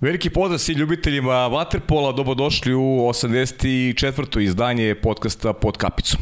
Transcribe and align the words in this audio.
Veliki 0.00 0.30
pozdrav 0.30 0.58
svim 0.58 0.78
ljubiteljima 0.78 1.32
Waterpola, 1.32 2.16
dobrodošli 2.16 2.74
u 2.74 2.80
84. 2.80 4.40
izdanje 4.40 4.94
podcasta 4.94 5.52
Pod 5.52 5.76
kapicom. 5.76 6.20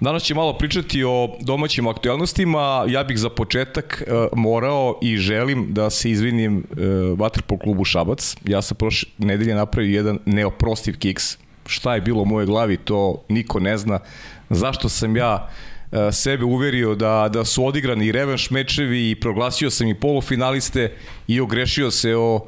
Danas 0.00 0.22
će 0.22 0.34
malo 0.34 0.58
pričati 0.58 1.04
o 1.04 1.36
domaćim 1.40 1.86
aktualnostima. 1.86 2.84
Ja 2.88 3.04
bih 3.04 3.18
za 3.18 3.30
početak 3.30 4.02
e, 4.06 4.28
morao 4.36 4.98
i 5.02 5.16
želim 5.16 5.66
da 5.74 5.90
se 5.90 6.10
izvinim 6.10 6.58
e, 6.58 6.80
Waterpol 7.14 7.62
klubu 7.62 7.84
Šabac. 7.84 8.36
Ja 8.44 8.62
sam 8.62 8.76
prošle 8.76 9.08
nedelje 9.18 9.54
napravio 9.54 9.94
jedan 9.94 10.18
neoprostiv 10.24 10.98
kiks. 10.98 11.38
Šta 11.66 11.94
je 11.94 12.00
bilo 12.00 12.22
u 12.22 12.26
mojoj 12.26 12.46
glavi, 12.46 12.76
to 12.76 13.22
niko 13.28 13.60
ne 13.60 13.78
zna. 13.78 13.98
Zašto 14.50 14.88
sam 14.88 15.16
ja 15.16 15.48
e, 15.92 16.12
sebe 16.12 16.44
uverio 16.44 16.94
da, 16.94 17.28
da 17.32 17.44
su 17.44 17.66
odigrani 17.66 18.06
i 18.06 18.12
revanš 18.12 18.50
mečevi 18.50 19.10
i 19.10 19.20
proglasio 19.20 19.70
sam 19.70 19.88
i 19.88 20.00
polufinaliste 20.00 20.92
i 21.26 21.40
ogrešio 21.40 21.90
se 21.90 22.16
o 22.16 22.46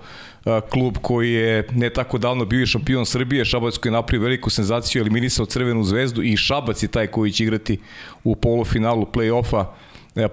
klub 0.71 0.97
koji 1.03 1.33
je 1.33 1.67
ne 1.73 1.91
tako 1.91 2.19
davno 2.19 2.45
bio 2.45 2.67
šampion 2.67 3.07
Srbije, 3.07 3.45
Šabac 3.45 3.77
koji 3.77 3.91
je 3.91 3.95
napravio 3.95 4.25
veliku 4.25 4.51
senzaciju, 4.51 5.01
eliminisao 5.01 5.47
Crvenu 5.47 5.85
zvezdu 5.85 6.23
i 6.23 6.37
Šabac 6.37 6.83
je 6.83 6.89
taj 6.89 7.07
koji 7.07 7.33
će 7.33 7.45
igrati 7.45 7.79
u 8.25 8.37
polufinalu 8.37 9.07
play-offa 9.13 9.65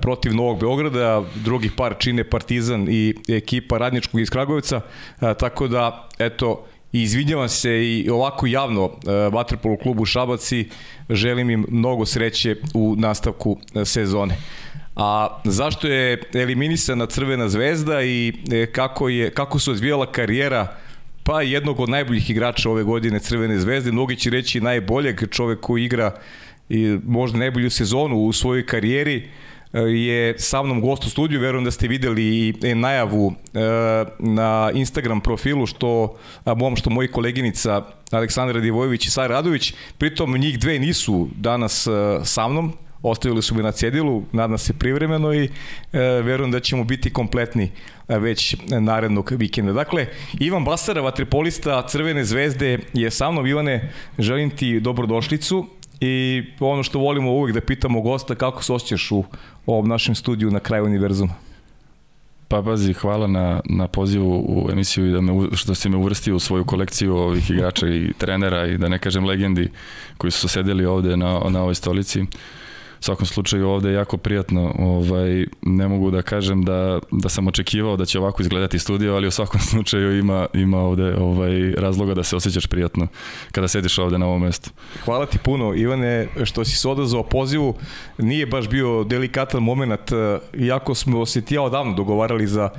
protiv 0.02 0.34
Novog 0.34 0.60
Beograda, 0.60 1.24
drugi 1.36 1.70
par 1.78 1.96
čine 2.00 2.24
Partizan 2.24 2.88
i 2.90 3.16
ekipa 3.28 3.78
Radničkog 3.78 4.22
iz 4.22 4.30
Kragujevca, 4.30 4.82
tako 5.20 5.68
da, 5.68 6.10
eto, 6.20 6.66
izvinjavam 6.92 7.50
se 7.50 7.72
i 7.72 8.10
ovako 8.10 8.48
javno 8.48 8.92
Vatrpolu 9.32 9.78
klubu 9.78 10.06
Šabac 10.06 10.52
i 10.52 10.70
želim 11.10 11.50
im 11.50 11.66
mnogo 11.70 12.06
sreće 12.06 12.56
u 12.74 12.96
nastavku 12.98 13.58
sezone. 13.86 14.38
A 14.96 15.40
zašto 15.44 15.88
je 15.88 16.22
eliminisana 16.34 17.06
Crvena 17.06 17.50
zvezda 17.50 18.02
i 18.02 18.34
e, 18.52 18.66
kako, 18.66 19.10
je, 19.10 19.30
kako 19.30 19.60
se 19.60 19.72
odvijala 19.72 20.12
karijera 20.12 20.76
pa 21.24 21.42
jednog 21.42 21.80
od 21.80 21.90
najboljih 21.90 22.30
igrača 22.30 22.70
ove 22.70 22.84
godine 22.84 23.20
Crvene 23.20 23.60
zvezde, 23.60 23.92
mnogi 23.92 24.16
će 24.16 24.30
reći 24.30 24.62
najboljeg 24.62 25.30
čovek 25.32 25.60
koji 25.60 25.84
igra 25.84 26.12
i 26.70 26.98
možda 27.06 27.38
najbolju 27.38 27.70
sezonu 27.70 28.18
u 28.18 28.34
svojoj 28.34 28.66
karijeri 28.66 29.30
e, 29.74 29.80
je 29.80 30.40
sa 30.40 30.64
mnom 30.64 30.82
gost 30.82 31.06
u 31.06 31.10
studiju, 31.10 31.42
verujem 31.42 31.66
da 31.66 31.72
ste 31.72 31.88
videli 31.88 32.24
i 32.24 32.54
e, 32.64 32.76
najavu 32.76 33.34
na 34.20 34.72
Instagram 34.74 35.22
profilu 35.22 35.66
što 35.66 36.18
mom 36.46 36.76
što 36.76 36.90
moji 36.90 37.08
koleginica 37.08 37.82
Aleksandra 38.12 38.60
Divojević 38.60 39.06
i 39.06 39.12
Sara 39.12 39.34
Radović, 39.34 39.74
pritom 39.98 40.38
njih 40.38 40.60
dve 40.60 40.80
nisu 40.80 41.30
danas 41.36 41.88
sa 42.24 42.48
mnom, 42.48 42.74
ostavili 43.10 43.42
su 43.42 43.56
me 43.56 43.64
na 43.64 43.72
cedilu, 43.72 44.24
nadam 44.32 44.58
se 44.58 44.74
privremeno 44.74 45.34
i 45.34 45.44
e, 45.44 45.50
verujem 46.00 46.52
da 46.52 46.60
ćemo 46.60 46.84
biti 46.84 47.14
kompletni 47.14 47.72
e, 48.08 48.20
već 48.20 48.56
narednog 48.80 49.32
vikenda. 49.32 49.74
Dakle, 49.74 50.08
Ivan 50.40 50.66
Basara, 50.66 51.02
vatripolista 51.02 51.88
Crvene 51.88 52.26
zvezde, 52.26 52.80
je 52.94 53.12
sa 53.12 53.32
mnom. 53.32 53.48
Ivane, 53.48 53.92
želim 54.20 54.50
ti 54.50 54.80
dobrodošlicu 54.80 55.66
i 56.02 56.44
ono 56.60 56.84
što 56.84 57.00
volimo 57.00 57.32
uvek 57.32 57.54
da 57.54 57.62
pitamo 57.62 58.02
gosta, 58.02 58.36
kako 58.36 58.64
se 58.64 58.74
osjećaš 58.74 59.12
u 59.12 59.24
ovom 59.66 59.88
našem 59.88 60.16
studiju 60.16 60.52
na 60.52 60.60
kraju 60.60 60.86
univerzuma? 60.86 61.34
Pa 62.48 62.62
pazi, 62.62 62.94
hvala 62.94 63.28
na, 63.28 63.62
na 63.66 63.88
pozivu 63.88 64.46
u 64.48 64.72
emisiju 64.72 65.08
i 65.08 65.12
da 65.12 65.22
me, 65.22 65.48
što 65.54 65.76
si 65.76 65.90
me 65.90 65.98
uvrstio 65.98 66.36
u 66.36 66.40
svoju 66.40 66.66
kolekciju 66.66 67.16
ovih 67.16 67.50
igrača 67.50 67.88
i 67.88 68.14
trenera 68.18 68.68
i 68.68 68.78
da 68.78 68.90
ne 68.90 69.00
kažem 69.00 69.26
legendi 69.26 69.70
koji 70.18 70.32
su 70.32 70.48
sedeli 70.48 70.86
ovde 70.86 71.18
na, 71.18 71.40
na 71.50 71.62
ovoj 71.62 71.76
stolici. 71.76 72.22
Uh, 72.22 72.28
svakom 73.06 73.26
slučaju 73.26 73.70
ovde 73.70 73.90
je 73.90 73.96
jako 73.96 74.18
prijatno. 74.18 74.76
Ovaj, 74.80 75.46
ne 75.62 75.88
mogu 75.88 76.12
da 76.12 76.22
kažem 76.22 76.64
da, 76.64 77.00
da 77.12 77.30
sam 77.30 77.48
očekivao 77.48 77.98
da 77.98 78.06
će 78.06 78.20
ovako 78.20 78.42
izgledati 78.42 78.80
studio, 78.80 79.16
ali 79.16 79.28
u 79.28 79.32
svakom 79.32 79.62
slučaju 79.72 80.20
ima, 80.20 80.48
ima 80.54 80.78
ovde 80.78 81.16
ovaj, 81.16 81.72
razloga 81.72 82.14
da 82.14 82.24
se 82.24 82.36
osjećaš 82.36 82.68
prijatno 82.68 83.08
kada 83.52 83.68
sediš 83.68 83.98
ovde 83.98 84.18
na 84.18 84.26
ovom 84.26 84.42
mestu. 84.42 84.70
Hvala 85.06 85.26
ti 85.26 85.38
puno, 85.38 85.74
Ivane, 85.76 86.28
što 86.44 86.66
si 86.66 86.78
se 86.78 86.90
odazvao 86.90 87.24
pozivu. 87.24 87.76
Nije 88.18 88.46
baš 88.46 88.70
bio 88.70 89.04
delikatan 89.04 89.64
moment, 89.64 90.12
iako 90.58 90.96
smo 90.96 91.26
se 91.26 91.42
ti 91.42 91.56
ja 91.56 91.62
odavno 91.62 91.94
dogovarali 91.94 92.48
za, 92.48 92.70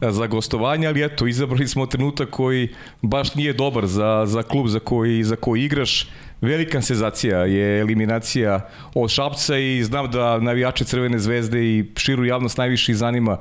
za 0.00 0.26
gostovanje, 0.26 0.86
ali 0.86 1.04
eto, 1.04 1.26
izabrali 1.26 1.68
smo 1.68 1.86
trenutak 1.86 2.30
koji 2.30 2.68
baš 3.02 3.34
nije 3.34 3.52
dobar 3.52 3.86
za, 3.86 4.22
za 4.26 4.42
klub 4.42 4.66
za 4.66 4.78
koji, 4.78 5.24
za 5.24 5.36
koji 5.36 5.64
igraš 5.64 6.08
velika 6.44 6.82
senzacija 6.82 7.38
je 7.38 7.80
eliminacija 7.80 8.68
od 8.94 9.10
Šapca 9.10 9.58
i 9.58 9.84
znam 9.84 10.10
da 10.10 10.38
navijače 10.40 10.84
Crvene 10.84 11.18
zvezde 11.18 11.64
i 11.64 11.84
širu 11.96 12.24
javnost 12.24 12.58
najviše 12.58 12.94
zanima 12.94 13.38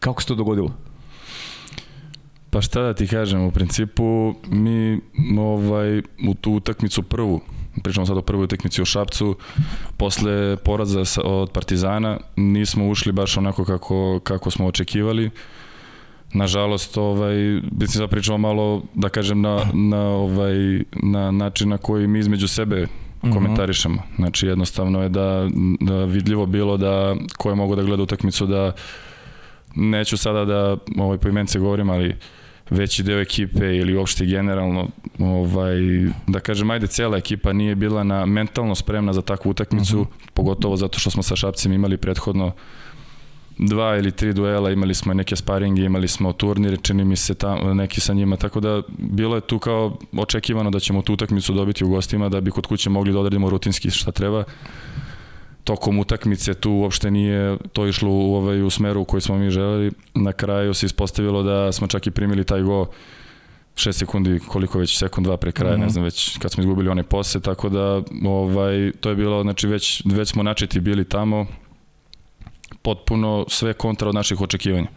kako 0.00 0.22
se 0.22 0.28
to 0.28 0.34
dogodilo. 0.34 0.70
Pa 2.50 2.60
šta 2.60 2.82
da 2.82 2.94
ti 2.94 3.06
kažem, 3.06 3.40
u 3.40 3.50
principu 3.50 4.34
mi 4.46 5.00
ovaj, 5.38 5.98
u 6.28 6.34
tu 6.40 6.52
utakmicu 6.52 7.02
prvu, 7.02 7.40
pričamo 7.82 8.06
sad 8.06 8.16
o 8.16 8.22
prvoj 8.22 8.44
utakmici 8.44 8.82
u 8.82 8.84
Šapcu, 8.84 9.36
posle 9.96 10.56
poraza 10.56 11.02
od 11.24 11.50
Partizana 11.50 12.18
nismo 12.36 12.88
ušli 12.88 13.12
baš 13.12 13.36
onako 13.36 13.64
kako, 13.64 14.20
kako 14.24 14.50
smo 14.50 14.66
očekivali 14.66 15.30
nažalost 16.34 16.96
ovaj 16.96 17.60
bi 17.72 17.86
se 17.86 18.06
pričao 18.06 18.38
malo 18.38 18.82
da 18.94 19.08
kažem 19.08 19.40
na 19.40 19.60
na 19.74 20.00
ovaj 20.00 20.54
na 21.02 21.30
način 21.30 21.68
na 21.68 21.78
koji 21.78 22.06
mi 22.06 22.18
između 22.18 22.48
sebe 22.48 22.86
mhm. 23.24 23.32
komentarišemo. 23.32 24.02
Znači 24.16 24.46
jednostavno 24.46 25.02
je 25.02 25.08
da, 25.08 25.48
da 25.80 26.04
vidljivo 26.04 26.46
bilo 26.46 26.76
da 26.76 27.16
ko 27.38 27.50
je 27.50 27.54
mogo 27.54 27.76
da 27.76 27.82
gleda 27.82 28.02
utakmicu 28.02 28.46
da 28.46 28.72
neću 29.74 30.16
sada 30.16 30.44
da 30.44 30.76
ovaj 30.98 31.18
po 31.18 31.28
imence 31.28 31.58
govorim, 31.58 31.90
ali 31.90 32.14
veći 32.70 33.02
deo 33.02 33.20
ekipe 33.20 33.76
ili 33.76 33.96
uopšte 33.96 34.26
generalno 34.26 34.88
ovaj 35.18 35.76
da 36.26 36.40
kažem 36.40 36.70
ajde 36.70 36.86
cela 36.86 37.16
ekipa 37.16 37.52
nije 37.52 37.74
bila 37.74 38.04
na 38.04 38.26
mentalno 38.26 38.74
spremna 38.74 39.12
za 39.12 39.22
takvu 39.22 39.50
utakmicu, 39.50 40.00
uh 40.00 40.06
mhm. 40.06 40.14
-huh. 40.14 40.30
pogotovo 40.34 40.76
zato 40.76 40.98
što 40.98 41.10
smo 41.10 41.22
sa 41.22 41.36
Šapcem 41.36 41.72
imali 41.72 41.96
prethodno 41.96 42.52
dva 43.58 43.96
ili 43.96 44.10
tri 44.10 44.32
duela, 44.32 44.70
imali 44.70 44.94
smo 44.94 45.14
neke 45.14 45.36
sparinge, 45.36 45.82
imali 45.82 46.08
smo 46.08 46.32
turnire, 46.32 46.76
čini 46.76 47.04
mi 47.04 47.16
se 47.16 47.34
tam, 47.34 47.76
neki 47.76 48.00
sa 48.00 48.12
njima, 48.14 48.36
tako 48.36 48.60
da 48.60 48.82
bilo 48.98 49.34
je 49.34 49.40
tu 49.40 49.58
kao 49.58 49.96
očekivano 50.16 50.70
da 50.70 50.80
ćemo 50.80 51.02
tu 51.02 51.12
utakmicu 51.12 51.54
dobiti 51.54 51.84
u 51.84 51.88
gostima, 51.88 52.28
da 52.28 52.40
bi 52.40 52.50
kod 52.50 52.66
kuće 52.66 52.90
mogli 52.90 53.12
da 53.12 53.18
odradimo 53.18 53.50
rutinski 53.50 53.90
šta 53.90 54.12
treba. 54.12 54.44
Tokom 55.64 55.98
utakmice 55.98 56.54
tu 56.54 56.72
uopšte 56.72 57.10
nije 57.10 57.56
to 57.72 57.86
išlo 57.86 58.10
u, 58.10 58.34
ovaj, 58.34 58.62
u 58.62 58.70
smeru 58.70 59.00
u 59.00 59.04
koji 59.04 59.20
smo 59.20 59.38
mi 59.38 59.50
želeli. 59.50 59.92
Na 60.14 60.32
kraju 60.32 60.74
se 60.74 60.86
ispostavilo 60.86 61.42
da 61.42 61.72
smo 61.72 61.86
čak 61.86 62.06
i 62.06 62.10
primili 62.10 62.44
taj 62.44 62.62
go 62.62 62.86
6 63.74 63.92
sekundi, 63.92 64.40
koliko 64.48 64.78
već, 64.78 64.98
sekund 64.98 65.26
dva 65.26 65.36
pre 65.36 65.52
kraja, 65.52 65.72
mm 65.72 65.76
-hmm. 65.76 65.80
ne 65.80 65.86
mhm. 65.86 65.92
znam 65.92 66.04
već 66.04 66.38
kad 66.38 66.52
smo 66.52 66.62
izgubili 66.62 66.88
one 66.88 67.02
pose, 67.02 67.40
tako 67.40 67.68
da 67.68 68.02
ovaj, 68.24 68.92
to 69.00 69.08
je 69.08 69.16
bilo, 69.16 69.42
znači 69.42 69.66
već, 69.66 70.02
već 70.04 70.28
smo 70.28 70.42
načeti 70.42 70.80
bili 70.80 71.04
tamo, 71.04 71.46
potpuno 72.82 73.44
sve 73.48 73.72
kontra 73.72 74.08
od 74.08 74.14
naših 74.14 74.40
očekivanja. 74.40 74.88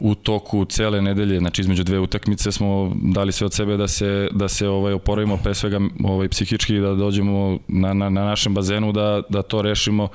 U 0.00 0.14
toku 0.14 0.64
cele 0.64 1.02
nedelje, 1.02 1.38
znači 1.38 1.62
između 1.62 1.84
dve 1.84 1.98
utakmice 1.98 2.52
smo 2.52 2.92
dali 3.02 3.32
sve 3.32 3.44
od 3.44 3.52
sebe 3.52 3.76
da 3.76 3.88
se 3.88 4.28
da 4.32 4.48
se 4.48 4.68
ovaj 4.68 4.92
oporavimo 4.92 5.36
pre 5.36 5.54
svega 5.54 5.80
ovaj 6.04 6.28
psihički 6.28 6.80
da 6.80 6.94
dođemo 6.94 7.58
na, 7.68 7.94
na, 7.94 8.10
na 8.10 8.24
našem 8.24 8.54
bazenu 8.54 8.92
da 8.92 9.22
da 9.28 9.42
to 9.42 9.62
rešimo 9.62 10.08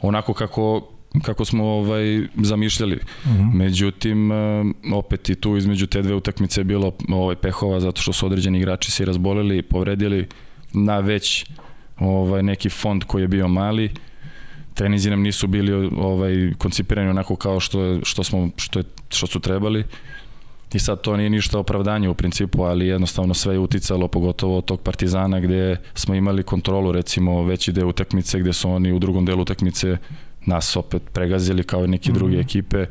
onako 0.00 0.34
kako 0.34 0.88
kako 1.22 1.44
smo 1.44 1.64
ovaj 1.64 2.26
zamišljali. 2.36 2.98
Mhm. 3.26 3.32
-huh. 3.32 3.54
Međutim 3.54 4.30
opet 4.92 5.28
i 5.28 5.34
tu 5.34 5.56
između 5.56 5.86
te 5.86 6.02
dve 6.02 6.14
utakmice 6.14 6.60
je 6.60 6.64
bilo 6.64 6.92
ovaj 7.08 7.36
pehova 7.36 7.80
zato 7.80 8.02
što 8.02 8.12
su 8.12 8.26
određeni 8.26 8.58
igrači 8.58 8.90
se 8.90 9.04
razboleli, 9.04 9.62
povredili 9.62 10.26
na 10.72 10.98
već 10.98 11.46
ovaj 11.98 12.42
neki 12.42 12.68
fond 12.68 13.04
koji 13.04 13.22
je 13.22 13.28
bio 13.28 13.48
mali 13.48 13.90
treninzi 14.78 15.10
nam 15.10 15.22
nisu 15.22 15.46
bili 15.46 15.90
ovaj 15.96 16.52
koncipirani 16.58 17.10
onako 17.10 17.36
kao 17.36 17.60
što 17.60 18.04
što 18.04 18.24
smo 18.24 18.50
što 18.56 18.78
je 18.78 18.84
što 19.08 19.26
su 19.26 19.40
trebali. 19.40 19.84
I 20.72 20.78
sad 20.78 21.00
to 21.00 21.16
nije 21.16 21.30
ništa 21.30 21.58
opravdanje 21.58 22.08
u 22.08 22.14
principu, 22.14 22.62
ali 22.62 22.86
jednostavno 22.86 23.34
sve 23.34 23.54
je 23.54 23.58
uticalo, 23.58 24.08
pogotovo 24.08 24.58
od 24.58 24.64
tog 24.64 24.80
Partizana 24.80 25.40
gde 25.40 25.76
smo 25.94 26.14
imali 26.14 26.42
kontrolu, 26.42 26.92
recimo 26.92 27.42
veći 27.42 27.72
deo 27.72 27.88
utakmice 27.88 28.40
gde 28.40 28.52
su 28.52 28.70
oni 28.70 28.92
u 28.92 28.98
drugom 28.98 29.24
delu 29.24 29.42
utakmice 29.42 29.96
nas 30.46 30.76
opet 30.76 31.02
pregazili 31.12 31.64
kao 31.64 31.84
i 31.84 31.88
neke 31.88 32.10
mm 32.10 32.14
-hmm. 32.14 32.18
druge 32.18 32.38
ekipe. 32.38 32.86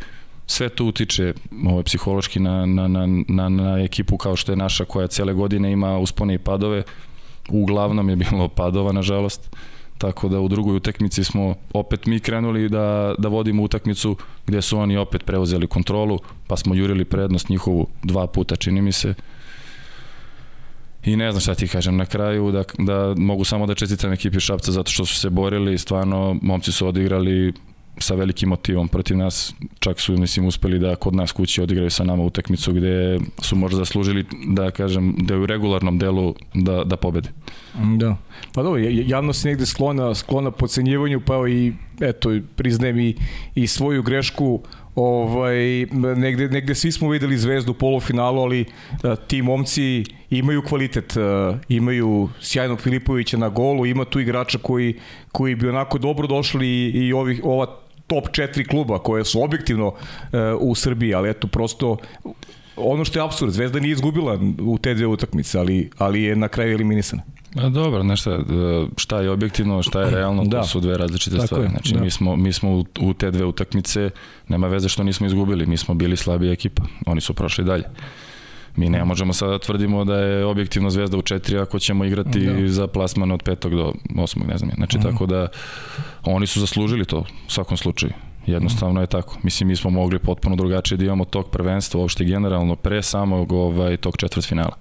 Sve 0.48 0.70
to 0.70 0.86
utiče 0.86 1.34
ovaj, 1.68 1.84
psihološki 1.84 2.40
na, 2.40 2.66
na, 2.66 2.88
na, 2.88 3.08
na, 3.28 3.50
na 3.50 3.84
ekipu 3.84 4.18
kao 4.18 4.36
što 4.36 4.52
je 4.52 4.56
naša 4.56 4.86
koja 4.86 5.08
cele 5.08 5.34
godine 5.34 5.72
ima 5.72 5.98
uspone 5.98 6.34
i 6.34 6.40
padove. 6.40 6.84
Uglavnom 7.50 8.10
je 8.10 8.16
bilo 8.16 8.48
padova, 8.48 8.92
nažalost. 8.92 9.50
Tako 9.98 10.30
da 10.30 10.40
u 10.40 10.48
drugoj 10.48 10.76
utakmici 10.76 11.24
smo 11.24 11.56
opet 11.74 12.06
mi 12.06 12.20
krenuli 12.20 12.70
da, 12.70 13.16
da 13.18 13.28
vodimo 13.28 13.64
utakmicu 13.64 14.16
gde 14.48 14.62
su 14.62 14.80
oni 14.80 14.98
opet 14.98 15.26
preuzeli 15.26 15.68
kontrolu, 15.68 16.20
pa 16.48 16.58
smo 16.58 16.76
jurili 16.76 17.06
prednost 17.06 17.50
njihovu 17.50 17.88
dva 18.04 18.28
puta, 18.28 18.56
čini 18.56 18.82
mi 18.82 18.92
se. 18.92 19.14
I 21.04 21.16
ne 21.16 21.32
znam 21.32 21.42
šta 21.42 21.56
ti 21.56 21.68
kažem 21.68 21.98
na 21.98 22.06
kraju, 22.06 22.52
da, 22.52 22.64
da 22.78 23.14
mogu 23.18 23.44
samo 23.44 23.66
da 23.66 23.76
čestitam 23.76 24.14
ekipi 24.14 24.40
Šapca 24.40 24.72
zato 24.72 24.92
što 24.92 25.06
su 25.06 25.16
se 25.16 25.30
borili, 25.30 25.78
stvarno 25.78 26.40
momci 26.42 26.72
su 26.72 26.88
odigrali 26.88 27.54
sa 28.00 28.16
velikim 28.16 28.50
motivom 28.50 28.88
protiv 28.88 29.18
nas, 29.18 29.54
čak 29.80 30.00
su 30.00 30.18
mislim 30.18 30.46
uspeli 30.46 30.80
da 30.80 30.96
kod 30.96 31.16
nas 31.16 31.32
kući 31.32 31.62
odigraju 31.62 31.90
sa 31.90 32.04
nama 32.04 32.24
utakmicu 32.24 32.74
gde 32.74 33.20
su 33.42 33.56
možda 33.56 33.78
zaslužili 33.78 34.26
da 34.48 34.72
kažem 34.72 35.16
da 35.18 35.34
je 35.34 35.40
u 35.40 35.46
regularnom 35.46 36.00
delu 36.00 36.36
da, 36.54 36.84
da 36.84 36.98
pobede. 36.98 37.30
Da. 37.98 38.18
Pa 38.54 38.64
dobro, 38.64 38.82
javnost 38.82 39.46
je 39.46 39.52
negde 39.52 39.66
sklona, 39.66 40.16
sklona 40.16 40.52
pocenjivanju, 40.52 41.22
pa 41.26 41.48
i 41.50 41.74
eto, 42.02 42.30
priznajem 42.56 43.00
i, 43.00 43.16
i 43.56 43.68
svoju 43.68 44.04
grešku 44.04 44.62
ovaj, 44.96 45.86
negde, 46.16 46.48
negde 46.50 46.76
svi 46.76 46.92
smo 46.92 47.10
videli 47.10 47.38
zvezdu 47.38 47.72
u 47.72 47.76
polufinalu, 47.76 48.42
ali 48.42 48.66
a, 49.04 49.16
ti 49.16 49.42
momci 49.42 50.04
imaju 50.30 50.62
kvalitet, 50.62 51.18
a, 51.18 51.58
imaju 51.70 52.30
sjajnog 52.42 52.82
Filipovića 52.82 53.38
na 53.38 53.50
golu, 53.50 53.86
ima 53.86 54.06
tu 54.06 54.20
igrača 54.20 54.58
koji, 54.58 54.96
koji 55.32 55.56
bi 55.56 55.70
onako 55.70 55.98
dobro 55.98 56.28
došli 56.28 56.68
i, 56.68 57.08
i 57.08 57.14
ovih, 57.14 57.42
ova 57.44 57.87
top 58.08 58.28
4 58.28 58.68
kluba 58.68 59.00
koje 59.00 59.26
su 59.26 59.44
objektivno 59.44 59.94
a, 60.32 60.58
u 60.60 60.76
Srbiji, 60.76 61.14
ali 61.14 61.30
eto 61.30 61.48
prosto 61.48 61.98
ono 62.78 63.06
što 63.06 63.20
je 63.20 63.26
apsurd, 63.26 63.52
Zvezda 63.52 63.80
nije 63.80 63.92
izgubila 63.92 64.40
u 64.62 64.78
te 64.78 64.94
dve 64.94 65.08
utakmice, 65.08 65.60
ali, 65.60 65.90
ali 65.98 66.24
je 66.24 66.36
na 66.36 66.48
kraju 66.48 66.74
eliminisana. 66.74 67.24
A 67.56 67.70
dobro, 67.70 68.02
znaš 68.02 68.22
šta, 68.22 68.40
šta 68.98 69.22
je 69.22 69.30
objektivno, 69.30 69.84
šta 69.84 70.02
je 70.02 70.12
realno, 70.12 70.44
da. 70.46 70.62
to 70.62 70.68
su 70.68 70.80
dve 70.80 70.98
različite 70.98 71.36
Tako 71.36 71.48
stvari. 71.48 71.70
Znači, 71.70 71.94
da. 71.94 72.02
mi 72.02 72.10
smo, 72.10 72.36
mi 72.36 72.54
smo 72.54 72.72
u, 72.72 72.86
u 73.02 73.14
te 73.14 73.32
dve 73.32 73.46
utakmice, 73.46 74.10
nema 74.48 74.68
veze 74.68 74.90
što 74.90 75.04
nismo 75.04 75.28
izgubili, 75.28 75.66
mi 75.66 75.78
smo 75.78 75.96
bili 75.96 76.18
slabija 76.18 76.52
ekipa, 76.52 76.84
oni 77.06 77.22
su 77.22 77.34
prošli 77.34 77.64
dalje. 77.64 77.84
Mi 78.78 78.90
ne 78.90 79.06
možemo 79.06 79.34
sada 79.34 79.52
da 79.52 79.60
tvrdimo 79.60 80.06
da 80.06 80.16
je 80.18 80.46
objektivno 80.46 80.90
zvezda 80.90 81.18
u 81.18 81.22
četiri 81.22 81.58
ako 81.58 81.80
ćemo 81.80 82.06
igrati 82.06 82.40
da. 82.40 82.68
za 82.70 82.88
plasman 82.88 83.32
od 83.32 83.44
petog 83.44 83.76
do 83.76 83.94
osmog, 84.18 84.48
ne 84.48 84.58
znam. 84.58 84.72
Znači. 84.76 84.98
-huh. 84.98 85.04
tako 85.04 85.26
da 85.26 85.48
oni 86.24 86.48
su 86.48 86.60
zaslužili 86.60 87.06
to 87.06 87.20
u 87.20 87.52
svakom 87.52 87.78
slučaju. 87.78 88.14
Jednostavno 88.46 89.02
je 89.02 89.08
tako. 89.08 89.38
Mislim, 89.44 89.68
mi 89.68 89.76
smo 89.76 89.90
mogli 89.90 90.20
potpuno 90.20 90.56
drugačije 90.56 90.98
da 90.98 91.06
imamo 91.06 91.26
tog 91.26 91.50
prvenstva, 91.50 92.02
uopšte 92.02 92.26
generalno, 92.26 92.76
pre 92.76 93.04
samog 93.04 93.52
ovaj, 93.52 93.98
tog 93.98 94.18
četvrtfinala. 94.18 94.76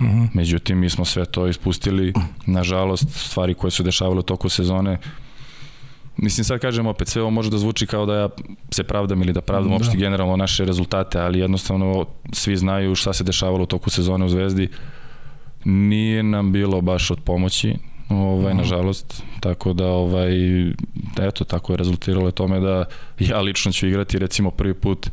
Mhm. 0.00 0.10
-huh. 0.10 0.28
Međutim, 0.34 0.78
mi 0.78 0.90
smo 0.90 1.04
sve 1.04 1.24
to 1.24 1.46
ispustili, 1.46 2.12
nažalost, 2.46 3.10
stvari 3.10 3.54
koje 3.54 3.70
su 3.70 3.82
dešavale 3.82 4.18
u 4.18 4.22
toku 4.22 4.48
sezone, 4.48 4.98
Mislim, 6.22 6.44
sad 6.44 6.60
kažem 6.60 6.86
opet, 6.86 7.08
sve 7.08 7.22
ovo 7.22 7.30
može 7.30 7.50
da 7.50 7.58
zvuči 7.58 7.86
kao 7.86 8.06
da 8.06 8.14
ja 8.14 8.28
se 8.70 8.84
pravdam 8.84 9.22
ili 9.22 9.32
da 9.32 9.40
pravdam 9.40 9.68
da. 9.68 9.74
uopšte 9.74 9.96
generalno 9.96 10.36
naše 10.36 10.64
rezultate, 10.64 11.20
ali 11.20 11.38
jednostavno 11.38 12.06
svi 12.32 12.56
znaju 12.56 12.94
šta 12.94 13.12
se 13.12 13.24
dešavalo 13.24 13.62
u 13.62 13.66
toku 13.66 13.90
sezone 13.90 14.24
u 14.24 14.28
Zvezdi. 14.28 14.68
Nije 15.64 16.22
nam 16.22 16.52
bilo 16.52 16.80
baš 16.80 17.10
od 17.10 17.20
pomoći, 17.20 17.74
ovaj, 18.08 18.54
nažalost, 18.54 19.22
tako 19.40 19.72
da, 19.72 19.86
ovaj, 19.86 20.32
eto, 21.20 21.44
tako 21.44 21.72
je 21.72 21.76
rezultiralo 21.76 22.30
tome 22.30 22.60
da 22.60 22.84
ja 23.18 23.40
lično 23.40 23.72
ću 23.72 23.86
igrati 23.86 24.18
recimo 24.18 24.50
prvi 24.50 24.74
put, 24.74 25.10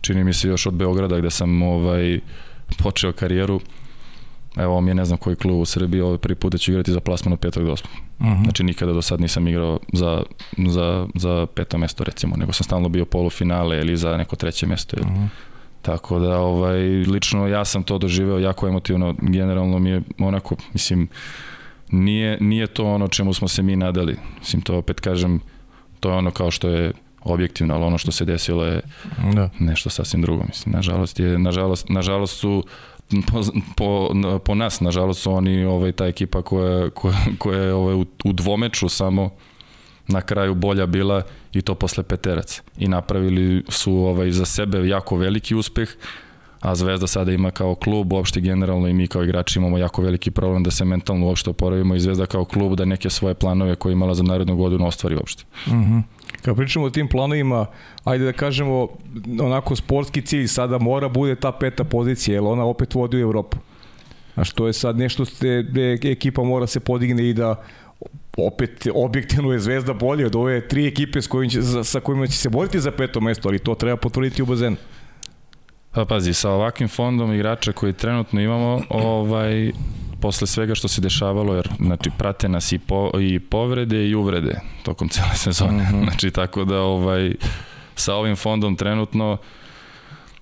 čini 0.00 0.24
mi 0.24 0.32
se 0.32 0.48
još 0.48 0.66
od 0.66 0.74
Beograda 0.74 1.18
gde 1.18 1.30
sam 1.30 1.62
ovaj, 1.62 2.20
počeo 2.78 3.12
karijeru, 3.12 3.60
evo 4.56 4.80
mi 4.80 4.90
je 4.90 4.94
ne 4.94 5.04
znam 5.04 5.18
koji 5.18 5.36
klub 5.36 5.60
u 5.60 5.64
Srbiji, 5.64 6.00
ovaj 6.00 6.18
prvi 6.18 6.34
put 6.34 6.52
da 6.52 6.58
ću 6.58 6.70
igrati 6.70 6.92
za 6.92 7.00
plasman 7.00 7.32
od 7.32 7.40
petog 7.40 7.64
do 7.64 7.72
osmog. 7.72 7.92
Uh 8.18 8.26
-huh. 8.26 8.44
Znači 8.44 8.64
nikada 8.64 8.92
do 8.92 9.02
sad 9.02 9.20
nisam 9.20 9.48
igrao 9.48 9.78
za, 9.92 10.22
za, 10.68 11.06
za 11.14 11.46
peto 11.54 11.78
mesto 11.78 12.04
recimo, 12.04 12.36
nego 12.36 12.52
sam 12.52 12.64
stalno 12.64 12.88
bio 12.88 13.04
polufinale 13.04 13.78
ili 13.78 13.96
za 13.96 14.16
neko 14.16 14.36
treće 14.36 14.66
mesto. 14.66 14.96
Uh 15.00 15.06
-huh. 15.06 15.28
Tako 15.82 16.18
da, 16.18 16.38
ovaj, 16.38 16.80
lično 16.86 17.46
ja 17.46 17.64
sam 17.64 17.82
to 17.82 17.98
doživeo 17.98 18.38
jako 18.38 18.68
emotivno, 18.68 19.14
generalno 19.20 19.78
mi 19.78 19.90
je 19.90 20.02
onako, 20.18 20.56
mislim, 20.72 21.08
nije, 21.90 22.38
nije 22.40 22.66
to 22.66 22.84
ono 22.84 23.08
čemu 23.08 23.34
smo 23.34 23.48
se 23.48 23.62
mi 23.62 23.76
nadali. 23.76 24.16
Mislim, 24.38 24.62
to 24.62 24.76
opet 24.78 25.00
kažem, 25.00 25.40
to 26.00 26.10
je 26.10 26.16
ono 26.16 26.30
kao 26.30 26.50
što 26.50 26.68
je 26.68 26.92
objektivno, 27.24 27.74
ali 27.74 27.84
ono 27.84 27.98
što 27.98 28.12
se 28.12 28.24
desilo 28.24 28.64
je 28.64 28.80
da. 29.34 29.50
nešto 29.58 29.90
sasvim 29.90 30.22
drugo. 30.22 30.44
Mislim, 30.48 30.72
nažalost, 30.74 31.20
je, 31.20 31.38
nažalost, 31.38 31.88
nažalost 31.88 32.38
su 32.38 32.64
po, 33.22 33.42
po, 33.76 34.10
po 34.38 34.54
nas, 34.54 34.80
nažalost 34.80 35.22
su 35.22 35.32
oni 35.32 35.64
ovaj, 35.64 35.92
ta 35.92 36.06
ekipa 36.06 36.42
koja, 36.42 36.90
koja, 36.90 37.16
koja 37.38 37.58
je 37.58 37.74
ovaj, 37.74 37.94
u, 37.94 38.06
u 38.24 38.32
dvomeču 38.32 38.88
samo 38.88 39.30
na 40.08 40.20
kraju 40.20 40.54
bolja 40.54 40.86
bila 40.86 41.22
i 41.52 41.62
to 41.62 41.74
posle 41.74 42.02
peterac. 42.02 42.62
I 42.78 42.88
napravili 42.88 43.64
su 43.68 43.92
ovaj, 43.94 44.30
za 44.30 44.44
sebe 44.44 44.88
jako 44.88 45.16
veliki 45.16 45.54
uspeh, 45.54 45.88
a 46.60 46.74
Zvezda 46.74 47.06
sada 47.06 47.32
ima 47.32 47.50
kao 47.50 47.74
klub, 47.74 48.12
uopšte 48.12 48.40
generalno 48.40 48.88
i 48.88 48.94
mi 48.94 49.06
kao 49.06 49.24
igrači 49.24 49.58
imamo 49.58 49.78
jako 49.78 50.02
veliki 50.02 50.30
problem 50.30 50.62
da 50.62 50.70
se 50.70 50.84
mentalno 50.84 51.26
uopšte 51.26 51.50
oporavimo 51.50 51.94
i 51.94 52.00
Zvezda 52.00 52.26
kao 52.26 52.44
klub 52.44 52.74
da 52.74 52.84
neke 52.84 53.10
svoje 53.10 53.34
planove 53.34 53.76
koje 53.76 53.92
imala 53.92 54.14
za 54.14 54.22
narednu 54.22 54.56
godinu 54.56 54.86
ostvari 54.86 55.16
uopšte. 55.16 55.44
Uh 55.66 55.72
mhm. 55.72 55.94
-huh. 55.94 56.02
Kad 56.44 56.56
pričamo 56.56 56.86
o 56.86 56.90
tim 56.90 57.08
planovima, 57.08 57.66
ajde 58.04 58.24
da 58.24 58.32
kažemo, 58.32 58.88
onako 59.40 59.76
sportski 59.76 60.22
cilj 60.22 60.46
sada 60.46 60.78
mora 60.78 61.08
bude 61.08 61.36
ta 61.36 61.52
peta 61.52 61.84
pozicija, 61.84 62.34
jer 62.34 62.42
ona 62.42 62.64
opet 62.64 62.94
vodi 62.94 63.16
u 63.16 63.20
Evropu. 63.20 63.58
A 64.34 64.44
što 64.44 64.66
je 64.66 64.72
sad 64.72 64.98
nešto 64.98 65.24
gde 65.70 65.98
ekipa 66.02 66.42
mora 66.42 66.66
se 66.66 66.80
podigne 66.80 67.28
i 67.28 67.32
da 67.32 67.62
opet 68.36 68.86
objektivno 68.94 69.52
je 69.52 69.58
Zvezda 69.58 69.92
bolje 69.92 70.26
od 70.26 70.36
ove 70.36 70.68
tri 70.68 70.86
ekipe 70.86 71.22
s 71.22 71.26
kojim 71.26 71.50
će, 71.50 71.62
sa 71.84 72.00
kojima 72.00 72.26
će 72.26 72.36
se 72.38 72.48
boriti 72.48 72.80
za 72.80 72.90
peto 72.90 73.20
mesto, 73.20 73.48
ali 73.48 73.58
to 73.58 73.74
treba 73.74 73.96
potvrditi 73.96 74.42
u 74.42 74.46
bazenu. 74.46 74.76
Pa 75.94 76.04
pazi, 76.04 76.34
sa 76.34 76.50
ovakvim 76.50 76.88
fondom 76.88 77.34
igrača 77.34 77.72
koji 77.72 77.92
trenutno 77.92 78.40
imamo, 78.40 78.80
ovaj, 78.88 79.72
posle 80.20 80.46
svega 80.46 80.74
što 80.74 80.88
se 80.88 81.00
dešavalo, 81.00 81.54
jer 81.54 81.68
znači, 81.80 82.10
prate 82.18 82.48
nas 82.48 82.72
i, 82.72 82.78
po, 82.78 83.10
i 83.20 83.38
povrede 83.38 84.08
i 84.08 84.14
uvrede 84.14 84.60
tokom 84.82 85.08
cele 85.08 85.34
sezone. 85.34 85.82
Mm 85.82 85.94
-hmm. 85.94 86.04
Znači, 86.04 86.30
tako 86.30 86.64
da 86.64 86.80
ovaj, 86.80 87.34
sa 87.94 88.14
ovim 88.14 88.36
fondom 88.36 88.76
trenutno 88.76 89.36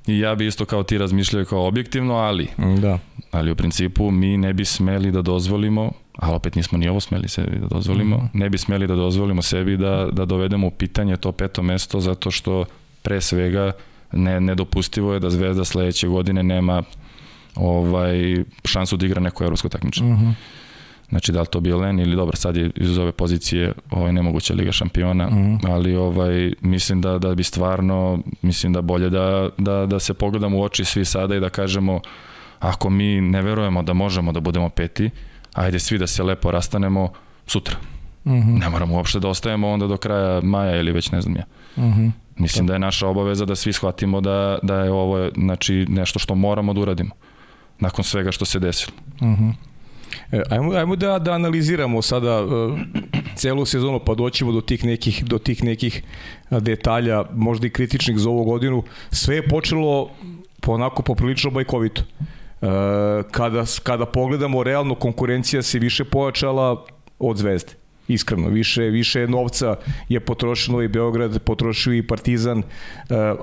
i 0.07 0.19
ja 0.19 0.35
bi 0.35 0.47
isto 0.47 0.65
kao 0.65 0.83
ti 0.83 0.99
razmišljao 0.99 1.45
kao 1.45 1.67
objektivno, 1.67 2.15
ali 2.15 2.49
da. 2.81 2.99
ali 3.31 3.51
u 3.51 3.57
principu 3.57 4.11
mi 4.11 4.37
ne 4.37 4.53
bi 4.53 4.65
smeli 4.65 5.11
da 5.11 5.23
dozvolimo 5.23 5.93
ali 6.19 6.35
opet 6.35 6.55
nismo 6.55 6.79
ni 6.79 6.89
ovo 6.89 7.01
smeli 7.01 7.29
sebi 7.29 7.59
da 7.59 7.67
dozvolimo, 7.67 8.17
mm 8.17 8.21
-hmm. 8.21 8.41
ne 8.41 8.51
bi 8.51 8.59
smeli 8.59 8.87
da 8.87 8.95
dozvolimo 8.95 9.43
sebi 9.43 9.77
da, 9.77 10.09
da 10.13 10.25
dovedemo 10.25 10.67
u 10.67 10.71
pitanje 10.71 11.17
to 11.17 11.33
peto 11.33 11.63
mesto 11.63 12.01
zato 12.01 12.31
što 12.31 12.65
pre 13.03 13.21
svega 13.21 13.73
ne, 14.13 14.41
nedopustivo 14.41 15.15
je 15.15 15.21
da 15.21 15.31
Zvezda 15.31 15.65
sledeće 15.65 16.09
godine 16.09 16.43
nema 16.43 16.83
ovaj, 17.55 18.45
šansu 18.65 18.97
da 18.97 19.07
igra 19.07 19.21
neko 19.21 19.45
evropsko 19.45 19.69
takmičenje. 19.69 20.13
Uh 20.13 20.19
mhm. 20.19 20.31
-huh. 20.31 20.35
Znači 21.09 21.33
da 21.33 21.41
li 21.41 21.47
to 21.47 21.61
bio 21.61 21.79
Len 21.79 22.01
ili 22.01 22.17
dobro, 22.17 22.37
sad 22.37 22.57
je 22.57 22.71
iz 22.77 22.99
ove 22.99 23.13
pozicije 23.13 23.73
ovaj, 23.91 24.13
nemoguća 24.13 24.55
Liga 24.55 24.73
šampiona, 24.73 25.27
uh 25.27 25.33
mhm. 25.33 25.55
-huh. 25.55 25.73
ali 25.73 25.97
ovaj, 25.97 26.53
mislim 26.61 27.01
da, 27.01 27.19
da 27.19 27.35
bi 27.35 27.43
stvarno, 27.43 28.19
mislim 28.43 28.73
da 28.73 28.81
bolje 28.81 29.11
da, 29.11 29.49
da, 29.59 29.87
da 29.87 29.99
se 29.99 30.15
pogledamo 30.15 30.59
u 30.59 30.63
oči 30.63 30.85
svi 30.85 31.05
sada 31.05 31.37
i 31.37 31.41
da 31.41 31.49
kažemo 31.49 32.01
ako 32.59 32.91
mi 32.91 33.21
ne 33.21 33.43
verujemo 33.43 33.83
da 33.83 33.93
možemo 33.93 34.33
da 34.33 34.41
budemo 34.41 34.69
peti, 34.69 35.11
ajde 35.53 35.79
svi 35.79 35.99
da 35.99 36.07
se 36.07 36.23
lepo 36.23 36.51
rastanemo 36.51 37.13
sutra. 37.47 37.77
Uh 38.25 38.33
mhm. 38.33 38.51
-huh. 38.51 38.61
Ne 38.61 38.69
moramo 38.69 38.95
uopšte 38.95 39.21
da 39.21 39.29
ostajemo 39.29 39.71
onda 39.71 39.87
do 39.87 39.97
kraja 39.97 40.41
maja 40.41 40.81
ili 40.81 40.93
već 40.93 41.11
ne 41.11 41.23
znam 41.23 41.37
ja. 41.37 41.45
Uh 41.77 41.83
-huh. 41.85 42.11
Mislim 42.37 42.67
da 42.67 42.73
je 42.73 42.79
naša 42.79 43.09
obaveza 43.09 43.45
da 43.45 43.57
svi 43.57 43.73
shvatimo 43.73 44.21
da, 44.21 44.59
da 44.63 44.81
je 44.81 44.91
ovo 44.91 45.31
znači, 45.35 45.87
nešto 45.89 46.19
što 46.19 46.35
moramo 46.35 46.75
da 46.75 46.81
uradimo 46.81 47.11
nakon 47.81 48.05
svega 48.05 48.33
što 48.33 48.45
se 48.45 48.59
desilo. 48.59 48.97
Uh 49.21 49.29
mhm. 49.29 49.45
-huh. 49.45 49.53
E, 50.33 50.43
ajmo, 50.51 50.73
ajmo 50.73 50.97
da, 50.97 51.19
da 51.19 51.33
analiziramo 51.33 52.03
sada 52.03 52.45
uh, 52.45 52.79
celu 53.37 53.65
sezonu 53.67 54.01
pa 54.07 54.15
doćemo 54.15 54.53
do 54.53 54.61
tih 54.61 54.85
nekih 54.85 55.25
do 55.25 55.39
tih 55.39 55.65
nekih 55.65 56.03
detalja, 56.51 57.25
možda 57.35 57.67
i 57.67 57.71
kritičnih 57.71 58.19
za 58.19 58.31
ovu 58.31 58.45
godinu. 58.45 58.83
Sve 59.11 59.37
je 59.37 59.49
počelo 59.49 60.11
po 60.61 60.73
onako 60.73 61.03
poprilično 61.03 61.51
bajkovito. 61.51 62.03
Uh, 62.03 62.69
kada, 63.31 63.65
kada 63.83 64.07
pogledamo 64.07 64.63
realno 64.63 64.95
konkurencija 64.95 65.63
se 65.63 65.79
više 65.79 66.05
pojačala 66.05 66.85
od 67.19 67.37
Zvezde 67.37 67.82
iskreno, 68.13 68.49
više, 68.49 68.83
više 68.83 69.27
novca 69.29 69.77
je 70.09 70.21
potrošeno 70.21 70.83
i 70.83 70.89
Beograd, 70.89 71.43
potrošio 71.43 71.95
i 71.95 72.07
Partizan, 72.07 72.59
e, 72.59 72.65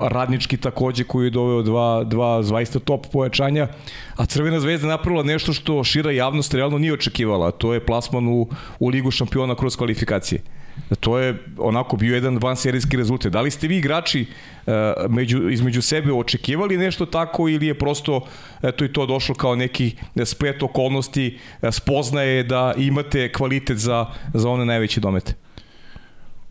radnički 0.00 0.56
takođe 0.56 1.04
koji 1.04 1.26
je 1.26 1.30
doveo 1.30 1.62
dva, 1.62 2.04
dva 2.04 2.42
zvaista 2.42 2.78
top 2.78 3.06
pojačanja, 3.12 3.68
a 4.16 4.26
Crvena 4.26 4.60
zvezda 4.60 4.88
napravila 4.88 5.22
nešto 5.22 5.52
što 5.52 5.84
šira 5.84 6.10
javnost 6.10 6.54
realno 6.54 6.78
nije 6.78 6.92
očekivala, 6.92 7.50
to 7.50 7.74
je 7.74 7.86
plasman 7.86 8.28
u, 8.28 8.48
u 8.78 8.88
Ligu 8.88 9.10
šampiona 9.10 9.54
kroz 9.54 9.76
kvalifikacije. 9.76 10.59
To 11.00 11.18
je 11.18 11.42
onako 11.58 11.96
bio 11.96 12.14
jedan 12.14 12.38
vanserijski 12.38 12.96
rezultat. 12.96 13.32
Da 13.32 13.40
li 13.40 13.50
ste 13.50 13.68
vi 13.68 13.76
igrači 13.76 14.26
uh, 14.66 14.72
među, 15.08 15.50
između 15.50 15.82
sebe 15.82 16.12
očekivali 16.12 16.76
nešto 16.76 17.06
tako 17.06 17.48
ili 17.48 17.66
je 17.66 17.78
prosto 17.78 18.26
eto 18.62 18.84
i 18.84 18.92
to 18.92 19.06
došlo 19.06 19.34
kao 19.34 19.56
neki 19.56 19.96
splet 20.24 20.62
okolnosti, 20.62 21.38
e, 21.62 21.72
spoznaje 21.72 22.42
da 22.42 22.74
imate 22.76 23.32
kvalitet 23.32 23.78
za, 23.78 24.06
za 24.34 24.50
one 24.50 24.64
najveće 24.64 25.00
domete? 25.00 25.34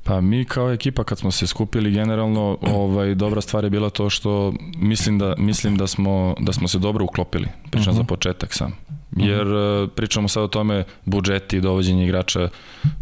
Pa 0.03 0.21
mi 0.21 0.45
kao 0.45 0.71
ekipa 0.71 1.03
kad 1.03 1.19
smo 1.19 1.31
se 1.31 1.47
skupili 1.47 1.91
generalno 1.91 2.57
ovaj 2.61 3.15
dobra 3.15 3.41
stvar 3.41 3.63
je 3.63 3.69
bila 3.69 3.89
to 3.89 4.09
što 4.09 4.53
mislim 4.77 5.19
da 5.19 5.35
mislim 5.37 5.77
da 5.77 5.87
smo 5.87 6.35
da 6.39 6.53
smo 6.53 6.67
se 6.67 6.79
dobro 6.79 7.05
uklopili. 7.05 7.47
Pričam 7.71 7.81
uh 7.81 7.93
-huh. 7.93 7.95
za 7.95 8.01
mhm. 8.01 8.07
početak 8.07 8.53
sam. 8.53 8.98
Jer 9.19 9.47
uh, 9.47 9.89
pričamo 9.95 10.27
sad 10.27 10.43
o 10.43 10.47
tome 10.47 10.83
budžeti, 11.05 11.61
dovođenje 11.61 12.03
igrača, 12.03 12.49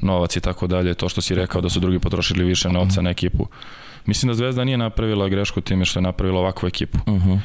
novac 0.02 0.36
i 0.36 0.42
tako 0.42 0.68
dalje, 0.68 0.94
to 0.94 1.10
što 1.10 1.22
si 1.22 1.36
rekao 1.36 1.62
da 1.62 1.70
su 1.70 1.80
drugi 1.80 2.00
potrošili 2.00 2.44
više 2.44 2.70
novca 2.70 3.02
na 3.02 3.10
ekipu. 3.10 3.48
Mislim 4.06 4.28
da 4.28 4.34
Zvezda 4.34 4.64
nije 4.64 4.78
napravila 4.78 5.30
grešku 5.30 5.62
time 5.62 5.86
što 5.86 6.00
je 6.00 6.04
napravila 6.04 6.40
ovakvu 6.40 6.68
ekipu. 6.68 6.98
Uh 7.06 7.14
-huh. 7.14 7.40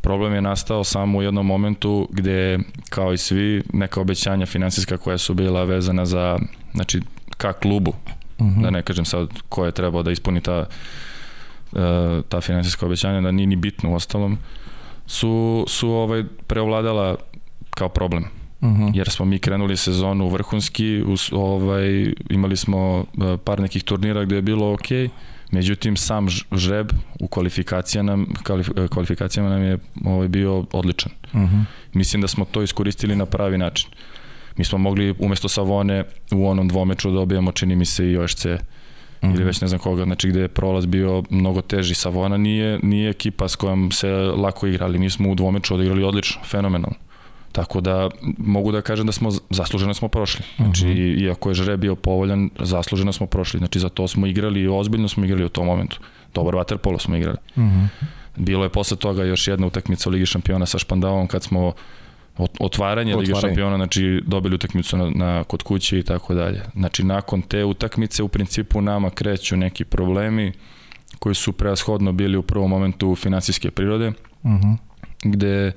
Problem 0.00 0.34
je 0.34 0.42
nastao 0.42 0.84
samo 0.84 1.18
u 1.18 1.22
jednom 1.22 1.46
momentu 1.46 2.08
gde, 2.10 2.58
kao 2.90 3.12
i 3.12 3.18
svi, 3.18 3.62
neka 3.72 4.00
obećanja 4.00 4.46
finansijska 4.46 4.96
koja 4.96 5.18
su 5.18 5.34
bila 5.34 5.64
vezana 5.64 6.06
za, 6.06 6.38
znači, 6.74 7.00
ka 7.36 7.52
klubu, 7.52 7.90
uh 8.38 8.46
-huh. 8.46 8.62
da 8.62 8.70
ne 8.70 8.82
kažem 8.82 9.04
sad 9.04 9.28
ko 9.48 9.64
je 9.64 9.72
trebao 9.72 10.02
da 10.02 10.10
ispuni 10.10 10.40
ta, 10.40 10.66
uh, 11.72 11.78
ta 12.28 12.40
finansijska 12.40 12.86
obećanja, 12.86 13.20
da 13.20 13.30
nije 13.30 13.46
ni 13.46 13.56
bitno 13.56 13.90
u 13.90 13.94
ostalom, 13.94 14.38
su, 15.06 15.64
su 15.68 15.90
ovaj, 15.90 16.24
preovladala 16.46 17.16
kao 17.74 17.88
problem. 17.88 18.24
Uh 18.60 18.68
-huh. 18.68 18.90
Jer 18.94 19.10
smo 19.10 19.24
mi 19.24 19.38
krenuli 19.38 19.76
sezonu 19.76 20.28
vrhunski, 20.28 21.02
us, 21.06 21.32
ovaj, 21.32 22.12
imali 22.30 22.56
smo 22.56 22.98
uh, 22.98 23.40
par 23.44 23.60
nekih 23.60 23.84
turnira 23.84 24.24
gde 24.24 24.36
je 24.36 24.42
bilo 24.42 24.72
okej, 24.72 25.08
okay, 25.08 25.08
Međutim, 25.54 25.96
sam 25.96 26.28
žreb 26.52 26.88
u 27.20 27.26
kvalifikacijama, 27.26 28.26
kvalifikacijama 28.90 29.50
nam 29.50 29.62
je 29.62 29.78
ovaj, 30.04 30.28
bio 30.28 30.64
odličan. 30.72 31.12
Uh 31.32 31.40
mhm. 31.40 31.54
-huh. 31.54 31.64
Mislim 31.92 32.22
da 32.22 32.28
smo 32.28 32.44
to 32.44 32.62
iskoristili 32.62 33.16
na 33.16 33.26
pravi 33.26 33.58
način. 33.58 33.90
Mi 34.56 34.64
smo 34.64 34.78
mogli 34.78 35.14
umesto 35.18 35.48
Savone 35.48 36.04
u 36.32 36.48
onom 36.48 36.68
dvomeču 36.68 37.10
da 37.10 37.14
dobijemo, 37.14 37.52
čini 37.52 37.76
mi 37.76 37.84
se, 37.84 38.10
i 38.10 38.16
OSC 38.16 38.44
uh 38.44 38.50
-huh. 38.50 38.58
ili 39.22 39.34
mhm. 39.34 39.44
već 39.44 39.60
ne 39.60 39.68
znam 39.68 39.80
koga, 39.80 40.04
znači 40.04 40.28
gde 40.28 40.40
je 40.40 40.48
prolaz 40.48 40.86
bio 40.86 41.22
mnogo 41.30 41.60
teži. 41.60 41.94
Savona 41.94 42.36
nije, 42.36 42.78
nije 42.82 43.10
ekipa 43.10 43.48
s 43.48 43.56
kojom 43.56 43.90
se 43.92 44.10
lako 44.12 44.66
igrali. 44.66 44.98
Mi 44.98 45.10
smo 45.10 45.30
u 45.30 45.34
dvomeču 45.34 45.74
odigrali 45.74 46.04
odlično, 46.04 46.42
fenomenalno. 46.44 46.96
Tako 47.54 47.80
da 47.80 48.08
mogu 48.38 48.72
da 48.72 48.80
kažem 48.80 49.06
da 49.06 49.12
smo 49.12 49.30
zasluženo 49.50 49.94
smo 49.94 50.08
prošli. 50.08 50.44
Znači, 50.56 50.84
uh 50.84 50.90
mhm. 50.90 51.00
-huh. 51.00 51.22
iako 51.22 51.48
je 51.48 51.54
žreb 51.54 51.80
bio 51.80 51.94
povoljan, 51.94 52.50
zasluženo 52.60 53.12
smo 53.12 53.26
prošli. 53.26 53.58
Znači, 53.58 53.78
za 53.78 53.88
to 53.88 54.08
smo 54.08 54.26
igrali 54.26 54.60
i 54.60 54.68
ozbiljno 54.68 55.08
smo 55.08 55.24
igrali 55.24 55.44
u 55.44 55.48
tom 55.48 55.66
momentu. 55.66 56.00
Dobar 56.34 56.54
waterpolo 56.54 56.98
smo 56.98 57.16
igrali. 57.16 57.36
Uh 57.56 57.62
mhm. 57.62 57.78
-huh. 57.78 57.88
Bilo 58.36 58.64
je 58.64 58.68
posle 58.68 58.96
toga 58.96 59.24
još 59.24 59.48
jedna 59.48 59.66
utakmica 59.66 60.08
u 60.08 60.12
Ligi 60.12 60.26
šampiona 60.26 60.66
sa 60.66 60.78
Špandavom 60.78 61.26
kad 61.26 61.42
smo 61.42 61.72
otvaranje, 62.38 62.60
otvaranje. 62.60 63.16
Lige 63.16 63.34
šampiona, 63.40 63.76
znači 63.76 64.22
dobili 64.26 64.54
utakmicu 64.54 64.96
na, 64.96 65.10
na 65.10 65.44
kod 65.44 65.62
kuće 65.62 65.98
i 65.98 66.02
tako 66.02 66.34
dalje. 66.34 66.62
Znači 66.74 67.04
nakon 67.04 67.42
te 67.42 67.64
utakmice 67.64 68.22
u 68.22 68.28
principu 68.28 68.80
nama 68.80 69.10
kreću 69.10 69.56
neki 69.56 69.84
problemi 69.84 70.52
koji 71.18 71.34
su 71.34 71.52
preashodno 71.52 72.12
bili 72.12 72.36
u 72.36 72.42
prvom 72.42 72.70
momentu 72.70 73.14
finansijske 73.14 73.70
prirode, 73.70 74.08
uh 74.42 74.50
mhm. 74.50 74.62
-huh. 74.62 74.76
gde 75.24 75.72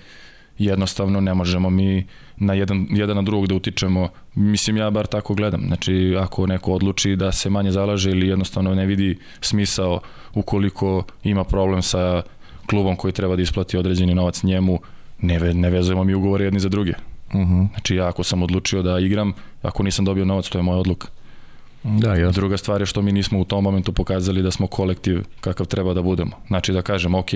jednostavno 0.58 1.22
ne 1.22 1.34
možemo 1.34 1.70
mi 1.70 2.06
na 2.38 2.54
jedan, 2.54 2.88
jedan 2.90 3.16
na 3.16 3.22
drugog 3.22 3.48
da 3.48 3.56
utičemo. 3.56 4.10
Mislim, 4.36 4.78
ja 4.78 4.90
bar 4.90 5.08
tako 5.08 5.34
gledam. 5.34 5.62
Znači, 5.68 6.16
ako 6.20 6.48
neko 6.48 6.74
odluči 6.74 7.16
da 7.16 7.32
se 7.32 7.50
manje 7.50 7.72
zalaže 7.72 8.12
ili 8.12 8.28
jednostavno 8.28 8.76
ne 8.76 8.86
vidi 8.86 9.18
smisao 9.42 10.00
ukoliko 10.34 11.04
ima 11.24 11.44
problem 11.44 11.82
sa 11.82 12.22
klubom 12.70 12.96
koji 12.96 13.14
treba 13.14 13.36
da 13.36 13.42
isplati 13.42 13.78
određeni 13.78 14.16
novac 14.16 14.44
njemu, 14.44 14.80
ne, 15.22 15.54
ne 15.54 15.70
vezujemo 15.70 16.04
mi 16.04 16.14
ugovore 16.14 16.46
jedni 16.46 16.60
za 16.60 16.70
druge. 16.70 16.94
Uh 17.30 17.36
mhm. 17.36 17.54
-huh. 17.54 17.68
Znači, 17.72 17.96
ja 17.96 18.08
ako 18.08 18.24
sam 18.24 18.44
odlučio 18.44 18.82
da 18.82 19.00
igram, 19.00 19.34
ako 19.62 19.84
nisam 19.84 20.06
dobio 20.06 20.26
novac, 20.26 20.50
to 20.50 20.58
je 20.58 20.64
moja 20.64 20.78
odluka. 20.78 21.08
Da, 21.84 22.16
jasno. 22.16 22.32
Druga 22.32 22.58
stvar 22.58 22.82
je 22.82 22.86
što 22.86 23.02
mi 23.02 23.12
nismo 23.12 23.40
u 23.40 23.46
tom 23.46 23.64
momentu 23.64 23.94
pokazali 23.94 24.42
da 24.42 24.52
smo 24.52 24.68
kolektiv 24.68 25.24
kakav 25.42 25.66
treba 25.66 25.94
da 25.94 26.02
budemo. 26.02 26.32
Znači 26.48 26.74
da 26.74 26.82
kažem, 26.82 27.16
ok, 27.16 27.30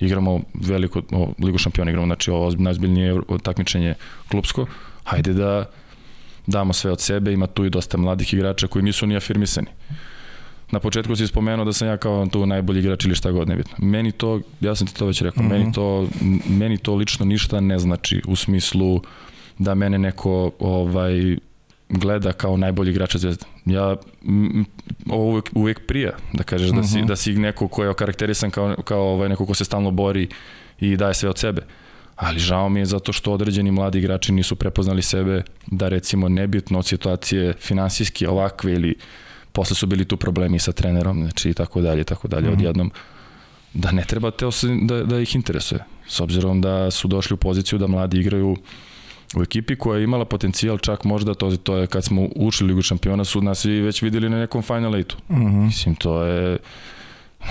igramo 0.00 0.40
veliko 0.54 1.02
o, 1.12 1.32
ligu 1.44 1.58
šampiona, 1.58 1.90
igramo 1.90 2.06
znači 2.06 2.30
ovo 2.30 2.52
najzbiljnije 2.58 3.20
takmičenje 3.42 3.94
klubsko, 4.28 4.66
hajde 5.04 5.32
da 5.32 5.64
damo 6.46 6.72
sve 6.72 6.92
od 6.92 7.00
sebe, 7.00 7.32
ima 7.32 7.46
tu 7.46 7.64
i 7.64 7.70
dosta 7.70 7.98
mladih 7.98 8.34
igrača 8.34 8.66
koji 8.66 8.82
nisu 8.82 9.06
ni 9.06 9.16
afirmisani. 9.16 9.66
Na 10.70 10.80
početku 10.80 11.16
si 11.16 11.26
spomenuo 11.26 11.64
da 11.64 11.72
sam 11.72 11.88
ja 11.88 11.96
kao 11.96 12.26
tu 12.26 12.46
najbolji 12.46 12.78
igrač 12.78 13.04
ili 13.04 13.14
šta 13.14 13.30
god 13.30 13.48
nebitno. 13.48 13.74
Meni 13.78 14.12
to, 14.12 14.40
ja 14.60 14.74
sam 14.74 14.86
ti 14.86 14.94
to 14.94 15.06
već 15.06 15.22
rekao, 15.22 15.42
mm 15.42 15.46
-hmm. 15.46 15.58
meni, 15.58 15.72
to, 15.72 16.08
meni 16.48 16.78
to 16.78 16.94
lično 16.94 17.26
ništa 17.26 17.60
ne 17.60 17.78
znači 17.78 18.22
u 18.26 18.36
smislu 18.36 19.00
da 19.58 19.74
mene 19.74 19.98
neko 19.98 20.50
ovaj 20.58 21.36
gleda 21.88 22.32
kao 22.32 22.56
najbolji 22.56 22.90
igrač 22.90 23.16
Zvezde. 23.16 23.44
Ja 23.64 23.96
ovo 25.10 25.24
uvek, 25.24 25.50
uvek 25.54 25.86
prija 25.86 26.12
da 26.32 26.42
kažeš 26.42 26.70
uh 26.70 26.76
-huh. 26.76 26.80
da 26.80 26.86
si 26.86 26.98
mhm. 26.98 27.06
da 27.06 27.16
si 27.16 27.32
neko 27.32 27.68
ko 27.68 27.82
je 27.82 27.90
okarakterisan 27.90 28.50
kao 28.50 28.76
kao 28.84 29.02
ovaj 29.02 29.28
neko 29.28 29.46
ko 29.46 29.54
se 29.54 29.64
stalno 29.64 29.90
bori 29.90 30.28
i 30.80 30.96
daje 30.96 31.14
sve 31.14 31.28
od 31.28 31.38
sebe. 31.38 31.62
Ali 32.16 32.38
žao 32.38 32.68
mi 32.68 32.80
je 32.80 32.86
zato 32.86 33.12
što 33.12 33.32
određeni 33.32 33.70
mladi 33.70 33.98
igrači 33.98 34.32
nisu 34.32 34.56
prepoznali 34.56 35.02
sebe 35.02 35.42
da 35.66 35.88
recimo 35.88 36.28
nebitno 36.28 36.78
od 36.78 36.86
situacije 36.86 37.52
finansijski 37.52 38.26
ovakve 38.26 38.72
ili 38.72 38.94
posle 39.52 39.76
su 39.76 39.86
bili 39.86 40.04
tu 40.04 40.16
problemi 40.16 40.58
sa 40.58 40.72
trenerom, 40.72 41.22
znači 41.22 41.50
i 41.50 41.54
tako 41.54 41.80
dalje, 41.80 42.04
tako 42.04 42.28
dalje, 42.28 42.42
mhm. 42.42 42.52
-huh. 42.52 42.58
odjednom 42.58 42.90
da 43.74 43.92
ne 43.92 44.04
treba 44.04 44.30
te 44.30 44.46
da, 44.82 45.02
da 45.04 45.20
ih 45.20 45.34
interesuje. 45.34 45.84
S 46.06 46.20
obzirom 46.20 46.60
da 46.60 46.90
su 46.90 47.08
došli 47.08 47.34
u 47.34 47.36
poziciju 47.36 47.78
da 47.78 47.86
mladi 47.86 48.18
igraju 48.18 48.56
u 49.36 49.42
ekipi 49.42 49.76
koja 49.76 49.98
je 49.98 50.04
imala 50.04 50.24
potencijal 50.24 50.78
čak 50.78 51.04
možda 51.04 51.34
to, 51.34 51.56
to 51.56 51.76
je 51.76 51.86
kad 51.86 52.04
smo 52.04 52.28
ušli 52.36 52.66
Ligu 52.66 52.82
šampiona 52.82 53.24
su 53.24 53.42
nas 53.42 53.64
i 53.64 53.70
već 53.70 54.02
videli 54.02 54.28
na 54.28 54.38
nekom 54.38 54.62
Final 54.62 54.94
Eight-u. 54.94 55.16
Uh 55.28 55.36
mhm. 55.36 55.46
-huh. 55.46 55.66
Mislim, 55.66 55.94
to 55.94 56.22
je 56.22 56.58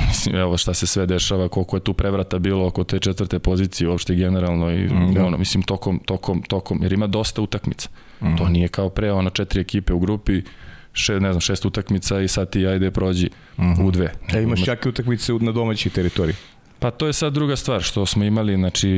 mislim, 0.08 0.36
evo 0.36 0.58
šta 0.58 0.74
se 0.74 0.88
sve 0.88 1.06
dešava, 1.06 1.50
koliko 1.50 1.78
je 1.78 1.80
tu 1.80 1.94
prevrata 1.94 2.40
bilo 2.40 2.68
oko 2.68 2.84
te 2.84 3.00
četvrte 3.00 3.40
pozicije 3.40 3.90
uopšte 3.90 4.16
generalno 4.16 4.72
i 4.72 4.86
mm, 4.86 5.14
da. 5.14 5.26
ono, 5.26 5.38
mislim 5.38 5.64
tokom, 5.64 6.00
tokom, 6.00 6.42
tokom, 6.42 6.84
jer 6.84 6.94
ima 6.94 7.08
dosta 7.08 7.42
utakmica. 7.42 7.90
Mm. 8.22 8.36
To 8.38 8.50
nije 8.50 8.68
kao 8.68 8.90
pre, 8.90 9.12
ono 9.12 9.30
četiri 9.30 9.62
ekipe 9.62 9.94
u 9.94 10.00
grupi, 10.00 10.42
še, 10.94 11.20
ne 11.20 11.32
znam, 11.32 11.42
šest 11.42 11.66
utakmica 11.66 12.22
i 12.22 12.28
sad 12.28 12.50
ti 12.50 12.68
ajde 12.68 12.92
prođi 12.92 13.30
mm 13.58 13.64
-hmm. 13.64 13.84
u 13.88 13.92
dve. 13.92 14.14
Da 14.32 14.40
imaš 14.40 14.60
Ima... 14.60 14.72
jake 14.72 14.90
utakmice 14.90 15.34
na 15.34 15.52
domaćoj 15.52 15.92
teritoriji. 15.92 16.36
Pa 16.80 16.92
to 16.92 17.08
je 17.08 17.14
sad 17.14 17.34
druga 17.34 17.56
stvar, 17.56 17.82
što 17.82 18.06
smo 18.06 18.24
imali, 18.24 18.56
znači, 18.56 18.90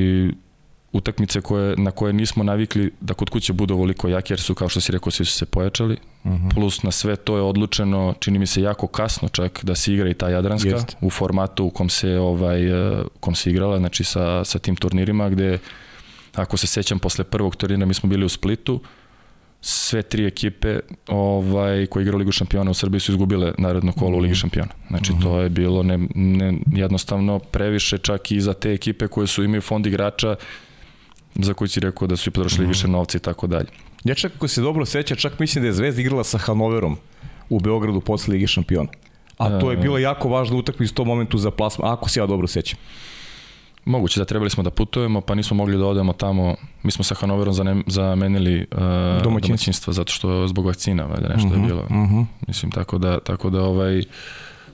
utakmice 0.93 1.41
koje, 1.41 1.75
na 1.77 1.91
koje 1.91 2.13
nismo 2.13 2.43
navikli 2.43 2.91
da 3.01 3.13
kod 3.13 3.29
kuće 3.29 3.53
budu 3.53 3.73
ovoliko 3.73 4.07
jake, 4.07 4.33
jer 4.33 4.39
su, 4.39 4.55
kao 4.55 4.69
što 4.69 4.81
si 4.81 4.91
rekao, 4.91 5.11
svi 5.11 5.25
su 5.25 5.33
se 5.33 5.45
pojačali. 5.45 5.97
Uh 6.23 6.31
mhm. 6.31 6.47
-huh. 6.47 6.53
Plus 6.53 6.83
na 6.83 6.91
sve 6.91 7.15
to 7.15 7.35
je 7.35 7.41
odlučeno, 7.41 8.13
čini 8.19 8.39
mi 8.39 8.47
se 8.47 8.61
jako 8.61 8.87
kasno 8.87 9.29
čak 9.29 9.59
da 9.63 9.75
se 9.75 9.93
igra 9.93 10.09
i 10.09 10.13
ta 10.13 10.29
Jadranska 10.29 10.69
Jest. 10.69 10.95
u 11.01 11.09
formatu 11.09 11.65
u 11.65 11.69
kom 11.69 11.89
se, 11.89 12.17
ovaj, 12.17 12.91
e, 12.91 13.03
kom 13.19 13.35
se 13.35 13.49
igrala, 13.49 13.77
znači 13.77 14.03
sa, 14.03 14.43
sa 14.43 14.59
tim 14.59 14.75
turnirima 14.75 15.29
gde 15.29 15.59
ako 16.35 16.57
se 16.57 16.67
sećam 16.67 16.99
posle 16.99 17.23
prvog 17.23 17.55
turnira 17.55 17.85
mi 17.85 17.93
smo 17.93 18.09
bili 18.09 18.25
u 18.25 18.29
Splitu, 18.29 18.81
sve 19.61 20.01
tri 20.01 20.25
ekipe 20.25 20.79
ovaj, 21.07 21.85
koje 21.85 22.01
igraju 22.01 22.17
Ligu 22.17 22.31
šampiona 22.31 22.71
u 22.71 22.73
Srbiji 22.73 22.99
su 22.99 23.11
izgubile 23.11 23.53
naredno 23.57 23.91
kolo 23.91 24.17
u 24.17 24.19
Ligi 24.19 24.31
mhm. 24.31 24.39
šampiona. 24.39 24.71
Znači 24.87 25.11
to 25.21 25.33
mhm. 25.33 25.43
je 25.43 25.49
bilo 25.49 25.83
ne, 25.83 25.99
ne, 26.15 26.53
jednostavno 26.71 27.39
previše 27.39 27.97
čak 27.97 28.31
i 28.31 28.41
za 28.41 28.53
te 28.53 28.73
ekipe 28.73 29.07
koje 29.07 29.27
su 29.27 29.43
imaju 29.43 29.61
fond 29.61 29.85
igrača 29.85 30.35
za 31.35 31.53
koji 31.53 31.67
si 31.67 31.79
rekao 31.79 32.07
da 32.07 32.17
su 32.17 32.29
i 32.29 32.31
potrošili 32.31 32.65
mm. 32.65 32.69
više 32.69 32.87
novca 32.87 33.17
i 33.17 33.21
tako 33.21 33.47
dalje. 33.47 33.67
Ja 34.03 34.15
čak 34.15 34.31
ako 34.35 34.47
se 34.47 34.61
dobro 34.61 34.85
seća, 34.85 35.15
čak 35.15 35.39
mislim 35.39 35.61
da 35.61 35.67
je 35.67 35.73
Zvezda 35.73 36.01
igrala 36.01 36.23
sa 36.23 36.37
Hanoverom 36.37 36.97
u 37.49 37.59
Beogradu 37.59 38.01
posle 38.01 38.31
Lige 38.31 38.47
šampiona. 38.47 38.89
A 39.37 39.59
to 39.59 39.71
je 39.71 39.77
bila 39.77 39.99
jako 39.99 40.29
važna 40.29 40.57
utakmica 40.57 40.91
u 40.93 40.95
tom 40.95 41.07
momentu 41.07 41.37
za 41.37 41.51
plasma, 41.51 41.93
ako 41.93 42.09
se 42.09 42.19
ja 42.19 42.25
dobro 42.25 42.47
sećam. 42.47 42.79
Moguće 43.85 44.19
da 44.19 44.25
trebali 44.25 44.49
smo 44.49 44.63
da 44.63 44.69
putujemo, 44.69 45.21
pa 45.21 45.35
nismo 45.35 45.57
mogli 45.57 45.77
da 45.77 45.85
odemo 45.85 46.13
tamo. 46.13 46.55
Mi 46.83 46.91
smo 46.91 47.03
sa 47.03 47.15
Hanoverom 47.15 47.83
zamenili 47.87 48.65
uh, 48.71 48.77
domaćinstvo. 48.77 49.39
domaćinstvo 49.47 49.93
zato 49.93 50.13
što 50.13 50.47
zbog 50.47 50.65
vakcina, 50.65 51.05
valjda 51.05 51.27
nešto 51.27 51.47
uh 51.47 51.53
-huh, 51.53 51.55
je 51.55 51.59
mhm, 51.59 51.67
bilo. 51.67 51.81
Uh 51.81 51.91
mhm. 51.91 52.19
-huh. 52.19 52.25
Mislim 52.47 52.71
tako 52.71 52.97
da 52.97 53.19
tako 53.19 53.49
da 53.49 53.61
ovaj 53.61 54.03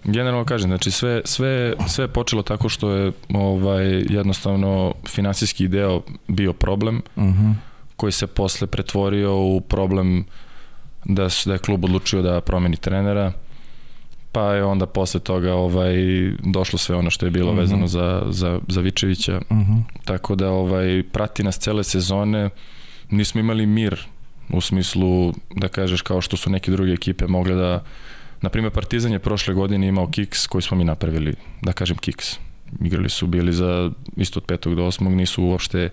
Generalno 0.06 0.46
kažem, 0.46 0.70
znači 0.70 0.92
sve, 0.92 1.22
sve, 1.26 1.74
sve 1.88 2.08
počelo 2.08 2.42
tako 2.42 2.70
što 2.70 2.90
je 2.90 3.12
ovaj, 3.34 3.86
jednostavno 4.10 4.94
finansijski 5.08 5.68
deo 5.68 6.02
bio 6.28 6.54
problem, 6.54 7.02
uh 7.16 7.24
mhm. 7.24 7.46
-huh. 7.46 7.54
koji 7.96 8.12
se 8.12 8.28
posle 8.28 8.68
pretvorio 8.68 9.36
u 9.36 9.62
problem 9.62 10.26
da, 11.06 11.28
da 11.46 11.54
je 11.54 11.60
klub 11.60 11.86
odlučio 11.86 12.22
da 12.22 12.42
promeni 12.42 12.78
trenera, 12.78 13.32
pa 14.32 14.54
je 14.54 14.64
onda 14.64 14.86
posle 14.86 15.20
toga 15.20 15.54
ovaj 15.54 15.96
došlo 16.44 16.80
sve 16.80 16.96
ono 16.96 17.10
što 17.10 17.26
je 17.26 17.32
bilo 17.32 17.52
uh 17.52 17.54
mhm. 17.54 17.60
-huh. 17.60 17.64
vezano 17.64 17.88
za, 17.88 18.24
za, 18.30 18.60
za 18.68 18.82
Vičevića. 18.82 19.42
Uh 19.50 19.58
mhm. 19.58 19.74
-huh. 19.74 19.82
Tako 20.06 20.36
da 20.36 20.50
ovaj 20.50 21.04
prati 21.12 21.44
nas 21.44 21.60
cele 21.60 21.84
sezone, 21.84 22.50
nismo 23.10 23.40
imali 23.40 23.66
mir 23.66 24.08
u 24.50 24.62
smislu 24.62 25.34
da 25.56 25.68
kažeš 25.68 26.02
kao 26.02 26.22
što 26.22 26.38
su 26.38 26.50
neke 26.50 26.72
druge 26.72 26.92
ekipe 26.92 27.28
mogle 27.28 27.56
da 27.56 27.84
Na 28.46 28.50
primjer, 28.50 28.72
Partizan 28.72 29.12
je 29.12 29.20
prošle 29.20 29.54
godine 29.54 29.88
imao 29.88 30.08
kiks 30.08 30.48
koji 30.48 30.62
smo 30.62 30.78
mi 30.78 30.84
napravili, 30.84 31.34
da 31.62 31.74
kažem 31.74 31.98
kiks. 31.98 32.38
Igrali 32.82 33.10
su 33.10 33.28
bili 33.28 33.54
za 33.54 33.92
isto 34.16 34.40
od 34.40 34.46
petog 34.46 34.75
do 34.75 34.86
osmog, 34.86 35.14
nisu 35.14 35.44
uopšte 35.44 35.90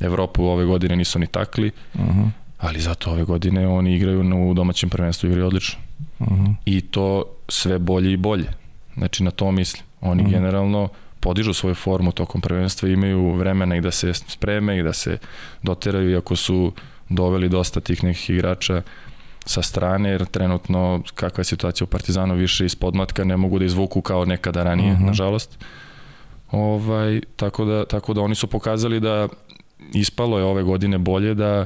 Evropu 0.00 0.44
ove 0.44 0.64
godine 0.64 0.96
nisu 0.96 1.18
ni 1.18 1.26
takli, 1.26 1.70
uh 1.94 2.00
mhm. 2.00 2.20
-huh. 2.20 2.30
ali 2.58 2.80
zato 2.80 3.10
ove 3.10 3.24
godine 3.24 3.68
oni 3.68 3.94
igraju 3.94 4.24
na, 4.24 4.36
u 4.36 4.54
domaćem 4.54 4.90
prvenstvu, 4.90 5.26
igraju 5.26 5.46
odlično. 5.46 5.78
Uh 6.18 6.32
mhm. 6.32 6.44
-huh. 6.44 6.54
I 6.64 6.80
to 6.80 7.24
sve 7.48 7.78
bolje 7.78 8.12
i 8.12 8.16
bolje. 8.16 8.48
Znači 8.96 9.22
na 9.22 9.30
to 9.30 9.52
mislim. 9.52 9.82
Oni 10.00 10.22
uh 10.22 10.28
mhm. 10.28 10.34
-huh. 10.34 10.38
generalno 10.38 10.88
podižu 11.20 11.54
svoju 11.54 11.74
formu 11.74 12.12
tokom 12.12 12.40
prvenstva, 12.40 12.88
imaju 12.88 13.30
vremena 13.30 13.76
i 13.76 13.80
da 13.80 13.90
se 13.90 14.14
spreme 14.14 14.78
i 14.78 14.82
da 14.82 14.92
se 14.92 15.18
doteraju, 15.62 16.10
iako 16.10 16.36
su 16.36 16.72
doveli 17.08 17.48
dosta 17.48 17.80
tih 17.80 18.04
nekih 18.04 18.30
igrača 18.30 18.82
sa 19.46 19.62
strane, 19.62 20.10
jer 20.10 20.24
trenutno 20.24 21.02
kakva 21.14 21.40
je 21.40 21.44
situacija 21.44 21.84
u 21.84 21.88
Partizanu 21.88 22.34
više 22.34 22.64
iz 22.64 22.74
podmatka 22.74 23.24
ne 23.24 23.36
mogu 23.36 23.58
da 23.58 23.64
izvuku 23.64 24.00
kao 24.00 24.24
nekada 24.24 24.62
ranije, 24.62 24.92
uh 24.92 24.94
mhm. 24.94 25.04
-huh. 25.04 25.06
nažalost. 25.06 25.58
Ovaj, 26.50 27.20
tako, 27.36 27.64
da, 27.64 27.84
tako 27.84 28.14
da 28.14 28.20
oni 28.20 28.34
su 28.34 28.46
pokazali 28.46 29.00
da 29.00 29.28
ispalo 29.94 30.38
je 30.38 30.44
ove 30.44 30.62
godine 30.62 30.98
bolje 30.98 31.34
da 31.34 31.64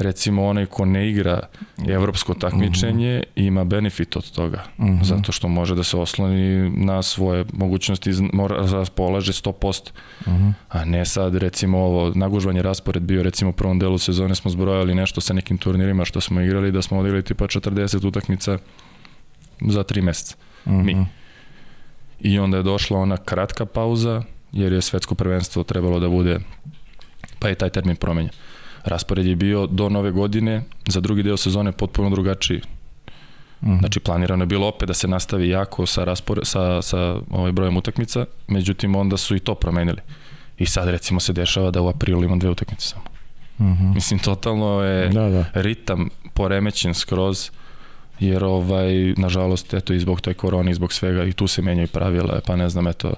recimo 0.00 0.46
onaj 0.46 0.66
ko 0.66 0.84
ne 0.84 1.10
igra 1.10 1.40
evropsko 1.88 2.34
takmičenje 2.34 3.16
mm 3.18 3.20
-hmm. 3.20 3.46
ima 3.46 3.64
benefit 3.64 4.16
od 4.16 4.30
toga 4.30 4.64
mm 4.78 4.84
-hmm. 4.84 5.04
zato 5.04 5.32
što 5.32 5.48
može 5.48 5.74
da 5.74 5.82
se 5.82 5.96
osloni 5.96 6.70
na 6.70 7.02
svoje 7.02 7.44
mogućnosti 7.52 8.10
mora 8.32 8.66
raspolaže 8.72 9.32
100% 9.32 9.90
mm 10.26 10.30
-hmm. 10.30 10.52
a 10.68 10.84
ne 10.84 11.04
sad 11.04 11.34
recimo 11.34 11.78
ovo 11.78 12.12
nagužvanje 12.14 12.62
raspored 12.62 13.02
bio 13.02 13.22
recimo 13.22 13.50
u 13.50 13.54
prvom 13.54 13.78
delu 13.78 13.98
sezone 13.98 14.34
smo 14.34 14.50
zbrojali 14.50 14.94
nešto 14.94 15.20
sa 15.20 15.34
nekim 15.34 15.58
turnirima 15.58 16.04
što 16.04 16.20
smo 16.20 16.40
igrali 16.40 16.72
da 16.72 16.82
smo 16.82 16.98
odigrali 16.98 17.24
tipa 17.24 17.44
40 17.44 18.06
utakmica 18.06 18.58
za 19.60 19.84
3 19.84 20.02
meseca 20.02 20.36
mm 20.66 20.70
-hmm. 20.70 20.84
mi 20.84 21.06
i 22.20 22.38
onda 22.38 22.56
je 22.56 22.62
došla 22.62 22.98
ona 22.98 23.16
kratka 23.16 23.66
pauza 23.66 24.22
jer 24.52 24.72
je 24.72 24.82
svetsko 24.82 25.14
prvenstvo 25.14 25.62
trebalo 25.62 26.00
da 26.00 26.08
bude 26.08 26.38
pa 27.38 27.48
je 27.48 27.54
taj 27.54 27.70
termin 27.70 27.96
promenjen 27.96 28.32
raspored 28.84 29.26
je 29.26 29.36
bio 29.36 29.66
do 29.66 29.88
nove 29.88 30.10
godine, 30.10 30.62
za 30.88 31.00
drugi 31.00 31.22
deo 31.22 31.36
sezone 31.36 31.72
potpuno 31.72 32.10
drugačiji. 32.10 32.60
Mm. 33.62 33.78
Znači 33.78 34.00
planirano 34.00 34.42
je 34.42 34.46
bilo 34.46 34.68
opet 34.68 34.88
da 34.88 34.94
se 34.94 35.08
nastavi 35.08 35.48
jako 35.48 35.86
sa, 35.86 36.04
raspore, 36.04 36.44
sa, 36.44 36.82
sa 36.82 37.16
ovaj 37.30 37.52
brojem 37.52 37.76
utakmica, 37.76 38.26
međutim 38.48 38.94
onda 38.94 39.16
su 39.16 39.36
i 39.36 39.40
to 39.40 39.54
promenili. 39.54 40.00
I 40.58 40.66
sad 40.66 40.88
recimo 40.88 41.20
se 41.20 41.32
dešava 41.32 41.70
da 41.70 41.82
u 41.82 41.88
aprilu 41.88 42.24
imam 42.24 42.38
dve 42.38 42.50
utakmice 42.50 42.86
samo. 42.86 43.04
Mm 43.58 43.64
-hmm. 43.64 43.94
Mislim, 43.94 44.18
totalno 44.20 44.82
je 44.82 45.08
da, 45.08 45.28
da. 45.28 45.44
ritam 45.54 46.08
poremećen 46.34 46.94
skroz, 46.94 47.50
jer 48.20 48.44
ovaj, 48.44 49.14
nažalost, 49.16 49.74
eto, 49.74 49.92
i 49.92 50.00
zbog 50.00 50.20
toj 50.20 50.34
korone, 50.34 50.70
i 50.70 50.74
zbog 50.74 50.92
svega, 50.92 51.24
i 51.24 51.32
tu 51.32 51.46
se 51.46 51.62
menjaju 51.62 51.88
pravila, 51.88 52.40
pa 52.46 52.56
ne 52.56 52.68
znam, 52.68 52.86
eto, 52.86 53.12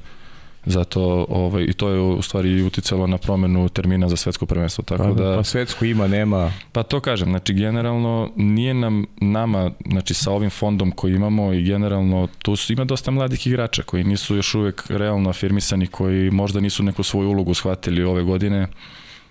Zato 0.67 1.27
ovaj, 1.29 1.65
i 1.65 1.73
to 1.73 1.89
je 1.89 2.01
u 2.01 2.23
stvari 2.23 2.63
uticalo 2.63 3.07
na 3.07 3.19
promenu 3.19 3.69
termina 3.69 4.09
za 4.09 4.17
svetsko 4.17 4.47
prvenstvo. 4.47 4.85
Tako 4.85 5.03
pa, 5.03 5.23
da, 5.23 5.37
pa 5.37 5.45
svetsko 5.45 5.85
ima, 5.85 6.07
nema. 6.07 6.53
Pa 6.73 6.83
to 6.83 7.01
kažem, 7.01 7.29
znači 7.29 7.55
generalno 7.55 8.31
nije 8.37 8.75
nam 8.75 9.07
nama, 9.21 9.71
znači 9.91 10.15
sa 10.15 10.31
ovim 10.33 10.51
fondom 10.51 10.91
koji 10.91 11.15
imamo 11.15 11.53
i 11.53 11.63
generalno 11.63 12.29
tu 12.43 12.57
su, 12.57 12.73
ima 12.73 12.85
dosta 12.85 13.11
mladih 13.11 13.47
igrača 13.47 13.83
koji 13.83 14.05
nisu 14.05 14.37
još 14.37 14.55
uvek 14.55 14.91
realno 14.91 15.31
afirmisani, 15.31 15.87
koji 15.87 16.31
možda 16.31 16.61
nisu 16.61 16.83
neku 16.83 17.03
svoju 17.03 17.29
ulogu 17.29 17.55
shvatili 17.55 18.05
ove 18.05 18.23
godine. 18.23 18.69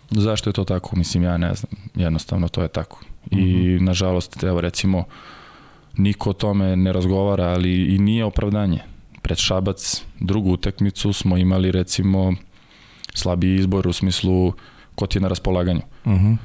Zašto 0.09 0.49
je 0.49 0.53
to 0.53 0.63
tako? 0.63 0.95
Mislim, 0.95 1.23
ja 1.23 1.37
ne 1.37 1.55
znam. 1.55 1.71
Jednostavno 1.95 2.47
to 2.47 2.61
je 2.61 2.67
tako. 2.67 3.01
I 3.31 3.35
mm 3.35 3.39
-hmm. 3.39 3.81
nažalost, 3.81 4.43
evo 4.43 4.61
recimo, 4.61 5.03
niko 5.97 6.29
o 6.29 6.33
tome 6.33 6.75
ne 6.75 6.93
razgovara, 6.93 7.43
ali 7.43 7.95
i 7.95 7.99
nije 7.99 8.25
opravdanje 8.25 8.90
pred 9.21 9.37
Šabac 9.37 10.03
drugu 10.19 10.51
utakmicu 10.51 11.13
smo 11.13 11.37
imali 11.37 11.71
recimo 11.71 12.33
slabiji 13.13 13.55
izbor 13.55 13.87
u 13.87 13.93
smislu 13.93 14.53
ko 14.95 15.07
ti 15.07 15.17
je 15.17 15.21
na 15.21 15.27
raspolaganju. 15.27 15.81
Uh 16.05 16.11
mhm. 16.11 16.27
-huh. 16.27 16.37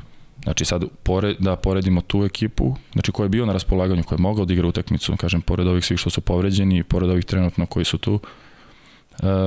Znači 0.43 0.65
sad 0.65 0.85
pored, 1.03 1.37
da 1.39 1.57
poredimo 1.57 2.01
tu 2.01 2.25
ekipu, 2.25 2.77
znači 2.93 3.13
ko 3.13 3.23
je 3.23 3.29
bio 3.29 3.47
na 3.47 3.53
raspolaganju, 3.53 4.03
ko 4.05 4.15
je 4.15 4.19
mogao 4.19 4.45
da 4.45 4.53
igra 4.53 4.69
utakmicu, 4.69 5.17
kažem, 5.17 5.41
pored 5.41 5.67
ovih 5.67 5.85
svih 5.85 5.99
što 5.99 6.11
su 6.11 6.21
povređeni, 6.21 6.83
pored 6.83 7.11
ovih 7.11 7.25
trenutno 7.25 7.67
koji 7.67 7.85
su 7.85 7.99
tu, 7.99 8.15
uh, 8.15 8.21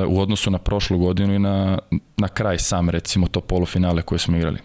u 0.07 0.21
odnosu 0.21 0.51
na 0.51 0.57
prošlu 0.57 0.97
godinu 0.97 1.33
i 1.33 1.39
na, 1.39 1.79
na 2.17 2.27
kraj 2.27 2.59
sam 2.59 2.89
recimo 2.89 3.27
to 3.27 3.41
polufinale 3.41 4.01
koje 4.01 4.19
smo 4.19 4.37
igrali. 4.37 4.59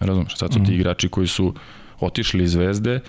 Razumeš, 0.00 0.36
sad 0.36 0.52
su 0.52 0.58
ti 0.58 0.62
mhm. 0.70 0.72
igrači 0.72 1.08
koji 1.08 1.26
su 1.26 1.54
otišli 2.00 2.44
iz 2.44 2.52
Zvezde, 2.52 3.00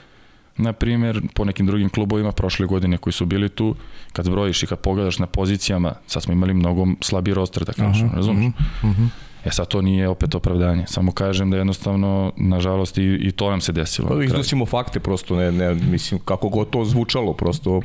na 0.57 0.73
primjer, 0.73 1.21
po 1.33 1.45
nekim 1.45 1.65
drugim 1.65 1.89
klubovima 1.89 2.31
prošle 2.31 2.65
godine 2.65 2.97
koji 2.97 3.13
su 3.13 3.25
bili 3.25 3.49
tu, 3.49 3.75
kad 4.13 4.29
brojiš 4.29 4.63
i 4.63 4.67
kad 4.67 4.79
pogledaš 4.79 5.19
na 5.19 5.27
pozicijama, 5.27 5.93
sad 6.07 6.23
smo 6.23 6.33
imali 6.33 6.53
mnogo 6.53 6.87
slabiji 7.01 7.33
roster, 7.33 7.63
da 7.63 7.73
kažem, 7.73 8.09
-huh, 8.09 8.15
razumiješ? 8.15 8.53
Uh 8.83 8.89
-huh. 8.89 9.07
E 9.45 9.51
sad 9.51 9.67
to 9.67 9.81
nije 9.81 10.07
opet 10.07 10.35
opravdanje. 10.35 10.85
Samo 10.87 11.11
kažem 11.11 11.51
da 11.51 11.57
jednostavno, 11.57 12.31
nažalost, 12.37 12.97
i, 12.97 13.03
i 13.21 13.31
to 13.31 13.49
nam 13.49 13.61
se 13.61 13.71
desilo. 13.71 14.09
Pa 14.09 14.23
iznosimo 14.23 14.65
fakte 14.65 14.99
prosto, 14.99 15.35
ne, 15.35 15.51
ne, 15.51 15.73
mislim, 15.73 16.19
kako 16.25 16.49
god 16.49 16.69
to 16.69 16.85
zvučalo, 16.85 17.33
prosto 17.33 17.81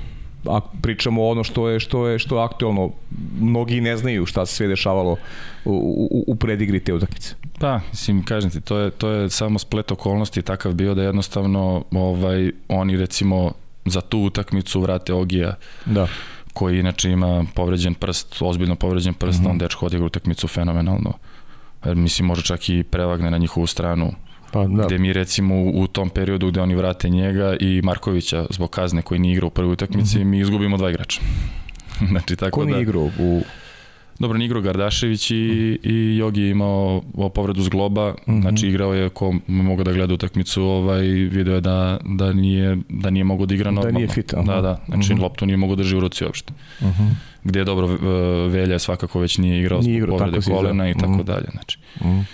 a 0.47 0.61
pričamo 0.83 1.29
ono 1.29 1.45
što 1.45 1.69
je 1.69 1.81
što 1.81 2.07
je 2.07 2.19
što 2.19 2.39
je 2.39 2.45
aktuelno 2.45 2.91
mnogi 3.41 3.81
ne 3.81 3.97
znaju 3.97 4.27
šta 4.27 4.47
se 4.47 4.55
sve 4.55 4.67
dešavalo 4.69 5.17
u, 5.65 5.73
u, 6.11 6.25
u 6.27 6.37
predigri 6.37 6.81
te 6.81 6.95
utakmice. 6.95 7.35
Pa, 7.59 7.81
mislim 7.91 8.25
kažem 8.25 8.51
ti, 8.51 8.61
to 8.61 8.79
je 8.79 8.91
to 8.91 9.09
je 9.09 9.31
samo 9.31 9.59
splet 9.59 9.91
okolnosti 9.91 10.43
takav 10.43 10.73
bio 10.73 10.95
da 10.95 11.03
jednostavno 11.03 11.85
ovaj 11.91 12.51
oni 12.69 12.97
recimo 12.97 13.53
za 13.85 14.01
tu 14.01 14.19
utakmicu 14.19 14.81
vrate 14.81 15.13
Ogija. 15.13 15.55
Da 15.87 16.09
koji 16.59 16.79
inače 16.79 17.11
ima 17.11 17.45
povređen 17.55 17.95
prst, 17.95 18.37
ozbiljno 18.41 18.75
povređen 18.75 19.15
prst, 19.15 19.41
mm 19.41 19.45
-hmm. 19.45 19.51
on 19.51 19.59
dečko 19.59 19.87
odigra 19.87 20.07
utakmicu 20.07 20.49
fenomenalno. 20.49 21.13
Mislim, 21.85 22.27
može 22.27 22.43
čak 22.43 22.69
i 22.69 22.83
prevagne 22.83 23.31
na 23.31 23.39
njihovu 23.39 23.67
stranu 23.67 24.13
Pa, 24.53 24.67
da. 24.67 24.87
Gde 24.87 24.99
mi 24.99 25.13
recimo 25.13 25.55
u, 25.75 25.87
tom 25.87 26.11
periodu 26.11 26.49
gde 26.49 26.61
oni 26.61 26.75
vrate 26.75 27.09
njega 27.09 27.57
i 27.61 27.81
Markovića 27.85 28.47
zbog 28.51 28.71
kazne 28.71 29.03
koji 29.03 29.21
nije 29.21 29.33
igrao 29.33 29.47
u 29.47 29.51
prvoj 29.51 29.73
utakmici, 29.73 30.19
mm 30.19 30.21
-hmm. 30.21 30.25
mi 30.25 30.39
izgubimo 30.39 30.77
dva 30.77 30.91
igrača. 30.91 31.21
znači, 32.11 32.37
tako 32.37 32.61
Ko 32.61 32.65
da... 32.65 32.71
nije 32.71 32.83
igrao 32.83 33.11
u... 33.19 33.43
Dobro, 34.19 34.39
nije 34.39 34.47
igrao 34.47 34.63
Gardašević 34.63 35.31
i, 35.31 35.35
mm 35.35 35.39
-hmm. 35.39 35.79
i 35.83 36.17
Jogi 36.17 36.41
je 36.41 36.51
imao 36.51 37.03
povredu 37.35 37.63
zgloba, 37.63 38.11
mm 38.11 38.33
-hmm. 38.33 38.41
znači 38.41 38.69
igrao 38.69 38.95
je, 38.95 39.09
ko 39.09 39.35
mogu 39.47 39.85
da 39.85 39.93
gleda 39.93 40.15
utakmicu, 40.15 40.63
ovaj, 40.63 41.03
video 41.07 41.55
je 41.55 41.61
da, 41.61 41.99
da, 42.05 42.33
nije, 42.33 42.77
da 42.89 43.11
nije 43.11 43.25
mogo 43.25 43.47
da 43.47 43.55
igra 43.55 43.71
normalno. 43.71 43.93
Da 43.93 43.99
nije 43.99 44.09
fit, 44.09 44.35
aha. 44.35 44.43
Da, 44.43 44.61
da, 44.61 44.81
znači 44.89 45.15
mm 45.15 45.17
-hmm. 45.17 45.23
loptu 45.23 45.47
nije 45.47 45.57
mogo 45.57 45.75
da 45.75 45.83
drži 45.83 45.97
u 45.97 46.01
ruci 46.01 46.25
uopšte. 46.25 46.53
Mm 46.81 46.87
-hmm. 46.87 47.11
Gde 47.45 47.59
je 47.59 47.65
dobro, 47.65 47.87
Velja 48.49 48.79
svakako 48.79 49.21
već 49.21 49.39
nije 49.39 49.61
igrao 49.61 49.81
nije 49.81 50.03
zbog 50.03 50.19
povrede 50.19 50.41
kolena 50.41 50.91
i 50.91 50.95
tako 50.95 51.13
mm 51.13 51.19
-hmm. 51.19 51.25
dalje. 51.25 51.47
Znači. 51.53 51.79
Mm 52.01 52.07
-hmm. 52.07 52.25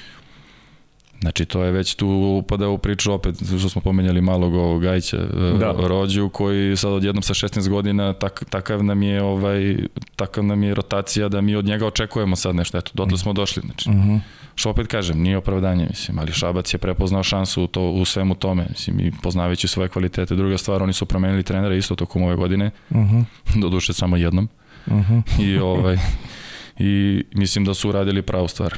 Znači 1.24 1.44
to 1.44 1.64
je 1.64 1.72
već 1.72 1.94
tu 1.94 2.08
upada 2.08 2.68
u 2.68 2.78
priču 2.78 3.12
opet 3.12 3.36
što 3.58 3.68
smo 3.68 3.82
pomenjali 3.82 4.20
malog 4.20 4.54
ovog 4.54 4.82
Gajića 4.82 5.16
e, 5.16 5.58
da. 5.58 5.74
rođu 5.78 6.28
koji 6.28 6.76
sad 6.76 6.92
odjednom 6.92 7.22
sa 7.22 7.34
16 7.34 7.68
godina 7.68 8.12
tak, 8.12 8.44
takav 8.50 8.84
nam 8.84 9.02
je 9.02 9.22
ovaj 9.22 9.76
takav 10.16 10.44
nam 10.44 10.62
je 10.62 10.74
rotacija 10.74 11.28
da 11.28 11.40
mi 11.40 11.56
od 11.56 11.64
njega 11.64 11.86
očekujemo 11.86 12.36
sad 12.36 12.54
nešto 12.54 12.78
eto 12.78 12.90
dotle 12.94 13.18
smo 13.18 13.32
došli 13.32 13.62
znači. 13.66 13.90
Uh 13.90 13.96
mhm. 13.96 14.10
-huh. 14.10 14.20
Što 14.54 14.70
opet 14.70 14.86
kažem, 14.86 15.22
nije 15.22 15.36
opravdanje, 15.36 15.86
mislim, 15.90 16.18
ali 16.18 16.32
Šabac 16.32 16.74
je 16.74 16.78
prepoznao 16.78 17.22
šansu 17.22 17.62
u, 17.62 17.66
to, 17.66 17.90
u 17.90 18.04
svemu 18.04 18.34
tome, 18.34 18.66
mislim, 18.70 19.00
i 19.00 19.12
poznavajući 19.22 19.68
svoje 19.68 19.88
kvalitete. 19.88 20.34
Druga 20.34 20.58
stvar, 20.58 20.82
oni 20.82 20.92
su 20.92 21.06
promenili 21.06 21.42
trenera 21.42 21.74
isto 21.74 21.94
tokom 21.94 22.22
ove 22.22 22.36
godine, 22.36 22.70
uh 22.90 22.96
mhm. 22.96 23.16
-huh. 23.16 23.60
do 23.60 23.68
duše 23.68 23.92
samo 23.92 24.16
jednom. 24.16 24.48
Uh 24.86 24.92
mhm. 24.92 25.14
-huh. 25.14 25.44
I, 25.44 25.58
ovaj, 25.58 25.98
I 26.78 27.24
mislim 27.34 27.64
da 27.64 27.74
su 27.74 27.88
uradili 27.88 28.22
pravu 28.22 28.48
stvar. 28.48 28.74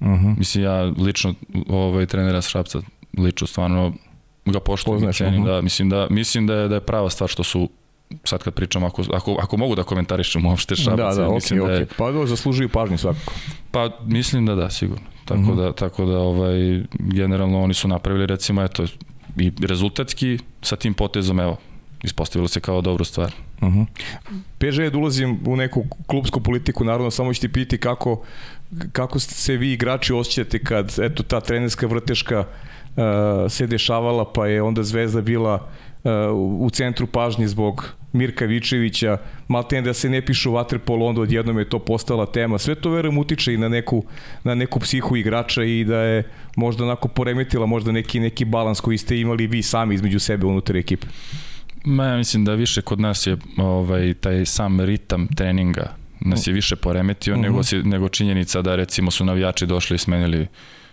Uh 0.00 0.06
mhm. 0.06 0.26
-huh. 0.26 0.38
Mislim, 0.38 0.64
ja 0.64 0.82
lično 0.82 1.34
ovaj, 1.68 2.06
trenera 2.06 2.42
Šrapca 2.42 2.80
lično 3.18 3.46
stvarno 3.46 3.92
ga 4.44 4.60
poštujem 4.60 5.10
i 5.10 5.12
cenim. 5.12 5.42
Uh 5.42 5.48
-huh. 5.48 5.54
da, 5.54 5.60
mislim, 5.60 5.88
da, 5.88 6.06
mislim 6.10 6.46
da 6.46 6.54
je, 6.54 6.68
da 6.68 6.74
je 6.74 6.80
prava 6.80 7.10
stvar 7.10 7.30
što 7.30 7.44
su 7.44 7.68
sad 8.24 8.42
kad 8.42 8.54
pričam, 8.54 8.84
ako, 8.84 9.02
ako, 9.12 9.36
ako 9.40 9.56
mogu 9.56 9.74
da 9.74 9.82
komentarišem 9.82 10.46
uopšte 10.46 10.76
Šabac, 10.76 11.16
da, 11.16 11.22
da, 11.22 11.30
mislim 11.30 11.60
okay, 11.60 11.66
da 11.66 11.72
je... 11.72 11.86
Okay. 11.86 11.92
Pa 11.96 12.10
da, 12.10 12.26
zaslužuju 12.26 12.68
pažnju 12.68 12.98
svakako. 12.98 13.32
Pa 13.70 13.90
mislim 14.06 14.46
da 14.46 14.54
da, 14.54 14.70
sigurno. 14.70 15.04
Tako 15.24 15.40
uh 15.40 15.46
mhm. 15.46 15.52
-huh. 15.52 15.64
da, 15.64 15.72
tako 15.72 16.04
da 16.04 16.18
ovaj, 16.18 16.82
generalno 16.98 17.62
oni 17.62 17.74
su 17.74 17.88
napravili 17.88 18.26
recimo, 18.26 18.62
eto, 18.62 18.84
i 19.36 19.52
rezultatski 19.60 20.38
sa 20.62 20.76
tim 20.76 20.94
potezom, 20.94 21.40
evo, 21.40 21.56
ispostavilo 22.02 22.48
se 22.48 22.60
kao 22.60 22.80
dobru 22.80 23.04
stvar. 23.04 23.32
Uh 23.60 23.68
-huh. 23.68 23.86
PŽ 24.58 24.92
da 24.92 24.98
ulazim 24.98 25.38
u 25.46 25.56
neku 25.56 25.84
klubsku 26.06 26.40
politiku, 26.40 26.84
naravno 26.84 27.10
samo 27.10 27.34
ću 27.34 27.40
ti 27.40 27.52
piti 27.52 27.78
kako, 27.78 28.22
kako 28.92 29.18
se 29.18 29.56
vi 29.56 29.72
igrači 29.72 30.12
osjećate 30.12 30.58
kad 30.64 30.94
eto 31.02 31.22
ta 31.22 31.40
trenerska 31.40 31.86
vrteška 31.86 32.38
uh, 32.40 33.04
se 33.48 33.66
dešavala 33.66 34.32
pa 34.32 34.46
je 34.46 34.62
onda 34.62 34.82
Zvezda 34.82 35.20
bila 35.20 35.54
uh, 35.54 36.10
u 36.60 36.70
centru 36.70 37.06
pažnje 37.06 37.48
zbog 37.48 37.98
Mirka 38.12 38.44
Vičevića, 38.44 39.18
maltene 39.48 39.82
da 39.82 39.94
se 39.94 40.08
ne 40.08 40.26
pišu 40.26 40.52
vaterpolo, 40.52 41.06
onda 41.06 41.20
odjednom 41.20 41.58
je 41.58 41.68
to 41.68 41.78
postala 41.78 42.26
tema. 42.26 42.58
Sve 42.58 42.74
to 42.74 42.90
verujem 42.90 43.18
utiče 43.18 43.54
i 43.54 43.56
na 43.56 43.68
neku, 43.68 44.04
na 44.44 44.54
neku 44.54 44.80
psihu 44.80 45.16
igrača 45.16 45.64
i 45.64 45.84
da 45.84 45.98
je 45.98 46.22
možda 46.56 46.84
onako 46.84 47.08
poremetila 47.08 47.66
možda 47.66 47.92
neki, 47.92 48.20
neki 48.20 48.44
balans 48.44 48.80
koji 48.80 48.98
ste 48.98 49.20
imali 49.20 49.46
vi 49.46 49.62
sami 49.62 49.94
između 49.94 50.18
sebe 50.18 50.46
unutar 50.46 50.76
ekipe. 50.76 51.06
Ma 51.84 52.04
ja 52.04 52.16
mislim 52.16 52.44
da 52.44 52.54
više 52.54 52.82
kod 52.82 53.00
nas 53.00 53.26
je 53.26 53.36
ovaj 53.56 54.14
taj 54.14 54.46
sam 54.46 54.80
ritam 54.80 55.28
treninga 55.28 55.94
nas 56.20 56.46
je 56.46 56.52
više 56.52 56.76
poremetio 56.76 57.34
uh 57.34 57.40
-huh. 57.40 57.42
nego, 57.42 57.62
si, 57.62 57.82
nego 57.82 58.08
činjenica 58.08 58.62
da 58.62 58.76
recimo 58.76 59.10
su 59.10 59.24
navijači 59.24 59.66
došli 59.66 59.94
i 59.94 59.98
smenili 59.98 60.46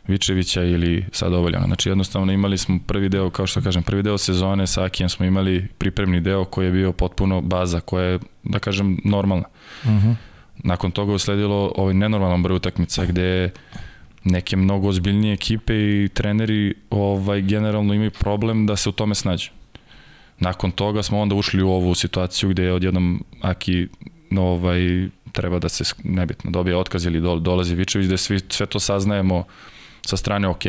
Vičevića 0.08 0.64
ili 0.64 1.06
sad 1.12 1.34
Ovoljana. 1.34 1.66
Znači 1.66 1.90
jednostavno 1.90 2.34
imali 2.34 2.58
smo 2.58 2.80
prvi 2.88 3.10
deo, 3.10 3.30
kao 3.30 3.48
što 3.48 3.62
kažem, 3.62 3.84
prvi 3.84 4.04
deo 4.04 4.18
sezone 4.18 4.68
sa 4.68 4.84
Akijem 4.84 5.10
smo 5.10 5.26
imali 5.26 5.68
pripremni 5.78 6.22
deo 6.22 6.46
koji 6.46 6.66
je 6.66 6.72
bio 6.72 6.92
potpuno 6.92 7.42
baza 7.42 7.80
koja 7.80 8.06
je, 8.06 8.20
da 8.44 8.60
kažem, 8.60 8.98
normalna. 9.04 9.46
Uh 9.84 9.90
-huh. 9.90 10.16
Nakon 10.58 10.92
toga 10.92 11.12
je 11.12 11.16
usledilo 11.16 11.74
ovaj 11.76 11.94
nenormalan 11.94 12.44
broj 12.44 12.56
utakmica 12.56 13.06
gde 13.06 13.52
neke 14.24 14.58
mnogo 14.58 14.88
ozbiljnije 14.88 15.34
ekipe 15.34 15.74
i 15.76 16.10
treneri 16.14 16.74
ovaj 16.90 17.42
generalno 17.42 17.94
imaju 17.94 18.12
problem 18.12 18.66
da 18.66 18.76
se 18.76 18.90
u 18.90 18.92
tome 18.92 19.16
snađu. 19.16 19.50
Nakon 20.40 20.72
toga 20.72 21.04
smo 21.04 21.20
onda 21.20 21.36
ušli 21.36 21.64
u 21.64 21.70
ovu 21.70 21.96
situaciju 21.96 22.50
gde 22.50 22.64
je 22.64 22.74
odjednom 22.74 23.24
Aki 23.42 23.88
ovaj, 24.38 25.10
treba 25.32 25.60
da 25.60 25.70
se 25.70 25.84
nebitno 26.04 26.52
dobije 26.52 26.78
otkaz 26.78 27.06
ili 27.06 27.22
dolazi 27.42 27.76
Vičević, 27.76 28.08
da 28.08 28.18
svi, 28.18 28.40
sve 28.50 28.66
to 28.66 28.80
saznajemo 28.80 29.44
sa 30.02 30.18
strane 30.18 30.48
ok, 30.48 30.64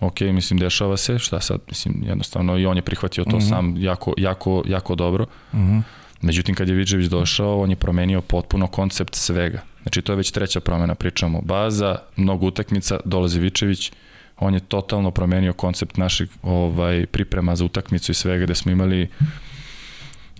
ok, 0.00 0.20
mislim, 0.20 0.58
dešava 0.58 0.96
se, 0.96 1.18
šta 1.18 1.40
sad, 1.40 1.60
mislim, 1.68 2.02
jednostavno 2.06 2.58
i 2.58 2.66
on 2.66 2.76
je 2.76 2.82
prihvatio 2.82 3.24
to 3.24 3.36
mhm. 3.36 3.46
-huh. 3.46 3.48
sam 3.48 3.76
jako, 3.76 4.14
jako, 4.16 4.62
jako 4.66 4.94
dobro. 4.94 5.26
Mhm. 5.52 5.62
-huh. 5.62 5.82
Međutim, 6.20 6.54
kad 6.54 6.68
je 6.68 6.74
Vičević 6.74 7.06
došao, 7.06 7.60
on 7.60 7.70
je 7.70 7.76
promenio 7.76 8.20
potpuno 8.20 8.66
koncept 8.66 9.14
svega. 9.14 9.62
Znači, 9.82 10.02
to 10.02 10.12
je 10.12 10.16
već 10.16 10.30
treća 10.30 10.60
promena, 10.60 10.94
pričamo. 10.94 11.40
Baza, 11.40 11.98
mnogo 12.16 12.46
utakmica, 12.46 13.00
dolazi 13.04 13.40
Vičević, 13.40 13.92
on 14.36 14.54
je 14.54 14.60
totalno 14.60 15.10
promenio 15.10 15.52
koncept 15.52 15.96
naših 15.96 16.28
ovaj, 16.42 17.06
priprema 17.06 17.56
za 17.56 17.64
utakmicu 17.64 18.12
i 18.12 18.14
svega, 18.14 18.44
gde 18.44 18.54
smo 18.54 18.72
imali 18.72 19.08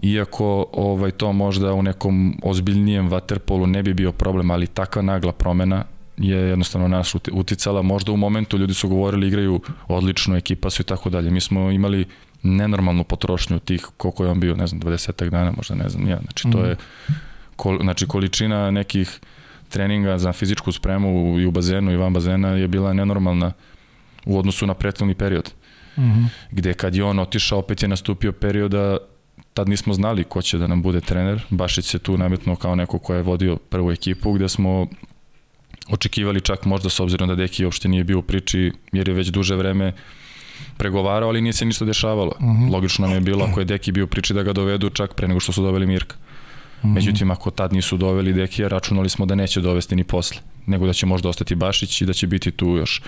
iako 0.02 0.66
ovaj 0.72 1.10
to 1.10 1.32
možda 1.32 1.72
u 1.72 1.82
nekom 1.82 2.40
ozbiljnijem 2.42 3.10
waterpolu 3.10 3.66
ne 3.66 3.82
bi 3.82 3.94
bio 3.94 4.12
problem, 4.12 4.50
ali 4.50 4.66
takva 4.66 5.02
nagla 5.02 5.32
promena 5.32 5.84
je 6.16 6.36
jednostavno 6.36 6.88
nas 6.88 7.14
uticala. 7.32 7.82
Možda 7.82 8.12
u 8.12 8.16
momentu 8.16 8.58
ljudi 8.58 8.74
su 8.74 8.88
govorili 8.88 9.28
igraju 9.28 9.60
odlično, 9.88 10.36
ekipa 10.36 10.70
su 10.70 10.82
i 10.82 10.84
tako 10.84 11.10
dalje. 11.10 11.30
Mi 11.30 11.40
smo 11.40 11.70
imali 11.70 12.06
nenormalnu 12.42 13.04
potrošnju 13.04 13.58
tih, 13.58 13.86
koliko 13.96 14.24
je 14.24 14.30
on 14.30 14.40
bio, 14.40 14.56
ne 14.56 14.66
znam, 14.66 14.80
20 14.80 15.30
dana, 15.30 15.52
možda 15.56 15.74
ne 15.74 15.88
znam, 15.88 16.08
ja. 16.08 16.18
Znači, 16.22 16.50
to 16.52 16.64
je 16.64 16.76
kol, 17.56 17.78
znači, 17.82 18.06
količina 18.06 18.70
nekih 18.70 19.20
treninga 19.68 20.18
za 20.18 20.32
fizičku 20.32 20.72
spremu 20.72 21.40
i 21.40 21.46
u 21.46 21.50
bazenu 21.50 21.92
i 21.92 21.96
van 21.96 22.12
bazena 22.12 22.48
je 22.48 22.68
bila 22.68 22.92
nenormalna 22.92 23.52
u 24.26 24.38
odnosu 24.38 24.66
na 24.66 24.74
prethodni 24.74 25.14
period. 25.14 25.52
Mm 25.96 26.02
-hmm. 26.02 26.26
Gde 26.50 26.74
kad 26.74 26.94
je 26.94 27.04
on 27.04 27.18
otišao, 27.18 27.58
opet 27.58 27.82
je 27.82 27.88
nastupio 27.88 28.32
perioda 28.32 28.96
tad 29.58 29.68
nismo 29.68 29.94
znali 29.94 30.24
ko 30.24 30.42
će 30.42 30.58
da 30.58 30.66
nam 30.66 30.82
bude 30.82 31.00
trener. 31.00 31.40
Bašić 31.50 31.84
se 31.84 31.98
tu 31.98 32.16
nametnuo 32.18 32.56
kao 32.56 32.74
neko 32.74 32.98
ko 32.98 33.14
je 33.14 33.22
vodio 33.22 33.56
prvu 33.56 33.90
ekipu, 33.92 34.32
gde 34.32 34.48
smo 34.48 34.86
očekivali 35.90 36.40
čak 36.40 36.64
možda 36.64 36.88
s 36.88 37.00
obzirom 37.00 37.28
da 37.28 37.34
Deki 37.34 37.64
uopšte 37.64 37.88
nije 37.88 38.04
bio 38.04 38.18
u 38.18 38.22
priči, 38.22 38.72
jer 38.92 39.08
je 39.08 39.14
već 39.14 39.28
duže 39.28 39.56
vreme 39.56 39.92
pregovarao, 40.76 41.28
ali 41.28 41.40
nije 41.40 41.52
se 41.52 41.64
ništa 41.64 41.84
dešavalo. 41.84 42.32
Uh 42.38 42.42
mhm. 42.42 42.50
-huh. 42.50 42.72
Logično 42.72 43.06
nam 43.06 43.14
je 43.14 43.20
bilo 43.20 43.44
ako 43.44 43.60
je 43.60 43.64
Deki 43.64 43.92
bio 43.92 44.04
u 44.04 44.06
priči 44.06 44.34
da 44.34 44.42
ga 44.42 44.52
dovedu 44.52 44.90
čak 44.90 45.14
pre 45.14 45.28
nego 45.28 45.40
što 45.40 45.52
su 45.52 45.62
doveli 45.62 45.86
Mirka. 45.86 46.16
Uh 46.16 46.84
mhm. 46.84 46.88
-huh. 46.88 46.94
Međutim, 46.94 47.30
ako 47.30 47.50
tad 47.50 47.72
nisu 47.72 47.96
doveli 47.96 48.32
Dekija, 48.32 48.68
računali 48.68 49.08
smo 49.08 49.26
da 49.26 49.34
neće 49.34 49.60
dovesti 49.60 49.96
ni 49.96 50.04
posle, 50.04 50.38
nego 50.66 50.86
da 50.86 50.92
će 50.92 51.06
možda 51.06 51.28
ostati 51.28 51.54
Bašić 51.54 52.02
i 52.02 52.06
da 52.06 52.12
će 52.12 52.26
biti 52.26 52.50
tu 52.50 52.76
još 52.76 53.02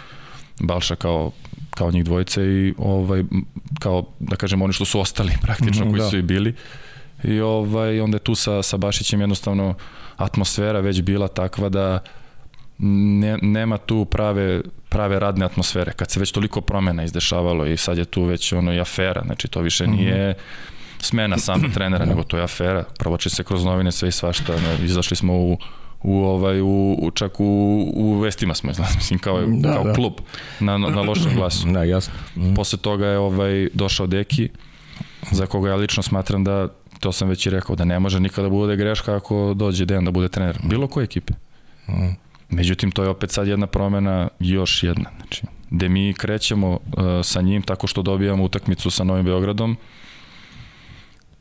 Balša 0.61 0.97
kao 0.97 1.31
kao 1.71 1.91
njih 1.91 2.05
dvojice 2.05 2.43
i 2.43 2.75
ovaj 2.79 3.25
kao 3.79 4.05
da 4.19 4.37
kažem 4.37 4.63
oni 4.63 4.73
što 4.73 4.85
su 4.85 5.01
ostali 5.01 5.33
praktično 5.47 5.87
mm, 5.87 5.91
koji 5.91 6.01
da. 6.01 6.09
su 6.09 6.19
i 6.19 6.23
bili 6.23 6.55
i 7.25 7.41
ovaj 7.41 8.01
onda 8.01 8.17
je 8.17 8.25
tu 8.25 8.35
sa 8.35 8.63
sa 8.63 8.77
Bašićem 8.77 9.21
jednostavno 9.21 9.75
atmosfera 10.17 10.81
već 10.81 11.03
bila 11.03 11.29
takva 11.29 11.69
da 11.69 11.99
ne, 12.79 13.39
nema 13.43 13.79
tu 13.79 14.05
prave 14.05 14.61
prave 14.89 15.21
radne 15.21 15.45
atmosfere 15.45 15.93
kad 15.93 16.11
se 16.11 16.21
već 16.21 16.33
toliko 16.33 16.61
promena 16.61 17.05
izdešavalo 17.05 17.67
i 17.67 17.77
sad 17.77 17.99
je 17.99 18.05
tu 18.05 18.23
već 18.23 18.53
ono 18.53 18.75
i 18.75 18.81
afera 18.81 19.23
znači 19.25 19.49
to 19.49 19.61
više 19.61 19.85
mhm. 19.85 19.93
nije 19.93 20.35
smena 20.99 21.39
sama 21.39 21.69
trenera 21.75 22.05
nego 22.11 22.23
to 22.23 22.37
je 22.37 22.43
afera 22.43 22.85
provoče 22.99 23.31
se 23.31 23.45
kroz 23.45 23.65
novine 23.65 23.93
sve 23.93 24.09
i 24.09 24.13
svašta 24.13 24.53
ne, 24.53 24.85
izašli 24.85 25.17
smo 25.17 25.35
u 25.35 25.59
u 26.03 26.25
ovaj 26.25 26.61
u, 26.61 26.97
u 27.03 27.11
čak 27.11 27.41
u, 27.41 27.45
u 27.95 28.19
vestima 28.19 28.55
smo 28.55 28.71
izlazili 28.71 28.97
mislim 29.01 29.19
kao 29.19 29.41
da, 29.47 29.75
kao 29.75 29.85
da. 29.85 29.93
klub 29.93 30.13
na 30.61 30.79
na, 30.79 31.03
lošem 31.03 31.35
glasu. 31.35 31.69
Da, 31.69 31.85
jasno. 31.85 32.15
Mm. 32.37 32.55
Posle 32.55 32.79
toga 32.79 33.07
je 33.07 33.19
ovaj 33.19 33.69
došao 33.75 34.07
Deki 34.07 34.49
za 35.31 35.47
koga 35.47 35.69
ja 35.69 35.77
lično 35.77 36.03
smatram 36.03 36.45
da 36.45 36.69
to 37.01 37.13
sam 37.13 37.29
već 37.29 37.47
i 37.47 37.51
rekao 37.51 37.77
da 37.77 37.85
ne 37.85 37.99
može 37.99 38.21
nikada 38.21 38.43
da 38.43 38.51
bude 38.51 38.77
greška 38.77 39.17
ako 39.17 39.55
dođe 39.57 39.85
Dejan 39.85 40.05
da 40.05 40.11
bude 40.11 40.29
trener 40.29 40.59
bilo 40.63 40.87
koje 40.89 41.05
ekipe. 41.05 41.33
Mm. 41.89 42.15
Međutim 42.49 42.91
to 42.91 43.03
je 43.03 43.09
opet 43.09 43.31
sad 43.31 43.49
jedna 43.49 43.67
promena 43.67 44.29
još 44.41 44.83
jedna 44.83 45.11
znači 45.17 45.43
gde 45.71 45.89
mi 45.89 46.15
krećemo 46.19 46.71
uh, 46.71 46.81
sa 47.23 47.41
njim 47.41 47.63
tako 47.63 47.87
što 47.87 48.03
dobijamo 48.03 48.45
utakmicu 48.45 48.91
sa 48.91 49.05
Novim 49.05 49.25
Beogradom 49.25 49.77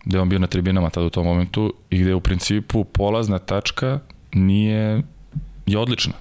gde 0.06 0.20
on 0.20 0.30
bio 0.30 0.40
na 0.40 0.48
tribinama 0.48 0.90
tada 0.90 1.06
u 1.06 1.10
tom 1.10 1.26
momentu 1.26 1.74
i 1.90 2.00
gde 2.00 2.16
u 2.16 2.20
principu 2.20 2.84
polazna 2.84 3.40
tačka 3.40 4.00
nije, 4.34 5.02
je 5.66 5.78
odlična. 5.78 6.14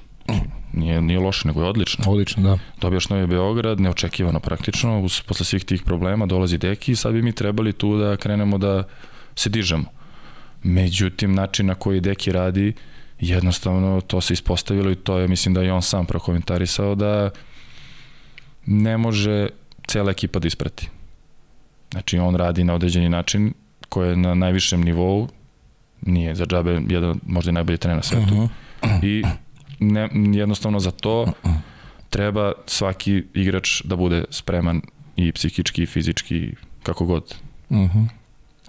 Nije, 0.72 1.02
nije 1.02 1.18
loše, 1.18 1.48
nego 1.48 1.62
je 1.62 1.68
odlična. 1.68 2.04
Odlično, 2.08 2.42
da. 2.42 2.58
Dobijaš 2.80 3.08
Novi 3.08 3.26
Beograd, 3.26 3.80
neočekivano 3.80 4.40
praktično, 4.40 5.00
uz, 5.00 5.20
posle 5.20 5.46
svih 5.46 5.64
tih 5.64 5.82
problema 5.82 6.26
dolazi 6.26 6.58
Deki 6.58 6.92
i 6.92 6.96
sad 6.96 7.12
bi 7.12 7.22
mi 7.22 7.32
trebali 7.32 7.72
tu 7.72 7.98
da 7.98 8.16
krenemo 8.16 8.58
da 8.58 8.84
se 9.34 9.50
dižemo. 9.50 9.84
Međutim, 10.62 11.34
način 11.34 11.66
na 11.66 11.74
koji 11.74 12.00
Deki 12.00 12.32
radi, 12.32 12.72
jednostavno 13.20 14.00
to 14.00 14.20
se 14.20 14.32
ispostavilo 14.32 14.90
i 14.90 14.94
to 14.94 15.18
je, 15.18 15.28
mislim 15.28 15.54
da 15.54 15.62
je 15.62 15.72
on 15.72 15.82
sam 15.82 16.06
prokomentarisao 16.06 16.94
da 16.94 17.30
ne 18.66 18.96
može 18.98 19.48
cela 19.86 20.10
ekipa 20.10 20.38
da 20.38 20.46
isprati. 20.46 20.88
Znači, 21.90 22.18
on 22.18 22.34
radi 22.34 22.64
na 22.64 22.74
određeni 22.74 23.08
način 23.08 23.52
koji 23.88 24.08
je 24.08 24.16
na 24.16 24.34
najvišem 24.34 24.80
nivou, 24.80 25.28
nije 26.02 26.34
za 26.34 26.46
džabe 26.46 26.80
jedan 26.88 27.20
možda 27.26 27.50
i 27.50 27.52
najbolji 27.52 27.78
trener 27.78 27.96
na 27.96 28.02
svetu. 28.02 28.34
Uh 28.34 28.48
-huh. 28.82 29.04
I 29.04 29.24
ne, 29.80 30.08
jednostavno 30.38 30.80
za 30.80 30.90
to 30.90 31.32
treba 32.10 32.52
svaki 32.66 33.24
igrač 33.34 33.82
da 33.84 33.96
bude 33.96 34.24
spreman 34.30 34.80
i 35.16 35.32
psihički 35.32 35.82
i 35.82 35.86
fizički 35.86 36.54
kako 36.82 37.04
god. 37.04 37.34
Uh 37.68 37.78
-huh. 37.78 38.06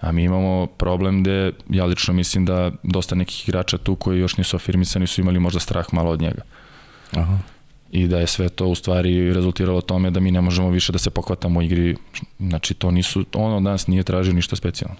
A 0.00 0.12
mi 0.12 0.24
imamo 0.24 0.66
problem 0.66 1.22
gde 1.22 1.52
ja 1.68 1.84
lično 1.84 2.14
mislim 2.14 2.44
da 2.44 2.70
dosta 2.82 3.14
nekih 3.14 3.48
igrača 3.48 3.78
tu 3.78 3.96
koji 3.96 4.20
još 4.20 4.36
nisu 4.36 4.56
afirmisani 4.56 5.06
su 5.06 5.20
imali 5.20 5.40
možda 5.40 5.60
strah 5.60 5.86
malo 5.92 6.10
od 6.10 6.20
njega. 6.20 6.42
Aha. 7.12 7.38
I 7.90 8.06
da 8.06 8.18
je 8.18 8.26
sve 8.26 8.48
to 8.48 8.66
u 8.66 8.74
stvari 8.74 9.32
rezultiralo 9.32 9.80
tome 9.80 10.10
da 10.10 10.20
mi 10.20 10.30
ne 10.30 10.40
možemo 10.40 10.70
više 10.70 10.92
da 10.92 10.98
se 10.98 11.10
pokvatamo 11.10 11.60
u 11.60 11.62
igri. 11.62 11.96
Znači 12.38 12.74
to 12.74 12.90
nisu, 12.90 13.24
ono 13.34 13.56
od 13.56 13.62
nas 13.62 13.86
nije 13.86 14.02
tražio 14.02 14.32
ništa 14.32 14.56
specijalno. 14.56 14.96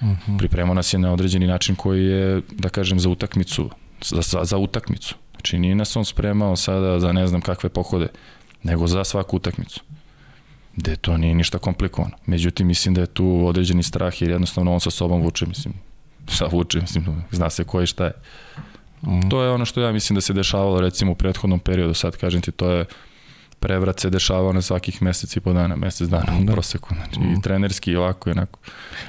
Uh 0.00 0.08
-huh. 0.08 0.38
Pripremao 0.38 0.74
nas 0.74 0.92
je 0.92 0.98
na 0.98 1.12
određeni 1.12 1.46
način 1.46 1.74
koji 1.74 2.04
je, 2.04 2.42
da 2.50 2.68
kažem, 2.68 3.00
za 3.00 3.08
utakmicu, 3.08 3.70
za, 4.02 4.20
za, 4.22 4.44
za 4.44 4.58
utakmicu. 4.58 5.14
Znači 5.30 5.58
nije 5.58 5.74
nas 5.74 5.96
on 5.96 6.04
spremao 6.04 6.56
sada 6.56 7.00
za 7.00 7.12
ne 7.12 7.26
znam 7.26 7.40
kakve 7.40 7.68
pohode, 7.68 8.06
nego 8.62 8.86
za 8.86 9.04
svaku 9.04 9.36
utakmicu. 9.36 9.80
Gde 10.76 10.96
to 10.96 11.16
nije 11.16 11.34
ništa 11.34 11.58
komplikovano. 11.58 12.16
Međutim, 12.26 12.66
mislim 12.66 12.94
da 12.94 13.00
je 13.00 13.06
tu 13.06 13.46
određeni 13.46 13.82
strah 13.82 14.22
jer 14.22 14.30
jednostavno 14.30 14.72
on 14.72 14.80
sa 14.80 14.90
sobom 14.90 15.22
vuče, 15.22 15.46
mislim, 15.46 15.74
šta 16.28 16.46
vuče, 16.46 16.80
mislim, 16.80 17.24
zna 17.30 17.50
se 17.50 17.64
ko 17.64 17.82
i 17.82 17.86
šta 17.86 18.04
je. 18.04 18.12
-huh. 19.04 19.30
To 19.30 19.42
je 19.42 19.50
ono 19.50 19.64
što 19.64 19.80
ja 19.80 19.92
mislim 19.92 20.14
da 20.14 20.20
se 20.20 20.32
dešavalo 20.32 20.80
recimo 20.80 21.12
u 21.12 21.14
prethodnom 21.14 21.60
periodu, 21.60 21.94
sad 21.94 22.16
kažem 22.16 22.40
ti, 22.40 22.52
to 22.52 22.70
je 22.70 22.84
prevrat 23.64 24.00
se 24.00 24.10
dešavao 24.10 24.52
na 24.52 24.62
svakih 24.62 25.02
mesec 25.02 25.36
i 25.36 25.40
po 25.40 25.52
dana, 25.52 25.76
mesec 25.76 26.08
dana 26.08 26.32
da. 26.38 26.52
u 26.52 26.54
proseku, 26.54 26.94
znači 26.94 27.20
mm. 27.20 27.32
i 27.32 27.42
trenerski 27.42 27.90
i 27.90 27.96
ovako 27.96 28.28
i 28.28 28.32
onako. 28.32 28.58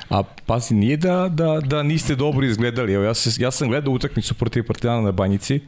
A 0.10 0.24
pazi, 0.46 0.74
nije 0.74 0.98
da, 0.98 1.30
da, 1.30 1.60
da 1.60 1.84
niste 1.84 2.16
dobro 2.16 2.46
izgledali, 2.46 2.94
evo 2.94 3.04
ja, 3.04 3.14
se, 3.14 3.44
ja 3.44 3.52
sam 3.52 3.68
gledao 3.68 3.94
utakmicu 3.94 4.34
protiv 4.34 4.64
Partizana 4.64 5.02
na 5.02 5.12
Banjici, 5.12 5.60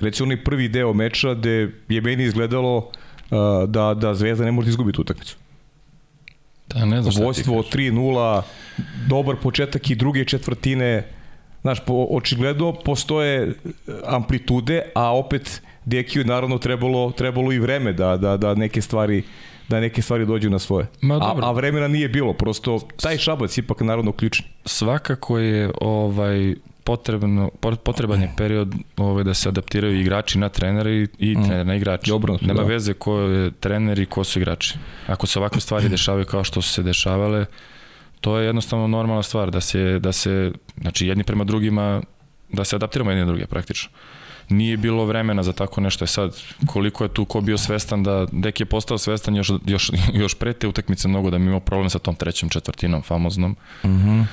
recimo 0.00 0.26
onaj 0.26 0.44
prvi 0.44 0.68
deo 0.68 0.92
meča 0.92 1.34
gde 1.34 1.72
je 1.88 2.00
meni 2.00 2.24
izgledalo 2.24 2.76
uh, 2.76 3.68
da, 3.68 3.94
da 3.94 4.14
Zvezda 4.14 4.44
ne 4.44 4.52
može 4.52 4.66
da 4.66 4.70
izgubiti 4.70 5.00
utakmicu. 5.00 5.36
Da, 6.68 6.84
ne 6.84 7.02
znam 7.02 7.24
Vojstvo 7.24 7.62
3-0, 7.62 8.42
dobar 9.08 9.36
početak 9.42 9.90
i 9.90 9.94
druge 9.94 10.24
četvrtine, 10.24 11.08
znaš, 11.62 11.84
po, 11.86 12.06
očigledno 12.10 12.72
postoje 12.72 13.54
amplitude, 14.06 14.82
a 14.94 15.16
opet 15.16 15.62
Dekiju 15.88 16.24
naravno 16.24 16.58
trebalo, 16.58 17.10
trebalo 17.10 17.52
i 17.52 17.58
vreme 17.58 17.92
da, 17.92 18.16
da, 18.16 18.36
da 18.36 18.54
neke 18.54 18.80
stvari 18.80 19.22
da 19.68 19.80
neke 19.80 20.02
stvari 20.02 20.26
dođu 20.26 20.50
na 20.50 20.58
svoje. 20.58 20.86
Ma, 21.00 21.18
dobro. 21.18 21.46
A, 21.46 21.48
a 21.48 21.52
vremena 21.52 21.88
nije 21.88 22.08
bilo, 22.08 22.32
prosto 22.32 22.80
taj 23.02 23.18
šabac 23.18 23.58
ipak 23.58 23.80
naravno 23.80 24.12
ključni. 24.12 24.46
Svakako 24.64 25.38
je 25.38 25.70
ovaj 25.80 26.54
potrebno 26.84 27.50
potreban 27.84 28.22
je 28.22 28.30
period 28.36 28.74
ovaj 28.96 29.24
da 29.24 29.34
se 29.34 29.48
adaptiraju 29.48 30.00
igrači 30.00 30.38
na 30.38 30.48
trenere 30.48 30.92
i, 30.92 31.08
i 31.18 31.36
mm. 31.36 31.44
trener 31.44 31.66
na 31.66 31.74
igrače. 31.74 32.10
Dobro, 32.10 32.38
Nema 32.40 32.62
da. 32.62 32.68
veze 32.68 32.94
ko 32.94 33.18
je 33.18 33.50
trener 33.50 33.98
i 33.98 34.06
ko 34.06 34.24
su 34.24 34.38
igrači. 34.38 34.74
Ako 35.06 35.26
se 35.26 35.38
ovakve 35.38 35.60
stvari 35.60 35.88
dešavaju 35.96 36.24
kao 36.24 36.44
što 36.44 36.62
su 36.62 36.72
se 36.72 36.82
dešavale, 36.82 37.44
to 38.20 38.38
je 38.38 38.46
jednostavno 38.46 38.86
normalna 38.86 39.22
stvar 39.22 39.50
da 39.50 39.60
se 39.60 39.98
da 39.98 40.12
se 40.12 40.52
znači 40.80 41.06
jedni 41.06 41.24
prema 41.24 41.44
drugima 41.44 42.02
da 42.52 42.64
se 42.64 42.76
adaptiramo 42.76 43.10
jedni 43.10 43.24
na 43.24 43.32
druge 43.32 43.46
praktično 43.46 43.90
nije 44.48 44.76
bilo 44.76 45.04
vremena 45.04 45.42
za 45.42 45.52
tako 45.52 45.80
nešto. 45.80 46.04
Je 46.04 46.08
sad, 46.08 46.36
koliko 46.66 47.04
je 47.04 47.08
tu 47.08 47.24
ko 47.24 47.40
bio 47.40 47.58
svestan 47.58 48.02
da 48.02 48.26
Dek 48.32 48.60
je 48.60 48.66
postao 48.66 48.98
svestan 48.98 49.36
još, 49.36 49.52
još, 49.66 49.90
još 50.12 50.34
pre 50.34 50.52
te 50.52 50.68
utakmice 50.68 51.08
mnogo 51.08 51.30
da 51.30 51.38
mi 51.38 51.46
imao 51.46 51.60
problem 51.60 51.90
sa 51.90 51.98
tom 51.98 52.14
trećom 52.14 52.48
četvrtinom 52.48 53.02
famoznom. 53.02 53.56
Mm 53.84 53.88
-hmm. 53.88 54.24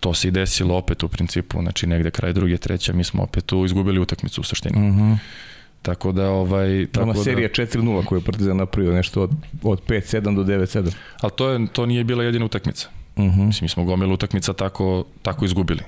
to 0.00 0.14
se 0.14 0.28
i 0.28 0.30
desilo 0.30 0.76
opet 0.76 1.02
u 1.02 1.08
principu, 1.08 1.60
znači 1.60 1.86
negde 1.86 2.10
kraj 2.10 2.32
druge, 2.32 2.56
treća, 2.56 2.92
mi 2.92 3.04
smo 3.04 3.22
opet 3.22 3.46
tu 3.46 3.64
izgubili 3.64 4.00
utakmicu 4.00 4.40
u 4.40 4.44
suštini. 4.44 4.78
Mm 4.78 4.92
-hmm. 4.92 5.16
Tako 5.82 6.12
da 6.12 6.30
ovaj 6.30 6.86
tako 6.92 7.04
Ona 7.04 7.12
da 7.12 7.22
serija 7.22 7.48
4-0 7.48 8.04
koju 8.04 8.18
je 8.18 8.24
Partizan 8.24 8.56
napravio 8.56 8.92
nešto 8.92 9.22
od 9.22 9.30
od 9.62 9.82
5-7 9.86 10.36
do 10.36 10.44
9-7. 10.44 10.92
Al 11.20 11.30
to 11.30 11.48
je 11.48 11.66
to 11.72 11.86
nije 11.86 12.04
bila 12.04 12.24
jedina 12.24 12.44
utakmica. 12.44 12.88
Mhm. 13.18 13.42
Mm 13.42 13.46
Mislim 13.46 13.64
mi 13.64 13.68
smo 13.68 13.84
gomilu 13.84 14.14
utakmica 14.14 14.52
tako 14.52 15.04
tako 15.22 15.44
izgubili. 15.44 15.80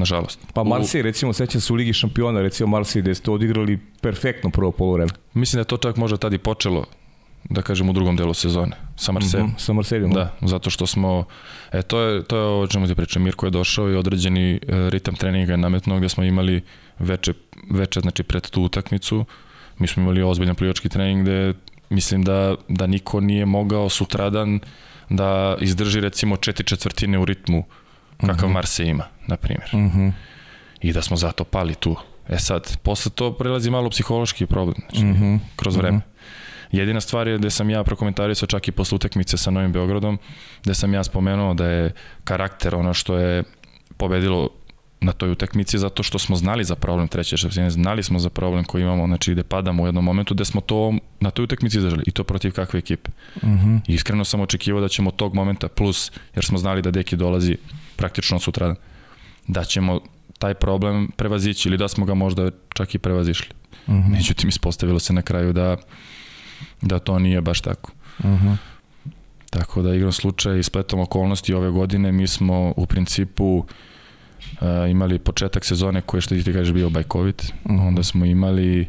Nažalost. 0.00 0.38
Pa 0.54 0.64
Marseille, 0.64 1.02
recimo, 1.02 1.32
seća 1.32 1.60
se 1.60 1.72
u 1.72 1.76
Ligi 1.76 1.92
šampiona, 1.92 2.40
recimo 2.40 2.68
Marseille, 2.68 3.02
gde 3.02 3.14
ste 3.14 3.30
odigrali 3.30 3.78
perfektno 4.00 4.50
prvo 4.50 4.72
polovreme. 4.72 5.10
Mislim 5.34 5.58
da 5.58 5.60
je 5.60 5.64
to 5.64 5.76
čak 5.76 5.96
možda 5.96 6.16
tad 6.16 6.32
i 6.32 6.38
počelo 6.38 6.86
da 7.44 7.62
kažem 7.62 7.88
u 7.88 7.92
drugom 7.92 8.16
delu 8.16 8.34
sezone 8.34 8.76
sa 8.96 9.12
Marseille. 9.12 9.46
Mm 9.46 9.50
-hmm, 9.50 9.58
sa 9.58 9.72
Marseille. 9.72 10.08
Da, 10.08 10.36
zato 10.40 10.70
što 10.70 10.86
smo 10.86 11.24
e 11.72 11.82
to 11.82 12.00
je 12.00 12.22
to 12.22 12.36
je 12.36 12.44
o 12.44 12.66
čemu 12.66 12.86
ti 12.86 12.94
pričam 12.94 13.22
Mirko 13.22 13.46
je 13.46 13.50
došao 13.50 13.90
i 13.90 13.94
određeni 13.94 14.52
e, 14.52 14.58
ritam 14.90 15.14
treninga 15.14 15.52
je 15.52 15.58
nametnuo 15.58 15.98
gde 15.98 16.08
smo 16.08 16.24
imali 16.24 16.62
veče 16.98 17.32
veče 17.70 18.00
znači 18.00 18.22
pred 18.22 18.50
tu 18.50 18.62
utakmicu. 18.62 19.24
Mi 19.78 19.86
smo 19.86 20.02
imali 20.02 20.22
ozbiljan 20.22 20.54
plivački 20.54 20.88
trening 20.88 21.22
gde 21.22 21.54
mislim 21.90 22.22
da 22.22 22.54
da 22.68 22.86
niko 22.86 23.20
nije 23.20 23.46
mogao 23.46 23.88
sutradan 23.88 24.60
da 25.08 25.56
izdrži 25.60 26.00
recimo 26.00 26.36
četiri 26.36 26.66
četvrtine 26.66 27.18
u 27.18 27.24
ritmu 27.24 27.64
kakav 28.20 28.48
mm 28.48 28.50
-hmm. 28.50 28.54
Marseille 28.54 28.90
ima, 28.90 29.04
na 29.26 29.36
primjer. 29.36 29.70
Mm 29.72 29.90
-hmm. 29.90 30.12
I 30.80 30.92
da 30.92 31.02
smo 31.02 31.16
zato 31.16 31.44
pali 31.44 31.74
tu. 31.74 31.96
E 32.28 32.38
sad, 32.38 32.76
posle 32.82 33.12
to 33.14 33.32
prelazi 33.32 33.70
malo 33.70 33.90
psihološki 33.90 34.46
problem, 34.46 34.76
znači, 34.78 35.04
mm 35.04 35.14
-hmm. 35.14 35.38
kroz 35.56 35.76
vreme. 35.76 35.96
Mm 35.96 36.00
-hmm. 36.00 36.10
Jedina 36.72 37.00
stvar 37.00 37.28
je 37.28 37.38
da 37.38 37.50
sam 37.50 37.70
ja 37.70 37.84
prokomentarisao 37.84 38.46
čak 38.46 38.68
i 38.68 38.72
posle 38.72 38.96
utakmice 38.96 39.36
sa 39.36 39.50
Novim 39.50 39.72
Beogradom, 39.72 40.18
da 40.64 40.74
sam 40.74 40.94
ja 40.94 41.04
spomenuo 41.04 41.54
da 41.54 41.66
je 41.66 41.92
karakter 42.24 42.74
ono 42.74 42.94
što 42.94 43.18
je 43.18 43.42
pobedilo 43.96 44.48
na 45.00 45.12
toj 45.12 45.30
utakmici 45.30 45.78
zato 45.78 46.02
što 46.02 46.18
smo 46.18 46.36
znali 46.36 46.64
za 46.64 46.74
problem 46.74 47.08
treće 47.08 47.36
šestine, 47.36 47.70
znali 47.70 48.02
smo 48.02 48.18
za 48.18 48.30
problem 48.30 48.64
koji 48.64 48.82
imamo, 48.82 49.06
znači 49.06 49.34
da 49.34 49.44
padamo 49.44 49.82
u 49.82 49.86
jednom 49.86 50.04
momentu 50.04 50.34
da 50.34 50.44
smo 50.44 50.60
to 50.60 50.94
na 51.20 51.30
toj 51.30 51.42
utakmici 51.42 51.76
izdržali 51.76 52.02
i 52.06 52.10
to 52.10 52.24
protiv 52.24 52.52
kakve 52.52 52.78
ekipe. 52.78 53.10
Mm 53.42 53.48
-hmm. 53.48 53.80
I 53.86 53.94
iskreno 53.94 54.24
sam 54.24 54.40
očekivao 54.40 54.80
da 54.80 54.88
ćemo 54.88 55.10
tog 55.10 55.34
momenta 55.34 55.68
plus, 55.68 56.12
jer 56.34 56.44
smo 56.44 56.58
znali 56.58 56.82
da 56.82 56.90
Deki 56.90 57.16
dolazi 57.16 57.56
praktično 57.96 58.38
sutradan, 58.38 58.76
da 59.48 59.64
ćemo 59.64 60.00
taj 60.38 60.54
problem 60.54 61.08
prevazići 61.16 61.68
ili 61.68 61.78
da 61.78 61.88
smo 61.88 62.04
ga 62.04 62.14
možda 62.14 62.50
čak 62.74 62.94
i 62.94 62.98
prevazišli. 62.98 63.54
Mm 63.86 63.92
-hmm. 63.92 64.10
Međutim, 64.10 64.48
ispostavilo 64.48 64.98
se 64.98 65.12
na 65.12 65.22
kraju 65.22 65.52
da 65.52 65.76
da 66.80 66.98
to 66.98 67.18
nije 67.18 67.40
baš 67.40 67.60
tako. 67.60 67.92
Uh 68.18 68.24
-huh. 68.24 68.56
Tako 69.50 69.82
da 69.82 69.94
igram 69.94 70.12
slučaj 70.12 70.58
i 70.58 70.62
spletom 70.62 71.00
okolnosti 71.00 71.54
ove 71.54 71.70
godine 71.70 72.12
mi 72.12 72.26
smo 72.26 72.72
u 72.76 72.86
principu 72.86 73.44
uh, 73.44 73.64
imali 74.90 75.18
početak 75.18 75.64
sezone 75.64 76.00
koji 76.00 76.20
što 76.20 76.34
ti 76.34 76.52
kažeš 76.52 76.72
bio 76.72 76.90
bajkovit, 76.90 77.42
uh 77.64 77.70
-huh. 77.70 77.86
onda 77.86 78.02
smo 78.02 78.24
imali 78.24 78.88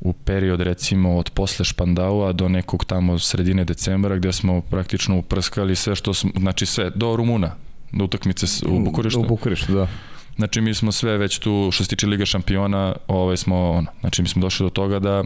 u 0.00 0.12
period 0.12 0.60
recimo 0.60 1.16
od 1.16 1.30
posle 1.30 1.64
Špandaua 1.64 2.32
do 2.32 2.48
nekog 2.48 2.84
tamo 2.84 3.18
sredine 3.18 3.64
decembra 3.64 4.16
gde 4.16 4.32
smo 4.32 4.60
praktično 4.60 5.18
uprskali 5.18 5.76
sve 5.76 5.96
što 5.96 6.14
smo, 6.14 6.30
znači 6.38 6.66
sve, 6.66 6.90
do 6.94 7.16
Rumuna, 7.16 7.54
do 7.92 8.04
utakmice 8.04 8.46
u 8.66 8.78
Bukureštu. 8.78 9.20
U 9.20 9.24
Bukureštu, 9.24 9.72
da. 9.72 9.88
Znači 10.36 10.60
mi 10.60 10.74
smo 10.74 10.92
sve 10.92 11.18
već 11.18 11.38
tu 11.38 11.68
što 11.72 11.84
se 11.84 11.90
tiče 11.90 12.06
Liga 12.06 12.26
šampiona, 12.26 12.94
ovaj 13.08 13.36
smo 13.36 13.70
ono, 13.70 13.90
znači 14.00 14.22
mi 14.22 14.28
smo 14.28 14.42
došli 14.42 14.66
do 14.66 14.70
toga 14.70 14.98
da 14.98 15.24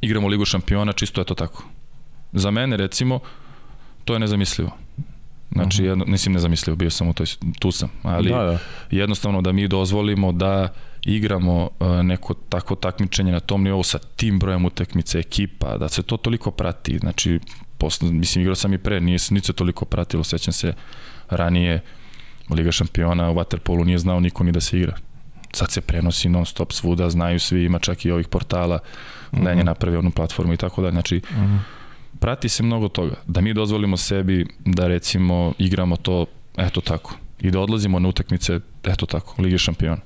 igramo 0.00 0.28
Ligu 0.28 0.44
šampiona, 0.44 0.92
čisto 0.92 1.20
je 1.20 1.24
to 1.24 1.34
tako. 1.34 1.64
Za 2.32 2.50
mene, 2.50 2.76
recimo, 2.76 3.20
to 4.04 4.12
je 4.12 4.20
nezamislivo. 4.20 4.70
Znači, 5.52 5.82
mhm. 5.82 5.88
jedno, 5.88 6.04
nisam 6.08 6.32
nezamislivo, 6.32 6.76
bio 6.76 6.90
sam 6.90 7.08
u 7.08 7.12
toj, 7.12 7.26
tu 7.58 7.72
sam, 7.72 7.88
ali 8.02 8.30
da, 8.30 8.36
da. 8.36 8.58
jednostavno 8.90 9.42
da 9.42 9.52
mi 9.52 9.68
dozvolimo 9.68 10.32
da 10.32 10.68
igramo 11.04 11.70
uh, 11.80 11.88
neko 12.02 12.34
tako 12.34 12.74
takmičenje 12.74 13.32
na 13.32 13.40
tom 13.40 13.62
nivou 13.62 13.82
sa 13.82 13.98
tim 13.98 14.38
brojem 14.38 14.64
utakmice, 14.64 15.18
ekipa, 15.18 15.76
da 15.76 15.88
se 15.88 16.02
to 16.02 16.16
toliko 16.16 16.50
prati, 16.50 16.98
znači, 16.98 17.40
posle, 17.78 18.12
mislim, 18.12 18.42
igrao 18.42 18.54
sam 18.54 18.74
i 18.74 18.78
pre, 18.78 19.00
nije, 19.00 19.18
se 19.18 19.52
toliko 19.52 19.84
pratilo, 19.84 20.24
sećam 20.24 20.52
se 20.52 20.72
ranije 21.30 21.80
Liga 22.50 22.72
šampiona 22.72 23.30
u 23.30 23.34
Waterpolu 23.34 23.84
nije 23.84 23.98
znao 23.98 24.20
niko 24.20 24.44
ni 24.44 24.52
da 24.52 24.60
se 24.60 24.78
igra. 24.78 24.96
Sad 25.52 25.70
se 25.70 25.80
prenosi 25.80 26.28
non 26.28 26.46
stop 26.46 26.72
svuda, 26.72 27.10
znaju 27.10 27.40
svi, 27.40 27.64
ima 27.64 27.78
čak 27.78 28.04
i 28.04 28.10
ovih 28.10 28.28
portala, 28.28 28.76
mm 28.76 29.36
-hmm. 29.36 29.44
Lenje 29.44 29.64
napravi 29.64 29.96
onu 29.96 30.10
platformu 30.10 30.52
i 30.52 30.56
tako 30.56 30.82
dalje. 30.82 30.92
Znači, 30.92 31.16
mm 31.16 31.34
-hmm. 31.34 31.58
Prati 32.20 32.48
se 32.48 32.62
mnogo 32.62 32.88
toga. 32.88 33.14
Da 33.26 33.40
mi 33.40 33.54
dozvolimo 33.54 33.96
sebi 33.96 34.46
da 34.64 34.86
recimo 34.86 35.52
igramo 35.58 35.96
to 35.96 36.26
eto 36.56 36.80
tako 36.80 37.14
i 37.40 37.50
da 37.50 37.60
odlazimo 37.60 37.98
na 37.98 38.08
utakmice 38.08 38.60
eto 38.84 39.06
tako, 39.06 39.42
Lige 39.42 39.58
šampiona. 39.58 40.00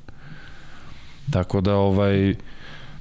Tako 1.30 1.60
da 1.60 1.74
ovaj 1.74 2.34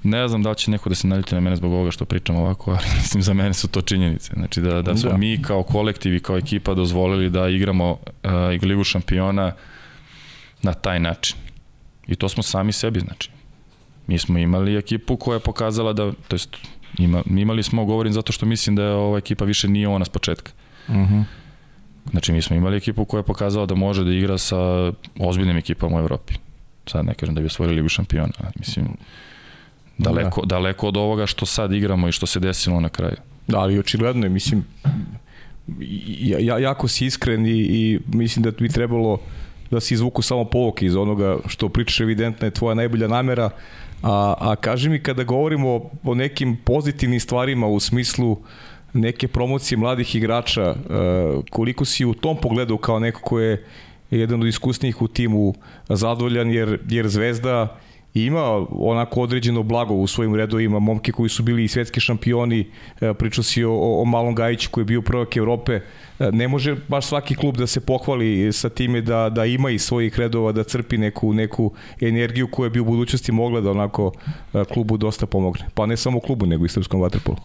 ne 0.04 0.28
znam 0.28 0.43
da 0.43 0.49
li 0.49 0.56
će 0.56 0.71
neko 0.71 0.89
da 0.89 0.95
se 0.95 1.08
naljuti 1.08 1.36
na 1.36 1.41
mene 1.41 1.56
zbog 1.56 1.73
ovoga 1.73 1.91
što 1.91 2.06
pričam 2.06 2.36
ovako, 2.36 2.71
ali 2.71 2.84
mislim 3.02 3.23
za 3.23 3.34
mene 3.34 3.54
su 3.54 3.67
to 3.67 3.82
činjenice. 3.82 4.34
Znači 4.36 4.62
da, 4.62 4.82
da 4.82 4.97
smo 4.97 5.10
da. 5.10 5.17
mi 5.17 5.41
kao 5.41 5.63
kolektiv 5.63 6.15
i 6.15 6.19
kao 6.19 6.38
ekipa 6.38 6.73
dozvolili 6.73 7.30
da 7.30 7.49
igramo 7.49 7.91
uh, 7.91 8.32
Ligu 8.63 8.84
šampiona 8.84 9.52
na 10.62 10.73
taj 10.73 10.99
način. 10.99 11.38
I 12.08 12.15
to 12.15 12.30
smo 12.30 12.43
sami 12.43 12.71
sebi, 12.71 12.99
znači. 12.99 13.30
Mi 14.08 14.17
smo 14.17 14.38
imali 14.38 14.78
ekipu 14.78 15.17
koja 15.17 15.36
je 15.36 15.39
pokazala 15.39 15.93
da, 15.93 16.12
to 16.28 16.36
jest, 16.36 16.58
ima, 16.97 17.23
imali 17.25 17.63
smo, 17.63 17.86
govorim 17.86 18.13
zato 18.13 18.32
što 18.32 18.45
mislim 18.45 18.75
da 18.75 18.84
je 18.84 18.91
ova 18.91 19.17
ekipa 19.17 19.45
više 19.45 19.67
nije 19.67 19.88
ona 19.88 20.06
s 20.06 20.10
početka. 20.10 20.51
Uh 20.88 20.95
mhm. 20.95 21.13
-huh. 21.13 21.23
Znači, 22.12 22.34
mi 22.34 22.41
smo 22.41 22.56
imali 22.56 22.77
ekipu 22.77 23.06
koja 23.06 23.19
je 23.19 23.23
pokazala 23.23 23.65
da 23.65 23.75
može 23.75 24.03
da 24.03 24.12
igra 24.12 24.38
sa 24.38 24.58
ozbiljnim 25.19 25.58
ekipama 25.58 25.97
u 25.97 25.99
Evropi. 25.99 26.34
Sad 26.88 27.06
ne 27.06 27.13
kažem 27.13 27.36
da 27.36 27.41
bi 27.41 27.47
osvojili 27.47 27.75
ligu 27.75 27.89
šampiona, 27.89 28.34
ali 28.39 28.51
mislim, 28.56 28.88
daleko, 29.97 30.41
da. 30.41 30.56
daleko 30.56 30.88
od 30.88 30.97
ovoga 30.97 31.25
što 31.25 31.45
sad 31.45 31.73
igramo 31.73 32.08
i 32.08 32.12
što 32.12 32.25
se 32.25 32.39
desilo 32.39 32.79
na 32.79 32.89
kraju. 32.89 33.15
Da, 33.47 33.60
ali 33.60 33.79
očigledno 33.79 34.25
je, 34.25 34.29
mislim, 34.29 34.65
ja, 36.39 36.58
jako 36.60 36.88
si 36.88 37.06
iskren 37.06 37.45
i, 37.45 37.60
i 37.60 37.99
mislim 38.08 38.43
da 38.43 38.51
bi 38.51 38.69
trebalo 38.69 39.19
da 39.71 39.79
se 39.79 39.93
izvuku 39.93 40.21
samo 40.21 40.45
povoke 40.45 40.86
iz 40.86 40.95
onoga 40.95 41.38
što 41.47 41.69
pričaš 41.69 41.99
evidentna 41.99 42.47
je 42.47 42.51
tvoja 42.51 42.75
najbolja 42.75 43.08
namera, 43.08 43.49
A, 44.03 44.35
a 44.39 44.55
kaži 44.55 44.89
mi 44.89 44.99
kada 44.99 45.23
govorimo 45.23 45.89
o 46.03 46.15
nekim 46.15 46.57
pozitivnim 46.63 47.19
stvarima 47.19 47.67
u 47.67 47.79
smislu 47.79 48.37
neke 48.93 49.27
promocije 49.27 49.77
mladih 49.77 50.15
igrača, 50.15 50.61
e, 50.61 50.75
koliko 51.49 51.85
si 51.85 52.05
u 52.05 52.13
tom 52.13 52.37
pogledu 52.37 52.77
kao 52.77 52.99
neko 52.99 53.21
ko 53.21 53.39
je 53.39 53.65
jedan 54.11 54.41
od 54.41 54.47
iskusnijih 54.47 55.01
u 55.01 55.07
timu 55.07 55.53
zadovoljan, 55.89 56.51
jer, 56.51 56.79
jer 56.89 57.07
Zvezda 57.07 57.77
ima 58.13 58.65
onako 58.69 59.21
određeno 59.21 59.63
blago 59.63 59.93
u 59.93 60.08
svojim 60.08 60.36
redovima, 60.36 60.80
momke 60.80 61.12
koji 61.12 61.30
su 61.30 61.43
bili 61.43 61.63
i 61.63 61.67
svetski 61.67 61.99
šampioni, 61.99 62.67
e, 63.02 63.13
pričao 63.13 63.43
si 63.43 63.63
o, 63.63 64.02
o 64.02 64.06
Malom 64.06 64.36
Gajiću 64.36 64.69
koji 64.71 64.82
je 64.82 64.86
bio 64.86 65.02
prvak 65.02 65.38
Evrope, 65.38 65.73
e, 65.73 65.82
ne 66.32 66.47
može 66.47 66.76
baš 66.88 67.06
svaki 67.06 67.36
klub 67.36 67.58
da 67.58 67.67
se 67.67 67.80
pohvali 67.80 68.54
sa 68.54 68.69
time 68.69 69.02
da, 69.02 69.30
da 69.30 69.45
ima 69.45 69.69
i 69.69 69.80
svojih 69.80 70.19
redova, 70.19 70.52
da 70.52 70.63
crpi 70.63 70.97
neku, 70.97 71.34
neku 71.34 71.71
energiju 72.02 72.47
koja 72.47 72.69
bi 72.69 72.80
u 72.80 72.86
budućnosti 72.86 73.32
mogla 73.32 73.62
da 73.62 73.71
onako 73.71 74.12
e, 74.54 74.63
klubu 74.73 74.97
dosta 74.97 75.26
pomogne. 75.26 75.65
Pa 75.73 75.86
ne 75.86 75.97
samo 75.97 76.19
klubu, 76.19 76.45
nego 76.45 76.65
i 76.65 76.69
srpskom 76.69 77.02
vaterpolu. 77.02 77.38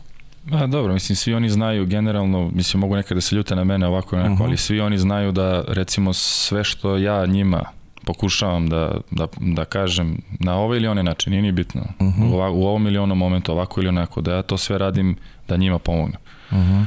A, 0.53 0.67
dobro, 0.67 0.93
mislim, 0.93 1.17
svi 1.17 1.35
oni 1.35 1.51
znaju 1.51 1.87
generalno, 1.87 2.51
mislim, 2.55 2.81
mogu 2.81 2.97
nekada 2.97 3.15
da 3.15 3.21
se 3.21 3.37
ljute 3.37 3.57
na 3.57 3.65
mene 3.65 3.87
ovako, 3.87 4.17
onako, 4.17 4.29
uh 4.29 4.35
mhm. 4.35 4.43
-huh. 4.43 4.47
ali 4.47 4.57
svi 4.57 4.81
oni 4.81 4.99
znaju 4.99 5.33
da, 5.33 5.65
recimo, 5.69 6.13
sve 6.13 6.65
što 6.65 6.97
ja 6.97 7.27
njima 7.27 7.78
pokušavam 8.09 8.69
da, 8.69 9.01
da, 9.11 9.27
da 9.41 9.65
kažem 9.65 10.17
na 10.41 10.57
ovaj 10.57 10.77
ili 10.77 10.87
onaj 10.87 11.05
način, 11.05 11.31
nije 11.31 11.43
ni 11.43 11.53
bitno. 11.53 11.81
Uh 12.01 12.07
mhm. 12.07 12.23
-huh. 12.23 12.53
u, 12.53 12.61
u 12.61 12.67
ovom 12.67 12.87
ili 12.87 12.99
onom 12.99 13.19
momentu, 13.19 13.53
ovako 13.53 13.81
ili 13.81 13.89
onako, 13.89 14.21
da 14.21 14.35
ja 14.35 14.43
to 14.43 14.57
sve 14.57 14.79
radim 14.79 15.17
da 15.49 15.57
njima 15.57 15.79
pomognem. 15.79 16.21
Uh 16.51 16.57
-huh. 16.57 16.85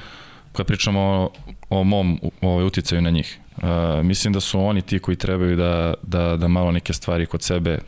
Kad 0.53 0.65
pričamo 0.65 0.99
o, 0.99 1.29
o 1.69 1.84
mom 1.84 2.19
ovaj, 2.41 2.65
uticaju 2.65 3.01
na 3.01 3.10
njih, 3.10 3.39
uh, 3.57 3.63
mislim 4.03 4.34
da 4.34 4.39
su 4.39 4.60
oni 4.60 4.81
ti 4.81 4.99
koji 4.99 5.17
trebaju 5.17 5.55
da, 5.55 5.93
da, 6.01 6.38
da 6.38 6.47
malo 6.47 6.71
neke 6.71 6.93
stvari 6.93 7.25
kod 7.25 7.43
sebe 7.43 7.79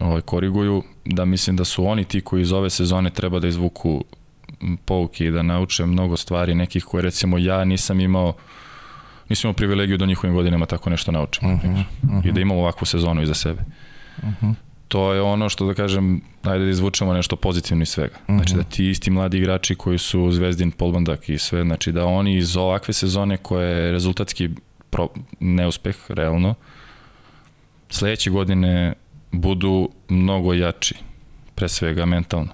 ovaj, 0.00 0.20
koriguju, 0.20 0.82
da 1.04 1.24
mislim 1.24 1.56
da 1.56 1.64
su 1.64 1.86
oni 1.86 2.04
ti 2.04 2.20
koji 2.20 2.42
iz 2.42 2.52
ove 2.52 2.70
sezone 2.70 3.10
treba 3.10 3.40
da 3.40 3.48
izvuku 3.48 4.04
pouke 4.84 5.26
i 5.26 5.30
da 5.30 5.42
nauče 5.42 5.86
mnogo 5.86 6.16
stvari 6.16 6.54
nekih 6.54 6.84
koje 6.84 7.02
recimo 7.02 7.38
ja 7.38 7.64
nisam 7.64 8.00
imao 8.00 8.32
nisam 9.28 9.48
imao 9.48 9.56
privilegiju 9.56 9.98
do 9.98 10.06
njihovim 10.06 10.36
godinama 10.36 10.66
tako 10.66 10.90
nešto 10.90 11.12
naučim. 11.12 11.52
Uh 11.52 11.60
-huh, 11.60 11.84
uh 12.02 12.10
-huh. 12.10 12.28
I 12.28 12.32
da 12.32 12.40
imamo 12.40 12.60
ovakvu 12.60 12.86
sezonu 12.86 13.22
iza 13.22 13.34
sebe. 13.34 13.62
Uh 14.22 14.28
-huh. 14.42 14.54
To 14.88 15.12
je 15.12 15.22
ono 15.22 15.48
što 15.48 15.66
da 15.66 15.74
kažem, 15.74 16.20
ajde 16.42 16.64
da 16.64 16.70
izvučemo 16.70 17.12
nešto 17.12 17.36
pozitivno 17.36 17.82
iz 17.82 17.88
svega. 17.88 18.14
Uh 18.14 18.28
-huh. 18.28 18.36
Znači 18.36 18.54
da 18.54 18.62
ti 18.62 18.90
isti 18.90 19.10
mladi 19.10 19.38
igrači 19.38 19.74
koji 19.74 19.98
su 19.98 20.30
Zvezdin, 20.32 20.70
Polbandak 20.70 21.28
i 21.28 21.38
sve, 21.38 21.62
znači 21.62 21.92
da 21.92 22.06
oni 22.06 22.36
iz 22.36 22.56
ovakve 22.56 22.94
sezone 22.94 23.36
koje 23.36 23.84
je 23.84 23.92
rezultatski 23.92 24.50
pro, 24.90 25.08
neuspeh, 25.40 25.96
realno, 26.08 26.54
sledeće 27.90 28.30
godine 28.30 28.92
budu 29.32 29.90
mnogo 30.08 30.54
jači, 30.54 30.94
pre 31.54 31.68
svega 31.68 32.06
mentalno. 32.06 32.52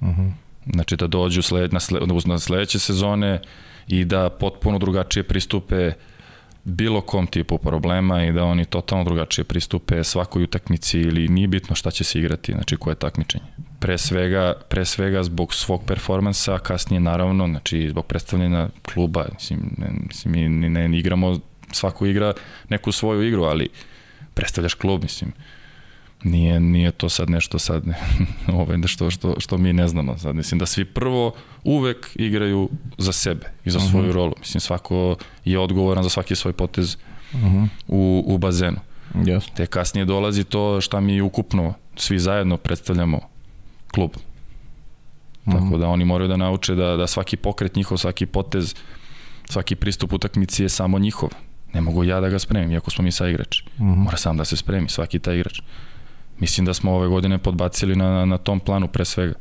Uh 0.00 0.08
-huh. 0.08 0.30
Znači 0.72 0.96
da 0.96 1.06
dođu 1.06 1.42
sled, 1.42 1.72
na, 1.72 1.80
sled, 1.80 2.02
na 2.26 2.38
sledeće 2.38 2.78
sezone 2.78 3.40
i 3.88 4.04
da 4.04 4.30
potpuno 4.30 4.78
drugačije 4.78 5.22
pristupe 5.22 5.92
bilo 6.64 7.00
kom 7.00 7.26
tipu 7.26 7.58
problema 7.58 8.24
i 8.24 8.32
da 8.32 8.44
oni 8.44 8.64
totalno 8.64 9.04
drugačije 9.04 9.44
pristupe 9.44 10.04
svakoj 10.04 10.42
utakmici 10.42 11.00
ili 11.00 11.28
nije 11.28 11.48
bitno 11.48 11.76
šta 11.76 11.90
će 11.90 12.04
se 12.04 12.18
igrati, 12.18 12.52
znači 12.52 12.76
koje 12.76 12.96
takmičenje. 12.96 13.44
Pre 13.80 13.98
svega, 13.98 14.54
pre 14.68 14.84
svega 14.84 15.22
zbog 15.22 15.54
svog 15.54 15.82
performansa, 15.86 16.54
a 16.54 16.58
kasnije 16.58 17.00
naravno, 17.00 17.46
znači 17.46 17.88
zbog 17.90 18.06
predstavljena 18.06 18.68
kluba, 18.82 19.26
mislim, 19.34 19.60
ne, 19.78 19.88
mislim 20.06 20.32
mi 20.32 20.68
ne, 20.68 20.88
ne 20.88 20.98
igramo, 20.98 21.38
svako 21.72 22.06
igra 22.06 22.32
neku 22.68 22.92
svoju 22.92 23.22
igru, 23.22 23.42
ali 23.42 23.68
predstavljaš 24.34 24.74
klub, 24.74 25.02
mislim, 25.02 25.32
nije, 26.26 26.60
nije 26.60 26.90
to 26.90 27.08
sad 27.08 27.30
nešto 27.30 27.58
sad 27.58 27.86
ne, 27.86 27.96
ovaj, 28.58 28.78
što, 28.86 29.10
što, 29.10 29.34
što 29.38 29.58
mi 29.58 29.72
ne 29.72 29.88
znamo 29.88 30.18
sad. 30.18 30.34
Mislim 30.34 30.58
da 30.58 30.66
svi 30.66 30.84
prvo 30.84 31.34
uvek 31.64 32.10
igraju 32.14 32.68
za 32.98 33.12
sebe 33.12 33.46
i 33.64 33.70
za 33.70 33.80
svoju 33.80 33.94
uh 33.94 34.02
mhm. 34.02 34.10
-huh. 34.10 34.14
rolu. 34.14 34.32
Mislim 34.38 34.60
svako 34.60 35.16
je 35.44 35.58
odgovoran 35.58 36.04
za 36.04 36.10
svaki 36.10 36.36
svoj 36.36 36.52
potez 36.52 36.96
uh 37.32 37.40
mhm. 37.40 37.56
-huh. 37.56 37.68
u, 37.88 38.24
u 38.26 38.38
bazenu. 38.38 38.78
Yes. 39.14 39.54
Te 39.56 39.66
kasnije 39.66 40.04
dolazi 40.04 40.44
to 40.44 40.80
šta 40.80 41.00
mi 41.00 41.20
ukupno 41.20 41.74
svi 41.96 42.18
zajedno 42.18 42.56
predstavljamo 42.56 43.20
klub. 43.90 44.10
Uh 44.10 44.16
-huh. 45.46 45.52
Tako 45.52 45.64
mhm. 45.64 45.80
da 45.80 45.88
oni 45.88 46.04
moraju 46.04 46.28
da 46.28 46.36
nauče 46.36 46.74
da, 46.74 46.96
da 46.96 47.06
svaki 47.06 47.36
pokret 47.36 47.76
njihov, 47.76 47.98
svaki 47.98 48.26
potez, 48.26 48.74
svaki 49.48 49.74
pristup 49.74 50.12
utakmici 50.12 50.62
je 50.62 50.68
samo 50.68 50.98
njihov. 50.98 51.30
Ne 51.72 51.80
mogu 51.80 52.04
ja 52.04 52.20
da 52.20 52.28
ga 52.28 52.38
spremim, 52.38 52.70
iako 52.70 52.90
smo 52.90 53.04
mi 53.04 53.12
sa 53.12 53.28
igrači. 53.28 53.64
Uh 53.78 53.86
-huh. 53.86 53.96
Mora 53.96 54.16
sam 54.16 54.36
da 54.36 54.44
se 54.44 54.56
spremi, 54.56 54.88
svaki 54.88 55.18
taj 55.18 55.34
igrač. 55.34 55.58
Uh 55.58 55.64
mislim 56.38 56.66
da 56.66 56.74
smo 56.74 56.92
ove 56.92 57.08
godine 57.08 57.38
podbacili 57.38 57.96
na, 57.96 58.24
na 58.24 58.38
tom 58.38 58.60
planu 58.60 58.88
pre 58.88 59.04
svega. 59.04 59.34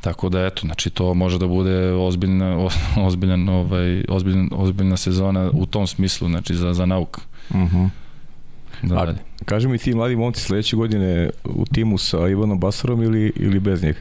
Tako 0.00 0.28
da 0.28 0.46
eto, 0.46 0.60
znači 0.64 0.90
to 0.90 1.14
može 1.14 1.38
da 1.38 1.46
bude 1.46 1.92
ozbiljna 1.92 2.68
ozbiljan 3.06 3.48
ovaj 3.48 4.04
ozbiljna 4.08 4.48
ozbiljna 4.52 4.96
sezona 4.96 5.50
u 5.52 5.66
tom 5.66 5.86
smislu, 5.86 6.28
znači 6.28 6.54
za 6.54 6.74
za 6.74 6.86
nauk. 6.86 7.20
Mhm. 7.50 7.64
Uh 7.64 7.70
-huh. 7.70 7.88
Da, 8.82 8.96
A, 8.96 9.14
kaži 9.44 9.68
mi 9.68 9.78
ti 9.78 9.94
mladi 9.94 10.16
momci 10.16 10.40
sledeće 10.40 10.76
godine 10.76 11.30
u 11.44 11.64
timu 11.64 11.98
sa 11.98 12.28
Ivanom 12.28 12.60
Basarom 12.60 13.02
ili 13.02 13.32
ili 13.36 13.60
bez 13.60 13.82
njega? 13.82 13.98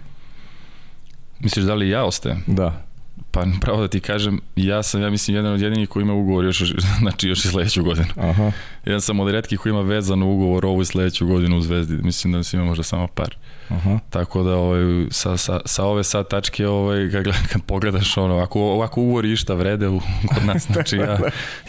Misliš 1.39 1.66
da 1.66 1.74
li 1.74 1.89
ja 1.89 2.06
ostajem? 2.06 2.44
Da. 2.48 2.86
Pa 3.34 3.46
pravo 3.62 3.82
da 3.82 3.88
ti 3.88 4.00
kažem, 4.00 4.41
ja 4.56 4.84
sam, 4.84 5.02
ja 5.02 5.10
mislim, 5.10 5.36
jedan 5.36 5.54
od 5.54 5.62
jedinih 5.62 5.89
koji 5.89 6.04
ima 6.04 6.13
ugovor 6.13 6.46
još, 6.46 6.74
znači 7.02 7.28
još 7.28 7.46
i 7.46 7.48
sledeću 7.48 7.84
godinu. 7.84 8.08
Aha. 8.17 8.52
Jedan 8.86 9.02
sam 9.02 9.19
od 9.19 9.32
redkih 9.32 9.60
koji 9.60 9.72
ima 9.72 9.82
vezan 9.82 10.24
ugovor 10.24 10.65
ovu 10.65 10.82
i 10.82 10.86
sledeću 10.86 11.28
godinu 11.28 11.58
u 11.58 11.62
Zvezdi. 11.62 11.93
Mislim 12.04 12.34
da 12.34 12.39
ima 12.54 12.65
možda 12.65 12.84
samo 12.84 13.08
par. 13.08 13.36
Aha. 13.69 14.00
Tako 14.10 14.43
da 14.43 14.56
ovaj, 14.56 14.82
sa, 15.12 15.38
sa, 15.38 15.60
sa 15.65 15.86
ove 15.86 16.04
sad 16.04 16.28
tačke 16.28 16.67
ovaj, 16.67 17.12
kad, 17.12 17.24
kad 17.52 17.62
pogledaš 17.62 18.17
ono, 18.17 18.38
ako, 18.38 18.62
ovako 18.62 19.02
ugovor 19.02 19.26
išta 19.26 19.54
vrede 19.54 19.88
u, 19.88 20.00
kod 20.34 20.46
nas, 20.54 20.67
znači 20.72 20.96
ja, 20.96 21.19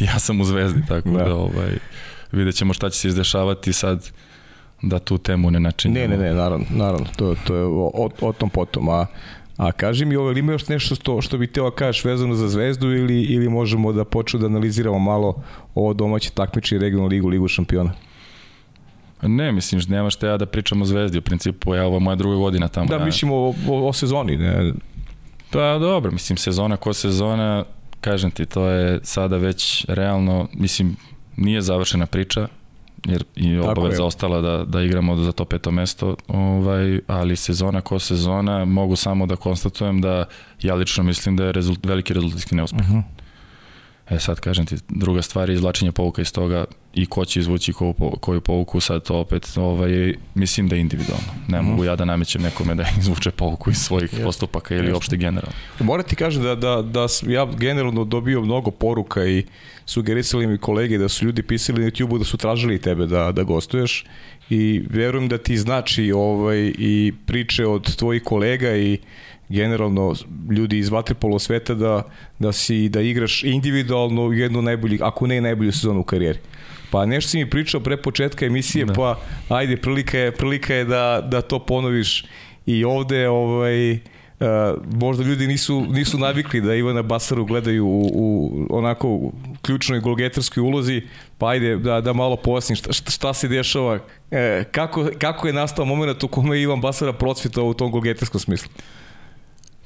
ja 0.00 0.18
sam 0.18 0.40
u 0.40 0.44
Zvezdi, 0.44 0.86
tako 0.88 1.10
da, 1.10 1.24
da 1.24 1.34
ovaj, 1.34 1.78
vidjet 2.32 2.54
ćemo 2.54 2.74
šta 2.74 2.90
će 2.90 2.98
se 2.98 3.08
izdešavati 3.08 3.72
sad 3.72 4.10
da 4.82 4.98
tu 4.98 5.18
temu 5.18 5.50
ne 5.50 5.60
načinimo. 5.60 6.00
Ne, 6.00 6.16
ne, 6.16 6.16
ne, 6.16 6.34
naravno, 6.34 6.66
naravno, 6.70 7.06
to, 7.16 7.34
to 7.46 7.56
je 7.56 7.64
o, 7.64 7.90
o, 7.94 8.10
o 8.20 8.32
tom 8.32 8.50
potom, 8.50 8.88
a 8.88 9.06
A 9.56 9.72
kaži 9.72 10.04
mi, 10.04 10.16
ovo, 10.16 10.30
ili 10.30 10.40
ima 10.40 10.52
još 10.52 10.68
nešto 10.68 10.94
što, 10.94 11.20
što 11.20 11.38
bi 11.38 11.46
teo 11.46 11.70
da 11.70 11.76
kažeš 11.76 12.04
vezano 12.04 12.34
za 12.34 12.48
Zvezdu 12.48 12.92
ili, 12.92 13.22
ili 13.22 13.48
možemo 13.48 13.92
da 13.92 14.04
počnu 14.04 14.40
da 14.40 14.46
analiziramo 14.46 14.98
malo 14.98 15.42
ovo 15.74 15.94
domaće 15.94 16.30
takmiče 16.30 16.76
i 16.76 16.78
regionalnu 16.78 17.08
ligu, 17.08 17.28
ligu 17.28 17.48
šampiona? 17.48 17.92
Ne, 19.22 19.52
mislim, 19.52 19.80
nema 19.88 20.10
šta 20.10 20.26
ja 20.26 20.36
da 20.36 20.46
pričam 20.46 20.82
o 20.82 20.84
Zvezdi, 20.84 21.18
u 21.18 21.22
principu, 21.22 21.74
ja, 21.74 21.86
ovo 21.86 21.96
je 21.96 22.00
moja 22.00 22.14
druga 22.14 22.36
godina 22.36 22.68
tamo. 22.68 22.86
Da, 22.86 22.96
ja... 22.96 23.04
mislim 23.04 23.32
o, 23.32 23.54
o, 23.68 23.88
o 23.88 23.92
sezoni, 23.92 24.36
ne? 24.36 24.72
Pa 25.50 25.78
dobro, 25.78 26.12
mislim, 26.12 26.36
sezona 26.36 26.76
ko 26.76 26.92
sezona, 26.92 27.64
kažem 28.00 28.30
ti, 28.30 28.46
to 28.46 28.66
je 28.66 29.00
sada 29.02 29.36
već 29.36 29.84
realno, 29.88 30.48
mislim, 30.52 30.96
nije 31.36 31.62
završena 31.62 32.06
priča, 32.06 32.48
jer 33.04 33.24
i 33.36 33.58
obaveza 33.58 34.04
ostala 34.04 34.40
da, 34.40 34.64
da 34.64 34.82
igramo 34.82 35.16
za 35.16 35.32
to 35.32 35.44
peto 35.44 35.70
mesto, 35.70 36.16
ovaj, 36.28 37.00
ali 37.06 37.36
sezona 37.36 37.80
ko 37.80 37.98
sezona 37.98 38.64
mogu 38.64 38.96
samo 38.96 39.26
da 39.26 39.36
konstatujem 39.36 40.00
da 40.00 40.24
ja 40.62 40.74
lično 40.74 41.04
mislim 41.04 41.36
da 41.36 41.44
je 41.44 41.52
rezult, 41.52 41.86
veliki 41.86 42.14
rezultatski 42.14 42.54
neuspeh. 42.54 42.80
Uh 42.80 42.86
mhm. 42.86 42.98
-huh. 42.98 43.24
E 44.10 44.18
sad 44.18 44.40
kažem 44.40 44.66
ti, 44.66 44.76
druga 44.88 45.22
stvar 45.22 45.50
je 45.50 45.54
izvlačenje 45.54 45.92
povuka 45.92 46.22
iz 46.22 46.32
toga 46.32 46.64
i 46.94 47.06
ko 47.06 47.24
će 47.24 47.40
izvući 47.40 47.72
koju, 47.72 47.94
koju 48.20 48.40
povuku, 48.40 48.80
sad 48.80 49.02
to 49.02 49.18
opet 49.18 49.52
ovaj, 49.56 50.14
mislim 50.34 50.68
da 50.68 50.76
je 50.76 50.80
individualno. 50.80 51.26
Ne 51.48 51.62
mm. 51.62 51.64
mogu 51.64 51.84
ja 51.84 51.96
da 51.96 52.04
namećem 52.04 52.42
nekome 52.42 52.74
da 52.74 52.84
izvuče 53.00 53.30
povuku 53.30 53.70
iz 53.70 53.76
svojih 53.76 54.12
yes. 54.12 54.24
postupaka 54.24 54.74
ili 54.74 54.92
uopšte 54.92 55.16
generalno. 55.16 55.52
Moram 55.80 56.06
ti 56.06 56.16
kažem 56.16 56.42
da, 56.42 56.54
da, 56.54 56.82
da 56.82 57.06
ja 57.26 57.46
generalno 57.46 58.04
dobio 58.04 58.40
mnogo 58.40 58.70
poruka 58.70 59.26
i 59.26 59.44
sugerisali 59.86 60.46
mi 60.46 60.58
kolege 60.58 60.98
da 60.98 61.08
su 61.08 61.24
ljudi 61.24 61.42
pisali 61.42 61.82
na 61.82 61.90
YouTube-u 61.90 62.18
da 62.18 62.24
su 62.24 62.36
tražili 62.36 62.78
tebe 62.78 63.06
da, 63.06 63.32
da 63.32 63.42
gostuješ 63.42 64.04
i 64.50 64.82
verujem 64.90 65.28
da 65.28 65.38
ti 65.38 65.56
znači 65.56 66.12
ovaj, 66.12 66.72
i 66.78 67.12
priče 67.26 67.66
od 67.66 67.96
tvojih 67.96 68.22
kolega 68.22 68.76
i 68.76 68.98
generalno 69.48 70.14
ljudi 70.50 70.78
iz 70.78 70.88
vaterpolo 70.88 71.38
sveta 71.38 71.74
da, 71.74 72.02
da 72.38 72.52
si 72.52 72.88
da 72.88 73.00
igraš 73.00 73.44
individualno 73.44 74.32
jednu 74.32 74.62
najboljih, 74.62 75.02
ako 75.02 75.26
ne 75.26 75.40
najbolju 75.40 75.72
sezonu 75.72 76.00
u 76.00 76.04
karijeri. 76.04 76.38
Pa 76.90 77.06
nešto 77.06 77.30
si 77.30 77.38
mi 77.38 77.50
pričao 77.50 77.80
pre 77.80 77.96
početka 77.96 78.46
emisije, 78.46 78.84
da. 78.84 78.92
pa 78.92 79.20
ajde, 79.48 79.76
prilika 79.76 80.18
je, 80.18 80.32
prilika 80.32 80.74
je 80.74 80.84
da, 80.84 81.28
da 81.30 81.40
to 81.40 81.58
ponoviš 81.58 82.24
i 82.66 82.84
ovde, 82.84 83.28
ovaj, 83.28 83.98
Uh, 84.40 84.46
možda 84.94 85.24
ljudi 85.24 85.46
nisu, 85.46 85.86
nisu 85.88 86.18
navikli 86.18 86.60
da 86.60 86.74
Ivana 86.74 87.02
Basaru 87.02 87.44
gledaju 87.44 87.86
u, 87.86 88.10
u 88.14 88.66
onako 88.70 89.08
u 89.08 89.32
ključnoj 89.62 90.00
golgetarskoj 90.00 90.60
ulozi, 90.60 91.02
pa 91.38 91.48
ajde 91.48 91.76
da, 91.76 92.00
da 92.00 92.12
malo 92.12 92.36
pojasnim 92.36 92.76
šta, 92.76 92.92
šta 92.92 93.34
se 93.34 93.48
dešava, 93.48 93.98
e, 94.30 94.64
kako, 94.72 95.08
kako 95.18 95.46
je 95.46 95.52
nastao 95.52 95.84
moment 95.84 96.22
u 96.22 96.28
kome 96.28 96.56
je 96.56 96.62
Ivan 96.62 96.80
Basara 96.80 97.12
procvitao 97.12 97.64
u 97.64 97.74
tom 97.74 97.90
golgetarskom 97.90 98.40
smislu. 98.40 98.70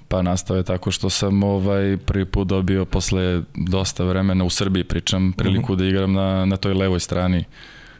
Pa 0.08 0.22
nastao 0.22 0.56
je 0.56 0.62
tako 0.62 0.90
što 0.90 1.10
sam 1.10 1.42
ovaj 1.42 1.96
prvi 1.96 2.24
put 2.24 2.48
dobio 2.48 2.84
posle 2.84 3.42
dosta 3.54 4.04
vremena 4.04 4.44
u 4.44 4.50
Srbiji 4.50 4.84
pričam 4.84 5.32
priliku 5.32 5.72
mm 5.72 5.76
-hmm. 5.76 5.78
da 5.78 5.84
igram 5.84 6.12
na, 6.12 6.44
na 6.44 6.56
toj 6.56 6.74
levoj 6.74 7.00
strani 7.00 7.44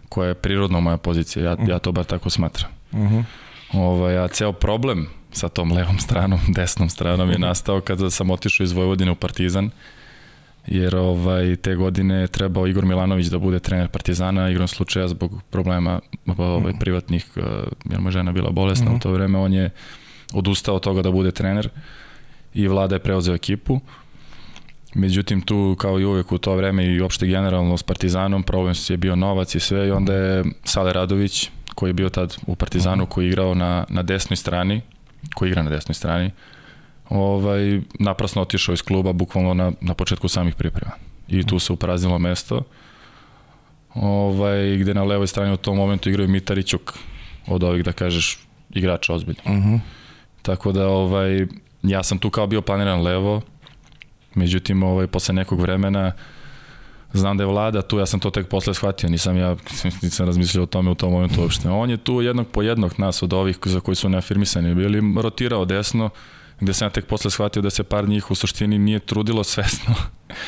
koja 0.08 0.28
je 0.28 0.34
prirodno 0.34 0.80
moja 0.80 0.96
pozicija. 0.96 1.44
Ja, 1.44 1.56
ja 1.68 1.78
to 1.78 1.92
bar 1.92 2.04
tako 2.04 2.30
smatram. 2.30 2.70
Mm 2.92 2.98
-hmm. 2.98 3.24
ovaj, 3.72 4.18
a 4.18 4.28
ceo 4.28 4.52
problem 4.52 5.17
sa 5.32 5.48
tom 5.48 5.72
levom 5.72 5.98
stranom, 5.98 6.40
desnom 6.56 6.88
stranom 6.88 7.30
je 7.30 7.38
nastao 7.38 7.80
kada 7.80 8.10
sam 8.10 8.30
otišao 8.30 8.64
iz 8.64 8.72
Vojvodine 8.72 9.10
u 9.10 9.14
Partizan 9.14 9.70
jer 10.66 10.96
ovaj 10.96 11.56
te 11.56 11.74
godine 11.74 12.14
je 12.14 12.26
trebao 12.26 12.66
Igor 12.66 12.84
Milanović 12.84 13.26
da 13.26 13.38
bude 13.38 13.58
trener 13.60 13.88
Partizana, 13.88 14.50
igrom 14.50 14.68
slučaja 14.68 15.08
zbog 15.08 15.42
problema 15.50 16.00
ovaj, 16.36 16.70
mhm. 16.72 16.78
privatnih, 16.78 17.26
eh, 17.36 17.42
jer 17.90 18.00
moja 18.00 18.10
žena 18.10 18.32
bila 18.32 18.50
bolesna 18.50 18.84
mm 18.84 18.88
-hmm. 18.88 18.96
u 18.96 19.00
to 19.00 19.12
vreme, 19.12 19.38
on 19.38 19.52
je 19.52 19.70
odustao 20.32 20.76
od 20.76 20.82
toga 20.82 21.02
da 21.02 21.10
bude 21.10 21.30
trener 21.30 21.68
i 22.54 22.68
vlada 22.68 22.94
je 22.94 22.98
preuzeo 22.98 23.34
ekipu. 23.34 23.80
Međutim, 24.94 25.40
tu 25.40 25.76
kao 25.78 26.00
i 26.00 26.04
uvek 26.04 26.32
u 26.32 26.38
to 26.38 26.56
vreme 26.56 26.86
i 26.86 27.00
uopšte 27.00 27.26
generalno 27.26 27.76
s 27.76 27.82
Partizanom 27.82 28.42
problem 28.42 28.74
je 28.88 28.96
bio 28.96 29.16
novac 29.16 29.54
i 29.54 29.60
sve 29.60 29.88
i 29.88 29.90
onda 29.90 30.14
je 30.14 30.44
Sale 30.64 30.92
Radović 30.92 31.50
koji 31.74 31.90
je 31.90 31.94
bio 31.94 32.08
tad 32.08 32.36
u 32.46 32.54
Partizanu, 32.54 33.06
koji 33.06 33.24
je 33.24 33.28
igrao 33.28 33.54
na, 33.54 33.84
na 33.88 34.02
desnoj 34.02 34.36
strani, 34.36 34.80
koji 35.34 35.48
igra 35.48 35.62
na 35.62 35.70
desnoj 35.70 35.94
strani, 35.94 36.30
ovaj, 37.08 37.80
naprasno 38.00 38.42
otišao 38.42 38.72
iz 38.72 38.82
kluba 38.82 39.12
bukvalno 39.12 39.54
na, 39.54 39.72
na 39.80 39.94
početku 39.94 40.28
samih 40.28 40.54
priprema. 40.54 40.92
I 41.28 41.46
tu 41.46 41.58
se 41.58 41.72
upraznilo 41.72 42.18
mesto 42.18 42.62
ovaj, 43.94 44.76
gde 44.76 44.94
na 44.94 45.04
levoj 45.04 45.26
strani 45.26 45.52
u 45.52 45.56
tom 45.56 45.76
momentu 45.76 46.08
igraju 46.08 46.28
Mitarićuk 46.28 46.94
od 47.46 47.62
ovih, 47.62 47.84
da 47.84 47.92
kažeš, 47.92 48.38
igrača 48.70 49.14
ozbiljno. 49.14 49.42
Uh 49.44 49.52
mhm. 49.52 49.74
-huh. 49.74 49.80
Tako 50.42 50.72
da 50.72 50.88
ovaj, 50.88 51.46
ja 51.82 52.02
sam 52.02 52.18
tu 52.18 52.30
kao 52.30 52.46
bio 52.46 52.62
planiran 52.62 53.02
levo, 53.02 53.40
međutim 54.34 54.82
ovaj, 54.82 55.06
posle 55.06 55.34
nekog 55.34 55.60
vremena 55.60 56.12
znam 57.12 57.36
da 57.36 57.42
je 57.42 57.48
vlada 57.48 57.82
tu, 57.82 57.98
ja 57.98 58.06
sam 58.06 58.20
to 58.20 58.30
tek 58.30 58.48
posle 58.48 58.74
shvatio, 58.74 59.08
nisam 59.08 59.36
ja 59.36 59.56
nisam 60.02 60.26
razmišljao 60.26 60.62
o 60.62 60.66
tome 60.66 60.90
u 60.90 60.94
tom 60.94 61.12
momentu 61.12 61.42
uopšte. 61.42 61.68
On 61.70 61.90
je 61.90 61.96
tu 61.96 62.22
jednog 62.22 62.48
po 62.48 62.62
jednog 62.62 62.94
nas 62.98 63.22
od 63.22 63.32
ovih 63.32 63.58
za 63.64 63.80
koji 63.80 63.94
su 63.94 64.08
neafirmisani 64.08 64.74
bili, 64.74 65.22
rotirao 65.22 65.64
desno, 65.64 66.10
gde 66.60 66.74
sam 66.74 66.86
ja 66.86 66.90
tek 66.90 67.06
posle 67.06 67.30
shvatio 67.30 67.62
da 67.62 67.70
se 67.70 67.82
par 67.82 68.08
njih 68.08 68.30
u 68.30 68.34
suštini 68.34 68.78
nije 68.78 68.98
trudilo 68.98 69.44
svesno, 69.44 69.94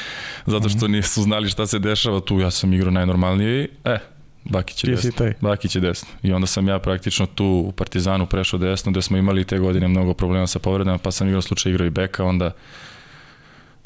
zato 0.52 0.68
što 0.68 0.84
mhm. 0.84 0.92
nisu 0.92 1.22
znali 1.22 1.48
šta 1.48 1.66
se 1.66 1.78
dešava 1.78 2.20
tu, 2.20 2.40
ja 2.40 2.50
sam 2.50 2.72
igrao 2.72 2.90
najnormalnije 2.90 3.64
i, 3.64 3.68
e, 3.84 3.98
Bakić 4.44 4.84
je 4.84 4.90
desno. 4.90 5.26
Bakić 5.40 5.74
je 5.74 5.80
desno. 5.80 6.08
I 6.22 6.32
onda 6.32 6.46
sam 6.46 6.68
ja 6.68 6.78
praktično 6.78 7.26
tu 7.26 7.64
u 7.68 7.72
Partizanu 7.72 8.26
prešao 8.26 8.58
desno, 8.58 8.92
gde 8.92 9.02
smo 9.02 9.16
imali 9.16 9.44
te 9.44 9.58
godine 9.58 9.88
mnogo 9.88 10.14
problema 10.14 10.46
sa 10.46 10.58
povredama, 10.58 10.98
pa 10.98 11.10
sam 11.10 11.26
igrao 11.26 11.42
slučaj 11.42 11.72
igrao 11.72 11.86
i 11.86 11.90
beka, 11.90 12.24
onda 12.24 12.50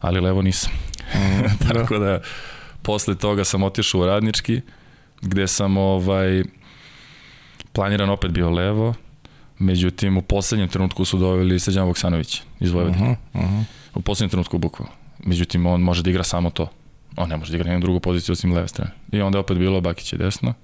ali 0.01 0.21
levo 0.21 0.43
nisam. 0.43 0.73
Mm, 1.15 1.65
Tako 1.69 1.99
da 1.99 2.21
posle 2.85 3.15
toga 3.15 3.45
sam 3.45 3.63
otišao 3.63 4.01
u 4.01 4.07
radnički, 4.07 4.61
gde 5.23 5.47
sam 5.47 5.77
ovaj 5.77 6.43
planiran 7.73 8.11
opet 8.11 8.31
bio 8.31 8.51
levo, 8.51 8.95
međutim 9.59 10.17
u 10.17 10.23
poslednjem 10.23 10.69
trenutku 10.69 11.05
su 11.05 11.19
doveli 11.19 11.61
Srđana 11.61 11.87
Voksanovića 11.87 12.43
iz 12.61 12.73
Vojvodine. 12.73 13.11
Uh 13.11 13.41
-huh, 13.41 13.45
uh 13.45 13.51
-huh. 13.51 13.65
U 13.95 14.01
poslednjem 14.01 14.31
trenutku 14.31 14.59
bukvalno. 14.59 14.93
Međutim, 15.25 15.67
on 15.67 15.81
može 15.81 16.03
da 16.03 16.11
igra 16.11 16.25
samo 16.25 16.51
to 16.51 16.69
on 17.17 17.29
ne 17.29 17.37
može 17.37 17.51
da 17.51 17.57
igra 17.57 17.69
nijednu 17.69 17.85
drugu 17.85 18.01
poziciju 18.01 18.33
osim 18.33 18.53
leve 18.53 18.69
strane. 18.69 18.91
I 19.13 19.21
onda 19.21 19.39
je 19.39 19.41
opet 19.41 19.59
bilo 19.59 19.81
Bakić 19.81 20.13
je 20.13 20.19
desno. 20.19 20.55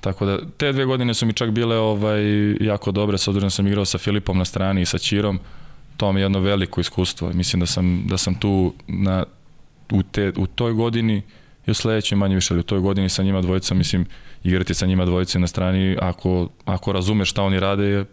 Tako 0.00 0.26
da, 0.26 0.38
te 0.56 0.72
dve 0.72 0.84
godine 0.84 1.14
su 1.14 1.26
mi 1.26 1.32
čak 1.32 1.50
bile 1.50 1.76
ovaj, 1.76 2.22
jako 2.60 2.92
dobre, 2.92 3.18
s 3.18 3.28
obzirom 3.28 3.46
da 3.46 3.50
sam 3.50 3.66
igrao 3.66 3.84
sa 3.84 3.98
Filipom 3.98 4.38
na 4.38 4.44
strani 4.44 4.82
i 4.82 4.86
sa 4.86 4.98
Čirom, 4.98 5.38
to 5.96 6.12
mi 6.12 6.20
je 6.20 6.24
jedno 6.24 6.40
veliko 6.40 6.80
iskustvo. 6.80 7.32
Mislim 7.32 7.60
da 7.60 7.66
sam, 7.66 8.04
da 8.06 8.18
sam 8.18 8.34
tu 8.34 8.74
na, 8.86 9.24
u, 9.92 10.02
te, 10.02 10.32
u 10.36 10.46
toj 10.46 10.72
godini 10.72 11.22
i 11.68 11.70
u 11.70 11.74
sledećoj 11.74 12.16
manje 12.16 12.34
više, 12.34 12.54
ali 12.54 12.60
u 12.60 12.62
toj 12.62 12.80
godini 12.80 13.08
sa 13.08 13.22
njima 13.22 13.40
dvojicom, 13.40 13.78
mislim, 13.78 14.06
igrati 14.44 14.74
sa 14.74 14.86
njima 14.86 15.04
dvojice 15.04 15.38
na 15.38 15.46
strani, 15.46 15.96
ako, 16.00 16.48
ako 16.64 16.92
razumeš 16.92 17.30
šta 17.30 17.42
oni 17.42 17.60
rade, 17.60 17.84
je 17.84 18.04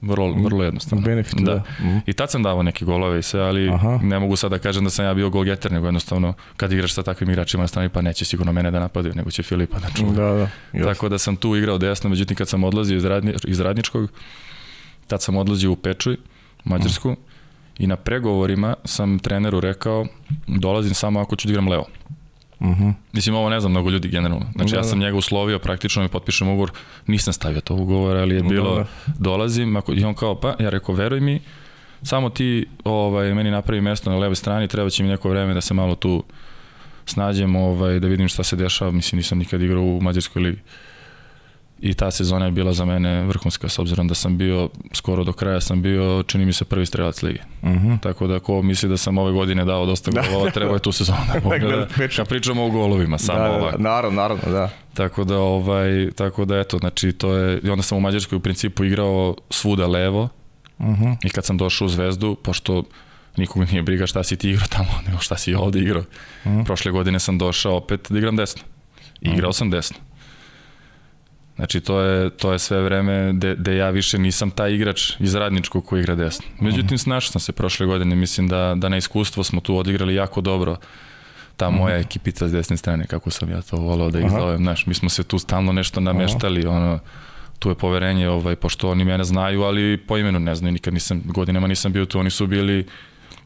vrlo, 0.00 0.32
vrlo 0.32 0.64
jednostavno. 0.64 1.04
Benefit, 1.04 1.40
da. 1.40 1.54
da. 1.54 1.86
Mm. 1.86 2.00
I 2.06 2.12
tad 2.12 2.30
sam 2.30 2.42
davao 2.42 2.62
neke 2.62 2.84
golove 2.84 3.18
i 3.18 3.22
sve, 3.22 3.40
ali 3.40 3.70
Aha. 3.70 3.98
ne 4.02 4.18
mogu 4.18 4.36
sad 4.36 4.50
da 4.50 4.58
kažem 4.58 4.84
da 4.84 4.90
sam 4.90 5.04
ja 5.04 5.14
bio 5.14 5.30
golgeter, 5.30 5.72
nego 5.72 5.86
jednostavno 5.86 6.32
kad 6.56 6.72
igraš 6.72 6.92
sa 6.92 7.02
takvim 7.02 7.30
igračima 7.30 7.62
na 7.62 7.68
strani, 7.68 7.88
pa 7.88 8.02
neće 8.02 8.24
sigurno 8.24 8.52
mene 8.52 8.70
da 8.70 8.80
napadaju, 8.80 9.14
nego 9.14 9.30
će 9.30 9.42
Filipa 9.42 9.78
da 9.78 9.88
čuva. 9.96 10.12
Da, 10.12 10.48
da. 10.72 10.84
Tako 10.84 11.08
da 11.08 11.18
sam 11.18 11.36
tu 11.36 11.56
igrao 11.56 11.78
desno, 11.78 12.10
međutim 12.10 12.36
kad 12.36 12.48
sam 12.48 12.64
odlazio 12.64 12.96
iz, 12.96 13.04
radni, 13.04 13.34
iz 13.46 13.60
radničkog, 13.60 14.10
tad 15.06 15.22
sam 15.22 15.36
odlazio 15.36 15.72
u 15.72 15.76
Pečuj, 15.76 16.16
Mađarsku, 16.64 17.10
mm. 17.10 17.16
i 17.78 17.86
na 17.86 17.96
pregovorima 17.96 18.74
sam 18.84 19.18
treneru 19.18 19.60
rekao, 19.60 20.06
dolazim 20.46 20.94
samo 20.94 21.20
ako 21.20 21.36
ću 21.36 21.48
da 21.48 21.52
igram 21.52 21.68
levo. 21.68 21.86
Mhm. 22.60 22.72
-huh. 22.72 22.92
Mislim, 23.12 23.34
ovo 23.34 23.48
ne 23.48 23.60
znam 23.60 23.72
mnogo 23.72 23.90
ljudi 23.90 24.08
generalno. 24.08 24.46
Znači, 24.54 24.70
da, 24.70 24.76
ja 24.76 24.84
sam 24.84 24.98
da. 24.98 25.06
njega 25.06 25.18
uslovio, 25.18 25.58
praktično 25.58 26.02
mi 26.02 26.08
potpišem 26.08 26.48
ugovor, 26.48 26.70
nisam 27.06 27.32
stavio 27.32 27.60
to 27.60 27.74
ugovor, 27.74 28.16
ali 28.16 28.34
je 28.34 28.42
da, 28.42 28.48
bilo, 28.48 28.74
da, 28.74 28.80
da. 28.80 29.12
dolazim, 29.18 29.76
ako, 29.76 29.92
i 29.92 30.04
on 30.04 30.14
kao, 30.14 30.40
pa, 30.40 30.54
ja 30.58 30.70
rekao, 30.70 30.94
veruj 30.94 31.20
mi, 31.20 31.40
samo 32.02 32.30
ti 32.30 32.66
ovaj, 32.84 33.34
meni 33.34 33.50
napravi 33.50 33.80
mesto 33.80 34.10
na 34.10 34.16
levoj 34.16 34.36
strani, 34.36 34.68
treba 34.68 34.90
će 34.90 35.02
mi 35.02 35.08
neko 35.08 35.28
vreme 35.28 35.54
da 35.54 35.60
se 35.60 35.74
malo 35.74 35.94
tu 35.94 36.24
snađem, 37.06 37.56
ovaj, 37.56 38.00
da 38.00 38.08
vidim 38.08 38.28
šta 38.28 38.42
se 38.42 38.56
dešava, 38.56 38.90
mislim, 38.90 39.16
nisam 39.16 39.38
nikad 39.38 39.62
igrao 39.62 39.82
u 39.82 40.00
Mađarskoj 40.00 40.42
ligi 40.42 40.58
i 41.80 41.94
ta 41.94 42.10
sezona 42.10 42.44
je 42.44 42.50
bila 42.50 42.72
za 42.72 42.84
mene 42.84 43.22
vrhunska 43.22 43.68
s 43.68 43.78
obzirom 43.78 44.08
da 44.08 44.14
sam 44.14 44.38
bio 44.38 44.68
skoro 44.92 45.24
do 45.24 45.32
kraja 45.32 45.60
sam 45.60 45.82
bio 45.82 46.22
čini 46.22 46.46
mi 46.46 46.52
se 46.52 46.64
prvi 46.64 46.86
strelac 46.86 47.22
lige. 47.22 47.40
Uh 47.62 47.68
mhm. 47.68 47.88
-huh. 47.88 48.00
Tako 48.00 48.26
da 48.26 48.38
ko 48.38 48.62
misli 48.62 48.88
da 48.88 48.96
sam 48.96 49.18
ove 49.18 49.32
godine 49.32 49.64
dao 49.64 49.86
dosta 49.86 50.10
da. 50.10 50.22
golova, 50.22 50.50
treba 50.50 50.74
je 50.74 50.78
tu 50.78 50.92
sezonu 50.92 51.18
da 51.34 51.40
pogleda. 51.50 51.86
Kad 52.16 52.28
pričamo 52.28 52.64
o 52.64 52.70
golovima, 52.70 53.18
samo 53.18 53.38
da, 53.38 53.44
da, 53.44 53.54
ovako. 53.54 53.78
Naravno, 53.78 54.22
naravno, 54.22 54.52
da. 54.52 54.70
Tako 54.94 55.24
da 55.24 55.38
ovaj 55.38 56.10
tako 56.10 56.44
da 56.44 56.58
eto, 56.58 56.78
znači 56.78 57.12
to 57.12 57.32
je 57.36 57.60
i 57.64 57.70
onda 57.70 57.82
sam 57.82 57.98
u 57.98 58.00
Mađarskoj 58.00 58.36
u 58.36 58.40
principu 58.40 58.84
igrao 58.84 59.36
svuda 59.50 59.86
levo. 59.86 60.28
Uh 60.78 60.86
mhm. 60.86 61.04
-huh. 61.04 61.16
I 61.24 61.30
kad 61.30 61.44
sam 61.44 61.56
došao 61.56 61.86
u 61.86 61.88
Zvezdu, 61.88 62.36
pošto 62.42 62.82
nikog 63.36 63.64
nije 63.70 63.82
briga 63.82 64.06
šta 64.06 64.22
si 64.22 64.36
ti 64.36 64.50
igrao 64.50 64.66
tamo, 64.66 64.90
nego 65.06 65.18
šta 65.18 65.36
si 65.36 65.54
ovde 65.54 65.80
igrao. 65.80 66.02
Uh 66.02 66.50
mhm. 66.50 66.60
-huh. 66.60 66.64
Prošle 66.64 66.92
godine 66.92 67.20
sam 67.20 67.38
došao 67.38 67.76
opet 67.76 68.06
da 68.10 68.18
igram 68.18 68.36
desno. 68.36 68.62
I 69.20 69.28
igrao 69.28 69.48
uh 69.48 69.54
-huh. 69.54 69.58
sam 69.58 69.70
desno. 69.70 69.96
Znači, 71.56 71.80
to 71.80 72.00
je, 72.00 72.30
to 72.30 72.52
je 72.52 72.58
sve 72.58 72.82
vreme 72.82 73.32
gde, 73.32 73.54
gde 73.54 73.76
ja 73.76 73.90
više 73.90 74.18
nisam 74.18 74.50
taj 74.50 74.74
igrač 74.74 75.12
iz 75.20 75.34
radničkog 75.34 75.84
koji 75.84 76.00
igra 76.00 76.14
desno. 76.14 76.46
Međutim, 76.60 76.98
snašao 76.98 77.32
sam 77.32 77.40
se 77.40 77.52
prošle 77.52 77.86
godine, 77.86 78.16
mislim 78.16 78.48
da, 78.48 78.74
da 78.76 78.88
na 78.88 78.96
iskustvo 78.96 79.44
smo 79.44 79.60
tu 79.60 79.76
odigrali 79.76 80.14
jako 80.14 80.40
dobro 80.40 80.76
ta 81.56 81.70
mhm. 81.70 81.78
moja 81.78 81.96
ekipica 81.96 82.48
s 82.48 82.52
desne 82.52 82.76
strane, 82.76 83.06
kako 83.06 83.30
sam 83.30 83.50
ja 83.50 83.62
to 83.62 83.76
volao 83.76 84.10
da 84.10 84.18
ih 84.18 84.26
Aha. 84.26 84.40
zovem, 84.40 84.56
znaš, 84.58 84.86
mi 84.86 84.94
smo 84.94 85.08
se 85.08 85.22
tu 85.22 85.38
stalno 85.38 85.72
nešto 85.72 86.00
nameštali, 86.00 86.66
Aha. 86.66 86.76
ono, 86.76 86.98
tu 87.58 87.68
je 87.68 87.74
poverenje, 87.74 88.28
ovaj, 88.28 88.56
pošto 88.56 88.90
oni 88.90 89.04
mene 89.04 89.24
znaju, 89.24 89.62
ali 89.62 89.96
po 89.96 90.18
imenu 90.18 90.38
ne 90.38 90.54
znaju, 90.54 90.72
nikad 90.72 90.94
nisam, 90.94 91.22
godinama 91.24 91.66
nisam 91.66 91.92
bio 91.92 92.06
tu, 92.06 92.18
oni 92.18 92.30
su 92.30 92.46
bili 92.46 92.86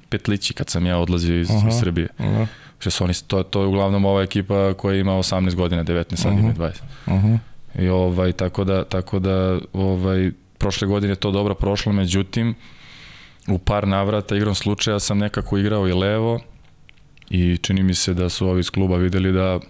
petlići 0.08 0.54
kad 0.54 0.68
sam 0.68 0.86
ja 0.86 0.98
odlazio 0.98 1.40
iz, 1.40 1.50
Aha. 1.50 1.68
iz 1.68 1.74
Srbije. 1.80 2.08
Aha. 2.18 2.46
Što 2.78 2.90
su 2.90 3.04
oni, 3.04 3.14
to, 3.26 3.42
to 3.42 3.60
je 3.60 3.66
uglavnom 3.66 4.04
ova 4.04 4.22
ekipa 4.22 4.74
koja 4.74 4.96
ima 4.96 5.12
18 5.12 5.54
godina, 5.54 5.84
19, 5.84 6.16
sad 6.16 6.32
ima 6.32 6.52
20. 6.54 6.72
Aha. 7.06 7.38
I 7.74 7.88
ovaj, 7.88 8.32
tako 8.32 8.64
da, 8.64 8.84
tako 8.84 9.18
da 9.18 9.58
ovaj, 9.72 10.30
prošle 10.58 10.88
godine 10.88 11.14
to 11.14 11.30
dobro 11.30 11.54
prošlo, 11.54 11.92
međutim, 11.92 12.54
u 13.48 13.58
par 13.58 13.88
navrata 13.88 14.36
igrom 14.36 14.54
slučaja 14.54 14.98
sam 14.98 15.18
nekako 15.18 15.58
igrao 15.58 15.88
i 15.88 15.92
levo 15.92 16.40
i 17.30 17.56
čini 17.56 17.82
mi 17.82 17.94
se 17.94 18.14
da 18.14 18.28
su 18.28 18.48
ovi 18.48 18.60
iz 18.60 18.70
kluba 18.70 18.96
videli 18.96 19.32
da 19.32 19.60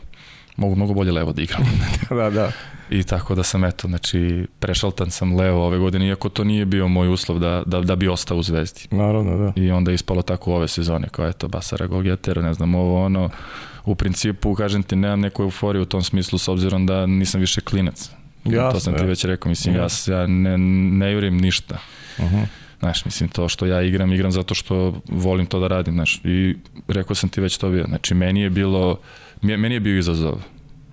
mogu 0.56 0.76
mnogo 0.76 0.94
bolje 0.94 1.12
levo 1.12 1.32
da 1.32 1.42
igram. 1.42 1.62
da, 2.20 2.30
da. 2.30 2.50
I 2.90 3.02
tako 3.02 3.34
da 3.34 3.42
sam, 3.42 3.64
eto, 3.64 3.88
znači, 3.88 4.46
prešaltan 4.58 5.10
sam 5.10 5.36
levo 5.36 5.66
ove 5.66 5.78
godine, 5.78 6.06
iako 6.06 6.28
to 6.28 6.44
nije 6.44 6.64
bio 6.64 6.88
moj 6.88 7.08
uslov 7.08 7.38
da, 7.38 7.62
da, 7.66 7.80
da 7.80 7.96
bi 7.96 8.08
ostao 8.08 8.38
u 8.38 8.42
Zvezdi. 8.42 8.80
Naravno, 8.90 9.36
da. 9.36 9.52
I 9.62 9.70
onda 9.70 9.90
je 9.90 9.94
ispalo 9.94 10.22
tako 10.22 10.54
ove 10.54 10.68
sezone, 10.68 11.08
kao 11.08 11.28
eto, 11.28 11.48
Basara 11.48 11.86
Golgeter, 11.86 12.42
ne 12.42 12.54
znam, 12.54 12.74
ovo 12.74 13.04
ono, 13.04 13.30
u 13.90 13.94
principu, 13.94 14.54
kažem 14.54 14.82
ti, 14.82 14.96
nemam 14.96 15.20
neku 15.20 15.42
euforiju 15.42 15.82
u 15.82 15.86
tom 15.86 16.02
smislu, 16.02 16.38
s 16.38 16.48
obzirom 16.48 16.86
da 16.86 17.06
nisam 17.06 17.40
više 17.40 17.60
klinac. 17.60 18.10
Jasno, 18.44 18.72
to 18.72 18.80
sam 18.80 18.96
ti 18.96 19.04
već 19.04 19.24
rekao, 19.24 19.48
mislim, 19.48 19.74
ja, 19.74 19.86
ja 20.06 20.26
ne, 20.26 20.58
ne 20.98 21.12
jurim 21.12 21.38
ništa. 21.38 21.78
Uh 22.18 22.24
-huh. 22.24 22.46
Znaš, 22.78 23.04
mislim, 23.04 23.28
to 23.28 23.48
što 23.48 23.66
ja 23.66 23.82
igram, 23.82 24.12
igram 24.12 24.32
zato 24.32 24.54
što 24.54 25.00
volim 25.08 25.46
to 25.46 25.60
da 25.60 25.68
radim, 25.68 25.94
znaš. 25.94 26.20
I 26.24 26.56
rekao 26.88 27.14
sam 27.14 27.28
ti 27.28 27.40
već 27.40 27.58
to 27.58 27.70
bio. 27.70 27.84
Znači, 27.88 28.14
meni 28.14 28.40
je 28.40 28.50
bilo, 28.50 28.98
meni 29.42 29.74
je 29.74 29.80
bio 29.80 29.98
izazov 29.98 30.42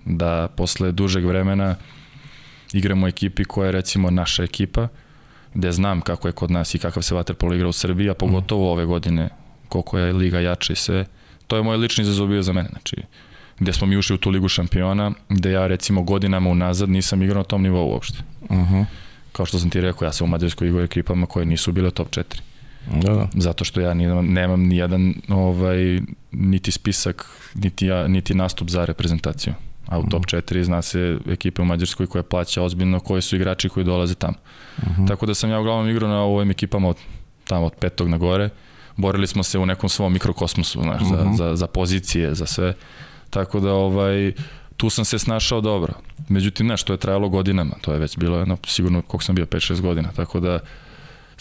da 0.04 0.48
posle 0.56 0.92
dužeg 0.92 1.24
vremena 1.24 1.76
igram 2.72 3.04
u 3.04 3.06
ekipi 3.06 3.44
koja 3.44 3.66
je 3.66 3.72
recimo 3.72 4.10
naša 4.10 4.42
ekipa, 4.42 4.88
gde 5.54 5.72
znam 5.72 6.00
kako 6.00 6.28
je 6.28 6.32
kod 6.32 6.50
nas 6.50 6.74
i 6.74 6.78
kakav 6.78 7.02
se 7.02 7.14
vaterpolo 7.14 7.54
igra 7.54 7.68
u 7.68 7.72
Srbiji, 7.72 8.10
a 8.10 8.14
pogotovo 8.14 8.72
ove 8.72 8.84
godine 8.84 9.28
koliko 9.68 9.98
je 9.98 10.12
liga 10.12 10.40
jača 10.40 10.72
i 10.72 10.76
sve. 10.76 11.04
To 11.46 11.56
je 11.56 11.62
moj 11.62 11.76
lični 11.76 12.02
izazov 12.02 12.28
bio 12.28 12.42
za 12.42 12.52
mene. 12.52 12.68
Znači, 12.68 12.96
gde 13.58 13.72
smo 13.72 13.86
mi 13.86 13.96
ušli 13.96 14.14
u 14.14 14.18
tu 14.18 14.30
ligu 14.30 14.48
šampiona, 14.48 15.12
gde 15.28 15.52
ja 15.52 15.66
recimo 15.66 16.02
godinama 16.02 16.50
unazad 16.50 16.88
nisam 16.88 17.22
igrao 17.22 17.38
na 17.38 17.44
tom 17.44 17.62
nivou 17.62 17.90
uopšte. 17.90 18.18
Uh 18.40 18.56
-huh. 18.56 18.84
Kao 19.32 19.46
što 19.46 19.58
sam 19.58 19.70
ti 19.70 19.80
rekao, 19.80 20.06
ja 20.06 20.12
sam 20.12 20.24
u 20.24 20.30
Mađarskoj 20.30 20.68
igrao 20.68 20.84
ekipama 20.84 21.26
koje 21.26 21.46
nisu 21.46 21.72
bile 21.72 21.90
top 21.90 22.08
4. 22.08 22.22
Da, 23.02 23.12
da. 23.12 23.28
Zato 23.34 23.64
što 23.64 23.80
ja 23.80 23.94
nemam, 23.94 24.26
nemam 24.26 24.62
ni 24.62 24.76
jedan 24.76 25.14
ovaj, 25.28 26.00
niti 26.32 26.72
spisak, 26.72 27.26
niti, 27.54 27.86
ja, 27.86 28.08
niti 28.08 28.34
nastup 28.34 28.70
za 28.70 28.84
reprezentaciju. 28.84 29.54
A 29.86 29.98
u 29.98 30.06
top 30.06 30.24
4 30.24 30.62
zna 30.62 30.82
se 30.82 31.18
ekipe 31.28 31.62
u 31.62 31.64
Mađarskoj 31.64 32.06
koja 32.06 32.22
plaća 32.22 32.62
ozbiljno, 32.62 33.00
koje 33.00 33.22
su 33.22 33.36
igrači 33.36 33.68
koji 33.68 33.84
dolaze 33.84 34.14
tamo. 34.14 34.34
Uh 34.76 34.88
-huh. 34.88 35.08
Tako 35.08 35.26
da 35.26 35.34
sam 35.34 35.50
ja 35.50 35.60
uglavnom 35.60 35.90
igrao 35.90 36.10
na 36.10 36.20
ovim 36.20 36.50
ekipama 36.50 36.88
od, 36.88 36.96
tamo 37.44 37.66
od 37.66 37.72
petog 37.80 38.08
na 38.08 38.18
gore. 38.18 38.50
Borili 38.96 39.26
smo 39.26 39.42
se 39.42 39.58
u 39.58 39.66
nekom 39.66 39.88
svom 39.88 40.12
mikrokosmosu, 40.12 40.82
znaš, 40.82 41.02
uh 41.02 41.08
-huh. 41.08 41.36
za, 41.36 41.44
za, 41.44 41.56
za 41.56 41.66
pozicije, 41.66 42.34
za 42.34 42.46
sve. 42.46 42.74
Tako 43.30 43.60
da 43.60 43.72
ovaj, 43.72 44.32
tu 44.76 44.90
sam 44.90 45.04
se 45.04 45.18
snašao 45.18 45.60
dobro. 45.60 45.92
Međutim, 46.28 46.66
znaš, 46.66 46.82
to 46.82 46.92
je 46.92 46.96
trajalo 46.96 47.28
godinama. 47.28 47.74
To 47.80 47.92
je 47.92 47.98
već 47.98 48.18
bilo 48.18 48.38
jedno, 48.38 48.56
sigurno 48.66 49.02
koliko 49.02 49.24
sam 49.24 49.34
bio, 49.34 49.46
5-6 49.46 49.80
godina. 49.80 50.08
Tako 50.16 50.40
da 50.40 50.58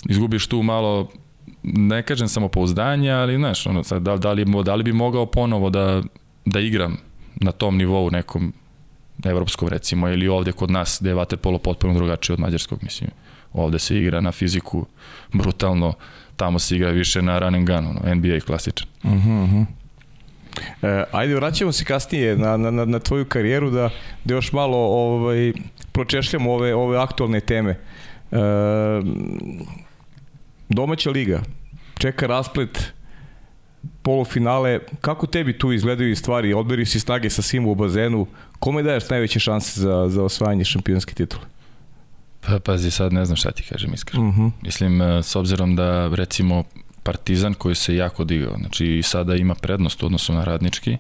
izgubiš 0.10 0.48
tu 0.48 0.64
malo 0.64 1.10
ne 1.64 2.04
kažem 2.04 2.28
samo 2.28 2.48
pouzdanje, 2.48 3.12
ali 3.12 3.36
znaš, 3.36 3.68
ono, 3.68 3.84
sad, 3.84 4.02
da, 4.02 4.18
da, 4.18 4.32
li, 4.32 4.46
da 4.64 4.76
li 4.76 4.84
bi 4.84 4.94
mogao 4.94 5.26
ponovo 5.26 5.70
da, 5.70 6.04
da 6.46 6.60
igram 6.60 6.98
na 7.36 7.52
tom 7.52 7.78
nivou 7.78 8.12
nekom 8.12 8.54
evropskom 9.24 9.68
recimo 9.68 10.10
ili 10.10 10.28
ovde 10.28 10.52
kod 10.52 10.72
nas 10.72 10.98
gde 11.02 11.10
je 11.10 11.14
vaterpolo 11.14 11.58
potpuno 11.58 11.94
drugačije 11.94 12.34
od 12.34 12.40
mađarskog 12.40 12.80
mislim 12.84 13.10
ovde 13.54 13.80
se 13.80 13.98
igra 13.98 14.22
na 14.22 14.32
fiziku 14.32 14.86
brutalno 15.34 15.94
tamo 16.36 16.60
se 16.60 16.76
igra 16.76 16.90
više 16.90 17.22
na 17.22 17.40
run 17.40 17.56
and 17.56 17.68
gun 17.68 17.88
ono, 17.88 18.16
NBA 18.16 18.40
klasičan 18.46 18.88
uh 19.04 19.12
-huh, 19.12 19.44
uh 19.44 19.50
-huh. 19.50 19.66
E, 20.82 21.04
ajde, 21.12 21.36
vraćamo 21.36 21.72
se 21.72 21.86
kasnije 21.86 22.38
na, 22.38 22.58
na, 22.58 22.86
na 22.86 23.00
tvoju 23.00 23.26
karijeru 23.26 23.70
da, 23.70 23.90
da 24.24 24.34
još 24.34 24.52
malo 24.52 24.78
ovaj, 24.78 25.54
pročešljamo 25.92 26.54
ove, 26.54 26.76
ove 26.76 26.98
aktualne 26.98 27.40
teme. 27.40 27.72
E, 28.32 28.38
domaća 30.70 31.10
liga, 31.10 31.42
čeka 31.98 32.28
rasplet 32.28 32.94
polufinale, 34.02 34.80
kako 35.02 35.28
tebi 35.28 35.58
tu 35.58 35.72
izgledaju 35.72 36.16
stvari? 36.16 36.54
Odberi 36.54 36.86
si 36.86 37.00
snage 37.00 37.30
sa 37.30 37.42
svim 37.42 37.68
u 37.68 37.76
bazenu, 37.76 38.28
kome 38.60 38.84
daješ 38.84 39.10
najveće 39.10 39.40
šanse 39.40 39.82
za, 39.82 40.06
za 40.10 40.24
osvajanje 40.24 40.66
šampionske 40.66 41.14
titule? 41.14 41.46
Pa, 42.48 42.60
pazi, 42.60 42.92
sad 42.92 43.14
ne 43.14 43.26
znam 43.26 43.36
šta 43.36 43.52
ti 43.52 43.64
kažem 43.64 43.94
iskreno. 43.94 44.28
Uh 44.28 44.34
mhm. 44.34 44.42
-huh. 44.42 44.52
Mislim, 44.62 45.02
e, 45.02 45.24
s 45.24 45.36
obzirom 45.36 45.76
da 45.76 46.08
recimo 46.16 46.64
Partizan 47.04 47.54
koji 47.54 47.76
se 47.76 47.96
jako 47.96 48.24
digao, 48.24 48.58
znači 48.58 49.02
sada 49.04 49.36
ima 49.36 49.56
prednost 49.56 50.04
u 50.04 50.06
odnosu 50.06 50.34
na 50.34 50.44
radnički, 50.44 50.98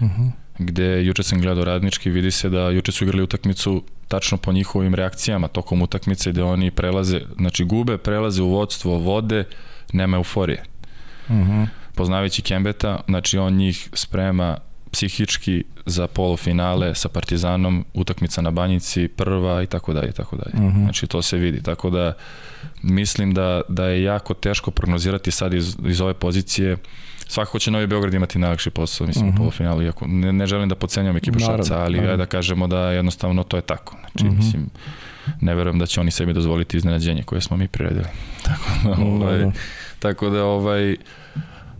uh 0.00 0.02
mhm. 0.02 0.22
-huh. 0.22 0.30
gde 0.58 1.04
juče 1.04 1.22
sam 1.22 1.40
gledao 1.40 1.64
radnički, 1.64 2.10
vidi 2.10 2.30
se 2.30 2.48
da 2.48 2.70
juče 2.70 2.92
su 2.92 3.04
igrali 3.04 3.22
utakmicu 3.22 3.82
tačno 4.08 4.38
po 4.38 4.52
njihovim 4.52 4.94
reakcijama 4.94 5.48
tokom 5.48 5.82
utakmice 5.82 6.30
gde 6.30 6.42
oni 6.42 6.70
prelaze, 6.70 7.20
znači 7.36 7.64
gube, 7.64 7.98
prelaze 7.98 8.42
u 8.42 8.48
vodstvo, 8.48 8.98
vode, 8.98 9.44
nema 9.92 10.16
euforije. 10.16 10.62
Uh 11.28 11.34
mhm. 11.34 11.50
-huh. 11.50 11.66
Poznavajući 11.94 12.42
Kembeta, 12.42 13.00
znači 13.08 13.38
on 13.38 13.54
njih 13.54 13.88
sprema 13.92 14.56
psihički 14.90 15.64
za 15.86 16.06
polufinale 16.06 16.94
sa 16.94 17.08
Partizanom, 17.08 17.84
utakmica 17.94 18.42
na 18.42 18.50
Banjici, 18.50 19.08
prva 19.08 19.62
i 19.62 19.66
tako 19.66 19.92
dalje 19.92 20.08
i 20.08 20.12
tako 20.12 20.36
dalje. 20.36 20.68
Mhm. 20.68 20.82
Znači 20.82 21.06
to 21.06 21.22
se 21.22 21.36
vidi. 21.36 21.62
Tako 21.62 21.90
da 21.90 22.12
mislim 22.82 23.34
da 23.34 23.60
da 23.68 23.84
je 23.84 24.02
jako 24.02 24.34
teško 24.34 24.70
prognozirati 24.70 25.30
sad 25.30 25.54
iz 25.54 25.76
iz 25.86 26.00
ove 26.00 26.14
pozicije 26.14 26.76
svakako 27.30 27.58
će 27.58 27.70
Novi 27.70 27.86
Beograd 27.86 28.14
imati 28.14 28.38
najlakši 28.38 28.70
posao, 28.70 29.06
mislim, 29.06 29.28
uh 29.28 29.28
-huh. 29.28 29.32
u 29.32 29.34
mhm. 29.34 29.42
polufinalu, 29.42 29.82
iako 29.82 30.06
ne, 30.06 30.32
ne 30.32 30.46
želim 30.46 30.68
da 30.68 30.74
pocenjam 30.74 31.16
ekipu 31.16 31.38
Šapca, 31.38 31.78
ali 31.78 31.98
naravno. 31.98 32.16
da 32.16 32.26
kažemo 32.26 32.66
da 32.66 32.90
jednostavno 32.90 33.42
to 33.42 33.56
je 33.56 33.60
tako. 33.60 33.96
Znači, 34.00 34.24
uh 34.24 34.32
mhm. 34.32 34.34
-huh. 34.34 34.44
mislim, 34.44 34.70
ne 35.40 35.54
verujem 35.54 35.78
da 35.78 35.86
će 35.86 36.00
oni 36.00 36.10
sebi 36.10 36.32
dozvoliti 36.32 36.76
iznenađenje 36.76 37.22
koje 37.22 37.40
smo 37.40 37.56
mi 37.56 37.68
priredili. 37.68 38.06
Tako 38.46 38.88
da, 38.88 39.04
ovaj, 39.04 39.50
tako 39.98 40.30
da, 40.30 40.44
ovaj, 40.44 40.96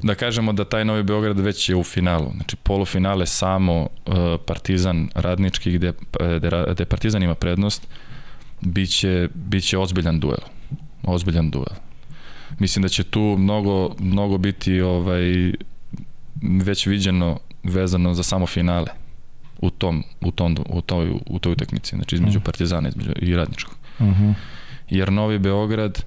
da 0.02 0.14
kažemo 0.14 0.52
da 0.52 0.64
taj 0.64 0.84
Novi 0.84 1.02
Beograd 1.02 1.40
već 1.40 1.68
je 1.68 1.76
u 1.76 1.84
finalu. 1.84 2.30
Znači, 2.36 2.56
polufinale 2.56 3.26
samo 3.26 3.80
uh, 3.82 4.14
Partizan 4.46 5.08
radnički 5.14 5.72
gde, 5.72 5.92
gde, 6.38 6.50
gde 6.72 6.84
Partizan 6.84 7.22
ima 7.22 7.34
prednost, 7.34 7.88
biće, 8.60 9.28
biće 9.34 9.78
ozbiljan 9.78 10.20
duel. 10.20 10.40
Ozbiljan 11.02 11.50
duel. 11.50 11.76
Mislim 12.58 12.82
da 12.82 12.88
će 12.88 13.04
tu 13.04 13.36
mnogo, 13.38 13.94
mnogo 13.98 14.38
biti 14.38 14.80
ovaj, 14.80 15.52
već 16.42 16.86
viđeno 16.86 17.38
vezano 17.62 18.14
za 18.14 18.22
samo 18.22 18.46
finale 18.46 18.88
u 19.58 19.70
tom 19.70 20.04
u 20.20 20.30
tom 20.30 20.56
u 20.68 20.80
toj 20.80 21.10
u 21.26 21.38
toj 21.38 21.52
utakmici 21.52 21.96
znači 21.96 22.14
između 22.14 22.30
uh 22.30 22.34
mhm. 22.34 22.42
-huh. 22.42 22.46
Partizana 22.46 22.88
između 22.88 23.10
i 23.16 23.36
Radničkog. 23.36 23.76
Uh 23.98 24.06
mhm. 24.06 24.24
-huh. 24.24 24.34
Jer 24.90 25.12
Novi 25.12 25.38
Beograd 25.38 26.04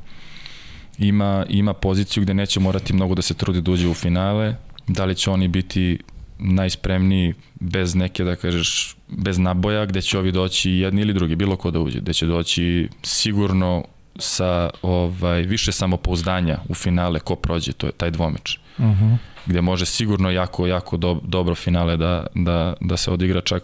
ima 0.97 1.45
ima 1.49 1.73
poziciju 1.73 2.23
gde 2.23 2.33
neće 2.33 2.59
morati 2.59 2.93
mnogo 2.93 3.15
da 3.15 3.21
se 3.21 3.33
trudi 3.33 3.61
da 3.61 3.71
uđe 3.71 3.87
u 3.87 3.93
finale, 3.93 4.55
da 4.87 5.05
li 5.05 5.15
će 5.15 5.31
oni 5.31 5.47
biti 5.47 5.99
najspremniji 6.39 7.33
bez 7.59 7.95
neke 7.95 8.23
da 8.23 8.35
kažeš 8.35 8.95
bez 9.07 9.37
naboja 9.37 9.85
gde 9.85 10.01
će 10.01 10.17
ovi 10.17 10.31
doći 10.31 10.71
jedni 10.71 11.01
ili 11.01 11.13
drugi 11.13 11.35
bilo 11.35 11.55
ko 11.55 11.71
da 11.71 11.79
uđe, 11.79 11.99
gde 11.99 12.13
će 12.13 12.25
doći 12.25 12.89
sigurno 13.03 13.83
sa 14.19 14.69
ovaj 14.81 15.41
više 15.41 15.71
samopouzdanja 15.71 16.59
u 16.69 16.73
finale 16.73 17.19
ko 17.19 17.35
prođe, 17.35 17.73
to 17.73 17.87
je 17.87 17.91
taj 17.91 18.11
dvomeč. 18.11 18.59
Mhm. 18.79 18.89
Uh 18.89 18.97
-huh 18.97 19.17
gde 19.45 19.61
može 19.61 19.85
sigurno 19.85 20.31
jako, 20.31 20.67
jako 20.67 20.97
do, 20.97 21.19
dobro 21.23 21.55
finale 21.55 21.97
da, 21.97 22.27
da, 22.35 22.73
da 22.81 22.97
se 22.97 23.11
odigra 23.11 23.41
čak, 23.41 23.63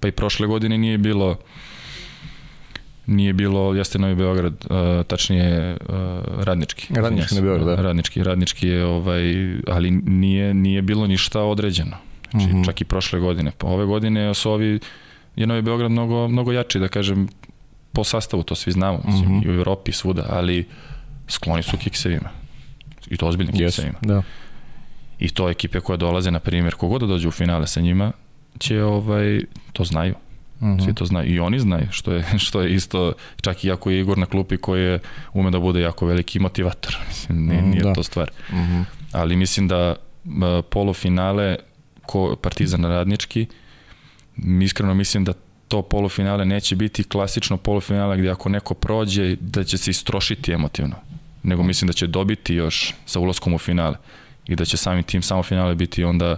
pa 0.00 0.08
i 0.08 0.12
prošle 0.12 0.46
godine 0.46 0.78
nije 0.78 0.98
bilo 0.98 1.36
nije 3.06 3.32
bilo, 3.32 3.74
jeste 3.74 3.98
Novi 3.98 4.14
Beograd, 4.14 4.52
uh, 4.70 5.06
tačnije 5.06 5.76
uh, 5.88 5.96
Radnički. 6.44 6.94
Radnički 6.94 7.34
na 7.34 7.40
Beograd, 7.40 7.66
da. 7.66 7.82
Radnički, 7.82 8.22
Radnički 8.22 8.68
je, 8.68 8.84
ovaj, 8.84 9.22
ali 9.66 9.90
nije, 9.90 10.54
nije 10.54 10.82
bilo 10.82 11.06
ništa 11.06 11.42
određeno. 11.42 11.96
Znači, 12.30 12.46
mm 12.46 12.50
-hmm. 12.50 12.64
čak 12.64 12.80
i 12.80 12.84
prošle 12.84 13.20
godine. 13.20 13.52
Pa 13.58 13.66
ove 13.66 13.84
godine 13.84 14.34
su 14.34 14.50
ovi, 14.50 14.80
je 15.36 15.46
Novi 15.46 15.62
Beograd 15.62 15.90
mnogo, 15.90 16.28
mnogo 16.28 16.52
jači, 16.52 16.78
da 16.78 16.88
kažem, 16.88 17.28
po 17.92 18.04
sastavu, 18.04 18.42
to 18.42 18.54
svi 18.54 18.72
znamo, 18.72 18.98
mm 18.98 19.10
-hmm. 19.10 19.44
i 19.44 19.48
u 19.48 19.54
Evropi, 19.54 19.92
svuda, 19.92 20.26
ali 20.28 20.66
skloni 21.28 21.62
su 21.62 21.76
kiksevima. 21.76 22.28
I 23.10 23.16
to 23.16 23.26
ozbiljnim 23.26 23.54
yes, 23.54 23.66
kiksevima. 23.66 23.98
Da 24.02 24.22
i 25.18 25.28
to 25.28 25.48
ekipe 25.50 25.80
koje 25.80 25.96
dolaze, 25.96 26.30
na 26.30 26.40
primjer, 26.40 26.74
kogod 26.74 27.00
da 27.00 27.06
dođe 27.06 27.28
u 27.28 27.30
finale 27.30 27.66
sa 27.66 27.80
njima, 27.80 28.12
će 28.58 28.82
ovaj, 28.82 29.40
to 29.72 29.84
znaju. 29.84 30.14
Uh. 30.60 30.68
-huh. 30.68 30.84
Svi 30.84 30.94
to 30.94 31.04
znaju. 31.04 31.34
I 31.34 31.40
oni 31.40 31.60
znaju, 31.60 31.86
što 31.90 32.12
je, 32.12 32.24
što 32.46 32.62
je 32.62 32.74
isto, 32.74 33.12
čak 33.40 33.64
i 33.64 33.70
ako 33.70 33.90
je 33.90 34.00
Igor 34.00 34.18
na 34.18 34.26
klupi 34.26 34.56
koji 34.56 34.82
je 34.82 34.98
ume 35.32 35.50
da 35.50 35.58
bude 35.58 35.80
jako 35.80 36.06
veliki 36.06 36.38
motivator. 36.38 36.98
Mislim, 37.08 37.46
nije, 37.46 37.62
nije 37.62 37.82
da. 37.82 37.92
to 37.92 38.02
stvar. 38.02 38.30
Uh 38.48 38.54
mhm. 38.54 38.72
-huh. 38.72 38.84
Ali 39.12 39.36
mislim 39.36 39.68
da 39.68 39.96
polufinale 40.70 41.56
ko 42.06 42.36
Partizan 42.42 42.84
radnički, 42.84 43.46
iskreno 44.62 44.94
mislim 44.94 45.24
da 45.24 45.32
to 45.68 45.82
polufinale 45.82 46.44
neće 46.44 46.76
biti 46.76 47.04
klasično 47.04 47.56
polufinale 47.56 48.16
gdje 48.16 48.30
ako 48.30 48.48
neko 48.48 48.74
prođe 48.74 49.36
da 49.40 49.64
će 49.64 49.78
se 49.78 49.90
istrošiti 49.90 50.52
emotivno, 50.52 50.96
nego 51.42 51.62
mislim 51.62 51.86
da 51.86 51.92
će 51.92 52.06
dobiti 52.06 52.54
još 52.54 52.94
sa 53.06 53.20
ulaskom 53.20 53.54
u 53.54 53.58
finale 53.58 53.96
i 54.46 54.56
da 54.56 54.64
će 54.64 54.76
sami 54.76 55.02
tim 55.02 55.22
samo 55.22 55.42
finale 55.42 55.74
biti 55.74 56.04
onda 56.04 56.36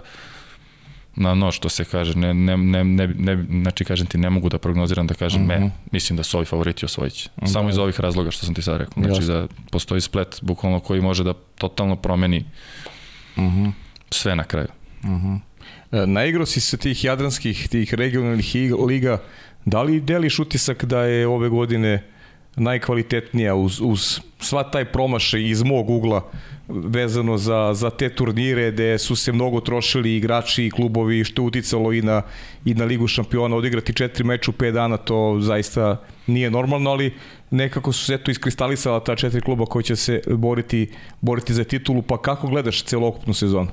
na 1.17 1.35
no 1.35 1.51
što 1.51 1.69
se 1.69 1.85
kaže, 1.85 2.17
ne, 2.17 2.33
ne, 2.33 2.57
ne, 2.57 2.83
ne, 2.83 3.07
ne, 3.07 3.45
znači 3.61 3.85
kažem 3.85 4.07
ti 4.07 4.17
ne 4.17 4.29
mogu 4.29 4.49
da 4.49 4.57
prognoziram 4.57 5.07
da 5.07 5.13
kažem 5.13 5.41
uh 5.41 5.49
-huh. 5.49 5.59
me, 5.59 5.71
mislim 5.91 6.17
da 6.17 6.23
su 6.23 6.37
ovi 6.37 6.45
favoriti 6.45 6.85
osvojići. 6.85 7.29
Da. 7.37 7.47
Samo 7.47 7.69
iz 7.69 7.77
ovih 7.77 7.99
razloga 7.99 8.31
što 8.31 8.45
sam 8.45 8.55
ti 8.55 8.61
sad 8.61 8.77
rekao. 8.77 9.03
Znači 9.03 9.27
da 9.27 9.47
postoji 9.71 10.01
splet 10.01 10.39
bukvalno 10.41 10.79
koji 10.79 11.01
može 11.01 11.23
da 11.23 11.33
totalno 11.57 11.95
promeni 11.95 12.45
uh 13.35 13.43
mhm. 13.43 13.65
-huh. 13.65 13.71
sve 14.11 14.35
na 14.35 14.43
kraju. 14.43 14.67
Uh 15.03 15.09
-huh. 15.09 15.39
E, 15.91 16.07
naigrao 16.07 16.45
si 16.45 16.61
se 16.61 16.77
tih 16.77 17.03
jadranskih, 17.03 17.67
tih 17.69 17.93
regionalnih 17.93 18.55
liga, 18.87 19.21
da 19.65 19.81
li 19.81 20.01
deliš 20.01 20.39
utisak 20.39 20.85
da 20.85 21.01
je 21.01 21.27
ove 21.27 21.49
godine 21.49 22.03
najkvalitetnija 22.57 23.55
uz, 23.55 23.81
uz 23.81 24.19
sva 24.39 24.63
taj 24.63 24.85
promašaj 24.85 25.49
iz 25.49 25.63
mog 25.63 25.89
ugla 25.89 26.29
vezano 26.67 27.37
za, 27.37 27.73
za 27.73 27.89
te 27.89 28.09
turnire 28.09 28.71
gde 28.71 28.97
su 28.97 29.15
se 29.15 29.31
mnogo 29.31 29.59
trošili 29.59 30.15
igrači 30.15 30.65
i 30.65 30.71
klubovi 30.71 31.23
što 31.23 31.41
je 31.41 31.45
uticalo 31.45 31.93
i 31.93 32.01
na, 32.01 32.21
i 32.65 32.73
na 32.73 32.85
Ligu 32.85 33.07
šampiona 33.07 33.55
odigrati 33.55 33.93
četiri 33.93 34.23
meča 34.23 34.51
u 34.51 34.53
pet 34.53 34.73
dana 34.73 34.97
to 34.97 35.37
zaista 35.41 36.01
nije 36.27 36.51
normalno 36.51 36.89
ali 36.89 37.13
nekako 37.51 37.91
su 37.91 38.05
se 38.05 38.13
eto 38.13 38.31
iskristalisala 38.31 39.03
ta 39.03 39.15
četiri 39.15 39.41
kluba 39.41 39.65
koji 39.65 39.83
će 39.83 39.95
se 39.95 40.21
boriti, 40.27 40.91
boriti 41.21 41.53
za 41.53 41.63
titulu 41.63 42.01
pa 42.01 42.21
kako 42.21 42.47
gledaš 42.47 42.83
celokupnu 42.83 43.33
sezonu? 43.33 43.69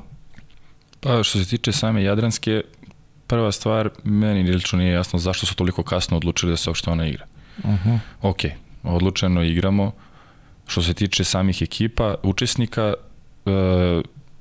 Pa 1.01 1.23
što 1.23 1.39
se 1.39 1.49
tiče 1.49 1.73
same 1.73 2.03
Jadranske 2.03 2.63
prva 3.27 3.53
stvar 3.53 3.91
meni 4.05 4.43
lično 4.43 4.79
nije 4.79 4.93
jasno 4.93 5.19
zašto 5.19 5.47
su 5.47 5.55
toliko 5.57 5.83
kasno 5.83 6.17
odlučili 6.17 6.53
da 6.53 6.57
se 6.57 6.71
uopšte 6.71 6.91
ona 6.91 7.07
igra. 7.07 7.27
Uh 7.59 7.71
-huh. 7.71 7.99
Ok, 8.23 8.39
odlučeno 8.85 9.43
igramo 9.43 9.93
Što 10.67 10.83
se 10.83 10.95
tiče 10.95 11.25
samih 11.25 11.63
ekipa, 11.63 12.15
učesnika, 12.23 12.95
e, 13.47 13.51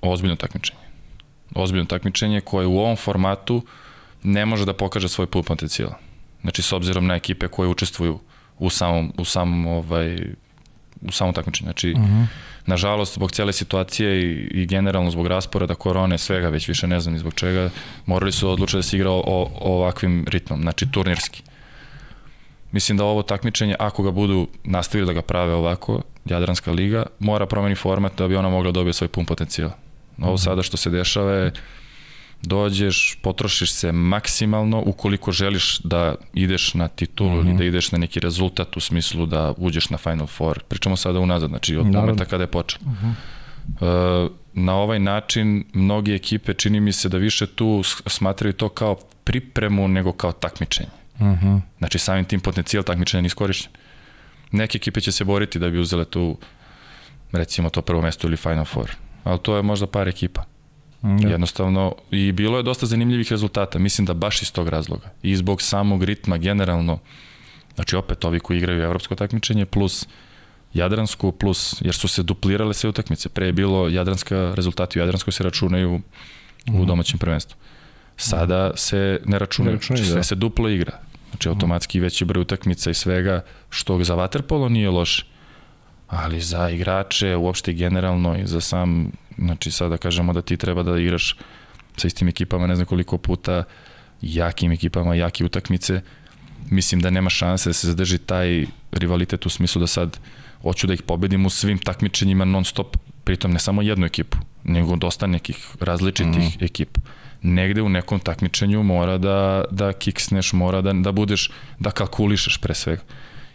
ozbiljno 0.01 0.35
takmičenje. 0.35 0.79
Ozbiljno 1.55 1.85
takmičenje 1.85 2.41
koje 2.41 2.67
u 2.67 2.79
ovom 2.79 2.95
formatu 2.95 3.65
ne 4.23 4.45
može 4.45 4.65
da 4.65 4.73
pokaže 4.73 5.09
svoj 5.09 5.27
pun 5.27 5.43
potencijal. 5.43 5.91
Znači, 6.41 6.61
s 6.61 6.73
obzirom 6.73 7.07
na 7.07 7.15
ekipe 7.15 7.47
koje 7.47 7.69
učestvuju 7.69 8.19
u 8.59 8.69
samom, 8.69 9.13
u 9.17 9.25
samom, 9.25 9.67
ovaj, 9.67 10.17
u 11.01 11.11
samom 11.11 11.33
takmičenju. 11.33 11.65
Znači, 11.65 11.91
uh 11.91 11.99
mhm. 11.99 12.13
-huh. 12.13 12.25
nažalost, 12.65 13.13
zbog 13.13 13.31
cele 13.31 13.53
situacije 13.53 14.21
i, 14.21 14.47
i 14.61 14.65
generalno 14.65 15.11
zbog 15.11 15.27
rasporeda 15.27 15.75
korone, 15.75 16.17
svega, 16.17 16.49
već 16.49 16.67
više 16.67 16.87
ne 16.87 16.99
znam 16.99 17.13
ni 17.13 17.19
zbog 17.19 17.33
čega, 17.33 17.69
morali 18.05 18.31
su 18.31 18.49
odlučiti 18.49 18.77
da 18.77 18.83
se 18.83 18.97
igra 18.97 19.09
o, 19.11 19.23
o, 19.25 19.51
ovakvim 19.59 20.25
ritmom, 20.27 20.61
znači 20.61 20.91
turnirski. 20.91 21.43
Mislim 22.73 22.97
da 22.97 23.05
ovo 23.05 23.21
takmičenje, 23.21 23.75
ako 23.79 24.03
ga 24.03 24.11
budu 24.11 24.47
nastavili 24.63 25.07
da 25.07 25.13
ga 25.13 25.21
prave 25.21 25.53
ovako, 25.53 26.01
Jadranska 26.25 26.71
liga, 26.71 27.05
mora 27.19 27.45
promeni 27.45 27.75
format 27.75 28.17
da 28.17 28.27
bi 28.27 28.35
ona 28.35 28.49
mogla 28.49 28.71
da 28.71 28.75
dobije 28.75 28.93
svoj 28.93 29.07
pun 29.07 29.25
potencijal. 29.25 29.71
Ovo 30.21 30.33
mhm. 30.33 30.41
sada 30.41 30.63
što 30.63 30.77
se 30.77 30.89
dešava 30.89 31.31
je 31.31 31.51
dođeš, 32.41 33.17
potrošiš 33.21 33.71
se 33.71 33.91
maksimalno 33.91 34.83
ukoliko 34.85 35.31
želiš 35.31 35.79
da 35.79 36.15
ideš 36.33 36.73
na 36.73 36.87
titulu 36.87 37.29
mm 37.29 37.33
-hmm. 37.33 37.39
ili 37.39 37.49
mhm. 37.49 37.57
da 37.57 37.63
ideš 37.63 37.91
na 37.91 37.97
neki 37.97 38.19
rezultat 38.19 38.77
u 38.77 38.79
smislu 38.79 39.25
da 39.25 39.53
uđeš 39.57 39.89
na 39.89 39.97
Final 39.97 40.27
Four. 40.27 40.63
Pričamo 40.63 40.95
sada 40.95 41.19
unazad, 41.19 41.49
znači 41.49 41.75
od 41.75 41.85
Naravno. 41.85 42.01
momenta 42.01 42.25
kada 42.25 42.43
je 42.43 42.47
počeo. 42.47 42.79
Mm 42.81 42.97
-hmm. 43.01 44.25
uh, 44.25 44.31
na 44.53 44.75
ovaj 44.75 44.99
način 44.99 45.63
mnogi 45.73 46.13
ekipe 46.13 46.53
čini 46.53 46.79
mi 46.79 46.91
se 46.91 47.09
da 47.09 47.17
više 47.17 47.47
tu 47.47 47.81
smatraju 48.07 48.53
to 48.53 48.69
kao 48.69 48.95
pripremu 49.23 49.87
nego 49.87 50.11
kao 50.11 50.31
takmičenje. 50.31 51.02
Mhm. 51.19 51.25
-huh. 51.25 51.61
Znači 51.77 51.99
samim 51.99 52.25
tim 52.25 52.39
potencijal 52.39 52.83
takmičenja 52.83 53.21
nije 53.21 53.27
iskorišćen. 53.27 53.71
Neke 54.51 54.75
ekipe 54.77 55.01
će 55.01 55.11
se 55.11 55.23
boriti 55.23 55.59
da 55.59 55.69
bi 55.69 55.79
uzele 55.79 56.05
tu 56.05 56.37
recimo 57.31 57.69
to 57.69 57.81
prvo 57.81 58.01
mesto 58.01 58.27
ili 58.27 58.37
Final 58.37 58.65
Four. 58.65 58.91
Ali 59.23 59.39
to 59.39 59.55
je 59.55 59.61
možda 59.61 59.87
par 59.87 60.07
ekipa. 60.07 60.43
Mm, 61.03 61.27
Jednostavno, 61.27 61.95
i 62.11 62.31
bilo 62.31 62.57
je 62.57 62.63
dosta 62.63 62.85
zanimljivih 62.85 63.31
rezultata, 63.31 63.79
mislim 63.79 64.05
da 64.05 64.13
baš 64.13 64.41
iz 64.41 64.51
tog 64.51 64.67
razloga. 64.67 65.09
I 65.23 65.35
zbog 65.35 65.61
samog 65.61 66.03
ritma 66.03 66.37
generalno, 66.37 66.99
znači 67.75 67.95
opet 67.95 68.25
ovi 68.25 68.39
koji 68.39 68.57
igraju 68.57 68.83
evropsko 68.83 69.15
takmičenje, 69.15 69.65
plus 69.65 70.07
Jadransku, 70.73 71.31
plus, 71.31 71.81
jer 71.81 71.95
su 71.95 72.07
se 72.07 72.23
duplirale 72.23 72.73
sve 72.73 72.89
utakmice. 72.89 73.29
Pre 73.29 73.45
je 73.45 73.53
bilo 73.53 73.89
Jadranska, 73.89 74.53
rezultati 74.55 74.99
u 74.99 75.01
Jadranskoj 75.01 75.33
se 75.33 75.43
računaju 75.43 75.97
mm. 75.97 76.01
u 76.69 76.77
mhm. 76.77 76.85
domaćem 76.85 77.19
prvenstvu. 77.19 77.57
Sada 78.17 78.71
se 78.75 79.19
ne 79.25 79.39
računaju, 79.39 79.71
ne 79.71 79.77
računaju 79.77 80.05
sve 80.05 80.15
da. 80.15 80.23
se 80.23 80.35
duplo 80.35 80.69
igra. 80.69 80.99
Znači 81.29 81.49
automatski 81.49 81.99
veći 81.99 82.25
broj 82.25 82.41
utakmica 82.41 82.89
i 82.89 82.93
svega, 82.93 83.43
što 83.69 84.03
za 84.03 84.15
vaterpolo 84.15 84.69
nije 84.69 84.89
loše. 84.89 85.25
Ali 86.07 86.41
za 86.41 86.69
igrače, 86.69 87.35
uopšte 87.35 87.73
generalno 87.73 88.37
i 88.37 88.47
za 88.47 88.61
sam, 88.61 89.11
znači 89.37 89.71
sada 89.71 89.89
da 89.89 89.97
kažemo 89.97 90.33
da 90.33 90.41
ti 90.41 90.57
treba 90.57 90.83
da 90.83 90.99
igraš 90.99 91.35
sa 91.97 92.07
istim 92.07 92.27
ekipama 92.27 92.67
ne 92.67 92.75
znam 92.75 92.85
koliko 92.85 93.17
puta, 93.17 93.63
jakim 94.21 94.71
ekipama, 94.71 95.15
jake 95.15 95.45
utakmice, 95.45 96.01
mislim 96.69 97.01
da 97.01 97.09
nema 97.09 97.29
šanse 97.29 97.69
da 97.69 97.73
se 97.73 97.87
zadrži 97.87 98.17
taj 98.17 98.65
rivalitet 98.91 99.45
u 99.45 99.49
smislu 99.49 99.79
da 99.79 99.87
sad 99.87 100.19
hoću 100.61 100.87
da 100.87 100.93
ih 100.93 101.01
pobedim 101.01 101.45
u 101.45 101.49
svim 101.49 101.77
takmičenjima 101.77 102.45
non 102.45 102.65
stop, 102.65 102.97
pritom 103.23 103.51
ne 103.51 103.59
samo 103.59 103.81
jednu 103.81 104.05
ekipu, 104.05 104.37
nego 104.63 104.95
dosta 104.95 105.27
nekih 105.27 105.75
različitih 105.79 106.61
mm. 106.61 106.63
ekipa 106.63 107.01
negde 107.43 107.81
u 107.81 107.89
nekom 107.89 108.19
takmičenju 108.19 108.83
mora 108.83 109.17
da, 109.17 109.63
da 109.71 109.93
kiksneš, 109.93 110.53
mora 110.53 110.81
da, 110.81 110.93
da 110.93 111.11
budeš, 111.11 111.51
da 111.79 111.91
kalkulišeš 111.91 112.57
pre 112.57 112.73
svega. 112.73 113.01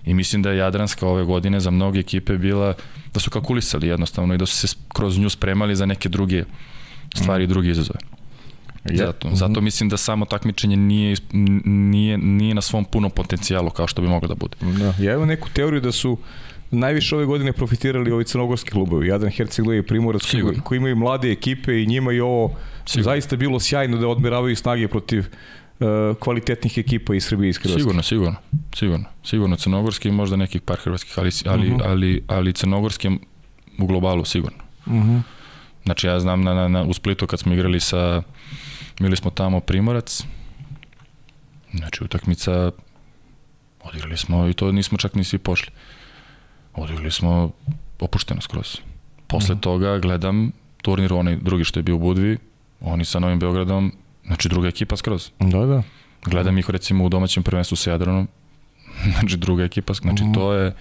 I 0.04 0.14
mislim 0.14 0.42
da 0.42 0.50
je 0.50 0.58
Jadranska 0.58 1.06
ove 1.06 1.24
godine 1.24 1.60
za 1.60 1.70
mnoge 1.70 1.98
ekipe 1.98 2.38
bila 2.38 2.74
da 3.14 3.20
su 3.20 3.30
kalkulisali 3.30 3.88
jednostavno 3.88 4.34
i 4.34 4.38
da 4.38 4.46
su 4.46 4.68
se 4.68 4.76
kroz 4.94 5.18
nju 5.18 5.30
spremali 5.30 5.76
za 5.76 5.86
neke 5.86 6.08
druge 6.08 6.44
stvari 7.14 7.44
i 7.44 7.46
drugi 7.46 7.70
izazove. 7.70 7.98
Zato, 8.94 9.28
zato 9.32 9.60
mislim 9.60 9.88
da 9.88 9.96
samo 9.96 10.24
takmičenje 10.24 10.76
nije, 10.76 11.16
nije, 11.64 12.18
nije 12.18 12.54
na 12.54 12.60
svom 12.60 12.84
punom 12.84 13.10
potencijalu 13.10 13.70
kao 13.70 13.86
što 13.86 14.02
bi 14.02 14.08
moglo 14.08 14.28
da 14.28 14.34
bude. 14.34 14.56
Da. 14.60 14.94
Ja 15.04 15.14
imam 15.14 15.28
neku 15.28 15.48
teoriju 15.48 15.80
da 15.80 15.92
su 15.92 16.18
najviše 16.70 17.16
ove 17.16 17.24
godine 17.24 17.52
profitirali 17.52 18.10
ovi 18.10 18.24
crnogorski 18.24 18.70
klubovi, 18.70 19.08
Jadran 19.08 19.32
Herceg 19.32 19.64
i 19.78 19.82
Primorac, 19.82 20.22
koji, 20.30 20.60
koji 20.64 20.76
imaju 20.76 20.96
mlade 20.96 21.32
ekipe 21.32 21.82
i 21.82 21.86
njima 21.86 22.12
je 22.12 22.22
ovo 22.22 22.56
Sigurno. 22.86 23.04
zaista 23.04 23.36
bilo 23.36 23.60
sjajno 23.60 23.96
da 23.96 24.08
odmeravaju 24.08 24.56
snage 24.56 24.88
protiv 24.88 25.24
uh, 25.80 25.86
kvalitetnih 26.20 26.78
ekipa 26.78 27.14
iz 27.14 27.24
Srbije 27.24 27.48
i 27.48 27.50
iz 27.50 27.56
Hrvatske. 27.56 27.80
Sigurno, 27.80 28.02
sigurno, 28.02 28.36
sigurno. 28.74 29.04
Sigurno 29.24 29.56
crnogorski 29.56 30.10
možda 30.10 30.36
nekih 30.36 30.60
par 30.60 30.78
hrvatskih, 30.78 31.18
ali, 31.18 31.30
ali, 31.46 31.66
uh 31.66 31.72
mhm. 31.72 31.82
-huh. 31.82 31.90
ali, 31.90 32.24
ali 32.26 32.52
crnogorski 32.52 33.10
u 33.78 33.86
globalu 33.86 34.24
sigurno. 34.24 34.58
Uh 34.86 34.92
mhm. 34.92 35.10
-huh. 35.10 35.20
Znači 35.84 36.06
ja 36.06 36.20
znam 36.20 36.42
na, 36.42 36.54
na, 36.54 36.68
na, 36.68 36.82
u 36.82 36.94
Splitu 36.94 37.26
kad 37.26 37.40
smo 37.40 37.54
igrali 37.54 37.80
sa, 37.80 38.22
bili 39.00 39.16
smo 39.16 39.30
tamo 39.30 39.60
Primorac, 39.60 40.22
znači 41.74 42.04
utakmica, 42.04 42.70
odigrali 43.80 44.16
smo 44.16 44.48
i 44.48 44.54
to 44.54 44.72
nismo 44.72 44.98
čak 44.98 45.14
ni 45.14 45.24
svi 45.24 45.38
pošli. 45.38 45.72
Odigrali 46.78 47.10
smo 47.10 47.50
opušteno 48.00 48.40
skroz. 48.40 48.76
Posle 49.26 49.54
mm 49.54 49.58
toga 49.58 49.98
gledam 49.98 50.52
turnir, 50.82 51.12
onaj 51.12 51.36
drugi 51.36 51.64
što 51.64 51.78
je 51.78 51.82
bio 51.82 51.94
u 51.94 51.98
Budvi, 51.98 52.38
oni 52.80 53.04
sa 53.04 53.18
Novim 53.18 53.38
Beogradom, 53.38 53.92
znači 54.26 54.48
druga 54.48 54.68
ekipa 54.68 54.96
skroz. 54.96 55.30
Da, 55.40 55.66
da. 55.66 55.82
Gledam 56.24 56.58
ih 56.58 56.70
recimo 56.70 57.04
u 57.04 57.08
domaćem 57.08 57.42
prvenstvu 57.42 57.76
sa 57.76 57.90
Jadranom, 57.90 58.28
znači 59.18 59.36
druga 59.36 59.64
ekipa, 59.64 59.92
znači 59.92 60.24
mm 60.24 60.34
to 60.34 60.52
je 60.52 60.74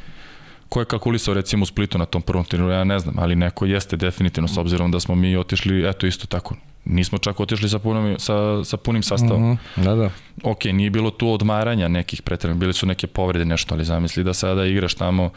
ko 0.70 0.80
je 0.80 0.86
kalkulisao 0.86 1.34
recimo 1.34 1.64
u 1.64 1.66
Splitu 1.66 1.98
na 1.98 2.06
tom 2.06 2.22
prvom 2.22 2.46
turniru, 2.46 2.72
ja 2.72 2.84
ne 2.84 3.00
znam, 3.00 3.16
ali 3.20 3.36
neko 3.36 3.66
jeste 3.66 3.98
definitivno 3.98 4.48
s 4.48 4.58
obzirom 4.58 4.92
da 4.92 5.00
smo 5.00 5.16
mi 5.16 5.38
otišli, 5.38 5.90
eto 5.90 6.08
isto 6.08 6.28
tako, 6.28 6.56
nismo 6.86 7.18
čak 7.18 7.40
otišli 7.40 7.70
sa 7.70 7.80
punim, 7.80 8.16
sa, 8.20 8.64
sa 8.64 8.78
punim 8.78 9.04
sastavom. 9.04 9.52
Mm 9.52 9.58
-hmm. 9.76 9.84
Da, 9.84 9.96
da. 9.96 10.10
Ok, 10.44 10.66
nije 10.66 10.90
bilo 10.90 11.12
tu 11.12 11.30
odmaranja 11.30 11.88
nekih 11.88 12.22
pretrednih, 12.22 12.60
bili 12.60 12.74
su 12.74 12.86
neke 12.86 13.08
povrede 13.08 13.46
nešto, 13.46 13.76
ali 13.76 13.86
zamisli 13.86 14.24
da 14.24 14.34
sada 14.34 14.66
igraš 14.66 14.94
tamo 14.94 15.30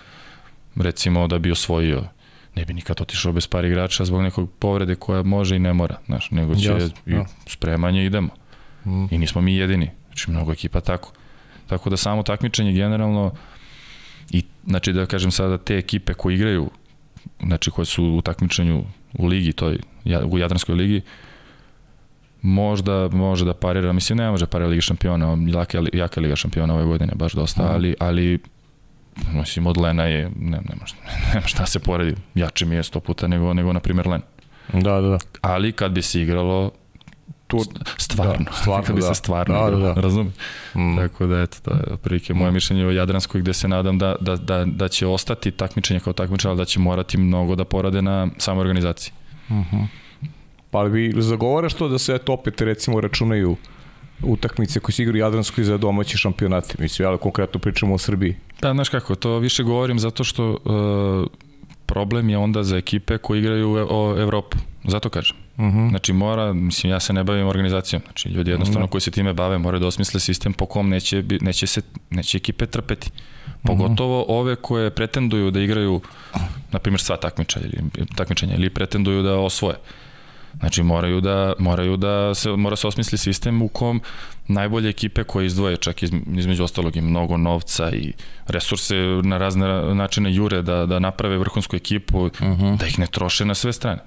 recimo 0.83 1.27
da 1.27 1.39
bi 1.39 1.51
osvojio 1.51 2.05
ne 2.55 2.65
bi 2.65 2.75
nikad 2.75 3.01
otišao 3.01 3.33
bez 3.33 3.47
par 3.47 3.65
igrača 3.65 4.05
zbog 4.05 4.23
nekog 4.23 4.51
povrede 4.59 4.95
koja 4.95 5.23
može 5.23 5.57
i 5.57 5.59
ne 5.59 5.73
mora, 5.73 5.97
znaš, 6.07 6.31
nego 6.31 6.55
će 6.55 6.69
Jasne, 6.69 6.91
i 7.07 7.13
ja. 7.13 7.27
spremanje 7.47 8.05
idemo. 8.05 8.29
Mm. 8.85 9.07
I 9.11 9.19
nismo 9.19 9.41
mi 9.41 9.57
jedini, 9.57 9.91
znači 10.07 10.31
mnogo 10.31 10.53
ekipa 10.53 10.81
tako. 10.81 11.13
Tako 11.67 11.91
da 11.91 11.97
samo 11.97 12.23
takmičenje 12.23 12.73
generalno 12.73 13.33
i 14.31 14.43
znači 14.67 14.93
da 14.93 15.07
kažem 15.07 15.31
sada 15.31 15.59
te 15.59 15.79
ekipe 15.79 16.15
koje 16.15 16.35
igraju 16.35 16.71
znači 17.43 17.71
koje 17.71 17.87
su 17.87 18.05
u 18.05 18.23
takmičenju 18.23 18.85
u 19.13 19.27
ligi, 19.27 19.53
toj, 19.53 19.79
u 20.31 20.39
Jadranskoj 20.39 20.75
ligi, 20.75 21.01
možda 22.43 23.09
može 23.09 23.45
da 23.45 23.55
parira, 23.55 23.93
mislim 23.93 24.19
ne 24.19 24.31
može 24.31 24.47
parira 24.47 24.69
Liga 24.69 24.81
šampiona, 24.81 25.37
jaka, 25.49 25.83
jaka 25.93 26.21
Liga 26.21 26.37
šampiona 26.37 26.75
ove 26.75 26.85
godine, 26.85 27.13
baš 27.15 27.33
dosta, 27.33 27.63
mm. 27.63 27.75
ali, 27.75 27.95
ali 27.99 28.39
mislim, 29.33 29.67
od 29.67 29.77
Lena 29.77 30.05
je, 30.05 30.31
ne, 30.37 30.61
nema, 30.69 30.87
šta, 30.91 30.99
nema 31.35 31.47
šta 31.47 31.67
se 31.67 31.79
poredi, 31.79 32.15
jače 32.35 32.67
mi 32.67 32.77
je 32.77 32.83
sto 32.83 33.01
puta 33.01 33.27
nego, 33.27 33.55
nego 33.55 33.73
na 33.73 33.81
primjer 33.81 34.07
Len. 34.07 34.23
Da, 34.73 35.01
da, 35.01 35.09
da. 35.09 35.19
Ali 35.41 35.73
kad 35.73 35.93
bi 35.93 36.03
se 36.03 36.23
igralo, 36.23 36.71
tu, 37.47 37.59
stvarno, 37.97 38.45
da, 38.45 38.53
stvarno 38.53 38.85
kad 38.87 38.95
bi 38.95 39.01
da. 39.01 39.07
se 39.07 39.15
stvarno 39.15 39.71
da, 39.71 39.77
da, 39.77 39.93
da. 39.95 40.01
razumim? 40.01 40.33
Mm. 40.75 40.97
Tako 40.97 41.27
da, 41.27 41.43
eto, 41.43 41.57
to 41.63 41.71
je 41.71 41.93
otprilike 41.93 42.35
moje 42.35 42.53
mišljenje 42.53 42.87
o 42.87 42.91
Jadranskoj, 42.91 43.41
gde 43.41 43.53
se 43.53 43.69
nadam 43.69 43.99
da, 43.99 44.17
da, 44.21 44.37
da, 44.37 44.65
da 44.65 44.89
će 44.89 45.07
ostati 45.07 45.51
takmičenje 45.51 46.01
kao 46.01 46.13
takmičenje, 46.13 46.51
ali 46.51 46.59
da 46.59 46.65
će 46.65 46.81
morati 46.81 47.19
mnogo 47.19 47.55
da 47.55 47.65
porade 47.65 48.03
na 48.03 48.29
samoj 48.39 48.61
organizaciji. 48.61 49.13
Mhm. 49.51 49.77
-huh. 49.77 49.87
Pa 50.71 50.79
ali 50.79 50.91
bi 50.91 51.23
zagovaraš 51.23 51.75
to 51.75 51.89
da 51.89 51.99
se 51.99 52.15
eto 52.15 52.33
opet 52.33 52.61
recimo 52.61 53.01
računaju 53.01 53.57
utakmice 54.23 54.81
koje 54.81 54.93
se 54.93 55.03
igraju 55.03 55.25
Jadranskoj 55.25 55.65
za 55.65 55.79
domaći 55.79 56.19
šampionati, 56.19 56.75
mislim, 56.79 57.09
ali 57.09 57.19
konkretno 57.19 57.61
pričamo 57.61 57.95
o 57.95 57.99
Srbiji. 57.99 58.37
Da, 58.61 58.73
znaš 58.73 58.89
kako, 58.89 59.15
to 59.15 59.39
više 59.39 59.63
govorim 59.63 59.99
zato 59.99 60.25
što 60.25 60.51
uh, 60.51 61.31
problem 61.87 62.29
je 62.29 62.39
onda 62.39 62.63
za 62.63 62.77
ekipe 62.77 63.19
koji 63.19 63.39
igraju 63.41 63.87
o 63.91 64.17
Evropu. 64.19 64.59
Zato 64.85 65.09
kažem. 65.09 65.37
Uh 65.57 65.65
mhm. 65.65 65.79
-huh. 65.79 65.89
Znači 65.91 66.13
mora, 66.13 66.53
mislim 66.53 66.93
ja 66.93 67.01
se 67.01 67.13
ne 67.13 67.25
bavim 67.25 67.47
organizacijom. 67.47 68.03
Znači 68.05 68.29
ljudi 68.29 68.51
jednostavno 68.51 68.85
uh 68.85 68.89
-huh. 68.89 68.93
koji 68.93 69.01
se 69.01 69.11
time 69.11 69.33
bave 69.33 69.59
moraju 69.59 69.81
da 69.81 69.87
osmisle 69.87 70.21
sistem 70.21 70.53
po 70.53 70.67
kom 70.67 70.89
neće 70.89 71.25
neće 71.41 71.67
se 71.67 71.81
neće 72.11 72.37
ekipe 72.37 72.67
trpeti. 72.67 73.11
Pogotovo 73.63 74.21
uh 74.21 74.29
-huh. 74.29 74.39
ove 74.39 74.57
koje 74.57 74.91
pretenduju 74.91 75.51
da 75.51 75.61
igraju 75.61 76.01
na 76.73 76.79
primjer 76.79 77.01
sva 77.01 77.17
takmičenja 77.17 77.67
ili 77.67 78.07
takmičenja 78.17 78.55
ili 78.55 78.71
pretenduju 78.71 79.23
da 79.23 79.39
osvoje. 79.39 79.77
Uh 79.77 80.00
Znači 80.59 80.83
moraju 80.83 81.21
da, 81.21 81.53
moraju 81.59 81.97
da 81.97 82.35
se, 82.35 82.51
mora 82.51 82.77
se 82.77 82.87
osmisli 82.87 83.19
sistem 83.19 83.63
u 83.63 83.69
kom 83.69 84.01
najbolje 84.49 84.89
ekipe 84.89 85.25
koje 85.25 85.47
izdvoje 85.47 85.77
čak 85.77 86.03
iz, 86.03 86.11
između 86.37 86.65
ostalog 86.65 86.97
i 86.97 87.01
mnogo 87.01 87.37
novca 87.37 87.91
i 87.93 88.13
resurse 88.47 88.97
na 89.23 89.39
razne 89.39 89.95
načine 89.95 90.35
jure 90.35 90.63
da, 90.63 90.87
da 90.87 90.99
naprave 90.99 91.39
vrhunsku 91.39 91.77
ekipu, 91.77 92.19
uh 92.19 92.41
mhm. 92.43 92.53
-huh. 92.53 92.79
da 92.79 92.87
ih 92.87 92.99
ne 92.99 93.07
troše 93.07 93.45
na 93.45 93.55
sve 93.55 93.73
strane. 93.73 94.01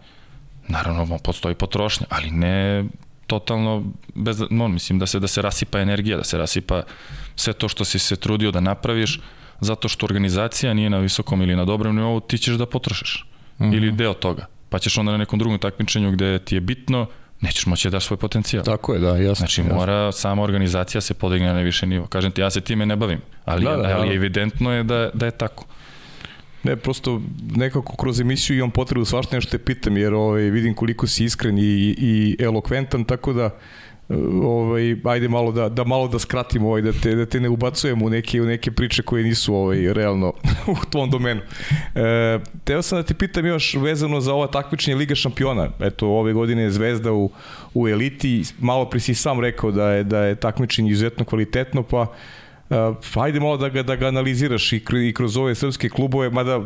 Naravno, 0.68 1.18
postoji 1.18 1.56
potrošnja, 1.56 2.06
ali 2.10 2.32
ne 2.32 2.86
totalno 3.28 3.84
bez 4.16 4.41
no, 4.50 4.68
mislim 4.68 5.00
da 5.00 5.06
se 5.06 5.20
da 5.20 5.28
se 5.28 5.41
rasipa 5.41 5.80
energija, 5.80 6.18
da 6.18 6.24
se 6.24 6.38
rasipa 6.38 6.84
sve 7.36 7.54
to 7.54 7.68
što 7.68 7.86
si 7.86 8.00
se 8.00 8.16
trudio 8.16 8.52
da 8.52 8.60
napraviš 8.60 9.22
zato 9.60 9.88
što 9.88 10.06
organizacija 10.06 10.74
nije 10.74 10.89
na 10.89 10.98
visokom 10.98 11.41
ili 11.41 11.56
na 11.56 11.66
dobrom 11.66 11.96
nivou, 11.96 12.20
ti 12.20 12.38
ćeš 12.38 12.56
da 12.56 12.66
potrošiš. 12.66 13.26
Mhm. 13.60 13.70
-huh. 13.70 13.78
Ili 13.78 13.91
deo 13.91 14.14
toga 14.14 14.46
pa 14.74 14.80
ćeš 14.80 14.97
onda 14.97 15.11
na 15.11 15.17
nekom 15.17 15.39
drugom 15.39 15.59
takmičenju 15.59 16.11
gde 16.11 16.39
ti 16.39 16.55
je 16.55 16.61
bitno, 16.61 17.05
nećeš 17.41 17.65
moći 17.65 17.88
da 17.88 17.91
daš 17.91 18.05
svoj 18.05 18.17
potencijal. 18.17 18.63
Tako 18.63 18.93
je, 18.93 18.99
da, 18.99 19.07
jasno. 19.07 19.36
Znači 19.36 19.61
jasno. 19.61 19.76
mora 19.76 20.11
sama 20.11 20.43
organizacija 20.43 21.01
se 21.01 21.13
podigne 21.13 21.53
na 21.53 21.59
više 21.59 21.86
nivo. 21.86 22.07
Kažem 22.07 22.32
ti, 22.32 22.41
ja 22.41 22.49
se 22.49 22.61
time 22.61 22.86
ne 22.86 22.95
bavim, 22.95 23.21
ali, 23.45 23.63
da, 23.63 23.76
da, 23.76 23.97
ali 23.97 24.09
da. 24.09 24.15
evidentno 24.15 24.74
je 24.74 24.84
da, 24.84 25.09
da 25.13 25.26
je 25.26 25.32
tako. 25.32 25.65
Ne, 26.63 26.76
prosto 26.76 27.21
nekako 27.55 27.95
kroz 27.95 28.19
emisiju 28.19 28.57
imam 28.57 28.71
potrebu 28.71 29.05
svašta 29.05 29.36
nešto 29.36 29.51
te 29.51 29.57
pitam, 29.57 29.97
jer 29.97 30.13
ovaj, 30.13 30.41
vidim 30.41 30.74
koliko 30.74 31.07
si 31.07 31.26
iskren 31.26 31.57
i, 31.57 31.95
i 31.97 32.36
elokventan, 32.39 33.03
tako 33.03 33.34
da 33.34 33.49
ovaj 34.43 34.95
ajde 35.04 35.28
malo 35.28 35.51
da 35.51 35.70
da 35.70 35.84
malo 35.84 36.08
da 36.08 36.20
skratimo 36.20 36.68
ovaj 36.68 36.82
da 36.82 36.91
te 36.91 37.16
da 37.16 37.26
te 37.26 37.39
ne 37.39 37.49
ubacujemo 37.49 38.06
u 38.06 38.10
neke 38.10 38.41
u 38.41 38.45
neke 38.45 38.72
priče 38.72 39.04
koje 39.04 39.24
nisu 39.24 39.56
ovaj 39.56 39.93
realno 39.93 40.34
u 40.74 40.76
tvom 40.89 41.10
domenu. 41.10 41.41
E, 41.95 42.39
teo 42.64 42.82
sam 42.82 42.99
da 42.99 43.04
te 43.04 43.14
pitam 43.14 43.45
još 43.45 43.74
vezano 43.74 44.22
za 44.22 44.34
ova 44.34 44.47
takmičenja 44.47 44.97
Liga 44.97 45.16
šampiona. 45.16 45.70
Eto 45.80 46.08
ove 46.08 46.34
godine 46.34 46.62
je 46.62 46.72
Zvezda 46.72 47.14
u 47.14 47.30
u 47.74 47.88
eliti, 47.88 48.43
malo 48.60 48.89
pre 48.89 48.99
si 48.99 49.16
sam 49.16 49.39
rekao 49.39 49.72
da 49.72 49.91
je 49.91 50.04
da 50.04 50.20
je 50.20 50.36
takmičenje 50.36 50.91
izuzetno 50.91 51.26
kvalitetno, 51.26 51.84
pa 51.84 52.14
ajde 53.15 53.39
malo 53.39 53.57
da 53.57 53.69
ga, 53.69 53.84
da 53.84 53.95
ga 53.95 54.07
analiziraš 54.07 54.74
i, 54.74 54.84
i 55.07 55.13
kroz 55.13 55.38
ove 55.38 55.55
srpske 55.55 55.89
klubove, 55.89 56.30
mada 56.30 56.61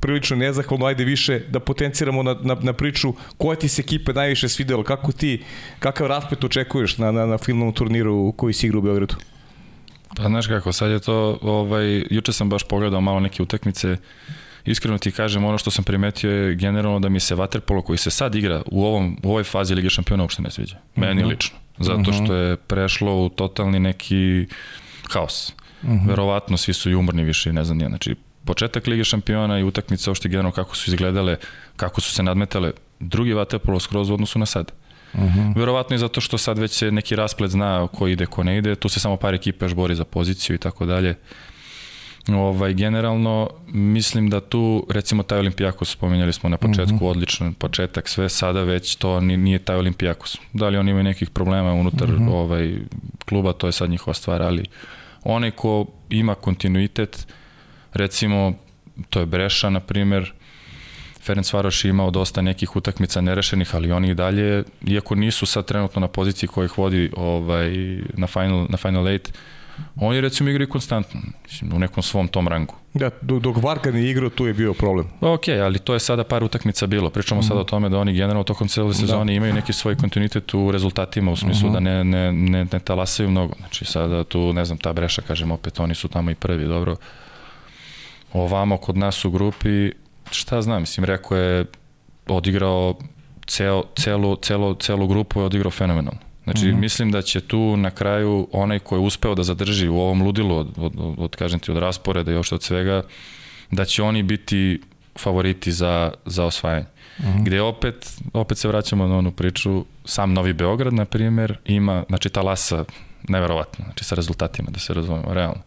prilično 0.00 0.36
nezahvalno, 0.36 0.86
ajde 0.86 1.04
više 1.04 1.40
da 1.48 1.60
potenciramo 1.60 2.22
na, 2.22 2.36
na, 2.42 2.56
na 2.62 2.72
priču 2.72 3.14
koja 3.38 3.56
ti 3.56 3.68
se 3.68 3.82
ekipe 3.82 4.12
najviše 4.12 4.48
svidela, 4.48 4.84
kako 4.84 5.12
ti, 5.12 5.42
kakav 5.78 6.06
raspet 6.06 6.44
očekuješ 6.44 6.98
na, 6.98 7.12
na, 7.12 7.26
na 7.26 7.38
filmnom 7.38 7.72
turniru 7.72 8.32
koji 8.36 8.54
si 8.54 8.66
igra 8.66 8.78
u 8.78 8.82
Beogradu? 8.82 9.14
Pa 10.16 10.22
znaš 10.22 10.46
kako, 10.46 10.72
sad 10.72 10.90
je 10.90 11.00
to, 11.00 11.38
ovaj, 11.42 12.04
juče 12.10 12.32
sam 12.32 12.48
baš 12.48 12.62
pogledao 12.68 13.00
malo 13.00 13.20
neke 13.20 13.42
utakmice, 13.42 13.96
iskreno 14.64 14.98
ti 14.98 15.12
kažem, 15.12 15.44
ono 15.44 15.58
što 15.58 15.70
sam 15.70 15.84
primetio 15.84 16.30
je 16.30 16.54
generalno 16.54 17.00
da 17.00 17.08
mi 17.08 17.20
se 17.20 17.34
vaterpolo 17.34 17.82
koji 17.82 17.98
se 17.98 18.10
sad 18.10 18.34
igra 18.34 18.62
u, 18.66 18.84
ovom, 18.84 19.18
u 19.22 19.30
ovoj 19.30 19.44
fazi 19.44 19.74
Lige 19.74 19.90
šampiona 19.90 20.22
uopšte 20.22 20.42
ne 20.42 20.50
sviđa. 20.50 20.76
Meni 20.96 21.12
uh 21.12 21.16
mhm. 21.16 21.26
-huh. 21.26 21.30
lično. 21.30 21.58
Zato 21.78 22.10
mhm. 22.10 22.24
što 22.24 22.34
je 22.34 22.56
prešlo 22.56 23.24
u 23.24 23.28
totalni 23.28 23.78
neki 23.78 24.46
haos. 25.10 25.52
Uh. 25.82 25.88
-huh. 25.88 26.08
Verovatno 26.08 26.56
svi 26.56 26.72
su 26.72 26.90
i 26.90 26.94
umorni 26.94 27.24
više, 27.24 27.52
ne 27.52 27.64
znam 27.64 27.78
nije. 27.78 27.88
Znači, 27.88 28.16
početak 28.44 28.86
Lige 28.86 29.04
šampiona 29.04 29.58
i 29.58 29.64
utakmice 29.64 30.10
uopšte 30.10 30.28
generalno 30.28 30.52
kako 30.52 30.76
su 30.76 30.90
izgledale, 30.90 31.36
kako 31.76 32.00
su 32.00 32.12
se 32.12 32.22
nadmetale, 32.22 32.72
drugi 33.00 33.32
vaterpolo 33.32 33.80
skroz 33.80 34.10
u 34.10 34.14
odnosu 34.14 34.38
na 34.38 34.46
sad. 34.46 34.72
Mhm. 35.14 35.24
-huh. 35.24 35.56
Verovatno 35.56 35.96
i 35.96 35.98
zato 35.98 36.20
što 36.20 36.38
sad 36.38 36.58
već 36.58 36.70
se 36.70 36.90
neki 36.90 37.16
rasplet 37.16 37.50
zna 37.50 37.86
ko 37.86 38.08
ide, 38.08 38.26
ko 38.26 38.42
ne 38.42 38.58
ide, 38.58 38.74
tu 38.74 38.88
se 38.88 39.00
samo 39.00 39.16
par 39.16 39.34
ekipa 39.34 39.64
još 39.64 39.74
bori 39.74 39.94
za 39.94 40.04
poziciju 40.04 40.56
i 40.56 40.58
tako 40.58 40.86
dalje. 40.86 41.14
Ovaj, 42.28 42.74
generalno, 42.74 43.50
mislim 43.72 44.30
da 44.30 44.40
tu, 44.40 44.86
recimo 44.90 45.22
taj 45.22 45.38
Olimpijakos, 45.38 45.90
spominjali 45.90 46.32
smo 46.32 46.48
na 46.48 46.56
početku, 46.56 46.94
mhm. 46.94 47.04
-huh. 47.04 47.10
odličan 47.10 47.54
početak, 47.54 48.08
sve 48.08 48.28
sada 48.28 48.62
već 48.62 48.96
to 48.96 49.20
nije 49.20 49.58
taj 49.58 49.76
Olimpijakos. 49.76 50.38
Da 50.52 50.68
li 50.68 50.78
oni 50.78 50.90
imaju 50.90 51.04
nekih 51.04 51.30
problema 51.30 51.72
unutar 51.72 52.10
uh 52.10 52.20
-huh. 52.20 52.30
ovaj, 52.30 52.74
kluba, 53.24 53.52
to 53.52 53.66
je 53.66 53.72
sad 53.72 53.90
njihova 53.90 54.14
stvar, 54.14 54.42
ali 54.42 54.64
onaj 55.24 55.50
ko 55.50 55.86
ima 56.10 56.34
kontinuitet, 56.34 57.26
recimo, 57.92 58.52
to 59.10 59.20
je 59.20 59.26
Breša, 59.26 59.70
na 59.70 59.80
primer, 59.80 60.32
Ferenc 61.22 61.52
Varoš 61.52 61.84
je 61.84 61.88
imao 61.88 62.10
dosta 62.10 62.42
nekih 62.42 62.76
utakmica 62.76 63.20
nerešenih, 63.20 63.74
ali 63.74 63.92
oni 63.92 64.10
i 64.10 64.14
dalje, 64.14 64.64
iako 64.86 65.14
nisu 65.14 65.46
sad 65.46 65.64
trenutno 65.64 66.00
na 66.00 66.08
poziciji 66.08 66.48
koja 66.48 66.64
ih 66.64 66.78
vodi 66.78 67.10
ovaj, 67.16 67.70
na, 68.14 68.26
final, 68.26 68.66
na 68.68 68.76
Final 68.76 69.04
8, 69.04 69.18
Oni 69.96 70.20
recimo 70.20 70.50
igraju 70.50 70.68
konstantno, 70.68 71.20
mislim, 71.44 71.72
u 71.72 71.78
nekom 71.78 72.02
svom 72.02 72.28
tom 72.28 72.48
rangu. 72.48 72.74
Da, 72.94 73.10
dok 73.22 73.62
Varka 73.62 73.90
ne 73.90 74.10
igrao, 74.10 74.30
tu 74.30 74.46
je 74.46 74.54
bio 74.54 74.74
problem. 74.74 75.06
Ok, 75.20 75.48
ali 75.48 75.78
to 75.78 75.94
je 75.94 76.00
sada 76.00 76.24
par 76.24 76.44
utakmica 76.44 76.86
bilo. 76.86 77.10
Pričamo 77.10 77.40
mm. 77.40 77.42
sada 77.42 77.60
o 77.60 77.64
tome 77.64 77.88
da 77.88 77.98
oni 77.98 78.12
generalno 78.12 78.44
tokom 78.44 78.68
cele 78.68 78.88
da. 78.88 78.94
sezone 78.94 79.32
da. 79.32 79.36
imaju 79.36 79.54
neki 79.54 79.72
svoj 79.72 79.96
kontinuitet 79.96 80.54
u 80.54 80.70
rezultatima, 80.70 81.32
u 81.32 81.36
smislu 81.36 81.68
mm 81.68 81.72
-hmm. 81.72 81.74
da 81.74 81.80
ne, 81.80 82.04
ne, 82.04 82.32
ne, 82.32 82.66
ne 82.72 82.78
talasaju 82.78 83.30
mnogo. 83.30 83.54
Znači 83.58 83.84
sada 83.84 84.24
tu, 84.24 84.52
ne 84.52 84.64
znam, 84.64 84.78
ta 84.78 84.92
breša, 84.92 85.22
kažem 85.22 85.50
opet, 85.50 85.80
oni 85.80 85.94
su 85.94 86.08
tamo 86.08 86.30
i 86.30 86.34
prvi, 86.34 86.64
dobro. 86.64 86.96
Ovamo 88.32 88.76
kod 88.76 88.96
nas 88.96 89.24
u 89.24 89.30
grupi, 89.30 89.90
šta 90.30 90.62
znam, 90.62 90.82
mislim, 90.82 91.04
rekao 91.04 91.36
je, 91.36 91.64
odigrao 92.28 92.94
ceo, 93.46 93.84
celu, 93.96 94.36
celu, 94.36 94.74
celu 94.74 95.06
grupu 95.06 95.40
je 95.40 95.46
odigrao 95.46 95.70
fenomenalno. 95.70 96.20
Znači, 96.44 96.66
mm 96.66 96.70
-hmm. 96.70 96.80
mislim 96.80 97.10
da 97.10 97.22
će 97.22 97.40
tu 97.40 97.76
na 97.76 97.90
kraju 97.90 98.48
onaj 98.52 98.78
ko 98.78 98.96
je 98.96 99.00
uspeo 99.00 99.34
da 99.34 99.42
zadrži 99.42 99.88
u 99.88 99.98
ovom 99.98 100.22
ludilu 100.22 100.56
od, 100.56 100.68
od, 100.76 100.92
od, 100.98 101.14
od 101.18 101.36
kažem 101.36 101.60
ti, 101.60 101.70
od 101.70 101.76
rasporeda 101.76 102.30
i 102.30 102.34
još 102.34 102.52
od 102.52 102.62
svega, 102.62 103.02
da 103.70 103.84
će 103.84 104.02
oni 104.02 104.22
biti 104.22 104.80
favoriti 105.18 105.72
za, 105.72 106.12
za 106.26 106.44
osvajanje. 106.44 106.86
Mm 107.18 107.22
-hmm. 107.22 107.44
Gde 107.44 107.62
opet, 107.62 108.20
opet 108.32 108.58
se 108.58 108.68
vraćamo 108.68 109.06
na 109.06 109.18
onu 109.18 109.32
priču, 109.32 109.84
sam 110.04 110.32
Novi 110.32 110.52
Beograd, 110.52 110.92
na 110.92 111.04
primjer, 111.04 111.58
ima, 111.64 112.04
znači, 112.08 112.28
talasa, 112.28 112.84
neverovatno, 113.28 113.84
znači, 113.84 114.04
sa 114.04 114.14
rezultatima, 114.14 114.70
da 114.70 114.78
se 114.78 114.94
razumemo, 114.94 115.34
realno. 115.34 115.60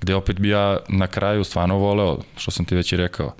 Gde 0.00 0.14
opet 0.14 0.40
bi 0.40 0.48
ja 0.48 0.78
na 0.88 1.06
kraju 1.06 1.44
stvarno 1.44 1.78
voleo, 1.78 2.18
što 2.36 2.50
sam 2.50 2.64
ti 2.64 2.74
već 2.74 2.92
i 2.92 2.96
rekao, 2.96 3.34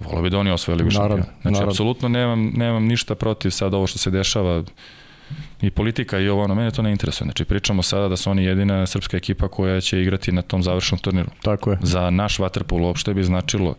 voleo 0.00 0.22
bi 0.22 0.30
da 0.30 0.38
oni 0.38 0.50
osvoje 0.50 0.76
Ligu 0.76 0.90
šampiona. 0.90 1.22
Znači, 1.22 1.52
naravno. 1.54 1.70
apsolutno 1.70 2.08
nemam, 2.08 2.52
nemam 2.56 2.84
ništa 2.84 3.14
protiv 3.14 3.50
sad 3.50 3.74
ovo 3.74 3.86
što 3.86 3.98
se 3.98 4.10
dešava, 4.10 4.62
i 5.66 5.70
politika 5.70 6.18
i 6.18 6.28
ovo 6.28 6.42
ono, 6.42 6.54
mene 6.54 6.70
to 6.70 6.82
ne 6.82 6.90
interesuje. 6.90 7.24
Znači 7.26 7.44
pričamo 7.44 7.82
sada 7.82 8.08
da 8.08 8.16
su 8.16 8.30
oni 8.30 8.44
jedina 8.44 8.86
srpska 8.86 9.16
ekipa 9.16 9.48
koja 9.48 9.80
će 9.80 10.02
igrati 10.02 10.32
na 10.32 10.42
tom 10.42 10.62
završnom 10.62 10.98
turniru. 10.98 11.28
Tako 11.42 11.70
je. 11.70 11.78
Za 11.82 12.10
naš 12.10 12.38
vaterpol 12.38 12.82
uopšte 12.82 13.14
bi 13.14 13.24
značilo, 13.24 13.74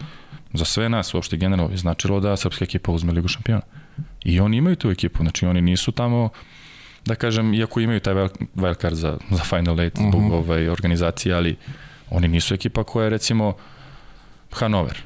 za 0.54 0.66
sve 0.66 0.90
nas 0.90 1.14
uopšte 1.14 1.38
generalno 1.38 1.72
bi 1.72 1.78
značilo 1.78 2.20
da 2.20 2.38
srpska 2.38 2.66
ekipa 2.66 2.92
uzme 2.92 3.14
Ligu 3.14 3.28
šampiona. 3.28 3.62
I 4.24 4.40
oni 4.40 4.58
imaju 4.58 4.76
tu 4.76 4.90
ekipu, 4.90 5.24
znači 5.24 5.46
oni 5.46 5.62
nisu 5.62 5.92
tamo 5.92 6.30
da 7.06 7.16
kažem, 7.16 7.54
iako 7.54 7.80
imaju 7.80 8.00
taj 8.00 8.14
wildcard 8.56 8.94
za, 8.94 9.18
za 9.30 9.44
Final 9.44 9.80
Eight 9.80 9.98
zbog 9.98 10.16
uh 10.16 10.22
mhm. 10.22 10.32
-huh. 10.32 10.38
ovaj, 10.38 10.70
organizacije, 10.70 11.36
ali 11.36 11.56
oni 12.10 12.28
nisu 12.28 12.54
ekipa 12.54 12.84
koja 12.84 13.04
je 13.04 13.10
recimo 13.10 13.54
Hanover, 14.52 15.04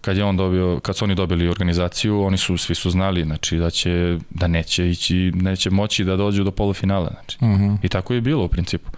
kad 0.00 0.16
je 0.16 0.24
on 0.24 0.36
dobio, 0.36 0.80
kad 0.82 0.96
su 0.96 1.04
oni 1.04 1.14
dobili 1.14 1.48
organizaciju, 1.48 2.22
oni 2.22 2.38
su 2.38 2.56
svi 2.56 2.74
su 2.74 2.90
znali, 2.90 3.24
znači 3.24 3.56
da 3.56 3.70
će 3.70 4.18
da 4.30 4.46
neće 4.46 4.90
ići, 4.90 5.32
neće 5.34 5.70
moći 5.70 6.04
da 6.04 6.16
dođu 6.16 6.44
do 6.44 6.50
polufinala, 6.50 7.10
znači. 7.14 7.38
Uh 7.40 7.48
mhm. 7.48 7.64
-huh. 7.64 7.78
I 7.82 7.88
tako 7.88 8.14
je 8.14 8.20
bilo 8.20 8.44
u 8.44 8.48
principu. 8.48 8.90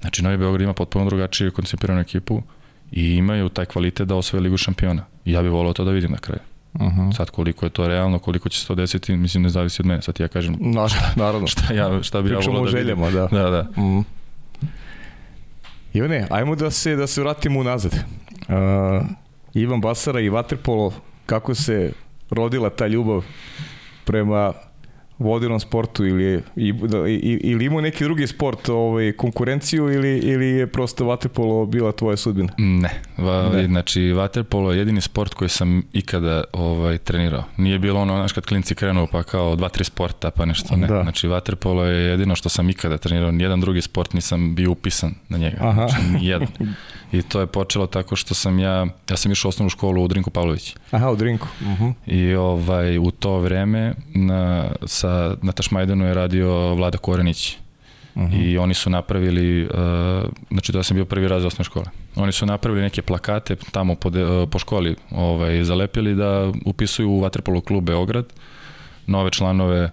Znači 0.00 0.22
Novi 0.22 0.36
Beograd 0.36 0.60
ima 0.60 0.72
potpuno 0.72 1.04
drugačiju 1.04 1.52
koncipiranu 1.52 2.00
ekipu 2.00 2.42
i 2.92 3.14
imaju 3.14 3.48
taj 3.48 3.64
kvalitet 3.64 4.08
da 4.08 4.14
osvoje 4.14 4.40
ligu 4.40 4.56
šampiona. 4.56 5.04
I 5.24 5.32
ja 5.32 5.42
bih 5.42 5.50
volao 5.50 5.72
to 5.72 5.84
da 5.84 5.90
vidim 5.90 6.10
na 6.10 6.18
kraju. 6.18 6.40
Uh 6.74 6.82
mhm. 6.82 7.00
-huh. 7.00 7.16
Sad 7.16 7.30
koliko 7.30 7.66
je 7.66 7.70
to 7.70 7.88
realno, 7.88 8.18
koliko 8.18 8.48
će 8.48 8.60
se 8.60 8.66
to 8.66 8.74
desiti, 8.74 9.16
mislim 9.16 9.42
ne 9.42 9.48
zavisi 9.48 9.82
od 9.82 9.86
mene. 9.86 10.02
Sad 10.02 10.20
ja 10.20 10.28
kažem 10.28 10.56
no, 10.60 10.88
šta, 10.88 11.12
naravno. 11.16 11.46
šta, 11.46 11.74
ja, 11.74 12.02
šta 12.02 12.22
bi 12.22 12.28
Pričamo 12.28 12.56
ja 12.56 12.60
volao 12.60 12.72
da 12.72 12.78
vidim. 12.78 12.96
željama, 12.96 13.10
da. 13.10 13.26
Da, 13.26 13.50
da. 13.50 13.60
Uh. 13.70 13.76
-huh. 13.76 14.04
Ivane, 15.92 16.26
ajmo 16.30 16.56
da 16.56 16.70
se, 16.70 16.96
da 16.96 17.06
se 17.06 17.20
vratimo 17.20 17.60
unazad. 17.60 17.92
Uh, 17.92 19.06
Ivan 19.54 19.80
Basara 19.80 20.20
i 20.20 20.28
Vaterpolo, 20.28 20.92
kako 21.26 21.54
se 21.54 21.92
rodila 22.30 22.70
ta 22.70 22.86
ljubav 22.86 23.24
prema 24.04 24.52
vodinom 25.18 25.60
sportu 25.60 26.06
ili, 26.06 26.42
da, 26.72 26.98
ili 27.40 27.64
imao 27.64 27.80
neki 27.80 28.04
drugi 28.04 28.26
sport 28.26 28.68
ovaj, 28.68 29.12
konkurenciju 29.12 29.92
ili, 29.92 30.18
ili 30.18 30.46
je 30.46 30.66
prosto 30.66 31.04
vaterpolo 31.04 31.66
bila 31.66 31.92
tvoja 31.92 32.16
sudbina? 32.16 32.52
Ne, 32.58 33.00
va, 33.18 33.48
ne. 33.52 33.66
znači 33.66 34.12
vaterpolo 34.12 34.72
je 34.72 34.78
jedini 34.78 35.00
sport 35.00 35.34
koji 35.34 35.48
sam 35.48 35.82
ikada 35.92 36.44
ovaj, 36.52 36.98
trenirao. 36.98 37.44
Nije 37.56 37.78
bilo 37.78 38.00
ono, 38.00 38.14
znaš, 38.14 38.32
kad 38.32 38.46
klinci 38.46 38.74
krenu 38.74 39.06
pa 39.12 39.22
kao 39.22 39.56
dva, 39.56 39.68
tri 39.68 39.84
sporta 39.84 40.30
pa 40.30 40.44
nešto, 40.44 40.76
ne. 40.76 40.86
Da. 40.86 41.02
Znači 41.02 41.28
vaterpolo 41.28 41.84
je 41.84 42.04
jedino 42.04 42.36
što 42.36 42.48
sam 42.48 42.70
ikada 42.70 42.98
trenirao, 42.98 43.30
nijedan 43.30 43.60
drugi 43.60 43.82
sport 43.82 44.12
nisam 44.12 44.54
bio 44.54 44.70
upisan 44.70 45.14
na 45.28 45.38
njega. 45.38 45.56
Aha. 45.60 45.88
Znači, 45.88 46.06
nijedan. 46.20 46.48
I 47.12 47.22
to 47.22 47.40
je 47.40 47.46
počelo 47.46 47.86
tako 47.86 48.16
što 48.16 48.34
sam 48.34 48.58
ja, 48.58 48.86
ja 49.10 49.16
sam 49.16 49.32
išao 49.32 49.48
u 49.48 49.50
osnovnu 49.50 49.70
školu 49.70 50.04
u 50.04 50.08
Drinku 50.08 50.30
Pavlović. 50.30 50.76
Aha, 50.90 51.10
u 51.10 51.16
Drinku. 51.16 51.48
Uh 51.60 51.66
mhm. 51.66 51.84
-huh. 51.84 51.94
I 52.06 52.34
ovaj, 52.34 52.98
u 52.98 53.10
to 53.10 53.38
vreme 53.38 53.94
na, 54.14 54.70
sa, 55.04 55.36
na 55.42 55.52
Tašmajdanu 55.52 56.06
je 56.06 56.14
radio 56.14 56.74
Vlada 56.74 56.98
Korenić. 56.98 57.56
Uh 58.14 58.22
mhm. 58.22 58.32
-huh. 58.32 58.44
I 58.44 58.58
oni 58.58 58.74
su 58.74 58.90
napravili, 58.90 59.64
uh, 59.64 59.70
znači 60.50 60.72
to 60.72 60.78
ja 60.78 60.82
sam 60.82 60.94
bio 60.94 61.04
prvi 61.04 61.28
raz 61.28 61.44
osnovne 61.44 61.64
škole. 61.64 61.86
Oni 62.16 62.32
su 62.32 62.46
napravili 62.46 62.82
neke 62.82 63.02
plakate 63.02 63.56
tamo 63.56 63.94
po, 63.94 64.10
de, 64.10 64.24
uh, 64.24 64.48
po 64.50 64.58
školi, 64.58 64.96
ovaj, 65.10 65.64
zalepili 65.64 66.14
da 66.14 66.52
upisuju 66.64 67.10
u 67.10 67.20
Vatrpolo 67.20 67.60
klub 67.60 67.84
Beograd 67.84 68.32
nove 69.06 69.30
članove, 69.30 69.90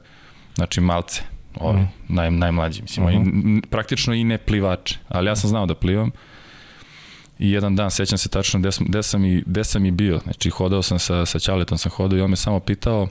znači 0.55 0.81
malce, 0.81 1.21
ovi, 1.59 1.75
uh 1.75 1.81
mhm. 1.81 1.85
-huh. 1.85 2.15
naj, 2.15 2.31
najmlađi, 2.31 2.81
mislim, 2.81 3.05
uh 3.05 3.11
-huh. 3.11 3.57
i, 3.57 3.61
praktično 3.67 4.13
i 4.13 4.23
ne 4.23 4.37
plivače, 4.37 4.99
ali 5.09 5.27
ja 5.27 5.35
sam 5.35 5.49
znao 5.49 5.65
da 5.65 5.75
plivam 5.75 6.11
i 7.39 7.51
jedan 7.51 7.75
dan, 7.75 7.91
sećam 7.91 8.17
se 8.17 8.29
tačno 8.29 8.59
gde 8.59 8.71
sam, 8.71 8.85
gde 8.89 9.03
sam, 9.03 9.25
i, 9.25 9.43
gde 9.45 9.63
sam 9.63 9.85
i 9.85 9.91
bio, 9.91 10.19
znači 10.23 10.49
hodao 10.49 10.81
sam 10.81 10.99
sa, 10.99 11.25
sa 11.25 11.39
Ćaletom, 11.39 11.77
sam 11.77 11.91
hodao 11.91 12.17
i 12.17 12.21
on 12.21 12.29
me 12.29 12.35
samo 12.35 12.59
pitao 12.59 13.07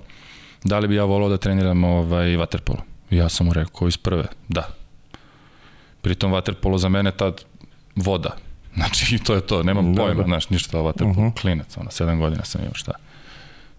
da 0.64 0.78
li 0.78 0.88
bi 0.88 0.94
ja 0.94 1.04
volao 1.04 1.28
da 1.28 1.36
treniram 1.36 1.84
ovaj, 1.84 2.36
vaterpolo. 2.36 2.78
Ja 3.10 3.28
sam 3.28 3.46
mu 3.46 3.52
rekao 3.52 3.88
iz 3.88 3.96
prve, 3.96 4.24
da. 4.48 4.68
Pritom 6.00 6.32
vaterpolo 6.32 6.78
za 6.78 6.88
mene 6.88 7.10
tad 7.10 7.44
voda. 7.96 8.36
Znači, 8.74 9.18
to 9.18 9.34
je 9.34 9.40
to, 9.40 9.62
nemam 9.62 9.94
da, 9.94 10.02
pojma, 10.02 10.22
da. 10.22 10.26
znaš, 10.26 10.50
ništa 10.50 10.78
o 10.78 10.82
vaterpolo, 10.82 11.10
uh 11.10 11.16
mhm. 11.16 11.26
-huh. 11.26 11.40
klinac, 11.40 11.76
ono, 11.76 11.90
sedam 11.90 12.18
godina 12.18 12.44
sam 12.44 12.60
imao 12.60 12.74
šta. 12.74 12.92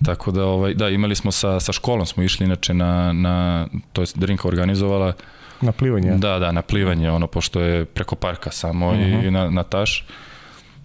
Tako 0.05 0.31
da, 0.31 0.45
ovaj, 0.45 0.73
da, 0.73 0.89
imali 0.89 1.15
smo 1.15 1.31
sa, 1.31 1.59
sa 1.59 1.71
školom, 1.71 2.05
smo 2.05 2.23
išli 2.23 2.45
inače 2.45 2.73
na, 2.73 3.13
na 3.13 3.67
to 3.93 4.01
je 4.01 4.07
Drinka 4.15 4.47
organizovala, 4.47 5.13
Na 5.61 5.71
plivanje? 5.71 6.11
Da, 6.17 6.39
da, 6.39 6.51
na 6.51 6.61
plivanje, 6.61 7.11
ono, 7.11 7.27
pošto 7.27 7.61
je 7.61 7.85
preko 7.85 8.15
parka 8.15 8.51
samo 8.51 8.87
uh 8.87 8.93
-huh. 8.93 9.13
i 9.13 9.17
mhm. 9.17 9.33
na, 9.33 9.49
na 9.49 9.63
taš. 9.63 10.05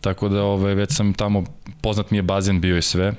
Tako 0.00 0.28
da 0.28 0.42
ovaj, 0.42 0.74
već 0.74 0.92
sam 0.92 1.14
tamo, 1.14 1.44
poznat 1.80 2.10
mi 2.10 2.18
je 2.18 2.22
bazen 2.22 2.60
bio 2.60 2.76
i 2.76 2.82
sve. 2.82 3.12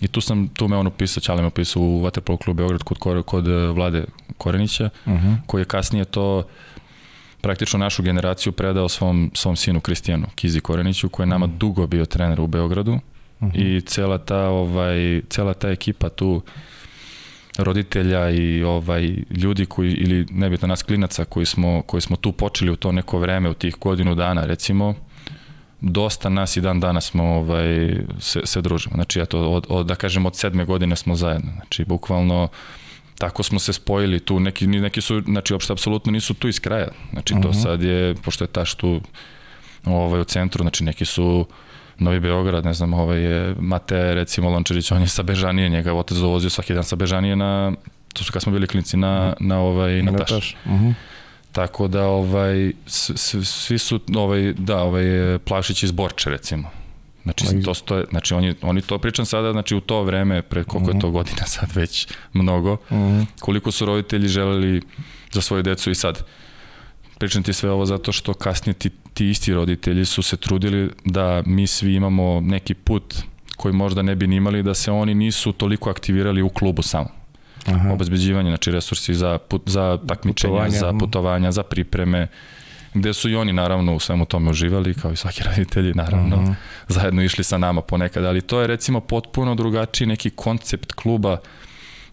I 0.00 0.08
tu 0.08 0.20
sam, 0.20 0.48
tu 0.48 0.68
me 0.68 0.76
on 0.76 0.86
upisao, 0.86 1.20
Ćale 1.20 1.42
me 1.42 1.48
upisao 1.48 1.82
u 1.82 2.00
Vaterpolo 2.00 2.38
klubu 2.38 2.56
Beograd 2.56 2.82
kod, 2.82 3.24
kod 3.24 3.48
eh, 3.48 3.66
Vlade 3.66 4.04
Korenića, 4.38 4.90
uh 5.06 5.12
mhm. 5.12 5.26
-huh. 5.26 5.36
koji 5.46 5.60
je 5.60 5.64
kasnije 5.64 6.04
to 6.04 6.42
praktično 7.40 7.78
našu 7.78 8.02
generaciju 8.02 8.52
predao 8.52 8.88
svom, 8.88 9.30
svom 9.34 9.56
sinu 9.56 9.80
Kristijanu 9.80 10.26
Kizi 10.34 10.60
Koreniću, 10.60 11.08
koji 11.08 11.24
je 11.24 11.28
nama 11.28 11.46
mhm. 11.46 11.58
dugo 11.58 11.86
bio 11.86 12.04
trener 12.04 12.40
u 12.40 12.46
Beogradu 12.46 12.92
uh 12.92 13.00
-huh. 13.40 13.76
i 13.76 13.80
cela 13.80 14.18
ta, 14.18 14.48
ovaj, 14.48 15.22
cela 15.28 15.54
ta 15.54 15.68
ekipa 15.68 16.08
tu 16.08 16.42
roditelja 17.58 18.30
i 18.30 18.62
ovaj 18.62 19.16
ljudi 19.30 19.66
koji 19.66 19.92
ili 19.92 20.26
nebitno 20.30 20.68
nas 20.68 20.82
klinaca 20.82 21.24
koji 21.24 21.46
smo 21.46 21.82
koji 21.82 22.00
smo 22.00 22.16
tu 22.16 22.32
počeli 22.32 22.70
u 22.70 22.76
to 22.76 22.92
neko 22.92 23.18
vreme 23.18 23.50
u 23.50 23.54
tih 23.54 23.76
godinu 23.80 24.14
dana 24.14 24.44
recimo 24.44 24.94
dosta 25.80 26.28
nas 26.28 26.56
i 26.56 26.60
dan 26.60 26.80
danas 26.80 27.04
smo 27.04 27.24
ovaj, 27.24 27.96
se, 28.18 28.40
se 28.44 28.60
družimo. 28.60 28.94
Znači, 28.94 29.20
eto, 29.20 29.50
od, 29.50 29.66
od, 29.68 29.86
da 29.86 29.94
kažem, 29.94 30.26
od 30.26 30.36
sedme 30.36 30.64
godine 30.64 30.96
smo 30.96 31.16
zajedno. 31.16 31.52
Znači, 31.52 31.84
bukvalno, 31.84 32.48
tako 33.18 33.42
smo 33.42 33.58
se 33.58 33.72
spojili 33.72 34.20
tu, 34.20 34.40
neki, 34.40 34.66
neki 34.66 35.00
su, 35.00 35.20
znači, 35.20 35.52
uopšte 35.52 35.72
apsolutno 35.72 36.12
nisu 36.12 36.34
tu 36.34 36.48
iz 36.48 36.60
kraja. 36.60 36.88
Znači, 37.12 37.34
to 37.34 37.38
uh 37.38 37.44
mhm. 37.44 37.54
-huh. 37.54 37.62
sad 37.62 37.82
je, 37.82 38.14
pošto 38.14 38.44
je 38.44 38.48
taš 38.48 38.74
tu 38.74 39.00
ovaj, 39.84 40.20
u 40.20 40.24
centru, 40.24 40.62
znači, 40.62 40.84
neki 40.84 41.04
su 41.04 41.46
Novi 41.98 42.20
Beograd, 42.20 42.64
ne 42.64 42.74
znam, 42.74 42.94
ovaj 42.94 43.20
je 43.20 43.54
Mate, 43.60 44.14
recimo, 44.14 44.50
Lončarić, 44.50 44.92
on 44.92 45.00
je 45.00 45.08
sa 45.08 45.22
Bežanije, 45.22 45.68
njega 45.68 45.94
otac 45.94 46.18
dovozio 46.18 46.50
svaki 46.50 46.74
dan 46.74 46.84
sa 46.84 46.96
Bežanije 46.96 47.36
na, 47.36 47.72
to 48.12 48.24
su 48.24 48.32
kad 48.32 48.42
smo 48.42 48.52
bili 48.52 48.66
klinici 48.66 48.96
na, 48.96 49.34
mhm. 49.36 49.48
na, 49.48 49.60
ovaj, 49.60 50.02
na, 50.02 50.12
na 50.12 50.18
taš. 50.18 50.30
taš. 50.30 50.56
Uh 50.64 50.72
mhm. 50.72 50.86
-huh. 50.86 50.94
Tako 51.56 51.88
da 51.88 52.06
ovaj 52.06 52.72
svi 53.44 53.78
su 53.78 54.00
ovaj 54.16 54.52
da 54.52 54.78
ovaj 54.78 55.04
Plašić 55.44 55.82
iz 55.82 55.90
Borče 55.90 56.30
recimo. 56.30 56.70
Znači 57.22 57.44
to 57.64 57.74
stoje, 57.74 58.04
znači 58.10 58.34
oni 58.34 58.54
oni 58.62 58.82
to 58.82 58.98
pričam 58.98 59.26
sada 59.26 59.52
znači 59.52 59.74
u 59.76 59.80
to 59.80 60.02
vreme 60.02 60.42
pre 60.42 60.64
koliko 60.64 60.90
uh 60.90 60.92
-huh. 60.92 60.96
je 60.96 61.00
to 61.00 61.06
mhm. 61.06 61.16
godina 61.16 61.46
sad 61.56 61.72
već 61.74 62.08
mnogo. 62.32 62.72
Uh 62.72 62.78
-huh. 62.90 63.26
Koliko 63.40 63.70
su 63.70 63.86
roditelji 63.86 64.28
želeli 64.28 64.82
za 65.32 65.40
svoju 65.40 65.62
decu 65.62 65.90
i 65.90 65.94
sad. 65.94 66.24
Pričam 67.18 67.42
ti 67.42 67.52
sve 67.52 67.70
ovo 67.70 67.86
zato 67.86 68.12
što 68.12 68.34
kasnije 68.34 68.74
ti, 68.74 68.90
ti 69.14 69.30
isti 69.30 69.54
roditelji 69.54 70.04
su 70.04 70.22
se 70.22 70.36
trudili 70.36 70.90
da 71.04 71.42
mi 71.46 71.66
svi 71.66 71.94
imamo 71.94 72.40
neki 72.40 72.74
put 72.74 73.14
koji 73.56 73.74
možda 73.74 74.02
ne 74.02 74.14
bi 74.14 74.26
ni 74.26 74.36
imali 74.36 74.62
da 74.62 74.74
se 74.74 74.90
oni 74.90 75.14
nisu 75.14 75.52
toliko 75.52 75.90
aktivirali 75.90 76.42
u 76.42 76.48
klubu 76.48 76.82
samo. 76.82 77.08
Aha. 77.66 77.92
obezbeđivanje, 77.92 78.50
znači 78.50 78.70
resursi 78.70 79.14
za, 79.14 79.38
put, 79.38 79.62
za 79.66 79.98
takmičenja, 80.08 80.52
putovanja. 80.52 80.78
za 80.78 80.92
putovanja, 81.00 81.52
za 81.52 81.62
pripreme, 81.62 82.28
gde 82.94 83.14
su 83.14 83.30
i 83.30 83.36
oni 83.36 83.52
naravno 83.52 83.94
u 83.94 84.00
svemu 84.00 84.24
tome 84.24 84.50
uživali, 84.50 84.94
kao 84.94 85.12
i 85.12 85.16
svaki 85.16 85.42
roditelji 85.48 85.92
naravno, 85.94 86.36
Aha. 86.36 86.54
zajedno 86.88 87.22
išli 87.22 87.44
sa 87.44 87.58
nama 87.58 87.80
ponekad, 87.80 88.24
ali 88.24 88.40
to 88.40 88.60
je 88.60 88.66
recimo 88.66 89.00
potpuno 89.00 89.54
drugačiji 89.54 90.08
neki 90.08 90.30
koncept 90.30 90.92
kluba 90.92 91.38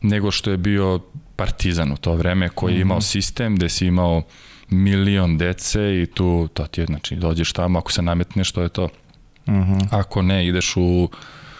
nego 0.01 0.31
što 0.31 0.51
je 0.51 0.57
bio 0.57 0.99
partizan 1.35 1.91
u 1.91 1.97
to 1.97 2.15
vreme 2.15 2.49
koji 2.49 2.73
je 2.73 2.81
imao 2.81 3.01
sistem 3.01 3.55
gde 3.55 3.69
si 3.69 3.85
imao 3.85 4.21
milion 4.69 5.37
dece 5.37 6.01
i 6.01 6.05
tu 6.05 6.47
to 6.53 6.67
ti 6.67 6.81
je, 6.81 6.85
znači 6.85 7.15
dođeš 7.15 7.53
tamo 7.53 7.79
ako 7.79 7.91
se 7.91 8.01
nametneš 8.01 8.51
to 8.51 8.61
je 8.61 8.69
to. 8.69 8.89
Ako 9.91 10.21
ne 10.21 10.47
ideš 10.47 10.73
u 10.77 11.09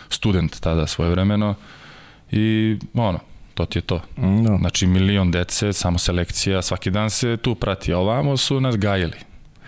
student 0.10 0.60
tada 0.60 0.88
svojevremeno 0.88 1.56
i 2.32 2.78
ono, 2.94 3.20
to 3.54 3.66
ti 3.66 3.78
je 3.78 3.82
to. 3.82 4.02
Da. 4.18 4.58
Znači 4.58 4.88
milion 4.88 5.32
dece, 5.32 5.74
samo 5.74 5.98
selekcija, 5.98 6.62
svaki 6.62 6.92
dan 6.92 7.10
se 7.10 7.38
tu 7.38 7.56
prati, 7.56 7.94
a 7.94 7.98
ovamo 7.98 8.38
su 8.38 8.62
nas 8.62 8.78
gajili. 8.78 9.18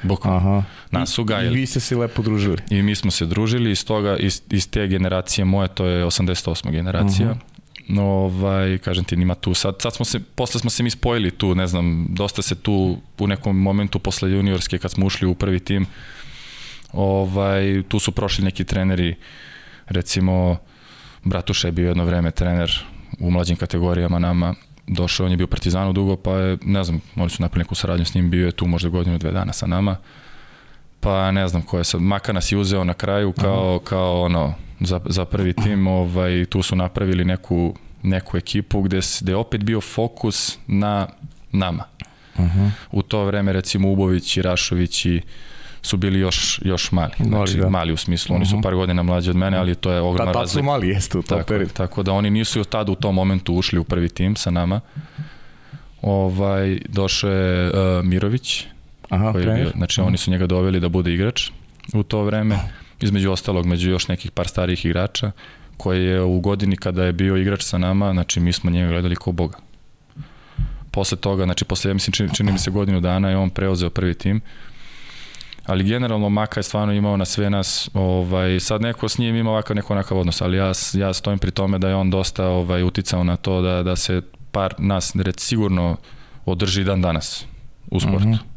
Bukvalno. 0.03 0.37
Aha. 0.37 0.63
Nas 0.91 1.09
su 1.09 1.21
I 1.21 1.25
gajili. 1.25 1.59
vi 1.59 1.65
ste 1.65 1.79
se 1.79 1.95
lepo 1.95 2.21
družili. 2.21 2.57
I 2.69 2.81
mi 2.81 2.95
smo 2.95 3.11
se 3.11 3.25
družili 3.25 3.71
iz 3.71 3.85
toga, 3.85 4.17
iz, 4.17 4.41
iz 4.49 4.69
te 4.69 4.87
generacije 4.87 5.45
moje, 5.45 5.67
to 5.67 5.85
je 5.85 6.05
88. 6.05 6.71
generacija. 6.71 7.31
Uh 7.31 7.37
-huh. 7.37 7.55
Ovaj, 7.99 8.77
kažem 8.77 9.03
ti, 9.03 9.15
nima 9.15 9.35
tu 9.35 9.53
sad, 9.53 9.75
sad 9.79 9.93
smo 9.93 10.05
se, 10.05 10.19
posle 10.19 10.59
smo 10.59 10.69
se 10.69 10.83
mi 10.83 10.89
spojili 10.89 11.31
tu, 11.31 11.55
ne 11.55 11.67
znam, 11.67 12.07
dosta 12.09 12.41
se 12.41 12.55
tu 12.55 12.97
u 13.19 13.27
nekom 13.27 13.57
momentu 13.57 13.99
posle 13.99 14.31
juniorske 14.31 14.77
kad 14.77 14.91
smo 14.91 15.05
ušli 15.05 15.27
u 15.27 15.35
prvi 15.35 15.59
tim, 15.59 15.85
ovaj, 16.93 17.83
tu 17.87 17.99
su 17.99 18.11
prošli 18.11 18.43
neki 18.43 18.63
treneri, 18.63 19.15
recimo 19.87 20.57
Bratuša 21.23 21.67
je 21.67 21.71
bio 21.71 21.87
jedno 21.87 22.05
vreme 22.05 22.31
trener 22.31 22.85
u 23.19 23.31
mlađim 23.31 23.55
kategorijama 23.55 24.19
nama, 24.19 24.53
došao, 24.87 25.25
on 25.25 25.31
je 25.31 25.37
bio 25.37 25.47
Partizanu 25.47 25.93
dugo, 25.93 26.15
pa 26.15 26.31
je, 26.31 26.57
ne 26.63 26.83
znam, 26.83 27.01
oni 27.15 27.29
su 27.29 27.41
napravili 27.41 27.63
neku 27.63 27.75
saradnju 27.75 28.05
s 28.05 28.13
njim, 28.13 28.29
bio 28.29 28.45
je 28.45 28.51
tu 28.51 28.67
možda 28.67 28.89
godinu, 28.89 29.17
dve 29.17 29.31
dana 29.31 29.53
sa 29.53 29.67
nama, 29.67 29.95
pa 30.99 31.31
ne 31.31 31.47
znam 31.47 31.61
ko 31.61 31.77
je 31.77 31.83
sad, 31.83 32.01
Maka 32.01 32.33
nas 32.33 32.51
je 32.51 32.57
uzeo 32.57 32.83
na 32.83 32.93
kraju 32.93 33.31
kao, 33.31 33.79
kao 33.83 34.21
ono, 34.21 34.53
za, 34.79 34.99
za 35.05 35.25
prvi 35.25 35.53
tim, 35.53 35.87
ovaj, 35.87 36.45
tu 36.45 36.61
su 36.61 36.75
napravili 36.75 37.25
neku, 37.25 37.75
neku 38.03 38.37
ekipu 38.37 38.81
gde, 38.81 38.99
gde 39.21 39.31
je 39.31 39.35
opet 39.35 39.63
bio 39.63 39.81
fokus 39.81 40.57
na 40.67 41.07
nama. 41.51 41.83
U 42.91 43.01
to 43.01 43.25
vreme 43.25 43.53
recimo 43.53 43.91
Ubović 43.91 44.37
i 44.37 44.41
Rašović 44.41 45.05
i 45.05 45.21
su 45.85 45.97
bili 45.97 46.19
još, 46.19 46.59
još 46.63 46.91
mali. 46.91 47.11
Mali, 47.19 47.29
Znači, 47.29 47.57
da. 47.57 47.69
mali 47.69 47.93
u 47.93 47.97
smislu, 47.97 48.35
oni 48.35 48.45
su 48.45 48.61
par 48.63 48.75
godina 48.75 49.03
mlađi 49.03 49.29
od 49.29 49.35
mene, 49.35 49.57
ali 49.57 49.75
to 49.75 49.91
je 49.91 49.95
Da, 49.95 50.03
ogromna 50.03 50.33
tad 50.33 50.49
su 50.49 50.63
mali 50.63 50.87
jeste 50.89 51.17
u 51.17 51.21
tom 51.21 51.37
Tako, 51.37 51.47
periodu. 51.47 51.73
tako 51.73 52.03
da 52.03 52.11
oni 52.11 52.29
nisu 52.29 52.63
tada 52.63 52.91
u 52.91 52.95
tom 52.95 53.15
momentu 53.15 53.53
ušli 53.53 53.79
u 53.79 53.83
prvi 53.83 54.09
tim 54.09 54.35
sa 54.35 54.51
nama. 54.51 54.81
Ovaj, 56.01 56.79
došao 56.89 57.31
je 57.31 57.67
uh, 57.69 58.05
Mirović, 58.05 58.65
Aha, 59.09 59.31
koji 59.31 59.43
je 59.45 59.53
bio, 59.53 59.71
znači 59.75 60.01
oni 60.01 60.17
su 60.17 60.31
njega 60.31 60.47
doveli 60.47 60.79
da 60.79 60.89
bude 60.89 61.13
igrač 61.13 61.49
u 61.93 62.03
to 62.03 62.23
vreme, 62.23 62.59
između 63.01 63.31
ostalog, 63.31 63.65
među 63.65 63.89
još 63.89 64.07
nekih 64.07 64.31
par 64.31 64.47
starijih 64.47 64.85
igrača, 64.85 65.31
koji 65.77 66.03
je 66.05 66.21
u 66.21 66.39
godini 66.39 66.77
kada 66.77 67.03
je 67.03 67.13
bio 67.13 67.37
igrač 67.37 67.61
sa 67.63 67.77
nama, 67.77 68.13
znači 68.13 68.39
mi 68.39 68.53
smo 68.53 68.71
njega 68.71 68.89
gledali 68.91 69.15
kao 69.15 69.33
boga. 69.33 69.57
Posle 70.91 71.17
toga, 71.17 71.43
znači 71.43 71.65
posle, 71.65 71.89
ja 71.89 71.93
mislim, 71.93 72.11
čini, 72.11 72.29
čini 72.35 72.51
mi 72.51 72.59
se 72.59 72.71
godinu 72.71 73.01
dana 73.01 73.29
je 73.29 73.37
on 73.37 73.49
preuzeo 73.49 73.89
prvi 73.89 74.13
tim, 74.13 74.41
ali 75.65 75.83
generalno 75.83 76.29
Maka 76.29 76.59
je 76.59 76.63
stvarno 76.63 76.93
imao 76.93 77.17
na 77.17 77.25
sve 77.25 77.49
nas, 77.49 77.89
ovaj, 77.93 78.59
sad 78.59 78.81
neko 78.81 79.09
s 79.09 79.17
njim 79.17 79.35
ima 79.35 79.49
ovakav 79.49 79.75
neko 79.75 79.93
onakav 79.93 80.17
odnos, 80.17 80.41
ali 80.41 80.57
ja, 80.57 80.71
ja 80.93 81.13
stojim 81.13 81.39
pri 81.39 81.51
tome 81.51 81.79
da 81.79 81.89
je 81.89 81.95
on 81.95 82.09
dosta 82.09 82.47
ovaj, 82.47 82.83
uticao 82.83 83.23
na 83.23 83.35
to 83.35 83.61
da, 83.61 83.83
da 83.83 83.95
se 83.95 84.21
par 84.51 84.73
nas 84.77 85.15
red 85.15 85.39
sigurno 85.39 85.97
održi 86.45 86.83
dan 86.83 87.01
danas 87.01 87.45
u 87.91 87.99
sportu. 87.99 88.27
Mm 88.27 88.31
-hmm. 88.31 88.55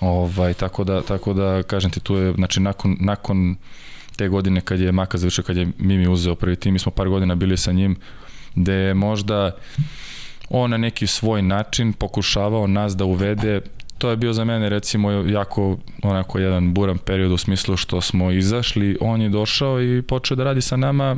Ovaj, 0.00 0.54
tako, 0.54 0.84
da, 0.84 1.02
tako 1.02 1.32
da, 1.32 1.62
kažem 1.62 1.90
ti, 1.90 2.00
tu 2.00 2.16
je, 2.16 2.32
znači, 2.32 2.60
nakon, 2.60 2.96
nakon 3.00 3.56
te 4.16 4.28
godine 4.28 4.60
kad 4.60 4.80
je 4.80 4.92
Maka 4.92 5.18
završio, 5.18 5.44
kad 5.44 5.56
je 5.56 5.68
Mimi 5.78 6.08
uzeo 6.08 6.34
prvi 6.34 6.56
tim, 6.56 6.72
mi 6.72 6.78
smo 6.78 6.92
par 6.92 7.08
godina 7.08 7.34
bili 7.34 7.56
sa 7.56 7.72
njim, 7.72 7.96
gde 8.54 8.72
je 8.72 8.94
možda 8.94 9.50
on 10.50 10.70
na 10.70 10.76
neki 10.76 11.06
svoj 11.06 11.42
način 11.42 11.92
pokušavao 11.92 12.66
nas 12.66 12.96
da 12.96 13.04
uvede 13.04 13.60
to 13.98 14.10
je 14.10 14.16
bio 14.16 14.32
za 14.32 14.44
mene 14.44 14.68
recimo 14.68 15.10
jako 15.10 15.78
onako 16.02 16.38
jedan 16.38 16.74
buran 16.74 16.98
period 16.98 17.32
u 17.32 17.38
smislu 17.38 17.76
što 17.76 18.00
smo 18.00 18.30
izašli, 18.30 18.98
on 19.00 19.20
je 19.20 19.28
došao 19.28 19.82
i 19.82 20.02
počeo 20.02 20.36
da 20.36 20.44
radi 20.44 20.60
sa 20.60 20.76
nama 20.76 21.16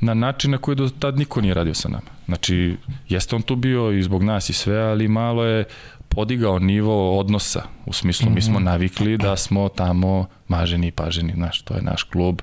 na 0.00 0.14
način 0.14 0.50
na 0.50 0.58
koji 0.58 0.74
do 0.74 0.88
tad 0.98 1.18
niko 1.18 1.40
nije 1.40 1.54
radio 1.54 1.74
sa 1.74 1.88
nama. 1.88 2.10
Znači, 2.26 2.76
jeste 3.08 3.36
on 3.36 3.42
tu 3.42 3.56
bio 3.56 3.92
i 3.92 4.02
zbog 4.02 4.22
nas 4.22 4.50
i 4.50 4.52
sve, 4.52 4.78
ali 4.78 5.08
malo 5.08 5.44
je 5.44 5.64
podigao 6.08 6.58
nivo 6.58 7.18
odnosa, 7.18 7.62
u 7.86 7.92
smislu 7.92 8.26
mm 8.26 8.32
-hmm. 8.32 8.34
mi 8.34 8.42
smo 8.42 8.60
navikli 8.60 9.18
da 9.18 9.36
smo 9.36 9.68
tamo 9.68 10.26
maženi 10.48 10.86
i 10.86 10.90
paženi, 10.90 11.32
znaš, 11.32 11.62
to 11.62 11.74
je 11.74 11.82
naš 11.82 12.02
klub, 12.02 12.42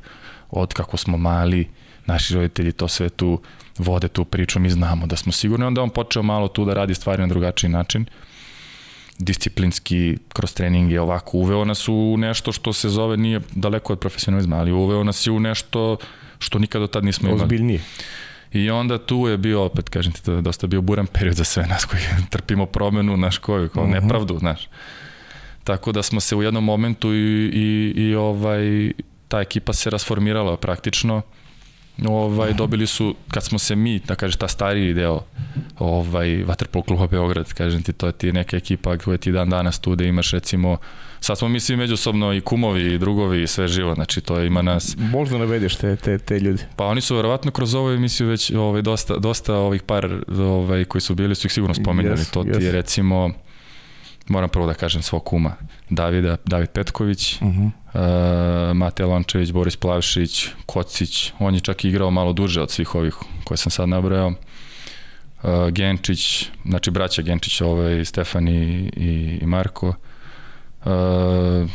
od 0.51 0.73
kako 0.73 0.97
smo 0.97 1.17
mali, 1.17 1.69
naši 2.05 2.35
roditelji 2.35 2.71
to 2.71 2.87
sve 2.87 3.09
tu 3.09 3.41
vode 3.77 4.07
tu 4.07 4.25
priču, 4.25 4.59
mi 4.59 4.69
znamo 4.69 5.07
da 5.07 5.15
smo 5.15 5.31
sigurni, 5.31 5.65
onda 5.65 5.81
on 5.81 5.89
počeo 5.89 6.23
malo 6.23 6.47
tu 6.47 6.65
da 6.65 6.73
radi 6.73 6.95
stvari 6.95 7.21
na 7.21 7.27
drugačiji 7.27 7.69
način, 7.69 8.05
disciplinski 9.19 10.17
kroz 10.33 10.53
treninge 10.53 11.01
ovako 11.01 11.37
uveo 11.37 11.65
nas 11.65 11.87
u 11.87 12.15
nešto 12.17 12.51
što 12.51 12.73
se 12.73 12.89
zove 12.89 13.17
nije 13.17 13.41
daleko 13.55 13.93
od 13.93 13.99
profesionalizma, 13.99 14.57
ali 14.57 14.71
uveo 14.71 15.03
nas 15.03 15.27
je 15.27 15.31
u 15.31 15.39
nešto 15.39 15.97
što 16.39 16.59
nikad 16.59 16.81
do 16.81 16.87
tad 16.87 17.05
nismo 17.05 17.29
imali. 17.29 17.43
Ozbiljnije. 17.43 17.81
I 18.51 18.69
onda 18.69 18.97
tu 18.97 19.27
je 19.27 19.37
bio, 19.37 19.63
opet 19.63 19.89
kažem 19.89 20.13
ti, 20.13 20.31
je 20.31 20.41
dosta 20.41 20.67
bio 20.67 20.81
buran 20.81 21.07
period 21.07 21.35
za 21.35 21.43
sve 21.43 21.67
nas 21.67 21.85
koji 21.85 22.01
trpimo 22.29 22.65
promenu, 22.65 23.17
naš 23.17 23.37
koju, 23.37 23.69
kao 23.69 23.83
uh 23.83 23.89
-huh. 23.89 24.01
nepravdu, 24.01 24.39
znaš. 24.39 24.69
Tako 25.63 25.91
da 25.91 26.03
smo 26.03 26.19
se 26.19 26.35
u 26.35 26.43
jednom 26.43 26.63
momentu 26.63 27.13
i, 27.13 27.51
i, 27.53 27.93
i 27.95 28.15
ovaj, 28.15 28.91
ta 29.27 29.41
ekipa 29.41 29.73
se 29.73 29.89
rasformirala 29.89 30.57
praktično. 30.57 31.21
Ovaj, 32.07 32.53
dobili 32.53 32.87
su, 32.87 33.15
kad 33.27 33.43
smo 33.43 33.59
se 33.59 33.75
mi, 33.75 33.99
da 33.99 34.15
kažeš, 34.15 34.35
ta 34.35 34.47
stariji 34.47 34.93
deo 34.93 35.21
ovaj, 35.79 36.43
Vaterpol 36.43 36.81
kluba 36.81 37.07
Beograd, 37.07 37.53
kažem 37.53 37.83
ti, 37.83 37.93
to 37.93 38.07
je 38.07 38.13
ti 38.13 38.31
neka 38.31 38.57
ekipa 38.57 38.97
koja 38.97 39.17
ti 39.17 39.31
dan 39.31 39.49
danas 39.49 39.79
tu 39.79 39.95
da 39.95 40.03
imaš 40.03 40.31
recimo 40.31 40.77
sad 41.25 41.37
smo 41.37 41.47
mi 41.47 41.59
svi 41.59 41.75
međusobno 41.75 42.33
i 42.33 42.41
kumovi 42.41 42.93
i 42.93 42.97
drugovi 42.97 43.43
i 43.43 43.47
sve 43.47 43.67
živo, 43.67 43.95
znači 43.95 44.21
to 44.21 44.41
ima 44.41 44.61
nas. 44.61 44.95
Možda 44.97 45.37
navedeš 45.37 45.75
te, 45.75 45.95
te, 45.95 46.17
te 46.17 46.39
ljudi. 46.39 46.63
Pa 46.75 46.85
oni 46.85 47.01
su 47.01 47.15
verovatno 47.15 47.51
kroz 47.51 47.75
ovu 47.75 47.91
emisiju 47.91 48.27
već 48.27 48.51
ovaj, 48.51 48.81
dosta, 48.81 49.17
dosta 49.17 49.55
ovih 49.55 49.83
par 49.83 50.21
ovaj, 50.39 50.85
koji 50.85 51.01
su 51.01 51.15
bili 51.15 51.35
su 51.35 51.47
ih 51.47 51.53
sigurno 51.53 51.73
spomenjali. 51.73 52.17
Yes, 52.17 52.33
to 52.33 52.43
ti 52.43 52.49
yes. 52.49 52.61
je 52.61 52.71
recimo, 52.71 53.31
moram 54.27 54.49
prvo 54.49 54.67
da 54.67 54.73
kažem 54.73 55.01
svog 55.01 55.23
kuma, 55.23 55.55
Davida, 55.89 56.37
David 56.45 56.69
Petković, 56.69 57.41
uh 57.41 57.47
-huh. 57.47 57.69
uh, 57.69 58.75
Mate 58.77 59.05
Lončević, 59.05 59.51
Boris 59.51 59.75
Plavšić, 59.75 60.47
Kocić, 60.65 61.31
on 61.39 61.53
je 61.53 61.59
čak 61.59 61.85
igrao 61.85 62.11
malo 62.11 62.33
duže 62.33 62.61
od 62.61 62.71
svih 62.71 62.95
ovih 62.95 63.15
koje 63.43 63.57
sam 63.57 63.71
sad 63.71 63.89
nabrojao. 63.89 64.27
Uh, 64.27 65.69
Genčić, 65.71 66.49
znači 66.65 66.91
braća 66.91 67.21
Genčić, 67.21 67.61
ovaj, 67.61 68.05
Stefani 68.05 68.91
i, 68.95 69.39
i 69.41 69.45
Marko. 69.45 69.87
Uh, 70.85 71.69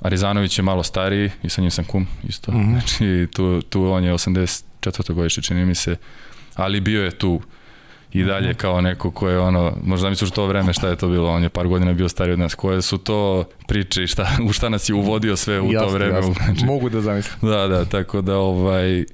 Arizanović 0.00 0.58
je 0.58 0.62
malo 0.62 0.82
stariji 0.82 1.30
i 1.42 1.48
sa 1.48 1.60
njim 1.60 1.70
sam 1.70 1.84
kum 1.84 2.06
isto. 2.28 2.52
Mm 2.52 2.54
-hmm. 2.54 2.70
Znači 2.70 3.28
tu, 3.32 3.62
tu 3.62 3.84
on 3.84 4.04
je 4.04 4.12
84. 4.12 5.12
godište 5.12 5.42
čini 5.42 5.64
mi 5.64 5.74
se, 5.74 5.96
ali 6.54 6.80
bio 6.80 7.04
je 7.04 7.10
tu 7.10 7.40
i 8.20 8.24
dalje 8.24 8.54
kao 8.54 8.80
neko 8.80 9.10
ko 9.10 9.28
je 9.28 9.38
ono, 9.38 9.72
možda 9.84 10.10
misliš 10.10 10.30
to 10.30 10.46
vreme 10.46 10.72
šta 10.72 10.88
je 10.88 10.96
to 10.96 11.08
bilo, 11.08 11.30
on 11.30 11.42
je 11.42 11.48
par 11.48 11.68
godina 11.68 11.92
bio 11.92 12.08
stariji 12.08 12.32
od 12.32 12.38
nas, 12.38 12.54
koje 12.54 12.82
su 12.82 12.98
to 12.98 13.44
priče 13.68 14.02
i 14.02 14.06
šta, 14.06 14.28
u 14.48 14.52
šta 14.52 14.68
nas 14.68 14.88
je 14.88 14.94
uvodio 14.94 15.36
sve 15.36 15.60
u 15.60 15.72
jasne, 15.72 15.88
to 15.88 15.94
vreme. 15.94 16.14
Jasne. 16.14 16.34
Znači, 16.44 16.64
Mogu 16.64 16.88
da 16.88 17.00
zamislim. 17.00 17.50
Da, 17.50 17.66
da, 17.66 17.84
tako 17.84 18.20
da 18.20 18.36
ovaj, 18.36 19.04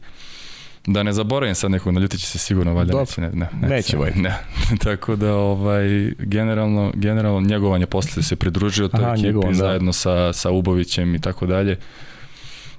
da 0.87 1.03
ne 1.03 1.13
zaboravim 1.13 1.55
sad 1.55 1.71
nekog, 1.71 1.95
naljutit 1.95 2.21
će 2.21 2.27
se 2.27 2.39
sigurno, 2.39 2.75
valjda 2.75 2.99
neće, 2.99 3.21
ne, 3.21 3.31
ne, 3.33 3.49
ne, 3.61 3.69
neće, 3.69 3.97
ne, 3.97 4.13
ne, 4.17 4.39
tako 4.85 5.17
da 5.17 5.35
ovaj, 5.35 6.13
generalno, 6.19 6.93
generalno 6.95 7.41
njegovanje 7.41 7.87
posle 7.87 8.23
se 8.23 8.37
pridružio 8.37 8.89
toj 8.89 9.05
Aha, 9.05 9.13
ekipi 9.13 9.27
njegovan, 9.27 9.55
zajedno 9.55 9.89
da. 9.89 9.93
sa, 9.93 10.33
sa 10.33 10.51
Ubovićem 10.51 11.15
i 11.15 11.21
tako 11.21 11.47
dalje. 11.47 11.77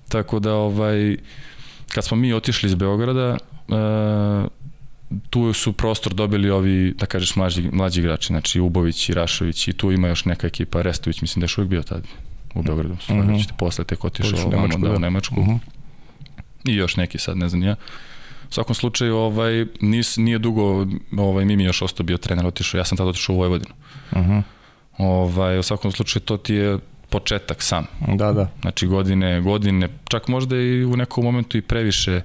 Tako 0.09 0.39
da 0.39 0.53
ovaj, 0.53 1.17
kad 1.93 2.05
smo 2.05 2.17
mi 2.17 2.33
otišli 2.33 2.67
iz 2.67 2.75
Beograda, 2.75 3.37
uh, 3.67 4.51
tu 5.29 5.53
su 5.53 5.73
prostor 5.73 6.13
dobili 6.13 6.49
ovi, 6.49 6.93
da 6.97 7.05
kažeš, 7.05 7.35
mlađi, 7.35 7.69
mlađi 7.71 7.99
igrači, 7.99 8.27
znači 8.27 8.59
Ubović 8.59 9.09
i 9.09 9.13
Rašović 9.13 9.67
i 9.67 9.73
tu 9.73 9.91
ima 9.91 10.07
još 10.07 10.25
neka 10.25 10.47
ekipa, 10.47 10.81
Restović, 10.81 11.21
mislim 11.21 11.41
da 11.41 11.45
je 11.45 11.49
uvijek 11.57 11.69
bio 11.69 11.83
tad 11.83 12.03
u 12.55 12.61
Beogradu, 12.61 12.93
mm 12.93 13.13
-hmm. 13.13 13.51
posle 13.57 13.83
tek 13.83 14.03
otišao 14.05 14.39
ovamo, 14.45 14.77
da, 14.77 14.95
u 14.95 14.99
Nemačku. 14.99 15.41
Mm 15.41 15.45
-hmm 15.45 15.59
i 16.65 16.75
još 16.75 16.95
neki 16.95 17.17
sad, 17.17 17.37
ne 17.37 17.49
znam 17.49 17.63
ja. 17.63 17.75
U 18.49 18.53
svakom 18.53 18.75
slučaju, 18.75 19.15
ovaj, 19.15 19.65
nis, 19.81 20.17
nije 20.17 20.39
dugo, 20.39 20.87
ovaj, 21.17 21.45
Mimi 21.45 21.63
još 21.63 21.81
ostao 21.81 22.03
bio 22.03 22.17
trener, 22.17 22.45
otišao, 22.45 22.77
ja 22.77 22.85
sam 22.85 22.97
tada 22.97 23.09
otišao 23.09 23.35
u 23.35 23.37
Vojvodinu. 23.37 23.73
Uh 24.11 24.17
-huh. 24.17 24.41
ovaj, 24.97 25.59
u 25.59 25.63
svakom 25.63 25.91
slučaju, 25.91 26.21
to 26.21 26.37
ti 26.37 26.53
je 26.53 26.77
početak 27.09 27.61
sam. 27.61 27.85
Da, 28.07 28.31
da. 28.31 28.49
Znači 28.61 28.87
godine, 28.87 29.41
godine, 29.41 29.89
čak 30.07 30.27
možda 30.27 30.55
i 30.55 30.85
u 30.85 30.97
nekom 30.97 31.23
momentu 31.23 31.57
i 31.57 31.61
previše 31.61 32.21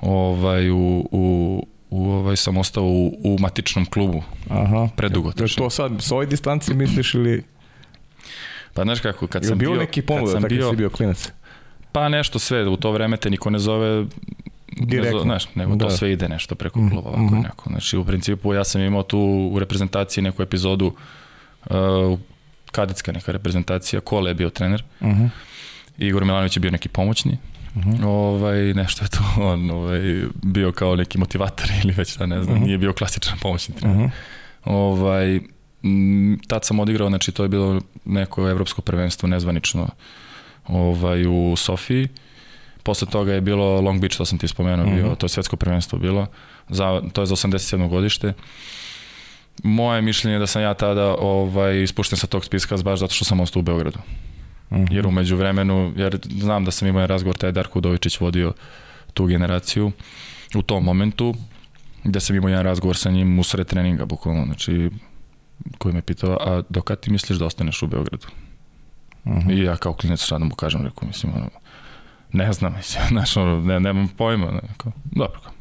ovaj, 0.00 0.70
u, 0.70 1.08
u, 1.10 1.66
u 1.92 2.10
ovaj, 2.10 2.36
sam 2.36 2.56
ostao 2.56 2.84
u, 2.84 3.18
u 3.24 3.36
matičnom 3.40 3.86
klubu. 3.86 4.22
Aha. 4.50 4.88
Predugo. 4.96 5.32
Je 5.36 5.54
to 5.56 5.70
sad, 5.70 5.92
s 5.98 6.12
ovoj 6.12 6.26
distanci 6.26 6.74
misliš 6.74 7.14
ili... 7.14 7.42
Pa 8.74 8.82
znaš 8.82 9.00
kako, 9.00 9.26
kad 9.26 9.44
sam 9.44 9.58
bio... 9.58 9.70
bio... 9.70 9.80
neki 9.80 10.02
ponuda, 10.02 10.32
tako 10.32 10.48
bio, 10.48 10.70
si 10.70 10.76
bio 10.76 10.90
klinac? 10.90 11.32
Pa 11.92 12.08
nešto 12.08 12.38
sve, 12.38 12.68
u 12.68 12.76
to 12.76 12.92
vreme 12.92 13.16
te 13.16 13.30
niko 13.30 13.50
ne 13.50 13.58
zove 13.58 14.04
Direktno. 14.76 15.18
Ne, 15.18 15.22
znaš, 15.22 15.54
nego 15.54 15.74
Da. 15.74 15.84
to 15.84 15.90
sve 15.90 16.12
ide 16.12 16.28
nešto 16.28 16.54
preko 16.54 16.80
kluba 16.90 17.08
ovako 17.08 17.24
Mhm. 17.24 17.36
neko. 17.36 17.70
Znači, 17.70 17.96
u 17.96 18.04
principu 18.04 18.54
ja 18.54 18.64
sam 18.64 18.80
imao 18.80 19.02
tu 19.02 19.18
u 19.52 19.58
reprezentaciji 19.58 20.24
neku 20.24 20.42
epizodu 20.42 20.92
uh, 21.66 22.18
kadetska 22.70 23.12
neka 23.12 23.32
reprezentacija, 23.32 24.00
Kole 24.00 24.30
je 24.30 24.34
bio 24.34 24.50
trener, 24.50 24.84
Mhm. 25.02 25.26
Igor 25.98 26.24
Milanović 26.24 26.56
je 26.56 26.60
bio 26.60 26.70
neki 26.70 26.88
pomoćni, 26.88 27.38
ovaj, 28.04 28.74
nešto 28.74 29.04
je 29.04 29.08
to 29.08 29.18
on 29.44 29.70
ovaj, 29.70 30.00
bio 30.34 30.72
kao 30.72 30.96
neki 30.96 31.18
motivator 31.18 31.66
ili 31.84 31.92
već 31.92 32.16
da 32.16 32.26
ne 32.26 32.42
znam, 32.42 32.56
Mhm. 32.56 32.64
nije 32.64 32.78
bio 32.78 32.92
klasičan 32.92 33.38
pomoćni 33.38 33.74
trener. 33.74 33.96
Mhm. 33.98 34.06
Ovaj, 34.66 35.40
m, 35.82 36.38
tad 36.46 36.64
sam 36.64 36.80
odigrao, 36.80 37.08
znači 37.08 37.32
to 37.32 37.42
je 37.42 37.48
bilo 37.48 37.80
neko 38.04 38.48
evropsko 38.48 38.82
prvenstvo 38.82 39.28
nezvanično 39.28 39.88
ovaj, 40.66 41.26
u 41.26 41.56
Sofiji. 41.56 42.08
Posle 42.82 43.08
toga 43.08 43.32
je 43.32 43.40
bilo 43.40 43.80
Long 43.80 44.00
Beach, 44.00 44.16
to 44.16 44.24
sam 44.24 44.38
ti 44.38 44.48
spomenuo, 44.48 44.86
bio, 44.86 45.04
Mhm. 45.06 45.14
to 45.14 45.24
je 45.24 45.30
svetsko 45.30 45.56
prvenstvo 45.56 45.98
bilo, 45.98 46.26
za, 46.68 47.02
to 47.12 47.22
je 47.22 47.26
za 47.26 47.32
87. 47.32 47.88
godište. 47.88 48.32
Moje 49.62 50.02
mišljenje 50.02 50.34
je 50.34 50.38
da 50.38 50.46
sam 50.46 50.62
ja 50.62 50.74
tada 50.74 51.14
ovaj, 51.14 51.82
ispušten 51.82 52.18
sa 52.18 52.26
tog 52.26 52.44
spiska 52.44 52.76
baš 52.76 52.98
zato 52.98 53.14
što 53.14 53.24
sam 53.24 53.40
ostao 53.40 53.60
u 53.60 53.64
Beogradu. 53.64 53.98
Mhm. 54.72 54.84
Jer 54.90 55.06
umeđu 55.06 55.36
vremenu, 55.36 55.92
jer 55.96 56.18
znam 56.30 56.64
da 56.64 56.70
sam 56.70 56.88
imao 56.88 57.06
razgovor, 57.06 57.36
taj 57.36 57.52
Darko 57.52 57.78
Udovičić 57.78 58.20
vodio 58.20 58.52
tu 59.14 59.26
generaciju 59.26 59.92
u 60.54 60.62
tom 60.62 60.84
momentu, 60.84 61.34
gde 62.04 62.20
sam 62.20 62.36
imao 62.36 62.48
jedan 62.48 62.64
razgovor 62.64 62.96
sa 62.96 63.10
njim 63.10 63.38
usred 63.38 63.66
treninga, 63.66 64.04
bukvalno, 64.04 64.44
znači, 64.44 64.90
koji 65.78 65.94
me 65.94 66.02
pitao, 66.02 66.36
a 66.40 66.62
do 66.68 66.82
kad 66.82 67.00
ti 67.00 67.10
misliš 67.10 67.38
da 67.38 67.46
ostaneš 67.46 67.82
u 67.82 67.86
Beogradu? 67.86 68.26
Mhm. 69.26 69.50
I 69.50 69.58
ja 69.58 69.76
kao 69.76 69.92
klinac 69.92 70.28
da 70.30 70.38
mu 70.38 70.54
kažem, 70.54 70.82
rekao, 70.82 71.06
mislim, 71.08 71.32
ono, 71.36 71.50
ne 72.32 72.52
znam, 72.52 72.74
mislim, 72.76 73.04
znaš, 73.08 73.36
ono, 73.36 73.60
ne, 73.60 73.80
nemam 73.80 74.08
pojma, 74.08 74.46
ne, 74.46 74.60
kao, 74.76 74.92
dobro. 75.04 75.40
kao. 75.40 75.52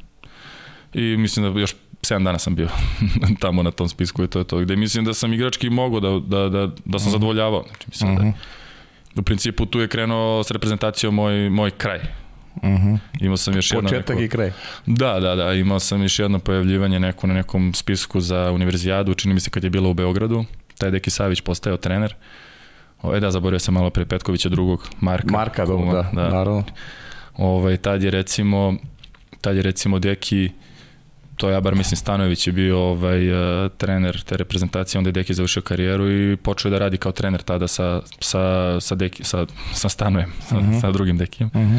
I 0.93 1.17
mislim 1.17 1.53
da 1.53 1.59
još 1.59 1.75
7 2.01 2.23
dana 2.23 2.39
sam 2.39 2.55
bio 2.55 2.67
tamo 3.41 3.63
na 3.63 3.71
tom 3.71 3.89
spisku 3.89 4.23
i 4.23 4.27
to 4.27 4.39
je 4.39 4.45
to, 4.45 4.59
gde 4.59 4.75
mislim 4.75 5.05
da 5.05 5.13
sam 5.13 5.33
igrački 5.33 5.69
mogao 5.69 5.99
da, 5.99 6.09
da, 6.27 6.49
da, 6.49 6.67
da 6.85 6.99
sam 6.99 7.07
Mhm. 7.07 7.11
zadovoljavao, 7.11 7.63
znači, 7.67 7.85
mislim 7.89 8.15
da, 8.15 8.21
Mhm. 8.21 8.31
U 9.15 9.21
principu 9.21 9.65
tu 9.65 9.79
je 9.79 9.87
krenuo 9.87 10.43
s 10.43 10.51
reprezentacijom 10.51 11.15
moj, 11.15 11.49
moj 11.49 11.71
kraj. 11.71 11.99
Mhm. 12.63 12.95
Imao 13.19 13.37
sam 13.37 13.55
još 13.55 13.71
jedno 13.71 13.89
Početak 13.89 14.09
neko... 14.09 14.21
i 14.21 14.29
kraj. 14.29 14.51
Da, 14.85 15.19
da, 15.19 15.35
da, 15.35 15.53
imao 15.53 15.79
sam 15.79 16.01
još 16.01 16.19
jedno 16.19 16.39
pojavljivanje 16.39 16.99
neko 16.99 17.27
na 17.27 17.33
nekom 17.33 17.73
spisku 17.73 18.21
za 18.21 18.51
univerzijadu, 18.51 19.13
čini 19.13 19.33
mi 19.33 19.39
se 19.39 19.49
kad 19.49 19.63
je 19.63 19.69
bilo 19.69 19.89
u 19.89 19.93
Beogradu. 19.93 20.45
Taj 20.77 20.91
Deki 20.91 21.09
Savić 21.09 21.41
postao 21.41 21.77
trener. 21.77 22.15
O, 23.01 23.15
e 23.15 23.19
da, 23.19 23.31
zaboravio 23.31 23.59
sam 23.59 23.73
malo 23.73 23.89
pre 23.89 24.05
Petkovića 24.05 24.49
drugog, 24.49 24.87
Marka. 24.99 25.31
Marka, 25.31 25.65
dobro, 25.65 25.85
kuma, 25.85 25.93
da, 25.93 26.29
naravno. 26.29 26.63
Ovaj, 27.37 27.77
tad 27.77 28.03
je 28.03 28.11
recimo, 28.11 28.75
tad 29.41 29.55
je 29.55 29.61
recimo 29.61 29.99
Deki, 29.99 30.49
to 31.41 31.49
ja 31.49 31.61
bar 31.61 31.75
mislim 31.75 31.97
Stanojević 31.97 32.47
je 32.47 32.53
bio 32.53 32.79
ovaj, 32.79 33.31
uh, 33.31 33.71
trener 33.71 34.21
te 34.21 34.37
reprezentacije, 34.37 34.99
onda 34.99 35.07
je 35.07 35.11
Deki 35.11 35.33
završio 35.33 35.61
karijeru 35.61 36.11
i 36.11 36.37
počeo 36.37 36.71
da 36.71 36.79
radi 36.79 36.97
kao 36.97 37.11
trener 37.11 37.41
tada 37.41 37.67
sa, 37.67 38.01
sa, 38.19 38.41
sa, 38.81 38.95
Deki, 38.95 39.23
sa, 39.23 39.45
sa 39.73 39.89
Stanojem, 39.89 40.33
sa, 40.41 40.55
Mhm. 40.55 40.79
sa 40.79 40.91
drugim 40.91 41.17
Dekijem 41.17 41.49
Mhm. 41.55 41.77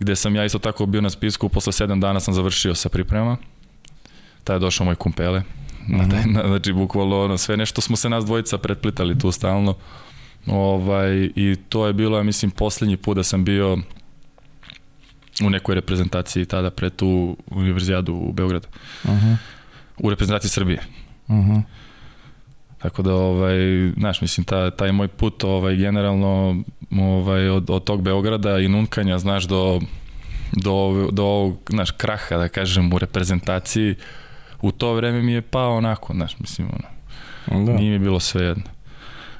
gde 0.00 0.16
sam 0.16 0.36
ja 0.36 0.44
isto 0.44 0.58
tako 0.58 0.86
bio 0.86 1.00
na 1.00 1.10
spisku, 1.10 1.48
posle 1.48 1.72
sedam 1.72 2.00
dana 2.00 2.20
sam 2.20 2.34
završio 2.34 2.74
sa 2.74 2.88
pripremama. 2.88 3.36
Tada 4.44 4.54
je 4.54 4.60
došao 4.60 4.84
moj 4.84 4.94
kumpele. 4.94 5.42
Na 5.88 6.08
taj, 6.08 6.24
na, 6.26 6.42
znači, 6.46 6.72
bukvalno 6.72 7.20
ono, 7.20 7.38
sve 7.38 7.56
nešto 7.56 7.80
smo 7.80 7.96
se 7.96 8.08
nas 8.08 8.24
dvojica 8.24 8.58
pretplitali 8.58 9.18
tu 9.18 9.32
stalno. 9.32 9.74
Ovaj, 10.46 11.30
I 11.36 11.56
to 11.68 11.86
je 11.86 11.92
bilo, 11.92 12.16
ja 12.16 12.22
mislim, 12.22 12.50
poslednji 12.50 12.96
put 12.96 13.16
da 13.16 13.22
sam 13.22 13.44
bio 13.44 13.78
u 15.42 15.50
nekoj 15.50 15.74
reprezentaciji 15.74 16.44
tada 16.44 16.70
pre 16.70 16.90
tu 16.90 17.36
univerzijadu 17.46 18.14
u 18.14 18.32
Beogradu. 18.32 18.68
Mhm. 19.06 19.32
U 19.98 20.10
reprezentaciji 20.10 20.50
Srbije. 20.50 20.82
Mhm. 21.30 21.58
Tako 22.78 23.02
da, 23.02 23.14
ovaj, 23.14 23.56
znaš, 23.96 24.20
mislim, 24.20 24.44
ta, 24.44 24.70
taj 24.70 24.92
moj 24.92 25.08
put 25.08 25.44
ovaj, 25.44 25.76
generalno 25.76 26.62
ovaj, 27.00 27.48
od, 27.48 27.70
od 27.70 27.84
tog 27.84 28.02
Beograda 28.02 28.58
i 28.58 28.68
nunkanja, 28.68 29.18
znaš, 29.18 29.44
do, 29.44 29.80
do, 30.52 31.08
do 31.12 31.24
ovog, 31.24 31.56
znaš, 31.70 31.90
kraha, 31.90 32.36
da 32.36 32.48
kažem, 32.48 32.92
u 32.92 32.98
reprezentaciji, 32.98 33.94
u 34.62 34.72
to 34.72 34.94
vreme 34.94 35.22
mi 35.22 35.32
je 35.32 35.42
pao 35.42 35.76
onako, 35.76 36.12
znaš, 36.14 36.38
mislim, 36.38 36.68
ono, 36.68 37.64
Da. 37.66 37.72
nije 37.72 37.90
mi 37.90 37.98
bilo 37.98 38.20
sve 38.20 38.44
jedno. 38.44 38.64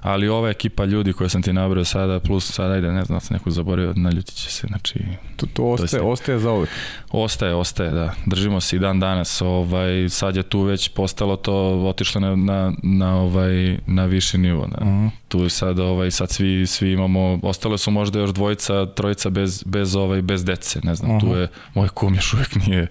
Ali 0.00 0.28
ova 0.28 0.50
ekipa 0.50 0.84
ljudi 0.84 1.12
koje 1.12 1.30
sam 1.30 1.42
ti 1.42 1.52
nabrao 1.52 1.84
sada, 1.84 2.20
plus 2.20 2.52
sada, 2.52 2.72
ajde, 2.72 2.92
ne 2.92 3.04
znam, 3.04 3.16
da 3.16 3.20
sam 3.20 3.34
nekog 3.34 3.52
zaboravio, 3.52 3.92
naljutit 3.96 4.34
će 4.34 4.50
se, 4.50 4.66
znači, 4.66 4.98
To, 5.36 5.46
to 5.46 5.64
ostaje, 5.64 5.88
sve. 5.88 6.00
ostaje 6.00 6.38
za 6.38 6.52
uvek. 6.52 6.68
Ostaje, 7.10 7.54
ostaje, 7.54 7.90
da. 7.90 8.12
Držimo 8.26 8.60
se 8.60 8.76
i 8.76 8.78
dan 8.78 9.00
danas. 9.00 9.42
Ovaj, 9.42 10.08
sad 10.08 10.36
je 10.36 10.42
tu 10.42 10.60
već 10.60 10.88
postalo 10.88 11.36
to, 11.36 11.54
otišlo 11.80 12.20
na, 12.20 12.36
na, 12.36 12.72
na, 12.82 13.16
ovaj, 13.16 13.78
na 13.86 14.04
viši 14.04 14.38
nivo. 14.38 14.66
Da. 14.68 14.84
Mhm. 14.84 15.06
Tu 15.28 15.38
je 15.38 15.50
sad, 15.50 15.78
ovaj, 15.78 16.10
sad 16.10 16.30
svi, 16.30 16.66
svi 16.66 16.92
imamo, 16.92 17.38
ostale 17.42 17.78
su 17.78 17.90
možda 17.90 18.18
još 18.18 18.30
dvojica, 18.30 18.86
trojica 18.86 19.30
bez, 19.30 19.62
bez, 19.64 19.96
ovaj, 19.96 20.22
bez 20.22 20.44
dece. 20.44 20.80
Ne 20.82 20.94
znam, 20.94 21.20
tu 21.20 21.26
Mhm. 21.26 21.36
je, 21.36 21.48
moj 21.74 21.88
kum 21.88 22.14
još 22.14 22.34
uvijek 22.34 22.54
nije, 22.56 22.86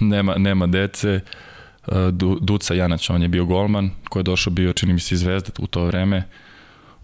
nema, 0.00 0.34
nema 0.34 0.66
dece. 0.66 1.20
Uh, 1.86 1.94
Du, 2.10 2.38
Duca 2.40 2.74
Janać, 2.74 3.10
on 3.10 3.22
je 3.22 3.28
bio 3.28 3.44
golman, 3.44 3.90
koji 4.08 4.20
je 4.20 4.24
došao 4.24 4.52
bio, 4.52 4.72
čini 4.72 4.92
mi 4.92 5.00
se, 5.00 5.14
iz 5.14 5.20
Zvezde 5.20 5.50
u 5.58 5.66
to 5.66 5.84
vreme. 5.84 6.22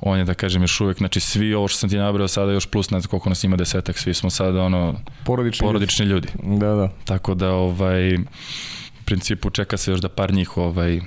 On 0.06 0.18
je, 0.18 0.24
da 0.24 0.34
kažem, 0.34 0.62
još 0.62 0.80
uvijek, 0.80 0.98
znači 0.98 1.20
svi 1.20 1.54
ovo 1.54 1.68
što 1.68 1.78
sam 1.78 1.90
ti 1.90 1.96
nabrao 1.96 2.28
sada 2.28 2.52
još 2.52 2.66
plus, 2.66 2.90
ne 2.90 3.00
znam 3.00 3.10
koliko 3.10 3.28
nas 3.28 3.44
ima 3.44 3.56
desetak, 3.56 3.98
svi 3.98 4.14
smo 4.14 4.30
sada 4.30 4.62
ono, 4.62 5.00
Porodični. 5.24 5.66
porodični 5.66 6.06
ljudi. 6.06 6.28
ljudi. 6.42 6.58
Da, 6.58 6.74
da. 6.74 6.88
Tako 7.04 7.34
da 7.34 7.50
ovaj 7.52 8.14
u 8.16 8.20
principu 9.04 9.50
čeka 9.50 9.76
se 9.76 9.90
još 9.90 10.00
da 10.00 10.08
par 10.08 10.32
njih 10.32 10.56
ovaj 10.56 11.00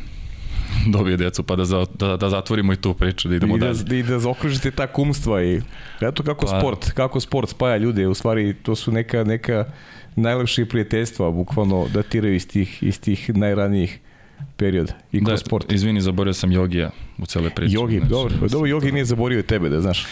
dobije 0.93 1.17
decu 1.17 1.43
pa 1.43 1.55
da, 1.55 1.65
za, 1.65 1.85
da, 1.99 2.17
da 2.17 2.29
zatvorimo 2.29 2.73
i 2.73 2.75
tu 2.75 2.93
priču 2.93 3.27
da 3.29 3.35
idemo 3.35 3.57
I 3.57 3.59
da, 3.59 3.73
dalje. 3.73 3.99
I 3.99 4.03
da 4.03 4.19
zaokružite 4.19 4.71
ta 4.71 4.87
kumstva 4.87 5.43
i 5.43 5.61
eto 6.01 6.23
kako 6.23 6.45
Pa- 6.45 6.59
sport, 6.59 6.91
kako 6.91 7.19
sport 7.19 7.49
spaja 7.49 7.77
ljude, 7.77 8.07
u 8.07 8.13
stvari 8.13 8.53
to 8.53 8.75
su 8.75 8.91
neka, 8.91 9.23
neka 9.23 9.65
najlepše 10.15 10.65
prijateljstva, 10.65 11.31
bukvalno 11.31 11.87
datiraju 11.93 12.35
iz 12.35 12.47
tih, 12.47 12.83
iz 12.83 12.99
tih 12.99 13.35
najranijih 13.35 13.99
perioda 14.57 14.93
i 15.11 15.25
kroz 15.25 15.39
Da, 15.39 15.45
sport. 15.45 15.71
izvini, 15.71 16.01
zaboravio 16.01 16.33
sam 16.33 16.51
Jogija 16.51 16.89
u 17.17 17.25
celoj 17.25 17.49
priči. 17.49 17.75
Jogi, 17.75 17.97
Znači, 17.97 18.09
dobro, 18.09 18.35
dobro, 18.47 18.67
Jogi 18.67 18.91
nije 18.91 19.05
zaborio 19.05 19.41
tebe, 19.41 19.69
da 19.69 19.81
znaš. 19.81 20.05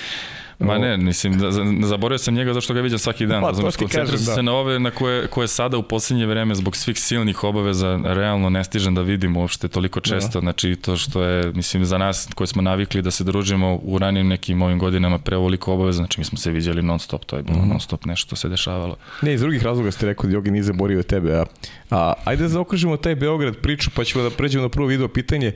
Ma 0.59 0.77
ne, 0.77 0.97
mislim, 0.97 1.37
da, 1.37 1.51
za- 1.51 1.61
zaboravio 1.81 2.17
sam 2.17 2.33
njega 2.33 2.53
zašto 2.53 2.73
ga 2.73 2.81
viđam 2.81 2.99
svaki 2.99 3.25
dan. 3.25 3.41
Pa, 3.41 3.47
razumeš, 3.47 3.73
to 3.73 3.77
ti 3.77 3.83
koncentrišem 3.83 4.17
kažem, 4.17 4.25
da. 4.25 4.33
se 4.33 4.43
na 4.43 4.53
ove 4.53 4.79
na 4.79 4.91
koje, 4.91 5.27
koje 5.27 5.47
sada 5.47 5.77
u 5.77 5.83
posljednje 5.83 6.25
vreme 6.25 6.55
zbog 6.55 6.75
svih 6.75 6.99
silnih 6.99 7.43
obaveza 7.43 7.99
realno 8.05 8.49
ne 8.49 8.63
stižem 8.63 8.95
da 8.95 9.01
vidim 9.01 9.37
uopšte 9.37 9.67
toliko 9.67 9.99
često. 9.99 10.39
Znači 10.39 10.75
to 10.75 10.95
što 10.95 11.23
je, 11.23 11.51
mislim, 11.53 11.85
za 11.85 11.97
nas 11.97 12.27
koji 12.35 12.47
smo 12.47 12.61
navikli 12.61 13.01
da 13.01 13.11
se 13.11 13.23
družimo 13.23 13.75
u 13.75 13.97
ranim 13.97 14.27
nekim 14.27 14.61
ovim 14.61 14.79
godinama 14.79 15.17
pre 15.17 15.37
ovoliko 15.37 15.73
obaveza, 15.73 15.97
znači 15.97 16.19
mi 16.19 16.25
smo 16.25 16.37
se 16.37 16.51
viđali 16.51 16.81
non 16.81 16.99
stop, 16.99 17.25
to 17.25 17.37
je 17.37 17.43
bilo 17.43 17.59
Mhm. 17.59 17.69
non 17.69 17.79
stop 17.79 18.05
nešto 18.05 18.35
se 18.35 18.49
dešavalo. 18.49 18.95
Ne, 19.21 19.33
iz 19.33 19.41
drugih 19.41 19.63
razloga 19.63 19.91
ste 19.91 20.05
rekao 20.05 20.25
da 20.25 20.33
Jogi 20.33 20.51
nije 20.51 20.63
zaborio 20.63 21.03
tebe. 21.03 21.33
A, 21.33 21.45
a 21.89 22.13
ajde 22.25 22.43
da 22.43 22.49
zaokružimo 22.49 22.97
taj 22.97 23.15
Beograd 23.15 23.55
priču, 23.55 23.89
pa 23.95 24.03
ćemo 24.03 24.23
da 24.23 24.29
pređemo 24.29 24.63
na 24.63 24.69
prvo 24.69 24.87
video 24.87 25.07
pitanje. 25.07 25.53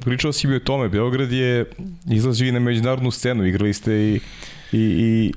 Pričao 0.00 0.32
si 0.32 0.46
mi 0.46 0.56
o 0.56 0.60
tome, 0.60 0.88
Beograd 0.88 1.32
je 1.32 1.64
izlazio 2.10 2.48
i 2.48 2.52
na 2.52 2.60
međunarodnu 2.60 3.10
scenu, 3.10 3.46
igrali 3.46 3.72
ste 3.74 3.92
i 3.92 4.20
i, 4.72 4.78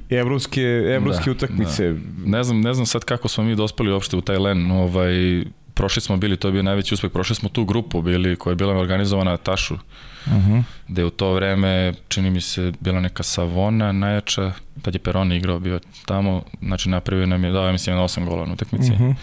i 0.09 0.15
evropske, 0.15 0.61
evropske 0.95 1.25
Da, 1.25 1.31
utakmice. 1.31 1.95
Ne 2.25 2.43
znam, 2.43 2.61
ne 2.61 2.73
znam 2.73 2.85
sad 2.85 3.03
kako 3.03 3.27
smo 3.27 3.43
mi 3.43 3.55
dospeli 3.55 3.91
uopšte 3.91 4.17
u 4.17 4.21
taj 4.21 4.37
len, 4.37 4.71
ovaj, 4.71 5.43
prošli 5.73 6.01
smo 6.01 6.17
bili, 6.17 6.37
to 6.37 6.47
je 6.47 6.51
bio 6.51 6.63
najveći 6.63 6.93
uspeh, 6.93 7.11
prošli 7.11 7.35
smo 7.35 7.49
tu 7.49 7.65
grupu 7.65 8.01
bili 8.01 8.35
koja 8.35 8.51
je 8.51 8.55
bila 8.55 8.77
organizovana 8.77 9.31
na 9.31 9.37
Tašu, 9.37 9.77
Uh 10.25 10.33
-huh. 10.33 10.63
gde 10.87 11.05
u 11.05 11.09
to 11.09 11.33
vreme, 11.33 11.93
čini 12.07 12.29
mi 12.29 12.41
se, 12.41 12.71
bila 12.79 12.99
neka 12.99 13.23
Savona 13.23 13.91
najjača, 13.91 14.51
tad 14.81 14.95
je 14.95 14.99
Peroni 14.99 15.37
igrao 15.37 15.59
bio 15.59 15.79
tamo, 16.05 16.43
znači 16.61 16.89
napravio 16.89 17.25
nam 17.25 17.43
je, 17.43 17.51
dao 17.51 17.71
mislim, 17.71 17.95
na 17.95 18.03
8 18.03 18.25
gola 18.25 18.45
na 18.45 18.53
utakmici. 18.53 18.91
Uh 18.91 18.99
-huh. 18.99 19.15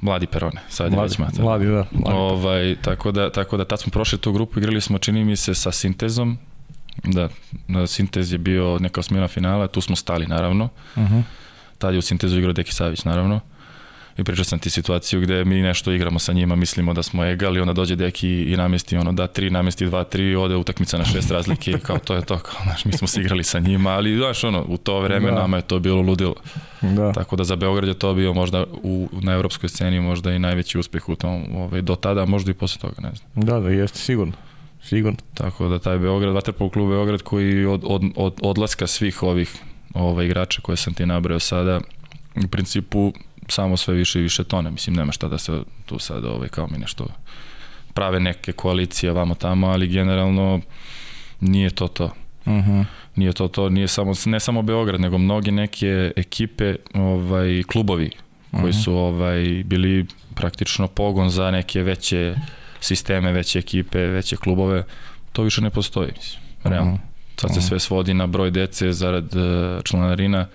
Mladi 0.00 0.26
Perone, 0.26 0.60
sad 0.68 0.86
je 0.86 0.96
Mladi, 0.96 1.08
već 1.08 1.18
mata. 1.18 1.42
mladi, 1.42 1.66
da. 1.66 1.86
Mladi. 1.92 2.16
Ovaj, 2.18 2.76
tako, 2.82 3.12
da, 3.12 3.32
tako 3.32 3.56
da 3.56 3.64
tad 3.64 3.80
smo 3.80 3.90
prošli 3.90 4.18
tu 4.18 4.32
grupu, 4.32 4.58
igrali 4.58 4.80
smo, 4.80 4.98
čini 4.98 5.24
mi 5.24 5.36
se, 5.36 5.54
sa 5.54 5.72
Sintezom, 5.72 6.38
da, 7.04 7.28
da 7.68 7.86
Sintez 7.86 8.32
je 8.32 8.38
bio 8.38 8.78
neka 8.78 9.00
osmina 9.00 9.28
finala, 9.28 9.66
tu 9.66 9.80
smo 9.80 9.96
stali 9.96 10.26
naravno, 10.26 10.68
Uh 10.96 11.02
-huh. 11.02 11.22
tad 11.78 11.92
je 11.94 11.98
u 11.98 12.02
Sintezu 12.02 12.38
igrao 12.38 12.52
Deki 12.52 12.74
Savić 12.74 13.04
naravno, 13.04 13.40
i 14.18 14.24
pričao 14.24 14.44
sam 14.44 14.58
ti 14.58 14.70
situaciju 14.70 15.20
gde 15.20 15.44
mi 15.44 15.62
nešto 15.62 15.92
igramo 15.92 16.18
sa 16.18 16.32
njima, 16.32 16.56
mislimo 16.56 16.94
da 16.94 17.02
smo 17.02 17.24
egali, 17.24 17.60
onda 17.60 17.72
dođe 17.72 17.96
Deki 17.96 18.42
i 18.42 18.56
namesti 18.56 18.96
ono 18.96 19.12
da 19.12 19.26
tri, 19.26 19.50
namesti 19.50 19.86
dva, 19.86 20.04
tri, 20.04 20.34
ode 20.36 20.56
utakmica 20.56 20.98
na 20.98 21.04
šest 21.04 21.30
razlike 21.30 21.70
i 21.70 21.78
kao 21.78 21.98
to 21.98 22.14
je 22.14 22.24
to, 22.24 22.38
kao, 22.38 22.60
znaš, 22.64 22.84
mi 22.84 22.92
smo 22.92 23.08
se 23.08 23.20
igrali 23.20 23.44
sa 23.44 23.58
njima, 23.58 23.90
ali 23.90 24.16
znaš 24.16 24.44
ono, 24.44 24.64
u 24.68 24.76
to 24.76 25.00
vreme 25.00 25.30
Da. 25.30 25.34
nama 25.34 25.56
je 25.56 25.62
to 25.62 25.78
bilo 25.78 26.02
ludilo. 26.02 26.34
Da. 26.80 27.12
Tako 27.12 27.36
da 27.36 27.44
za 27.44 27.56
Beograd 27.56 27.88
je 27.88 27.94
to 27.94 28.14
bio 28.14 28.32
možda 28.32 28.64
u, 28.82 29.08
na 29.12 29.32
evropskoj 29.32 29.68
sceni 29.68 30.00
možda 30.00 30.32
i 30.32 30.38
najveći 30.38 30.78
uspeh 30.78 31.08
u 31.08 31.16
tom, 31.16 31.44
ovaj, 31.56 31.82
do 31.82 31.94
tada, 31.94 32.24
možda 32.24 32.50
i 32.50 32.54
posle 32.54 32.80
toga, 32.80 32.94
ne 33.00 33.10
znam. 33.14 33.46
da, 33.46 33.60
da, 33.60 33.68
jeste, 33.68 33.98
sigurno. 33.98 34.32
Sigurno. 34.82 35.18
Tako 35.34 35.68
da 35.68 35.78
taj 35.78 35.98
Beograd, 35.98 36.34
Vaterpol 36.34 36.70
klub 36.70 36.88
Beograd 36.88 37.22
koji 37.22 37.64
od, 37.64 37.80
od, 37.84 38.02
od 38.16 38.34
odlaska 38.42 38.86
svih 38.86 39.22
ovih 39.22 39.54
ovaj, 39.94 40.26
igrača 40.26 40.60
koje 40.60 40.76
sam 40.76 40.94
ti 40.94 41.06
nabrao 41.06 41.38
sada, 41.38 41.80
u 42.44 42.48
principu 42.48 43.12
samo 43.48 43.76
sve 43.76 43.94
više 43.94 44.18
i 44.18 44.22
više 44.22 44.44
tone. 44.44 44.70
Mislim, 44.70 44.96
nema 44.96 45.12
šta 45.12 45.28
da 45.28 45.38
se 45.38 45.62
tu 45.86 45.98
sad 45.98 46.24
ovaj, 46.24 46.48
kao 46.48 46.68
mi 46.70 46.78
nešto 46.78 47.06
prave 47.94 48.20
neke 48.20 48.52
koalicije 48.52 49.12
vamo 49.12 49.34
tamo, 49.34 49.66
ali 49.66 49.88
generalno 49.88 50.60
nije 51.40 51.70
to 51.70 51.88
to. 51.88 52.04
Uh 52.04 52.10
Mhm. 52.48 52.70
-huh. 52.70 52.84
Nije 53.14 53.32
to 53.32 53.48
to, 53.48 53.68
nije 53.68 53.88
samo, 53.88 54.12
ne 54.26 54.40
samo 54.40 54.62
Beograd, 54.62 55.00
nego 55.00 55.18
mnogi 55.18 55.50
neke 55.50 56.12
ekipe, 56.16 56.76
ovaj, 56.94 57.62
klubovi 57.62 58.10
koji 58.60 58.72
su 58.72 58.94
ovaj, 58.96 59.62
bili 59.64 60.06
praktično 60.34 60.88
pogon 60.88 61.30
za 61.30 61.50
neke 61.50 61.82
veće 61.82 62.34
sisteme, 62.80 63.32
veće 63.32 63.58
ekipe, 63.58 63.98
veće 63.98 64.36
klubove, 64.36 64.84
to 65.32 65.42
više 65.42 65.60
ne 65.60 65.70
postoji, 65.70 66.12
mislim, 66.16 66.42
realno. 66.64 66.98
Sad 67.36 67.54
se 67.54 67.60
sve 67.60 67.80
svodi 67.80 68.14
na 68.14 68.26
broj 68.26 68.50
dece 68.50 68.92
zarad 68.92 69.34
uh, 69.36 69.82
članarina. 69.84 70.46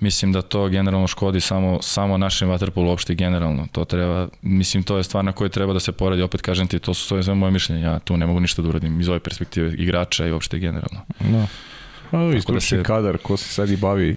Mislim 0.00 0.32
da 0.32 0.42
to 0.42 0.68
generalno 0.68 1.06
škodi 1.06 1.40
samo, 1.40 1.78
samo 1.82 2.18
našem 2.18 2.48
vaterpolu 2.48 2.88
uopšte 2.88 3.14
generalno. 3.14 3.66
To 3.72 3.84
treba, 3.84 4.28
mislim, 4.42 4.82
to 4.82 4.96
je 4.96 5.04
stvar 5.04 5.24
na 5.24 5.32
kojoj 5.32 5.48
treba 5.48 5.72
da 5.72 5.80
se 5.80 5.92
poradi. 5.92 6.22
Opet 6.22 6.42
kažem 6.42 6.66
ti, 6.66 6.78
to 6.78 6.94
su 6.94 7.16
je 7.16 7.22
sve 7.22 7.34
moje 7.34 7.50
mišljenje. 7.52 7.82
Ja 7.82 7.98
tu 7.98 8.16
ne 8.16 8.26
mogu 8.26 8.40
ništa 8.40 8.62
da 8.62 8.68
uradim 8.68 9.00
iz 9.00 9.08
ove 9.08 9.18
perspektive 9.20 9.74
igrača 9.74 10.26
i 10.26 10.32
uopšte 10.32 10.58
generalno. 10.58 11.00
Da. 11.20 11.46
A, 12.18 12.32
isključni 12.36 12.78
da 12.78 12.82
se- 12.82 12.86
kadar 12.86 13.18
ko 13.18 13.36
se 13.36 13.48
sad 13.48 13.70
i 13.70 13.76
bavi 13.76 14.16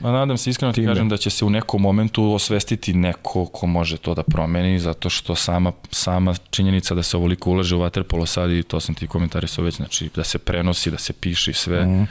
Ma 0.00 0.12
nadam 0.12 0.36
se 0.36 0.50
iskreno 0.50 0.72
ti 0.72 0.80
Time. 0.80 0.86
kažem 0.86 1.08
da 1.08 1.16
će 1.16 1.30
se 1.30 1.44
u 1.44 1.50
nekom 1.50 1.82
momentu 1.82 2.32
osvestiti 2.32 2.94
neko 2.94 3.46
ko 3.46 3.66
može 3.66 3.96
to 3.96 4.14
da 4.14 4.22
promeni, 4.22 4.78
zato 4.78 5.10
što 5.10 5.34
sama, 5.34 5.72
sama 5.90 6.34
činjenica 6.50 6.94
da 6.94 7.02
se 7.02 7.16
ovoliko 7.16 7.50
ulaže 7.50 7.76
u 7.76 7.80
vaterpolo 7.80 8.26
sad 8.26 8.50
i 8.50 8.62
to 8.62 8.80
sam 8.80 8.94
ti 8.94 9.06
komentarisao 9.06 9.64
već, 9.64 9.74
znači 9.74 10.10
da 10.14 10.24
se 10.24 10.38
prenosi, 10.38 10.90
da 10.90 10.98
se 10.98 11.12
piše 11.12 11.50
i 11.50 11.54
sve, 11.54 11.86
mm. 11.86 12.06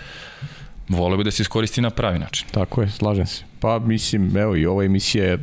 Voleo 0.90 1.18
bi 1.18 1.24
da 1.24 1.32
se 1.32 1.42
iskoristi 1.42 1.82
na 1.82 1.90
pravi 1.90 2.20
način. 2.20 2.48
Tako 2.52 2.82
je, 2.82 2.90
slažem 2.90 3.26
se. 3.26 3.44
Pa 3.60 3.80
mislim, 3.80 4.38
evo 4.38 4.56
i 4.56 4.66
ova 4.66 4.84
emisija 4.84 5.38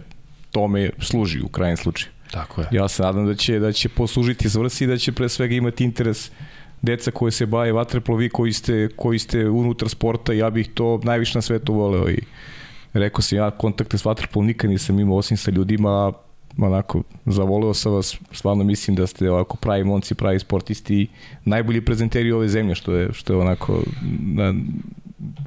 tome 0.53 0.91
služi 0.99 1.41
u 1.43 1.49
krajem 1.49 1.77
slučaju. 1.77 2.13
Tako 2.31 2.61
je. 2.61 2.67
Ja 2.71 2.89
se 2.89 3.03
nadam 3.03 3.27
da 3.27 3.35
će, 3.35 3.59
da 3.59 3.73
će 3.73 3.89
poslužiti 3.89 4.51
svrsi 4.51 4.85
i 4.85 4.87
da 4.87 4.97
će 4.97 5.13
pre 5.13 5.29
svega 5.29 5.55
imati 5.55 5.85
interes 5.85 6.31
deca 6.83 7.11
koje 7.11 7.33
se 7.33 7.47
baje 7.47 7.73
vaterpolo, 7.73 8.19
vi 8.19 8.29
koji 8.29 8.53
ste, 8.53 8.89
koji 8.97 9.19
ste 9.19 9.49
unutar 9.49 9.89
sporta, 9.89 10.33
ja 10.33 10.51
bih 10.51 10.71
to 10.75 11.01
najviše 11.03 11.39
na 11.39 11.43
svetu 11.43 11.75
voleo 11.75 12.11
i 12.11 12.19
rekao 12.93 13.23
sam 13.23 13.39
ja 13.39 13.51
kontakte 13.51 13.99
s 13.99 14.05
vaterpolom 14.05 14.47
nikad 14.47 14.71
nisam 14.71 14.99
imao 14.99 15.17
osim 15.17 15.37
sa 15.37 15.51
ljudima 15.51 16.13
onako, 16.59 17.03
zavoleo 17.27 17.75
sam 17.75 17.93
vas, 17.93 18.17
stvarno 18.33 18.65
mislim 18.65 18.97
da 18.97 19.07
ste 19.07 19.31
ovako 19.31 19.57
pravi 19.57 19.85
momci, 19.85 20.15
pravi 20.15 20.39
sportisti 20.39 21.09
najbolji 21.45 21.85
prezenteri 21.85 22.33
ove 22.33 22.49
zemlje, 22.49 22.75
što 22.75 22.95
je, 22.95 23.13
što 23.13 23.33
je 23.33 23.39
onako 23.39 23.83
na, 24.21 24.55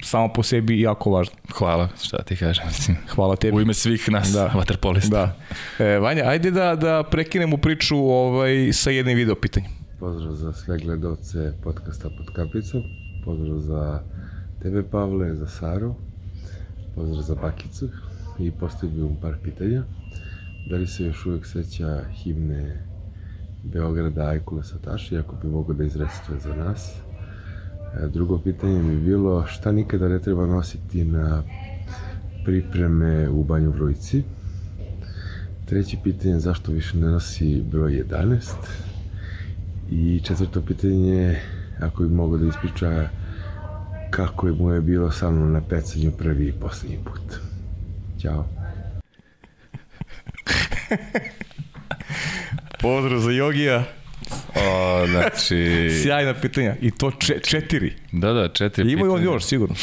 samo 0.04 0.34
po 0.34 0.44
sebi 0.44 0.82
jako 0.82 1.10
važno. 1.12 1.36
Hvala, 1.58 1.90
šta 2.02 2.18
ti 2.24 2.36
kažem. 2.36 2.66
mislim. 2.68 2.98
Hvala 3.16 3.36
tebi. 3.36 3.58
U 3.58 3.62
ime 3.62 3.74
svih 3.74 4.10
nas, 4.12 4.32
Da. 4.32 4.40
da. 4.40 4.58
vaterpolista. 4.58 5.36
Da. 5.80 5.86
E, 5.86 6.00
Vanja, 6.00 6.24
ajde 6.26 6.52
da, 6.52 6.76
da 6.76 7.04
prekinemo 7.04 7.58
priču 7.58 7.98
ovaj, 7.98 8.70
sa 8.74 8.90
jednim 8.90 9.18
video 9.18 9.36
pitanjem. 9.36 9.72
Pozdrav 10.00 10.34
za 10.34 10.54
sve 10.54 10.78
gledalce 10.78 11.54
podcasta 11.64 12.10
pod 12.10 12.36
kapicom. 12.36 12.82
Pozdrav 13.26 13.58
za 13.60 14.02
tebe 14.62 14.84
Pavle, 14.84 15.36
za 15.36 15.48
Saru. 15.48 15.96
Pozdrav 16.96 17.22
za 17.22 17.36
Bakicu. 17.36 17.90
I 18.40 18.52
postavio 18.52 18.96
bih 18.96 19.04
vam 19.04 19.16
par 19.22 19.36
pitanja. 19.44 19.84
Da 20.70 20.76
li 20.76 20.88
se 20.88 21.04
još 21.04 21.26
uvijek 21.26 21.46
seća 21.46 22.04
himne 22.14 22.86
Beograda 23.64 24.22
Ajkula 24.22 24.64
Sataši, 24.64 25.18
ako 25.18 25.36
bi 25.36 25.48
mogo 25.48 25.74
da 25.74 25.84
izrecituje 25.84 26.40
za 26.40 26.56
nas? 26.56 26.94
Drugo 28.10 28.40
pitanje 28.40 28.84
mi 28.84 29.02
bilo 29.02 29.48
šta 29.48 29.72
nikada 29.72 30.08
ne 30.08 30.20
treba 30.20 30.46
nositi 30.46 31.06
na 31.06 31.44
pripreme 32.46 33.30
u 33.30 33.44
Banju 33.44 33.72
Vrujci? 33.72 34.24
Treće 35.66 35.98
pitanje 36.04 36.40
zašto 36.40 36.72
više 36.72 36.98
ne 36.98 37.08
nosi 37.08 37.64
broj 37.72 38.04
11? 38.10 38.38
I 39.92 40.22
četvrto 40.24 40.62
pitanje, 40.62 41.40
ako 41.80 42.04
bi 42.04 42.10
mogo 42.10 42.38
da 42.38 42.48
ispriča 42.48 43.10
kako 44.10 44.48
je 44.48 44.54
mu 44.54 44.72
je 44.72 44.82
bilo 44.82 45.12
sa 45.12 45.32
mnom 45.32 45.52
na 45.52 45.62
pecanju 45.62 46.12
prvi 46.12 46.48
i 46.48 46.52
poslednji 46.52 46.98
put. 47.06 47.40
Ćao. 48.22 48.48
Pozdrav 52.82 53.20
za 53.20 53.32
Jogija. 53.32 53.84
O, 54.56 55.08
znači... 55.08 55.90
Sjajna 56.04 56.34
pitanja. 56.34 56.76
I 56.82 56.92
to 56.92 57.12
če, 57.12 57.40
četiri. 57.40 57.94
Da, 58.12 58.34
da, 58.34 58.48
četiri 58.48 58.92
Ima 58.92 59.02
i 59.02 59.10
on 59.10 59.18
pitanja. 59.18 59.34
još, 59.34 59.44
sigurno. 59.44 59.76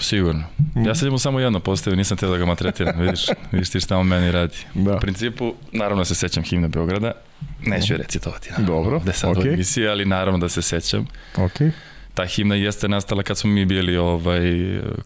Sigurno. 0.00 0.44
Ja 0.86 0.94
sad 0.94 1.10
mu 1.10 1.18
samo 1.18 1.40
jedno 1.40 1.60
postavio, 1.60 1.96
nisam 1.96 2.16
teo 2.16 2.30
da 2.30 2.36
ga 2.36 2.44
matretiram, 2.46 3.00
vidiš, 3.04 3.26
vidiš 3.52 3.70
ti 3.70 3.80
šta 3.80 3.96
on 3.96 4.06
meni 4.06 4.30
radi. 4.32 4.56
Da. 4.74 4.96
U 4.96 5.00
principu, 5.00 5.54
naravno 5.72 6.00
da 6.00 6.04
se 6.04 6.14
sećam 6.14 6.42
himne 6.42 6.68
Beograda, 6.68 7.12
neću 7.66 7.92
je 7.92 7.96
recitovati. 7.98 8.50
naravno, 8.50 8.74
Dobro, 8.74 8.98
Da 9.04 9.12
sad 9.12 9.38
u 9.38 9.48
emisiji, 9.48 9.86
ali 9.88 10.04
naravno 10.04 10.38
da 10.38 10.48
se 10.48 10.62
sećam. 10.62 11.06
Ok. 11.36 11.52
Ta 12.14 12.24
himna 12.26 12.54
jeste 12.54 12.88
nastala 12.88 13.22
kad 13.22 13.38
smo 13.38 13.50
mi 13.50 13.64
bili 13.64 13.96
ovaj, 13.96 14.40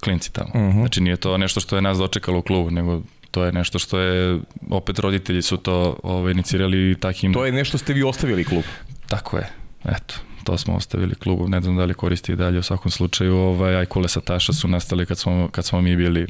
klinci 0.00 0.32
tamo. 0.32 0.50
Mhm. 0.68 0.78
Znači 0.80 1.00
nije 1.00 1.16
to 1.16 1.38
nešto 1.38 1.60
što 1.60 1.76
je 1.76 1.82
nas 1.82 1.98
dočekalo 1.98 2.38
u 2.38 2.42
klubu, 2.42 2.70
nego 2.70 3.02
to 3.30 3.44
je 3.44 3.52
nešto 3.52 3.78
što 3.78 3.98
je, 3.98 4.40
opet 4.70 4.98
roditelji 4.98 5.42
su 5.42 5.56
to 5.56 5.96
ovaj, 6.02 6.32
inicirali 6.32 6.90
i 6.90 6.94
ta 6.94 7.12
himna. 7.12 7.34
To 7.34 7.46
je 7.46 7.52
nešto 7.52 7.78
ste 7.78 7.92
vi 7.92 8.02
ostavili 8.02 8.44
klub. 8.44 8.64
Tako 9.08 9.36
je, 9.36 9.50
eto. 9.84 10.14
To 10.44 10.58
smo 10.58 10.74
ostavili 10.74 11.14
klubu, 11.14 11.48
ne 11.48 11.60
znam 11.60 11.76
da 11.76 11.84
li 11.84 11.94
koristi 11.94 12.32
i 12.32 12.36
dalje, 12.36 12.58
u 12.58 12.62
svakom 12.62 12.90
slučaju 12.90 13.36
ovaj, 13.36 13.76
Ajkule 13.76 14.08
Sataša 14.08 14.52
su 14.52 14.68
nastali 14.68 15.06
kad 15.06 15.18
smo, 15.18 15.48
kad 15.52 15.64
smo 15.64 15.80
mi 15.80 15.96
bili 15.96 16.26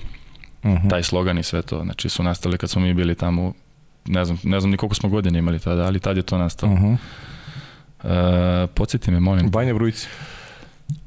Uh 0.63 0.71
-huh. 0.71 0.91
taj 0.91 1.03
slogan 1.03 1.39
i 1.39 1.43
sve 1.43 1.63
to, 1.63 1.83
znači 1.85 2.09
su 2.09 2.23
nastali 2.23 2.59
kad 2.59 2.71
smo 2.71 2.83
mi 2.83 2.95
bili 2.95 3.15
tamo, 3.15 3.53
ne 4.07 4.25
znam, 4.25 4.39
ne 4.43 4.61
znam 4.61 4.71
ni 4.71 4.77
koliko 4.77 4.95
smo 4.95 5.09
godina 5.09 5.39
imali 5.39 5.59
tada, 5.59 5.83
ali 5.83 6.01
tad 6.01 6.17
je 6.17 6.23
to 6.23 6.39
nastalo. 6.39 6.73
Uh 6.73 6.79
-huh. 6.79 6.97
E, 8.05 8.67
podsjeti 8.67 9.11
me, 9.11 9.21
molim. 9.21 9.51
Banja 9.51 9.73
Vrujci. 9.73 10.09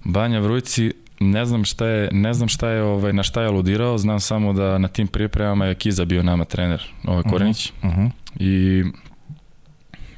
Banja 0.03 0.39
Vrujci, 0.39 0.93
ne 1.31 1.45
znam 1.45 1.65
šta 1.65 1.87
je, 1.87 2.09
ne 2.11 2.33
znam 2.33 2.49
šta 2.49 2.69
je, 2.69 2.83
ovaj, 2.83 3.13
na 3.13 3.23
šta 3.23 3.41
je 3.41 3.47
aludirao, 3.47 3.97
znam 3.97 4.19
samo 4.19 4.53
da 4.53 4.77
na 4.77 4.87
tim 4.87 5.07
pripremama 5.07 5.65
je 5.65 5.75
Kiza 5.75 6.05
bio 6.05 6.23
nama 6.23 6.45
trener, 6.45 6.83
ovaj 7.03 7.23
Korenić, 7.23 7.71
Uh 7.81 7.89
-huh. 7.89 8.09
i 8.39 8.83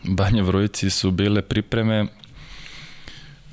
Banja 0.04 0.44
Vrujci 0.44 0.90
su 0.90 1.12
bile 1.12 1.42
pripreme, 1.42 2.06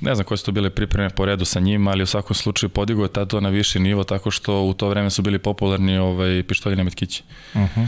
ne 0.01 0.15
znam 0.15 0.25
koje 0.25 0.37
su 0.37 0.45
to 0.45 0.51
bile 0.51 0.69
pripreme 0.69 1.09
po 1.09 1.25
redu 1.25 1.45
sa 1.45 1.59
njima, 1.59 1.91
ali 1.91 2.03
u 2.03 2.05
svakom 2.05 2.35
slučaju 2.35 2.69
podigao 2.69 3.03
je 3.03 3.13
tad 3.13 3.29
to 3.29 3.39
na 3.39 3.49
viši 3.49 3.79
nivo 3.79 4.03
tako 4.03 4.31
što 4.31 4.61
u 4.61 4.73
to 4.73 4.89
vreme 4.89 5.09
su 5.09 5.21
bili 5.21 5.39
popularni 5.39 5.97
ovaj, 5.97 6.43
pištolji 6.47 6.75
na 6.75 6.83
metkići. 6.83 7.23
Uh 7.53 7.61
-huh. 7.61 7.87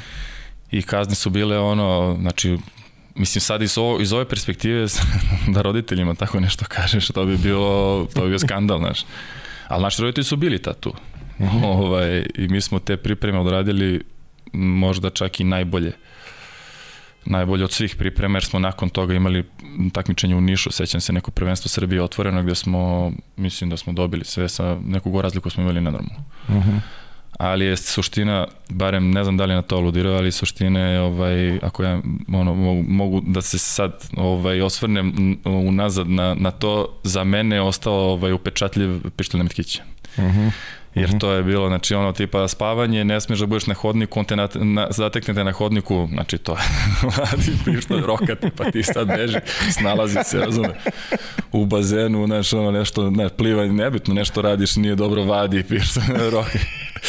I 0.71 0.81
kazne 0.81 1.15
su 1.15 1.29
bile 1.29 1.59
ono, 1.59 2.17
znači, 2.19 2.57
mislim 3.15 3.41
sad 3.41 3.61
iz, 3.61 3.77
ovo, 3.77 4.01
iz 4.01 4.13
ove 4.13 4.25
perspektive 4.25 4.87
da 5.53 5.61
roditeljima 5.61 6.15
tako 6.15 6.39
nešto 6.39 6.65
kažeš, 6.67 7.07
to 7.07 7.25
bi 7.25 7.37
bilo, 7.37 8.07
to 8.13 8.21
bi 8.21 8.29
bio 8.29 8.39
skandal, 8.39 8.79
znaš. 8.79 8.99
Ali 9.67 9.83
naši 9.83 10.01
roditelji 10.01 10.25
su 10.25 10.35
bili 10.35 10.61
tad 10.61 10.79
tu. 10.79 10.93
ovaj, 11.63 12.25
I 12.35 12.47
mi 12.47 12.61
smo 12.61 12.79
te 12.79 12.97
pripreme 12.97 13.39
odradili 13.39 14.03
možda 14.53 15.09
čak 15.09 15.39
i 15.39 15.43
najbolje 15.43 15.91
najbolje 17.25 17.63
od 17.63 17.71
svih 17.71 17.95
priprema, 17.95 18.37
jer 18.37 18.45
smo 18.45 18.59
nakon 18.59 18.89
toga 18.89 19.13
imali 19.13 19.43
takmičenje 19.93 20.35
u 20.35 20.41
Nišu, 20.41 20.71
sećam 20.71 21.01
se 21.01 21.13
neko 21.13 21.31
prvenstvo 21.31 21.69
Srbije 21.69 22.01
otvoreno 22.01 22.43
gde 22.43 22.55
smo, 22.55 23.11
mislim 23.35 23.69
da 23.69 23.77
smo 23.77 23.93
dobili 23.93 24.25
sve 24.25 24.49
sa 24.49 24.77
neku 24.85 25.11
go 25.11 25.21
razliku 25.21 25.49
smo 25.49 25.63
imali 25.63 25.81
nenormalno. 25.81 26.23
Uh 26.47 26.55
-huh. 26.55 26.79
Ali 27.39 27.65
je 27.65 27.77
suština, 27.77 28.47
barem 28.69 29.11
ne 29.11 29.23
znam 29.23 29.37
da 29.37 29.45
li 29.45 29.51
je 29.51 29.55
na 29.55 29.61
to 29.61 29.75
aludirao, 29.75 30.13
ali 30.13 30.31
suština 30.31 30.79
je, 30.79 31.01
ovaj, 31.01 31.59
ako 31.61 31.83
ja 31.83 32.01
ono, 32.33 32.53
mogu, 32.53 32.83
mogu 32.87 33.21
da 33.25 33.41
se 33.41 33.57
sad 33.57 34.09
ovaj, 34.17 34.61
osvrnem 34.61 35.37
unazad 35.45 36.09
na, 36.09 36.33
na 36.33 36.51
to, 36.51 36.99
za 37.03 37.23
mene 37.23 37.55
je 37.55 37.61
ostao 37.61 38.11
ovaj, 38.11 38.31
upečatljiv 38.31 39.09
pištolj 39.17 39.37
na 39.37 39.43
metkiće. 39.43 39.81
Uh 40.17 40.23
-huh. 40.23 40.51
Jer 40.95 41.17
to 41.17 41.31
je 41.31 41.43
bilo, 41.43 41.67
znači 41.67 41.95
ono 41.95 42.11
tipa 42.11 42.47
spavanje, 42.47 43.03
ne 43.03 43.21
smiješ 43.21 43.39
da 43.39 43.45
budeš 43.45 43.67
na 43.67 43.73
hodniku, 43.73 44.19
on 44.19 44.25
te 44.25 44.35
na, 44.35 44.47
na, 44.53 44.87
zateknete 44.89 45.43
na 45.43 45.51
hodniku, 45.51 46.07
znači 46.11 46.37
to 46.37 46.51
je 46.51 46.63
mladi 47.17 47.57
pištolj, 47.65 48.01
roka 48.01 48.35
tipa 48.35 48.71
ti 48.71 48.83
sad 48.83 49.07
beži, 49.07 49.37
snalazi 49.71 50.17
se, 50.23 50.39
razume, 50.39 50.69
u 51.51 51.65
bazenu, 51.65 52.25
znaš, 52.25 52.53
ono 52.53 52.71
nešto, 52.71 53.09
ne, 53.09 53.29
plivanje, 53.29 53.73
nebitno, 53.73 54.13
nešto 54.13 54.41
radiš, 54.41 54.75
nije 54.75 54.95
dobro, 54.95 55.23
vadi 55.23 55.63
pištolj, 55.63 56.03
roka. 56.31 56.59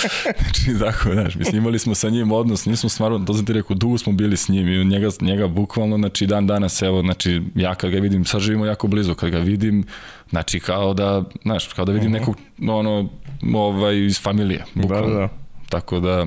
znači, 0.43 0.79
tako, 0.79 1.13
znaš, 1.13 1.35
mislim, 1.35 1.57
imali 1.57 1.79
smo 1.79 1.95
sa 1.95 2.09
njim 2.09 2.33
odnos, 2.33 2.67
nismo 2.67 2.89
stvarno, 2.89 3.19
to 3.19 3.35
sam 3.35 3.47
ti 3.47 3.53
rekao, 3.53 3.77
dugo 3.77 3.99
smo 3.99 4.13
bili 4.13 4.37
s 4.37 4.49
njim 4.49 4.69
i 4.69 4.85
njega, 4.85 5.09
njega 5.21 5.47
bukvalno, 5.47 5.97
znači, 5.97 6.27
dan 6.27 6.47
danas, 6.47 6.83
evo, 6.83 7.01
znači, 7.01 7.43
ja 7.55 7.75
kad 7.75 7.91
ga 7.91 7.99
vidim, 7.99 8.25
sad 8.25 8.41
živimo 8.41 8.67
jako 8.67 8.87
blizu, 8.87 9.15
kad 9.15 9.31
ga 9.31 9.39
vidim, 9.39 9.85
znači, 10.31 10.61
kao 10.61 10.95
da, 10.95 11.25
znaš, 11.43 11.67
kao 11.69 11.85
da 11.85 11.93
vidim 11.93 12.13
nekog, 12.13 12.37
ono, 12.69 13.09
ovaj, 13.55 14.05
iz 14.05 14.21
familije, 14.21 14.65
Da, 14.75 14.83
bukvalno. 14.83 15.15
da. 15.15 15.29
Tako 15.69 16.01
da, 16.01 16.27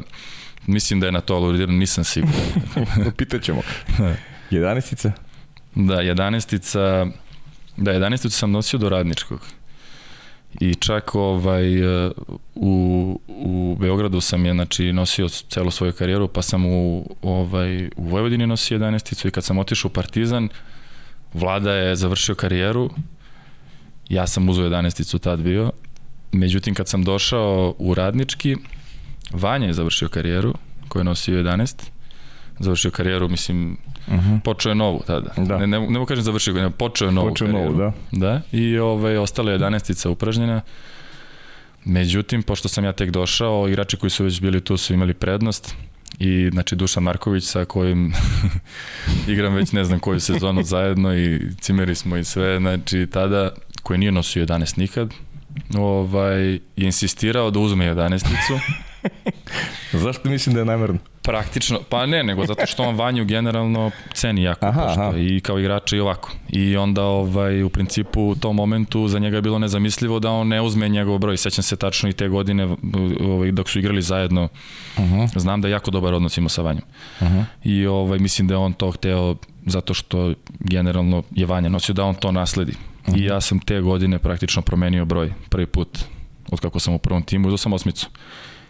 mislim 0.67 0.99
da 0.99 1.05
je 1.05 1.11
na 1.11 1.21
to 1.21 1.35
aludirano, 1.35 1.77
nisam 1.77 2.03
siguran. 2.03 3.11
Pitaćemo. 3.17 3.61
Jedanestica? 4.51 5.11
da, 5.75 5.95
11 5.95 7.11
da, 7.77 7.91
11 7.91 8.29
sam 8.29 8.51
nosio 8.51 8.79
do 8.79 8.89
radničkog. 8.89 9.39
I 10.59 10.75
čak 10.75 11.15
ovaj, 11.15 12.05
uh, 12.05 12.11
u, 12.55 13.21
u 13.27 13.77
Beogradu 13.79 14.21
sam 14.21 14.45
je 14.45 14.53
znači, 14.53 14.93
nosio 14.93 15.29
celu 15.29 15.71
svoju 15.71 15.93
karijeru, 15.93 16.27
pa 16.27 16.41
sam 16.41 16.65
u, 16.65 17.09
ovaj, 17.21 17.85
u 17.85 18.03
Vojvodini 18.03 18.47
nosio 18.47 18.79
11 18.79 19.27
i 19.27 19.31
kad 19.31 19.43
sam 19.43 19.57
otišao 19.57 19.89
u 19.89 19.93
Partizan, 19.93 20.49
Vlada 21.33 21.73
je 21.73 21.95
završio 21.95 22.35
karijeru, 22.35 22.89
ja 24.09 24.27
sam 24.27 24.49
uzeo 24.49 24.69
11 24.69 25.19
tad 25.19 25.39
bio, 25.39 25.71
međutim 26.31 26.75
kad 26.75 26.87
sam 26.87 27.03
došao 27.03 27.75
u 27.77 27.93
Radnički, 27.93 28.55
Vanja 29.31 29.67
je 29.67 29.73
završio 29.73 30.09
karijeru, 30.09 30.53
koji 30.87 30.99
je 30.99 31.03
nosio 31.03 31.43
11, 31.43 31.83
završio 32.59 32.91
karijeru, 32.91 33.29
mislim, 33.29 33.77
uh 34.09 34.15
Mhm. 34.15 34.29
-huh. 34.29 34.39
počeo 34.41 34.69
je 34.69 34.75
novu 34.75 35.01
tada. 35.07 35.33
Da. 35.37 35.57
Ne, 35.57 35.67
ne, 35.67 35.79
ne 35.79 35.89
mogu 35.89 36.05
kažem 36.05 36.23
završio, 36.23 36.53
ne, 36.53 36.69
počeo 36.69 37.05
je 37.05 37.11
novu 37.11 37.29
Počeo 37.29 37.47
je 37.47 37.53
novu, 37.53 37.73
da. 37.73 37.91
Da, 38.11 38.41
i 38.51 38.77
ovaj, 38.77 39.17
ostala 39.17 39.51
je 39.51 39.59
11 39.59 40.07
upražnjena. 40.07 40.61
Međutim, 41.85 42.43
pošto 42.43 42.69
sam 42.69 42.83
ja 42.83 42.91
tek 42.91 43.09
došao, 43.09 43.67
igrači 43.69 43.97
koji 43.97 44.09
su 44.09 44.23
već 44.23 44.41
bili 44.41 44.61
tu 44.61 44.77
su 44.77 44.93
imali 44.93 45.13
prednost 45.13 45.75
i 46.19 46.49
znači 46.51 46.75
Dušan 46.75 47.03
Marković 47.03 47.43
sa 47.43 47.65
kojim 47.65 48.13
igram 49.33 49.53
već 49.53 49.71
ne 49.71 49.85
znam 49.85 49.99
koju 49.99 50.19
sezonu 50.19 50.63
zajedno 50.63 51.15
i 51.15 51.39
cimeri 51.61 51.95
smo 51.95 52.17
i 52.17 52.23
sve, 52.23 52.59
znači 52.59 53.07
tada 53.11 53.51
koji 53.83 53.99
nije 53.99 54.11
nosio 54.11 54.45
11 54.45 54.77
nikad, 54.77 55.13
ovaj, 55.77 56.53
je 56.53 56.61
insistirao 56.75 57.51
da 57.51 57.59
uzme 57.59 57.95
11-icu. 57.95 58.59
Zašto 60.03 60.29
mislim 60.29 60.53
da 60.53 60.61
je 60.61 60.65
namerno? 60.65 60.99
Praktično, 61.29 61.79
pa 61.89 62.05
ne, 62.05 62.23
nego 62.23 62.45
zato 62.45 62.65
što 62.65 62.83
on 62.83 62.95
Vanju 62.95 63.25
generalno 63.25 63.91
ceni 64.13 64.43
jako 64.43 64.65
Aha, 64.65 64.81
aha, 64.81 65.01
aha. 65.01 65.17
i 65.17 65.39
kao 65.39 65.59
igrača 65.59 65.95
i 65.95 65.99
ovako. 65.99 66.31
I 66.49 66.77
onda 66.77 67.03
ovaj, 67.03 67.63
u 67.63 67.69
principu 67.69 68.21
u 68.21 68.35
tom 68.35 68.55
momentu 68.55 69.07
za 69.07 69.19
njega 69.19 69.35
je 69.35 69.41
bilo 69.41 69.59
nezamislivo 69.59 70.19
da 70.19 70.31
on 70.31 70.47
ne 70.47 70.61
uzme 70.61 70.89
njegov 70.89 71.17
broj. 71.17 71.37
Sećam 71.37 71.63
se 71.63 71.75
tačno 71.75 72.09
i 72.09 72.13
te 72.13 72.27
godine 72.27 72.75
ovaj, 73.21 73.51
dok 73.51 73.69
su 73.69 73.79
igrali 73.79 74.01
zajedno, 74.01 74.49
Uh 74.97 75.05
-huh. 75.05 75.39
znam 75.39 75.61
da 75.61 75.67
je 75.67 75.71
jako 75.71 75.91
dobar 75.91 76.13
odnos 76.13 76.37
imao 76.37 76.49
sa 76.49 76.61
Vanjom. 76.61 76.83
Uh 77.21 77.27
-huh. 77.27 77.43
I 77.63 77.85
ovaj, 77.85 78.19
mislim 78.19 78.47
da 78.47 78.53
je 78.53 78.57
on 78.57 78.73
to 78.73 78.91
hteo 78.91 79.35
zato 79.65 79.93
što 79.93 80.33
generalno 80.59 81.23
je 81.31 81.45
Vanja 81.45 81.69
nosio 81.69 81.93
da 81.93 82.03
on 82.03 82.15
to 82.15 82.31
nasledi. 82.31 82.73
Uh 83.07 83.13
-huh. 83.13 83.21
I 83.21 83.23
ja 83.23 83.41
sam 83.41 83.59
te 83.59 83.81
godine 83.81 84.19
praktično 84.19 84.61
promenio 84.61 85.05
broj 85.05 85.33
prvi 85.49 85.65
put 85.65 85.99
od 86.51 86.59
kako 86.59 86.79
sam 86.79 86.93
u 86.93 86.99
prvom 86.99 87.23
timu, 87.23 87.47
uzao 87.47 87.57
sam 87.57 87.73
osmicu. 87.73 88.09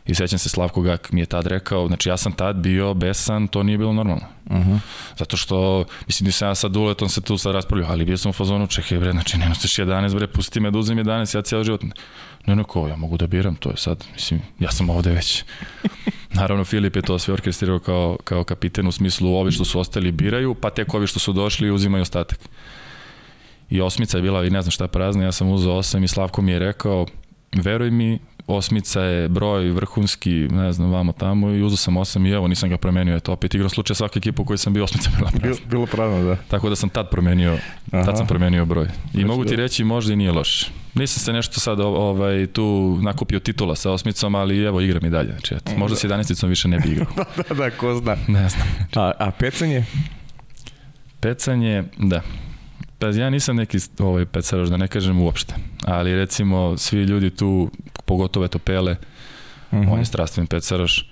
I 0.10 0.16
sećam 0.16 0.40
se 0.40 0.50
Slavko 0.50 0.82
Gak 0.82 1.12
mi 1.12 1.22
je 1.22 1.26
tad 1.26 1.48
rekao, 1.48 1.88
znači 1.88 2.10
ja 2.10 2.18
sam 2.18 2.32
tad 2.32 2.56
bio 2.56 2.94
besan, 2.94 3.48
to 3.48 3.64
nije 3.64 3.78
bilo 3.78 3.94
normalno. 3.94 4.26
Uh 4.46 4.58
-huh. 4.58 4.80
Zato 5.18 5.38
što, 5.38 5.86
mislim, 6.08 6.26
nisam 6.26 6.48
ja 6.48 6.56
sad 6.56 6.76
uletom 6.76 7.10
se 7.10 7.22
tu 7.22 7.38
sad 7.38 7.54
raspravljao, 7.54 7.92
ali 7.92 8.06
bio 8.06 8.18
sam 8.18 8.30
u 8.30 8.34
fazonu, 8.34 8.68
čekaj 8.68 8.98
bre, 8.98 9.12
znači 9.12 9.38
ne 9.38 9.50
nosiš 9.50 9.76
11 9.76 10.16
bre, 10.16 10.28
pusti 10.28 10.60
me 10.60 10.72
da 10.72 10.78
uzem 10.78 10.98
11, 10.98 11.36
ja 11.36 11.42
cijel 11.42 11.64
život. 11.64 11.84
Ne, 12.46 12.56
ne, 12.56 12.64
ko, 12.64 12.88
ja 12.88 12.96
mogu 12.96 13.18
da 13.18 13.28
biram, 13.28 13.56
to 13.56 13.70
je 13.70 13.78
sad, 13.78 14.06
mislim, 14.14 14.42
ja 14.60 14.72
sam 14.72 14.90
ovde 14.90 15.12
već. 15.12 15.44
Naravno, 16.40 16.66
Filip 16.66 16.96
je 16.96 17.02
to 17.02 17.20
sve 17.20 17.34
orkestrirao 17.34 17.80
kao, 17.80 18.18
kao 18.24 18.44
kapiten 18.44 18.88
u 18.88 18.92
smislu 18.92 19.36
ovi 19.36 19.52
što 19.52 19.66
su 19.66 19.80
ostali 19.80 20.12
biraju, 20.12 20.56
pa 20.56 20.70
tek 20.70 20.94
ovi 20.94 21.08
što 21.08 21.20
su 21.20 21.34
došli 21.34 21.72
uzimaju 21.72 22.02
ostatak. 22.02 22.40
I 23.70 23.82
osmica 23.82 24.18
je 24.18 24.22
bila, 24.22 24.46
i 24.46 24.50
ne 24.50 24.62
znam 24.62 24.72
šta 24.72 24.88
prazna, 24.88 25.24
ja 25.24 25.32
sam 25.32 25.50
uzeo 25.50 25.74
osam 25.74 26.04
i 26.04 26.08
Slavko 26.08 26.42
mi 26.42 26.52
je 26.52 26.60
rekao, 26.60 27.06
veruj 27.56 27.92
mi, 27.92 28.20
osmica 28.50 29.02
je 29.02 29.30
broj 29.30 29.70
vrhunski, 29.70 30.30
ne 30.32 30.74
znam, 30.74 30.92
vamo 30.92 31.12
tamo 31.12 31.50
i 31.50 31.62
uzeo 31.64 31.78
sam 31.78 31.98
osam 31.98 32.26
i 32.26 32.32
evo, 32.32 32.48
nisam 32.48 32.70
ga 32.70 32.78
promenio, 32.78 33.16
eto, 33.16 33.34
opet 33.34 33.54
igrao 33.56 33.70
slučaj 33.70 33.96
svaka 33.96 34.20
ekipa 34.20 34.42
u 34.42 34.46
kojoj 34.46 34.58
sam 34.58 34.74
bio 34.74 34.84
osmica 34.84 35.10
bila 35.18 35.30
Bilo, 35.32 35.42
prazna. 35.42 35.66
bilo 35.68 35.86
pravno, 35.86 36.24
da. 36.24 36.36
Tako 36.36 36.70
da 36.70 36.76
sam 36.76 36.90
tad 36.90 37.10
promenio, 37.10 37.58
Aha. 37.92 38.04
tad 38.04 38.18
sam 38.18 38.28
promenio 38.28 38.66
broj. 38.66 38.86
I 38.86 38.90
Znači 39.12 39.26
mogu 39.26 39.46
ti 39.46 39.56
da- 39.56 39.62
reći, 39.62 39.84
možda 39.84 40.14
i 40.14 40.16
nije 40.16 40.32
loše. 40.32 40.72
Nisam 40.94 41.20
se 41.20 41.34
nešto 41.34 41.60
sad 41.60 41.80
ovaj, 41.80 42.48
tu 42.48 42.64
nakupio 43.02 43.40
titula 43.40 43.76
sa 43.76 43.92
osmicom, 43.92 44.36
ali 44.36 44.64
evo 44.64 44.82
igram 44.82 45.06
i 45.06 45.10
dalje. 45.10 45.30
Znači, 45.30 45.54
eto, 45.56 45.72
možda 45.78 45.98
s 45.98 46.04
11 46.04 46.48
više 46.48 46.68
ne 46.68 46.80
bi 46.80 46.90
igrao. 46.90 47.08
da, 47.40 47.56
da, 47.56 47.70
ko 47.70 47.96
zna. 47.96 48.18
Ne 48.28 48.50
znam. 48.50 48.68
A, 48.96 49.12
a 49.20 49.32
pecanje? 49.32 49.86
Pecanje, 51.20 51.84
da. 51.98 52.22
Pa 53.00 53.08
ja 53.08 53.30
nisam 53.30 53.56
neki 53.56 53.78
ovaj, 54.00 54.26
pecaraš, 54.26 54.70
da 54.70 54.78
ne 54.78 54.88
kažem 54.88 55.22
uopšte. 55.22 55.54
Ali 55.86 56.16
recimo, 56.16 56.78
svi 56.78 57.00
ljudi 57.00 57.30
tu, 57.30 57.72
pogotovo 58.10 58.46
eto 58.46 58.60
Pele, 58.60 58.96
Uh 59.72 59.92
on 59.92 60.00
je 60.00 60.06
strastven 60.06 60.48
pecaraš. 60.48 61.10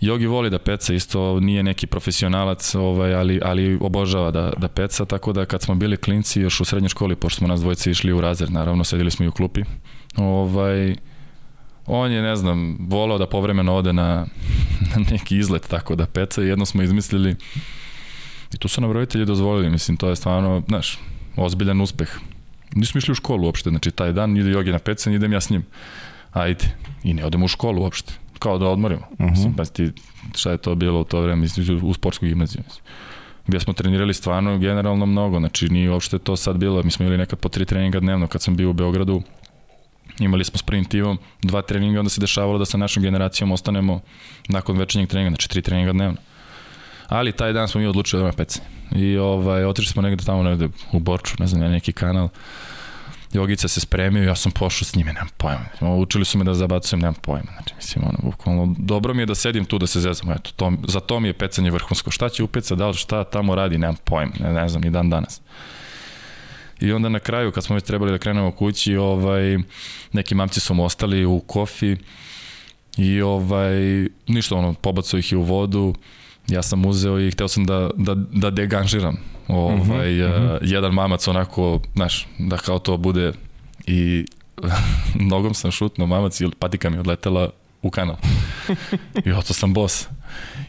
Jogi 0.00 0.26
voli 0.26 0.50
da 0.50 0.58
peca, 0.58 0.94
isto 0.94 1.40
nije 1.40 1.62
neki 1.62 1.86
profesionalac, 1.86 2.74
ovaj, 2.74 3.14
ali, 3.14 3.40
ali 3.44 3.78
obožava 3.80 4.30
da, 4.30 4.52
da 4.56 4.68
peca, 4.68 5.04
tako 5.04 5.32
da 5.32 5.44
kad 5.44 5.62
smo 5.62 5.74
bili 5.74 5.96
klinci 5.96 6.40
još 6.40 6.60
u 6.60 6.64
srednjoj 6.64 6.88
školi, 6.88 7.16
pošto 7.16 7.38
smo 7.38 7.48
nas 7.48 7.60
dvojice 7.60 7.90
išli 7.90 8.12
u 8.12 8.20
razred, 8.20 8.52
naravno, 8.52 8.84
sedili 8.84 9.10
smo 9.10 9.24
i 9.24 9.28
u 9.28 9.32
klupi, 9.32 9.62
ovaj, 10.16 10.96
on 11.86 12.12
je, 12.12 12.22
ne 12.22 12.36
znam, 12.36 12.76
volao 12.80 13.18
da 13.18 13.26
povremeno 13.26 13.74
ode 13.74 13.92
na, 13.92 14.26
na 14.94 15.04
neki 15.10 15.38
izlet 15.38 15.68
tako 15.68 15.96
da 15.96 16.06
peca 16.06 16.42
i 16.42 16.46
jedno 16.46 16.66
smo 16.66 16.82
izmislili 16.82 17.36
i 18.54 18.56
tu 18.58 18.68
su 18.68 18.80
nam 18.80 18.92
roditelji 18.92 19.24
dozvolili, 19.24 19.70
mislim, 19.70 19.96
to 19.96 20.08
je 20.08 20.16
stvarno, 20.16 20.62
znaš, 20.68 20.98
ozbiljan 21.36 21.80
uspeh. 21.80 22.18
Nismo 22.74 22.98
išli 22.98 23.12
u 23.12 23.14
školu 23.14 23.44
uopšte, 23.44 23.70
znači 23.70 23.90
taj 23.90 24.12
dan 24.12 24.36
ide 24.36 24.50
Jogi 24.50 24.72
na 24.72 24.78
pecanje, 24.78 25.16
idem 25.16 25.32
ja 25.32 25.40
s 25.40 25.50
njim. 25.50 25.64
Ajde, 26.38 26.64
i 27.02 27.14
ne 27.14 27.24
odemo 27.24 27.44
u 27.44 27.48
školu 27.48 27.82
uopšte, 27.82 28.12
kao 28.38 28.58
da 28.58 28.68
odmorimo. 28.68 29.02
Uh 29.10 29.18
-huh. 29.18 29.30
Mislim, 29.30 29.54
pa 29.54 29.64
ti, 29.64 29.92
šta 30.34 30.50
je 30.50 30.58
to 30.58 30.74
bilo 30.74 31.00
u 31.00 31.04
to 31.04 31.20
vreme, 31.20 31.40
mislim, 31.40 31.80
u 31.84 31.94
sportsku 31.94 32.26
gimnaziju. 32.26 32.62
Mislim. 32.66 32.84
Gde 33.46 33.60
smo 33.60 33.72
trenirali 33.72 34.14
stvarno 34.14 34.58
generalno 34.58 35.06
mnogo, 35.06 35.38
znači 35.38 35.68
nije 35.68 35.90
uopšte 35.90 36.18
to 36.18 36.36
sad 36.36 36.56
bilo, 36.56 36.82
mi 36.82 36.90
smo 36.90 37.04
imali 37.04 37.18
nekad 37.18 37.38
po 37.38 37.48
tri 37.48 37.64
treninga 37.64 38.00
dnevno, 38.00 38.26
kad 38.26 38.42
sam 38.42 38.56
bio 38.56 38.70
u 38.70 38.72
Beogradu, 38.72 39.22
imali 40.18 40.44
smo 40.44 40.58
s 40.58 40.62
prvim 40.62 40.84
timom 40.84 41.18
dva 41.42 41.62
treninga, 41.62 41.98
onda 41.98 42.10
se 42.10 42.20
dešavalo 42.20 42.58
da 42.58 42.64
sa 42.64 42.78
našom 42.78 43.02
generacijom 43.02 43.52
ostanemo 43.52 44.00
nakon 44.48 44.78
večernjeg 44.78 45.08
treninga, 45.08 45.30
znači 45.30 45.48
tri 45.48 45.62
treninga 45.62 45.92
dnevno. 45.92 46.16
Ali 47.08 47.32
taj 47.32 47.52
dan 47.52 47.68
smo 47.68 47.80
mi 47.80 47.86
odlučili 47.86 48.22
da 48.22 48.24
ima 48.28 48.32
pecanje. 48.32 48.66
I 48.92 49.16
ovaj, 49.16 49.64
otišli 49.64 49.92
smo 49.92 50.02
negde 50.02 50.24
tamo 50.24 50.42
negde 50.42 50.68
u 50.92 50.98
Borču, 50.98 51.34
ne 51.38 51.46
znam, 51.46 51.62
na 51.62 51.68
neki 51.68 51.92
kanal. 51.92 52.28
Jogica 53.32 53.68
se 53.68 53.80
spremio, 53.80 54.22
ja 54.22 54.34
sam 54.34 54.52
pošao 54.52 54.84
s 54.84 54.94
njime, 54.94 55.12
nemam 55.12 55.28
pojma. 55.36 55.96
Učili 55.96 56.24
su 56.24 56.38
me 56.38 56.44
da 56.44 56.54
zabacujem, 56.54 57.00
nemam 57.00 57.14
pojma. 57.14 57.52
Znači, 57.52 57.74
mislim, 57.76 58.04
ono, 58.04 58.18
bukvalno, 58.22 58.74
dobro 58.78 59.14
mi 59.14 59.22
je 59.22 59.26
da 59.26 59.34
sedim 59.34 59.64
tu 59.64 59.78
da 59.78 59.86
se 59.86 60.00
zezam, 60.00 60.30
eto, 60.30 60.50
to, 60.56 60.72
za 60.88 61.00
to 61.00 61.20
mi 61.20 61.28
je 61.28 61.32
pecanje 61.32 61.70
vrhunsko. 61.70 62.10
Šta 62.10 62.28
će 62.28 62.42
upeca, 62.42 62.74
da 62.74 62.88
li 62.88 62.94
šta 62.94 63.24
tamo 63.24 63.54
radi, 63.54 63.78
nemam 63.78 63.96
pojma, 64.04 64.32
ne, 64.40 64.52
ne 64.52 64.68
znam, 64.68 64.82
ni 64.82 64.90
dan 64.90 65.10
danas. 65.10 65.40
I 66.80 66.92
onda 66.92 67.08
na 67.08 67.18
kraju, 67.18 67.52
kad 67.52 67.64
smo 67.64 67.74
već 67.74 67.84
trebali 67.84 68.12
da 68.12 68.18
krenemo 68.18 68.50
kući, 68.50 68.96
ovaj, 68.96 69.58
neki 70.12 70.34
mamci 70.34 70.60
su 70.60 70.74
mu 70.74 70.84
ostali 70.84 71.24
u 71.24 71.40
kofi 71.40 71.96
i 72.96 73.20
ovaj, 73.20 73.78
ništa, 74.26 74.56
ono, 74.56 74.74
pobacao 74.74 75.18
ih 75.18 75.32
i 75.32 75.36
u 75.36 75.42
vodu, 75.42 75.94
ja 76.48 76.62
sam 76.62 76.86
uzeo 76.86 77.20
i 77.20 77.30
hteo 77.30 77.48
sam 77.48 77.64
da, 77.64 77.90
da, 77.96 78.14
da 78.14 78.50
deganžiram 78.50 79.16
ovaj, 79.48 80.22
uh 80.24 80.30
-huh, 80.30 80.54
uh, 80.54 80.58
jedan 80.62 80.94
mamac 80.94 81.28
onako, 81.28 81.80
znaš, 81.94 82.26
da 82.38 82.56
kao 82.56 82.78
to 82.78 82.96
bude 82.96 83.32
i 83.86 84.26
nogom 85.30 85.54
sam 85.54 85.70
šutno 85.70 86.06
mamac 86.06 86.40
i 86.40 86.50
patika 86.58 86.90
mi 86.90 86.98
odletela 86.98 87.50
u 87.82 87.90
kanal. 87.90 88.16
I 89.26 89.32
oto 89.32 89.54
sam 89.54 89.74
bos. 89.74 90.08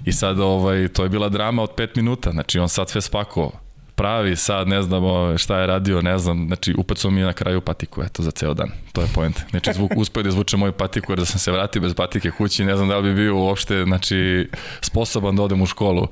I 0.05 0.11
sad 0.11 0.39
ovaj, 0.39 0.87
to 0.87 1.03
je 1.03 1.09
bila 1.09 1.29
drama 1.29 1.63
od 1.63 1.69
5 1.77 1.87
minuta, 1.95 2.31
znači 2.31 2.59
on 2.59 2.69
sad 2.69 2.89
sve 2.89 3.01
spakovao 3.01 3.68
pravi 3.99 4.35
sad, 4.35 4.67
ne 4.67 4.81
znamo 4.81 5.37
šta 5.37 5.59
je 5.59 5.67
radio, 5.67 6.01
ne 6.01 6.19
znam, 6.19 6.47
znači 6.47 6.73
upacao 6.77 7.11
mi 7.11 7.19
je 7.19 7.25
na 7.25 7.33
kraju 7.33 7.61
patiku, 7.61 8.03
eto, 8.03 8.23
za 8.23 8.31
ceo 8.31 8.53
dan. 8.53 8.71
To 8.93 9.01
je 9.01 9.07
point. 9.13 9.39
Znači, 9.49 9.73
zvuk, 9.73 9.91
uspio 10.01 10.23
da 10.23 10.29
izvuče 10.29 10.57
moju 10.57 10.71
patiku, 10.71 11.11
jer 11.11 11.19
da 11.19 11.25
sam 11.25 11.39
se 11.39 11.51
vratio 11.51 11.81
bez 11.81 11.93
patike 11.93 12.31
kući, 12.31 12.65
ne 12.65 12.75
znam 12.75 12.89
da 12.89 12.97
li 12.97 13.09
bi 13.09 13.15
bio 13.15 13.37
uopšte, 13.37 13.83
znači, 13.83 14.49
sposoban 14.81 15.35
da 15.35 15.43
odem 15.43 15.61
u 15.61 15.65
školu. 15.65 16.07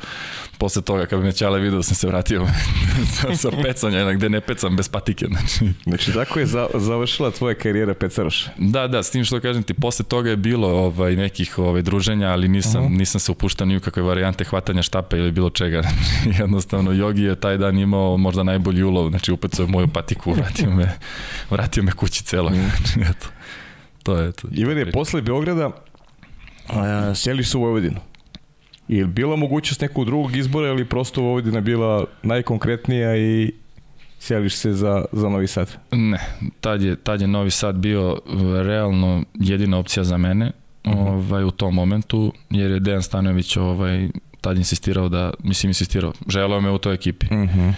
Posle 0.58 0.82
toga, 0.82 1.06
kad 1.06 1.20
bi 1.20 1.26
me 1.26 1.32
Ćale 1.32 1.60
vidio 1.60 1.78
da 1.78 1.84
sam 1.84 1.96
se 1.96 2.08
vratio 2.08 2.48
sa, 3.14 3.36
sa 3.42 3.50
pecanja, 3.64 4.14
gde 4.14 4.30
ne 4.30 4.42
pecam 4.42 4.76
bez 4.76 4.90
patike, 4.90 5.26
znači. 5.26 5.74
Znači, 5.84 6.14
tako 6.14 6.40
je 6.40 6.46
za, 6.46 6.68
završila 6.74 7.32
tvoja 7.32 7.56
karijera 7.56 7.94
pecaroša. 7.94 8.50
Da, 8.58 8.88
da, 8.88 9.04
s 9.04 9.12
tim 9.12 9.26
što 9.26 9.40
kažem 9.40 9.64
ti, 9.64 9.74
posle 9.74 10.06
toga 10.06 10.30
je 10.30 10.36
bilo 10.36 10.68
ovaj, 10.68 11.16
nekih 11.16 11.60
ovaj, 11.60 11.82
druženja, 11.82 12.28
ali 12.28 12.48
nisam, 12.48 12.86
uh 12.86 12.92
-huh. 12.92 12.98
nisam 12.98 13.20
se 13.20 13.32
upuštao 13.32 13.68
ni 13.68 13.78
u 13.78 13.80
kakve 13.80 14.04
varijante 14.04 14.44
hvatanja 14.44 14.82
štape 14.82 15.18
ili 15.18 15.32
bilo 15.32 15.50
čega. 15.50 15.82
Znači, 16.24 16.42
jednostavno, 16.42 16.92
Jogi 16.92 17.24
je 17.24 17.36
taj 17.36 17.58
dan 17.58 17.77
imao 17.80 18.18
možda 18.18 18.44
najbolji 18.44 18.84
ulov, 18.84 19.10
znači 19.10 19.32
upecao 19.32 19.64
je 19.64 19.72
moju 19.72 19.88
patiku, 19.88 20.32
vratio 20.32 20.72
me, 20.72 20.98
vratio 21.50 21.84
me 21.84 21.92
kući 21.92 22.24
celog. 22.24 22.54
Znači, 22.54 23.12
eto, 23.12 23.28
to 24.04 24.16
je 24.16 24.32
to. 24.32 24.48
Ivane, 24.52 24.92
posle 24.92 25.22
Beograda 25.22 25.72
a, 26.70 27.16
seliš 27.16 27.50
se 27.50 27.58
u 27.58 27.62
Vojvodinu. 27.62 28.00
Je 28.88 29.04
li 29.04 29.12
bila 29.12 29.36
mogućnost 29.36 29.82
nekog 29.82 30.06
drugog 30.06 30.36
izbora 30.36 30.68
ili 30.68 30.86
prosto 30.86 31.22
Vojvodina 31.22 31.62
bila 31.62 32.06
najkonkretnija 32.24 33.18
i 33.18 33.52
seliš 34.20 34.56
se 34.56 34.74
za, 34.74 35.06
za 35.12 35.30
Novi 35.30 35.48
Sad? 35.48 35.78
Ne, 35.92 36.20
tad 36.62 36.82
je, 36.82 36.96
tad 36.96 37.22
je 37.22 37.28
Novi 37.28 37.52
Sad 37.52 37.76
bio 37.76 38.18
realno 38.64 39.24
jedina 39.34 39.78
opcija 39.78 40.04
za 40.04 40.18
mene 40.18 40.52
-huh. 40.88 41.30
ovaj, 41.30 41.44
u 41.44 41.52
tom 41.52 41.76
momentu, 41.76 42.34
jer 42.50 42.72
je 42.72 42.80
Dejan 42.80 43.04
Stanović 43.04 43.58
ovaj, 43.58 44.10
tad 44.42 44.58
insistirao 44.58 45.10
da, 45.10 45.34
mislim 45.44 45.70
insistirao, 45.70 46.14
želeo 46.28 46.62
me 46.62 46.72
u 46.72 46.78
toj 46.78 46.94
ekipi. 46.94 47.26
Uh 47.26 47.32
-huh. 47.32 47.74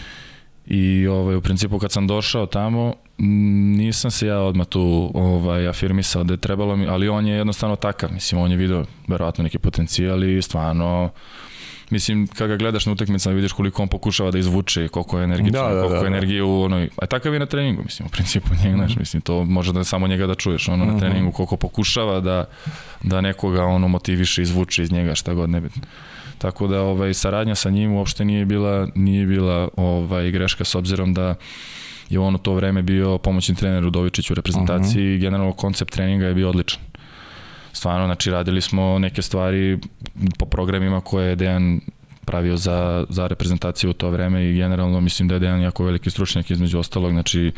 I 0.66 1.08
ovaj, 1.08 1.36
u 1.36 1.42
principu 1.42 1.80
kad 1.80 1.92
sam 1.92 2.08
došao 2.08 2.46
tamo, 2.46 2.94
nisam 3.18 4.12
se 4.12 4.28
ja 4.28 4.40
odmah 4.40 4.68
tu 4.68 5.12
ovaj, 5.14 5.68
afirmisao 5.68 6.24
da 6.24 6.34
je 6.34 6.38
trebalo 6.38 6.76
mi, 6.76 6.88
ali 6.88 7.10
on 7.10 7.28
je 7.28 7.36
jednostavno 7.36 7.76
takav, 7.76 8.14
mislim, 8.14 8.42
on 8.42 8.52
je 8.52 8.58
video 8.58 8.86
verovatno 9.08 9.44
neki 9.44 9.60
potencijal 9.60 10.24
i 10.24 10.42
stvarno 10.42 11.10
mislim, 11.90 12.28
kada 12.28 12.48
ga 12.48 12.58
gledaš 12.58 12.86
na 12.86 12.92
utakmicama 12.92 13.36
vidiš 13.36 13.52
koliko 13.52 13.82
on 13.82 13.88
pokušava 13.88 14.32
da 14.32 14.40
izvuče, 14.40 14.88
koliko 14.88 15.18
je 15.18 15.24
energičan, 15.24 15.52
da, 15.52 15.76
da, 15.76 15.82
koliko 15.82 15.96
da, 15.96 16.02
da. 16.02 16.08
energije 16.08 16.44
u 16.44 16.62
onoj, 16.62 16.90
a 16.98 17.06
takav 17.06 17.34
je 17.34 17.40
na 17.40 17.46
treningu, 17.46 17.82
mislim, 17.84 18.06
u 18.08 18.10
principu 18.10 18.50
njega, 18.64 18.78
mm 18.78 18.88
-hmm. 18.88 19.00
mislim, 19.00 19.22
to 19.22 19.46
može 19.46 19.74
da 19.74 19.84
samo 19.84 20.08
njega 20.08 20.28
da 20.28 20.36
čuješ, 20.36 20.68
ono 20.68 20.86
na 20.86 20.92
mhm. 20.92 21.00
treningu, 21.00 21.32
koliko 21.32 21.58
pokušava 21.58 22.20
da, 22.20 22.46
da 23.04 23.22
nekoga 23.22 23.64
ono 23.64 23.88
motiviše, 23.88 24.42
izvuče 24.42 24.84
iz 24.84 24.92
njega, 24.92 25.16
šta 25.16 25.34
god 25.34 25.50
nebitno. 25.50 25.82
Tako 26.40 26.68
da 26.68 26.82
ovaj 26.82 27.14
saradnja 27.14 27.56
sa 27.56 27.70
njim 27.70 27.94
uopšte 27.94 28.26
nije 28.26 28.46
bila 28.46 28.88
nije 28.96 29.26
bila 29.26 29.70
ovaj 29.76 30.32
greška 30.32 30.64
s 30.64 30.76
obzirom 30.76 31.14
da 31.14 31.36
je 32.10 32.20
on 32.20 32.36
u 32.36 32.38
to 32.38 32.54
vreme 32.54 32.82
bio 32.82 33.18
pomoćni 33.18 33.56
trener 33.56 33.86
Udovičić 33.86 34.32
u 34.32 34.34
reprezentaciji 34.34 35.04
uh 35.04 35.12
-huh. 35.12 35.16
i 35.16 35.20
generalno 35.20 35.54
koncept 35.54 35.94
treninga 35.94 36.26
je 36.26 36.34
bio 36.34 36.50
odličan. 36.50 36.82
Stvarno, 37.74 38.06
znači 38.06 38.32
radili 38.32 38.62
smo 38.62 39.00
neke 39.00 39.22
stvari 39.22 39.80
po 40.38 40.46
programima 40.46 41.02
koje 41.02 41.30
je 41.30 41.36
Dejan 41.36 41.80
pravio 42.26 42.58
za, 42.58 43.06
za 43.10 43.28
reprezentaciju 43.28 43.90
u 43.90 43.94
to 43.94 44.10
vreme 44.10 44.50
i 44.50 44.56
generalno 44.56 45.02
mislim 45.02 45.28
da 45.28 45.36
je 45.36 45.40
Dejan 45.40 45.62
jako 45.62 45.84
veliki 45.84 46.10
stručnjak 46.10 46.52
između 46.52 46.80
ostalog, 46.80 47.12
znači 47.12 47.52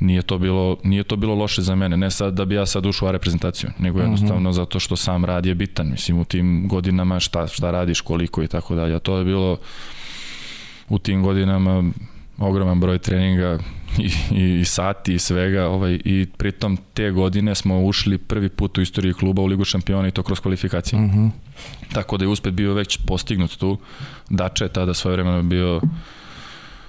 nije 0.00 0.22
to 0.22 0.38
bilo 0.38 0.76
nije 0.84 1.04
to 1.04 1.16
bilo 1.16 1.34
loše 1.34 1.62
za 1.62 1.74
mene 1.74 1.96
ne 1.96 2.10
sad 2.10 2.34
da 2.34 2.44
bi 2.44 2.54
ja 2.54 2.66
sad 2.66 2.86
ušao 2.86 3.08
u 3.08 3.12
reprezentaciju 3.12 3.70
nego 3.78 3.98
mhm. 3.98 4.06
jednostavno 4.06 4.50
mm 4.50 4.52
-hmm. 4.52 4.56
zato 4.56 4.80
što 4.80 4.96
sam 4.96 5.24
rad 5.24 5.46
je 5.46 5.54
bitan 5.54 5.90
mislim 5.90 6.18
u 6.18 6.24
tim 6.24 6.68
godinama 6.68 7.20
šta 7.20 7.46
šta 7.46 7.70
radiš 7.70 8.00
koliko 8.00 8.42
i 8.42 8.48
tako 8.48 8.74
dalje 8.74 8.94
a 8.94 8.98
to 8.98 9.18
je 9.18 9.24
bilo 9.24 9.58
u 10.88 10.98
tim 10.98 11.22
godinama 11.22 11.84
ogroman 12.38 12.80
broj 12.80 12.98
treninga 12.98 13.58
i, 13.98 14.10
i, 14.30 14.60
i 14.60 14.64
sati 14.64 15.14
i 15.14 15.18
svega 15.18 15.66
ovaj, 15.66 15.98
i 16.04 16.26
pritom 16.36 16.78
te 16.94 17.10
godine 17.10 17.54
smo 17.54 17.80
ušli 17.80 18.18
prvi 18.18 18.48
put 18.48 18.78
u 18.78 18.80
istoriji 18.80 19.12
kluba 19.12 19.42
u 19.42 19.46
Ligu 19.46 19.64
šampiona 19.64 20.08
i 20.08 20.10
to 20.10 20.22
kroz 20.22 20.40
kvalifikacije. 20.40 21.00
Mm 21.00 21.10
-hmm. 21.10 21.30
Tako 21.92 22.16
da 22.16 22.24
je 22.24 22.28
uspet 22.28 22.54
bio 22.54 22.74
već 22.74 22.98
postignut 23.06 23.56
tu. 23.56 23.78
Dače 24.30 24.64
je 24.64 24.68
tada 24.68 24.94
svoje 24.94 25.16
vremena 25.16 25.42
bio 25.42 25.80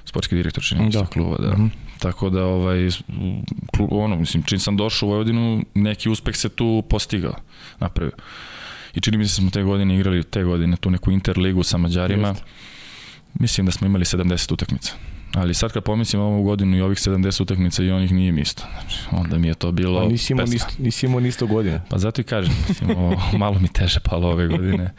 sportski 0.05 0.35
direktor 0.35 0.63
čini 0.63 0.89
da. 0.89 1.05
kluba, 1.05 1.37
da. 1.37 1.53
Mm 1.53 1.55
-hmm. 1.55 1.90
Tako 2.01 2.29
da 2.29 2.45
ovaj 2.45 2.89
ono 3.89 4.15
mislim 4.15 4.43
čim 4.43 4.59
sam 4.59 4.77
došao 4.77 5.07
u 5.07 5.09
Vojvodinu 5.09 5.63
neki 5.73 6.09
uspeh 6.09 6.35
se 6.35 6.49
tu 6.49 6.83
postigao, 6.89 7.35
napravio. 7.79 8.11
I 8.93 9.01
čini 9.01 9.17
mi 9.17 9.27
se 9.27 9.31
da 9.31 9.35
smo 9.35 9.49
te 9.49 9.63
godine 9.63 9.95
igrali 9.95 10.23
te 10.23 10.43
godine 10.43 10.77
tu 10.77 10.89
neku 10.89 11.11
interligu 11.11 11.63
sa 11.63 11.77
Mađarima. 11.77 12.27
Just. 12.27 12.43
Mislim 13.33 13.65
da 13.65 13.71
smo 13.71 13.87
imali 13.87 14.05
70 14.05 14.53
utakmica. 14.53 14.93
Ali 15.33 15.53
sad 15.53 15.71
kad 15.71 15.83
pomislim 15.83 16.21
ovu 16.21 16.43
godinu 16.43 16.77
i 16.77 16.81
ovih 16.81 16.97
70 16.97 17.41
utakmica 17.41 17.83
i 17.83 17.91
onih 17.91 18.11
nije 18.11 18.31
mi 18.31 18.41
isto. 18.41 18.63
Znači, 18.71 18.97
onda 19.11 19.37
mi 19.37 19.47
je 19.47 19.53
to 19.53 19.71
bilo... 19.71 20.01
Pa 20.01 20.07
nisi 20.07 20.33
imao, 20.33 20.45
nisto, 20.45 20.73
nisi 20.77 21.05
imao 21.05 21.19
nisto 21.19 21.47
godine. 21.47 21.81
Pa 21.89 21.97
zato 21.97 22.21
i 22.21 22.23
kažem, 22.23 22.53
mislim, 22.69 22.97
ovo, 22.97 23.21
malo 23.37 23.59
mi 23.59 23.67
teže 23.67 23.99
palo 23.99 24.27
ove 24.27 24.47
godine. 24.47 24.93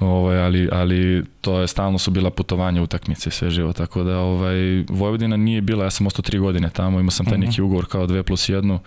Ovaj, 0.00 0.38
ali, 0.38 0.68
ali 0.72 1.24
to 1.40 1.60
je 1.60 1.66
stalno 1.68 1.98
su 1.98 2.10
bila 2.10 2.30
putovanja, 2.30 2.82
utakmice, 2.82 3.30
sve 3.30 3.50
živo, 3.50 3.72
tako 3.72 4.02
da 4.02 4.18
ovaj, 4.18 4.84
Vojvodina 4.88 5.36
nije 5.36 5.60
bila, 5.60 5.84
ja 5.84 5.90
sam 5.90 6.06
ostao 6.06 6.22
tri 6.22 6.38
godine 6.38 6.70
tamo, 6.70 7.00
imao 7.00 7.10
sam 7.10 7.26
taj 7.26 7.38
mhm. 7.38 7.46
neki 7.46 7.62
ugovor 7.62 7.86
kao 7.86 8.06
2 8.06 8.22
plus 8.22 8.48
1. 8.48 8.78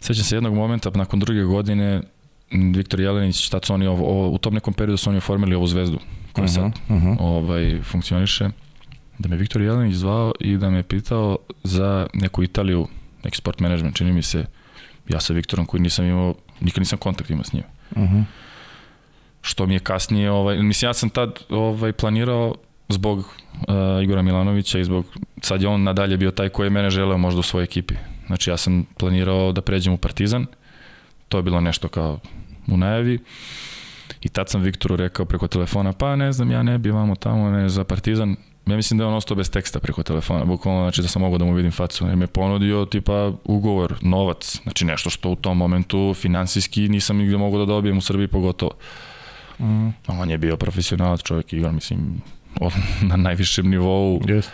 Sećam 0.00 0.24
se 0.24 0.36
jednog 0.36 0.54
momenta, 0.54 0.90
nakon 0.94 1.20
druge 1.20 1.42
godine, 1.42 2.02
Viktor 2.50 3.00
Jelenić, 3.00 3.48
tad 3.48 3.64
su 3.64 3.74
oni 3.74 3.86
ovo, 3.86 4.06
ovo, 4.06 4.28
u 4.30 4.38
tom 4.38 4.54
nekom 4.54 4.74
periodu 4.74 4.96
su 4.96 5.10
oni 5.10 5.18
oformili 5.18 5.54
ovu 5.54 5.66
zvezdu 5.66 5.98
koja 6.32 6.44
uh 6.44 6.50
-huh, 6.50 6.54
sad 6.54 6.64
uh 6.64 7.02
-huh. 7.02 7.16
ovaj, 7.20 7.82
funkcioniše 7.82 8.50
da 9.18 9.28
me 9.28 9.36
Viktor 9.36 9.62
Jelenić 9.62 9.94
zvao 9.94 10.32
i 10.40 10.56
da 10.56 10.70
me 10.70 10.82
pitao 10.82 11.36
za 11.64 12.06
neku 12.14 12.42
Italiju, 12.42 12.88
neki 13.24 13.36
sport 13.36 13.60
management, 13.60 13.96
čini 13.96 14.12
mi 14.12 14.22
se, 14.22 14.44
ja 15.08 15.20
sa 15.20 15.32
Viktorom 15.32 15.66
koji 15.66 15.80
nisam 15.80 16.04
imao, 16.04 16.34
nikad 16.60 16.80
nisam 16.80 16.98
kontakt 16.98 17.30
imao 17.30 17.44
s 17.44 17.52
njim. 17.52 17.62
Uh 17.90 18.02
mhm. 18.02 18.16
-huh. 18.16 18.24
Što 19.46 19.66
mi 19.66 19.74
je 19.74 19.78
kasnije, 19.78 20.30
ovaj, 20.30 20.62
mislim, 20.62 20.88
ja 20.88 20.94
sam 20.94 21.10
tad 21.10 21.40
ovaj, 21.48 21.92
planirao 21.92 22.54
zbog 22.88 23.18
uh, 23.18 23.24
Igora 24.02 24.22
Milanovića 24.22 24.78
i 24.78 24.84
zbog, 24.84 25.04
sad 25.42 25.62
je 25.62 25.68
on 25.68 25.82
nadalje 25.82 26.16
bio 26.16 26.30
taj 26.30 26.48
koji 26.48 26.66
je 26.66 26.70
mene 26.70 26.90
želeo 26.90 27.18
možda 27.18 27.40
u 27.40 27.42
svojoj 27.42 27.64
ekipi. 27.64 27.94
Znači 28.26 28.50
ja 28.50 28.56
sam 28.56 28.86
planirao 28.98 29.52
da 29.52 29.60
pređem 29.60 29.92
u 29.92 29.96
Partizan, 29.96 30.46
to 31.28 31.38
je 31.38 31.42
bilo 31.42 31.60
nešto 31.60 31.88
kao 31.88 32.18
u 32.68 32.76
najavi. 32.76 33.18
I 34.22 34.28
tad 34.28 34.48
sam 34.48 34.62
Viktoru 34.62 34.96
rekao 34.96 35.26
preko 35.26 35.48
telefona, 35.48 35.92
pa 35.92 36.16
ne 36.16 36.32
znam, 36.32 36.50
ja 36.50 36.62
ne 36.62 36.78
bi 36.78 36.90
vamo 36.90 37.14
tamo, 37.14 37.50
ne 37.50 37.68
za 37.68 37.84
Partizan, 37.84 38.36
ja 38.66 38.76
mislim 38.76 38.98
da 38.98 39.04
je 39.04 39.08
on 39.08 39.14
ostao 39.14 39.36
bez 39.36 39.50
teksta 39.50 39.80
preko 39.80 40.02
telefona, 40.02 40.44
bukvalno 40.44 40.82
znači 40.82 41.02
da 41.02 41.08
sam 41.08 41.22
mogao 41.22 41.38
da 41.38 41.44
mu 41.44 41.52
vidim 41.52 41.72
facu, 41.72 42.06
jer 42.06 42.16
me 42.16 42.26
ponudio 42.26 42.84
tipa 42.84 43.32
ugovor, 43.44 43.94
novac, 44.02 44.60
znači 44.62 44.84
nešto 44.84 45.10
što 45.10 45.30
u 45.30 45.36
tom 45.36 45.58
momentu 45.58 46.14
finansijski 46.14 46.88
nisam 46.88 47.16
nigde 47.16 47.36
mogao 47.36 47.58
da 47.58 47.66
dobijem 47.66 47.98
u 47.98 48.00
Srbiji 48.00 48.28
pogotovo. 48.28 48.72
Mm. 49.58 49.88
On 50.06 50.30
je 50.30 50.38
bio 50.38 50.56
profesionalac 50.56 51.22
čovjek, 51.22 51.52
igra, 51.52 51.72
mislim, 51.72 52.22
na 53.10 53.16
najvišem 53.16 53.70
nivou. 53.70 54.20
Yes 54.20 54.44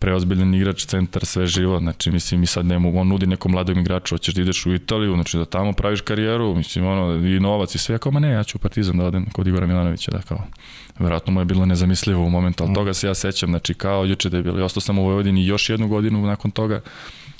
preozbiljan 0.00 0.54
igrač, 0.54 0.84
centar, 0.86 1.24
sve 1.24 1.46
živo, 1.46 1.78
znači 1.78 2.10
mislim 2.10 2.42
i 2.42 2.46
sad 2.46 2.66
ne 2.66 2.78
mogu, 2.78 2.98
on 2.98 3.08
nudi 3.08 3.26
nekom 3.26 3.52
mladom 3.52 3.78
igraču, 3.78 4.14
hoćeš 4.14 4.34
da 4.34 4.42
ideš 4.42 4.66
u 4.66 4.74
Italiju, 4.74 5.14
znači 5.14 5.38
da 5.38 5.44
tamo 5.44 5.72
praviš 5.72 6.00
karijeru, 6.00 6.54
mislim 6.54 6.86
ono, 6.86 7.14
i 7.26 7.40
novac 7.40 7.74
i 7.74 7.78
sve, 7.78 7.98
kao 7.98 8.12
ma 8.12 8.20
ne, 8.20 8.30
ja 8.30 8.44
ću 8.44 8.58
u 8.58 8.60
Partizan 8.60 8.98
da 8.98 9.04
odem 9.04 9.26
kod 9.32 9.46
Igora 9.46 9.66
Milanovića, 9.66 10.10
da 10.10 10.22
kao, 10.22 10.46
verovatno 10.98 11.32
mu 11.32 11.40
je 11.40 11.44
bilo 11.44 11.66
nezamislivo 11.66 12.24
u 12.24 12.30
momentu, 12.30 12.64
ali 12.64 12.72
mm. 12.72 12.74
toga 12.74 12.94
se 12.94 13.06
ja 13.06 13.14
sećam, 13.14 13.50
znači 13.50 13.74
kao 13.74 14.04
juče 14.04 14.30
da 14.30 14.36
je 14.36 14.42
bilo, 14.42 14.64
ostao 14.64 14.80
sam 14.80 14.98
u 14.98 15.04
Vojvodini 15.04 15.46
još 15.46 15.70
jednu 15.70 15.88
godinu 15.88 16.26
nakon 16.26 16.50
toga, 16.50 16.80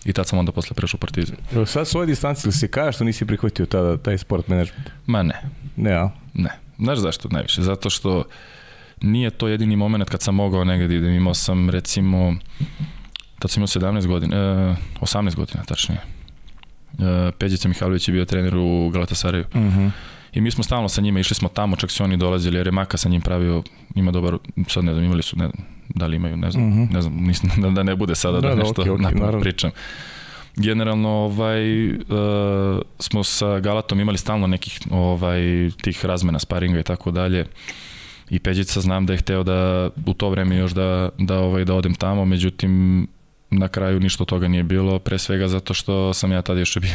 I 0.05 0.13
tad 0.13 0.27
sam 0.27 0.39
onda 0.39 0.53
posle 0.53 0.75
prešao 0.75 0.97
u 0.97 1.01
Partizan. 1.01 1.37
Sad 1.67 1.89
s 1.89 1.95
ove 1.95 2.07
distanci 2.07 2.47
ili 2.47 2.53
se 2.53 2.69
kaže 2.69 2.97
što 2.97 3.05
nisi 3.05 3.27
prihvatio 3.27 3.67
tada 3.67 3.97
taj 3.97 4.19
sport 4.19 4.49
management? 4.49 4.89
Ma 5.07 5.23
ne. 5.23 5.43
Ne, 5.77 5.93
a? 5.93 6.09
Ne. 6.35 6.51
Znaš 6.81 6.99
zašto 6.99 7.29
najviše? 7.29 7.63
Zato 7.63 7.91
što 7.91 8.25
nije 9.01 9.31
to 9.31 9.49
jedini 9.49 9.77
moment 9.77 10.11
kad 10.11 10.23
sam 10.23 10.35
mogao 10.35 10.65
negdje 10.65 10.89
da 10.89 10.95
idem. 10.95 11.15
Imao 11.15 11.35
sam 11.35 11.71
recimo, 11.71 12.35
tad 13.39 13.51
sam 13.51 13.61
imao 13.61 13.67
17 13.67 14.07
godina, 14.07 14.37
e, 14.37 14.77
18 15.01 15.35
godina 15.37 15.65
tačnije. 15.65 16.01
E, 16.99 17.33
Peđica 17.39 17.69
Mihajlović 17.69 18.09
je 18.09 18.13
bio 18.13 18.25
trener 18.25 18.57
u 18.57 18.91
Galatasaraju. 18.91 19.45
Uh 19.55 19.61
mhm. 19.61 19.81
-huh. 19.81 19.91
I 20.33 20.41
mi 20.41 20.51
smo 20.51 20.65
stalno 20.65 20.89
sa 20.89 21.01
njima, 21.01 21.21
išli 21.21 21.35
smo 21.35 21.49
tamo, 21.49 21.77
čak 21.77 21.91
su 21.91 22.05
oni 22.05 22.17
dolazili, 22.17 22.57
jer 22.57 22.67
je 22.67 22.73
Maka 22.73 22.97
sa 22.97 23.09
njim 23.09 23.21
pravio, 23.21 23.63
ima 23.95 24.11
dobar, 24.11 24.37
sad 24.69 24.85
ne 24.85 24.93
znam, 24.93 25.05
imali 25.05 25.23
su, 25.23 25.37
ne 25.37 25.51
da 25.89 26.07
li 26.07 26.17
imaju, 26.17 26.37
ne 26.37 26.51
znam, 26.51 26.65
uh 26.65 26.71
mhm. 26.71 26.83
-huh. 26.83 26.93
ne 26.93 27.03
znam, 27.03 27.15
nisam, 27.15 27.51
da, 27.57 27.71
da 27.79 27.83
ne 27.83 27.97
bude 27.97 28.15
sada 28.15 28.41
da, 28.41 28.49
da, 28.49 28.55
da 28.55 28.63
nešto 28.63 28.83
okay, 28.83 28.91
okay, 28.91 29.21
naravno. 29.21 29.41
pričam. 29.41 29.71
Generalno 30.57 31.09
ovaj 31.09 31.89
uh, 31.91 31.97
smo 32.99 33.25
sa 33.25 33.61
Galatom 33.61 34.01
imali 34.01 34.19
stalno 34.19 34.47
nekih 34.47 34.81
ovaj 34.91 35.71
tih 35.83 36.05
razmena 36.05 36.39
sparinga 36.39 36.81
i 36.81 36.83
tako 36.83 37.11
dalje 37.11 37.47
i 38.31 38.39
Peđica 38.39 38.81
znam 38.81 39.07
da 39.07 39.13
je 39.13 39.19
hteo 39.19 39.43
da 39.43 39.91
u 40.07 40.15
to 40.15 40.31
vreme 40.31 40.57
još 40.57 40.73
da, 40.73 41.09
da, 41.19 41.39
ovaj, 41.39 41.65
da 41.65 41.75
odem 41.75 41.95
tamo, 41.95 42.25
međutim 42.25 43.07
na 43.51 43.69
kraju 43.69 44.01
ništa 44.01 44.25
toga 44.25 44.49
nije 44.49 44.63
bilo, 44.63 44.99
pre 44.99 45.19
svega 45.19 45.49
zato 45.49 45.75
što 45.75 46.15
sam 46.15 46.33
ja 46.33 46.43
tada 46.43 46.61
još 46.61 46.79
bio. 46.79 46.91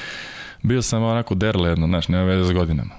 bio 0.62 0.82
sam 0.82 1.02
onako 1.02 1.34
derle 1.34 1.68
jedno, 1.70 1.86
znaš, 1.86 2.08
nema 2.08 2.24
veze 2.24 2.44
s 2.44 2.52
godinama. 2.52 2.94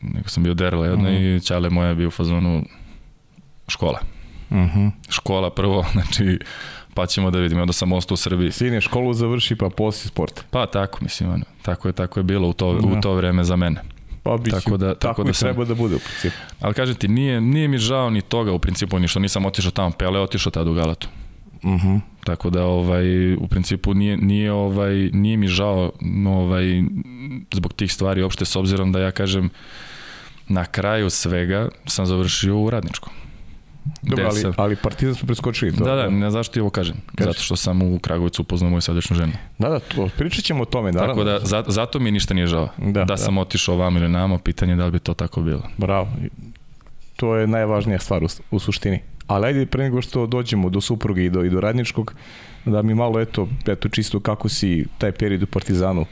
Nego 0.00 0.28
sam 0.28 0.42
bio 0.42 0.54
derle 0.54 0.88
jedno 0.88 1.10
mhm. 1.10 1.14
-huh. 1.14 1.36
i 1.36 1.40
Ćale 1.40 1.70
moja 1.70 1.88
je 1.88 1.94
bio 1.94 2.08
u 2.08 2.10
fazonu 2.10 2.64
škola. 3.68 4.00
Mhm. 4.50 4.58
-huh. 4.58 4.90
Škola 5.08 5.50
prvo, 5.50 5.86
znači 5.92 6.38
pa 6.94 7.06
ćemo 7.06 7.30
da 7.30 7.38
vidimo, 7.38 7.60
onda 7.60 7.72
sam 7.72 7.92
ostao 7.92 8.14
u 8.14 8.16
Srbiji. 8.16 8.52
Sine, 8.52 8.80
školu 8.80 9.12
završi 9.12 9.56
pa 9.56 9.68
posli 9.68 10.08
sport. 10.08 10.44
Pa 10.50 10.66
tako, 10.66 10.98
mislim, 11.02 11.30
ono, 11.30 11.44
tako 11.62 11.88
je, 11.88 11.92
tako 11.92 12.20
je 12.20 12.24
bilo 12.24 12.48
u 12.48 12.52
to, 12.52 12.66
-huh. 12.66 12.98
u 12.98 13.00
to 13.00 13.14
vreme 13.14 13.44
za 13.44 13.56
mene. 13.56 13.82
Pa 14.22 14.36
biće, 14.36 14.56
tako 14.56 14.76
da, 14.76 14.94
tako, 14.94 15.00
tako 15.00 15.24
da 15.24 15.32
sam, 15.32 15.46
treba 15.46 15.64
da 15.64 15.74
bude 15.74 15.94
u 15.94 15.98
principu. 15.98 16.36
Ali 16.60 16.74
kažem 16.74 16.94
ti, 16.94 17.08
nije, 17.08 17.40
nije 17.40 17.68
mi 17.68 17.78
žao 17.78 18.10
ni 18.10 18.20
toga 18.20 18.52
u 18.52 18.58
principu, 18.58 18.98
ni 18.98 19.08
što 19.08 19.20
nisam 19.20 19.46
otišao 19.46 19.70
tamo, 19.70 19.90
Pele 19.90 20.20
otišao 20.20 20.50
tada 20.50 20.70
u 20.70 20.74
Galatu. 20.74 21.08
Uh 21.62 21.70
mhm. 21.70 21.88
-huh. 21.88 22.00
Tako 22.24 22.50
da 22.50 22.64
ovaj 22.64 23.34
u 23.34 23.48
principu 23.48 23.94
nije 23.94 24.16
nije 24.16 24.52
ovaj 24.52 24.94
nije 25.12 25.36
mi 25.36 25.48
žao 25.48 25.92
ovaj 26.26 26.82
zbog 27.54 27.72
tih 27.72 27.92
stvari 27.92 28.22
uopšte 28.22 28.44
s 28.44 28.56
obzirom 28.56 28.92
da 28.92 29.00
ja 29.00 29.10
kažem 29.10 29.50
na 30.48 30.64
kraju 30.64 31.10
svega 31.10 31.68
sam 31.86 32.06
završio 32.06 32.58
u 32.58 32.70
radničkom. 32.70 33.12
Dobro, 34.02 34.26
ali, 34.26 34.54
ali 34.56 34.76
Partizan 34.76 35.14
smo 35.14 35.26
preskočili. 35.26 35.76
To, 35.76 35.84
da, 35.84 35.94
da, 35.94 36.10
ne 36.10 36.30
zašto 36.30 36.52
ti 36.52 36.60
ovo 36.60 36.70
kažem. 36.70 36.96
Kaži. 37.14 37.30
Zato 37.30 37.40
što 37.40 37.56
sam 37.56 37.82
u 37.82 37.98
Kragovicu 37.98 38.42
upoznao 38.42 38.70
moju 38.70 38.80
sadašnju 38.80 39.16
ženu. 39.16 39.32
Da, 39.58 39.68
da, 39.68 39.78
to, 39.78 40.08
pričat 40.18 40.44
ćemo 40.44 40.62
o 40.62 40.64
tome, 40.64 40.92
naravno. 40.92 41.14
Tako 41.14 41.24
da, 41.24 41.46
za, 41.46 41.64
zato 41.66 41.98
mi 41.98 42.10
ništa 42.10 42.34
nije 42.34 42.46
žao. 42.46 42.68
Da, 42.78 42.90
da, 42.90 43.04
da 43.04 43.16
sam 43.16 43.38
otišao 43.38 43.76
vam 43.76 43.96
ili 43.96 44.08
namo, 44.08 44.38
pitanje 44.38 44.76
da 44.76 44.84
li 44.84 44.90
bi 44.90 44.98
to 44.98 45.14
tako 45.14 45.40
bilo. 45.40 45.62
Bravo. 45.76 46.08
To 47.16 47.36
je 47.36 47.46
najvažnija 47.46 47.98
stvar 47.98 48.24
u, 48.24 48.28
u 48.50 48.58
suštini. 48.58 49.00
Ali 49.26 49.46
ajde 49.46 49.66
pre 49.66 49.84
nego 49.84 50.02
što 50.02 50.26
dođemo 50.26 50.70
do 50.70 50.80
supruge 50.80 51.24
i 51.24 51.30
do, 51.30 51.44
i 51.44 51.50
do 51.50 51.60
radničkog, 51.60 52.14
da 52.64 52.82
mi 52.82 52.94
malo 52.94 53.20
eto, 53.20 53.48
eto 53.66 53.88
čisto 53.88 54.20
kako 54.20 54.48
si 54.48 54.86
taj 54.98 55.12
period 55.12 55.42
u 55.42 55.46
Partizanu 55.46 56.06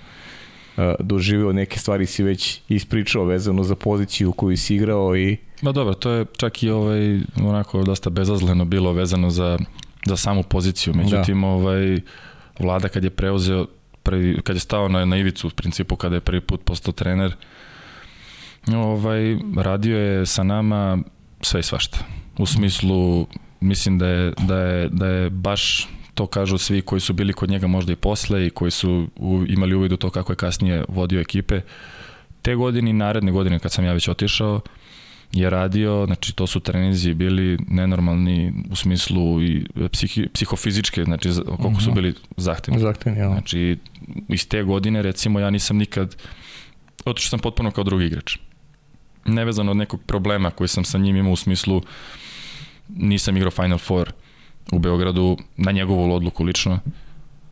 doživeo 1.01 1.53
neke 1.53 1.79
stvari 1.79 2.07
si 2.07 2.23
već 2.23 2.61
ispričao 2.69 3.25
vezano 3.25 3.63
za 3.63 3.75
poziciju 3.75 4.33
koju 4.33 4.57
si 4.57 4.75
igrao 4.75 5.17
i 5.17 5.37
Ma 5.62 5.73
dobro, 5.73 5.95
to 5.95 6.11
je 6.11 6.24
čak 6.37 6.62
i 6.62 6.70
ovaj 6.70 7.20
onako 7.43 7.82
dosta 7.82 8.11
bezazleno 8.11 8.65
bilo 8.65 8.93
vezano 8.93 9.31
za 9.31 9.59
za 10.07 10.16
samu 10.16 10.43
poziciju. 10.43 10.95
Međutim, 10.95 11.41
da. 11.41 11.47
ovaj 11.47 12.01
Vlada 12.59 12.89
kad 12.89 13.05
je 13.05 13.11
preuzeo, 13.11 13.66
prvi, 14.03 14.43
kad 14.43 14.57
je 14.57 14.61
stao 14.61 14.89
na, 14.89 15.05
na 15.05 15.16
ivicu, 15.16 15.47
u 15.47 15.51
principu 15.51 15.97
kada 15.97 16.15
je 16.15 16.20
prvi 16.20 16.41
put 16.41 16.61
postao 16.65 16.93
trener, 16.93 17.35
ovaj, 18.74 19.37
radio 19.57 19.99
je 19.99 20.27
sa 20.27 20.43
nama 20.43 20.99
sve 21.41 21.61
i 21.61 21.62
svašta. 21.62 21.99
U 22.39 22.47
smislu, 22.47 23.27
mislim 23.61 23.99
da 23.99 24.07
je, 24.07 24.32
da 24.39 24.59
je, 24.59 24.89
da 24.89 25.07
je 25.07 25.31
baš 25.31 25.89
to 26.15 26.27
kažu 26.27 26.59
svi 26.59 26.82
koji 26.82 27.01
su 27.01 27.12
bili 27.12 27.32
kod 27.32 27.51
njega 27.51 27.66
možda 27.66 27.93
i 27.93 27.97
posle 27.97 28.47
i 28.47 28.51
koji 28.51 28.70
su 28.70 29.09
u, 29.16 29.45
imali 29.49 29.74
uvid 29.74 29.93
u 29.93 29.97
to 29.97 30.11
kako 30.11 30.32
je 30.32 30.37
kasnije 30.37 30.85
vodio 30.89 31.20
ekipe. 31.20 31.61
Te 32.43 32.55
godine 32.55 32.91
i 32.91 32.95
naredne 32.95 33.32
godine 33.32 33.59
kad 33.59 33.73
sam 33.73 33.85
ja 33.85 33.93
već 33.93 34.09
otišao, 34.09 34.61
je 35.32 35.51
radio, 35.51 36.07
znači 36.07 36.32
to 36.32 36.47
su 36.47 36.61
trenizi 36.61 37.15
bili 37.15 37.59
nenormalni 37.69 38.52
u 38.70 38.77
smislu 38.77 39.43
i 39.43 39.66
psihi, 39.93 40.28
psihofizičke, 40.28 41.05
znači 41.05 41.31
koliko 41.62 41.81
su 41.81 41.90
mhm. 41.90 41.94
bili 41.94 42.15
zahtevni. 42.36 42.81
Zahtevni, 42.81 43.19
ja. 43.19 43.28
Znači 43.28 43.78
iz 44.28 44.48
te 44.48 44.62
godine 44.62 45.02
recimo 45.02 45.40
ja 45.40 45.51
nisam 45.51 45.77
nikad 45.77 46.16
otišao 47.05 47.31
sam 47.31 47.39
potpuno 47.39 47.70
kao 47.70 47.85
drugi 47.85 48.05
igrač. 48.07 48.36
Nevezano 49.24 49.70
od 49.70 49.77
nekog 49.77 50.01
problema 50.07 50.51
koji 50.51 50.69
sam 50.69 50.85
sa 50.85 50.98
njim 50.98 51.16
imao 51.16 51.32
u 51.32 51.36
smislu 51.36 51.82
nisam 52.89 53.36
igrao 53.36 53.51
Final 53.51 53.78
Four 53.78 54.12
u 54.73 54.78
Beogradu 54.78 55.36
na 55.57 55.73
njegovu 55.73 56.15
odluku 56.15 56.44
lično. 56.44 56.78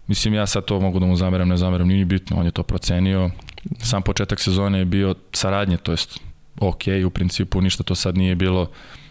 Mislim, 0.07 0.35
ja 0.35 0.47
sad 0.47 0.65
to 0.65 0.81
mogu 0.81 0.99
da 0.99 1.07
mu 1.07 1.17
zameram, 1.17 1.49
ne 1.49 1.57
zameram, 1.57 1.89
nije 1.89 2.05
bitno, 2.05 2.37
on 2.37 2.45
je 2.47 2.53
to 2.53 2.63
procenio. 2.63 3.31
Sam 3.79 4.03
početak 4.03 4.41
sezone 4.41 4.79
je 4.79 4.85
bio 4.85 5.15
saradnje, 5.33 5.77
to 5.77 5.91
jest 5.93 6.21
ok, 6.61 6.83
u 7.07 7.11
principu 7.11 7.61
ništa 7.61 7.83
to 7.83 7.95
sad 7.95 8.17
nije 8.17 8.35
bilo, 8.35 8.71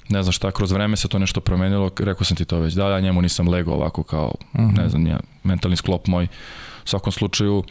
ne 0.10 0.24
znam 0.24 0.34
šta, 0.34 0.52
kroz 0.52 0.72
vreme 0.72 0.98
se 0.98 1.07
to 1.07 1.19
nešto 1.19 1.41
promenilo, 1.41 1.91
rekao 1.99 2.24
sam 2.24 2.38
ti 2.38 2.45
to 2.45 2.60
već, 2.60 2.74
da, 2.74 2.90
ja 2.90 2.99
njemu 2.99 3.22
nisam 3.22 3.49
lego 3.49 3.72
ovako 3.72 4.03
kao, 4.03 4.34
uh 4.53 4.60
mhm. 4.60 4.69
-huh. 4.69 4.78
ne 4.78 4.90
znam, 4.90 5.07
ja, 5.07 5.19
mentalni 5.44 5.78
sklop 5.78 6.07
moj. 6.07 6.28
U 6.84 6.88
svakom 6.88 7.11
slučaju, 7.11 7.64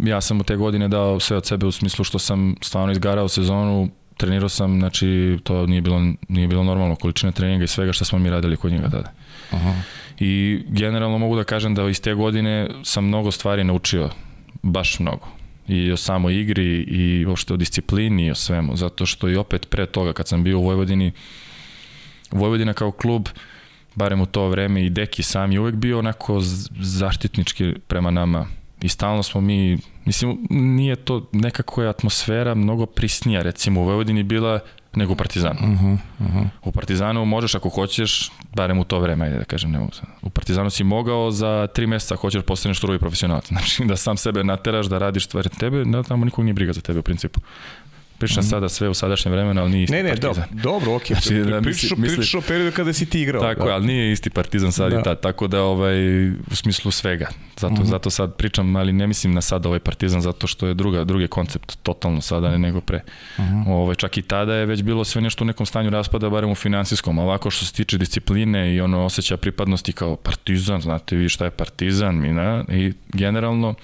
ja 0.00 0.20
sam 0.20 0.40
u 0.40 0.44
te 0.44 0.56
godine 0.56 0.88
dao 0.88 1.20
sve 1.20 1.36
od 1.36 1.46
sebe 1.46 1.66
u 1.66 1.72
smislu 1.72 2.04
što 2.04 2.18
sam 2.18 2.54
stvarno 2.60 2.92
izgarao 2.92 3.28
sezonu, 3.28 3.88
trenirao 4.16 4.48
sam, 4.48 4.78
znači 4.78 5.38
to 5.44 5.66
nije 5.66 5.80
bilo, 5.80 6.00
nije 6.28 6.48
bilo 6.48 6.64
normalno 6.64 6.96
količine 6.96 7.32
treninga 7.32 7.64
i 7.64 7.68
svega 7.68 7.92
što 7.92 8.04
smo 8.04 8.18
mi 8.18 8.30
radili 8.30 8.56
kod 8.56 8.72
njega 8.72 8.90
tada. 8.90 9.12
Aha. 9.50 9.74
I 10.18 10.62
generalno 10.68 11.18
mogu 11.18 11.36
da 11.36 11.44
kažem 11.44 11.74
da 11.74 11.88
iz 11.88 12.00
te 12.00 12.14
godine 12.14 12.68
sam 12.82 13.04
mnogo 13.04 13.30
stvari 13.30 13.64
naučio, 13.64 14.10
baš 14.62 14.98
mnogo. 14.98 15.43
I 15.68 15.92
o 15.92 15.96
samoj 15.96 16.40
igri 16.40 16.82
i 16.82 17.26
uopšte 17.26 17.54
o 17.54 17.56
disciplini 17.56 18.26
i 18.26 18.30
o 18.30 18.34
svemu, 18.34 18.76
zato 18.76 19.06
što 19.06 19.28
i 19.28 19.36
opet 19.36 19.66
pre 19.70 19.86
toga 19.86 20.12
kad 20.12 20.28
sam 20.28 20.44
bio 20.44 20.58
u 20.58 20.62
Vojvodini, 20.62 21.12
Vojvodina 22.30 22.72
kao 22.72 22.90
klub, 22.90 23.28
barem 23.94 24.20
u 24.20 24.26
to 24.26 24.48
vreme 24.48 24.86
i 24.86 24.90
Deki 24.90 25.22
sam 25.22 25.52
je 25.52 25.60
uvek 25.60 25.74
bio 25.74 25.98
onako 25.98 26.40
zaštitnički 26.80 27.74
prema 27.86 28.10
nama 28.10 28.46
i 28.82 28.88
stalno 28.88 29.22
smo 29.22 29.40
mi, 29.40 29.78
mislim, 30.04 30.46
nije 30.50 30.96
to 30.96 31.28
nekako 31.32 31.82
je 31.82 31.88
atmosfera 31.88 32.54
mnogo 32.54 32.86
prisnija, 32.86 33.42
recimo 33.42 33.80
u 33.80 33.84
Vojvodini 33.84 34.22
bila 34.22 34.60
nego 34.96 35.12
u 35.12 35.16
Partizanu. 35.16 35.58
Uh 35.62 35.80
-huh, 35.80 35.98
uh 36.20 36.26
-huh. 36.26 36.48
U 36.62 36.72
Partizanu 36.72 37.24
možeš 37.24 37.54
ako 37.54 37.68
hoćeš, 37.68 38.30
barem 38.56 38.78
u 38.78 38.84
to 38.84 38.98
vreme, 38.98 39.24
ajde 39.24 39.38
da 39.38 39.44
kažem, 39.44 39.70
ne 39.70 39.78
mogu 39.78 39.92
U 40.22 40.30
Partizanu 40.30 40.70
si 40.70 40.84
mogao 40.84 41.30
za 41.30 41.66
tri 41.74 41.86
meseca 41.86 42.14
ako 42.14 42.20
hoćeš 42.20 42.40
da 42.40 42.46
postaneš 42.46 42.80
drugi 42.80 42.98
profesionalac. 42.98 43.48
Znači 43.54 43.84
da 43.84 43.96
sam 43.96 44.16
sebe 44.16 44.44
nateraš, 44.44 44.86
da 44.86 44.98
radiš 44.98 45.24
stvari 45.24 45.48
tebe, 45.48 45.84
da 45.84 46.02
tamo 46.02 46.24
nikog 46.24 46.44
nije 46.44 46.54
briga 46.54 46.72
za 46.72 46.80
tebe 46.80 46.98
u 46.98 47.02
principu. 47.02 47.40
Pričam 48.18 48.40
mm 48.40 48.46
-hmm. 48.46 48.50
sada 48.50 48.68
sve 48.68 48.88
u 48.88 48.94
sadašnje 48.94 49.30
vremena, 49.30 49.62
ali 49.62 49.70
nije 49.70 49.84
isti 49.84 49.96
ne, 49.96 50.02
ne, 50.02 50.08
partizan. 50.08 50.44
Ne, 50.50 50.62
dobro, 50.62 50.94
okej. 50.94 51.16
Okay. 51.16 51.22
Znači, 51.22 51.50
da, 51.50 51.60
pričaš, 51.60 51.90
misli, 51.96 52.16
pričaš 52.16 52.34
o 52.34 52.40
periodu 52.40 52.76
kada 52.76 52.92
si 52.92 53.06
ti 53.06 53.20
igrao. 53.20 53.42
Tako, 53.42 53.66
da. 53.66 53.74
ali 53.74 53.86
nije 53.86 54.12
isti 54.12 54.30
partizan 54.30 54.72
sad 54.72 54.92
da. 54.92 55.00
i 55.00 55.02
tad. 55.02 55.20
Tako 55.20 55.46
da, 55.46 55.62
ovaj, 55.62 56.28
u 56.30 56.54
smislu 56.54 56.90
svega. 56.90 57.28
Zato, 57.56 57.74
mm 57.74 57.76
-hmm. 57.76 57.84
zato 57.84 58.10
sad 58.10 58.34
pričam, 58.34 58.76
ali 58.76 58.92
ne 58.92 59.06
mislim 59.06 59.34
na 59.34 59.40
sada 59.40 59.68
ovaj 59.68 59.78
partizan, 59.78 60.20
zato 60.20 60.46
što 60.46 60.66
je 60.66 60.74
druga, 60.74 61.04
drugi 61.04 61.28
koncept 61.28 61.76
totalno 61.82 62.20
sada 62.20 62.50
ne 62.50 62.58
nego 62.58 62.80
pre. 62.80 63.00
Mm 63.38 63.42
-hmm. 63.42 63.68
ovaj, 63.68 63.94
čak 63.94 64.18
i 64.18 64.22
tada 64.22 64.54
je 64.54 64.66
već 64.66 64.82
bilo 64.82 65.04
sve 65.04 65.22
nešto 65.22 65.44
u 65.44 65.46
nekom 65.46 65.66
stanju 65.66 65.90
raspada, 65.90 66.30
barem 66.30 66.50
u 66.50 66.54
finansijskom. 66.54 67.18
Ovako 67.18 67.50
što 67.50 67.64
se 67.64 67.72
tiče 67.72 67.98
discipline 67.98 68.74
i 68.74 68.80
ono 68.80 69.04
osjeća 69.04 69.36
pripadnosti 69.36 69.92
kao 69.92 70.16
partizan, 70.16 70.80
znate 70.80 71.16
vi 71.16 71.28
šta 71.28 71.44
je 71.44 71.50
partizan, 71.50 72.20
mi, 72.20 72.32
na, 72.32 72.64
i 72.68 72.92
generalno 73.08 73.74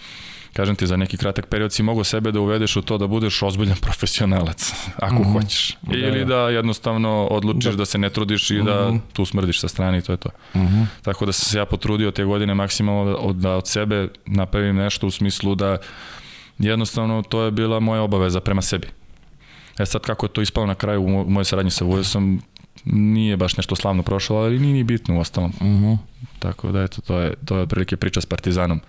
kažem 0.52 0.76
ti, 0.76 0.86
za 0.86 0.96
neki 0.96 1.16
kratak 1.16 1.46
period 1.46 1.72
si 1.72 1.82
mogao 1.82 2.04
sebe 2.04 2.32
da 2.32 2.40
uvedeš 2.40 2.76
u 2.76 2.82
to 2.82 2.98
da 2.98 3.06
budeš 3.06 3.42
ozbiljan 3.42 3.76
profesionalac, 3.86 4.72
ako 4.96 5.14
mm 5.14 5.18
-hmm. 5.18 5.32
hoćeš. 5.32 5.76
Da, 5.82 5.96
Ili 5.96 6.18
da. 6.18 6.24
da 6.24 6.48
jednostavno 6.48 7.26
odlučiš 7.26 7.70
da, 7.70 7.76
da 7.76 7.84
se 7.84 7.98
ne 7.98 8.10
trudiš 8.10 8.50
i 8.50 8.54
mm 8.54 8.56
-hmm. 8.56 8.64
da 8.64 8.88
mhm. 8.88 8.98
tu 9.12 9.24
smrdiš 9.24 9.60
sa 9.60 9.68
strane 9.68 9.98
i 9.98 10.02
to 10.02 10.12
je 10.12 10.16
to. 10.16 10.28
Mm 10.54 10.60
-hmm. 10.60 10.86
Tako 11.02 11.26
da 11.26 11.32
sam 11.32 11.50
se 11.50 11.58
ja 11.58 11.66
potrudio 11.66 12.10
te 12.10 12.24
godine 12.24 12.54
maksimalno 12.54 13.32
da, 13.32 13.32
da 13.32 13.56
od 13.56 13.68
sebe 13.68 14.08
napravim 14.26 14.76
nešto 14.76 15.06
u 15.06 15.10
smislu 15.10 15.54
da 15.54 15.78
jednostavno 16.58 17.22
to 17.22 17.42
je 17.42 17.50
bila 17.50 17.80
moja 17.80 18.02
obaveza 18.02 18.40
prema 18.40 18.62
sebi. 18.62 18.88
E 19.78 19.86
sad 19.86 20.02
kako 20.02 20.26
je 20.26 20.32
to 20.32 20.42
ispalo 20.42 20.66
na 20.66 20.74
kraju 20.74 21.02
u 21.02 21.30
mojoj 21.30 21.44
saradnji 21.44 21.70
sa 21.70 21.84
Vujosom, 21.84 22.42
nije 22.84 23.36
baš 23.36 23.56
nešto 23.56 23.76
slavno 23.76 24.02
prošlo, 24.02 24.36
ali 24.36 24.58
nije 24.58 24.74
ni 24.74 24.84
bitno 24.84 25.16
u 25.16 25.20
ostalom. 25.20 25.50
Mm 25.50 25.66
-hmm. 25.66 25.98
Tako 26.38 26.72
da 26.72 26.82
eto, 26.82 27.00
to 27.00 27.18
je, 27.18 27.34
to 27.44 27.56
je 27.56 27.62
otprilike 27.62 27.96
priča 27.96 28.20
s 28.20 28.26
Partizanom. 28.26 28.80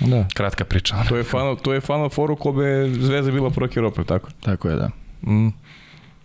Da. 0.00 0.26
Kratka 0.34 0.64
priča. 0.64 0.96
To 1.08 1.16
je 1.16 1.24
Final, 1.24 1.56
to 1.56 1.72
je 1.72 1.80
Final 1.80 2.08
Four 2.08 2.30
u 2.30 2.36
kome 2.36 2.88
Zvezda 2.88 3.32
bila 3.32 3.50
prvak 3.50 3.76
Europe, 3.76 4.04
tako? 4.04 4.28
Tako 4.40 4.68
je, 4.68 4.76
da. 4.76 4.90
Mm. 5.22 5.48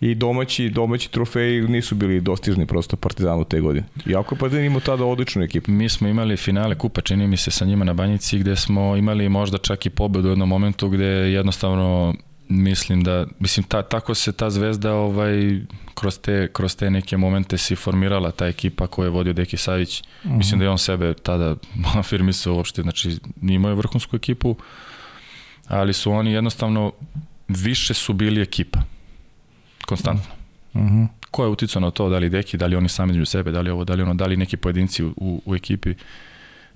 I 0.00 0.14
domaći, 0.14 0.70
domaći 0.70 1.10
trofeji 1.10 1.68
nisu 1.68 1.94
bili 1.94 2.20
dostižni 2.20 2.66
prosto 2.66 2.96
Partizanu 2.96 3.44
te 3.44 3.60
godine. 3.60 3.86
Iako 4.06 4.34
je 4.34 4.38
Partizan 4.38 4.64
imao 4.64 4.80
tada 4.80 5.04
odličnu 5.04 5.42
ekipu. 5.42 5.70
Mi 5.70 5.88
smo 5.88 6.08
imali 6.08 6.36
finale 6.36 6.78
kupa, 6.78 7.00
čini 7.00 7.26
mi 7.26 7.36
se, 7.36 7.50
sa 7.50 7.64
njima 7.64 7.84
na 7.84 7.92
Banjici, 7.92 8.38
gde 8.38 8.56
smo 8.56 8.96
imali 8.96 9.28
možda 9.28 9.58
čak 9.58 9.86
i 9.86 9.90
pobedu 9.90 10.28
u 10.28 10.30
jednom 10.30 10.48
momentu 10.48 10.88
gde 10.88 11.04
jednostavno 11.06 12.14
mislim 12.48 13.04
da 13.04 13.26
mislim 13.38 13.64
ta, 13.64 13.82
tako 13.82 14.14
se 14.14 14.32
ta 14.32 14.50
zvezda 14.50 14.92
ovaj 14.92 15.60
kroz 15.94 16.18
te 16.18 16.48
kroz 16.52 16.76
te 16.76 16.90
neke 16.90 17.16
momente 17.16 17.58
se 17.58 17.76
formirala 17.76 18.30
ta 18.30 18.46
ekipa 18.46 18.86
koju 18.86 19.06
je 19.06 19.10
vodio 19.10 19.32
Deki 19.32 19.56
Savić. 19.56 20.02
Mm 20.02 20.28
-hmm. 20.28 20.36
Mislim 20.36 20.58
da 20.58 20.64
je 20.64 20.70
on 20.70 20.78
sebe 20.78 21.14
tada 21.14 21.56
afirmisao 22.00 22.54
uopšte, 22.54 22.82
znači 22.82 23.18
imao 23.42 23.68
je 23.68 23.74
vrhunsku 23.74 24.16
ekipu, 24.16 24.56
ali 25.68 25.92
su 25.92 26.12
oni 26.12 26.32
jednostavno 26.32 26.92
više 27.48 27.94
su 27.94 28.12
bili 28.12 28.40
ekipa. 28.40 28.80
Konstantno. 29.86 30.34
Mm 30.74 30.80
-hmm. 30.80 31.08
Ko 31.30 31.44
je 31.44 31.48
uticao 31.48 31.80
na 31.80 31.90
to, 31.90 32.08
da 32.08 32.18
li 32.18 32.28
Deki, 32.28 32.56
da 32.56 32.66
li 32.66 32.76
oni 32.76 32.88
sami 32.88 33.12
među 33.12 33.24
sebe, 33.24 33.50
da 33.50 33.60
li 33.60 33.70
ovo, 33.70 33.84
da 33.84 33.94
li 33.94 34.02
ono, 34.02 34.14
da 34.14 34.26
li 34.26 34.36
neki 34.36 34.56
pojedinci 34.56 35.04
u, 35.04 35.42
u 35.46 35.54
ekipi. 35.54 35.90
Uh, 35.90 35.96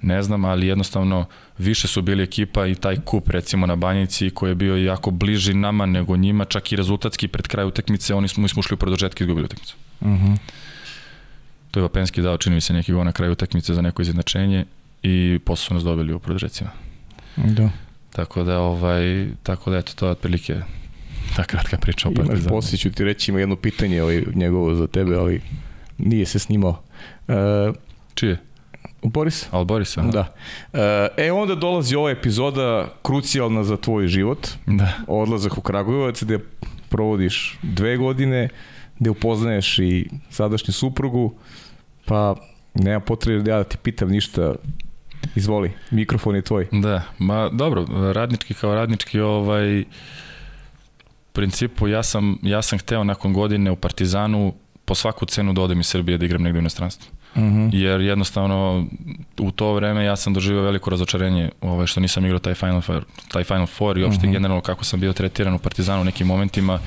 ne 0.02 0.22
znam, 0.22 0.44
ali 0.44 0.66
jednostavno 0.66 1.24
više 1.58 1.88
su 1.88 2.02
bili 2.02 2.22
ekipa 2.22 2.66
i 2.66 2.74
taj 2.74 2.96
kup 3.04 3.28
recimo 3.28 3.66
na 3.66 3.76
Banjici 3.76 4.30
koji 4.30 4.50
je 4.50 4.54
bio 4.54 4.76
jako 4.76 5.10
bliži 5.10 5.54
nama 5.54 5.86
nego 5.86 6.16
njima, 6.16 6.44
čak 6.44 6.72
i 6.72 6.76
rezultatski 6.76 7.28
pred 7.28 7.48
kraj 7.48 7.64
utakmice, 7.64 8.14
oni 8.14 8.28
smo, 8.28 8.42
mi 8.42 8.48
smo 8.48 8.60
ušli 8.60 8.74
u 8.74 8.78
produžetke 8.78 9.24
i 9.24 9.26
izgubili 9.26 9.44
utakmicu. 9.44 9.76
Uh 10.00 10.08
mhm. 10.08 10.26
-huh. 10.26 10.36
To 11.70 11.80
je 11.80 11.82
Vapenski 11.82 12.22
dao, 12.22 12.38
čini 12.38 12.54
mi 12.54 12.60
se, 12.60 12.72
neki 12.72 12.92
gol 12.92 13.04
na 13.04 13.12
kraju 13.12 13.32
utakmice 13.32 13.74
za 13.74 13.82
neko 13.82 14.02
izjednačenje 14.02 14.64
i 15.02 15.38
posle 15.44 15.66
su 15.66 15.74
nas 15.74 15.82
dobili 15.82 16.12
u 16.12 16.18
produžecima. 16.18 16.70
Da. 17.36 17.70
Tako 18.12 18.44
da, 18.44 18.60
ovaj, 18.60 19.26
tako 19.42 19.70
da, 19.70 19.78
eto, 19.78 19.92
to 19.96 20.06
je 20.06 20.12
otprilike 20.12 20.56
ta 21.36 21.44
kratka 21.44 21.76
priča 21.76 22.08
o 22.08 22.12
Partizanu. 22.12 22.40
Imaš, 22.40 22.48
poslije 22.48 22.78
ću 22.78 22.90
ti 22.90 23.04
reći, 23.04 23.30
ima 23.30 23.40
jedno 23.40 23.56
pitanje 23.56 24.02
ovaj, 24.02 24.22
njegovo 24.34 24.74
za 24.74 24.86
tebe, 24.86 25.16
ali 25.16 25.40
nije 25.98 26.26
se 26.26 26.38
snimao. 26.38 26.82
Uh, 27.28 27.34
Čije? 28.14 28.38
Boris? 29.02 29.48
Al 29.50 29.64
Boris, 29.64 29.98
aha. 29.98 30.08
Da. 30.08 30.34
E, 31.16 31.32
onda 31.32 31.54
dolazi 31.54 31.96
ova 31.96 32.10
epizoda 32.10 32.88
krucijalna 33.02 33.64
za 33.64 33.76
tvoj 33.76 34.08
život. 34.08 34.48
Da. 34.66 34.92
Odlazak 35.06 35.58
u 35.58 35.60
Kragujevac 35.60 36.22
gde 36.22 36.38
provodiš 36.88 37.58
dve 37.62 37.96
godine, 37.96 38.48
gde 38.98 39.10
upoznaješ 39.10 39.78
i 39.78 40.10
sadašnju 40.30 40.72
suprugu, 40.72 41.34
pa 42.04 42.34
nema 42.74 43.00
potrebe 43.00 43.42
da 43.42 43.50
ja 43.50 43.56
da 43.56 43.64
ti 43.64 43.76
pitam 43.82 44.08
ništa 44.08 44.54
Izvoli, 45.34 45.72
mikrofon 45.90 46.36
je 46.36 46.42
tvoj. 46.42 46.68
Da, 46.72 47.02
ma 47.18 47.48
dobro, 47.52 47.86
radnički 48.12 48.54
kao 48.54 48.74
radnički 48.74 49.20
ovaj 49.20 49.84
principu 51.32 51.88
ja 51.88 52.02
sam 52.02 52.38
ja 52.42 52.62
sam 52.62 52.78
hteo 52.78 53.04
nakon 53.04 53.32
godine 53.32 53.70
u 53.70 53.76
Partizanu 53.76 54.54
po 54.84 54.94
svaku 54.94 55.26
cenu 55.26 55.52
da 55.52 55.62
odem 55.62 55.80
iz 55.80 55.86
Srbije 55.86 56.18
da 56.18 56.24
igram 56.24 56.42
negde 56.42 56.58
u 56.58 56.60
inostranstvu. 56.60 57.17
Mm 57.36 57.40
-hmm. 57.40 57.70
Jer 57.72 58.00
jednostavno 58.00 58.86
u 59.38 59.50
to 59.50 59.74
vreme 59.74 60.04
ja 60.04 60.16
sam 60.16 60.34
doživio 60.34 60.62
veliko 60.62 60.90
razočarenje 60.90 61.50
ovaj, 61.60 61.86
što 61.86 62.00
nisam 62.00 62.24
igrao 62.24 62.38
taj 62.38 62.54
Final 62.54 62.80
Four, 62.80 63.04
taj 63.28 63.44
Final 63.44 63.66
Four 63.66 63.98
i 63.98 64.02
uopšte 64.02 64.26
mm 64.26 64.30
-hmm. 64.30 64.32
generalno 64.32 64.60
kako 64.60 64.84
sam 64.84 65.00
bio 65.00 65.12
tretiran 65.12 65.54
u 65.54 65.58
Partizanu 65.58 66.00
u 66.00 66.04
nekim 66.04 66.26
momentima 66.26 66.78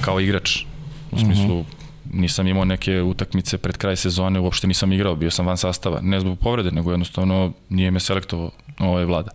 kao 0.00 0.20
igrač. 0.20 0.64
U 1.10 1.18
smislu 1.18 1.58
mm 1.58 1.62
-hmm. 1.62 2.20
nisam 2.20 2.46
imao 2.46 2.64
neke 2.64 3.02
utakmice 3.02 3.58
pred 3.58 3.76
kraj 3.76 3.96
sezone, 3.96 4.40
uopšte 4.40 4.66
nisam 4.66 4.92
igrao, 4.92 5.16
bio 5.16 5.30
sam 5.30 5.46
van 5.46 5.56
sastava. 5.56 6.00
Ne 6.02 6.20
zbog 6.20 6.38
povrede, 6.38 6.70
nego 6.70 6.90
jednostavno 6.90 7.52
nije 7.68 7.90
me 7.90 8.00
selektovao 8.00 8.50
ovaj 8.78 9.04
vlada. 9.04 9.30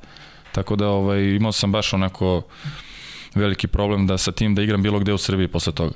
Tako 0.51 0.75
da 0.75 0.87
ovaj, 0.87 1.35
imao 1.35 1.51
sam 1.51 1.71
baš 1.71 1.93
onako 1.93 2.41
veliki 3.35 3.67
problem 3.67 4.07
da 4.07 4.17
sa 4.17 4.31
tim 4.31 4.55
da 4.55 4.61
igram 4.61 4.83
bilo 4.83 4.99
gde 4.99 5.13
u 5.13 5.17
Srbiji 5.17 5.47
posle 5.47 5.73
toga. 5.73 5.93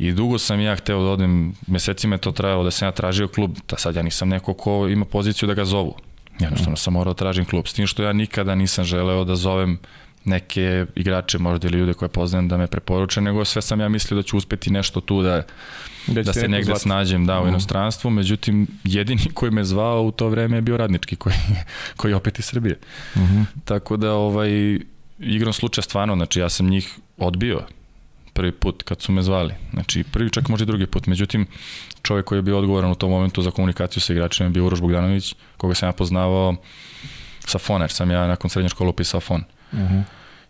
I 0.00 0.12
dugo 0.12 0.38
sam 0.38 0.60
ja 0.60 0.76
hteo 0.76 1.02
da 1.02 1.10
odem, 1.10 1.54
mesecima 1.66 2.14
je 2.14 2.20
to 2.20 2.32
trajalo 2.32 2.64
da 2.64 2.70
sam 2.70 2.88
ja 2.88 2.92
tražio 2.92 3.28
klub, 3.28 3.56
da 3.68 3.76
sad 3.76 3.96
ja 3.96 4.02
nisam 4.02 4.28
neko 4.28 4.54
ko 4.54 4.88
ima 4.88 5.04
poziciju 5.04 5.46
da 5.46 5.54
ga 5.54 5.64
zovu. 5.64 5.94
Jednostavno 6.38 6.76
sam 6.76 6.92
morao 6.92 7.14
da 7.14 7.18
tražim 7.18 7.44
klub. 7.44 7.66
S 7.66 7.72
tim 7.72 7.86
što 7.86 8.02
ja 8.02 8.12
nikada 8.12 8.54
nisam 8.54 8.84
želeo 8.84 9.24
da 9.24 9.36
zovem 9.36 9.78
neke 10.24 10.86
igrače 10.94 11.38
možda 11.38 11.68
ili 11.68 11.78
ljude 11.78 11.94
koje 11.94 12.08
poznajem 12.08 12.48
da 12.48 12.56
me 12.56 12.66
preporuče, 12.66 13.20
nego 13.20 13.44
sve 13.44 13.62
sam 13.62 13.80
ja 13.80 13.88
mislio 13.88 14.16
da 14.16 14.22
ću 14.22 14.36
uspeti 14.36 14.70
nešto 14.70 15.00
tu 15.00 15.22
da, 15.22 15.42
da, 16.06 16.22
da 16.22 16.32
se 16.32 16.48
negde 16.48 16.64
zvati. 16.64 16.80
snađem 16.80 17.26
da, 17.26 17.38
u 17.38 17.42
mhm. 17.42 17.48
inostranstvu, 17.48 18.10
međutim 18.10 18.66
jedini 18.84 19.30
koji 19.34 19.52
me 19.52 19.64
zvao 19.64 20.02
u 20.02 20.10
to 20.10 20.28
vreme 20.28 20.56
je 20.56 20.60
bio 20.60 20.76
radnički 20.76 21.16
koji, 21.16 21.36
koji 21.96 22.12
je 22.12 22.16
opet 22.16 22.38
iz 22.38 22.44
Srbije. 22.44 22.78
Uh 23.14 23.22
mhm. 23.22 23.36
-huh. 23.36 23.44
Tako 23.64 23.96
da 23.96 24.12
ovaj, 24.12 24.78
igrom 25.18 25.52
slučaja 25.52 25.82
stvarno, 25.82 26.16
znači 26.16 26.40
ja 26.40 26.48
sam 26.48 26.66
njih 26.66 26.98
odbio 27.18 27.62
prvi 28.40 28.52
put 28.52 28.82
kad 28.82 29.02
su 29.02 29.12
me 29.12 29.22
zvali. 29.22 29.54
Znači 29.72 30.04
prvi 30.04 30.30
čak 30.30 30.48
možda 30.48 30.62
i 30.62 30.66
drugi 30.66 30.86
put. 30.86 31.06
Međutim, 31.06 31.46
čovjek 32.02 32.26
koji 32.26 32.38
je 32.38 32.42
bio 32.42 32.58
odgovoran 32.58 32.90
u 32.90 32.94
tom 32.94 33.10
momentu 33.10 33.42
za 33.42 33.50
komunikaciju 33.50 34.00
sa 34.00 34.12
igračima 34.12 34.46
je 34.46 34.50
bio 34.50 34.66
Uroš 34.66 34.80
Bogdanović, 34.80 35.34
koga 35.56 35.74
sam 35.74 35.88
ja 35.88 35.92
poznavao 35.92 36.56
sa 37.44 37.58
Fona, 37.58 37.84
jer 37.84 37.90
sam 37.92 38.10
ja 38.10 38.26
nakon 38.26 38.50
srednje 38.50 38.68
škole 38.68 38.90
upisao 38.90 39.20
Fon. 39.20 39.44
Uh 39.72 39.78
mhm. 39.78 39.94
-huh. 39.94 40.02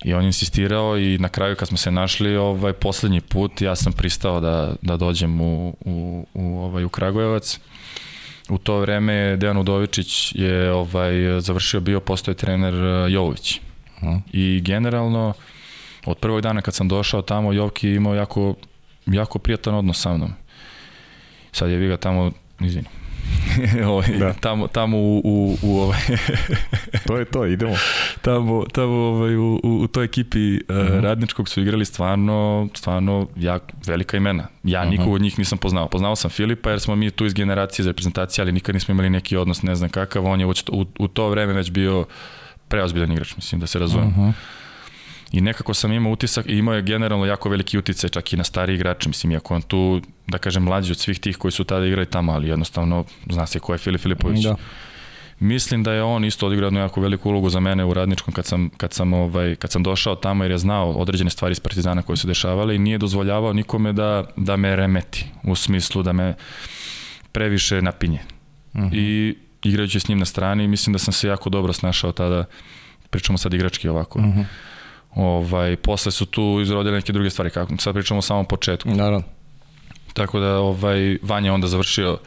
I 0.05 0.15
on 0.15 0.23
je 0.23 0.27
insistirao 0.27 0.99
i 0.99 1.19
na 1.19 1.29
kraju 1.29 1.57
kad 1.57 1.69
smo 1.69 1.77
se 1.77 1.91
našli 1.91 2.37
ovaj 2.37 2.73
poslednji 2.73 3.21
put 3.21 3.61
ja 3.61 3.77
sam 3.77 3.93
pristao 3.93 4.41
da, 4.41 4.75
da 4.83 4.97
dođem 4.97 5.41
u, 5.41 5.77
u, 5.81 6.27
u, 6.35 6.59
ovaj, 6.59 6.85
u 6.85 6.89
Kragujevac. 6.89 7.59
U 8.49 8.59
to 8.59 8.79
vreme 8.79 9.37
Dejan 9.37 9.57
Udovičić 9.57 10.35
je 10.35 10.73
ovaj 10.73 11.41
završio 11.41 11.81
bio 11.81 12.01
postoje 12.01 12.35
trener 12.35 12.75
eh, 12.75 13.13
Jovović. 13.13 13.61
Uh 13.97 14.03
mhm. 14.03 14.13
-huh. 14.13 14.21
I 14.33 14.61
generalno 14.61 15.35
od 16.07 16.19
prvog 16.19 16.41
dana 16.41 16.63
kad 16.63 16.75
sam 16.75 16.89
došao 16.89 17.23
tamo 17.23 17.53
Jovki 17.53 17.89
je 17.89 17.95
imao 17.95 18.15
jako 18.15 18.55
jako 19.07 19.39
prijatan 19.39 19.75
odnos 19.75 20.01
sa 20.01 20.17
mnom. 20.17 20.33
Sad 21.53 21.71
je 21.71 21.77
vi 21.77 21.89
ga 21.89 21.97
tamo, 21.97 22.31
izvini, 22.61 22.89
ovaj, 23.93 24.09
da. 24.19 24.33
tamo, 24.33 24.67
tamo 24.67 24.99
u, 24.99 25.21
u, 25.25 25.57
u 25.63 25.81
ovaj... 25.81 26.01
to 27.07 27.17
je 27.17 27.25
to, 27.25 27.47
idemo. 27.47 27.77
tamo, 28.23 28.65
tamo 28.73 28.93
ovaj, 28.93 29.37
u, 29.37 29.61
u, 29.63 29.81
u 29.83 29.87
toj 29.87 30.05
ekipi 30.05 30.55
uh, 30.55 30.59
uh 30.69 30.77
-huh. 30.77 31.01
radničkog 31.01 31.49
su 31.49 31.61
igrali 31.61 31.85
stvarno, 31.85 32.69
stvarno 32.75 33.27
jak, 33.37 33.63
velika 33.87 34.17
imena. 34.17 34.47
Ja 34.65 34.81
uh 34.81 34.87
-huh. 34.87 34.91
nikog 34.91 35.13
od 35.13 35.21
njih 35.21 35.39
nisam 35.39 35.59
poznao. 35.59 35.89
Poznao 35.89 36.17
sam 36.17 36.31
Filipa 36.31 36.71
jer 36.71 36.81
smo 36.81 36.97
mi 36.97 37.11
tu 37.11 37.27
iz 37.27 37.35
generacije 37.35 37.83
za 37.83 37.91
reprezentacije, 37.91 38.43
ali 38.43 38.53
nikad 38.53 38.75
nismo 38.75 38.93
imali 38.93 39.11
neki 39.11 39.37
odnos, 39.37 39.63
ne 39.63 39.75
znam 39.75 39.91
kakav. 39.91 40.27
On 40.27 40.41
je 40.41 40.47
u, 40.47 40.53
u, 40.99 41.09
to 41.09 41.29
vreme 41.29 41.53
već 41.53 41.71
bio 41.71 42.07
preozbiljan 42.69 43.13
igrač, 43.13 43.37
mislim 43.37 43.61
da 43.61 43.67
se 43.67 43.79
razumem. 43.79 44.09
Uh 44.09 44.15
-huh. 44.17 44.33
I 45.33 45.41
nekako 45.41 45.75
sam 45.75 45.93
imao 45.93 46.13
utisak 46.13 46.47
i 46.47 46.59
imao 46.59 46.75
je 46.75 46.83
generalno 46.83 47.27
jako 47.27 47.49
veliki 47.49 47.79
uticaj 47.79 48.11
čak 48.11 48.33
i 48.33 48.37
na 48.37 48.45
stari 48.45 48.75
igrače, 48.75 49.09
mislim, 49.09 49.33
iako 49.33 49.55
on 49.55 49.63
tu, 49.63 50.01
da 50.27 50.39
kažem, 50.39 50.63
mlađi 50.63 50.93
od 50.93 50.99
svih 50.99 51.21
tih 51.21 51.37
koji 51.37 51.53
su 51.53 51.65
tada 51.65 51.87
igrali 51.87 52.07
tamo, 52.07 52.33
ali 52.33 52.49
jednostavno 52.49 53.05
zna 53.31 53.47
se 53.47 53.61
ko 53.61 53.73
je 53.73 53.79
Filip 53.79 54.01
Filipović. 54.01 54.45
Da. 54.45 54.57
Mislim 55.39 55.83
da 55.83 55.93
je 55.93 56.03
on 56.03 56.25
isto 56.25 56.47
odigrao 56.47 56.67
jednu 56.67 56.81
jako 56.81 57.01
veliku 57.01 57.29
ulogu 57.29 57.51
za 57.51 57.61
mene 57.61 57.85
u 57.85 57.95
radničkom 57.95 58.35
kad 58.35 58.47
sam, 58.47 58.71
kad 58.77 58.93
sam, 58.93 59.13
ovaj, 59.13 59.57
kad 59.57 59.71
sam 59.71 59.83
došao 59.83 60.15
tamo 60.15 60.45
jer 60.45 60.51
je 60.51 60.59
znao 60.59 60.91
određene 60.91 61.31
stvari 61.31 61.53
iz 61.53 61.61
Partizana 61.61 62.03
koje 62.03 62.17
su 62.17 62.27
dešavale 62.27 62.75
i 62.75 62.79
nije 62.79 62.99
dozvoljavao 62.99 63.53
nikome 63.53 63.93
da, 63.93 64.25
da 64.37 64.57
me 64.57 64.77
remeti 64.77 65.27
u 65.43 65.55
smislu 65.55 66.03
da 66.03 66.13
me 66.13 66.35
previše 67.33 67.83
napinje. 67.83 68.21
Uh 68.73 68.81
mhm. 68.81 68.89
-huh. 68.89 68.97
I 68.97 69.37
igrajući 69.63 70.01
s 70.01 70.09
njim 70.09 70.19
na 70.19 70.25
strani 70.25 70.69
mislim 70.69 70.93
da 70.93 70.99
sam 70.99 71.13
se 71.13 71.29
jako 71.29 71.51
dobro 71.51 71.73
snašao 71.73 72.13
tada 72.13 72.45
pričamo 73.11 73.39
sad 73.39 73.55
igrački 73.55 73.89
ovako. 73.89 74.19
Uh 74.19 74.25
mhm. 74.25 74.41
-huh 74.41 74.45
Ovaj, 75.15 75.77
posle 75.77 76.13
su 76.13 76.27
tu 76.27 76.59
izrodile 76.63 76.97
neke 76.97 77.13
druge 77.13 77.31
stvari, 77.31 77.51
kako 77.51 77.77
sad 77.79 77.95
pričamo 77.95 78.19
o 78.19 78.23
samom 78.23 78.47
početku. 78.47 78.89
Naravno. 78.89 79.23
Tako 80.13 80.41
da 80.41 80.59
ovaj, 80.59 81.19
Vanja 81.23 81.53
onda 81.53 81.67
završio 81.67 82.19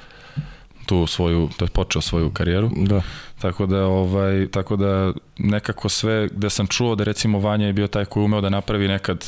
tu 0.85 1.07
svoju, 1.07 1.49
to 1.57 1.65
je 1.65 1.69
počeo 1.69 2.01
svoju 2.01 2.30
karijeru. 2.30 2.69
Da. 2.76 3.01
Tako 3.41 3.65
da, 3.65 3.85
ovaj, 3.85 4.47
tako 4.51 4.76
da 4.76 5.14
nekako 5.38 5.89
sve 5.89 6.27
gde 6.31 6.49
sam 6.49 6.68
čuo 6.68 6.95
da 6.95 7.03
recimo 7.03 7.39
Vanja 7.39 7.68
je 7.68 7.73
bio 7.73 7.88
taj 7.88 8.05
koji 8.05 8.23
umeo 8.23 8.41
da 8.41 8.49
napravi 8.49 8.88
nekad 8.88 9.26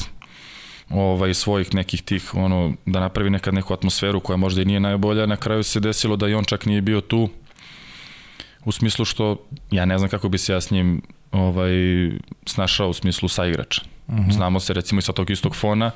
ovaj 0.90 1.34
svojih 1.34 1.74
nekih 1.74 2.02
tih 2.02 2.36
ono 2.36 2.74
da 2.86 3.00
napravi 3.00 3.30
nekad 3.30 3.54
neku 3.54 3.74
atmosferu 3.74 4.20
koja 4.20 4.38
možda 4.38 4.62
i 4.62 4.66
nije 4.66 4.80
najbolja 4.80 5.26
na 5.26 5.36
kraju 5.36 5.64
se 5.64 5.80
desilo 5.80 6.16
da 6.16 6.28
i 6.28 6.34
on 6.34 6.44
čak 6.44 6.66
nije 6.66 6.82
bio 6.82 7.02
tu 7.02 7.30
u 8.66 8.72
smislu 8.72 9.06
što 9.06 9.46
ja 9.72 9.86
ne 9.86 9.98
znam 9.98 10.10
kako 10.10 10.30
bi 10.30 10.38
se 10.38 10.54
ja 10.54 10.62
s 10.62 10.72
njim 10.72 11.02
ovaj, 11.36 11.72
snašao 12.46 12.90
u 12.90 12.94
smislu 12.94 13.30
sa 13.30 13.46
igrača. 13.46 13.82
Uh 14.08 14.14
mhm. 14.14 14.30
-huh. 14.30 14.34
Znamo 14.34 14.60
se 14.60 14.74
recimo 14.74 15.00
i 15.00 15.02
sa 15.02 15.14
tog 15.14 15.30
istog 15.30 15.56
fona, 15.56 15.92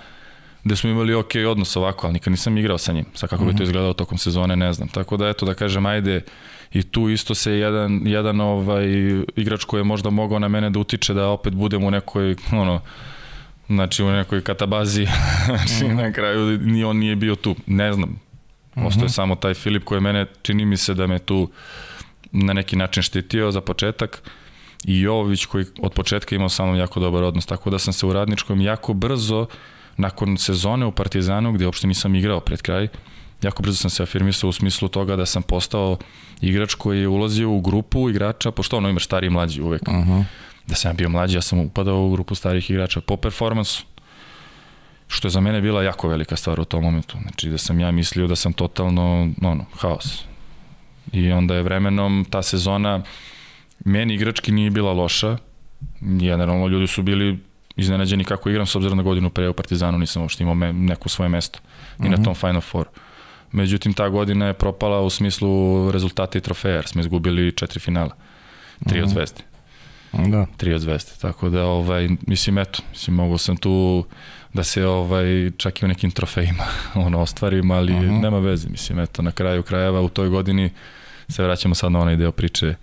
gde 0.63 0.75
smo 0.75 0.89
imali 0.89 1.13
ok 1.13 1.31
odnos 1.47 1.75
ovako, 1.75 2.07
ali 2.07 2.13
nikad 2.13 2.31
nisam 2.31 2.57
igrao 2.57 2.77
sa 2.77 2.93
njim. 2.93 3.05
Sa 3.13 3.27
kako 3.27 3.43
uh 3.43 3.49
-huh. 3.49 3.51
bi 3.51 3.57
to 3.57 3.63
mhm. 3.63 3.63
izgledalo 3.63 3.93
tokom 3.93 4.17
sezone, 4.17 4.55
ne 4.55 4.73
znam. 4.73 4.89
Tako 4.89 5.17
da 5.17 5.29
eto 5.29 5.45
da 5.45 5.53
kažem, 5.53 5.85
ajde, 5.85 6.21
i 6.73 6.83
tu 6.83 7.09
isto 7.09 7.35
se 7.35 7.51
jedan, 7.51 8.01
jedan 8.05 8.41
ovaj, 8.41 8.85
igrač 9.35 9.63
koji 9.63 9.79
je 9.79 9.83
možda 9.83 10.09
mogao 10.09 10.39
na 10.39 10.47
mene 10.47 10.69
da 10.69 10.79
utiče 10.79 11.13
da 11.13 11.27
opet 11.27 11.53
budem 11.53 11.83
u 11.83 11.91
nekoj, 11.91 12.35
ono, 12.51 12.81
znači 13.67 14.03
u 14.03 14.11
nekoj 14.11 14.41
katabazi, 14.41 15.07
znači 15.45 15.85
uh 15.85 15.91
-huh. 15.91 15.95
na 15.95 16.11
kraju 16.11 16.57
ni 16.57 16.83
on 16.83 16.97
nije 16.97 17.15
bio 17.15 17.35
tu, 17.35 17.55
ne 17.67 17.93
znam. 17.93 18.19
Ostao 18.75 19.05
je 19.05 19.09
samo 19.09 19.35
taj 19.35 19.53
Filip 19.53 19.83
koji 19.83 20.01
mene, 20.01 20.25
čini 20.41 20.65
mi 20.65 20.77
se 20.77 20.93
da 20.93 21.07
me 21.07 21.19
tu 21.19 21.49
na 22.31 22.53
neki 22.53 22.75
način 22.75 23.03
štitio 23.03 23.51
za 23.51 23.61
početak 23.61 24.21
i 24.83 24.99
Jovović 25.01 25.45
koji 25.45 25.65
od 25.81 25.93
početka 25.93 26.35
imao 26.35 26.49
sa 26.49 26.65
mnom 26.65 26.75
jako 26.75 26.99
dobar 26.99 27.23
odnos, 27.23 27.45
tako 27.45 27.69
da 27.69 27.79
sam 27.79 27.93
se 27.93 28.05
u 28.05 28.13
Radničkom 28.13 28.61
jako 28.61 28.93
brzo, 28.93 29.47
nakon 29.97 30.37
sezone 30.37 30.85
u 30.85 30.91
Partizanu 30.91 31.51
gde 31.51 31.65
uopšte 31.65 31.87
nisam 31.87 32.15
igrao 32.15 32.39
pred 32.39 32.61
kraj, 32.61 32.87
jako 33.41 33.63
brzo 33.63 33.77
sam 33.77 33.89
se 33.89 34.03
afirmisao 34.03 34.49
u 34.49 34.53
smislu 34.53 34.87
toga 34.87 35.15
da 35.15 35.25
sam 35.25 35.43
postao 35.43 35.97
igrač 36.41 36.73
koji 36.73 36.99
je 37.01 37.07
ulazio 37.07 37.51
u 37.51 37.61
grupu 37.61 38.09
igrača, 38.09 38.51
pošto 38.51 38.77
ono 38.77 38.89
ima 38.89 38.99
stari 38.99 39.27
i 39.27 39.29
mlađi 39.29 39.61
uvek. 39.61 39.81
Uh 39.87 39.93
-huh. 39.93 40.23
Da 40.67 40.75
sam 40.75 40.89
ja 40.89 40.93
bio 40.93 41.09
mlađi, 41.09 41.37
ja 41.37 41.41
sam 41.41 41.59
upadao 41.59 42.05
u 42.05 42.11
grupu 42.11 42.35
starih 42.35 42.69
igrača 42.69 43.01
po 43.01 43.17
performansu 43.17 43.83
što 45.09 45.27
je 45.27 45.31
za 45.31 45.41
mene 45.41 45.61
bila 45.61 45.83
jako 45.83 46.07
velika 46.07 46.35
stvar 46.35 46.59
u 46.59 46.65
tom 46.65 46.83
momentu. 46.83 47.17
Znači 47.21 47.49
da 47.49 47.57
sam 47.57 47.79
ja 47.79 47.91
mislio 47.91 48.27
da 48.27 48.35
sam 48.35 48.53
totalno, 48.53 49.29
ono, 49.41 49.65
haos. 49.73 50.23
I 51.11 51.31
onda 51.31 51.55
je 51.55 51.63
vremenom 51.63 52.25
ta 52.29 52.41
sezona 52.41 53.01
meni 53.85 54.13
igrački 54.13 54.51
nije 54.51 54.69
bila 54.69 54.93
loša. 54.93 55.37
Generalno 56.01 56.67
ljudi 56.67 56.87
su 56.87 57.01
bili 57.01 57.39
iznenađeni 57.75 58.23
kako 58.23 58.49
igram 58.49 58.65
s 58.65 58.75
obzirom 58.75 58.97
na 58.97 59.03
godinu 59.03 59.29
pre 59.29 59.49
u 59.49 59.53
Partizanu 59.53 59.97
nisam 59.97 60.21
uopšte 60.21 60.43
imao 60.43 60.55
me, 60.55 60.73
neko 60.73 61.09
svoje 61.09 61.29
mesto 61.29 61.59
i 61.59 62.01
uh 62.01 62.05
-huh. 62.05 62.09
na 62.09 62.15
mhm. 62.15 62.23
tom 62.23 62.35
Final 62.35 62.61
Four. 62.61 62.87
Međutim, 63.51 63.93
ta 63.93 64.09
godina 64.09 64.47
je 64.47 64.53
propala 64.53 65.01
u 65.01 65.09
smislu 65.09 65.91
rezultata 65.91 66.37
i 66.37 66.41
trofeja, 66.41 66.75
jer 66.75 66.87
smo 66.87 67.01
izgubili 67.01 67.51
četiri 67.51 67.79
finala. 67.79 68.15
Tri 68.87 68.99
uh 68.99 69.03
-huh. 69.03 69.03
od 69.03 69.09
mhm. 69.09 69.13
zvezde. 69.13 69.41
Da. 70.13 70.45
Tri 70.57 70.73
od 70.73 70.81
zvezde. 70.81 71.11
Tako 71.21 71.49
da, 71.49 71.65
ovaj, 71.65 72.09
mislim, 72.27 72.57
eto, 72.57 72.79
mislim, 72.91 73.15
mogu 73.15 73.37
sam 73.37 73.57
tu 73.57 74.05
da 74.53 74.63
se 74.63 74.85
ovaj, 74.85 75.51
čak 75.57 75.81
i 75.81 75.85
u 75.85 75.87
nekim 75.87 76.11
trofejima 76.11 76.63
ono, 77.05 77.21
ostvarim, 77.21 77.71
ali 77.71 77.93
uh 77.93 77.99
-huh. 77.99 78.21
nema 78.21 78.39
veze. 78.39 78.69
Mislim, 78.69 78.99
eto, 78.99 79.21
na 79.21 79.31
kraju 79.31 79.63
krajeva 79.63 80.01
u 80.01 80.09
toj 80.09 80.29
godini 80.29 80.69
se 81.29 81.43
vraćamo 81.43 81.75
sad 81.75 81.91
na 81.91 81.99
onaj 81.99 82.15
deo 82.15 82.31
priče 82.31 82.75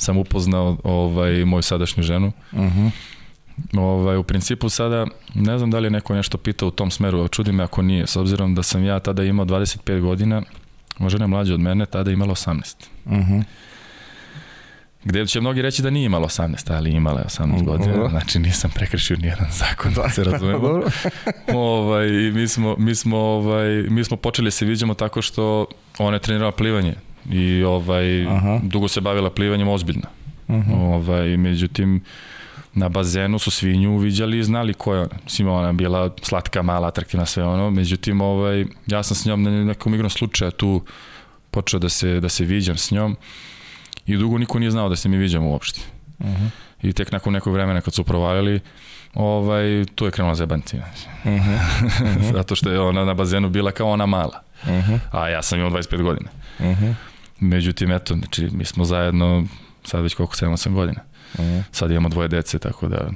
sam 0.00 0.16
upoznao 0.16 0.76
ovaj, 0.84 1.44
moju 1.44 1.62
sadašnju 1.62 2.02
ženu. 2.02 2.32
Uh 2.52 2.58
-huh. 2.58 2.90
Ovaj, 3.78 4.16
u 4.16 4.22
principu 4.22 4.68
sada, 4.68 5.06
ne 5.34 5.58
znam 5.58 5.70
da 5.70 5.78
li 5.78 5.86
je 5.86 5.90
neko 5.90 6.14
nešto 6.14 6.38
pitao 6.38 6.68
u 6.68 6.70
tom 6.70 6.90
smeru, 6.90 7.28
čudi 7.28 7.52
me 7.52 7.64
ako 7.64 7.82
nije, 7.82 8.06
s 8.06 8.16
obzirom 8.16 8.54
da 8.54 8.62
sam 8.62 8.84
ja 8.84 8.98
tada 8.98 9.24
imao 9.24 9.46
25 9.46 10.00
godina, 10.00 10.42
moja 10.98 11.10
žena 11.10 11.24
je 11.24 11.28
mlađa 11.28 11.54
od 11.54 11.60
mene, 11.60 11.86
tada 11.86 12.10
je 12.10 12.14
imala 12.14 12.34
18. 12.34 12.86
Uh 13.04 13.12
-huh. 13.12 13.42
Gde 15.04 15.26
će 15.26 15.40
mnogi 15.40 15.62
reći 15.62 15.82
da 15.82 15.90
nije 15.90 16.06
imala 16.06 16.28
18, 16.28 16.72
ali 16.72 16.90
imala 16.90 17.20
je 17.20 17.26
18 17.26 17.64
godina, 17.64 18.08
znači 18.08 18.38
nisam 18.38 18.70
prekršio 18.74 19.16
ni 19.16 19.26
jedan 19.26 19.46
zakon, 19.50 19.92
da 19.96 20.10
se 20.10 20.24
razumemo. 20.24 20.82
ovaj, 21.54 22.08
mi, 22.10 22.48
smo, 22.48 22.76
mi, 22.78 22.94
smo, 22.94 23.18
ovaj, 23.18 23.68
mi 23.68 24.04
smo 24.04 24.16
počeli 24.16 24.46
da 24.46 24.50
se 24.50 24.64
viđamo 24.64 24.94
tako 24.94 25.22
što 25.22 25.66
ona 25.98 26.16
je 26.16 26.20
trenirala 26.20 26.52
plivanje 26.52 26.94
i 27.30 27.64
ovaj, 27.64 28.26
Aha. 28.26 28.60
dugo 28.62 28.88
se 28.88 29.00
bavila 29.00 29.30
plivanjem 29.30 29.68
ozbiljno. 29.68 30.08
Uh 30.48 30.56
-huh. 30.56 30.94
ovaj, 30.94 31.36
međutim, 31.36 32.02
na 32.74 32.88
bazenu 32.88 33.38
su 33.38 33.50
svi 33.50 33.76
nju 33.76 33.94
uviđali 33.94 34.38
i 34.38 34.44
znali 34.44 34.74
ko 34.74 34.94
je 34.94 35.00
ona. 35.00 35.16
Mislim, 35.24 35.48
ona 35.48 35.72
bila 35.72 36.10
slatka, 36.22 36.62
mala, 36.62 36.88
atraktivna, 36.88 37.26
sve 37.26 37.44
ono. 37.44 37.70
Međutim, 37.70 38.20
ovaj, 38.20 38.64
ja 38.86 39.02
sam 39.02 39.16
s 39.16 39.24
njom 39.24 39.42
na 39.42 39.50
nekom 39.64 39.94
igrom 39.94 40.10
slučaja 40.10 40.50
tu 40.50 40.82
počeo 41.50 41.80
da 41.80 41.88
se, 41.88 42.20
da 42.20 42.28
se 42.28 42.44
viđam 42.44 42.76
s 42.76 42.90
njom 42.90 43.16
i 44.06 44.16
dugo 44.16 44.38
niko 44.38 44.58
nije 44.58 44.70
znao 44.70 44.88
da 44.88 44.96
se 44.96 45.08
mi 45.08 45.16
viđamo 45.16 45.48
uopšte. 45.48 45.80
Uh 46.18 46.26
-huh. 46.26 46.48
I 46.82 46.92
tek 46.92 47.12
nakon 47.12 47.32
nekog 47.32 47.52
vremena 47.52 47.80
kad 47.80 47.94
su 47.94 48.04
provalili, 48.04 48.60
ovaj, 49.14 49.84
tu 49.94 50.04
je 50.04 50.10
krenula 50.10 50.34
zebancija. 50.34 50.82
Uh 51.24 51.30
-huh. 51.30 51.58
Uh 51.84 52.16
-huh. 52.16 52.32
Zato 52.32 52.54
što 52.54 52.70
je 52.70 52.80
ona 52.80 53.04
na 53.04 53.14
bazenu 53.14 53.48
bila 53.48 53.70
kao 53.70 53.90
ona 53.90 54.06
mala. 54.06 54.42
Uh 54.62 54.68
-huh. 54.68 54.98
A 55.10 55.28
ja 55.28 55.42
sam 55.42 55.58
imao 55.58 55.70
25 55.70 56.02
godina. 56.02 56.30
Uh 56.58 56.66
-huh. 56.66 56.94
Međutim, 57.40 57.92
eto, 57.92 58.14
znači, 58.14 58.48
mi 58.52 58.64
smo 58.64 58.84
zajedno 58.84 59.46
sad 59.84 60.02
već 60.02 60.14
koliko, 60.14 60.34
7-8 60.34 60.72
godina. 60.72 61.00
Uh 61.34 61.40
-huh. 61.40 61.62
Sad 61.72 61.90
imamo 61.90 62.08
dvoje 62.08 62.28
dece, 62.28 62.58
tako 62.58 62.88
da... 62.88 63.10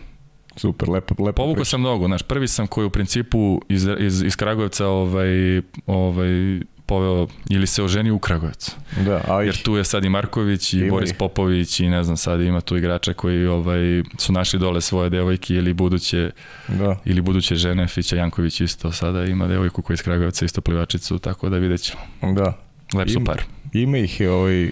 Super, 0.57 0.89
lepo, 0.89 1.25
lepo 1.25 1.37
Povukao 1.37 1.55
priča. 1.55 1.71
sam 1.71 1.81
mnogo, 1.81 2.07
znaš, 2.07 2.23
prvi 2.23 2.49
sam 2.49 2.67
koji 2.67 2.87
u 2.87 2.91
principu 2.91 3.61
iz, 3.69 3.89
iz, 3.99 4.23
iz 4.23 4.37
Kragujevca 4.37 4.87
ovaj, 4.87 5.59
ovaj, 5.87 6.61
poveo 6.87 7.27
ili 7.51 7.67
se 7.67 7.83
oženi 7.83 8.11
u 8.11 8.19
Kragovac. 8.19 8.77
Da, 9.05 9.25
a 9.29 9.43
Jer 9.43 9.63
tu 9.63 9.77
je 9.77 9.85
sad 9.85 10.05
i 10.05 10.09
Marković 10.09 10.73
i 10.73 10.79
Ima 10.79 10.91
Boris 10.91 11.11
ih. 11.11 11.17
Popović 11.19 11.81
i 11.81 11.89
ne 11.89 12.05
znam, 12.05 12.17
sad 12.17 12.41
ima 12.41 12.61
tu 12.61 12.77
igrača 12.77 13.13
koji 13.13 13.47
ovaj, 13.47 14.03
su 14.19 14.33
našli 14.33 14.59
dole 14.59 14.81
svoje 14.81 15.11
devojke 15.11 15.55
ili 15.55 15.73
buduće 15.73 16.31
da. 16.69 16.97
ili 17.05 17.21
buduće 17.21 17.55
žene, 17.55 17.89
Fića 17.89 18.17
Janković 18.17 18.61
isto 18.61 18.93
sada 18.93 19.25
ima 19.25 19.47
devojku 19.47 19.83
koja 19.83 19.95
je 19.95 19.97
iz 19.97 20.03
Kragujevca 20.03 20.45
isto 20.45 20.61
plivačicu, 20.61 21.19
tako 21.19 21.49
da 21.49 21.59
vidjet 21.59 21.81
ćemo. 21.81 22.01
Da. 22.35 22.59
Lep 22.95 23.11
su 23.11 23.25
par. 23.25 23.43
Ima 23.75 23.99
ih 23.99 24.21
je 24.21 24.31
ovaj 24.31 24.71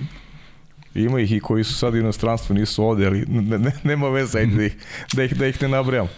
ima 0.94 1.20
ih 1.20 1.32
i 1.32 1.40
koji 1.40 1.64
su 1.64 1.74
sad 1.74 1.94
u 1.94 1.96
inostranstvu, 1.96 2.54
nisu 2.54 2.84
ovde, 2.84 3.06
ali 3.06 3.24
ne, 3.28 3.58
ne, 3.58 3.72
nema 3.84 4.08
veze 4.08 4.38
ajde 4.38 4.56
da 4.56 4.64
ih, 4.64 4.76
da 5.12 5.24
ih, 5.24 5.34
da 5.34 5.46
ih 5.46 5.62
ne 5.62 5.68
nabrajam. 5.68 6.08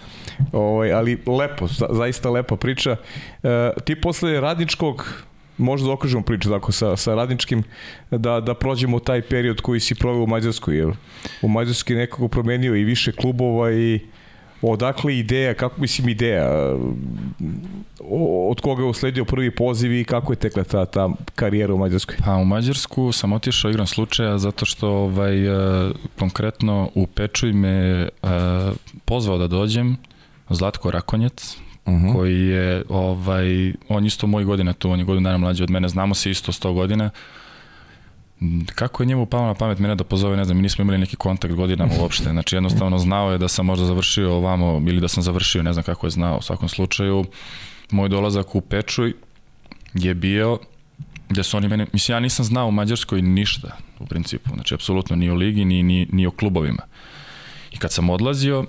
Ovaj, 0.53 0.93
ali 0.93 1.19
lepo, 1.27 1.67
za, 1.67 1.87
zaista 1.91 2.31
lepa 2.31 2.57
priča. 2.57 2.97
E, 3.43 3.71
ti 3.85 4.01
posle 4.01 4.41
radničkog 4.41 5.25
možda 5.59 5.87
da 5.87 5.93
okružimo 5.93 6.23
priču 6.23 6.51
tako 6.51 6.73
sa, 6.73 6.97
sa 6.97 7.15
radničkim 7.15 7.63
da, 8.11 8.41
da 8.41 8.55
prođemo 8.55 8.99
taj 8.99 9.23
period 9.23 9.61
koji 9.61 9.81
si 9.81 9.95
proveo 9.95 10.23
u 10.23 10.27
Mađarskoj 10.27 10.77
jer 10.77 10.91
u 11.43 11.49
Mađarskoj 11.49 11.97
nekako 11.97 12.29
promenio 12.29 12.75
i 12.77 12.85
više 12.85 13.13
klubova 13.13 13.73
i 13.73 14.01
odakle 14.71 15.19
ideja, 15.19 15.55
kako 15.55 15.81
mislim 15.81 16.09
ideja 16.09 16.75
od 18.49 18.61
koga 18.61 18.83
je 18.83 18.89
usledio 18.89 19.25
prvi 19.25 19.51
poziv 19.51 19.93
i 19.93 20.05
kako 20.05 20.33
je 20.33 20.37
tekla 20.37 20.65
ta, 20.65 20.87
ta 20.87 21.09
karijera 21.35 21.75
u 21.75 21.79
Mađarskoj 21.79 22.17
Pa 22.25 22.37
u 22.37 22.45
Mađarsku 22.45 23.13
sam 23.13 23.33
otišao 23.33 23.71
igram 23.71 23.87
slučaja 23.87 24.39
zato 24.39 24.65
što 24.65 24.89
ovaj, 24.89 25.47
e, 25.47 25.91
konkretno 26.19 26.91
u 26.95 27.07
Pečuj 27.07 27.53
me 27.53 27.69
e, 27.69 28.09
pozvao 29.05 29.39
da 29.39 29.47
dođem 29.47 29.97
Zlatko 30.51 30.91
Rakonjec, 30.91 31.57
uh 31.87 32.15
koji 32.15 32.41
je, 32.41 32.83
ovaj, 32.89 33.73
on 33.89 34.07
isto 34.07 34.27
moj 34.27 34.45
godina 34.45 34.73
tu, 34.73 34.91
on 34.91 34.99
je 34.99 35.05
godinu 35.05 35.25
dana 35.25 35.39
mlađi 35.39 35.63
od 35.63 35.71
mene, 35.71 35.89
znamo 35.89 36.15
se 36.15 36.31
isto 36.31 36.53
100 36.53 36.75
godina. 36.75 37.05
M, 37.05 37.11
Kako 38.75 39.03
je 39.03 39.07
njemu 39.07 39.27
palo 39.27 39.47
na 39.47 39.55
pamet 39.55 39.79
mene 39.79 39.95
da 39.95 40.05
pozove, 40.05 40.37
ne 40.37 40.45
znam, 40.45 40.57
mi 40.57 40.63
nismo 40.63 40.83
imali 40.83 40.99
neki 40.99 41.17
kontakt 41.17 41.55
godinama 41.55 41.93
uopšte, 42.01 42.31
znači 42.31 42.57
jednostavno 42.57 42.99
znao 42.99 43.33
je 43.33 43.39
da 43.39 43.49
sam 43.49 43.67
možda 43.67 43.87
završio 43.87 44.35
ovamo 44.35 44.83
ili 44.87 45.01
da 45.01 45.09
sam 45.09 45.23
završio, 45.23 45.63
ne 45.63 45.73
znam 45.73 45.85
kako 45.85 46.07
je 46.07 46.11
znao, 46.11 46.39
u 46.39 46.43
svakom 46.43 46.69
slučaju. 46.69 47.25
Moj 47.91 48.09
dolazak 48.09 48.55
u 48.55 48.61
Pečuj 48.61 49.15
je 49.95 50.15
bio 50.15 50.59
gde 51.29 51.43
su 51.43 51.57
oni 51.57 51.69
mene, 51.69 51.87
mislim 51.93 52.15
ja 52.15 52.21
nisam 52.21 52.45
znao 52.45 52.69
u 52.69 52.71
Mađarskoj 52.71 53.23
ništa 53.23 53.77
u 53.99 54.07
principu, 54.07 54.51
znači 54.55 54.75
apsolutno 54.75 55.17
ni 55.17 55.31
o 55.31 55.35
ligi, 55.35 55.65
ni, 55.65 55.83
ni, 55.83 56.07
ni 56.13 56.27
o 56.27 56.31
klubovima. 56.31 56.83
I 57.73 57.77
kad 57.77 57.93
sam 57.93 58.11
odlazio, 58.11 58.65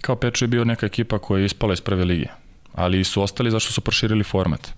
kao 0.00 0.16
Pečuj 0.16 0.46
je 0.46 0.48
bio 0.48 0.64
neka 0.64 0.86
ekipa 0.86 1.18
koja 1.18 1.40
je 1.40 1.46
ispala 1.46 1.72
iz 1.72 1.80
prve 1.80 2.04
lige, 2.04 2.26
ali 2.74 3.04
su 3.04 3.22
ostali 3.22 3.50
zašto 3.50 3.72
su 3.72 3.80
proširili 3.80 4.24
format. 4.24 4.72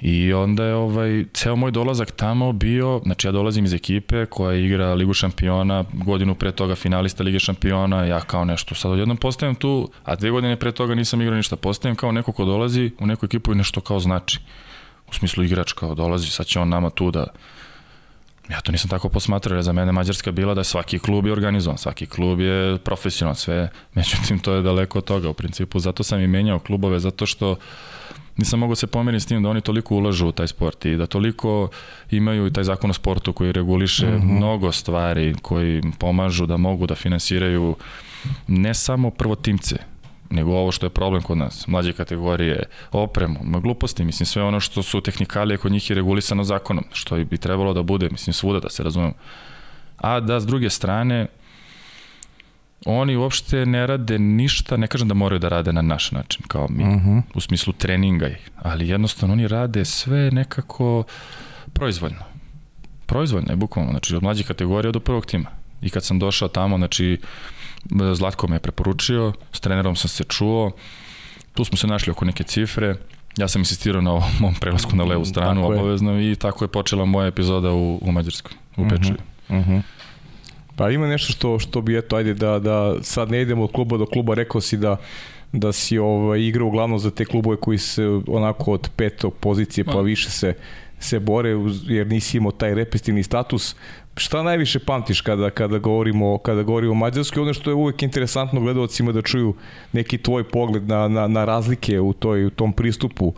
I 0.00 0.32
onda 0.32 0.64
je 0.64 0.74
ovaj, 0.74 1.24
ceo 1.34 1.56
moj 1.56 1.70
dolazak 1.70 2.10
tamo 2.10 2.52
bio, 2.52 3.00
znači 3.04 3.26
ja 3.26 3.32
dolazim 3.32 3.64
iz 3.64 3.74
ekipe 3.74 4.26
koja 4.26 4.58
igra 4.58 4.94
Ligu 4.94 5.12
šampiona, 5.12 5.84
godinu 5.92 6.34
pre 6.34 6.52
toga 6.52 6.74
finalista 6.74 7.24
Lige 7.24 7.38
šampiona, 7.38 8.04
ja 8.04 8.20
kao 8.20 8.44
nešto, 8.44 8.74
sad 8.74 8.92
odjednom 8.92 9.16
postajem 9.16 9.54
tu, 9.54 9.90
a 10.04 10.16
dve 10.16 10.30
godine 10.30 10.56
pre 10.56 10.72
toga 10.72 10.94
nisam 10.94 11.22
igrao 11.22 11.36
ništa, 11.36 11.56
postajem 11.56 11.96
kao 11.96 12.12
neko 12.12 12.32
ko 12.32 12.44
dolazi 12.44 12.90
u 13.00 13.06
neku 13.06 13.26
ekipu 13.26 13.52
i 13.52 13.56
nešto 13.56 13.80
kao 13.80 14.00
znači. 14.00 14.40
U 15.10 15.14
smislu 15.14 15.44
igrač 15.44 15.72
kao 15.72 15.94
dolazi, 15.94 16.30
sad 16.30 16.46
će 16.46 16.60
on 16.60 16.68
nama 16.68 16.90
tu 16.90 17.10
da 17.10 17.26
Ja 18.50 18.60
to 18.60 18.72
nisam 18.72 18.90
tako 18.90 19.08
posmatrao, 19.08 19.56
jer 19.56 19.62
za 19.62 19.72
mene 19.72 19.92
Mađarska 19.92 20.32
bila 20.32 20.54
da 20.54 20.64
svaki 20.64 20.98
klub 20.98 21.26
je 21.26 21.32
organizovan, 21.32 21.78
svaki 21.78 22.06
klub 22.06 22.40
je 22.40 22.78
profesionalan, 22.78 23.36
sve, 23.36 23.68
međutim 23.94 24.38
to 24.38 24.52
je 24.52 24.62
daleko 24.62 24.98
od 24.98 25.04
toga 25.04 25.28
u 25.28 25.34
principu, 25.34 25.78
zato 25.78 26.02
sam 26.02 26.20
i 26.20 26.26
menjao 26.26 26.58
klubove, 26.58 27.00
zato 27.00 27.26
što 27.26 27.56
nisam 28.36 28.58
mogao 28.58 28.74
se 28.74 28.86
pomeriti 28.86 29.24
s 29.24 29.26
tim 29.26 29.42
da 29.42 29.48
oni 29.48 29.60
toliko 29.60 29.94
ulažu 29.94 30.28
u 30.28 30.32
taj 30.32 30.46
sport 30.46 30.84
i 30.84 30.96
da 30.96 31.06
toliko 31.06 31.68
imaju 32.10 32.46
i 32.46 32.52
taj 32.52 32.64
zakon 32.64 32.90
o 32.90 32.94
sportu 32.94 33.32
koji 33.32 33.52
reguliše 33.52 34.06
mm 34.06 34.20
-hmm. 34.20 34.36
mnogo 34.36 34.72
stvari 34.72 35.34
koji 35.42 35.82
pomažu 35.98 36.46
da 36.46 36.56
mogu 36.56 36.86
da 36.86 36.94
finansiraju 36.94 37.76
ne 38.46 38.74
samo 38.74 39.10
prvotimce, 39.10 39.76
nego 40.30 40.52
ovo 40.52 40.72
što 40.72 40.86
je 40.86 40.90
problem 40.90 41.22
kod 41.22 41.38
nas, 41.38 41.66
mlađe 41.66 41.92
kategorije, 41.92 42.62
opremu, 42.92 43.38
ma 43.42 43.60
gluposti, 43.60 44.04
mislim 44.04 44.26
sve 44.26 44.42
ono 44.42 44.60
što 44.60 44.82
su 44.82 45.00
tehnikalije 45.00 45.58
kod 45.58 45.72
njih 45.72 45.90
je 45.90 45.96
regulisano 45.96 46.44
zakonom, 46.44 46.84
što 46.92 47.16
bi 47.24 47.38
trebalo 47.38 47.74
da 47.74 47.82
bude, 47.82 48.08
mislim 48.10 48.34
svuda 48.34 48.60
da 48.60 48.68
se 48.68 48.82
razumemo. 48.82 49.12
A 49.96 50.20
da 50.20 50.40
s 50.40 50.46
druge 50.46 50.70
strane, 50.70 51.26
oni 52.86 53.16
uopšte 53.16 53.66
ne 53.66 53.86
rade 53.86 54.18
ništa, 54.18 54.76
ne 54.76 54.86
kažem 54.86 55.08
da 55.08 55.14
moraju 55.14 55.38
da 55.38 55.48
rade 55.48 55.72
na 55.72 55.82
naš 55.82 56.10
način, 56.12 56.42
kao 56.48 56.66
mi, 56.70 56.84
uh 56.84 56.88
-huh. 56.88 57.22
u 57.34 57.40
smislu 57.40 57.72
treninga, 57.72 58.30
ali 58.56 58.88
jednostavno 58.88 59.32
oni 59.32 59.48
rade 59.48 59.84
sve 59.84 60.30
nekako 60.30 61.04
proizvoljno. 61.72 62.24
Proizvoljno 63.06 63.52
je 63.52 63.56
bukvalno, 63.56 63.90
znači 63.90 64.16
od 64.16 64.22
mlađe 64.22 64.44
kategorije 64.44 64.92
do 64.92 65.00
prvog 65.00 65.26
tima. 65.26 65.50
I 65.82 65.90
kad 65.90 66.04
sam 66.04 66.18
došao 66.18 66.48
tamo, 66.48 66.76
znači 66.76 67.20
Zlatko 68.14 68.48
me 68.48 68.56
je 68.56 68.60
preporučio, 68.60 69.32
s 69.52 69.60
trenerom 69.60 69.96
sam 69.96 70.08
se 70.08 70.24
čuo, 70.24 70.70
tu 71.54 71.64
smo 71.64 71.76
se 71.76 71.86
našli 71.86 72.10
oko 72.10 72.24
neke 72.24 72.44
cifre, 72.44 72.94
ja 73.36 73.48
sam 73.48 73.60
insistirao 73.60 74.02
na 74.02 74.12
ovom 74.12 74.30
mom 74.40 74.54
prelasku 74.54 74.96
na 74.96 75.04
levu 75.04 75.24
stranu 75.24 75.60
tako 75.60 75.74
obavezno 75.74 76.12
je. 76.12 76.32
i 76.32 76.36
tako 76.36 76.64
je 76.64 76.68
počela 76.68 77.04
moja 77.04 77.26
epizoda 77.26 77.72
u, 77.72 77.98
u 78.02 78.12
Mađarskoj, 78.12 78.52
u 78.76 78.88
Pečuju. 78.88 79.16
Uh 79.48 79.56
-huh. 79.56 79.60
Uh 79.60 79.66
-huh. 79.66 79.82
Pa 80.76 80.90
ima 80.90 81.06
nešto 81.06 81.32
što 81.32 81.58
što 81.58 81.80
bi 81.80 81.98
eto 81.98 82.16
ajde 82.16 82.34
da 82.34 82.58
da 82.58 83.02
sad 83.02 83.30
ne 83.30 83.42
idemo 83.42 83.64
od 83.64 83.72
kluba 83.72 83.96
do 83.96 84.06
kluba, 84.06 84.34
rekao 84.34 84.60
si 84.60 84.76
da 84.76 84.96
da 85.52 85.72
si 85.72 85.98
ovaj 85.98 86.40
igrao 86.40 86.68
uglavnom 86.68 86.98
za 86.98 87.10
te 87.10 87.24
klubove 87.24 87.56
koji 87.56 87.78
se 87.78 88.06
onako 88.26 88.72
od 88.72 88.90
petog 88.96 89.34
pozicije 89.34 89.84
pa 89.84 90.00
više 90.00 90.30
se 90.30 90.54
se 90.98 91.20
bore 91.20 91.54
jer 91.86 92.06
nisi 92.06 92.36
imao 92.36 92.52
taj 92.52 92.74
repestivni 92.74 93.22
status. 93.22 93.76
Šta 94.18 94.42
najviše 94.42 94.78
pamtiš 94.78 95.20
kada 95.20 95.50
kada 95.50 95.78
govorimo 95.78 96.38
kada 96.38 96.62
govorimo 96.62 96.92
o 96.92 96.94
Mađarskoj? 96.94 97.42
Ono 97.42 97.54
što 97.54 97.70
je 97.70 97.74
uvek 97.74 98.02
interesantno 98.02 98.60
gledaocima 98.60 99.12
da 99.12 99.22
čuju 99.22 99.54
neki 99.92 100.18
tvoj 100.18 100.44
pogled 100.44 100.88
na 100.88 101.08
na 101.08 101.26
na 101.26 101.44
razlike 101.44 102.00
u 102.00 102.12
toj 102.12 102.46
u 102.46 102.50
tom 102.50 102.72
pristupu 102.72 103.32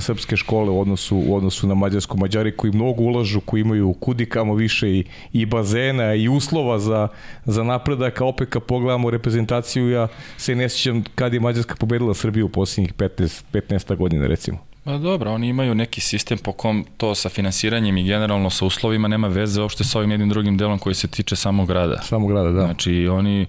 srpske 0.00 0.36
škole 0.36 0.70
u 0.70 0.80
odnosu, 0.80 1.16
u 1.26 1.36
odnosu 1.36 1.66
na 1.66 1.74
Mađarsku. 1.74 2.18
Mađari 2.18 2.56
koji 2.56 2.72
mnogo 2.72 3.02
ulažu, 3.02 3.40
koji 3.40 3.60
imaju 3.60 3.92
kudikamo 3.92 4.54
više 4.54 4.90
i, 4.90 5.04
i 5.32 5.46
bazena 5.46 6.14
i 6.14 6.28
uslova 6.28 6.78
za, 6.78 7.08
za 7.44 7.62
napredak, 7.62 8.20
a 8.20 8.24
opet 8.24 8.48
kad 8.48 8.62
pogledamo 8.62 9.10
reprezentaciju, 9.10 9.90
ja 9.90 10.08
se 10.36 10.54
ne 10.54 10.68
sjećam 10.68 11.04
kad 11.14 11.34
je 11.34 11.40
Mađarska 11.40 11.74
pobedila 11.74 12.14
Srbiju 12.14 12.46
u 12.46 12.48
posljednjih 12.48 12.94
15, 12.94 13.42
15 13.52 13.96
godina 13.96 14.26
recimo. 14.26 14.73
Pa 14.84 14.98
dobro, 14.98 15.32
oni 15.32 15.48
imaju 15.48 15.74
neki 15.74 16.00
sistem 16.00 16.38
po 16.38 16.52
kom 16.52 16.84
to 16.96 17.14
sa 17.14 17.28
finansiranjem 17.28 17.96
i 17.96 18.04
generalno 18.04 18.50
sa 18.50 18.64
uslovima 18.66 19.08
nema 19.08 19.28
veze 19.28 19.62
uopšte 19.62 19.84
sa 19.84 19.98
ovim 19.98 20.10
jednim 20.10 20.28
drugim 20.28 20.56
delom 20.56 20.78
koji 20.78 20.94
se 20.94 21.08
tiče 21.08 21.36
samog 21.36 21.68
grada. 21.68 22.02
Samog 22.02 22.30
grada, 22.30 22.50
da. 22.50 22.60
Znači 22.60 23.08
oni 23.08 23.46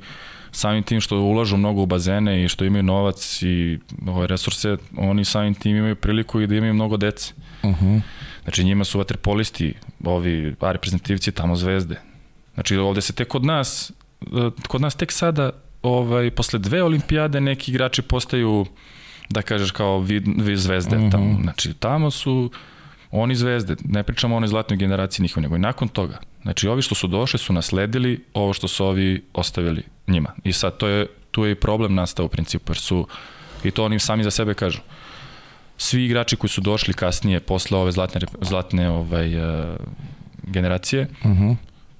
samim 0.51 0.83
tim 0.83 1.01
što 1.01 1.19
ulažu 1.19 1.57
mnogo 1.57 1.81
u 1.81 1.85
bazene 1.85 2.43
i 2.43 2.47
što 2.47 2.65
imaju 2.65 2.83
novac 2.83 3.39
i 3.41 3.79
ove 4.07 4.27
resurse, 4.27 4.77
oni 4.97 5.25
samim 5.25 5.53
tim 5.53 5.77
imaju 5.77 5.95
priliku 5.95 6.41
i 6.41 6.47
da 6.47 6.55
imaju 6.55 6.73
mnogo 6.73 6.97
dece. 6.97 7.33
Uh 7.63 7.81
-huh. 7.81 8.01
Znači 8.43 8.63
njima 8.63 8.83
su 8.83 8.97
vaterpolisti, 8.97 9.73
ovi 10.03 10.55
reprezentativci 10.61 11.31
tamo 11.31 11.55
zvezde. 11.55 12.01
Znači 12.53 12.77
ovde 12.77 13.01
se 13.01 13.13
tek 13.13 13.27
kod 13.27 13.45
nas, 13.45 13.91
kod 14.67 14.81
nas 14.81 14.95
tek 14.95 15.11
sada, 15.11 15.49
ovaj, 15.81 16.31
posle 16.31 16.59
dve 16.59 16.83
olimpijade 16.83 17.41
neki 17.41 17.71
igrači 17.71 18.01
postaju 18.01 18.65
da 19.29 19.41
kažeš 19.41 19.71
kao 19.71 19.99
vi, 19.99 20.19
vi 20.37 20.57
zvezde 20.57 20.95
uh 20.97 21.01
-huh. 21.01 21.11
tamo. 21.11 21.39
Znači 21.41 21.73
tamo 21.73 22.11
su 22.11 22.51
oni 23.11 23.35
zvezde, 23.35 23.75
ne 23.83 24.03
pričamo 24.03 24.35
o 24.35 24.37
onoj 24.37 24.47
zlatnoj 24.47 24.77
generaciji 24.77 25.23
njihov, 25.23 25.43
nego 25.43 25.55
i 25.55 25.59
nakon 25.59 25.87
toga. 25.87 26.19
Znači 26.41 26.67
ovi 26.67 26.81
što 26.81 26.95
su 26.95 27.07
došli 27.07 27.39
su 27.39 27.53
nasledili 27.53 28.23
ovo 28.33 28.53
što 28.53 28.67
su 28.67 28.85
ovi 28.85 29.23
ostavili 29.33 29.83
njima. 30.07 30.29
I 30.43 30.53
sad 30.53 30.77
to 30.77 30.87
je, 30.87 31.07
tu 31.31 31.45
je 31.45 31.51
i 31.51 31.55
problem 31.55 31.95
nastao 31.95 32.25
u 32.25 32.29
principu, 32.29 32.71
jer 32.71 32.77
su, 32.77 33.07
i 33.63 33.71
to 33.71 33.85
oni 33.85 33.99
sami 33.99 34.23
za 34.23 34.31
sebe 34.31 34.53
kažu, 34.53 34.79
svi 35.77 36.05
igrači 36.05 36.35
koji 36.35 36.49
su 36.49 36.61
došli 36.61 36.93
kasnije, 36.93 37.39
posle 37.39 37.77
ove 37.77 37.91
zlatne, 37.91 38.21
zlatne 38.41 38.89
ovaj, 38.89 39.35
uh, 39.35 39.75
generacije, 40.43 41.07
uh 41.23 41.31
-huh. 41.31 41.55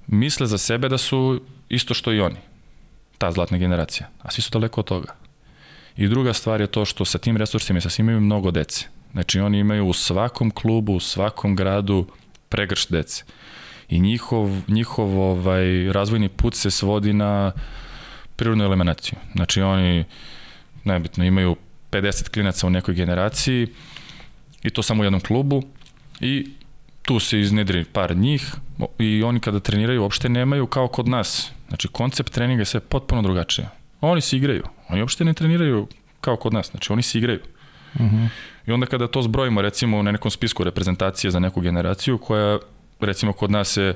misle 0.06 0.46
za 0.46 0.58
sebe 0.58 0.88
da 0.88 0.98
su 0.98 1.40
isto 1.68 1.94
što 1.94 2.12
i 2.12 2.20
oni, 2.20 2.36
ta 3.18 3.32
zlatna 3.32 3.58
generacija, 3.58 4.08
a 4.22 4.30
svi 4.30 4.42
su 4.42 4.50
daleko 4.50 4.80
od 4.80 4.86
toga. 4.86 5.25
I 5.96 6.08
druga 6.08 6.32
stvar 6.32 6.60
je 6.60 6.66
to 6.66 6.84
što 6.84 7.04
sa 7.04 7.18
tim 7.18 7.36
resursima 7.36 7.80
sa 7.80 7.90
svima 7.90 8.10
imaju 8.10 8.20
mnogo 8.20 8.50
dece. 8.50 8.86
Znači 9.12 9.40
oni 9.40 9.58
imaju 9.58 9.86
u 9.86 9.92
svakom 9.92 10.50
klubu, 10.50 10.92
u 10.92 11.00
svakom 11.00 11.56
gradu 11.56 12.06
pregršt 12.48 12.92
dece. 12.92 13.24
I 13.88 14.00
njihov, 14.00 14.50
njihov 14.68 15.20
ovaj, 15.20 15.92
razvojni 15.92 16.28
put 16.28 16.54
se 16.54 16.70
svodi 16.70 17.12
na 17.12 17.52
prirodnu 18.36 18.64
eliminaciju. 18.64 19.18
Znači 19.34 19.60
oni, 19.60 20.04
nebitno, 20.84 21.24
imaju 21.24 21.56
50 21.90 22.28
klinaca 22.28 22.66
u 22.66 22.70
nekoj 22.70 22.94
generaciji 22.94 23.68
i 24.62 24.70
to 24.70 24.82
samo 24.82 25.00
u 25.00 25.04
jednom 25.04 25.20
klubu 25.20 25.62
i 26.20 26.50
tu 27.02 27.20
se 27.20 27.40
iznedri 27.40 27.84
par 27.84 28.16
njih 28.16 28.54
i 28.98 29.22
oni 29.22 29.40
kada 29.40 29.60
treniraju 29.60 30.02
uopšte 30.02 30.28
nemaju 30.28 30.66
kao 30.66 30.88
kod 30.88 31.08
nas. 31.08 31.50
Znači 31.68 31.88
koncept 31.88 32.32
treninga 32.32 32.60
je 32.60 32.64
sve 32.64 32.80
potpuno 32.80 33.22
drugačije. 33.22 33.68
Oni 34.00 34.20
se 34.20 34.36
igraju. 34.36 34.75
Oni 34.88 35.00
uopšte 35.00 35.24
ne 35.24 35.34
treniraju 35.34 35.88
kao 36.20 36.36
kod 36.36 36.52
nas. 36.52 36.70
Znači 36.70 36.92
oni 36.92 37.02
se 37.02 37.18
igraju. 37.18 37.40
Uh 37.94 38.00
-huh. 38.00 38.28
I 38.66 38.72
onda 38.72 38.86
kada 38.86 39.06
to 39.06 39.22
zbrojimo 39.22 39.62
recimo 39.62 40.02
na 40.02 40.12
nekom 40.12 40.30
spisku 40.30 40.64
reprezentacije 40.64 41.30
za 41.30 41.38
neku 41.38 41.60
generaciju 41.60 42.18
koja 42.18 42.58
recimo 43.00 43.32
kod 43.32 43.50
nas 43.50 43.68
se 43.68 43.94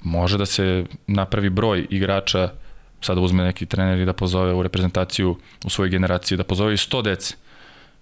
može 0.00 0.38
da 0.38 0.46
se 0.46 0.84
napravi 1.06 1.50
broj 1.50 1.86
igrača 1.90 2.50
sada 3.00 3.20
uzme 3.20 3.44
neki 3.44 3.66
trener 3.66 3.98
i 3.98 4.04
da 4.04 4.12
pozove 4.12 4.54
u 4.54 4.62
reprezentaciju 4.62 5.36
u 5.64 5.70
svojoj 5.70 5.90
generaciji, 5.90 6.38
da 6.38 6.44
pozove 6.44 6.74
i 6.74 6.76
100 6.76 7.02
dece. 7.02 7.34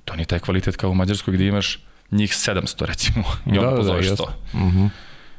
To 0.05 0.17
nije 0.17 0.27
taj 0.27 0.39
kvalitet 0.39 0.77
kao 0.77 0.91
u 0.91 0.95
Mađarskoj 0.95 1.35
gde 1.35 1.47
imaš 1.47 1.79
njih 2.11 2.31
700 2.31 2.85
recimo 2.85 3.25
i 3.47 3.59
onda 3.59 3.71
da, 3.71 3.77
pozoveš 3.77 4.07
da, 4.07 4.15
100. 4.15 4.23
Uh 4.23 4.61
-huh. 4.61 4.89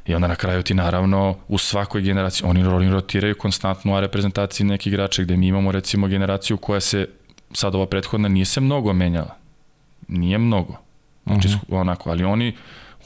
I 0.06 0.14
onda 0.14 0.26
na 0.26 0.34
kraju 0.34 0.62
ti 0.62 0.74
naravno 0.74 1.36
u 1.48 1.58
svakoj 1.58 2.02
generaciji, 2.02 2.48
oni, 2.48 2.64
oni 2.64 2.90
rotiraju 2.90 3.34
konstantno, 3.34 3.94
a 3.94 4.00
reprezentaciji 4.00 4.66
neki 4.66 4.88
igrača 4.88 5.22
gde 5.22 5.36
mi 5.36 5.46
imamo 5.46 5.72
recimo 5.72 6.08
generaciju 6.08 6.56
koja 6.56 6.80
se, 6.80 7.08
sad 7.52 7.74
ova 7.74 7.86
prethodna, 7.86 8.28
nije 8.28 8.44
se 8.44 8.60
mnogo 8.60 8.92
menjala. 8.92 9.36
Nije 10.08 10.38
mnogo. 10.38 10.76
Znači, 11.26 11.48
uh 11.48 11.54
mhm. 11.54 11.60
-huh. 11.60 11.80
onako, 11.80 12.10
ali 12.10 12.24
oni 12.24 12.56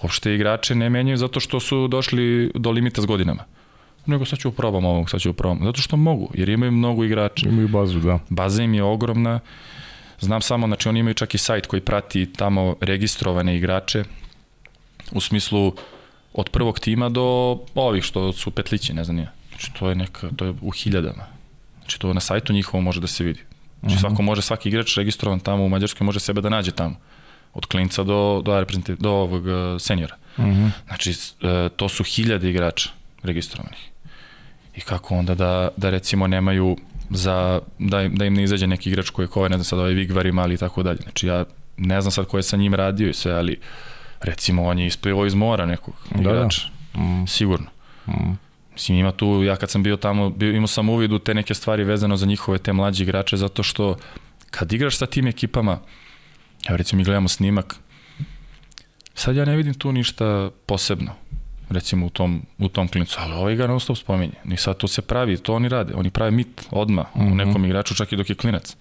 uopšte 0.02 0.34
igrače 0.34 0.74
ne 0.74 0.90
menjaju 0.90 1.16
zato 1.16 1.40
što 1.40 1.60
su 1.60 1.88
došli 1.88 2.50
do 2.54 2.70
limita 2.70 3.02
s 3.02 3.06
godinama. 3.06 3.44
Nego 4.06 4.24
sad 4.24 4.38
ću 4.38 4.50
probam 4.50 4.84
ovog, 4.84 5.10
sad 5.10 5.20
ću 5.20 5.32
probam. 5.32 5.58
Zato 5.64 5.80
što 5.80 5.96
mogu, 5.96 6.30
jer 6.34 6.48
imaju 6.48 6.72
mnogo 6.72 7.04
igrača. 7.04 7.48
Imaju 7.48 7.68
bazu, 7.68 8.00
da. 8.00 8.18
Baza 8.28 8.62
im 8.62 8.74
je 8.74 8.82
ogromna. 8.82 9.40
Znam 10.20 10.42
samo, 10.42 10.66
znači 10.66 10.88
oni 10.88 11.00
imaju 11.00 11.14
čak 11.14 11.34
i 11.34 11.38
sajt 11.38 11.66
koji 11.66 11.80
prati 11.80 12.32
tamo 12.32 12.76
registrovane 12.80 13.56
igrače 13.56 14.04
u 15.12 15.20
smislu 15.20 15.72
od 16.32 16.48
prvog 16.50 16.80
tima 16.80 17.08
do 17.08 17.58
ovih 17.74 18.04
što 18.04 18.32
su 18.32 18.50
petlići, 18.50 18.94
ne 18.94 19.04
znam 19.04 19.16
nije. 19.16 19.30
Znači 19.48 19.72
to 19.78 19.88
je 19.88 19.94
neka, 19.94 20.28
to 20.36 20.44
je 20.44 20.54
u 20.60 20.70
hiljadama. 20.70 21.26
Znači 21.78 22.00
to 22.00 22.14
na 22.14 22.20
sajtu 22.20 22.52
njihovom 22.52 22.84
može 22.84 23.00
da 23.00 23.06
se 23.06 23.24
vidi. 23.24 23.40
Znači 23.40 23.46
uh 23.82 23.84
mhm. 23.84 23.96
-huh. 23.96 24.00
svako 24.00 24.22
može, 24.22 24.42
svaki 24.42 24.68
igrač 24.68 24.96
registrovan 24.96 25.40
tamo 25.40 25.64
u 25.64 25.68
Mađarskoj 25.68 26.04
može 26.04 26.20
sebe 26.20 26.40
da 26.40 26.48
nađe 26.48 26.70
tamo. 26.70 26.96
Od 27.54 27.66
klinca 27.66 28.02
do, 28.02 28.42
do, 28.44 28.64
do 28.98 29.10
ovog 29.10 29.44
uh, 29.46 29.80
senjora. 29.80 30.16
Uh 30.36 30.44
mhm. 30.44 30.64
-huh. 30.64 30.70
Znači 30.86 31.10
uh, 31.10 31.48
to 31.76 31.88
su 31.88 32.04
hiljade 32.04 32.50
igrača 32.50 32.90
registrovanih. 33.22 33.90
I 34.76 34.80
kako 34.80 35.14
onda 35.14 35.34
da, 35.34 35.68
da 35.76 35.90
recimo 35.90 36.26
nemaju 36.26 36.76
za, 37.10 37.60
da, 37.78 38.02
im, 38.02 38.14
da 38.16 38.24
im 38.24 38.34
ne 38.34 38.42
izađe 38.42 38.66
neki 38.66 38.90
igrač 38.90 39.10
koji 39.10 39.24
je 39.24 39.28
koji, 39.28 39.50
ne 39.50 39.56
znam 39.56 39.64
sad 39.64 39.78
ovaj 39.78 39.92
Vigvari 39.92 40.32
mali 40.32 40.54
i 40.54 40.58
tako 40.58 40.82
dalje. 40.82 40.98
Znači 41.02 41.26
ja 41.26 41.44
ne 41.76 42.00
znam 42.00 42.10
sad 42.10 42.26
ko 42.26 42.36
je 42.36 42.42
sa 42.42 42.56
njim 42.56 42.74
radio 42.74 43.08
i 43.08 43.14
sve, 43.14 43.32
ali 43.32 43.60
recimo 44.20 44.64
on 44.64 44.78
je 44.78 44.86
isplivao 44.86 45.26
iz 45.26 45.34
mora 45.34 45.66
nekog 45.66 45.94
da, 46.14 46.20
igrača. 46.20 46.68
Da. 46.94 47.00
Mm. 47.00 47.26
Sigurno. 47.26 47.66
Mm. 48.06 48.32
Mislim, 48.72 48.98
ima 48.98 49.12
tu, 49.12 49.42
ja 49.44 49.56
kad 49.56 49.70
sam 49.70 49.82
bio 49.82 49.96
tamo, 49.96 50.30
bio, 50.30 50.50
imao 50.50 50.66
sam 50.66 50.88
uvid 50.88 51.12
u 51.12 51.18
te 51.18 51.34
neke 51.34 51.54
stvari 51.54 51.84
vezano 51.84 52.16
za 52.16 52.26
njihove 52.26 52.58
te 52.58 52.72
mlađe 52.72 53.02
igrače, 53.02 53.36
zato 53.36 53.62
što 53.62 53.96
kad 54.50 54.72
igraš 54.72 54.96
sa 54.96 55.06
tim 55.06 55.26
ekipama, 55.26 55.78
evo 56.68 56.76
recimo 56.76 56.98
mi 56.98 57.04
gledamo 57.04 57.28
snimak, 57.28 57.76
sad 59.14 59.36
ja 59.36 59.44
ne 59.44 59.56
vidim 59.56 59.74
tu 59.74 59.92
ništa 59.92 60.50
posebno 60.66 61.12
recimo 61.70 62.06
u 62.06 62.10
tom, 62.10 62.42
u 62.58 62.68
tom 62.68 62.88
klincu, 62.88 63.16
ali 63.20 63.32
ovaj 63.32 63.56
ga 63.56 63.66
non 63.66 63.80
stop 63.80 63.96
spominje. 63.96 64.32
Ni 64.44 64.56
sad 64.56 64.76
to 64.76 64.88
se 64.88 65.02
pravi, 65.02 65.36
to 65.36 65.54
oni 65.54 65.68
rade. 65.68 65.94
Oni 65.94 66.10
prave 66.10 66.30
mit 66.30 66.66
odma 66.70 67.02
mm 67.02 67.20
-hmm. 67.20 67.26
u 67.26 67.28
mhm. 67.28 67.36
nekom 67.36 67.64
igraču 67.64 67.94
čak 67.94 68.12
i 68.12 68.16
dok 68.16 68.30
je 68.30 68.36
klinac. 68.36 68.76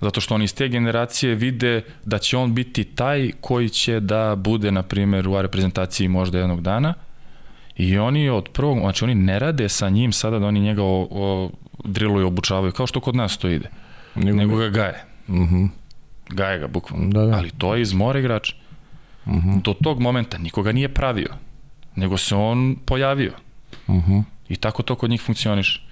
Zato 0.00 0.20
što 0.20 0.34
oni 0.34 0.44
iz 0.44 0.54
te 0.54 0.68
generacije 0.68 1.34
vide 1.34 1.82
da 2.04 2.18
će 2.18 2.36
on 2.36 2.54
biti 2.54 2.84
taj 2.84 3.30
koji 3.40 3.68
će 3.68 4.00
da 4.00 4.34
bude, 4.36 4.72
na 4.72 4.82
primjer, 4.82 5.28
u 5.28 5.42
reprezentaciji 5.42 6.08
možda 6.08 6.38
jednog 6.38 6.60
dana 6.60 6.94
i 7.76 7.98
oni 7.98 8.28
od 8.28 8.48
prvog, 8.52 8.78
znači 8.78 9.04
oni 9.04 9.14
ne 9.14 9.38
rade 9.38 9.68
sa 9.68 9.88
njim 9.88 10.12
sada 10.12 10.38
da 10.38 10.46
oni 10.46 10.60
njega 10.60 10.82
o, 10.82 11.08
o, 11.10 11.50
driluju, 11.84 12.26
obučavaju, 12.26 12.72
kao 12.72 12.86
što 12.86 13.00
kod 13.00 13.16
nas 13.16 13.38
to 13.38 13.48
ide. 13.48 13.68
Nego, 14.14 14.36
nego 14.36 14.56
ga 14.56 14.68
gaje. 14.68 15.04
Mm 15.28 15.42
-hmm. 15.42 15.68
Gaje 16.28 16.58
ga, 16.58 16.66
bukvalno. 16.66 17.08
Da, 17.08 17.26
da. 17.26 17.36
Ali 17.36 17.50
to 17.50 17.74
je 17.74 17.82
iz 17.82 17.92
mora 17.92 18.18
igrača. 18.18 18.54
Mm 19.26 19.32
-hmm. 19.32 19.62
Do 19.62 19.74
tog 19.82 20.00
momenta 20.00 20.38
nikoga 20.38 20.72
nije 20.72 20.88
pravio 20.88 21.28
nego 21.98 22.16
se 22.16 22.34
on 22.36 22.76
pojavio. 22.84 23.32
Uh 23.86 23.94
mhm. 23.94 24.12
-huh. 24.12 24.22
I 24.48 24.56
tako 24.56 24.82
to 24.82 24.94
kod 24.94 25.10
njih 25.10 25.22
funkcioniše. 25.22 25.87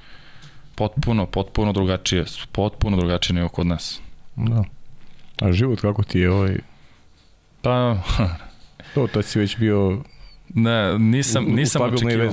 Potpuno, 0.76 1.26
potpuno 1.26 1.72
drugačije, 1.72 2.24
potpuno 2.52 2.96
drugačije 2.96 3.34
nego 3.34 3.48
kod 3.48 3.66
nas. 3.66 4.00
Da. 4.36 4.64
A 5.40 5.52
život 5.52 5.80
kako 5.80 6.02
ti 6.02 6.18
je 6.18 6.30
ovaj... 6.30 6.58
Pa... 7.62 7.96
to, 8.94 9.06
to 9.06 9.22
si 9.22 9.38
već 9.38 9.58
bio... 9.58 10.02
Ne, 10.54 10.98
nisam, 10.98 11.44
nisam 11.44 11.82
očekivao. 11.82 12.32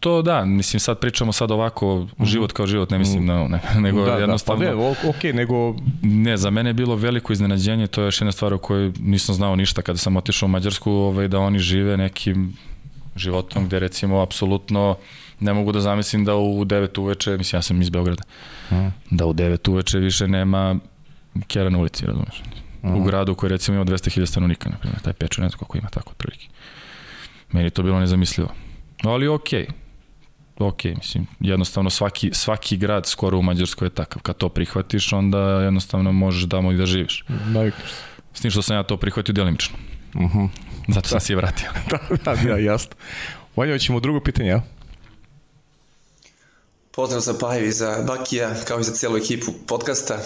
To 0.00 0.22
da, 0.22 0.44
mislim 0.44 0.80
sad 0.80 0.98
pričamo 0.98 1.32
sad 1.32 1.50
ovako, 1.50 2.06
mm. 2.18 2.24
život 2.24 2.52
kao 2.52 2.66
život, 2.66 2.90
ne 2.90 2.98
mislim 2.98 3.26
na 3.26 3.48
ne, 3.48 3.60
nego 3.84 4.04
da, 4.04 4.14
jednostavno... 4.14 4.64
Da, 4.64 4.70
pa 4.70 4.76
ne, 4.76 5.10
ok, 5.10 5.22
nego... 5.34 5.74
Ne, 6.02 6.36
za 6.36 6.50
mene 6.50 6.70
je 6.70 6.74
bilo 6.74 6.96
veliko 6.96 7.32
iznenađenje, 7.32 7.86
to 7.86 8.00
je 8.00 8.04
još 8.04 8.20
jedna 8.20 8.32
stvar 8.32 8.54
o 8.54 8.58
kojoj 8.58 8.92
nisam 9.00 9.34
znao 9.34 9.56
ništa 9.56 9.82
kada 9.82 9.98
sam 9.98 10.16
otišao 10.16 10.46
u 10.46 10.50
Mađarsku, 10.50 10.92
ovaj, 10.92 11.28
da 11.28 11.38
oni 11.38 11.58
žive 11.58 11.96
nekim 11.96 12.56
životom 13.16 13.66
gde 13.66 13.78
recimo 13.78 14.20
apsolutno 14.20 14.96
ne 15.40 15.52
mogu 15.52 15.72
da 15.72 15.80
zamislim 15.80 16.24
da 16.24 16.36
u 16.36 16.64
9 16.64 17.00
uveče, 17.00 17.36
mislim 17.36 17.58
ja 17.58 17.62
sam 17.62 17.82
iz 17.82 17.90
Beograda, 17.90 18.22
mm. 18.70 18.88
da 19.10 19.26
u 19.26 19.34
9 19.34 19.70
uveče 19.70 19.98
više 19.98 20.28
nema 20.28 20.76
kjera 21.46 21.70
na 21.70 21.78
ulici, 21.78 22.06
razumeš? 22.06 22.42
Mm. 22.82 22.94
U 22.94 23.04
gradu 23.04 23.34
koji 23.34 23.50
recimo 23.50 23.76
ima 23.76 23.84
200.000 23.84 24.26
stanovnika, 24.26 24.68
na 24.68 24.76
primjer, 24.76 25.00
taj 25.00 25.12
pečer, 25.12 25.42
ne 25.42 25.48
znam 25.48 25.58
koliko 25.58 25.78
ima 25.78 25.88
tako 25.88 26.10
otprilike. 26.10 26.48
Meni 27.52 27.70
to 27.70 27.82
bilo 27.82 28.00
nezamislivo. 28.00 28.48
Ali 29.02 29.28
okej, 29.28 29.66
okay. 30.58 30.66
ok, 30.66 30.84
mislim, 30.96 31.26
jednostavno 31.40 31.90
svaki, 31.90 32.30
svaki 32.32 32.76
grad 32.76 33.06
skoro 33.06 33.38
u 33.38 33.42
Mađarskoj 33.42 33.86
je 33.86 33.90
takav. 33.90 34.22
Kad 34.22 34.36
to 34.36 34.48
prihvatiš, 34.48 35.12
onda 35.12 35.38
jednostavno 35.38 36.12
možeš 36.12 36.42
damo 36.42 36.72
i 36.72 36.76
da 36.76 36.86
živiš. 36.86 37.24
Navikneš 37.46 37.90
S 38.34 38.40
tim 38.40 38.50
što 38.50 38.62
sam 38.62 38.76
ja 38.76 38.82
to 38.82 38.96
prihvatio 38.96 39.32
delimično. 39.32 39.78
Uh 40.14 40.20
mhm. 40.20 40.38
-huh. 40.38 40.48
Zato 40.88 41.08
sam 41.08 41.16
da. 41.16 41.20
se 41.20 41.32
i 41.32 41.36
vratio. 41.36 41.68
da, 41.90 41.98
da, 42.24 42.36
da, 42.42 42.58
jasno. 42.58 42.92
Vanja, 43.56 43.78
ćemo 43.78 44.00
drugo 44.00 44.20
pitanje, 44.20 44.48
ja? 44.48 44.62
Pozdrav 47.00 47.20
za 47.20 47.34
Paju 47.34 47.66
i 47.66 47.72
za 47.72 48.02
Bakija, 48.06 48.54
kao 48.64 48.80
i 48.80 48.84
za 48.84 48.92
celu 48.92 49.16
ekipu 49.16 49.52
podcasta. 49.66 50.18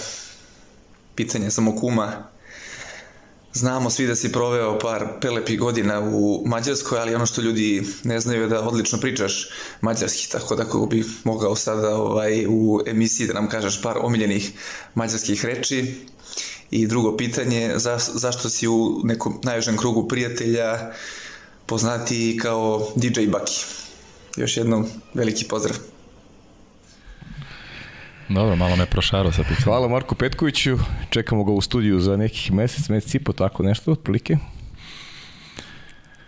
Pitanje 1.14 1.50
samo 1.50 1.76
kuma. 1.76 2.28
Znamo 3.52 3.90
svi 3.90 4.06
da 4.06 4.14
si 4.14 4.32
proveo 4.32 4.78
par 4.78 5.06
prelepih 5.20 5.58
godina 5.58 6.00
u 6.00 6.42
Mađarskoj, 6.46 6.98
ali 6.98 7.14
ono 7.14 7.26
što 7.26 7.42
ljudi 7.42 7.82
ne 8.04 8.20
znaju 8.20 8.42
je 8.42 8.48
da 8.48 8.62
odlično 8.68 9.00
pričaš 9.00 9.50
mađarski, 9.80 10.30
tako 10.30 10.56
da 10.56 10.64
kako 10.64 10.86
bi 10.86 11.04
mogao 11.24 11.56
sada 11.56 11.96
ovaj, 11.96 12.46
u 12.48 12.80
emisiji 12.86 13.26
da 13.26 13.34
nam 13.34 13.48
kažeš 13.48 13.82
par 13.82 13.98
omiljenih 14.00 14.52
mađarskih 14.94 15.44
reči. 15.44 15.94
I 16.70 16.86
drugo 16.86 17.16
pitanje, 17.16 17.72
za, 17.76 17.98
zašto 17.98 18.48
si 18.48 18.68
u 18.68 19.00
nekom 19.04 19.40
najvežem 19.42 19.76
krugu 19.76 20.08
prijatelja 20.08 20.92
poznati 21.66 22.38
kao 22.42 22.88
DJ 22.96 23.26
Baki? 23.26 23.64
Još 24.36 24.56
jednom 24.56 24.86
veliki 25.14 25.44
pozdrav. 25.44 25.93
Dobro, 28.28 28.56
malo 28.56 28.76
me 28.76 28.86
prošaro 28.86 29.32
sa 29.32 29.42
pitanjem. 29.42 29.64
Hvala 29.64 29.88
Marku 29.88 30.14
Petkoviću, 30.14 30.78
čekamo 31.10 31.44
ga 31.44 31.52
u 31.52 31.60
studiju 31.60 32.00
za 32.00 32.16
nekih 32.16 32.52
mesec, 32.52 32.88
mesec 32.88 33.14
i 33.14 33.18
po, 33.18 33.32
tako 33.32 33.62
nešto, 33.62 33.92
otprilike. 33.92 34.36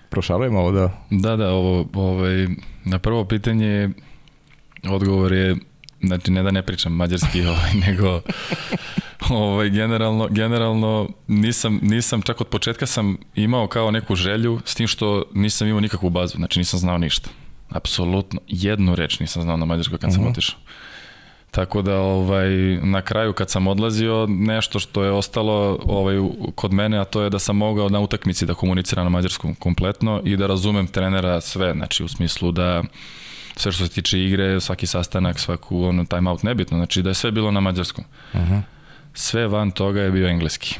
Prošaro 0.08 0.44
je 0.44 0.50
malo, 0.50 0.72
da. 0.72 1.06
Da, 1.10 1.36
da, 1.36 1.50
ovo, 1.50 1.86
ovaj, 1.94 2.46
na 2.84 2.98
prvo 2.98 3.24
pitanje 3.24 3.90
odgovor 4.88 5.32
je, 5.32 5.56
znači 6.02 6.30
ne 6.30 6.42
da 6.42 6.50
ne 6.50 6.62
pričam 6.62 6.92
mađarski, 6.92 7.46
ovaj, 7.46 7.72
nego 7.86 8.20
ovaj, 9.30 9.70
generalno, 9.70 10.28
generalno 10.30 11.08
nisam, 11.26 11.80
nisam, 11.82 12.22
čak 12.22 12.40
od 12.40 12.46
početka 12.46 12.86
sam 12.86 13.16
imao 13.34 13.66
kao 13.66 13.90
neku 13.90 14.14
želju, 14.14 14.60
s 14.64 14.74
tim 14.74 14.86
što 14.86 15.24
nisam 15.34 15.68
imao 15.68 15.80
nikakvu 15.80 16.10
bazu, 16.10 16.36
znači 16.36 16.58
nisam 16.58 16.80
znao 16.80 16.98
ništa. 16.98 17.30
Apsolutno, 17.68 18.40
jednu 18.48 18.94
reč 18.94 19.20
nisam 19.20 19.42
znao 19.42 19.56
na 19.56 19.64
mađarskoj 19.64 19.98
kad 19.98 20.10
uh 20.10 20.16
-huh. 20.16 20.20
mhm. 20.20 20.30
otišao. 20.30 20.58
Tako 21.50 21.82
da 21.82 22.00
ovaj 22.00 22.50
na 22.82 23.02
kraju 23.02 23.32
kad 23.32 23.50
sam 23.50 23.66
odlazio 23.66 24.26
nešto 24.28 24.78
što 24.78 25.04
je 25.04 25.10
ostalo 25.10 25.78
ovaj 25.84 26.16
kod 26.54 26.72
mene 26.72 26.98
a 26.98 27.04
to 27.04 27.22
je 27.22 27.30
da 27.30 27.38
sam 27.38 27.56
mogao 27.56 27.88
na 27.88 28.00
utakmici 28.00 28.46
da 28.46 28.54
komuniciram 28.54 29.04
na 29.04 29.10
mađarskom 29.10 29.54
kompletno 29.54 30.22
i 30.24 30.36
da 30.36 30.46
razumem 30.46 30.86
trenera 30.86 31.40
sve, 31.40 31.72
znači 31.72 32.04
u 32.04 32.08
smislu 32.08 32.52
da 32.52 32.82
sve 33.56 33.72
što 33.72 33.86
se 33.86 33.92
tiče 33.92 34.24
igre, 34.24 34.60
svaki 34.60 34.86
sastanak, 34.86 35.38
svaku 35.38 35.84
ono 35.84 36.04
time 36.04 36.30
out 36.30 36.42
nebitno, 36.42 36.76
znači 36.76 37.02
da 37.02 37.10
je 37.10 37.14
sve 37.14 37.30
bilo 37.30 37.50
na 37.50 37.60
mađarskom. 37.60 38.04
Uh 38.32 38.40
-huh. 38.40 38.60
Sve 39.14 39.46
van 39.46 39.70
toga 39.70 40.00
je 40.00 40.10
bio 40.10 40.28
engleski. 40.28 40.76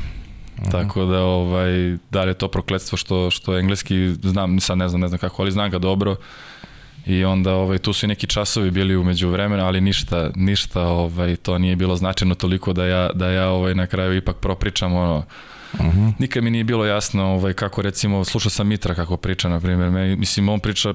Uh 0.58 0.64
-huh. 0.64 0.70
Tako 0.70 1.04
da 1.04 1.22
ovaj 1.22 1.96
da 2.10 2.22
li 2.22 2.30
je 2.30 2.34
to 2.34 2.48
prokletstvo 2.48 2.98
što 2.98 3.30
što 3.30 3.58
engleski 3.58 4.08
znam, 4.22 4.60
sad 4.60 4.78
ne 4.78 4.88
znam, 4.88 5.00
ne 5.00 5.08
znam 5.08 5.18
kako, 5.18 5.42
ali 5.42 5.50
znam 5.50 5.70
ga 5.70 5.78
dobro 5.78 6.16
i 7.06 7.24
onda 7.24 7.54
ovaj 7.54 7.78
tu 7.78 7.92
su 7.92 8.06
i 8.06 8.08
neki 8.08 8.26
časovi 8.26 8.70
bili 8.70 8.96
umeđu 8.96 9.28
vremena, 9.28 9.66
ali 9.66 9.80
ništa 9.80 10.30
ništa 10.34 10.82
ovaj 10.82 11.36
to 11.36 11.58
nije 11.58 11.76
bilo 11.76 11.96
značajno 11.96 12.34
toliko 12.34 12.72
da 12.72 12.86
ja 12.86 13.10
da 13.14 13.30
ja 13.30 13.48
ovaj 13.48 13.74
na 13.74 13.86
kraju 13.86 14.16
ipak 14.16 14.36
propričam 14.36 14.94
ono 14.94 15.24
mhm. 15.74 15.88
-huh. 15.88 16.12
Nikad 16.18 16.44
mi 16.44 16.50
nije 16.50 16.64
bilo 16.64 16.84
jasno 16.84 17.24
ovaj, 17.24 17.52
kako 17.52 17.82
recimo, 17.82 18.24
slušao 18.24 18.50
sam 18.50 18.68
Mitra 18.68 18.94
kako 18.94 19.16
priča, 19.16 19.48
na 19.48 19.60
primjer, 19.60 19.90
me, 19.90 20.16
mislim, 20.16 20.48
on 20.48 20.60
priča, 20.60 20.94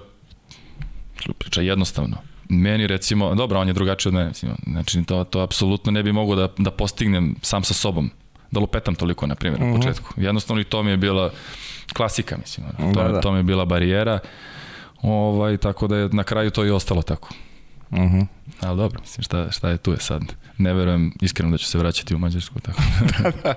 priča 1.38 1.62
jednostavno. 1.62 2.18
Meni 2.50 2.88
recimo, 2.88 3.36
dobro, 3.36 3.60
on 3.60 3.68
je 3.68 3.74
drugačiji 3.74 4.10
od 4.10 4.14
mene, 4.14 4.28
mislim, 4.28 4.52
znači 4.68 5.04
to, 5.04 5.24
to 5.24 5.40
apsolutno 5.40 5.92
ne 5.92 6.04
bi 6.04 6.12
mogao 6.12 6.36
da, 6.36 6.48
da 6.58 6.72
postignem 6.72 7.36
sam 7.42 7.64
sa 7.64 7.74
sobom. 7.74 8.12
da 8.52 8.60
lupetam 8.60 8.96
toliko, 8.96 9.28
na 9.28 9.36
primjer, 9.36 9.62
na 9.62 9.76
početku. 9.76 10.14
Jednostavno 10.18 10.62
i 10.62 10.64
to 10.64 10.84
mi 10.84 10.92
je 10.92 10.98
bila 10.98 11.32
klasika, 11.94 12.38
mislim. 12.38 12.68
To, 12.94 13.02
da, 13.02 13.08
da. 13.08 13.22
to 13.22 13.32
mi 13.32 13.40
je 13.40 13.44
bila 13.44 13.66
barijera. 13.66 14.20
Ovaj, 15.02 15.58
tako 15.58 15.88
da 15.88 15.98
je 15.98 16.10
na 16.12 16.24
kraju 16.24 16.52
to 16.52 16.66
i 16.66 16.72
ostalo 16.72 17.02
tako. 17.02 17.30
Uh 17.92 18.00
mhm. 18.00 18.20
-huh. 18.20 18.26
Ali 18.60 18.78
dobro, 18.78 19.02
mislim, 19.02 19.24
šta, 19.24 19.52
šta 19.52 19.70
je 19.70 19.78
tu 19.78 19.92
je 19.92 19.98
sad? 19.98 20.22
Ne 20.58 20.74
verujem 20.74 21.12
iskreno 21.22 21.52
da 21.52 21.58
ću 21.58 21.66
se 21.66 21.78
vraćati 21.78 22.16
u 22.16 22.18
Mađarsku. 22.18 22.60
Tako. 22.60 22.82
da, 23.24 23.32
da. 23.44 23.54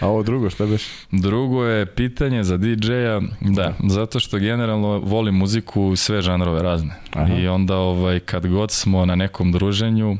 A 0.00 0.06
ovo 0.08 0.22
drugo, 0.22 0.50
šta 0.50 0.66
beš? 0.66 0.82
Drugo 1.10 1.64
je 1.64 1.86
pitanje 1.86 2.44
za 2.44 2.56
DJ-a, 2.56 3.20
da, 3.40 3.74
zato 3.88 4.20
što 4.20 4.38
generalno 4.38 4.98
volim 4.98 5.34
muziku 5.34 5.96
sve 5.96 6.22
žanrove 6.22 6.62
razne. 6.62 6.94
Aha. 7.12 7.34
I 7.34 7.48
onda 7.48 7.76
ovaj, 7.76 8.20
kad 8.20 8.46
god 8.46 8.70
smo 8.70 9.06
na 9.06 9.14
nekom 9.14 9.52
druženju, 9.52 10.18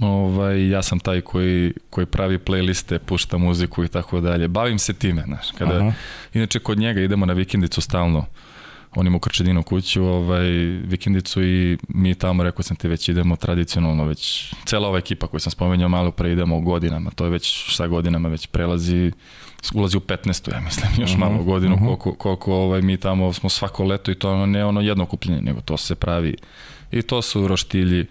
ovaj, 0.00 0.68
ja 0.68 0.82
sam 0.82 0.98
taj 0.98 1.20
koji, 1.20 1.72
koji 1.90 2.06
pravi 2.06 2.38
playliste, 2.38 2.98
pušta 2.98 3.38
muziku 3.38 3.84
i 3.84 3.88
tako 3.88 4.20
dalje. 4.20 4.48
Bavim 4.48 4.78
se 4.78 4.92
time, 4.92 5.22
znaš. 5.26 5.50
Kada, 5.58 5.74
Aha. 5.74 5.92
inače, 6.34 6.58
kod 6.58 6.78
njega 6.78 7.00
idemo 7.00 7.26
na 7.26 7.32
vikendicu 7.32 7.80
stalno 7.80 8.26
on 8.94 9.06
ima 9.06 9.16
u 9.16 9.20
Krčedinu 9.20 9.62
kuću, 9.62 10.04
ovaj, 10.04 10.48
vikendicu 10.84 11.42
i 11.42 11.78
mi 11.88 12.14
tamo, 12.14 12.42
rekao 12.42 12.62
sam 12.62 12.76
ti, 12.76 12.88
već 12.88 13.08
idemo 13.08 13.36
tradicionalno, 13.36 14.04
već 14.04 14.54
cela 14.64 14.88
ova 14.88 14.98
ekipa 14.98 15.26
koju 15.26 15.40
sam 15.40 15.50
spomenuo 15.50 15.88
malo 15.88 16.10
pre 16.10 16.32
idemo 16.32 16.60
godinama, 16.60 17.10
to 17.10 17.24
je 17.24 17.30
već 17.30 17.76
sa 17.76 17.86
godinama 17.86 18.28
već 18.28 18.46
prelazi, 18.46 19.12
ulazi 19.74 19.96
u 19.96 20.00
15. 20.00 20.52
ja 20.52 20.60
mislim, 20.60 20.90
još 20.98 21.10
uh 21.10 21.16
mhm, 21.16 21.24
-huh, 21.24 21.30
malo 21.30 21.44
godinu, 21.44 21.74
uh 21.74 21.80
mhm. 21.80 21.90
-huh. 21.90 21.98
koliko, 21.98 22.18
koliko 22.18 22.54
ovaj, 22.54 22.82
mi 22.82 22.96
tamo 22.96 23.32
smo 23.32 23.48
svako 23.48 23.84
leto 23.84 24.10
i 24.10 24.14
to 24.14 24.32
ono, 24.32 24.46
ne 24.46 24.64
ono 24.64 24.80
jedno 24.80 25.06
kupljenje, 25.06 25.42
nego 25.42 25.60
to 25.60 25.76
se 25.76 25.94
pravi 25.94 26.36
i 26.92 27.02
to 27.02 27.22
su 27.22 27.48
roštilji, 27.48 28.06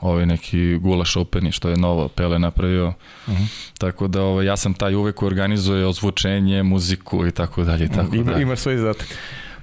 ovaj 0.00 0.26
neki 0.26 0.76
gulaš 0.76 1.16
openi 1.16 1.52
što 1.52 1.68
je 1.68 1.76
novo 1.76 2.08
Pele 2.08 2.38
napravio. 2.38 2.88
Uh 3.26 3.32
mhm. 3.32 3.42
-huh. 3.42 3.72
Tako 3.78 4.08
da 4.08 4.22
ovaj 4.22 4.46
ja 4.46 4.56
sam 4.56 4.74
taj 4.74 4.94
uvek 4.94 5.22
organizuje 5.22 5.86
ozvučenje, 5.86 6.62
muziku 6.62 7.26
i 7.26 7.30
tako 7.30 7.64
dalje 7.64 7.84
i 7.84 7.88
tako 7.88 8.16
Ima, 8.16 8.32
da. 8.32 8.40
Ima 8.40 8.56
svoj 8.56 8.76
zadatak. 8.76 9.18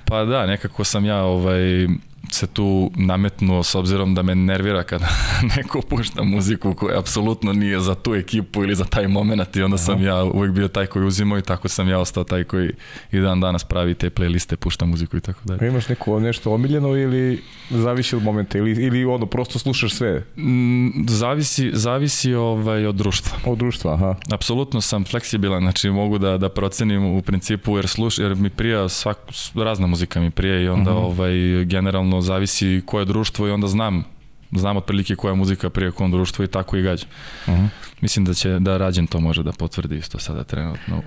Pa 0.05 0.25
da, 0.25 0.45
nekako 0.45 0.83
sam 0.83 1.05
ja 1.05 1.23
ovaj, 1.23 1.87
se 2.35 2.47
tu 2.47 2.91
nametnuo 2.95 3.63
s 3.63 3.75
obzirom 3.75 4.15
da 4.15 4.21
me 4.21 4.35
nervira 4.35 4.83
kada 4.83 5.07
neko 5.57 5.81
pušta 5.81 6.23
muziku 6.23 6.73
koja 6.73 6.99
apsolutno 6.99 7.53
nije 7.53 7.79
za 7.79 7.95
tu 7.95 8.15
ekipu 8.15 8.63
ili 8.63 8.75
za 8.75 8.83
taj 8.83 9.07
moment 9.07 9.55
i 9.55 9.61
onda 9.61 9.75
Aha. 9.75 9.83
sam 9.83 10.03
ja 10.03 10.23
uvek 10.23 10.51
bio 10.51 10.67
taj 10.67 10.85
koji 10.85 11.05
uzimao 11.05 11.37
i 11.37 11.41
tako 11.41 11.67
sam 11.67 11.89
ja 11.89 11.99
ostao 11.99 12.23
taj 12.23 12.43
koji 12.43 12.71
i 13.11 13.19
dan 13.19 13.39
danas 13.39 13.63
pravi 13.63 13.93
te 13.93 14.09
playliste, 14.09 14.55
pušta 14.55 14.85
muziku 14.85 15.17
i 15.17 15.21
tako 15.21 15.39
dalje. 15.43 15.67
Imaš 15.67 15.89
neko 15.89 16.19
nešto 16.19 16.53
omiljeno 16.53 16.97
ili 16.97 17.41
zavisi 17.69 18.15
od 18.15 18.23
momenta 18.23 18.57
ili, 18.57 18.71
ili 18.71 19.05
ono 19.05 19.25
prosto 19.25 19.59
slušaš 19.59 19.93
sve? 19.93 20.23
Mm, 20.37 21.07
zavisi, 21.07 21.71
zavisi 21.73 22.33
ovaj, 22.33 22.85
od 22.85 22.95
društva. 22.95 23.37
Od 23.45 23.57
društva, 23.57 23.93
aha. 23.93 24.15
Apsolutno 24.31 24.81
sam 24.81 25.05
fleksibilan, 25.05 25.61
znači 25.61 25.89
mogu 25.89 26.17
da, 26.17 26.37
da 26.37 26.49
procenim 26.49 27.05
u 27.05 27.21
principu 27.21 27.77
jer, 27.77 27.87
sluš, 27.87 28.19
jer 28.19 28.35
mi 28.35 28.49
prija 28.49 28.89
svak, 28.89 29.17
razna 29.55 29.87
muzika 29.87 30.19
mi 30.19 30.31
prije 30.31 30.63
i 30.63 30.67
onda 30.67 30.91
uh 30.91 30.97
mhm. 30.97 31.05
-huh. 31.05 31.11
ovaj, 31.11 31.65
generalno 31.65 32.21
zavisi 32.25 32.81
koje 32.85 33.05
društvo 33.05 33.47
i 33.47 33.51
onda 33.51 33.67
znam 33.67 34.03
znam 34.51 34.77
otprilike 34.77 35.15
koja 35.15 35.35
muzika 35.35 35.69
prije 35.69 35.91
kom 35.91 36.11
društvo 36.11 36.45
i 36.45 36.47
tako 36.47 36.77
i 36.77 36.81
gađa. 36.81 37.05
Uh 37.47 37.53
mhm. 37.53 37.63
-huh. 37.63 37.67
Mislim 38.01 38.25
da 38.25 38.33
će 38.33 38.59
da 38.59 38.77
Rađen 38.77 39.07
to 39.07 39.19
može 39.19 39.43
da 39.43 39.51
potvrdi 39.51 39.97
isto 39.97 40.19
sada 40.19 40.43
trenutno. 40.43 41.01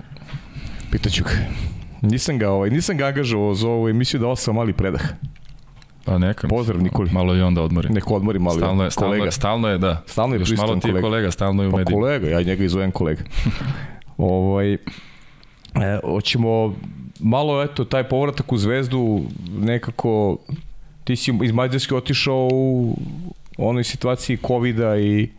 Pitaću 0.91 1.23
ga. 1.23 1.29
Nisam 2.01 2.37
ga, 2.37 2.49
ovaj, 2.49 2.69
nisam 2.69 2.97
ga 2.97 3.05
angažovao 3.05 3.53
za 3.53 3.67
ovu 3.67 3.89
emisiju, 3.89 4.19
dao 4.19 4.35
sam 4.35 4.55
mali 4.55 4.73
predah. 4.73 5.01
Pa 6.05 6.17
neka. 6.17 6.47
Pozdrav 6.47 6.81
Nikoli. 6.81 7.09
Malo 7.11 7.35
i 7.35 7.41
onda 7.41 7.61
odmori. 7.61 7.89
Neko 7.89 8.13
odmori 8.13 8.39
malo. 8.39 8.57
Stalno 8.57 8.83
je, 8.83 8.91
stalno, 8.91 9.15
kolega. 9.15 9.31
stalno 9.31 9.67
je, 9.67 9.77
da. 9.77 10.03
Stalno 10.05 10.35
je 10.35 10.39
Još 10.39 10.57
malo 10.57 10.75
ti 10.75 10.81
kolega. 10.81 11.01
kolega, 11.01 11.31
stalno 11.31 11.63
je 11.63 11.69
u 11.69 11.71
pa 11.71 11.77
mediju. 11.77 11.95
kolega, 11.95 12.27
ja 12.27 12.41
njega 12.41 12.63
izovem 12.63 12.91
kolega. 12.91 13.21
ovaj, 14.17 14.73
e, 14.73 14.77
hoćemo 16.03 16.75
malo, 17.19 17.63
eto, 17.63 17.85
taj 17.85 18.03
povratak 18.03 18.51
u 18.51 18.57
zvezdu 18.57 19.21
nekako 19.49 20.37
ti 21.09 21.15
si 21.15 21.33
iz 21.43 21.51
Mađarske 21.51 21.95
otišao 21.95 22.47
u 22.51 22.95
onoj 23.57 23.83
situaciji 23.83 24.37
covid 24.47 24.79
i 24.99 25.29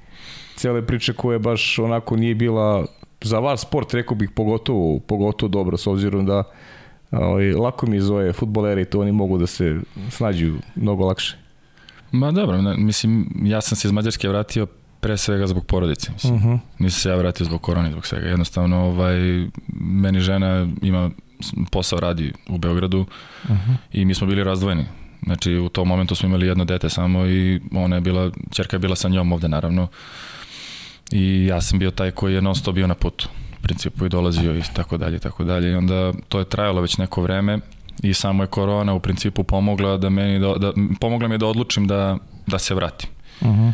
cele 0.56 0.86
priče 0.86 1.12
koje 1.12 1.38
baš 1.38 1.78
onako 1.78 2.16
nije 2.16 2.34
bila 2.34 2.86
za 3.20 3.38
vas 3.38 3.60
sport, 3.60 3.94
rekao 3.94 4.16
bih, 4.16 4.30
pogotovo, 4.34 4.98
pogotovo 4.98 5.48
dobro, 5.48 5.76
s 5.76 5.86
obzirom 5.86 6.26
da 6.26 6.42
ovaj, 7.10 7.52
lako 7.52 7.86
mi 7.86 8.00
zove 8.00 8.32
futboleri, 8.32 8.84
to 8.84 9.00
oni 9.00 9.12
mogu 9.12 9.38
da 9.38 9.46
se 9.46 9.76
snađu 10.10 10.54
mnogo 10.74 11.06
lakše. 11.06 11.36
Ma 12.12 12.32
dobro, 12.32 12.62
ne, 12.62 12.76
mislim, 12.76 13.30
ja 13.42 13.60
sam 13.60 13.76
se 13.76 13.88
iz 13.88 13.92
Mađarske 13.92 14.28
vratio 14.28 14.66
pre 15.00 15.16
svega 15.16 15.46
zbog 15.46 15.66
porodice. 15.66 16.12
Mislim. 16.12 16.34
Uh 16.34 16.40
mhm. 16.40 16.50
-huh. 16.50 16.58
Nisam 16.78 17.00
se 17.00 17.08
ja 17.08 17.16
vratio 17.16 17.46
zbog 17.46 17.62
korone, 17.62 17.90
zbog 17.90 18.06
svega. 18.06 18.26
Jednostavno, 18.26 18.76
ovaj, 18.76 19.18
meni 19.80 20.20
žena 20.20 20.68
ima 20.82 21.10
posao 21.70 22.00
radi 22.00 22.32
u 22.48 22.58
Beogradu 22.58 23.00
uh 23.44 23.50
mhm. 23.50 23.70
-huh. 23.70 23.76
i 23.92 24.04
mi 24.04 24.14
smo 24.14 24.26
bili 24.26 24.44
razdvojeni. 24.44 24.84
Znači 25.22 25.56
u 25.56 25.68
tom 25.68 25.88
momentu 25.88 26.14
smo 26.14 26.28
imali 26.28 26.46
jedno 26.46 26.64
dete 26.64 26.88
samo 26.88 27.26
i 27.26 27.60
ona 27.74 27.96
je 27.96 28.00
bila, 28.00 28.30
čerka 28.50 28.74
je 28.76 28.78
bila 28.78 28.96
sa 28.96 29.08
njom 29.08 29.32
ovde 29.32 29.48
naravno. 29.48 29.88
I 31.12 31.46
ja 31.46 31.60
sam 31.60 31.78
bio 31.78 31.90
taj 31.90 32.10
koji 32.10 32.34
je 32.34 32.42
non 32.42 32.54
stop 32.54 32.74
bio 32.74 32.86
na 32.86 32.94
putu. 32.94 33.28
Principu 33.62 34.06
i 34.06 34.08
dolazio 34.08 34.56
i 34.58 34.62
tako 34.74 34.96
dalje, 34.96 35.18
tako 35.18 35.44
dalje. 35.44 35.70
I 35.70 35.74
onda 35.74 36.12
to 36.28 36.38
je 36.38 36.44
trajalo 36.44 36.80
već 36.80 36.98
neko 36.98 37.22
vreme 37.22 37.58
i 38.02 38.14
samo 38.14 38.42
je 38.42 38.46
korona 38.46 38.94
u 38.94 39.00
principu 39.00 39.44
pomogla 39.44 39.96
da 39.96 40.10
meni 40.10 40.38
da, 40.38 40.54
da 40.54 40.72
pomogla 41.00 41.28
mi 41.28 41.38
da 41.38 41.46
odlučim 41.46 41.86
da 41.86 42.18
da 42.46 42.58
se 42.58 42.74
vratim. 42.74 43.10
Uh 43.40 43.48
mhm. 43.48 43.60
-huh. 43.60 43.72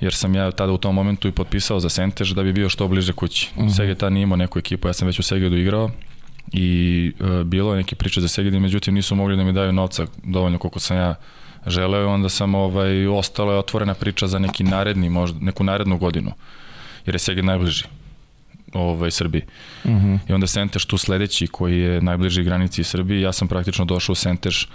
Jer 0.00 0.14
sam 0.14 0.34
ja 0.34 0.50
tada 0.50 0.72
u 0.72 0.78
tom 0.78 0.94
momentu 0.94 1.28
i 1.28 1.32
potpisao 1.32 1.80
za 1.80 1.88
Sentež 1.88 2.30
da 2.30 2.42
bi 2.42 2.52
bio 2.52 2.68
što 2.68 2.88
bliže 2.88 3.12
kući. 3.12 3.50
Uh 3.52 3.58
mhm. 3.58 3.68
-huh. 3.68 3.76
Segeta 3.76 4.10
nije 4.10 4.22
imao 4.22 4.36
neku 4.36 4.58
ekipu, 4.58 4.88
ja 4.88 4.92
sam 4.92 5.06
već 5.06 5.18
u 5.18 5.22
Segedu 5.22 5.56
igrao 5.56 5.90
i 6.52 7.12
e, 7.20 7.44
bilo 7.44 7.72
je 7.72 7.76
neke 7.76 7.96
priče 7.96 8.20
za 8.20 8.28
Segedin, 8.28 8.62
međutim 8.62 8.94
nisu 8.94 9.14
mogli 9.14 9.36
da 9.36 9.44
mi 9.44 9.52
daju 9.52 9.72
novca 9.72 10.06
dovoljno 10.24 10.58
koliko 10.58 10.80
sam 10.80 10.96
ja 10.96 11.14
želeo 11.66 12.02
i 12.02 12.06
onda 12.06 12.28
sam 12.28 12.54
ovaj, 12.54 13.06
ostala 13.06 13.52
je 13.52 13.58
otvorena 13.58 13.94
priča 13.94 14.26
za 14.26 14.38
neki 14.38 14.64
naredni, 14.64 15.08
možda, 15.08 15.38
neku 15.40 15.64
narednu 15.64 15.98
godinu, 15.98 16.32
jer 17.06 17.14
je 17.14 17.18
Seged 17.18 17.44
najbliži 17.44 17.84
ovaj, 18.72 19.10
Srbiji. 19.10 19.42
Uh 19.84 19.90
mhm. 19.90 20.06
-huh. 20.06 20.18
I 20.28 20.32
onda 20.32 20.46
Sentež 20.46 20.84
tu 20.84 20.98
sledeći 20.98 21.46
koji 21.46 21.78
je 21.78 22.02
najbliži 22.02 22.42
granici 22.42 22.84
Srbiji, 22.84 23.20
ja 23.20 23.32
sam 23.32 23.48
praktično 23.48 23.84
došao 23.84 24.12
u 24.12 24.16
Sentež 24.16 24.66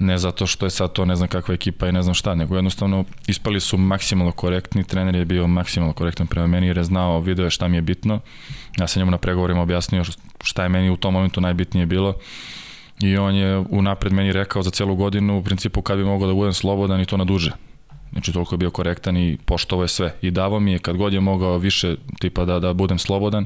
ne 0.00 0.18
zato 0.18 0.46
što 0.46 0.66
je 0.66 0.70
sad 0.70 0.92
to 0.92 1.04
ne 1.04 1.16
znam 1.16 1.28
kakva 1.28 1.54
ekipa 1.54 1.88
i 1.88 1.92
ne 1.92 2.02
znam 2.02 2.14
šta, 2.14 2.34
nego 2.34 2.54
jednostavno 2.54 3.04
ispali 3.26 3.60
su 3.60 3.78
maksimalno 3.78 4.32
korektni, 4.32 4.84
trener 4.84 5.14
je 5.14 5.24
bio 5.24 5.46
maksimalno 5.46 5.92
korektan 5.92 6.26
prema 6.26 6.46
meni 6.46 6.66
jer 6.66 6.76
je 6.76 6.84
znao, 6.84 7.20
video 7.20 7.44
je 7.44 7.50
šta 7.50 7.68
mi 7.68 7.76
je 7.76 7.82
bitno. 7.82 8.20
Ja 8.78 8.86
sam 8.86 9.00
njemu 9.00 9.10
na 9.10 9.18
pregovorima 9.18 9.62
objasnio 9.62 10.04
šta 10.42 10.62
je 10.62 10.68
meni 10.68 10.90
u 10.90 10.96
tom 10.96 11.14
momentu 11.14 11.40
najbitnije 11.40 11.86
bilo 11.86 12.14
i 13.00 13.16
on 13.16 13.34
je 13.34 13.58
unapred 13.58 14.12
meni 14.12 14.32
rekao 14.32 14.62
za 14.62 14.70
celu 14.70 14.96
godinu 14.96 15.38
u 15.38 15.42
principu 15.42 15.82
kad 15.82 15.98
bi 15.98 16.04
mogao 16.04 16.28
da 16.28 16.34
budem 16.34 16.52
slobodan 16.52 17.00
i 17.00 17.06
to 17.06 17.16
na 17.16 17.24
duže. 17.24 17.52
Znači 18.12 18.32
toliko 18.32 18.54
je 18.54 18.58
bio 18.58 18.70
korektan 18.70 19.16
i 19.16 19.38
poštovo 19.44 19.82
je 19.82 19.88
sve. 19.88 20.14
I 20.22 20.30
davao 20.30 20.60
mi 20.60 20.72
je 20.72 20.78
kad 20.78 20.96
god 20.96 21.12
je 21.12 21.20
mogao 21.20 21.58
više 21.58 21.96
tipa 22.20 22.44
da, 22.44 22.58
da 22.58 22.72
budem 22.72 22.98
slobodan, 22.98 23.44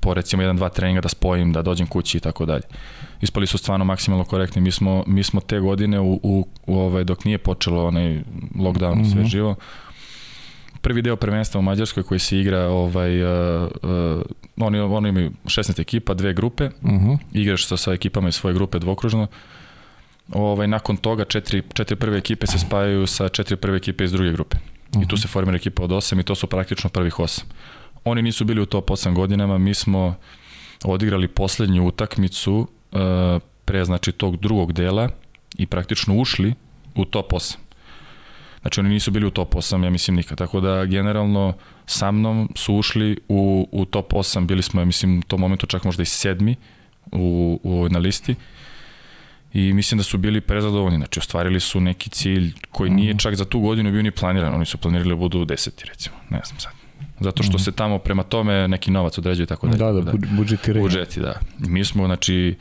po 0.00 0.14
recimo 0.14 0.42
jedan, 0.42 0.56
dva 0.56 0.68
treninga 0.68 1.00
da 1.00 1.08
spojim, 1.08 1.52
da 1.52 1.62
dođem 1.62 1.86
kući 1.86 2.16
i 2.16 2.20
tako 2.20 2.46
dalje. 2.46 2.62
Ispali 3.20 3.46
su 3.46 3.58
stvarno 3.58 3.84
maksimalno 3.84 4.24
korektni. 4.24 4.62
Mi 4.62 4.70
smo, 4.70 5.04
mi 5.06 5.22
smo 5.22 5.40
te 5.40 5.60
godine, 5.60 6.00
u, 6.00 6.20
u, 6.22 6.46
u 6.66 6.78
ovaj, 6.78 7.04
dok 7.04 7.24
nije 7.24 7.38
počelo 7.38 7.86
onaj 7.86 8.22
lockdown 8.54 8.94
mm 8.94 9.02
-hmm. 9.02 9.12
sve 9.12 9.24
živo, 9.24 9.56
prvi 10.80 11.02
deo 11.02 11.16
prvenstva 11.16 11.58
u 11.58 11.62
Mađarskoj 11.62 12.02
koji 12.02 12.20
se 12.20 12.38
igra 12.38 12.68
ovaj 12.68 13.22
uh, 13.22 13.68
uh, 13.82 14.22
oni 14.56 14.78
oni 14.78 15.08
imaju 15.08 15.30
16 15.44 15.80
ekipa, 15.80 16.14
dve 16.14 16.34
grupe. 16.34 16.64
Uh 16.64 16.90
mhm. 16.90 17.10
-huh. 17.10 17.18
Igraš 17.32 17.66
sa 17.66 17.76
sa 17.76 17.92
ekipama 17.92 18.28
iz 18.28 18.34
svoje 18.34 18.54
grupe 18.54 18.78
dvokružno. 18.78 19.26
Ovaj 20.32 20.68
nakon 20.68 20.96
toga 20.96 21.24
četiri 21.24 21.62
četiri 21.72 21.96
prve 21.96 22.18
ekipe 22.18 22.46
se 22.46 22.58
spajaju 22.58 23.06
sa 23.06 23.28
četiri 23.28 23.56
prve 23.56 23.76
ekipe 23.76 24.04
iz 24.04 24.12
druge 24.12 24.32
grupe. 24.32 24.56
Uh 24.56 24.62
-huh. 25.00 25.04
I 25.04 25.08
tu 25.08 25.14
mhm. 25.14 25.20
se 25.20 25.28
formira 25.28 25.56
ekipa 25.56 25.82
od 25.82 25.90
8 25.90 26.20
i 26.20 26.22
to 26.22 26.34
su 26.34 26.46
praktično 26.46 26.90
prvih 26.90 27.14
8. 27.14 27.42
Oni 28.04 28.22
nisu 28.22 28.44
bili 28.44 28.60
u 28.60 28.66
top 28.66 28.90
8 28.90 29.14
godinama, 29.14 29.58
mi 29.58 29.74
smo 29.74 30.14
odigrali 30.84 31.28
poslednju 31.28 31.86
utakmicu 31.86 32.68
pre 33.64 33.84
znači 33.84 34.12
tog 34.12 34.36
drugog 34.36 34.72
dela 34.72 35.08
i 35.58 35.66
praktično 35.66 36.14
ušli 36.16 36.54
u 36.94 37.04
top 37.04 37.32
8. 37.32 37.56
Znači 38.60 38.80
oni 38.80 38.88
nisu 38.88 39.10
bili 39.10 39.26
u 39.26 39.30
top 39.30 39.54
8, 39.54 39.84
ja 39.84 39.90
mislim 39.90 40.16
nikad. 40.16 40.38
Tako 40.38 40.60
da 40.60 40.84
generalno 40.84 41.54
sa 41.86 42.10
mnom 42.10 42.48
su 42.54 42.74
ušli 42.74 43.18
u, 43.28 43.68
u 43.72 43.84
top 43.84 44.12
8, 44.12 44.46
bili 44.46 44.62
smo, 44.62 44.80
ja 44.80 44.84
mislim, 44.84 45.18
u 45.18 45.22
tom 45.22 45.40
momentu 45.40 45.66
čak 45.66 45.84
možda 45.84 46.02
i 46.02 46.06
sedmi 46.06 46.56
u, 47.12 47.60
u, 47.62 47.88
na 47.88 47.98
listi 47.98 48.34
i 49.52 49.72
mislim 49.72 49.98
da 49.98 50.04
su 50.04 50.18
bili 50.18 50.40
prezadovoljni, 50.40 50.96
znači 50.96 51.18
ostvarili 51.18 51.60
su 51.60 51.80
neki 51.80 52.10
cilj 52.10 52.52
koji 52.70 52.90
nije 52.90 53.10
mhm. 53.10 53.18
čak 53.18 53.34
za 53.34 53.44
tu 53.44 53.60
godinu 53.60 53.92
bio 53.92 54.02
ni 54.02 54.10
planiran, 54.10 54.54
oni 54.54 54.66
su 54.66 54.78
planirali 54.78 55.10
da 55.10 55.16
budu 55.16 55.44
deseti 55.44 55.84
recimo, 55.86 56.16
ne 56.30 56.40
znam 56.44 56.60
sad. 56.60 56.77
Zato 57.20 57.42
što 57.42 57.56
mm. 57.56 57.60
se 57.60 57.72
tamo 57.72 57.98
prema 57.98 58.22
tome 58.22 58.68
neki 58.68 58.90
novac 58.90 59.18
određuje 59.18 59.46
tako 59.46 59.66
dalje. 59.66 59.78
Da, 59.78 59.92
da, 59.92 60.00
da. 60.00 60.12
budžetiranje. 60.36 60.82
Budžeti, 60.82 61.20
da. 61.20 61.40
Mi 61.58 61.84
smo, 61.84 62.06
znači, 62.06 62.54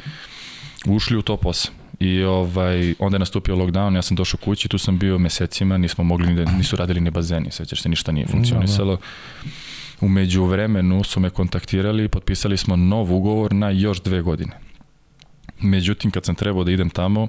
ušli 0.85 1.17
u 1.17 1.21
top 1.21 1.43
8 1.43 1.69
I 1.99 2.23
ovaj, 2.23 2.95
onda 2.99 3.15
je 3.15 3.19
nastupio 3.19 3.55
lockdown, 3.55 3.95
ja 3.95 4.01
sam 4.01 4.15
došao 4.15 4.39
kući, 4.43 4.67
tu 4.67 4.77
sam 4.77 4.97
bio 4.97 5.17
mesecima, 5.17 5.77
nismo 5.77 6.03
mogli, 6.03 6.35
da, 6.35 6.51
nisu 6.51 6.75
radili 6.75 7.01
ni 7.01 7.11
bazeni, 7.11 7.51
sećaš 7.51 7.81
se, 7.81 7.89
ništa 7.89 8.11
nije 8.11 8.27
funkcionisalo. 8.27 8.95
Da, 8.95 9.01
da. 9.43 9.49
Umeđu 10.01 10.45
vremenu 10.45 11.03
su 11.03 11.19
me 11.19 11.29
kontaktirali 11.29 12.03
i 12.03 12.07
potpisali 12.07 12.57
smo 12.57 12.75
nov 12.75 13.13
ugovor 13.13 13.53
na 13.53 13.69
još 13.69 14.01
dve 14.01 14.21
godine. 14.21 14.59
Međutim, 15.61 16.11
kad 16.11 16.25
sam 16.25 16.35
trebao 16.35 16.63
da 16.63 16.71
idem 16.71 16.89
tamo, 16.89 17.27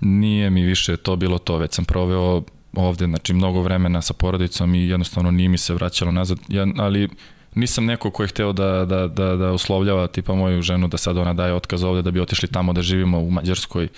nije 0.00 0.50
mi 0.50 0.62
više 0.62 0.96
to 0.96 1.16
bilo 1.16 1.38
to, 1.38 1.56
već 1.56 1.74
sam 1.74 1.84
proveo 1.84 2.42
ovde, 2.76 3.06
znači 3.06 3.34
mnogo 3.34 3.62
vremena 3.62 4.02
sa 4.02 4.14
porodicom 4.14 4.74
i 4.74 4.88
jednostavno 4.88 5.30
nije 5.30 5.48
mi 5.48 5.58
se 5.58 5.74
vraćalo 5.74 6.12
nazad, 6.12 6.38
ja, 6.48 6.66
ali 6.76 7.08
nisam 7.56 7.84
neko 7.84 8.10
ko 8.10 8.22
je 8.22 8.28
hteo 8.28 8.52
da, 8.52 8.84
da, 8.84 9.06
da, 9.08 9.36
da 9.36 9.52
uslovljava 9.52 10.06
tipa 10.06 10.34
moju 10.34 10.62
ženu 10.62 10.88
da 10.88 10.96
sad 10.96 11.16
ona 11.16 11.34
daje 11.34 11.54
otkaz 11.54 11.84
ovde 11.84 12.02
da 12.02 12.10
bi 12.10 12.20
otišli 12.20 12.48
tamo 12.48 12.72
da 12.72 12.82
živimo 12.82 13.18
u 13.18 13.30
Mađarskoj. 13.30 13.88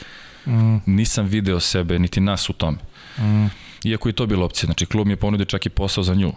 Mm. 0.47 0.77
Nisam 0.87 1.27
video 1.27 1.61
sebe, 1.61 1.99
niti 1.99 2.21
nas 2.21 2.51
u 2.51 2.53
tome. 2.53 2.79
Mm. 3.19 3.47
Iako 3.85 4.09
i 4.09 4.13
to 4.13 4.27
bilo 4.27 4.45
opcija, 4.45 4.67
znači 4.67 4.87
klub 4.87 5.07
mi 5.07 5.13
je 5.13 5.17
ponudio 5.17 5.45
čak 5.45 5.67
i 5.67 5.71
posao 5.71 6.05
za 6.05 6.15
nju 6.15 6.29
u 6.29 6.33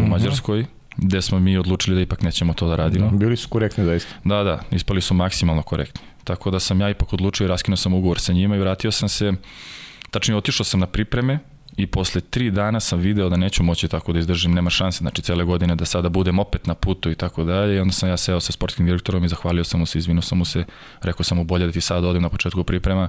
mm 0.00 0.04
-hmm. 0.04 0.08
Mađarskoj, 0.08 0.66
gde 0.96 1.22
smo 1.22 1.38
mi 1.38 1.56
odlučili 1.56 1.96
da 1.96 2.02
ipak 2.02 2.22
nećemo 2.22 2.54
to 2.54 2.68
da 2.68 2.76
radimo. 2.76 3.10
Da, 3.10 3.16
bili 3.16 3.36
su 3.36 3.48
korektni 3.48 3.84
zaista. 3.84 4.14
Da, 4.24 4.42
da, 4.42 4.60
ispali 4.70 5.00
su 5.00 5.14
maksimalno 5.14 5.62
korektni. 5.62 6.00
Tako 6.24 6.50
da 6.50 6.60
sam 6.60 6.80
ja 6.80 6.90
ipak 6.90 7.12
odlučio 7.12 7.44
i 7.44 7.48
raskinuo 7.48 7.76
sam 7.76 7.94
ugovor 7.94 8.20
sa 8.20 8.32
njima 8.32 8.56
i 8.56 8.58
vratio 8.58 8.92
sam 8.92 9.08
se, 9.08 9.32
tačnije 10.10 10.36
otišao 10.36 10.64
sam 10.64 10.80
na 10.80 10.86
pripreme 10.86 11.38
i 11.76 11.86
posle 11.86 12.20
tri 12.20 12.50
dana 12.50 12.80
sam 12.80 12.98
video 12.98 13.28
da 13.28 13.36
neću 13.36 13.62
moći 13.62 13.88
tako 13.88 14.12
da 14.12 14.18
izdržim, 14.18 14.54
nema 14.54 14.70
šanse, 14.70 14.98
znači 14.98 15.22
cele 15.22 15.44
godine 15.44 15.76
da 15.76 15.84
sada 15.84 16.08
budem 16.08 16.38
opet 16.38 16.66
na 16.66 16.74
putu 16.74 17.10
i 17.10 17.14
tako 17.14 17.44
dalje 17.44 17.76
i 17.76 17.78
onda 17.78 17.92
sam 17.92 18.08
ja 18.08 18.16
seo 18.16 18.40
sa 18.40 18.52
sportskim 18.52 18.86
direktorom 18.86 19.24
i 19.24 19.28
zahvalio 19.28 19.64
sam 19.64 19.80
mu 19.80 19.86
se, 19.86 19.98
izvinuo 19.98 20.22
sam 20.22 20.38
mu 20.38 20.44
se, 20.44 20.64
rekao 21.02 21.24
sam 21.24 21.38
mu 21.38 21.44
bolje 21.44 21.66
da 21.66 21.72
ti 21.72 21.80
sad 21.80 22.04
odem 22.04 22.22
na 22.22 22.28
početku 22.28 22.64
priprema 22.64 23.08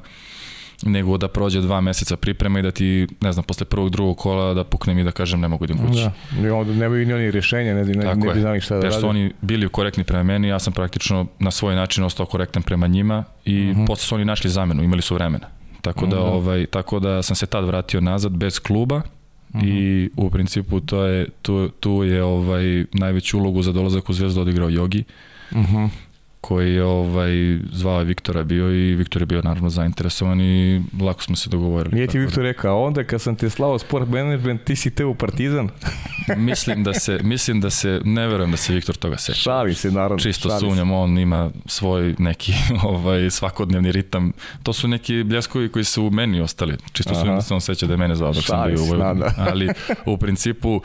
nego 0.83 1.17
da 1.17 1.27
prođe 1.27 1.61
dva 1.61 1.81
meseca 1.81 2.17
priprema 2.17 2.59
i 2.59 2.61
da 2.61 2.71
ti, 2.71 3.07
ne 3.21 3.31
znam, 3.31 3.43
posle 3.43 3.65
prvog, 3.65 3.89
drugog 3.89 4.17
kola 4.17 4.53
da 4.53 4.63
puknem 4.63 4.99
i 4.99 5.03
da 5.03 5.11
kažem 5.11 5.39
ne 5.39 5.47
mogu 5.47 5.65
idem 5.65 5.77
kući. 5.77 6.01
Da, 6.31 6.47
i 6.47 6.49
onda 6.49 6.73
nemaju 6.73 7.05
ni 7.05 7.13
oni 7.13 7.31
rješenja, 7.31 7.73
ne, 7.73 7.85
ne, 7.85 8.15
ne 8.15 8.33
bi 8.33 8.39
znali 8.39 8.61
šta 8.61 8.75
da 8.75 8.81
radi. 8.81 8.93
Jer 8.93 9.01
su 9.01 9.07
oni 9.07 9.33
bili 9.41 9.69
korektni 9.69 10.03
prema 10.03 10.23
meni, 10.23 10.47
ja 10.47 10.59
sam 10.59 10.73
praktično 10.73 11.27
na 11.39 11.51
svoj 11.51 11.75
način 11.75 12.03
ostao 12.03 12.25
korektan 12.25 12.63
prema 12.63 12.87
njima 12.87 13.23
i 13.45 13.61
uh 13.61 13.67
mhm. 13.67 13.81
-huh. 13.81 13.87
posle 13.87 14.05
su 14.05 14.15
oni 14.15 14.25
našli 14.25 14.49
zamenu, 14.49 14.83
imali 14.83 15.01
su 15.01 15.15
vremena. 15.15 15.47
Tako 15.85 16.05
da, 16.05 16.15
mm, 16.15 16.19
da. 16.19 16.25
ovaj, 16.25 16.65
tako 16.65 16.99
da 16.99 17.23
sam 17.23 17.35
se 17.35 17.45
tad 17.45 17.65
vratio 17.65 18.01
nazad 18.01 18.31
bez 18.31 18.59
kluba 18.59 18.97
mm 18.97 19.59
-hmm. 19.59 19.67
i 19.67 20.09
u 20.17 20.29
principu 20.29 20.79
to 20.79 21.03
je, 21.03 21.27
tu, 21.41 21.69
tu 21.79 22.03
je 22.03 22.23
ovaj, 22.23 22.85
najveću 22.93 23.39
ulogu 23.39 23.61
za 23.61 23.71
dolazak 23.71 24.09
u 24.09 24.13
Zvezdu 24.13 24.41
odigrao 24.41 24.69
Jogi. 24.69 25.03
Mm 25.51 25.61
-hmm 25.61 25.89
koji 26.47 26.73
je 26.73 26.83
ovaj, 26.83 27.59
zvao 27.71 27.99
je 27.99 28.05
Viktora 28.05 28.43
bio 28.43 28.71
i 28.71 28.95
Viktor 28.95 29.21
je 29.21 29.25
bio 29.25 29.41
naravno 29.41 29.69
zainteresovan 29.69 30.41
i 30.41 30.81
lako 31.01 31.23
smo 31.23 31.35
se 31.35 31.49
dogovorili. 31.49 31.95
Nije 31.95 32.07
ti 32.07 32.19
Viktor 32.19 32.43
da. 32.43 32.49
rekao, 32.49 32.83
onda 32.83 33.03
kad 33.03 33.21
sam 33.21 33.35
te 33.35 33.49
slao 33.49 33.79
sport 33.79 34.09
management, 34.09 34.63
ti 34.63 34.75
si 34.75 34.91
te 34.91 35.05
u 35.05 35.15
Partizan? 35.15 35.69
mislim 36.37 36.83
da 36.83 36.93
se, 36.93 37.19
mislim 37.23 37.61
da 37.61 37.69
se, 37.69 38.01
ne 38.03 38.27
verujem 38.27 38.51
da 38.51 38.57
se 38.57 38.73
Viktor 38.73 38.95
toga 38.95 39.17
seća. 39.17 39.39
Šavi 39.39 39.73
se, 39.73 39.91
naravno. 39.91 40.17
Čisto 40.17 40.59
sumnjam, 40.59 40.91
on 40.91 41.17
ima 41.17 41.51
svoj 41.65 42.15
neki 42.19 42.53
ovaj, 42.93 43.29
svakodnevni 43.29 43.91
ritam. 43.91 44.33
To 44.63 44.73
su 44.73 44.87
neki 44.87 45.23
bljeskovi 45.23 45.71
koji 45.71 45.85
su 45.85 46.03
u 46.03 46.11
meni 46.11 46.41
ostali. 46.41 46.77
Čisto 46.91 47.15
sumnjam 47.15 47.35
da 47.35 47.41
se 47.41 47.53
on 47.53 47.61
seća 47.61 47.87
da 47.87 47.93
je 47.93 47.97
mene 47.97 48.15
zvao 48.15 48.33
dok 48.33 48.43
sam 48.43 48.67
bio 48.67 48.81
u 48.81 48.85
Vojvodini. 48.85 49.25
Ali 49.37 49.69
u 50.05 50.17
principu 50.17 50.81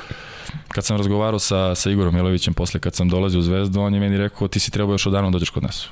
kad 0.68 0.84
sam 0.84 0.96
razgovarao 0.96 1.38
sa, 1.38 1.74
sa 1.74 1.90
Igorom 1.90 2.14
Milovićem 2.14 2.54
posle 2.54 2.80
kad 2.80 2.94
sam 2.94 3.08
dolazio 3.08 3.40
u 3.40 3.42
Zvezdu, 3.42 3.80
on 3.80 3.94
je 3.94 4.00
meni 4.00 4.18
rekao 4.18 4.48
ti 4.48 4.60
si 4.60 4.70
trebao 4.70 4.94
još 4.94 5.06
odavno 5.06 5.30
da 5.30 5.32
dođeš 5.32 5.50
kod 5.50 5.62
nas. 5.62 5.88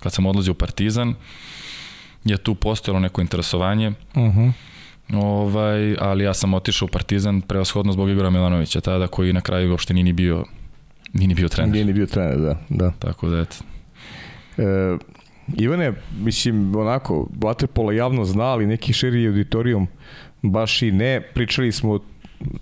Kad 0.00 0.12
sam 0.12 0.26
odlazio 0.26 0.52
u 0.52 0.54
Partizan, 0.54 1.14
je 2.24 2.36
tu 2.36 2.54
postojalo 2.54 3.00
neko 3.00 3.20
interesovanje, 3.20 3.88
uh 3.88 3.94
-huh. 4.14 4.52
ovaj, 5.14 5.96
ali 6.00 6.24
ja 6.24 6.34
sam 6.34 6.54
otišao 6.54 6.86
u 6.86 6.88
Partizan 6.88 7.40
preoshodno 7.40 7.92
zbog 7.92 8.10
Igora 8.10 8.30
Milanovića, 8.30 8.80
tada 8.80 9.06
koji 9.06 9.32
na 9.32 9.40
kraju 9.40 9.70
uopšte 9.70 9.94
nije 9.94 10.04
ni 10.04 10.12
bio, 10.12 10.44
nije 11.12 11.28
ni 11.28 11.34
bio 11.34 11.48
trener. 11.48 11.72
Nije 11.72 11.84
ni 11.84 11.92
bio 11.92 12.06
trener, 12.06 12.38
da. 12.38 12.56
da. 12.68 12.92
Tako 12.98 13.28
da, 13.28 13.40
eto. 13.40 13.56
E, 14.58 14.98
Ivane, 15.56 15.92
mislim, 16.20 16.76
onako, 16.76 17.28
Waterpola 17.38 17.92
javno 17.92 18.24
zna, 18.24 18.44
ali 18.44 18.66
neki 18.66 18.92
širi 18.92 19.26
auditorijum 19.26 19.86
baš 20.42 20.82
i 20.82 20.92
ne. 20.92 21.20
Pričali 21.34 21.72
smo 21.72 22.00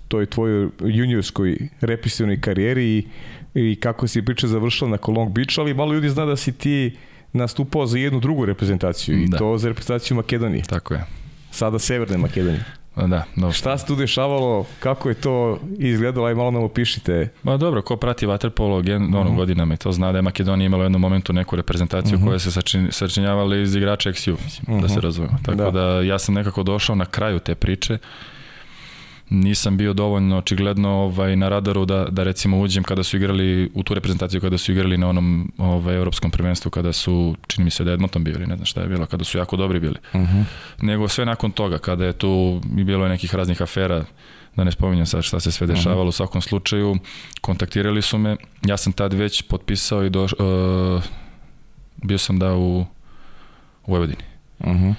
toj 0.07 0.25
tvojoj 0.25 0.69
juniorskoj 0.79 1.57
represivnoj 1.81 2.41
karijeri 2.41 2.97
i, 2.97 3.07
i 3.53 3.75
kako 3.75 4.07
si 4.07 4.21
priča 4.21 4.47
završila 4.47 4.89
na 4.89 4.97
Long 5.07 5.33
Beach, 5.33 5.59
ali 5.59 5.73
malo 5.73 5.93
ljudi 5.93 6.09
zna 6.09 6.25
da 6.25 6.35
si 6.35 6.51
ti 6.51 6.97
nastupao 7.33 7.85
za 7.85 7.97
jednu 7.97 8.19
drugu 8.19 8.45
reprezentaciju 8.45 9.21
i 9.21 9.27
da. 9.27 9.37
to 9.37 9.57
za 9.57 9.67
reprezentaciju 9.67 10.17
Makedonije. 10.17 10.63
Tako 10.63 10.93
je. 10.93 11.05
Sada 11.51 11.79
Severne 11.79 12.17
Makedonije. 12.17 12.63
Da, 12.95 13.23
dobro. 13.35 13.51
Šta 13.51 13.77
se 13.77 13.85
tu 13.85 13.95
dešavalo, 13.95 14.65
kako 14.79 15.09
je 15.09 15.15
to 15.15 15.59
izgledalo, 15.77 16.27
aj 16.27 16.35
malo 16.35 16.51
nam 16.51 16.63
opišite. 16.63 17.29
Ma 17.43 17.57
dobro, 17.57 17.81
ko 17.81 17.97
prati 17.97 18.27
Waterpolo 18.27 18.83
gen, 18.83 19.03
uh 19.03 19.09
mhm. 19.09 19.17
-huh. 19.17 19.35
godinama 19.35 19.73
i 19.73 19.77
to 19.77 19.91
zna 19.91 20.11
da 20.11 20.17
je 20.17 20.21
Makedonija 20.21 20.65
imala 20.65 20.81
u 20.81 20.85
jednom 20.85 21.01
momentu 21.01 21.33
neku 21.33 21.55
reprezentaciju 21.55 22.15
uh 22.15 22.19
mhm. 22.19 22.23
-huh. 22.23 22.29
koja 22.29 22.39
se 22.39 22.51
sačin, 22.51 22.87
sačinjavala 22.91 23.55
iz 23.55 23.75
igrača 23.75 24.09
XU, 24.09 24.35
mislim, 24.43 24.65
uh 24.67 24.77
-huh. 24.77 24.81
da 24.81 24.87
se 24.87 24.97
mhm. 24.97 25.05
razumemo. 25.05 25.37
Tako 25.45 25.57
da. 25.57 25.71
da 25.71 26.01
ja 26.01 26.19
sam 26.19 26.35
nekako 26.35 26.63
došao 26.63 26.95
na 26.95 27.05
kraju 27.05 27.39
te 27.39 27.55
priče. 27.55 27.93
Uh, 27.93 27.99
nisam 29.29 29.77
bio 29.77 29.93
dovoljno 29.93 30.37
očigledno 30.37 30.89
ovaj, 30.89 31.35
na 31.35 31.49
radaru 31.49 31.85
da, 31.85 32.05
da 32.05 32.23
recimo 32.23 32.59
uđem 32.59 32.83
kada 32.83 33.03
su 33.03 33.17
igrali 33.17 33.71
u 33.73 33.83
tu 33.83 33.93
reprezentaciju 33.93 34.41
kada 34.41 34.57
su 34.57 34.71
igrali 34.71 34.97
na 34.97 35.09
onom 35.09 35.51
ovaj, 35.57 35.95
evropskom 35.95 36.31
prvenstvu 36.31 36.71
kada 36.71 36.93
su, 36.93 37.35
čini 37.47 37.65
mi 37.65 37.71
se 37.71 37.83
da 37.83 37.91
Edmonton 37.91 38.23
bili, 38.23 38.47
ne 38.47 38.55
znam 38.55 38.65
šta 38.65 38.81
je 38.81 38.87
bilo, 38.87 39.05
kada 39.05 39.23
su 39.23 39.37
jako 39.37 39.57
dobri 39.57 39.79
bili. 39.79 39.95
Uh 40.13 40.21
mhm. 40.21 40.37
-huh. 40.37 40.43
Nego 40.81 41.07
sve 41.07 41.25
nakon 41.25 41.51
toga, 41.51 41.77
kada 41.77 42.05
je 42.05 42.13
tu 42.13 42.61
i 42.77 42.83
bilo 42.83 43.05
je 43.05 43.09
nekih 43.09 43.35
raznih 43.35 43.61
afera, 43.61 44.05
da 44.55 44.63
ne 44.63 44.71
spominjem 44.71 45.05
sad 45.05 45.23
šta 45.23 45.39
se 45.39 45.51
sve 45.51 45.67
mhm. 45.67 45.75
dešavalo, 45.75 46.01
uh 46.01 46.05
-huh. 46.05 46.09
u 46.09 46.11
svakom 46.11 46.41
slučaju 46.41 46.97
kontaktirali 47.41 48.01
su 48.01 48.17
me, 48.17 48.35
ja 48.65 48.77
sam 48.77 48.93
tad 48.93 49.13
već 49.13 49.41
potpisao 49.41 50.05
i 50.05 50.09
doš, 50.09 50.33
uh, 50.33 51.03
bio 52.03 52.17
sam 52.17 52.39
da 52.39 52.55
u, 52.55 52.79
u 53.85 53.91
Vojvodini. 53.91 54.23
Uh 54.59 54.67
mhm. 54.67 54.85
-huh. 54.85 54.93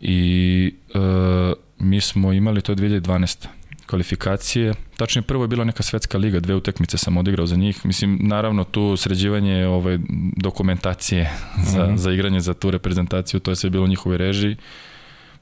I 0.00 0.74
uh, 0.94 1.52
mi 1.82 2.00
smo 2.00 2.32
imali 2.32 2.60
to 2.60 2.74
2012 2.74 3.46
kvalifikacije. 3.86 4.74
Tačnije 4.96 5.22
prvo 5.22 5.44
je 5.44 5.48
bila 5.48 5.64
neka 5.64 5.82
svetska 5.82 6.18
liga, 6.18 6.40
dve 6.40 6.54
utakmice 6.54 6.98
sam 6.98 7.16
odigrao 7.16 7.46
za 7.46 7.56
njih. 7.56 7.86
Mislim, 7.86 8.18
naravno 8.22 8.64
tu 8.64 8.96
sređivanje 8.96 9.66
ovaj, 9.66 9.98
dokumentacije 10.36 11.30
za, 11.72 11.86
mm 11.86 11.90
-hmm. 11.90 11.96
za 11.96 12.12
igranje 12.12 12.40
za 12.40 12.54
tu 12.54 12.70
reprezentaciju, 12.70 13.40
to 13.40 13.50
je 13.50 13.56
sve 13.56 13.70
bilo 13.70 13.84
u 13.84 13.88
njihovoj 13.88 14.18
režiji. 14.18 14.56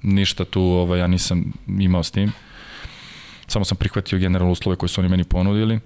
Ništa 0.03 0.45
tu 0.45 0.63
ovaj, 0.63 0.99
ja 1.01 1.07
nisam 1.07 1.53
imao 1.67 2.03
s 2.03 2.11
tim. 2.11 2.33
Samo 3.47 3.65
sam 3.65 3.77
prihvatio 3.77 4.19
generalno 4.19 4.53
uslove 4.53 4.77
koje 4.77 4.89
su 4.89 5.01
oni 5.01 5.09
meni 5.09 5.25
ponudili. 5.25 5.79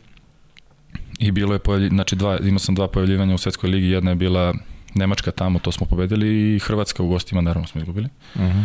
I 1.18 1.30
bilo 1.30 1.52
je, 1.52 1.58
pojavlj... 1.58 1.88
znači 1.88 2.16
dva, 2.16 2.38
imao 2.38 2.58
sam 2.58 2.74
dva 2.74 2.88
pojavljivanja 2.88 3.34
u 3.34 3.38
svetskoj 3.38 3.70
ligi, 3.70 3.86
jedna 3.86 4.10
je 4.10 4.16
bila 4.16 4.54
Nemačka 4.94 5.30
tamo, 5.30 5.58
to 5.58 5.72
smo 5.72 5.86
pobedili 5.86 6.54
i 6.54 6.58
Hrvatska 6.58 7.02
u 7.02 7.08
gostima, 7.08 7.40
naravno 7.40 7.68
smo 7.68 7.80
izgubili. 7.80 8.08
Mhm. 8.36 8.44
-huh. 8.44 8.64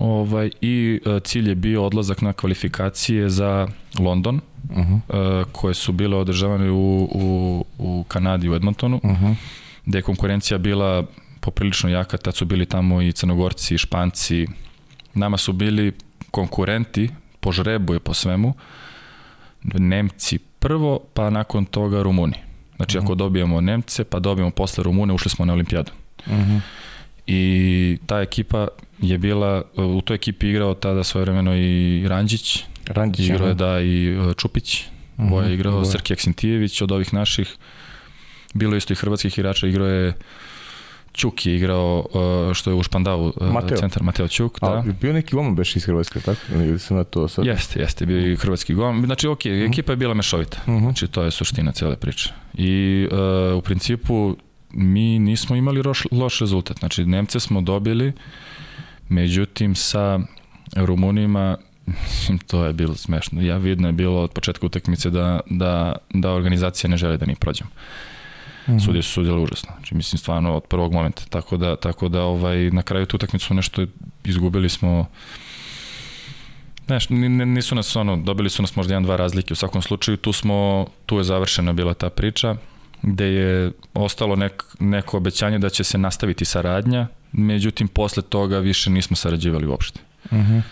Ovaj, 0.00 0.50
I 0.60 1.00
e, 1.06 1.20
cilj 1.20 1.48
je 1.48 1.54
bio 1.54 1.84
odlazak 1.84 2.22
na 2.22 2.32
kvalifikacije 2.32 3.28
za 3.28 3.68
London, 3.98 4.40
uh 4.70 4.76
-huh. 4.76 5.44
koje 5.52 5.74
su 5.74 5.92
bile 5.92 6.16
održavane 6.16 6.70
u, 6.70 7.08
u, 7.14 7.64
u 7.78 8.04
Kanadi, 8.08 8.48
u 8.48 8.54
Edmontonu, 8.54 9.00
uh 9.02 9.10
-huh. 9.10 9.34
gde 9.86 9.98
je 9.98 10.02
konkurencija 10.02 10.58
bila 10.58 11.04
poprilično 11.40 11.90
jaka, 11.90 12.16
tad 12.16 12.34
su 12.34 12.44
bili 12.44 12.66
tamo 12.66 13.02
i 13.02 13.12
Crnogorci, 13.12 13.74
i 13.74 13.78
Španci, 13.78 14.46
nama 15.14 15.36
su 15.36 15.52
bili 15.52 15.92
konkurenti 16.30 17.10
po 17.40 17.52
žrebu 17.52 17.94
i 17.94 18.00
po 18.00 18.14
svemu, 18.14 18.54
Nemci 19.62 20.38
prvo, 20.38 21.00
pa 21.14 21.30
nakon 21.30 21.64
toga 21.64 22.02
Rumuni. 22.02 22.36
Znači, 22.76 22.98
uh 22.98 23.02
-huh. 23.02 23.06
ako 23.06 23.14
dobijemo 23.14 23.60
Nemce, 23.60 24.04
pa 24.04 24.18
dobijemo 24.18 24.50
posle 24.50 24.84
Rumune, 24.84 25.12
ušli 25.12 25.30
smo 25.30 25.44
na 25.44 25.52
olimpijadu. 25.52 25.92
Uh 26.26 26.32
-huh. 26.32 26.60
I 27.26 27.98
ta 28.06 28.20
ekipa 28.20 28.68
je 28.98 29.18
bila, 29.18 29.62
u 29.76 30.00
toj 30.00 30.14
ekipi 30.14 30.48
igrao 30.48 30.74
tada 30.74 31.04
svoje 31.04 31.24
vremeno 31.24 31.56
i 31.56 32.04
Ranđić, 32.08 32.64
Ranđić 32.86 33.28
igrao 33.28 33.48
je 33.48 33.54
da 33.54 33.80
i 33.80 34.16
e, 34.30 34.34
Čupić, 34.34 34.84
uh 35.16 35.24
-huh, 35.24 35.42
je 35.42 35.54
igrao, 35.54 35.84
Srki 35.84 36.12
Aksentijević 36.12 36.82
od 36.82 36.92
ovih 36.92 37.14
naših, 37.14 37.56
bilo 38.54 38.76
isto 38.76 38.92
i 38.92 38.96
hrvatskih 38.96 39.38
igrača, 39.38 39.66
igrao 39.66 39.88
je 39.88 40.14
Čuk 41.12 41.46
je 41.46 41.56
igrao 41.56 42.06
uh, 42.48 42.54
što 42.54 42.70
je 42.70 42.74
u 42.74 42.82
Špandau 42.82 43.20
uh, 43.20 43.52
Mateo. 43.52 43.76
centar 43.76 44.02
Mateo 44.02 44.28
Čuk, 44.28 44.60
da. 44.60 44.66
A, 44.66 44.84
bio 45.00 45.12
neki 45.12 45.34
golman 45.34 45.54
beš 45.54 45.76
iz 45.76 45.84
Hrvatske, 45.84 46.20
tako? 46.20 46.40
Ili 46.54 46.78
sam 46.78 46.96
na 46.96 47.04
to 47.04 47.28
sad? 47.28 47.46
Jeste, 47.46 47.80
jeste, 47.80 48.06
bio 48.06 48.32
i 48.32 48.36
hrvatski 48.36 48.74
golman. 48.74 49.04
Znači, 49.04 49.28
ok, 49.28 49.38
-huh. 49.38 49.70
ekipa 49.70 49.92
je 49.92 49.96
bila 49.96 50.14
mešovita. 50.14 50.58
Uh 50.66 50.72
-huh. 50.74 50.80
Znači, 50.80 51.08
to 51.08 51.22
je 51.22 51.30
suština 51.30 51.72
cele 51.72 51.96
priče. 51.96 52.32
I 52.54 53.08
uh, 53.12 53.58
u 53.58 53.62
principu 53.62 54.36
mi 54.72 55.18
nismo 55.18 55.56
imali 55.56 55.82
loš, 55.82 56.06
loš 56.10 56.38
rezultat. 56.38 56.78
Znači, 56.78 57.04
Nemce 57.04 57.40
smo 57.40 57.60
dobili, 57.60 58.12
međutim, 59.08 59.74
sa 59.74 60.20
Rumunima 60.76 61.56
to 62.50 62.64
je 62.64 62.72
bilo 62.72 62.94
smešno. 62.94 63.42
Ja 63.42 63.56
vidno 63.56 63.88
je 63.88 63.92
bilo 63.92 64.22
od 64.22 64.30
početka 64.32 64.66
utakmice 64.66 65.10
da, 65.10 65.40
da, 65.50 65.96
da 66.14 66.32
organizacija 66.32 66.90
ne 66.90 66.96
želi 66.96 67.18
da 67.18 67.26
mi 67.26 67.34
prođemo. 67.34 67.70
Mm 68.68 68.72
-hmm. 68.72 68.84
Sudije 68.84 69.02
su 69.02 69.12
sudjeli 69.12 69.42
užasno. 69.42 69.72
Znači, 69.76 69.94
mislim, 69.94 70.18
stvarno 70.18 70.56
od 70.56 70.62
prvog 70.62 70.92
momenta. 70.92 71.22
Tako 71.30 71.56
da, 71.56 71.76
tako 71.76 72.08
da 72.08 72.22
ovaj, 72.22 72.70
na 72.70 72.82
kraju 72.82 73.06
tu 73.06 73.16
utakmicu 73.16 73.54
nešto 73.54 73.86
izgubili 74.24 74.68
smo 74.68 75.06
Znaš, 76.86 77.06
nisu 77.08 77.74
nas 77.74 77.96
ono, 77.96 78.16
dobili 78.16 78.50
su 78.50 78.62
nas 78.62 78.76
možda 78.76 78.92
jedan, 78.92 79.02
dva 79.02 79.16
razlike. 79.16 79.52
U 79.52 79.56
svakom 79.56 79.82
slučaju 79.82 80.16
tu 80.16 80.32
smo, 80.32 80.86
tu 81.06 81.18
je 81.18 81.24
završena 81.24 81.72
bila 81.72 81.94
ta 81.94 82.10
priča 82.10 82.56
gde 83.02 83.24
je 83.24 83.72
ostalo 83.94 84.36
nek, 84.36 84.64
neko 84.80 85.16
obećanje 85.16 85.58
da 85.58 85.68
će 85.68 85.84
se 85.84 85.98
nastaviti 85.98 86.44
saradnja, 86.44 87.06
međutim 87.32 87.88
posle 87.88 88.22
toga 88.22 88.58
više 88.58 88.90
nismo 88.90 89.16
sarađivali 89.16 89.66
uopšte. 89.66 90.00
Uh 90.24 90.32
mhm. 90.32 90.52
-huh 90.52 90.62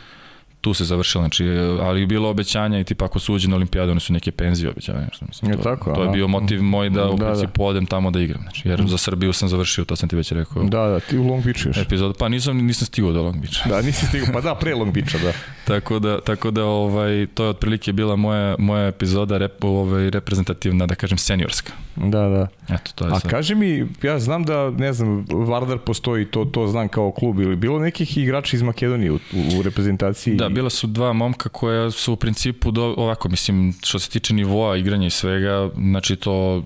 tu 0.60 0.74
se 0.74 0.84
završilo, 0.84 1.22
znači, 1.22 1.44
ali 1.80 2.00
je 2.00 2.06
bilo 2.06 2.30
obećanja 2.30 2.80
i 2.80 2.84
tipa 2.84 3.04
ako 3.04 3.18
su 3.18 3.34
uđe 3.34 3.48
na 3.48 3.56
olimpijadu, 3.56 3.90
oni 3.90 4.00
su 4.00 4.12
neke 4.12 4.32
penzije 4.32 4.70
obećavaju, 4.70 5.04
nešto 5.04 5.26
mislim. 5.28 5.50
Je 5.50 5.56
to, 5.56 5.62
tako, 5.62 5.94
to 5.94 6.02
je 6.02 6.10
bio 6.10 6.28
motiv 6.28 6.62
moj 6.62 6.90
da 6.90 7.10
u 7.10 7.16
da, 7.16 7.24
da. 7.24 7.30
principu 7.30 7.62
da. 7.62 7.66
odem 7.66 7.86
tamo 7.86 8.10
da 8.10 8.20
igram, 8.20 8.42
znači, 8.42 8.68
jer 8.68 8.84
za 8.86 8.98
Srbiju 8.98 9.32
sam 9.32 9.48
završio, 9.48 9.84
to 9.84 9.96
sam 9.96 10.08
ti 10.08 10.16
već 10.16 10.32
rekao. 10.32 10.62
Da, 10.62 10.86
da, 10.86 11.00
ti 11.00 11.18
u 11.18 11.26
Long 11.26 11.44
Beachu 11.44 11.68
još. 11.68 11.76
Epizod, 11.78 12.16
pa 12.18 12.28
nisam, 12.28 12.56
nisam 12.56 12.86
stigao 12.86 13.12
do 13.12 13.22
Long 13.22 13.36
Beacha. 13.40 13.68
Da, 13.68 13.82
nisi 13.82 14.06
stigao, 14.06 14.28
pa 14.32 14.40
da, 14.40 14.54
pre 14.54 14.74
Long 14.74 14.94
Beacha, 14.94 15.18
da. 15.18 15.32
tako 15.74 15.98
da, 15.98 16.20
tako 16.20 16.50
da 16.50 16.64
ovaj, 16.64 17.26
to 17.34 17.44
je 17.44 17.50
otprilike 17.50 17.92
bila 17.92 18.16
moja, 18.16 18.56
moja 18.58 18.86
epizoda 18.86 19.38
rep, 19.38 19.64
ovaj, 19.64 20.10
reprezentativna, 20.10 20.86
da 20.86 20.94
kažem, 20.94 21.18
seniorska. 21.18 21.72
Da, 21.96 22.28
da. 22.28 22.74
Eto, 22.74 22.90
to 22.94 23.06
je 23.06 23.12
A 23.12 23.20
sad. 23.20 23.30
kaži 23.30 23.54
mi, 23.54 23.86
ja 24.02 24.18
znam 24.18 24.44
da, 24.44 24.70
ne 24.70 24.92
znam, 24.92 25.24
Vardar 25.30 25.78
postoji, 25.78 26.24
to, 26.24 26.44
to 26.44 26.66
znam 26.66 26.88
kao 26.88 27.10
klub, 27.10 27.40
ili 27.40 27.56
bilo 27.56 27.78
nekih 27.78 28.18
igrača 28.18 28.56
iz 28.56 28.62
Makedonije 28.62 29.12
u, 29.12 29.18
u 29.58 29.62
reprezentaciji? 29.62 30.34
Da, 30.34 30.47
bila 30.48 30.70
su 30.70 30.86
dva 30.86 31.12
momka 31.12 31.48
koja 31.48 31.90
su 31.90 32.12
u 32.12 32.16
principu 32.16 32.70
do, 32.70 32.94
ovako, 32.96 33.28
mislim, 33.28 33.74
što 33.82 33.98
se 33.98 34.10
tiče 34.10 34.34
nivoa 34.34 34.76
igranja 34.76 35.06
i 35.06 35.10
svega, 35.10 35.70
znači 35.76 36.16
to 36.16 36.64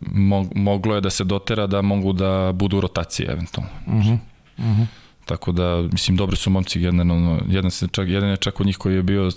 mo, 0.00 0.46
moglo 0.54 0.94
je 0.94 1.00
da 1.00 1.10
se 1.10 1.24
dotera 1.24 1.66
da 1.66 1.82
mogu 1.82 2.12
da 2.12 2.52
budu 2.54 2.80
rotacije 2.80 3.32
eventualno. 3.32 3.70
Uh 3.86 3.92
-huh. 3.94 4.18
Uh 4.58 4.64
-huh. 4.64 4.86
Tako 5.26 5.52
da, 5.52 5.82
mislim, 5.92 6.16
dobri 6.16 6.36
su 6.36 6.50
momci 6.50 6.80
generalno. 6.80 7.40
Jedan, 7.48 7.70
se 7.70 7.88
čak, 7.88 8.08
jedan 8.08 8.30
je 8.30 8.36
čak 8.36 8.60
od 8.60 8.66
njih 8.66 8.76
koji 8.76 8.94
je 8.94 9.02
bio 9.02 9.26
uh, 9.26 9.32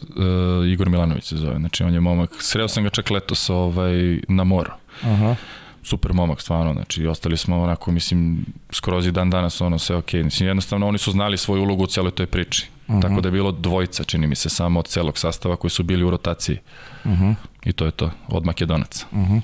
Igor 0.68 0.90
Milanović 0.90 1.24
se 1.24 1.38
zove. 1.38 1.56
Znači, 1.60 1.84
on 1.84 1.94
je 1.94 2.00
momak. 2.00 2.30
Sreo 2.40 2.68
sam 2.68 2.84
ga 2.84 2.90
čak 2.90 3.10
letos 3.10 3.50
ovaj, 3.50 4.20
na 4.28 4.44
moru. 4.44 4.72
Aha. 5.04 5.36
Super 5.84 6.14
momak, 6.14 6.42
stvarno. 6.42 6.74
Znači, 6.74 7.08
ostali 7.08 7.38
smo 7.38 7.62
onako, 7.62 7.92
mislim, 7.92 8.46
skroz 8.72 9.08
i 9.08 9.12
dan 9.12 9.30
danas 9.30 9.62
ono 9.62 9.80
sve 9.80 9.96
okej. 9.96 10.22
Okay. 10.22 10.24
Mislim, 10.24 10.48
jednostavno 10.48 10.88
oni 10.88 10.98
su 10.98 11.12
znali 11.12 11.38
svoju 11.38 11.62
ulogu 11.62 11.84
u 11.84 11.88
cijeloj 11.88 12.12
toj 12.12 12.26
priči. 12.26 12.68
Uh 12.90 12.96
-huh. 12.96 13.02
Tako 13.02 13.22
da 13.22 13.28
je 13.28 13.32
bilo 13.32 13.52
dvojica, 13.52 14.04
čini 14.04 14.28
mi 14.28 14.36
se, 14.36 14.50
samo 14.50 14.80
od 14.80 14.88
celog 14.88 15.18
sastava 15.18 15.56
koji 15.56 15.72
su 15.72 15.84
bili 15.84 16.04
u 16.04 16.10
rotaciji. 16.10 16.58
Uh 17.06 17.12
-huh. 17.12 17.36
I 17.66 17.74
to 17.74 17.86
je 17.86 17.92
to, 17.92 18.12
od 18.28 18.46
Makedonaca. 18.46 19.06
Uh 19.12 19.20
-huh. 19.20 19.42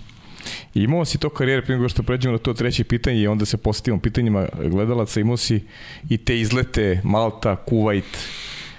I 0.73 0.83
imao 0.83 1.05
si 1.05 1.17
to 1.17 1.29
karijere, 1.29 1.61
prije 1.61 1.77
nego 1.77 1.89
što 1.89 2.03
pređemo 2.03 2.31
na 2.31 2.37
to 2.37 2.53
treće 2.53 2.83
pitanje 2.83 3.21
i 3.21 3.27
onda 3.27 3.45
se 3.45 3.57
postavimo 3.57 4.01
pitanjima 4.01 4.47
gledalaca, 4.71 5.19
imao 5.19 5.37
si 5.37 5.63
i 6.09 6.17
te 6.17 6.39
izlete 6.39 7.01
Malta, 7.03 7.55
Kuwait, 7.67 8.17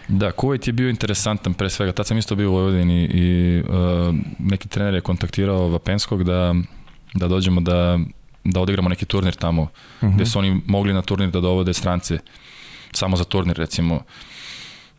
Da, 0.09 0.33
Kuwait 0.33 0.67
je 0.67 0.73
bio 0.73 0.89
interesantan 0.89 1.55
pre 1.55 1.71
svega. 1.71 1.93
Tad 1.93 2.07
sam 2.07 2.19
isto 2.19 2.35
bio 2.35 2.51
u 2.51 2.53
Vojvodini 2.53 3.05
i 3.05 3.59
uh, 3.69 4.15
neki 4.39 4.69
trener 4.69 4.95
je 4.95 5.01
kontaktirao 5.01 5.69
Vapenskog 5.69 6.25
da, 6.25 6.55
da 7.15 7.29
dođemo 7.29 7.61
da, 7.61 7.99
da 8.45 8.61
odigramo 8.61 8.89
neki 8.89 9.05
turnir 9.05 9.35
tamo, 9.35 9.63
uh 9.63 9.69
-huh. 10.03 10.15
gde 10.15 10.27
su 10.27 10.39
oni 10.39 10.61
mogli 10.67 10.95
na 10.95 11.03
turnir 11.03 11.31
da 11.31 11.41
dovode 11.41 11.75
strance 11.75 12.19
samo 12.93 13.17
za 13.17 13.25
turnir 13.25 13.57
recimo 13.57 14.01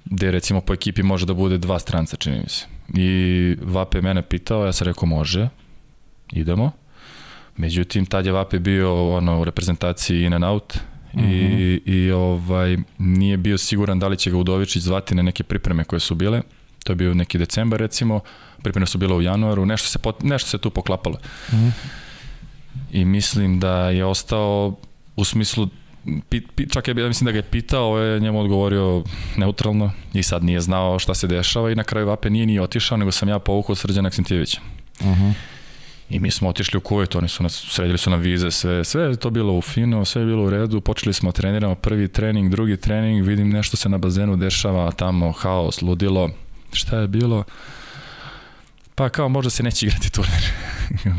gde 0.10 0.32
recimo 0.32 0.62
po 0.62 0.74
ekipi 0.74 1.04
može 1.04 1.26
da 1.26 1.34
bude 1.34 1.58
dva 1.58 1.80
stranca, 1.80 2.18
čini 2.18 2.38
mi 2.38 2.50
se. 2.50 2.66
I 2.94 3.56
Vape 3.62 4.02
mene 4.02 4.22
pitao, 4.22 4.66
ja 4.66 4.74
sam 4.74 4.86
rekao 4.86 5.06
može, 5.06 5.50
idemo. 6.32 6.72
Međutim, 7.58 8.06
tad 8.06 8.26
je 8.26 8.32
Vape 8.32 8.60
bio 8.60 9.16
ono, 9.16 9.42
u 9.42 9.44
reprezentaciji 9.44 10.24
in 10.24 10.34
and 10.34 10.44
out 10.44 10.80
mm 11.14 11.20
-hmm. 11.20 11.32
i, 11.32 11.82
mhm. 11.86 11.98
i 11.98 12.12
ovaj, 12.12 12.78
nije 12.98 13.38
bio 13.38 13.58
siguran 13.58 14.00
da 14.00 14.08
li 14.08 14.18
će 14.18 14.32
ga 14.32 14.38
Udovičić 14.38 14.84
zvati 14.84 15.16
na 15.16 15.22
neke 15.22 15.44
pripreme 15.44 15.84
koje 15.84 16.00
su 16.00 16.16
bile. 16.16 16.42
To 16.84 16.92
je 16.92 16.96
bio 16.96 17.14
neki 17.14 17.38
decembar 17.38 17.80
recimo, 17.80 18.20
pripreme 18.64 18.86
su 18.86 18.98
bile 18.98 19.16
u 19.16 19.22
januaru, 19.22 19.66
nešto 19.66 19.88
se, 19.88 20.00
pot, 20.00 20.24
nešto 20.24 20.50
se 20.50 20.58
tu 20.58 20.70
poklapalo. 20.70 21.18
Mm 21.52 21.56
-hmm. 21.56 21.72
I 22.92 23.06
mislim 23.06 23.60
da 23.60 23.90
je 23.90 24.06
ostao 24.06 24.76
u 25.16 25.26
smislu 25.26 25.68
pit, 26.30 26.44
pit, 26.56 26.72
čak 26.72 26.88
je, 26.88 26.96
ja 26.98 27.08
mislim 27.08 27.26
da 27.26 27.32
ga 27.32 27.38
je 27.38 27.44
pitao, 27.44 27.86
ovaj 27.86 28.08
je 28.08 28.20
njemu 28.20 28.40
odgovorio 28.40 29.04
neutralno 29.38 29.92
i 30.14 30.24
sad 30.24 30.44
nije 30.44 30.62
znao 30.62 31.00
šta 31.00 31.14
se 31.14 31.28
dešava 31.28 31.72
i 31.72 31.76
na 31.76 31.84
kraju 31.84 32.08
Vape 32.08 32.30
nije 32.30 32.46
ni 32.46 32.60
otišao, 32.60 32.98
nego 32.98 33.12
sam 33.12 33.30
ja 33.30 33.40
povukao 33.40 33.76
Srđana 33.76 34.08
Aksentijevića. 34.08 34.62
Uh 35.00 35.08
-huh. 35.08 35.34
I 36.10 36.20
mi 36.20 36.32
smo 36.32 36.50
otišli 36.50 36.78
u 36.78 36.82
Kuvajt, 36.82 37.16
oni 37.16 37.28
su 37.28 37.44
nas, 37.44 37.66
sredili 37.70 37.98
su 37.98 38.10
nam 38.10 38.20
vize, 38.20 38.52
sve, 38.52 38.84
sve 38.84 39.04
je 39.04 39.16
to 39.16 39.30
bilo 39.30 39.54
u 39.54 39.62
fino, 39.62 40.06
sve 40.06 40.22
je 40.22 40.26
bilo 40.26 40.44
u 40.44 40.50
redu, 40.50 40.82
počeli 40.82 41.14
smo 41.14 41.32
treniramo 41.32 41.76
prvi 41.76 42.08
trening, 42.08 42.52
drugi 42.52 42.78
trening, 42.78 43.28
vidim 43.28 43.50
nešto 43.50 43.78
se 43.78 43.90
na 43.90 43.98
bazenu 43.98 44.36
dešava, 44.36 44.92
tamo 44.92 45.32
haos, 45.32 45.82
ludilo, 45.82 46.30
šta 46.74 47.00
je 47.00 47.08
bilo? 47.08 47.44
Pa 48.98 49.10
kao 49.10 49.30
možda 49.30 49.50
se 49.50 49.64
neće 49.64 49.86
igrati 49.86 50.12
turnir. 50.12 50.44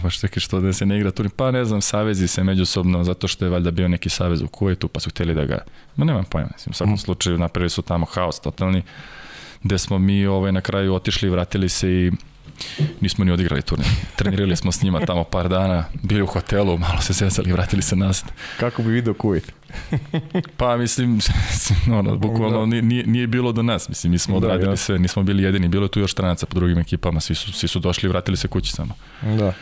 pa 0.02 0.10
što 0.10 0.26
je 0.26 0.40
što 0.40 0.60
da 0.60 0.72
se 0.72 0.86
ne 0.86 0.96
igra 0.96 1.10
turnir? 1.10 1.32
Pa 1.36 1.50
ne 1.50 1.64
znam, 1.64 1.80
savezi 1.80 2.28
se 2.28 2.44
međusobno, 2.44 3.04
zato 3.04 3.28
što 3.28 3.44
je 3.44 3.50
valjda 3.50 3.70
bio 3.70 3.88
neki 3.88 4.08
savez 4.08 4.42
u 4.42 4.48
Kuvajtu, 4.48 4.88
pa 4.88 5.00
su 5.00 5.10
hteli 5.10 5.34
da 5.34 5.44
ga... 5.44 5.58
Ma 5.96 6.04
nemam 6.04 6.24
pojma, 6.24 6.48
mislim, 6.52 6.70
u 6.70 6.74
svakom 6.74 6.94
mm. 6.94 6.98
slučaju 6.98 7.38
napravili 7.38 7.70
su 7.70 7.82
tamo 7.82 8.06
haos 8.06 8.40
totalni, 8.40 8.82
gde 9.62 9.78
smo 9.78 9.98
mi 9.98 10.26
ovaj, 10.26 10.52
na 10.52 10.60
kraju 10.60 10.94
otišli, 10.94 11.28
vratili 11.28 11.68
se 11.68 11.90
i 11.90 12.12
nismo 13.00 13.24
ni 13.24 13.32
odigrali 13.32 13.62
turnir. 13.62 13.88
Trenirali 14.16 14.56
smo 14.56 14.72
s 14.72 14.82
njima 14.82 15.00
tamo 15.00 15.24
par 15.24 15.48
dana, 15.48 15.84
bili 16.02 16.22
u 16.22 16.26
hotelu, 16.26 16.78
malo 16.78 17.00
se 17.00 17.14
sesali 17.14 17.50
i 17.50 17.52
vratili 17.52 17.82
se 17.82 17.96
nazad. 17.96 18.32
Kako 18.60 18.82
bi 18.82 18.90
video 18.90 19.14
Kuvajt? 19.14 19.52
pa 20.56 20.76
mislim, 20.76 21.18
ono, 21.98 22.16
bukvalno 22.16 22.60
da. 22.60 22.66
nije, 22.66 23.06
nije 23.06 23.26
bilo 23.26 23.52
do 23.52 23.62
nas, 23.62 23.88
mislim, 23.88 24.10
mi 24.10 24.18
smo 24.18 24.40
da, 24.40 24.46
odradili 24.46 24.72
ja. 24.72 24.76
sve, 24.76 24.98
nismo 24.98 25.22
bili 25.22 25.42
jedini, 25.42 25.68
bilo 25.68 25.84
je 25.84 25.90
tu 25.90 26.00
još 26.00 26.12
stranaca 26.12 26.46
po 26.46 26.54
drugim 26.54 26.78
ekipama, 26.78 27.20
svi 27.20 27.34
su, 27.34 27.52
svi 27.52 27.68
su 27.68 27.78
došli 27.78 28.06
i 28.06 28.10
vratili 28.10 28.36
se 28.36 28.48
kući 28.48 28.72
samo. 28.72 28.94
Da. 29.22 29.52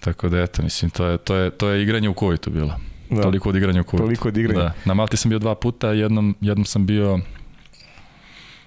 Tako 0.00 0.28
da 0.28 0.38
eto, 0.38 0.62
mislim, 0.62 0.90
to 0.90 1.06
je, 1.06 1.18
to 1.18 1.34
je, 1.34 1.50
to 1.50 1.68
je 1.68 1.82
igranje 1.82 2.08
u 2.08 2.14
Kuvajtu 2.14 2.50
bilo. 2.50 2.74
Da. 3.10 3.22
Toliko 3.22 3.48
od 3.48 3.56
igranja 3.56 3.80
u 3.80 3.84
Kuvajtu. 3.84 4.04
Toliko 4.04 4.28
od 4.28 4.36
igranja. 4.36 4.60
Da. 4.60 4.72
Na 4.84 4.94
Malti 4.94 5.16
sam 5.16 5.28
bio 5.28 5.38
dva 5.38 5.54
puta, 5.54 5.92
jednom, 5.92 6.36
jednom 6.40 6.64
sam 6.64 6.86
bio 6.86 7.20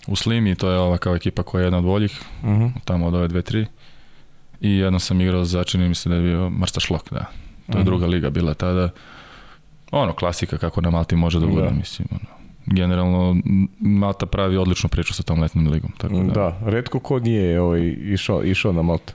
u 0.07 0.15
Slimi, 0.15 0.55
to 0.55 0.71
je 0.71 0.79
ova 0.79 0.97
kao 0.97 1.15
ekipa 1.15 1.43
koja 1.43 1.61
je 1.61 1.65
jedna 1.65 1.77
od 1.77 1.83
boljih, 1.83 2.21
uh 2.43 2.49
mhm. 2.49 2.63
-huh. 2.63 2.71
tamo 2.85 3.07
od 3.07 3.13
ove 3.13 3.27
dve, 3.27 3.41
tri. 3.41 3.65
I 4.61 4.77
jednom 4.77 4.99
sam 4.99 5.21
igrao 5.21 5.45
za, 5.45 5.63
čini 5.63 5.89
mi 5.89 5.95
se 5.95 6.09
da 6.09 6.15
je 6.15 6.21
bio 6.21 6.49
Marsta 6.49 6.79
Šlok, 6.79 7.11
da. 7.11 7.19
To 7.19 7.23
je 7.23 7.27
uh 7.67 7.69
mhm. 7.69 7.79
-huh. 7.79 7.85
druga 7.85 8.05
liga 8.05 8.29
bila 8.29 8.53
tada. 8.53 8.89
Ono, 9.91 10.13
klasika 10.13 10.57
kako 10.57 10.81
na 10.81 10.89
Malti 10.89 11.15
može 11.15 11.39
da 11.39 11.47
bude, 11.47 11.61
da. 11.61 11.71
mislim. 11.71 12.07
Ono. 12.11 12.39
Generalno, 12.65 13.35
Malta 13.79 14.25
pravi 14.25 14.57
odličnu 14.57 14.89
priču 14.89 15.13
sa 15.13 15.23
tom 15.23 15.39
letnom 15.39 15.67
ligom. 15.67 15.91
Tako 15.97 16.15
da, 16.15 16.33
da 16.33 16.69
redko 16.69 16.99
ko 16.99 17.19
nije 17.19 17.61
ovaj, 17.61 17.95
išao, 17.99 18.43
išao 18.43 18.73
na 18.73 18.81
Malta. 18.81 19.13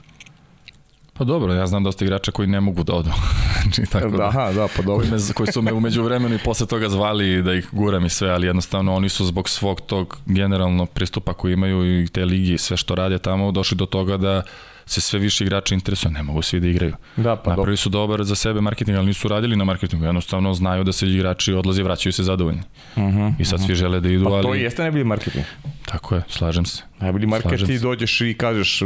Pa 1.17 1.23
dobro, 1.23 1.53
ja 1.53 1.67
znam 1.67 1.83
dosta 1.83 2.05
igrača 2.05 2.31
koji 2.31 2.47
ne 2.47 2.59
mogu 2.61 2.83
da 2.83 2.93
odu. 2.93 3.09
znači, 3.63 3.91
tako 3.91 4.17
da, 4.17 4.27
aha, 4.27 4.51
da, 4.51 4.67
pa 4.75 4.81
dobro. 4.81 5.07
Koji, 5.07 5.11
me, 5.11 5.33
koji 5.33 5.51
su 5.51 5.61
me 5.61 5.73
umeđu 5.73 6.03
vremenu 6.03 6.35
i 6.35 6.39
posle 6.45 6.67
toga 6.67 6.89
zvali 6.89 7.43
da 7.43 7.53
ih 7.53 7.69
guram 7.71 8.05
i 8.05 8.09
sve, 8.09 8.29
ali 8.29 8.47
jednostavno 8.47 8.95
oni 8.95 9.09
su 9.09 9.25
zbog 9.25 9.49
svog 9.49 9.81
tog 9.81 10.17
generalno 10.25 10.85
pristupa 10.85 11.33
koji 11.33 11.53
imaju 11.53 12.03
i 12.03 12.07
te 12.07 12.25
ligi 12.25 12.53
i 12.53 12.57
sve 12.57 12.77
što 12.77 12.95
rade 12.95 13.17
tamo 13.17 13.51
došli 13.51 13.77
do 13.77 13.85
toga 13.85 14.17
da 14.17 14.41
se 14.85 15.01
sve 15.01 15.19
više 15.19 15.43
igrača 15.43 15.75
interesuje, 15.75 16.11
ne 16.11 16.23
mogu 16.23 16.41
svi 16.41 16.59
da 16.59 16.67
igraju. 16.67 16.95
Da, 17.15 17.35
pa 17.35 17.49
Napravi 17.49 17.77
su 17.77 17.89
dobar 17.89 18.23
za 18.23 18.35
sebe 18.35 18.61
marketing, 18.61 18.97
ali 18.97 19.07
nisu 19.07 19.27
radili 19.27 19.55
na 19.55 19.63
marketingu, 19.63 20.05
jednostavno 20.05 20.53
znaju 20.53 20.83
da 20.83 20.91
se 20.91 21.07
igrači 21.07 21.53
odlaze 21.53 21.81
i 21.81 21.83
vraćaju 21.83 22.13
se 22.13 22.23
zadovoljni. 22.23 22.61
Uh 22.95 23.03
mhm, 23.03 23.17
-huh, 23.17 23.33
I 23.39 23.45
sad 23.45 23.59
uh 23.59 23.63
-huh. 23.63 23.67
svi 23.67 23.75
žele 23.75 23.99
da 23.99 24.09
idu, 24.09 24.25
pa, 24.25 24.31
ali... 24.31 24.43
to 24.43 24.53
jeste 24.53 24.81
najbolji 24.81 25.03
marketing. 25.03 25.45
Tako 25.85 26.15
je, 26.15 26.23
slažem 26.27 26.65
se. 26.65 26.83
Najbolji 26.99 27.27
marketing 27.27 27.67
ti 27.67 27.79
dođeš 27.79 28.21
i 28.21 28.33
kažeš 28.33 28.81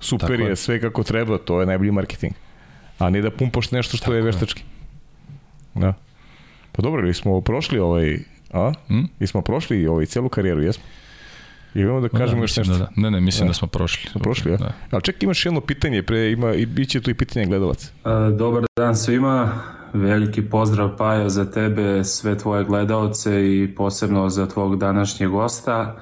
super 0.00 0.40
je, 0.40 0.48
je, 0.48 0.56
sve 0.56 0.80
kako 0.80 1.02
treba, 1.02 1.38
to 1.38 1.60
je 1.60 1.66
najbolji 1.66 1.90
marketing. 1.90 2.32
A 2.98 3.10
ne 3.10 3.20
da 3.22 3.30
pumpaš 3.30 3.70
nešto 3.70 3.96
što 3.96 4.04
Tako 4.04 4.14
je 4.14 4.22
veštački. 4.22 4.62
Da. 5.74 5.94
Pa 6.72 6.82
dobro, 6.82 7.02
ili 7.02 7.14
smo 7.14 7.40
prošli 7.40 7.78
ovaj, 7.78 8.18
a? 8.52 8.72
Hmm? 8.88 9.08
I 9.20 9.26
smo 9.26 9.42
prošli 9.42 9.86
ovaj 9.86 10.06
celu 10.06 10.28
karijeru, 10.28 10.62
jesmo? 10.62 10.84
I 11.74 11.80
imamo 11.80 12.00
da, 12.00 12.08
da 12.08 12.18
kažemo 12.18 12.40
da, 12.40 12.44
još 12.44 12.56
nešto. 12.56 12.72
Da, 12.72 12.78
da. 12.78 12.90
Ne, 12.96 13.10
ne, 13.10 13.20
mislim 13.20 13.46
da, 13.46 13.50
da 13.50 13.54
smo 13.54 13.68
prošli. 13.68 14.10
Smo 14.10 14.20
prošli, 14.20 14.50
ja? 14.50 14.56
Da. 14.56 14.72
Ali 14.90 15.02
ček, 15.02 15.22
imaš 15.22 15.46
jedno 15.46 15.60
pitanje, 15.60 16.02
pre, 16.02 16.30
ima, 16.30 16.54
i 16.54 16.66
bit 16.66 16.88
će 16.88 17.00
tu 17.00 17.10
i 17.10 17.14
pitanje 17.14 17.46
gledalaca. 17.46 17.88
Dobar 18.38 18.64
dan 18.76 18.96
svima, 18.96 19.62
veliki 19.92 20.42
pozdrav 20.42 20.96
Pajo 20.96 21.28
za 21.28 21.50
tebe, 21.50 22.04
sve 22.04 22.38
tvoje 22.38 22.64
gledalce 22.64 23.62
i 23.62 23.74
posebno 23.76 24.28
za 24.28 24.46
tvog 24.46 24.78
današnjeg 24.78 25.30
gosta. 25.30 25.96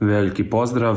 Veliki 0.00 0.44
pozdrav. 0.44 0.96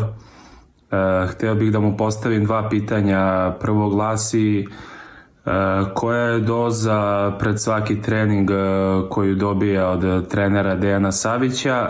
Uh, 0.91 1.29
hteo 1.29 1.55
bih 1.55 1.71
da 1.71 1.79
mu 1.79 1.97
postavim 1.97 2.45
dva 2.45 2.69
pitanja. 2.69 3.51
Prvo 3.59 3.89
glasi 3.89 4.67
uh, 5.45 5.51
koja 5.95 6.21
je 6.21 6.39
doza 6.39 7.31
pred 7.39 7.61
svaki 7.61 8.01
trening 8.01 8.49
uh, 8.49 9.09
koju 9.09 9.35
dobija 9.35 9.89
od 9.89 10.27
trenera 10.27 10.75
Dejana 10.75 11.11
Savića, 11.11 11.89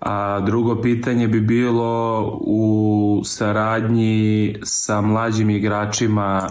a 0.00 0.40
drugo 0.40 0.82
pitanje 0.82 1.28
bi 1.28 1.40
bilo 1.40 2.22
u 2.40 3.22
saradnji 3.24 4.56
sa 4.62 5.00
mlađim 5.00 5.50
igračima 5.50 6.48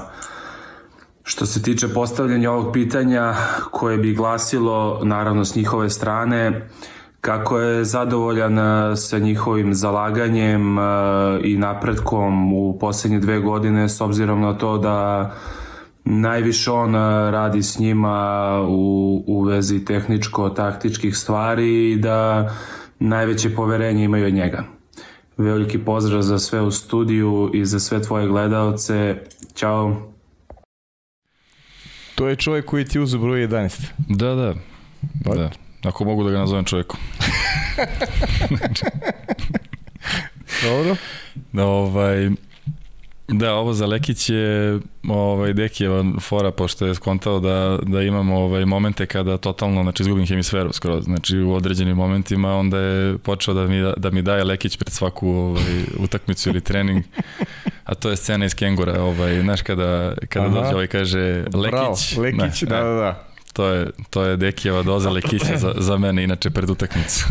Što 1.28 1.46
se 1.46 1.62
tiče 1.62 1.88
postavljanja 1.88 2.52
ovog 2.52 2.74
pitanja 2.74 3.34
koje 3.72 3.98
bi 3.98 4.14
glasilo 4.14 5.00
naravno 5.04 5.46
s 5.46 5.56
njihove 5.56 5.90
strane 5.90 6.68
kako 7.26 7.60
je 7.60 7.86
zadovoljan 7.86 8.60
e, 8.60 8.96
sa 8.96 9.20
njihovim 9.20 9.74
zalaganjem 9.74 10.80
e, 10.80 10.82
i 11.44 11.58
napretkom 11.58 12.54
u 12.54 12.80
poslednje 12.80 13.20
dve 13.20 13.40
godine 13.40 13.90
s 13.90 14.02
obzirom 14.02 14.42
na 14.42 14.54
to 14.54 14.78
da 14.78 15.32
najviše 16.04 16.72
on 16.72 16.96
e, 16.96 17.32
radi 17.32 17.64
s 17.64 17.80
njima 17.80 18.50
u, 18.68 19.24
u 19.28 19.44
vezi 19.44 19.86
tehničko-taktičkih 19.86 21.16
stvari 21.16 21.92
i 21.92 21.98
da 21.98 22.50
najveće 23.00 23.56
poverenje 23.56 24.04
imaju 24.04 24.28
od 24.28 24.34
njega. 24.34 24.64
Veliki 25.38 25.78
pozdrav 25.78 26.22
za 26.22 26.40
sve 26.40 26.62
u 26.62 26.72
studiju 26.72 27.52
i 27.54 27.66
za 27.66 27.80
sve 27.80 28.02
tvoje 28.02 28.28
gledalce. 28.28 29.16
Ćao. 29.54 29.96
To 32.16 32.28
je 32.28 32.36
čovjek 32.36 32.66
koji 32.66 32.86
ti 32.86 33.00
uzu 33.00 33.20
broj 33.20 33.48
11. 33.48 33.86
Da, 34.10 34.36
da. 34.36 34.54
Pa? 35.24 35.36
Da. 35.36 35.65
Ako 35.86 36.06
mogu 36.06 36.24
da 36.24 36.32
ga 36.32 36.38
nazovem 36.38 36.66
čovjekom. 36.66 37.00
Dobro. 40.64 40.96
Da, 41.52 41.66
ovaj, 41.66 42.30
Da, 43.28 43.54
ovo 43.54 43.74
za 43.74 43.86
Lekić 43.86 44.30
je 44.30 44.80
ovaj, 45.08 45.54
Dekijeva 45.54 46.04
fora, 46.22 46.52
pošto 46.52 46.86
je 46.86 46.96
skontao 46.96 47.40
da, 47.40 47.80
da 47.84 48.02
imamo 48.02 48.38
ovaj, 48.40 48.66
momente 48.66 49.06
kada 49.06 49.38
totalno 49.38 49.84
znači, 49.84 50.04
izgubim 50.04 50.28
hemisferu 50.28 50.74
skroz. 50.74 51.04
Znači 51.04 51.40
u 51.40 51.54
određenim 51.54 51.98
momentima 51.98 52.56
onda 52.56 52.80
je 52.80 53.18
počeo 53.18 53.54
da 53.54 53.68
mi, 53.68 53.94
da 53.98 54.10
mi 54.10 54.22
daje 54.22 54.44
Lekić 54.44 54.78
pred 54.78 54.94
svaku 54.94 55.30
ovaj, 55.30 55.84
utakmicu 56.00 56.50
ili 56.50 56.62
trening. 56.62 57.04
A 57.84 57.96
to 57.96 58.10
je 58.10 58.16
scena 58.16 58.46
iz 58.46 58.56
Kengura, 58.56 59.04
ovaj, 59.04 59.42
znaš 59.42 59.62
kada, 59.62 60.14
kada 60.30 60.46
Aha. 60.46 60.56
dođe 60.56 60.74
ovaj 60.74 60.88
kaže 60.88 61.44
Lekić. 61.54 61.72
Bravo, 61.72 61.96
Lekić, 62.18 62.62
ne, 62.62 62.68
da, 62.68 62.84
da, 62.84 62.94
da. 62.94 63.35
To 63.56 63.68
je, 63.68 63.90
to 64.10 64.24
je 64.24 64.38
Dekijeva 64.38 64.84
doza 64.84 65.10
lekića 65.10 65.58
za, 65.58 65.74
za 65.78 65.98
mene, 65.98 66.24
inače 66.24 66.50
pred 66.50 66.70
utakmicu. 66.70 67.26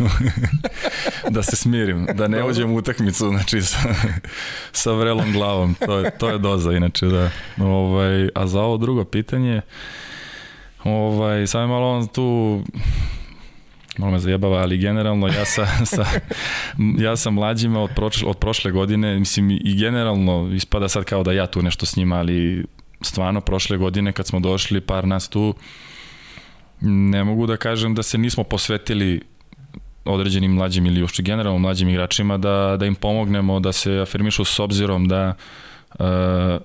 da 1.35 1.43
se 1.43 1.55
smirim, 1.55 2.07
da 2.13 2.27
ne 2.27 2.43
uđem 2.43 2.71
u 2.71 2.75
utakmicu, 2.75 3.29
znači 3.29 3.61
sa, 3.61 3.77
sa 4.71 4.91
vrelom 4.91 5.33
glavom. 5.33 5.75
To 5.85 5.99
je, 5.99 6.17
to 6.17 6.29
je 6.29 6.37
doza, 6.37 6.71
inače, 6.71 7.05
da. 7.05 7.29
Ovaj, 7.57 8.29
a 8.35 8.47
za 8.47 8.61
ovo 8.61 8.77
drugo 8.77 9.03
pitanje, 9.03 9.61
ovaj, 10.83 11.47
sam 11.47 11.61
je 11.61 11.67
malo 11.67 11.89
on 11.89 12.07
tu 12.07 12.61
malo 13.97 14.11
me 14.11 14.19
zajebava, 14.19 14.57
ali 14.57 14.77
generalno 14.77 15.27
ja, 15.27 15.45
sa, 15.45 15.67
sa, 15.85 16.05
ja 16.97 17.15
sam 17.15 17.33
mlađima 17.33 17.81
od, 17.81 17.89
prošle, 17.95 18.29
od 18.29 18.37
prošle 18.37 18.71
godine, 18.71 19.19
mislim 19.19 19.51
i 19.51 19.75
generalno 19.79 20.49
ispada 20.53 20.89
sad 20.89 21.03
kao 21.03 21.23
da 21.23 21.31
ja 21.31 21.47
tu 21.47 21.61
nešto 21.61 21.85
s 21.85 21.95
njima, 21.95 22.15
ali 22.15 22.65
stvarno 23.01 23.41
prošle 23.41 23.77
godine 23.77 24.11
kad 24.11 24.27
smo 24.27 24.39
došli, 24.39 24.81
par 24.81 25.07
nas 25.07 25.29
tu, 25.29 25.53
ne 26.81 27.23
mogu 27.23 27.47
da 27.47 27.57
kažem 27.57 27.95
da 27.95 28.03
se 28.03 28.17
nismo 28.17 28.43
posvetili 28.43 29.21
određenim 30.05 30.51
mlađim 30.53 30.85
ili 30.85 31.01
uopšte 31.01 31.23
generalno 31.23 31.59
mlađim 31.59 31.89
igračima 31.89 32.37
da, 32.37 32.77
da 32.79 32.85
im 32.85 32.95
pomognemo 32.95 33.59
da 33.59 33.71
se 33.71 33.99
afirmišu 33.99 34.45
s 34.45 34.59
obzirom 34.59 35.07
da 35.07 35.33
uh, 35.99 36.05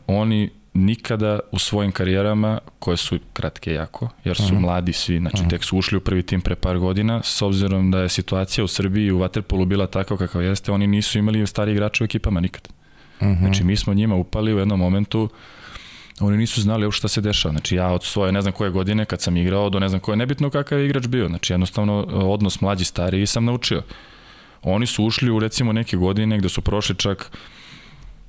oni 0.06 0.50
nikada 0.74 1.40
u 1.52 1.58
svojim 1.58 1.92
karijerama, 1.92 2.58
koje 2.78 2.96
su 2.96 3.18
kratke 3.32 3.72
jako, 3.72 4.08
jer 4.24 4.36
su 4.36 4.42
uh 4.42 4.48
mhm. 4.48 4.58
-huh. 4.58 4.60
mladi 4.60 4.92
svi, 4.92 5.18
znači 5.18 5.34
uh 5.36 5.40
mhm. 5.40 5.46
-huh. 5.46 5.50
tek 5.50 5.64
su 5.64 5.78
ušli 5.78 5.96
u 5.96 6.00
prvi 6.00 6.22
tim 6.22 6.40
pre 6.40 6.54
par 6.54 6.78
godina, 6.78 7.20
s 7.24 7.42
obzirom 7.42 7.90
da 7.90 8.00
je 8.00 8.08
situacija 8.08 8.64
u 8.64 8.68
Srbiji 8.68 9.06
i 9.06 9.12
u 9.12 9.18
Waterpolu 9.18 9.64
bila 9.64 9.86
takva 9.86 10.16
kakva 10.16 10.42
jeste, 10.42 10.72
oni 10.72 10.86
nisu 10.86 11.18
imali 11.18 11.46
stari 11.46 11.72
igrače 11.72 12.04
u 12.04 12.06
ekipama 12.06 12.40
nikad. 12.40 12.68
Uh 13.20 13.26
mhm. 13.26 13.34
-huh. 13.34 13.38
Znači 13.38 13.64
mi 13.64 13.76
smo 13.76 13.94
njima 13.94 14.14
upali 14.14 14.54
u 14.54 14.58
jednom 14.58 14.78
momentu 14.78 15.22
uh, 15.22 15.30
oni 16.20 16.36
nisu 16.36 16.60
znali 16.60 16.84
uopšte 16.84 16.98
šta 16.98 17.08
se 17.08 17.20
dešava. 17.20 17.52
Znači 17.52 17.76
ja 17.76 17.88
od 17.88 18.04
svoje 18.04 18.32
ne 18.32 18.42
znam 18.42 18.52
koje 18.52 18.70
godine 18.70 19.04
kad 19.04 19.20
sam 19.20 19.36
igrao 19.36 19.70
do 19.70 19.80
ne 19.80 19.88
znam 19.88 20.00
koje, 20.00 20.16
nebitno 20.16 20.50
kakav 20.50 20.78
je 20.78 20.84
igrač 20.84 21.06
bio. 21.06 21.28
Znači 21.28 21.52
jednostavno 21.52 22.06
odnos 22.10 22.60
mlađi 22.60 22.84
stariji 22.84 23.26
sam 23.26 23.44
naučio. 23.44 23.82
Oni 24.62 24.86
su 24.86 25.04
ušli 25.04 25.30
u 25.30 25.38
recimo 25.38 25.72
neke 25.72 25.96
godine 25.96 26.38
gde 26.38 26.48
su 26.48 26.60
prošli 26.60 26.94
čak 26.96 27.30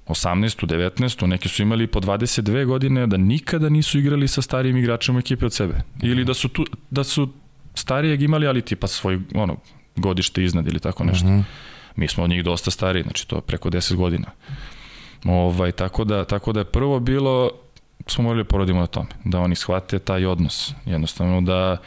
18. 0.07 0.65
19. 0.65 1.25
neki 1.25 1.49
su 1.49 1.61
imali 1.61 1.87
po 1.87 1.99
22 1.99 2.65
godine 2.65 3.07
da 3.07 3.17
nikada 3.17 3.69
nisu 3.69 3.99
igrali 3.99 4.27
sa 4.27 4.41
starijim 4.41 4.77
igračima 4.77 5.19
ekipe 5.19 5.45
od 5.45 5.53
sebe. 5.53 5.81
Ili 6.01 6.25
da 6.25 6.33
su, 6.33 6.49
tu, 6.49 6.65
da 6.89 7.03
su 7.03 7.29
starijeg 7.75 8.21
imali, 8.21 8.47
ali 8.47 8.61
tipa 8.61 8.87
svoj 8.87 9.19
ono, 9.35 9.57
godište 9.95 10.43
iznad 10.43 10.67
ili 10.67 10.79
tako 10.79 11.03
nešto. 11.03 11.27
Mhm. 11.27 11.39
-huh. 11.39 11.43
Mi 11.95 12.07
smo 12.07 12.23
od 12.23 12.29
njih 12.29 12.43
dosta 12.43 12.71
stariji, 12.71 13.03
znači 13.03 13.27
to 13.27 13.41
preko 13.41 13.69
10 13.69 13.95
godina. 13.95 14.27
Ovaj, 15.25 15.71
tako, 15.71 16.03
da, 16.03 16.25
tako 16.25 16.53
da 16.53 16.59
je 16.59 16.65
prvo 16.65 16.99
bilo 16.99 17.51
smo 18.07 18.23
morali 18.23 18.43
da 18.43 18.47
porodimo 18.47 18.79
na 18.79 18.87
tome, 18.87 19.09
da 19.23 19.39
oni 19.39 19.55
shvate 19.55 19.99
taj 19.99 20.25
odnos. 20.25 20.73
Jednostavno 20.85 21.41
da 21.41 21.77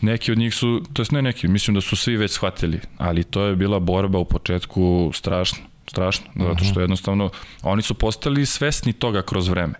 neki 0.00 0.32
od 0.32 0.38
njih 0.38 0.54
su, 0.54 0.82
to 0.92 1.02
jest 1.02 1.12
ne 1.12 1.22
neki, 1.22 1.48
mislim 1.48 1.74
da 1.74 1.80
su 1.80 1.96
svi 1.96 2.16
već 2.16 2.30
shvatili, 2.30 2.80
ali 2.98 3.24
to 3.24 3.42
je 3.42 3.56
bila 3.56 3.78
borba 3.78 4.18
u 4.18 4.24
početku 4.24 5.10
strašno, 5.14 5.58
strašno, 5.86 6.26
zato 6.36 6.64
što 6.64 6.72
mhm. 6.72 6.80
jednostavno 6.80 7.30
oni 7.62 7.82
su 7.82 7.94
postali 7.94 8.46
svesni 8.46 8.92
toga 8.92 9.22
kroz 9.22 9.48
vreme 9.48 9.74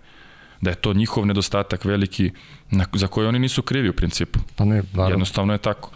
da 0.61 0.71
je 0.71 0.77
to 0.77 0.93
njihov 0.93 1.27
nedostatak 1.27 1.85
veliki 1.85 2.31
na, 2.71 2.85
za 2.93 3.07
koji 3.07 3.27
oni 3.27 3.39
nisu 3.39 3.63
krivi 3.63 3.89
u 3.89 3.93
principu. 3.93 4.39
Pa 4.57 4.65
ne, 4.65 4.83
naravno. 4.93 5.13
Jednostavno 5.13 5.53
je 5.53 5.59
tako. 5.59 5.91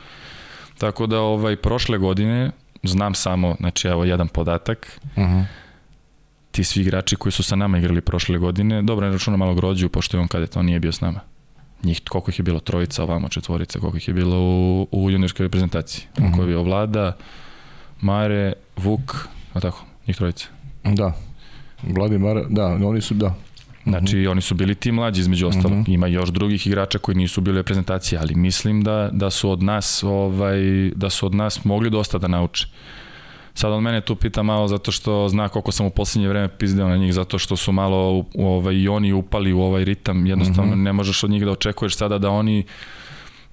Tako 0.79 1.07
da 1.07 1.21
ovaj 1.21 1.57
prošle 1.57 1.99
godine 1.99 2.51
znam 2.83 3.15
samo, 3.15 3.57
znači 3.61 3.89
evo 3.89 4.05
jedan 4.05 4.29
podatak. 4.29 5.01
Uh 5.17 5.23
mhm. 5.23 5.33
-huh 5.33 5.45
ti 6.53 6.65
svi 6.65 6.83
igrači 6.83 7.17
koji 7.17 7.33
su 7.33 7.43
sa 7.43 7.57
nama 7.57 7.79
igrali 7.79 8.01
prošle 8.01 8.39
godine, 8.39 8.83
dobro 8.83 9.07
ne 9.07 9.13
računa 9.13 9.37
malo 9.37 9.55
grođu, 9.55 9.89
pošto 9.89 10.17
je 10.17 10.21
on 10.21 10.29
kada 10.29 10.47
to 10.47 10.63
nije 10.63 10.81
bio 10.81 10.93
s 10.93 11.01
nama. 11.01 11.21
Njih, 11.83 12.03
koliko 12.09 12.31
ih 12.31 12.39
je 12.39 12.43
bilo, 12.43 12.61
trojica, 12.61 13.03
ovamo 13.03 13.29
četvorica, 13.29 13.79
koliko 13.79 13.97
ih 13.97 14.09
je 14.09 14.15
bilo 14.15 14.37
u, 14.41 14.89
u 14.91 15.11
juniorskoj 15.11 15.45
reprezentaciji. 15.45 16.05
Mm 16.19 16.23
-hmm. 16.23 16.37
Koji 16.37 16.43
je 16.43 16.47
bio 16.47 16.63
Vlada, 16.63 17.17
Mare, 18.01 18.53
Vuk, 18.77 19.29
a 19.53 19.61
tako, 19.61 19.85
njih 20.07 20.17
trojica. 20.17 20.47
Da, 20.85 21.13
Vlada 21.83 22.15
i 22.15 22.19
Mare, 22.19 22.45
da, 22.49 22.67
oni 22.67 23.01
su, 23.01 23.15
da, 23.15 23.35
Znači, 23.85 24.17
mm 24.17 24.19
-hmm. 24.19 24.31
oni 24.31 24.41
su 24.41 24.55
bili 24.55 24.75
ti 24.75 24.93
mlađi 24.93 25.21
između 25.21 25.47
ostalog. 25.47 25.79
Mm 25.79 25.85
-hmm. 25.85 25.95
Ima 25.95 26.07
još 26.07 26.29
drugih 26.29 26.67
igrača 26.67 26.99
koji 26.99 27.17
nisu 27.17 27.41
bili 27.41 27.57
reprezentacije, 27.57 28.19
ali 28.19 28.35
mislim 28.35 28.83
da, 28.83 29.11
da 29.13 29.31
su 29.31 29.51
od 29.51 29.63
nas 29.63 30.03
ovaj, 30.03 30.61
da 30.95 31.11
su 31.11 31.27
od 31.27 31.35
nas 31.35 31.65
mogli 31.65 31.91
dosta 31.91 32.19
da 32.19 32.29
nauče. 32.29 32.67
Sad 33.55 33.73
on 33.73 33.83
mene 33.83 34.01
tu 34.01 34.17
pita 34.17 34.43
malo 34.43 34.69
zato 34.69 34.93
što 34.93 35.29
zna 35.29 35.49
koliko 35.49 35.73
sam 35.73 35.87
u 35.87 35.91
poslednje 35.91 36.29
vreme 36.29 36.49
pizdeo 36.49 36.89
na 36.89 36.97
njih, 36.97 37.15
zato 37.15 37.39
što 37.39 37.57
su 37.57 37.73
malo 37.73 38.25
ovaj, 38.39 38.75
i 38.75 38.89
oni 38.89 39.13
upali 39.13 39.53
u 39.53 39.61
ovaj 39.61 39.85
ritam, 39.85 40.27
jednostavno 40.27 40.77
mm 40.77 40.79
-hmm. 40.79 40.83
ne 40.83 40.93
možeš 40.93 41.25
od 41.25 41.31
njih 41.31 41.45
da 41.45 41.51
očekuješ 41.51 41.97
sada 41.97 42.19
da 42.19 42.31
oni 42.31 42.65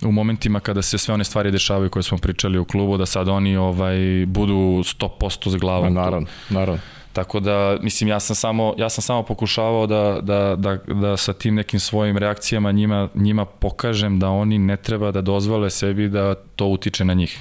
u 0.04 0.12
momentima 0.12 0.60
kada 0.60 0.82
se 0.82 0.98
sve 0.98 1.14
one 1.14 1.24
stvari 1.24 1.52
dešavaju 1.52 1.90
koje 1.90 2.04
smo 2.04 2.18
pričali 2.18 2.60
u 2.60 2.66
klubu, 2.66 2.98
da 2.98 3.06
sad 3.06 3.28
oni 3.28 3.58
ovaj 3.58 4.26
budu 4.28 4.54
100% 4.54 5.50
s 5.50 5.56
glavom. 5.56 5.94
Ma, 5.94 6.02
naravno, 6.02 6.28
naravno. 6.50 6.82
Tako 7.14 7.40
da, 7.40 7.78
mislim, 7.82 8.08
ja 8.08 8.20
sam 8.20 8.36
samo, 8.36 8.74
ja 8.78 8.90
sam 8.90 9.02
samo 9.02 9.24
pokušavao 9.24 9.88
da, 9.88 10.20
da, 10.22 10.56
da, 10.56 10.78
da 10.94 11.18
sa 11.18 11.34
tim 11.34 11.56
nekim 11.56 11.80
svojim 11.80 12.18
reakcijama 12.18 12.72
njima, 12.72 13.08
njima 13.16 13.46
pokažem 13.46 14.20
da 14.20 14.30
oni 14.30 14.58
ne 14.58 14.78
treba 14.78 15.12
da 15.12 15.22
dozvole 15.22 15.70
sebi 15.70 16.10
da 16.10 16.36
to 16.36 16.66
utiče 16.66 17.06
na 17.06 17.14
njih. 17.14 17.40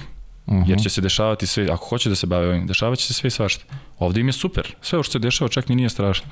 Uh 0.49 0.55
-huh. 0.55 0.69
Jer 0.69 0.79
će 0.79 0.89
se 0.89 1.01
dešavati 1.01 1.47
sve, 1.47 1.67
ako 1.71 1.85
hoće 1.85 2.09
da 2.09 2.15
se 2.15 2.27
bave 2.27 2.47
ovim, 2.47 2.67
dešavaće 2.67 3.05
se 3.05 3.13
sve 3.13 3.27
i 3.27 3.31
svašta. 3.31 3.63
Ovde 3.99 4.19
im 4.19 4.27
je 4.27 4.33
super. 4.33 4.75
Sve 4.81 5.03
što 5.03 5.11
se 5.11 5.19
dešava 5.19 5.49
čak 5.49 5.69
ni 5.69 5.75
nije 5.75 5.89
strašno. 5.89 6.27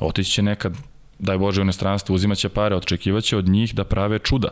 Otići 0.00 0.30
će 0.30 0.42
nekad, 0.42 0.76
daj 1.18 1.38
Bože, 1.38 1.60
u 1.60 1.62
inostranstvo, 1.62 2.14
uzimaće 2.14 2.48
pare, 2.48 2.76
očekivaće 2.76 3.36
od 3.36 3.48
njih 3.48 3.74
da 3.74 3.84
prave 3.84 4.18
čuda. 4.18 4.48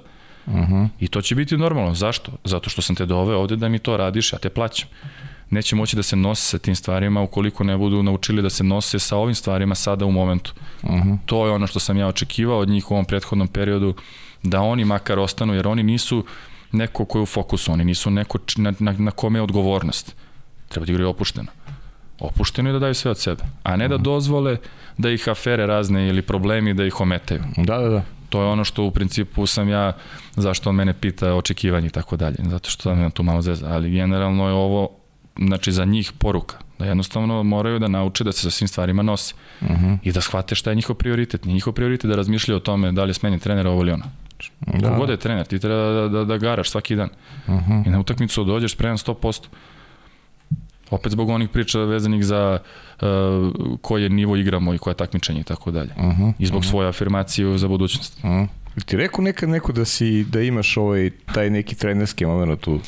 Uh 0.46 0.54
-huh. 0.54 0.88
I 1.00 1.08
to 1.08 1.22
će 1.22 1.34
biti 1.34 1.56
normalno. 1.56 1.94
Zašto? 1.94 2.32
Zato 2.44 2.70
što 2.70 2.82
sam 2.82 2.96
te 2.96 3.06
doveo 3.06 3.38
ovde 3.38 3.56
da 3.56 3.68
mi 3.68 3.78
to 3.78 3.96
radiš, 3.96 4.32
ja 4.32 4.38
te 4.38 4.48
plaćam. 4.48 4.88
Neće 5.50 5.76
moći 5.76 5.96
da 5.96 6.02
se 6.02 6.16
nose 6.16 6.42
sa 6.42 6.58
tim 6.58 6.76
stvarima 6.76 7.22
ukoliko 7.22 7.64
ne 7.64 7.76
budu 7.76 8.02
naučili 8.02 8.42
da 8.42 8.50
se 8.50 8.64
nose 8.64 8.98
sa 8.98 9.16
ovim 9.16 9.34
stvarima 9.34 9.74
sada 9.74 10.04
u 10.04 10.12
momentu. 10.12 10.54
Uh 10.82 10.90
-huh. 10.90 11.18
To 11.26 11.46
je 11.46 11.52
ono 11.52 11.66
što 11.66 11.80
sam 11.80 11.96
ja 11.96 12.06
očekivao 12.06 12.58
od 12.58 12.68
njih 12.68 12.90
u 12.90 12.94
ovom 12.94 13.04
prethodnom 13.04 13.48
periodu, 13.48 13.94
da 14.42 14.60
oni 14.60 14.84
makar 14.84 15.18
ostanu, 15.18 15.54
jer 15.54 15.68
oni 15.68 15.82
nisu 15.82 16.24
neko 16.72 17.04
ko 17.04 17.18
je 17.18 17.22
u 17.22 17.26
fokusu, 17.26 17.72
oni 17.72 17.84
nisu 17.84 18.10
neko 18.10 18.38
na, 18.56 18.72
na, 18.78 18.92
na 18.92 19.10
kome 19.10 19.38
je 19.38 19.42
odgovornost. 19.42 20.16
Treba 20.68 20.86
da 20.86 20.92
igraju 20.92 21.10
opušteno. 21.10 21.48
Opušteno 22.20 22.70
i 22.70 22.72
da 22.72 22.78
daju 22.78 22.94
sve 22.94 23.10
od 23.10 23.18
sebe, 23.18 23.42
a 23.62 23.76
ne 23.76 23.88
da 23.88 23.94
mhm. 23.94 24.04
dozvole 24.04 24.56
da 24.98 25.10
ih 25.10 25.28
afere 25.28 25.66
razne 25.66 26.08
ili 26.08 26.22
problemi 26.22 26.74
da 26.74 26.84
ih 26.84 27.00
ometaju. 27.00 27.42
Da, 27.56 27.78
da, 27.78 27.88
da. 27.88 28.02
To 28.28 28.42
je 28.42 28.46
ono 28.46 28.64
što 28.64 28.84
u 28.84 28.90
principu 28.90 29.46
sam 29.46 29.68
ja, 29.68 29.92
zašto 30.36 30.70
on 30.70 30.76
mene 30.76 30.92
pita 30.92 31.34
očekivanje 31.34 31.86
i 31.86 31.90
tako 31.90 32.16
dalje, 32.16 32.36
zato 32.38 32.70
što 32.70 32.82
sam 32.82 33.10
tu 33.10 33.22
malo 33.22 33.42
zeza, 33.42 33.66
ali 33.70 33.90
generalno 33.90 34.46
je 34.46 34.52
ovo, 34.52 34.90
znači 35.38 35.72
za 35.72 35.84
njih 35.84 36.12
poruka, 36.18 36.56
da 36.78 36.84
jednostavno 36.84 37.42
moraju 37.42 37.78
da 37.78 37.88
nauče 37.88 38.24
da 38.24 38.32
se 38.32 38.42
sa 38.42 38.50
svim 38.50 38.68
stvarima 38.68 39.02
nose 39.02 39.34
uh 39.60 39.70
mhm. 39.70 39.86
-huh. 39.86 39.98
i 40.02 40.12
da 40.12 40.20
shvate 40.20 40.54
šta 40.54 40.70
je 40.70 40.76
njihov 40.76 40.96
prioritet. 40.96 41.44
Nije 41.44 41.54
njihov 41.54 41.72
prioritet 41.72 42.10
da 42.10 42.16
razmišljaju 42.16 42.56
o 42.56 42.60
tome 42.60 42.92
da 42.92 43.04
li 43.04 43.10
je 43.10 43.14
smenjen 43.14 43.40
trener 43.40 43.66
ovo 43.66 43.80
ili 43.80 43.92
ono. 43.92 44.04
Da. 44.60 44.90
Kogod 44.90 45.10
je 45.10 45.16
trener, 45.16 45.46
ti 45.46 45.58
treba 45.58 45.92
da, 45.92 46.08
da, 46.08 46.24
da 46.24 46.38
garaš 46.38 46.70
svaki 46.70 46.96
dan. 46.96 47.08
Uh 47.46 47.54
mhm. 47.54 47.72
-huh. 47.72 47.86
I 47.86 47.90
na 47.90 48.00
utakmicu 48.00 48.44
dođeš 48.44 48.72
spreman 48.72 48.96
100%. 48.96 49.46
Opet 50.90 51.12
zbog 51.12 51.28
onih 51.28 51.48
priča 51.48 51.78
vezanih 51.78 52.24
za 52.24 52.58
uh, 53.00 53.06
koje 53.80 54.08
nivo 54.08 54.36
igramo 54.36 54.74
i 54.74 54.78
koje 54.78 54.94
takmičenje 54.94 55.40
i 55.40 55.44
tako 55.44 55.70
dalje. 55.70 55.90
Uh 55.96 56.04
-huh, 56.04 56.32
I 56.38 56.46
zbog 56.46 56.58
uh 56.58 56.64
-huh. 56.64 56.70
svoje 56.70 56.88
afirmacije 56.88 57.58
za 57.58 57.68
budućnost. 57.68 58.18
Uh 58.18 58.30
-huh. 58.30 58.48
Ti 58.86 58.96
rekao 58.96 59.24
nekad 59.24 59.48
neko 59.48 59.72
da 59.72 59.84
si 59.84 60.24
da 60.24 60.40
imaš 60.40 60.76
ovaj 60.76 61.10
taj 61.34 61.50
neki 61.50 61.74
trenerski 61.74 62.26
moment 62.26 62.60
tu 62.60 62.80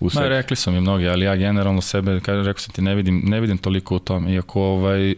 u 0.00 0.10
sebi? 0.10 0.24
Ma, 0.24 0.28
rekli 0.28 0.56
su 0.56 0.70
mi 0.70 0.80
mnogi, 0.80 1.08
ali 1.08 1.24
ja 1.24 1.36
generalno 1.36 1.80
sebe, 1.80 2.20
kažem, 2.20 2.44
rekao 2.44 2.60
sam 2.60 2.74
ti, 2.74 2.82
ne 2.82 2.94
vidim, 2.94 3.22
ne 3.24 3.40
vidim 3.40 3.58
toliko 3.58 3.96
u 3.96 3.98
tom. 3.98 4.28
Iako 4.28 4.62
ovaj, 4.62 5.14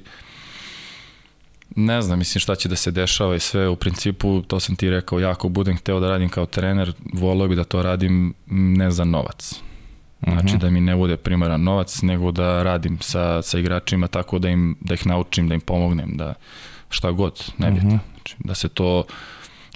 ne 1.78 2.02
znam, 2.02 2.18
mislim 2.18 2.40
šta 2.40 2.54
će 2.54 2.68
da 2.68 2.76
se 2.76 2.90
dešava 2.90 3.36
i 3.36 3.40
sve, 3.40 3.68
u 3.68 3.76
principu, 3.76 4.42
to 4.42 4.60
sam 4.60 4.76
ti 4.76 4.90
rekao, 4.90 5.20
ja 5.20 5.30
ako 5.30 5.48
budem 5.48 5.76
hteo 5.76 6.00
da 6.00 6.08
radim 6.08 6.28
kao 6.28 6.46
trener, 6.46 6.92
volio 7.12 7.48
bi 7.48 7.56
da 7.56 7.64
to 7.64 7.82
radim 7.82 8.34
ne 8.46 8.90
za 8.90 9.04
novac. 9.04 9.54
Znači 10.22 10.38
uh 10.38 10.44
mhm. 10.44 10.56
-huh. 10.56 10.60
da 10.60 10.70
mi 10.70 10.80
ne 10.80 10.96
bude 10.96 11.16
primaran 11.16 11.62
novac, 11.62 12.02
nego 12.02 12.32
da 12.32 12.62
radim 12.62 12.98
sa, 13.00 13.42
sa 13.42 13.58
igračima 13.58 14.06
tako 14.06 14.38
da, 14.38 14.48
im, 14.48 14.76
da 14.80 14.94
ih 14.94 15.06
naučim, 15.06 15.48
da 15.48 15.54
im 15.54 15.60
pomognem, 15.60 16.16
da 16.16 16.34
šta 16.90 17.10
god, 17.10 17.52
nebitno. 17.58 17.88
Uh 17.88 17.94
-huh. 17.94 18.14
znači, 18.14 18.36
da 18.38 18.54
se 18.54 18.68
to 18.68 19.04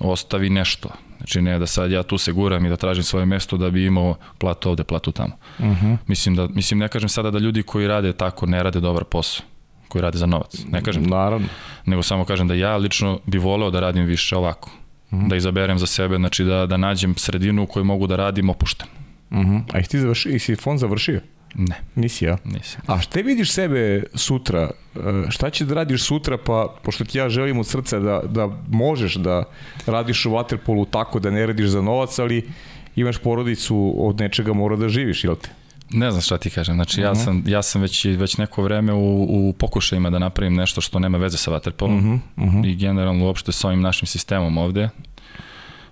ostavi 0.01 0.51
nešto. 0.51 0.89
Znači 1.17 1.43
ne 1.43 1.59
da 1.59 1.67
sad 1.67 1.91
ja 1.91 2.03
tu 2.03 2.19
se 2.19 2.33
guram 2.33 2.67
i 2.67 2.69
da 2.69 2.77
tražim 2.77 3.05
svoje 3.05 3.27
mesto 3.27 3.57
da 3.57 3.71
bi 3.71 3.87
imao 3.87 4.15
platu 4.39 4.71
ovde, 4.71 4.85
platu 4.85 5.13
tamo. 5.13 5.37
Uh 5.59 5.65
mhm. 5.65 5.87
-huh. 5.87 5.97
Mislim 6.07 6.37
da 6.37 6.49
mislim 6.49 6.81
ne 6.81 6.89
kažem 6.89 7.09
sada 7.09 7.31
da 7.31 7.39
ljudi 7.39 7.63
koji 7.63 7.87
rade 7.89 8.13
tako 8.13 8.47
ne 8.47 8.63
rade 8.63 8.81
dobar 8.81 9.05
posao 9.05 9.52
koji 9.93 10.03
rade 10.03 10.19
za 10.19 10.27
novac. 10.27 10.65
Ne 10.73 10.83
kažem. 10.83 11.03
Naravno. 11.03 11.49
Nego 11.87 12.03
samo 12.03 12.25
kažem 12.25 12.49
da 12.49 12.55
ja 12.55 12.77
lično 12.77 13.19
bi 13.27 13.39
voleo 13.39 13.71
da 13.71 13.81
radim 13.81 14.05
više 14.05 14.37
ovako. 14.37 14.71
Mhm. 15.13 15.23
-huh. 15.23 15.29
Da 15.29 15.37
izaberem 15.37 15.79
za 15.79 15.87
sebe, 15.87 16.17
znači 16.17 16.45
da, 16.45 16.67
da 16.67 16.77
nađem 16.77 17.15
sredinu 17.17 17.63
u 17.63 17.67
kojoj 17.67 17.85
mogu 17.85 18.07
da 18.07 18.17
radim 18.17 18.51
opušten. 18.51 18.89
Uh 19.31 19.39
mhm. 19.39 19.57
-huh. 19.57 19.63
A 19.73 19.79
ih 19.79 19.89
ti 19.89 20.01
završi, 20.01 20.29
i 20.29 20.39
si 20.39 20.57
fond 20.57 20.81
završio? 20.81 21.21
Ne. 21.55 21.81
Nisi 21.95 22.25
ja? 22.25 22.39
Nisi. 22.45 22.77
A 22.87 23.01
šta 23.01 23.21
vidiš 23.21 23.53
sebe 23.53 24.05
sutra? 24.15 24.71
E, 24.97 25.31
šta 25.31 25.51
će 25.51 25.65
da 25.65 25.75
radiš 25.75 26.05
sutra, 26.05 26.39
pa, 26.39 26.75
pošto 26.83 27.05
ti 27.05 27.19
ja 27.19 27.29
želim 27.29 27.59
od 27.59 27.67
srca 27.67 27.99
da, 27.99 28.23
da 28.25 28.49
možeš 28.69 29.15
da 29.15 29.45
radiš 29.87 30.27
u 30.27 30.31
Waterpolu 30.31 30.87
tako 30.91 31.21
da 31.21 31.31
ne 31.31 31.47
radiš 31.47 31.69
za 31.69 31.83
novac, 31.83 32.19
ali 32.19 32.49
imaš 32.97 33.19
porodicu, 33.19 33.95
od 33.99 34.21
nečega 34.21 34.53
mora 34.53 34.77
da 34.77 34.89
živiš, 34.89 35.25
jel 35.25 35.37
te? 35.37 35.51
Ne 35.93 36.11
znam 36.11 36.23
šta 36.23 36.39
ti 36.39 36.51
kažem, 36.51 36.75
znači 36.75 37.01
ja 37.01 37.13
mhm. 37.13 37.21
sam, 37.21 37.43
ja 37.47 37.63
sam 37.63 37.83
već, 37.83 38.05
već 38.05 38.37
neko 38.37 38.63
vreme 38.63 38.93
u, 38.93 39.23
u 39.23 39.53
pokušajima 39.53 40.11
da 40.11 40.19
napravim 40.19 40.55
nešto 40.55 40.81
što 40.81 40.99
nema 40.99 41.19
veze 41.19 41.37
sa 41.37 41.51
Waterpolom 41.51 41.99
uh 41.99 42.05
-huh. 42.05 42.19
Uh 42.37 42.53
-huh. 42.53 42.69
i 42.69 42.77
generalno 42.77 43.25
uopšte 43.25 43.53
sa 43.53 43.69
ovim 43.69 43.81
našim 43.81 44.07
sistemom 44.07 44.59
ovde, 44.59 44.89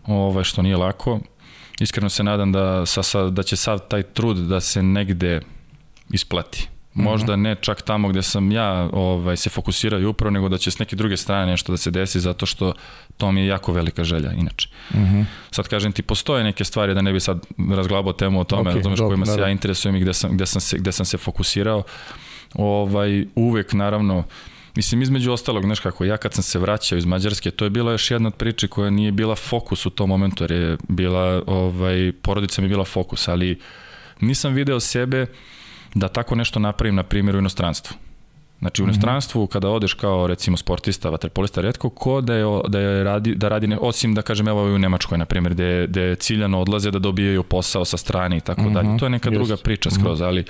ovaj, 0.07 0.45
što 0.45 0.63
nije 0.63 0.77
lako 0.77 1.21
iskreno 1.81 2.09
se 2.09 2.23
nadam 2.23 2.53
da, 2.53 2.87
sa, 2.87 3.03
sa, 3.03 3.31
da 3.31 3.43
će 3.43 3.57
sav 3.57 3.79
taj 3.79 4.03
trud 4.03 4.37
da 4.37 4.61
se 4.61 4.83
negde 4.83 5.41
isplati. 6.11 6.69
Možda 6.95 7.37
ne 7.37 7.55
čak 7.55 7.83
tamo 7.83 8.09
gde 8.09 8.23
sam 8.23 8.53
ja 8.53 8.89
ovaj, 8.93 9.37
se 9.37 9.51
fokusirao 9.51 10.01
i 10.01 10.05
upravo, 10.05 10.31
nego 10.31 10.49
da 10.49 10.59
će 10.59 10.71
s 10.71 10.79
neke 10.79 10.97
druge 10.97 11.17
strane 11.17 11.47
nešto 11.47 11.73
da 11.73 11.77
se 11.77 11.91
desi, 11.91 12.21
zato 12.21 12.47
što 12.47 12.73
to 13.17 13.33
mi 13.33 13.41
je 13.41 13.47
jako 13.47 13.73
velika 13.73 14.05
želja, 14.05 14.33
inače. 14.33 14.69
Mhm. 14.95 15.03
-huh. 15.03 15.25
Sad 15.51 15.69
kažem 15.69 15.93
ti, 15.93 16.03
postoje 16.03 16.45
neke 16.45 16.65
stvari, 16.65 16.95
da 16.95 17.03
ne 17.03 17.13
bi 17.13 17.21
sad 17.21 17.47
razglabao 17.71 18.13
temu 18.13 18.41
o 18.41 18.45
tome, 18.45 18.71
okay, 18.71 18.77
razumeš 18.77 18.99
kojima 18.99 19.27
se 19.27 19.41
ja 19.41 19.49
interesujem 19.49 19.97
i 19.97 20.01
gde 20.01 20.15
sam, 20.15 20.31
gde 20.33 20.47
sam, 20.47 20.61
se, 20.61 20.79
gde 20.79 20.93
sam 20.93 21.07
se 21.07 21.19
fokusirao. 21.19 21.83
Ovaj, 22.55 23.27
uvek, 23.35 23.73
naravno, 23.73 24.25
Mislim, 24.77 25.03
između 25.03 25.33
ostalog, 25.33 25.65
znaš 25.65 25.81
kako, 25.81 26.05
ja 26.05 26.17
kad 26.17 26.35
sam 26.35 26.43
se 26.43 26.59
vraćao 26.59 26.99
iz 26.99 27.05
Mađarske, 27.05 27.51
to 27.51 27.65
je 27.65 27.71
bila 27.71 27.93
još 27.93 28.11
jedna 28.11 28.27
od 28.27 28.35
priče 28.35 28.69
koja 28.69 28.91
nije 28.91 29.13
bila 29.13 29.35
fokus 29.35 29.87
u 29.87 29.91
tom 29.91 30.09
momentu, 30.09 30.45
jer 30.45 30.53
je 30.53 30.77
bila, 30.89 31.43
ovaj, 31.47 32.13
porodica 32.23 32.63
mi 32.63 32.67
je 32.67 32.69
bila 32.69 32.85
fokus, 32.85 33.29
ali 33.29 33.61
nisam 34.21 34.55
video 34.55 34.81
sebe 34.81 35.27
da 35.95 36.09
tako 36.09 36.35
nešto 36.35 36.61
napravim, 36.61 36.95
na 36.95 37.03
primjer, 37.03 37.37
u 37.37 37.39
inostranstvu. 37.39 37.97
Znači 38.61 38.83
u 38.83 38.85
mhm. 38.85 38.91
inostranstvu 38.91 39.47
kada 39.47 39.69
odeš 39.69 39.95
kao 39.95 40.27
recimo 40.27 40.57
sportista, 40.57 41.11
vaterpolista, 41.11 41.61
redko 41.61 41.91
ko 41.91 42.21
da 42.21 42.35
je, 42.35 42.45
da 42.69 42.81
je 42.81 43.05
radi, 43.05 43.35
da 43.35 43.49
radi 43.49 43.67
ne, 43.67 43.79
osim 43.81 44.15
da 44.15 44.23
kažem 44.23 44.49
evo 44.49 44.75
u 44.75 44.79
Nemačkoj 44.79 45.19
na 45.19 45.25
primjer 45.25 45.55
gde, 45.55 45.87
gde 45.87 46.15
ciljano 46.15 46.61
odlaze 46.61 46.91
da 46.91 46.99
dobijaju 46.99 47.43
posao 47.43 47.85
sa 47.85 47.97
strane 47.97 48.37
i 48.37 48.41
tako 48.41 48.71
dalje. 48.71 48.99
To 48.99 49.07
je 49.07 49.11
neka 49.11 49.31
Just. 49.31 49.39
druga 49.39 49.57
priča 49.57 49.91
skroz, 49.91 50.21
mm 50.21 50.23
-hmm. 50.23 50.27
ali 50.27 50.45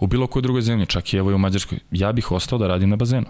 u 0.00 0.06
bilo 0.06 0.26
kojoj 0.26 0.42
drugoj 0.42 0.62
zemlji, 0.62 0.86
čak 0.86 1.12
i 1.12 1.16
evo 1.16 1.30
i 1.30 1.34
u 1.34 1.38
Mađarskoj, 1.38 1.78
ja 1.90 2.12
bih 2.12 2.32
ostao 2.32 2.58
da 2.58 2.66
radim 2.66 2.90
na 2.90 2.96
bazenu. 2.96 3.26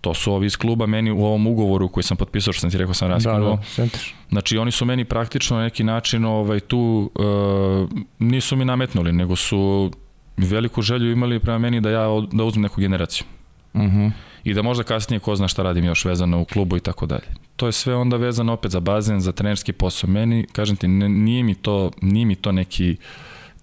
To 0.00 0.14
su 0.14 0.32
ovi 0.32 0.46
iz 0.46 0.56
kluba 0.56 0.86
meni 0.86 1.10
u 1.10 1.24
ovom 1.24 1.46
ugovoru 1.46 1.88
koji 1.88 2.04
sam 2.04 2.16
potpisao, 2.16 2.52
što 2.52 2.60
sam 2.60 2.70
ti 2.70 2.78
rekao 2.78 2.94
sam 2.94 3.08
raskinuo. 3.08 3.58
Da, 3.76 3.84
da, 3.84 3.88
znači 4.28 4.58
oni 4.58 4.70
su 4.70 4.84
meni 4.84 5.04
praktično 5.04 5.56
na 5.56 5.62
neki 5.62 5.84
način 5.84 6.24
ovaj, 6.24 6.60
tu 6.60 7.10
uh, 7.14 7.88
nisu 8.18 8.56
mi 8.56 8.64
nametnuli, 8.64 9.12
nego 9.12 9.36
su 9.36 9.90
veliku 10.38 10.82
želju 10.82 11.12
imali 11.12 11.40
prema 11.40 11.58
meni 11.58 11.80
da 11.80 11.90
ja 11.90 12.06
da 12.32 12.44
uzmem 12.44 12.62
neku 12.62 12.80
generaciju. 12.80 13.26
Uh 13.74 13.82
mhm. 13.82 13.98
-huh. 13.98 14.10
I 14.44 14.54
da 14.54 14.62
možda 14.62 14.84
kasnije 14.84 15.20
ko 15.20 15.36
zna 15.36 15.48
šta 15.48 15.62
radim 15.62 15.84
još 15.84 16.04
vezano 16.04 16.40
u 16.40 16.44
klubu 16.44 16.76
i 16.76 16.80
tako 16.80 17.06
dalje. 17.06 17.26
To 17.56 17.66
je 17.66 17.72
sve 17.72 17.94
onda 17.94 18.16
vezano 18.16 18.52
opet 18.52 18.70
za 18.70 18.80
bazen, 18.80 19.20
za 19.20 19.32
trenerski 19.32 19.72
posao. 19.72 20.10
Meni, 20.10 20.46
kažem 20.52 20.76
ti, 20.76 20.88
nije 20.88 21.42
mi 21.42 21.54
to, 21.54 21.90
nije 22.02 22.26
mi 22.26 22.34
to 22.34 22.52
neki 22.52 22.96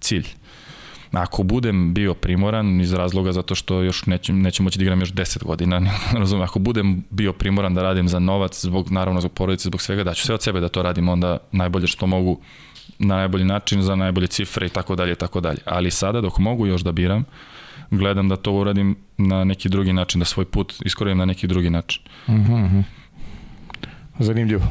cilj. 0.00 0.26
Ako 1.12 1.42
budem 1.42 1.94
bio 1.94 2.14
primoran 2.14 2.80
iz 2.80 2.92
razloga 2.92 3.32
zato 3.32 3.54
što 3.54 3.82
još 3.82 4.06
nećem, 4.06 4.42
nećem 4.42 4.64
moći 4.64 4.78
da 4.78 4.82
igram 4.82 5.00
još 5.00 5.12
10 5.12 5.44
godina, 5.44 5.82
razumem, 6.20 6.44
ako 6.44 6.58
budem 6.58 7.04
bio 7.10 7.32
primoran 7.32 7.74
da 7.74 7.82
radim 7.82 8.08
za 8.08 8.18
novac, 8.18 8.60
zbog, 8.62 8.90
naravno 8.90 9.20
zbog 9.20 9.32
porodice, 9.32 9.68
zbog 9.68 9.82
svega, 9.82 10.04
daću 10.04 10.22
sve 10.22 10.34
od 10.34 10.42
sebe 10.42 10.60
da 10.60 10.68
to 10.68 10.82
radim 10.82 11.08
onda 11.08 11.38
najbolje 11.52 11.86
što 11.86 12.06
mogu 12.06 12.40
na 12.98 13.16
najbolji 13.16 13.44
način, 13.44 13.82
za 13.82 13.96
najbolje 13.96 14.26
cifre 14.26 14.66
i 14.66 14.70
tako 14.70 14.96
dalje 14.96 15.12
i 15.12 15.16
tako 15.16 15.40
dalje. 15.40 15.58
Ali 15.64 15.90
sada 15.90 16.20
dok 16.20 16.38
mogu 16.38 16.66
još 16.66 16.82
da 16.82 16.92
biram, 16.92 17.24
gledam 17.90 18.28
da 18.28 18.36
to 18.36 18.52
uradim 18.52 18.96
na 19.18 19.44
neki 19.44 19.68
drugi 19.68 19.92
način, 19.92 20.18
da 20.18 20.24
svoj 20.24 20.44
put 20.44 20.74
iskorim 20.84 21.18
na 21.18 21.24
neki 21.24 21.46
drugi 21.46 21.70
način. 21.70 22.02
-huh. 22.28 22.64
Mhm. 22.64 22.80
Zanimljivo. 24.18 24.64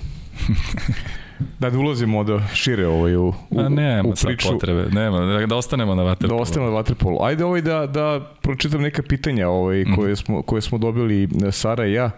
Da, 1.60 1.70
da 1.70 1.80
ulazimo 1.80 2.24
da 2.24 2.48
šire 2.54 2.88
ovaj 2.88 3.16
u, 3.16 3.34
u, 3.50 3.60
A 3.60 3.70
nema 3.70 4.10
u 4.10 4.14
priču. 4.26 4.50
potrebe, 4.50 4.86
nema, 4.92 5.20
da, 5.20 5.46
da 5.46 5.56
ostanemo 5.56 5.96
na 5.96 6.04
vaterpolu. 6.04 6.38
Da 6.38 6.42
ostanemo 6.42 6.72
na 6.72 6.76
vaterpolu. 6.76 7.24
Ajde 7.24 7.46
ovaj 7.46 7.62
da, 7.62 7.88
da 7.88 8.32
pročitam 8.42 8.82
neka 8.82 9.04
pitanja 9.04 9.50
ovaj, 9.50 9.82
mm. 9.82 9.96
koje, 9.96 10.16
smo, 10.16 10.42
koje 10.42 10.62
smo 10.62 10.78
dobili 10.78 11.30
Sara 11.52 11.86
i 11.86 11.94
ja. 11.94 12.12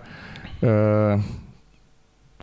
E, 0.61 0.67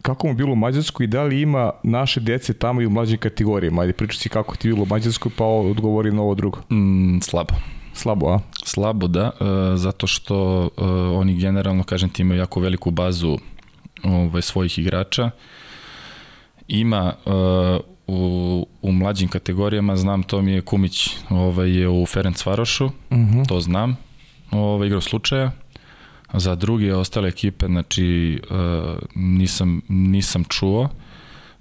kako 0.05 0.26
mu 0.26 0.35
bilo 0.35 0.52
u 0.52 0.56
Mađarskoj 0.56 1.05
i 1.05 1.06
da 1.06 1.22
li 1.22 1.40
ima 1.40 1.70
naše 1.82 2.20
dece 2.20 2.55
tamo 2.55 2.81
i 2.81 2.86
u 2.86 2.90
mlađim 2.90 3.18
kategorijama? 3.18 3.82
Ajde, 3.82 3.93
pričaj 3.93 4.18
si 4.18 4.28
kako 4.28 4.56
ti 4.56 4.68
bilo 4.68 4.82
u 4.82 4.86
Mađarskoj, 4.86 5.32
pa 5.36 5.44
odgovori 5.44 6.12
na 6.12 6.22
ovo 6.22 6.35
drugo. 6.35 6.59
Mm, 6.72 7.20
slabo. 7.20 7.55
Slabo, 7.93 8.28
a? 8.28 8.39
Slabo, 8.64 9.09
da, 9.09 9.31
e, 9.40 9.76
zato 9.76 10.06
što 10.06 10.68
e, 10.78 10.85
oni 11.16 11.36
generalno, 11.36 11.85
kažem 11.85 12.09
ti, 12.09 12.22
imaju 12.22 12.40
jako 12.40 12.60
veliku 12.60 12.90
bazu 12.90 13.39
ovaj, 14.02 14.43
svojih 14.43 14.78
igrača. 14.78 15.31
Ima 16.68 17.12
e, 17.26 17.31
u, 18.06 18.66
u 18.82 18.93
mlađim 18.93 19.28
kategorijama, 19.28 19.97
znam, 19.97 20.22
to 20.22 20.43
mi 20.43 20.52
je 20.52 20.60
Kumić 20.60 21.10
ovaj, 21.31 21.70
je 21.70 21.89
u 21.89 22.06
Ferenc 22.06 22.47
Varošu, 22.47 22.85
uh 22.85 22.93
mhm. 23.10 23.40
-huh. 23.40 23.48
to 23.48 23.60
znam, 23.60 23.97
ovaj, 24.51 24.86
igrao 24.86 25.01
slučaja, 25.01 25.51
Za 26.35 26.55
druge 26.55 26.94
ostale 26.94 27.28
ekipe, 27.28 27.66
znači, 27.66 28.40
uh, 28.51 28.56
nisam, 29.15 29.81
nisam 29.89 30.44
čuo. 30.44 30.89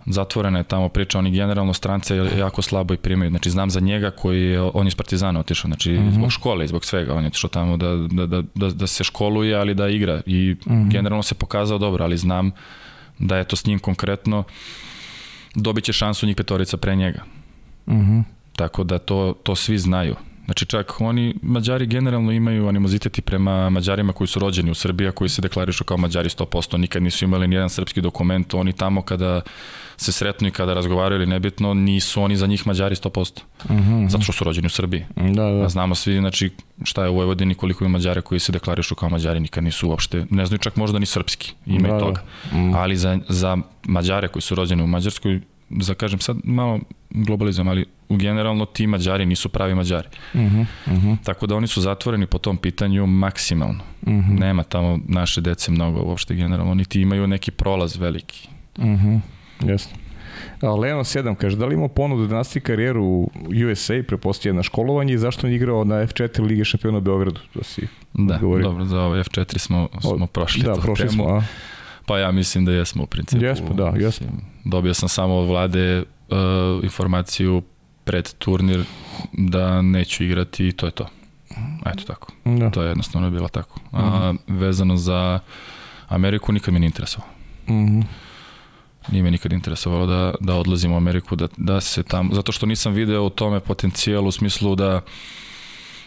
Zatvorena 0.06 0.58
je 0.58 0.64
tamo 0.64 0.90
priča, 0.90 1.20
oni 1.20 1.32
generalno 1.32 1.74
strance 1.74 2.16
jako 2.16 2.62
slabo 2.62 2.94
i 2.94 2.98
primaju. 2.98 3.30
Znači, 3.30 3.50
znam 3.50 3.70
za 3.70 3.80
njega 3.80 4.12
koji 4.12 4.42
je, 4.42 4.62
on 4.62 4.86
je 4.86 4.88
iz 4.88 4.96
Partizana 4.96 5.40
otišao, 5.40 5.70
znači, 5.70 5.92
mm 5.92 5.96
-hmm. 5.96 6.14
zbog 6.14 6.32
škole 6.32 6.66
i 6.66 6.68
zbog 6.68 6.86
svega. 6.86 7.14
On 7.14 7.24
je 7.24 7.28
otišao 7.28 7.50
tamo 7.50 7.78
da, 7.78 7.96
da, 7.96 8.26
da, 8.26 8.42
da, 8.56 8.70
da 8.70 8.88
se 8.88 9.04
školuje, 9.04 9.56
ali 9.56 9.76
da 9.76 9.90
igra. 9.90 10.22
I 10.26 10.56
mm 10.66 10.72
-hmm. 10.72 10.92
generalno 10.92 11.24
se 11.24 11.36
pokazao 11.36 11.78
dobro, 11.78 12.04
ali 12.04 12.18
znam 12.18 12.52
da 13.20 13.38
je 13.38 13.44
to 13.44 13.56
s 13.56 13.66
njim 13.66 13.80
konkretno 13.80 14.44
dobit 15.56 15.84
će 15.84 15.94
šansu 15.94 16.26
njih 16.26 16.36
petorica 16.36 16.78
pre 16.78 16.96
njega. 16.96 17.24
Mm 17.88 17.94
-hmm. 17.94 18.24
Tako 18.56 18.84
da 18.84 19.00
to, 19.00 19.36
to 19.44 19.56
svi 19.56 19.78
znaju. 19.78 20.16
Znači 20.46 20.66
čak 20.66 21.02
oni, 21.02 21.36
Mađari 21.42 21.86
generalno 21.86 22.32
imaju 22.32 22.68
animoziteti 22.68 23.22
prema 23.22 23.70
Mađarima 23.70 24.14
koji 24.14 24.28
su 24.28 24.40
rođeni 24.40 24.72
u 24.72 24.74
Srbiji, 24.74 25.08
a 25.08 25.12
koji 25.12 25.30
se 25.30 25.42
deklarišu 25.42 25.84
kao 25.84 25.98
Mađari 25.98 26.30
100%, 26.30 26.78
nikad 26.78 27.04
nisu 27.04 27.26
imali 27.26 27.48
ni 27.48 27.56
jedan 27.56 27.70
srpski 27.70 28.02
dokument, 28.02 28.54
oni 28.54 28.74
tamo 28.74 29.02
kada 29.02 29.42
se 29.98 30.12
sretnu 30.12 30.48
i 30.48 30.52
kada 30.52 30.74
razgovaraju 30.74 31.22
ili 31.22 31.30
nebitno, 31.30 31.74
nisu 31.74 32.22
oni 32.22 32.36
za 32.36 32.48
njih 32.48 32.68
Mađari 32.68 32.96
100%, 32.96 33.42
uh 33.64 33.72
-huh. 33.72 34.10
zato 34.10 34.24
što 34.24 34.34
su 34.34 34.44
rođeni 34.44 34.66
u 34.66 34.70
Srbiji. 34.70 35.06
Da, 35.16 35.52
da. 35.52 35.66
A 35.66 35.70
znamo 35.70 35.96
svi, 35.96 36.18
znači, 36.18 36.50
šta 36.84 37.04
je 37.04 37.10
u 37.10 37.16
Vojvodini, 37.16 37.56
koliko 37.56 37.84
ima 37.84 37.92
Mađare 37.92 38.22
koji 38.22 38.40
se 38.40 38.52
deklarišu 38.52 38.96
kao 38.96 39.10
Mađari, 39.10 39.40
nikad 39.40 39.64
nisu 39.64 39.90
uopšte, 39.90 40.26
ne 40.30 40.46
znaju 40.46 40.58
čak 40.58 40.76
možda 40.76 41.00
ni 41.00 41.06
srpski, 41.06 41.54
ima 41.66 41.88
da, 41.88 41.98
i 41.98 42.00
toga. 42.00 42.22
Da. 42.52 42.58
-huh. 42.58 42.76
Ali 42.76 42.98
za, 42.98 43.20
za 43.30 43.58
Mađare 43.84 44.28
koji 44.28 44.42
su 44.42 44.56
rođeni 44.56 44.84
u 44.84 44.88
Mađarskoj, 44.88 45.42
za 45.70 45.94
kažem 45.94 46.20
sad 46.20 46.38
malo 46.44 46.80
globalizam, 47.14 47.68
ali 47.68 47.86
u 48.10 48.16
generalno 48.16 48.66
ti 48.66 48.88
Mađari 48.88 49.26
nisu 49.26 49.50
pravi 49.50 49.76
Mađari. 49.76 50.08
Uh 50.34 50.42
-huh, 50.42 50.66
uh 50.88 50.94
-huh. 50.94 51.18
Tako 51.24 51.48
da 51.48 51.56
oni 51.56 51.68
su 51.68 51.82
zatvoreni 51.82 52.26
po 52.26 52.38
tom 52.38 52.58
pitanju 52.58 53.08
maksimalno. 53.08 53.84
Uh 54.02 54.14
-huh. 54.14 54.40
Nema 54.40 54.64
tamo 54.64 55.00
naše 55.08 55.42
dece 55.42 55.72
mnogo 55.72 56.02
uopšte 56.02 56.36
generalno, 56.36 56.74
niti 56.74 57.02
imaju 57.02 57.28
neki 57.28 57.52
prolaz 57.52 57.98
veliki. 57.98 58.50
Uh 58.78 58.84
-huh. 58.86 59.20
Jasno. 59.68 59.98
Leno 60.62 61.04
7 61.04 61.36
kaže, 61.36 61.58
da 61.58 61.66
li 61.66 61.74
imao 61.74 61.88
ponudu 61.88 62.28
da 62.28 62.36
nastavi 62.36 62.64
karijeru 62.64 63.04
u 63.04 63.32
USA, 63.72 63.94
prepostavlja 64.08 64.56
na 64.56 64.64
školovanje 64.64 65.14
i 65.14 65.18
zašto 65.18 65.48
je 65.48 65.56
igrao 65.56 65.84
na 65.84 65.96
F4 65.96 66.42
Lige 66.42 66.66
šampiona 66.66 66.98
u 66.98 67.02
Beogradu? 67.02 67.40
To 67.54 67.64
si 67.64 67.88
da, 68.14 68.38
govorio. 68.38 68.68
dobro, 68.68 68.86
za 68.86 69.02
ovo 69.02 69.16
F4 69.16 69.58
smo, 69.58 69.88
smo 70.02 70.28
prošli 70.28 70.64
da, 70.64 70.74
tu 70.74 70.82
prošli 70.82 71.08
temu. 71.08 71.24
Smo, 71.24 71.36
a? 71.36 71.44
Pa 72.06 72.20
ja 72.20 72.32
mislim 72.32 72.66
da 72.66 72.72
jesmo 72.72 73.04
u 73.04 73.08
principu. 73.08 73.44
Jesmo, 73.44 73.70
da, 73.70 73.94
jesmo. 73.98 74.28
Dobio 74.66 74.94
sam 74.94 75.10
samo 75.10 75.36
od 75.36 75.48
vlade 75.48 76.04
uh, 76.34 76.84
informaciju 76.84 77.64
pred 78.04 78.34
turnir 78.34 78.84
da 79.34 79.82
neću 79.82 80.24
igrati 80.24 80.68
i 80.68 80.72
to 80.72 80.86
je 80.86 80.92
to. 80.92 81.08
Eto 81.86 82.04
tako. 82.08 82.32
Da. 82.46 82.70
To 82.70 82.82
je 82.82 82.88
jednostavno 82.88 83.30
bilo 83.30 83.48
tako. 83.48 83.80
A 83.92 83.98
uh 83.98 84.06
mhm. 84.06 84.16
-huh. 84.16 84.60
vezano 84.60 84.98
za 84.98 85.40
Ameriku 86.08 86.52
nikad 86.52 86.74
mi 86.74 86.80
nije 86.80 86.88
interesovalo. 86.88 87.32
Uh 87.68 87.76
mhm. 87.76 88.00
-huh. 88.00 88.06
Nije 89.12 89.24
me 89.24 89.32
nikad 89.32 89.54
interesovalo 89.54 90.06
da, 90.06 90.34
da 90.40 90.56
odlazim 90.56 90.92
u 90.92 90.98
Ameriku, 90.98 91.36
da, 91.36 91.48
da 91.58 91.82
se 91.82 92.04
tamo, 92.04 92.34
zato 92.34 92.52
što 92.52 92.66
nisam 92.66 92.94
video 92.94 93.24
u 93.24 93.30
tome 93.30 93.60
potencijal 93.60 94.28
u 94.28 94.32
smislu 94.32 94.76
da 94.76 95.02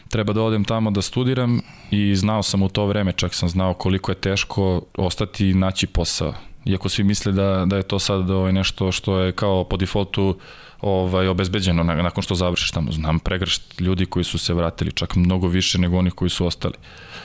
treba 0.09 0.33
da 0.33 0.43
odem 0.43 0.65
tamo 0.65 0.91
da 0.91 1.03
studiram 1.03 1.61
i 1.91 2.17
znao 2.17 2.43
sam 2.43 2.63
u 2.63 2.69
to 2.69 2.87
vreme, 2.87 3.13
čak 3.13 3.35
sam 3.35 3.49
znao 3.49 3.75
koliko 3.75 4.11
je 4.11 4.15
teško 4.15 4.83
ostati 4.97 5.49
i 5.49 5.55
naći 5.55 5.87
posao. 5.87 6.35
Iako 6.67 6.89
svi 6.89 7.05
misle 7.05 7.33
da, 7.33 7.65
da 7.67 7.77
je 7.77 7.83
to 7.83 7.99
sad 7.99 8.31
ovaj, 8.31 8.53
nešto 8.53 8.93
što 8.93 9.19
je 9.19 9.33
kao 9.33 9.65
po 9.65 9.77
defaultu 9.77 10.39
ovaj, 10.81 11.29
obezbeđeno 11.29 11.83
nakon 11.83 12.23
što 12.23 12.35
završiš 12.35 12.71
tamo. 12.71 12.93
Znam 12.93 13.19
pregršt 13.19 13.81
ljudi 13.81 14.07
koji 14.07 14.25
su 14.25 14.39
se 14.39 14.55
vratili, 14.55 14.93
čak 14.93 15.17
mnogo 15.17 15.49
više 15.49 15.79
nego 15.79 15.99
oni 15.99 16.11
koji 16.11 16.31
su 16.31 16.47
ostali. 16.47 16.75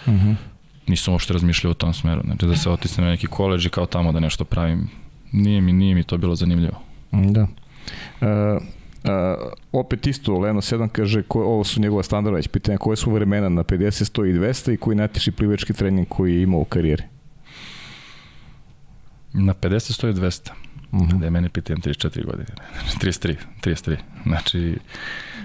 -huh. 0.06 0.36
Nisam 0.88 1.14
uopšte 1.14 1.34
razmišljao 1.34 1.72
u 1.72 1.74
tom 1.74 1.94
smeru. 1.94 2.22
Znači 2.26 2.46
da 2.46 2.56
se 2.56 2.70
otisnem 2.70 3.06
na 3.06 3.12
neki 3.12 3.28
koleđ 3.28 3.66
i 3.66 3.70
kao 3.70 3.86
tamo 3.86 4.12
da 4.12 4.20
nešto 4.20 4.46
pravim. 4.46 4.90
Nije 5.32 5.62
mi, 5.62 5.74
nije 5.74 5.96
mi 5.96 6.04
to 6.04 6.18
bilo 6.18 6.36
zanimljivo. 6.36 6.82
Da. 7.12 7.48
Uh, 8.22 8.28
Uh, 9.04 9.10
opet 9.72 10.08
isto, 10.08 10.40
Leno 10.40 10.62
7 10.62 10.88
kaže, 10.88 11.24
ko, 11.24 11.44
ovo 11.44 11.64
su 11.64 11.82
njegova 11.82 12.04
standarda 12.04 12.36
već 12.36 12.48
pitanja, 12.48 12.78
koje 12.78 12.98
su 12.98 13.12
vremena 13.12 13.50
na 13.50 13.64
50, 13.64 14.20
100 14.20 14.30
i 14.30 14.34
200 14.34 14.74
i 14.74 14.78
koji 14.78 14.96
najteži 14.96 15.32
plivački 15.32 15.74
trening 15.74 16.08
koji 16.08 16.36
je 16.36 16.42
imao 16.42 16.60
u 16.60 16.66
karijeri? 16.66 17.04
Na 19.34 19.54
50, 19.54 20.04
100 20.04 20.10
i 20.10 20.14
200. 20.14 20.52
Uh 20.92 21.00
-huh. 21.00 21.20
Da 21.20 21.26
je 21.26 21.32
mene 21.32 21.50
pitam 21.50 21.78
34 21.78 22.26
godine. 22.26 22.46
33, 23.02 23.36
33. 23.62 23.98
Znači, 24.26 24.78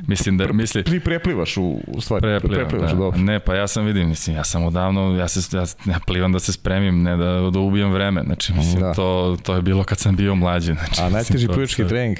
mislim 0.06 0.38
da... 0.38 0.52
Misli, 0.52 0.84
Ti 0.84 1.00
preplivaš 1.00 1.56
u, 1.56 1.80
u 1.86 2.00
stvari. 2.00 2.22
Preplivam, 2.22 2.68
preplivaš, 2.68 2.90
da. 2.90 2.96
Dobro. 2.96 3.20
Ne, 3.20 3.40
pa 3.40 3.54
ja 3.54 3.66
sam 3.66 3.84
vidim, 3.84 4.08
mislim, 4.08 4.36
ja 4.36 4.44
sam 4.44 4.64
odavno, 4.64 5.16
ja, 5.16 5.28
se, 5.28 5.56
ja, 5.56 5.64
ja 5.86 6.00
plivam 6.06 6.32
da 6.32 6.38
se 6.38 6.52
spremim, 6.52 7.02
ne 7.02 7.16
da, 7.16 7.50
da 7.50 7.58
ubijem 7.58 7.92
vreme. 7.92 8.22
Znači, 8.22 8.52
mislim, 8.52 8.80
da. 8.80 8.94
to, 8.94 9.36
to 9.42 9.54
je 9.54 9.62
bilo 9.62 9.84
kad 9.84 9.98
sam 9.98 10.16
bio 10.16 10.34
mlađi. 10.34 10.72
Znači, 10.72 11.02
A 11.02 11.08
najteži 11.08 11.48
plivački 11.48 11.88
trening? 11.88 12.18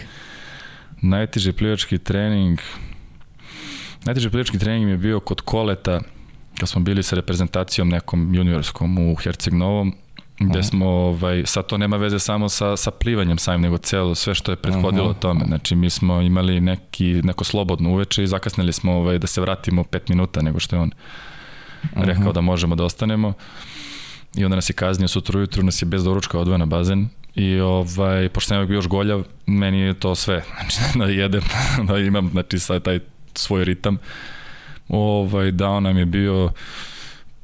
Najteži 1.02 1.52
plivački 1.52 1.98
trening... 1.98 2.58
Najteži 4.04 4.30
plivački 4.30 4.58
trening 4.58 4.84
mi 4.84 4.90
je 4.90 4.98
bio 4.98 5.20
kod 5.20 5.40
koleta, 5.40 6.00
kad 6.60 6.68
smo 6.68 6.80
bili 6.80 7.02
sa 7.02 7.16
reprezentacijom 7.16 7.88
nekom 7.88 8.34
juniorskom 8.34 8.98
u 8.98 9.14
Herceg 9.14 9.54
Novom, 9.54 9.94
gde 10.38 10.62
smo, 10.62 10.86
ovaj, 10.86 11.42
sad 11.46 11.66
to 11.66 11.78
nema 11.78 11.96
veze 11.96 12.18
samo 12.18 12.48
sa, 12.48 12.76
sa 12.76 12.90
plivanjem 12.90 13.38
samim, 13.38 13.60
nego 13.60 13.78
celo, 13.78 14.14
sve 14.14 14.34
što 14.34 14.52
je 14.52 14.56
prethodilo 14.56 15.10
Aha. 15.10 15.20
tome. 15.20 15.44
Znači, 15.46 15.76
mi 15.76 15.90
smo 15.90 16.20
imali 16.20 16.60
neki, 16.60 17.20
neko 17.24 17.44
slobodno 17.44 17.90
uveče 17.90 18.22
i 18.22 18.26
zakasnili 18.26 18.72
smo 18.72 18.92
ovaj, 18.92 19.18
da 19.18 19.26
se 19.26 19.40
vratimo 19.40 19.84
pet 19.84 20.08
minuta 20.08 20.42
nego 20.42 20.60
što 20.60 20.76
je 20.76 20.82
on 20.82 20.90
Aha. 21.94 22.04
rekao 22.04 22.32
da 22.32 22.40
možemo 22.40 22.74
da 22.76 22.84
ostanemo. 22.84 23.32
I 24.36 24.44
onda 24.44 24.56
nas 24.56 24.70
je 24.70 24.74
kaznio 24.74 25.08
sutra 25.08 25.38
ujutru, 25.38 25.62
nas 25.62 25.82
je 25.82 25.86
bez 25.86 26.04
doručka 26.04 26.38
odveo 26.38 26.58
na 26.58 26.66
bazen 26.66 27.08
i 27.34 27.60
ovaj, 27.60 28.28
pošto 28.28 28.48
sam 28.48 28.66
bio 28.66 28.74
još 28.74 28.88
goljav, 28.88 29.24
meni 29.46 29.80
je 29.80 29.94
to 29.94 30.14
sve. 30.14 30.42
Znači, 30.60 30.98
da 30.98 31.04
jedem, 31.04 31.42
da 31.88 31.98
imam, 31.98 32.30
znači, 32.30 32.58
sad 32.58 32.82
taj 32.82 33.00
svoj 33.34 33.64
ritam. 33.64 33.98
Ovaj, 34.88 35.50
dao 35.50 35.80
nam 35.80 35.98
je 35.98 36.06
bio 36.06 36.50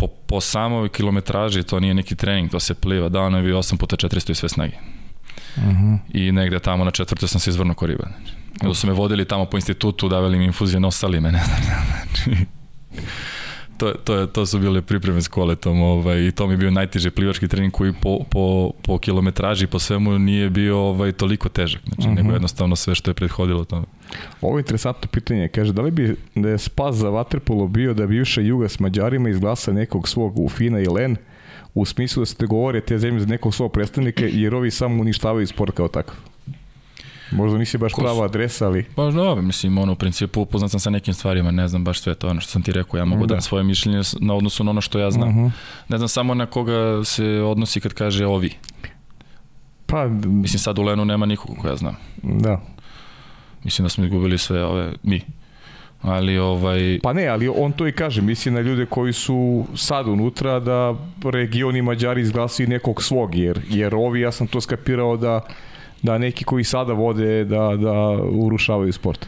po, 0.02 0.08
po 0.08 0.40
samoj 0.40 0.88
kilometraži, 0.88 1.62
to 1.62 1.80
nije 1.80 1.94
neki 1.94 2.14
trening, 2.14 2.50
to 2.50 2.60
se 2.60 2.74
pliva, 2.74 3.08
bio 3.42 3.58
8 3.58 3.76
puta 3.76 3.96
400 3.96 4.30
i 4.30 4.34
sve 4.34 4.48
snage. 4.48 4.76
Uh 5.56 5.62
mhm. 5.62 5.70
-huh. 5.70 5.98
I 6.14 6.32
negde 6.32 6.58
tamo 6.58 6.84
na 6.84 6.90
četvrtoj 6.90 7.28
sam 7.28 7.40
se 7.40 7.50
izvrno 7.50 7.74
koriba. 7.74 8.04
Znači, 8.06 8.34
uh 8.68 8.76
su 8.76 8.86
me 8.86 8.92
vodili 8.92 9.24
tamo 9.24 9.44
po 9.44 9.56
institutu, 9.56 10.08
davali 10.08 10.38
mi 10.38 10.44
infuzije, 10.44 10.80
nosali 10.80 11.20
me, 11.20 11.32
ne 11.32 11.42
znam. 11.44 11.58
Znači, 11.92 12.46
to, 13.78 13.92
to, 14.04 14.14
je, 14.14 14.26
to 14.32 14.46
su 14.46 14.58
bile 14.58 14.82
pripreme 14.82 15.22
s 15.22 15.28
koletom 15.28 15.82
ovaj, 15.82 16.26
i 16.26 16.32
to 16.32 16.46
mi 16.46 16.52
je 16.52 16.56
bio 16.56 16.70
najteži 16.70 17.10
plivački 17.10 17.48
trening 17.48 17.72
koji 17.72 17.92
po, 17.92 18.18
po, 18.30 18.70
po 18.82 18.98
kilometraži 18.98 19.66
po 19.66 19.78
svemu 19.78 20.18
nije 20.18 20.50
bio 20.50 20.78
ovaj, 20.78 21.12
toliko 21.12 21.48
težak, 21.48 21.82
znači, 21.86 22.02
uh 22.02 22.06
-huh. 22.06 22.16
nego 22.16 22.28
mhm. 22.28 22.34
jednostavno 22.34 22.76
sve 22.76 22.94
što 22.94 23.10
je 23.10 23.14
prethodilo 23.14 23.64
tome. 23.64 23.86
Ovo 24.40 24.58
je 24.58 24.60
interesantno 24.60 25.08
pitanje, 25.12 25.48
kaže, 25.48 25.72
da 25.72 25.82
li 25.82 25.90
bi 25.90 26.16
da 26.34 26.48
je 26.48 26.58
spas 26.58 26.96
za 26.96 27.08
Waterpolo 27.08 27.68
bio 27.68 27.94
da 27.94 28.06
bivša 28.06 28.40
Juga 28.40 28.68
s 28.68 28.80
Mađarima 28.80 29.28
izglasa 29.28 29.72
nekog 29.72 30.08
svog 30.08 30.38
u 30.38 30.48
Fina 30.48 30.80
i 30.80 30.86
Len, 30.86 31.16
u 31.74 31.84
smislu 31.84 32.20
da 32.20 32.26
se 32.26 32.34
te 32.34 32.46
govore 32.46 32.80
te 32.80 32.98
zemlje 32.98 33.20
za 33.20 33.26
nekog 33.26 33.54
svog 33.54 33.72
predstavnika, 33.72 34.24
jer 34.24 34.54
ovi 34.54 34.70
samo 34.70 35.00
uništavaju 35.00 35.46
sport 35.46 35.76
kao 35.76 35.88
takav? 35.88 36.14
Možda 37.32 37.58
nisi 37.58 37.78
baš 37.78 37.92
prava 37.92 38.24
adresa, 38.24 38.66
ali... 38.66 38.84
Pa 38.94 39.10
da, 39.10 39.34
mislim, 39.34 39.78
ono, 39.78 39.92
u 39.92 39.96
principu 39.96 40.40
upoznat 40.40 40.70
sam 40.70 40.80
sa 40.80 40.90
nekim 40.90 41.14
stvarima, 41.14 41.50
ne 41.50 41.68
znam 41.68 41.84
baš 41.84 42.00
sve 42.00 42.14
to, 42.14 42.28
ono 42.28 42.40
što 42.40 42.50
sam 42.50 42.62
ti 42.62 42.72
rekao, 42.72 42.98
ja 42.98 43.04
mogu 43.04 43.26
da, 43.26 43.34
da 43.34 43.40
svoje 43.40 43.64
mišljenje 43.64 44.00
na 44.20 44.34
odnosu 44.34 44.64
na 44.64 44.70
ono 44.70 44.80
što 44.80 44.98
ja 44.98 45.10
znam. 45.10 45.28
Uh 45.28 45.34
mhm. 45.34 45.44
-huh. 45.44 45.50
Ne 45.88 45.98
znam 45.98 46.08
samo 46.08 46.34
na 46.34 46.46
koga 46.46 47.04
se 47.04 47.24
odnosi 47.24 47.80
kad 47.80 47.92
kaže 47.92 48.26
ovi. 48.26 48.52
Pa... 49.86 50.08
Mislim, 50.24 50.58
sad 50.58 50.78
u 50.78 50.82
Lenu 50.82 51.04
nema 51.04 51.26
nikog 51.26 51.56
koja 51.60 51.76
znam. 51.76 51.96
Da. 52.22 52.60
Mislim 53.64 53.84
da 53.84 53.88
smo 53.88 54.04
izgubili 54.04 54.38
sve 54.38 54.64
ove, 54.64 54.92
mi. 55.02 55.20
Ali 56.02 56.38
ovaj... 56.38 56.98
Pa 57.02 57.12
ne, 57.12 57.26
ali 57.26 57.48
on 57.48 57.72
to 57.72 57.88
i 57.88 57.92
kaže, 57.92 58.22
misli 58.22 58.52
na 58.52 58.60
ljude 58.60 58.86
koji 58.86 59.12
su 59.12 59.64
sad 59.76 60.08
unutra 60.08 60.60
da 60.60 60.94
regioni 61.24 61.82
Mađari 61.82 62.20
izglasaju 62.20 62.68
nekog 62.68 63.02
svog, 63.02 63.34
jer, 63.34 63.60
jer 63.68 63.94
ovi, 63.94 64.20
ja 64.20 64.32
sam 64.32 64.46
to 64.46 64.60
skapirao 64.60 65.16
da 65.16 65.40
da 66.02 66.18
neki 66.18 66.44
koji 66.44 66.64
sada 66.64 66.92
vode 66.92 67.44
da, 67.44 67.76
da 67.76 67.92
urušavaju 68.30 68.92
sport? 68.92 69.26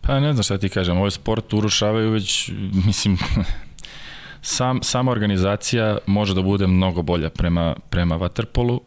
Pa 0.00 0.20
ne 0.20 0.32
znam 0.32 0.42
šta 0.42 0.58
ti 0.58 0.68
kažem, 0.68 0.96
ovaj 0.96 1.10
sport 1.10 1.52
urušavaju 1.52 2.10
već, 2.10 2.50
mislim, 2.86 3.18
sam, 4.42 4.82
sama 4.82 5.10
organizacija 5.10 5.98
može 6.06 6.34
da 6.34 6.42
bude 6.42 6.66
mnogo 6.66 7.02
bolja 7.02 7.30
prema, 7.30 7.76
prema 7.90 8.18
Waterpolu, 8.18 8.80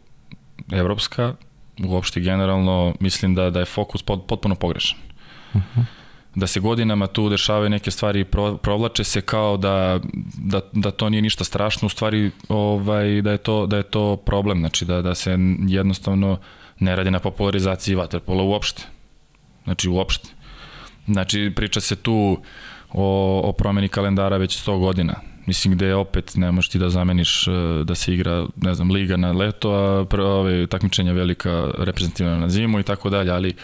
evropska, 0.72 1.34
uopšte 1.82 2.20
generalno 2.20 2.94
mislim 3.00 3.34
da, 3.34 3.50
da 3.50 3.58
je 3.58 3.64
fokus 3.64 4.02
pot, 4.02 4.26
potpuno 4.26 4.54
pogrešan. 4.54 4.98
Uh 5.54 5.60
mhm. 5.60 5.80
-huh. 5.80 5.84
Da 6.34 6.46
se 6.46 6.60
godinama 6.60 7.06
tu 7.06 7.28
dešavaju 7.28 7.70
neke 7.70 7.90
stvari 7.90 8.20
i 8.20 8.24
pro, 8.24 8.56
provlače 8.56 9.04
se 9.04 9.20
kao 9.20 9.56
da, 9.56 10.00
da, 10.38 10.60
da 10.72 10.90
to 10.90 11.08
nije 11.08 11.22
ništa 11.22 11.44
strašno, 11.44 11.86
u 11.86 11.88
stvari 11.88 12.30
ovaj, 12.48 13.22
da, 13.22 13.32
je 13.32 13.38
to, 13.38 13.66
da 13.66 13.76
je 13.76 13.82
to 13.82 14.16
problem, 14.16 14.58
znači 14.58 14.84
da, 14.84 15.02
da 15.02 15.14
se 15.14 15.38
jednostavno 15.68 16.38
ne 16.78 16.96
radi 16.96 17.10
na 17.10 17.18
popularizaciji 17.18 17.94
vaterpola 17.94 18.42
uopšte. 18.42 18.82
Znači 19.64 19.88
uopšte. 19.88 20.28
Znači 21.06 21.52
priča 21.56 21.80
se 21.80 21.96
tu 21.96 22.38
o, 22.92 23.40
o 23.44 23.52
promeni 23.52 23.88
kalendara 23.88 24.36
već 24.36 24.66
100 24.66 24.78
godina. 24.78 25.14
Mislim 25.46 25.74
gde 25.74 25.94
opet 25.94 26.32
ne 26.36 26.52
možeš 26.52 26.70
ti 26.70 26.78
da 26.78 26.90
zameniš 26.90 27.48
e, 27.48 27.50
da 27.84 27.94
se 27.94 28.14
igra, 28.14 28.46
ne 28.56 28.74
znam, 28.74 28.90
liga 28.90 29.16
na 29.16 29.32
leto, 29.32 29.72
a 29.72 30.06
ove 30.22 30.66
takmičenja 30.66 31.12
velika 31.12 31.70
reprezentativna 31.78 32.38
na 32.38 32.48
zimu 32.48 32.80
i 32.80 32.82
tako 32.82 33.10
dalje, 33.10 33.30
ali 33.30 33.54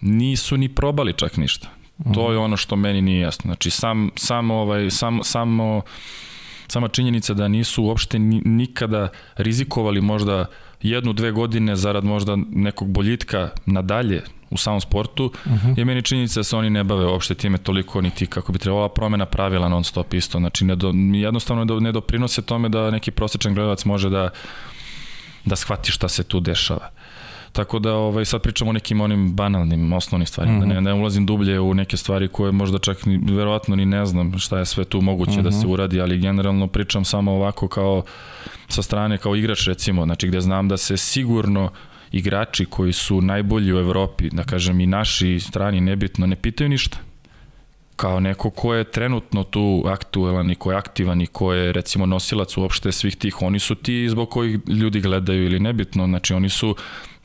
nisu 0.00 0.56
ni 0.56 0.68
probali 0.68 1.12
čak 1.12 1.36
ništa. 1.36 1.68
To 2.14 2.32
je 2.32 2.38
ono 2.38 2.56
što 2.56 2.76
meni 2.76 3.02
nije 3.02 3.20
jasno. 3.20 3.48
Znači 3.48 3.70
sam, 3.70 4.10
sam 4.16 4.50
ovaj, 4.50 4.90
sam, 4.90 5.20
samo 5.22 5.82
sama 6.68 6.88
činjenica 6.88 7.34
da 7.34 7.48
nisu 7.48 7.84
uopšte 7.84 8.18
nikada 8.18 9.08
rizikovali 9.36 10.00
možda 10.00 10.46
jednu, 10.82 11.12
dve 11.12 11.32
godine 11.32 11.76
zarad 11.76 12.04
možda 12.04 12.36
nekog 12.50 12.88
boljitka 12.88 13.50
nadalje 13.66 14.22
u 14.50 14.56
samom 14.56 14.80
sportu, 14.80 15.24
uh 15.24 15.52
mhm. 15.52 15.68
-huh. 15.68 15.78
je 15.78 15.84
meni 15.84 16.02
činjenica 16.02 16.40
da 16.40 16.44
se 16.44 16.56
oni 16.56 16.70
ne 16.70 16.84
bave 16.84 17.06
uopšte 17.06 17.34
time 17.34 17.58
toliko 17.58 18.00
niti 18.00 18.26
kako 18.26 18.52
bi 18.52 18.58
trebala 18.58 18.88
promena 18.88 19.26
pravila 19.26 19.68
non 19.68 19.84
stop 19.84 20.14
isto. 20.14 20.38
Znači 20.38 20.64
ne 20.64 20.76
do, 20.76 20.92
jednostavno 21.14 21.80
ne 21.80 21.92
doprinose 21.92 22.42
tome 22.42 22.68
da 22.68 22.90
neki 22.90 23.10
prosječan 23.10 23.54
gledalac 23.54 23.84
može 23.84 24.10
da 24.10 24.30
da 25.46 25.56
shvati 25.56 25.92
šta 25.92 26.08
se 26.08 26.22
tu 26.22 26.40
dešava. 26.40 26.90
Tako 27.52 27.78
da 27.78 27.94
ovaj, 27.94 28.24
sad 28.24 28.42
pričamo 28.42 28.70
o 28.70 28.72
nekim 28.72 29.00
onim 29.00 29.32
banalnim, 29.32 29.92
osnovnim 29.92 30.26
stvarima, 30.26 30.58
mm 30.58 30.62
-hmm. 30.62 30.68
da 30.68 30.74
ne, 30.74 30.80
ne 30.80 30.94
ulazim 30.94 31.26
dublje 31.26 31.60
u 31.60 31.74
neke 31.74 31.96
stvari 31.96 32.28
koje 32.28 32.52
možda 32.52 32.78
čak 32.78 33.06
ni, 33.06 33.34
verovatno 33.34 33.76
ni 33.76 33.86
ne 33.86 34.06
znam 34.06 34.38
šta 34.38 34.58
je 34.58 34.66
sve 34.66 34.84
tu 34.84 35.00
moguće 35.00 35.30
mm 35.30 35.34
-hmm. 35.34 35.42
da 35.42 35.50
se 35.50 35.58
mhm. 35.58 35.70
uradi, 35.70 36.00
ali 36.00 36.18
generalno 36.18 36.66
pričam 36.66 37.04
samo 37.04 37.32
ovako 37.32 37.68
kao 37.68 38.02
sa 38.68 38.82
strane, 38.82 39.18
kao 39.18 39.36
igrač 39.36 39.66
recimo, 39.66 40.04
znači 40.04 40.28
gde 40.28 40.40
znam 40.40 40.68
da 40.68 40.76
se 40.76 40.96
sigurno 40.96 41.70
igrači 42.16 42.64
koji 42.64 42.92
su 42.92 43.20
najbolji 43.20 43.72
u 43.72 43.78
Evropi, 43.78 44.30
da 44.32 44.44
kažem 44.44 44.80
i 44.80 44.86
naši 44.86 45.40
strani 45.40 45.80
nebitno, 45.80 46.26
ne 46.26 46.36
pitaju 46.36 46.68
ništa 46.68 46.98
kao 47.96 48.20
neko 48.20 48.50
ko 48.50 48.74
je 48.74 48.84
trenutno 48.84 49.44
tu 49.44 49.84
aktuelan 49.86 50.50
i 50.50 50.54
ko 50.54 50.70
je 50.70 50.78
aktivan 50.78 51.20
i 51.20 51.26
ko 51.26 51.52
je 51.52 51.72
recimo 51.72 52.06
nosilac 52.06 52.56
uopšte 52.56 52.92
svih 52.92 53.16
tih, 53.16 53.42
oni 53.42 53.58
su 53.58 53.74
ti 53.74 54.08
zbog 54.08 54.30
kojih 54.30 54.58
ljudi 54.68 55.00
gledaju 55.00 55.44
ili 55.44 55.60
nebitno, 55.60 56.06
znači 56.06 56.34
oni 56.34 56.48
su 56.48 56.76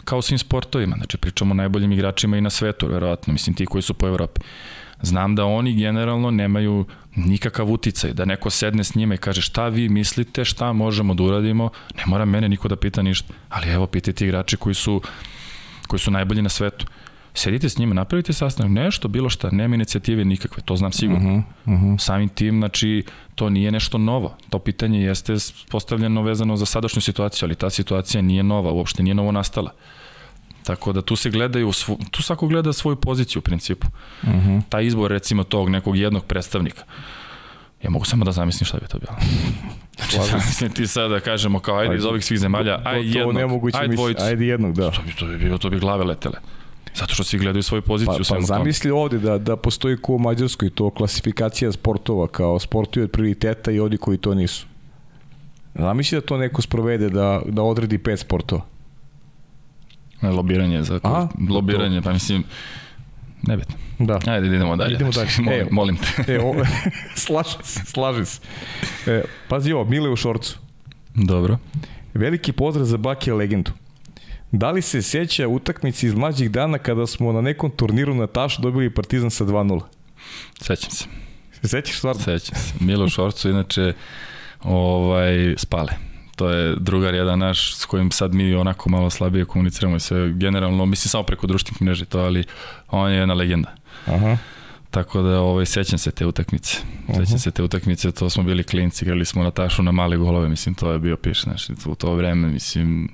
kao 0.04 0.22
svim 0.22 0.38
sportovima, 0.38 0.96
znači 0.96 1.18
pričamo 1.18 1.52
o 1.52 1.56
najboljim 1.56 1.92
igračima 1.92 2.38
i 2.38 2.42
na 2.42 2.50
svetu, 2.50 2.88
verovatno, 2.88 3.34
mislim 3.34 3.56
ti 3.56 3.66
koji 3.66 3.82
su 3.82 3.94
po 3.94 4.08
Evropi. 4.08 4.42
Znam 5.02 5.36
da 5.36 5.46
oni 5.46 5.76
generalno 5.76 6.32
nemaju 6.32 6.86
nikakav 7.16 7.72
uticaj, 7.72 8.14
da 8.14 8.26
neko 8.26 8.50
sedne 8.50 8.84
s 8.84 8.96
njima 8.96 9.14
i 9.14 9.18
kaže 9.18 9.42
šta 9.42 9.68
vi 9.68 9.90
mislite, 9.90 10.46
šta 10.46 10.74
možemo 10.74 11.14
da 11.14 11.24
uradimo, 11.24 11.70
ne 11.98 12.04
mora 12.06 12.26
mene 12.26 12.50
niko 12.50 12.68
da 12.68 12.76
pita 12.76 13.02
ništa, 13.02 13.34
ali 13.50 13.70
evo 13.70 13.88
pitajte 13.88 14.26
igrače 14.26 14.58
koji 14.58 14.76
su, 14.76 15.02
koji 15.88 16.00
su 16.00 16.12
najbolji 16.12 16.42
na 16.42 16.50
svetu. 16.50 16.86
Sedite 17.34 17.70
s 17.70 17.78
njima, 17.78 17.94
napravite 17.94 18.34
sastanak, 18.34 18.72
nešto, 18.72 19.08
bilo 19.08 19.30
šta, 19.30 19.50
nema 19.52 19.76
inicijative 19.76 20.26
nikakve, 20.26 20.64
to 20.64 20.76
znam 20.76 20.92
sigurno. 20.92 21.36
Uh 21.36 21.44
-huh, 21.66 21.76
uh 21.76 21.82
-huh. 21.82 22.00
Samim 22.00 22.30
tim, 22.30 22.58
znači, 22.58 23.06
to 23.36 23.50
nije 23.50 23.72
nešto 23.72 23.98
novo. 23.98 24.38
To 24.50 24.60
pitanje 24.60 25.02
jeste 25.02 25.34
postavljeno 25.70 26.22
vezano 26.22 26.58
za 26.58 26.66
sadašnju 26.66 27.02
situaciju, 27.02 27.46
ali 27.46 27.56
ta 27.56 27.70
situacija 27.70 28.22
nije 28.22 28.44
nova, 28.44 28.72
uopšte 28.72 29.04
nije 29.04 29.16
novo 29.16 29.32
nastala. 29.32 29.72
Tako 30.72 30.94
da 30.94 31.02
tu 31.02 31.16
se 31.16 31.30
gledaju, 31.30 31.72
tu 32.12 32.24
svako 32.24 32.48
gleda 32.48 32.74
svoju 32.74 32.96
poziciju 32.96 33.40
u 33.40 33.42
principu. 33.42 33.88
Uh 34.24 34.30
-huh. 34.30 34.62
Taj 34.70 34.86
izbor 34.86 35.12
recimo 35.12 35.44
tog 35.44 35.70
nekog 35.70 35.98
jednog 35.98 36.26
predstavnika. 36.26 36.84
Ja 37.84 37.90
mogu 37.90 38.06
samo 38.06 38.26
da 38.26 38.32
zamislim 38.32 38.66
šta 38.66 38.78
bi 38.78 38.88
to 38.88 39.00
bilo. 39.00 39.14
Znači, 39.98 40.30
zamislim 40.30 40.72
ti 40.72 40.88
sada 40.88 41.08
da 41.08 41.20
kažemo 41.20 41.60
kao 41.60 41.78
ajde 41.78 41.96
iz 41.96 42.06
ovih 42.06 42.26
svih 42.26 42.40
zemalja, 42.40 42.82
ajde 42.84 43.20
jednog, 43.20 43.70
ajde 43.74 43.96
dvojicu. 43.96 44.24
Ajde 44.24 44.46
jednog, 44.46 44.76
da. 44.76 44.92
To 44.92 45.02
bi, 45.02 45.14
to 45.20 45.26
bi 45.26 45.38
bilo, 45.38 45.58
to 45.58 45.70
bi 45.70 45.80
glave 45.80 46.04
letele. 46.04 46.38
Zato 46.96 47.14
što 47.14 47.24
svi 47.24 47.40
gledaju 47.40 47.64
svoju 47.64 47.82
poziciju. 47.82 48.24
Pa, 48.30 48.36
pa 48.36 48.42
zamisli 48.42 48.92
ovde 48.92 49.20
da, 49.20 49.38
da 49.38 49.56
postoji 49.56 49.98
ko 49.98 50.14
u 50.14 50.20
Mađarskoj 50.20 50.70
to 50.70 50.90
klasifikacija 50.90 51.72
sportova 51.72 52.28
kao 52.28 52.60
sportovi 52.60 53.04
od 53.04 53.12
prioriteta 53.12 53.72
i 53.72 53.80
oni 53.80 53.98
koji 53.98 54.18
to 54.18 54.34
nisu. 54.36 54.68
Zamisli 55.76 56.18
da 56.18 56.26
to 56.26 56.38
neko 56.38 56.62
sprovede 56.62 57.10
da, 57.10 57.42
da 57.46 57.62
odredi 57.62 57.98
pet 57.98 58.20
sportova. 58.20 58.71
Lobiranje, 60.22 60.84
za 60.84 61.00
A? 61.04 61.28
lobiranje, 61.50 62.02
pa 62.02 62.14
mislim, 62.14 62.44
nebitno. 63.42 63.76
Da. 64.00 64.20
Ajde, 64.26 64.48
idemo 64.48 64.76
dalje. 64.76 64.96
Idemo 64.96 65.12
dalje. 65.12 65.30
molim, 65.46 65.62
e, 65.62 65.68
molim 65.72 65.98
te. 65.98 66.34
E, 66.34 66.40
o, 66.40 66.54
slažem 67.16 67.62
se, 67.64 67.80
slažem 67.86 68.26
se. 68.26 68.40
E, 69.08 69.24
pazi 69.48 69.72
ovo, 69.72 69.86
Mile 69.86 70.10
u 70.10 70.16
šorcu. 70.16 70.58
Dobro. 71.16 71.58
Veliki 72.14 72.52
pozdrav 72.52 72.86
za 72.86 72.98
Bakija 72.98 73.36
legendu. 73.36 73.72
Da 74.52 74.72
li 74.72 74.82
se 74.82 75.02
seća 75.02 75.48
utakmici 75.48 76.08
iz 76.08 76.14
mlađih 76.14 76.52
dana 76.52 76.78
kada 76.78 77.08
smo 77.08 77.32
na 77.32 77.42
nekom 77.42 77.72
turniru 77.72 78.14
na 78.14 78.28
Tašu 78.28 78.62
dobili 78.62 78.94
Partizan 78.94 79.32
sa 79.32 79.46
2-0? 79.46 79.82
Sećam 80.62 80.92
se. 80.92 81.06
Se 81.62 81.68
sećaš 81.68 81.98
stvarno? 81.98 82.22
Sećam 82.22 82.56
se. 82.56 82.74
Milo 82.80 83.10
Šorcu, 83.10 83.50
inače, 83.50 83.94
ovaj, 84.64 85.56
spale. 85.58 86.11
To 86.42 86.50
je 86.50 86.76
drugar 86.80 87.14
jedan 87.14 87.40
naš 87.40 87.76
s 87.76 87.86
kojim 87.86 88.12
sad 88.12 88.34
mi 88.34 88.56
onako 88.56 88.90
malo 88.90 89.10
slabije 89.10 89.46
komuniciramo 89.46 89.96
i 89.96 90.00
sve 90.00 90.34
generalno, 90.34 90.86
mislim 90.86 91.10
samo 91.10 91.24
preko 91.24 91.48
društvenih 91.48 91.82
mreža 91.82 92.06
to, 92.06 92.20
ali 92.20 92.44
on 92.88 93.12
je 93.12 93.18
jedna 93.18 93.34
legenda. 93.34 93.76
Aha. 94.06 94.38
Tako 94.92 95.22
da 95.22 95.40
ovaj, 95.40 95.66
sećam 95.66 96.00
se 96.00 96.12
te 96.12 96.26
utakmice. 96.26 96.78
Sećam 97.08 97.22
uh 97.22 97.28
-huh. 97.28 97.38
se 97.38 97.52
te 97.52 97.64
utakmice, 97.64 98.12
to 98.12 98.30
smo 98.30 98.44
bili 98.44 98.64
klinci, 98.64 99.06
igrali 99.06 99.26
smo 99.26 99.44
na 99.44 99.52
tašu 99.52 99.84
na 99.84 99.92
male 99.92 100.18
golove, 100.18 100.50
mislim, 100.50 100.76
to 100.76 100.92
je 100.92 101.00
bio 101.00 101.18
piš, 101.18 101.44
znači, 101.44 101.74
u 101.86 101.96
to 101.96 102.14
vreme, 102.14 102.48
mislim, 102.48 103.10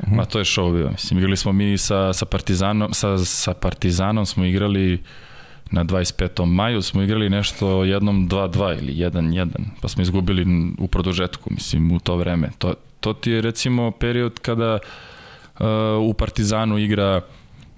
-huh. 0.00 0.16
Ma 0.16 0.24
to 0.24 0.38
je 0.38 0.44
show 0.44 0.72
bio. 0.76 0.90
Mislim, 0.90 1.18
igrali 1.18 1.36
smo 1.36 1.52
mi 1.52 1.78
sa, 1.78 2.12
sa 2.12 2.26
Partizanom, 2.26 2.94
sa, 2.94 3.18
sa 3.18 3.54
Partizanom 3.54 4.26
smo 4.26 4.44
igrali 4.44 5.02
na 5.70 5.84
25. 5.84 6.44
maju 6.44 6.82
smo 6.82 7.02
igrali 7.02 7.30
nešto 7.30 7.84
jednom 7.84 8.28
2-2 8.28 8.78
ili 8.78 8.92
1-1, 8.92 9.48
pa 9.80 9.88
smo 9.88 10.02
izgubili 10.02 10.72
u 10.78 10.86
produžetku, 10.86 11.50
mislim, 11.54 11.92
u 11.92 12.00
to 12.00 12.16
vreme. 12.16 12.50
To, 12.58 12.74
to 13.00 13.12
ti 13.12 13.30
je 13.30 13.40
recimo 13.40 13.90
period 13.90 14.38
kada 14.38 14.78
uh, 15.58 15.66
u 16.02 16.14
Partizanu 16.14 16.78
igra 16.78 17.20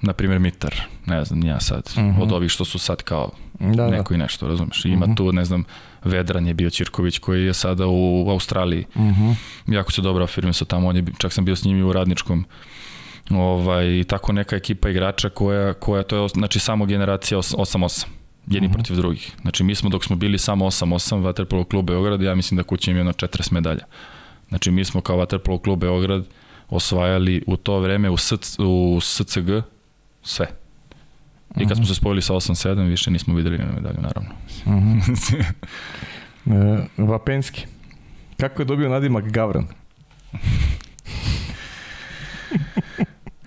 na 0.03 0.13
primjer 0.13 0.41
Mitar, 0.41 0.75
ne 1.07 1.25
znam, 1.25 1.45
ja 1.45 1.61
sad, 1.61 1.91
uh 1.97 2.03
-huh. 2.03 2.23
od 2.23 2.33
ovih 2.33 2.51
što 2.51 2.65
su 2.65 2.79
sad 2.79 3.03
kao 3.03 3.31
da, 3.61 3.85
da. 3.85 3.91
neko 3.91 4.15
i 4.15 4.19
nešto, 4.19 4.49
razumeš. 4.49 4.85
Ima 4.85 5.05
uh 5.05 5.11
-huh. 5.11 5.17
tu, 5.17 5.33
ne 5.33 5.45
znam, 5.45 5.65
Vedran 6.05 6.47
je 6.47 6.55
bio 6.55 6.71
Ćirković 6.71 7.19
koji 7.19 7.45
je 7.45 7.55
sada 7.55 7.87
u 7.87 8.31
Australiji. 8.31 8.85
Uh 8.95 9.03
mhm. 9.03 9.23
-huh. 9.23 9.35
Jako 9.67 9.93
se 9.93 10.03
dobro 10.03 10.25
afirmisao 10.25 10.67
tamo, 10.67 10.89
on 10.89 10.97
je, 10.97 11.05
čak 11.19 11.33
sam 11.33 11.45
bio 11.45 11.57
s 11.57 11.65
njim 11.65 11.79
i 11.79 11.83
u 11.83 11.93
radničkom 11.93 12.45
ovaj, 13.31 13.87
i 13.87 14.05
tako 14.05 14.33
neka 14.33 14.57
ekipa 14.57 14.89
igrača 14.89 15.29
koja, 15.29 15.75
koja 15.75 16.03
to 16.03 16.23
je 16.23 16.29
znači 16.29 16.59
samo 16.59 16.87
generacija 16.87 17.39
8-8 17.39 18.07
jedni 18.47 18.59
uh 18.59 18.63
mhm. 18.63 18.71
-huh. 18.71 18.75
protiv 18.75 18.97
drugih. 18.97 19.37
Znači 19.41 19.65
mi 19.65 19.75
smo 19.75 19.91
dok 19.91 20.05
smo 20.05 20.17
bili 20.17 20.39
samo 20.39 20.67
8-8 20.67 21.23
Vaterpolo 21.23 21.65
klub 21.65 21.87
Beograd, 21.87 22.23
ja 22.23 22.35
mislim 22.35 22.57
da 22.57 22.63
kuća 22.63 22.91
ima 22.91 23.01
jedno 23.01 23.13
40 23.13 23.53
medalja. 23.53 23.85
Znači 24.49 24.71
mi 24.71 24.85
smo 24.85 25.01
kao 25.01 25.17
Vaterpolo 25.17 25.59
klub 25.59 25.79
Beograd 25.79 26.25
osvajali 26.69 27.43
u 27.47 27.57
to 27.57 27.79
vreme 27.79 28.11
u, 28.11 28.17
SC, 28.17 28.33
u 28.59 28.99
SCG 29.01 29.51
sve. 30.23 30.47
I 31.57 31.69
kad 31.69 31.77
smo 31.77 31.87
se 31.87 31.95
spojili 31.95 32.23
sa 32.23 32.35
8-7, 32.35 32.89
više 32.89 33.11
nismo 33.11 33.35
videli 33.35 33.59
na 33.59 33.73
medalju, 33.75 33.99
naravno. 34.01 34.31
Uh 34.67 34.73
-huh. 34.83 35.45
e, 36.47 36.87
Vapenski. 36.97 37.67
Kako 38.37 38.63
je 38.63 38.67
dobio 38.67 38.89
nadimak 38.89 39.31
Gavran? 39.31 39.67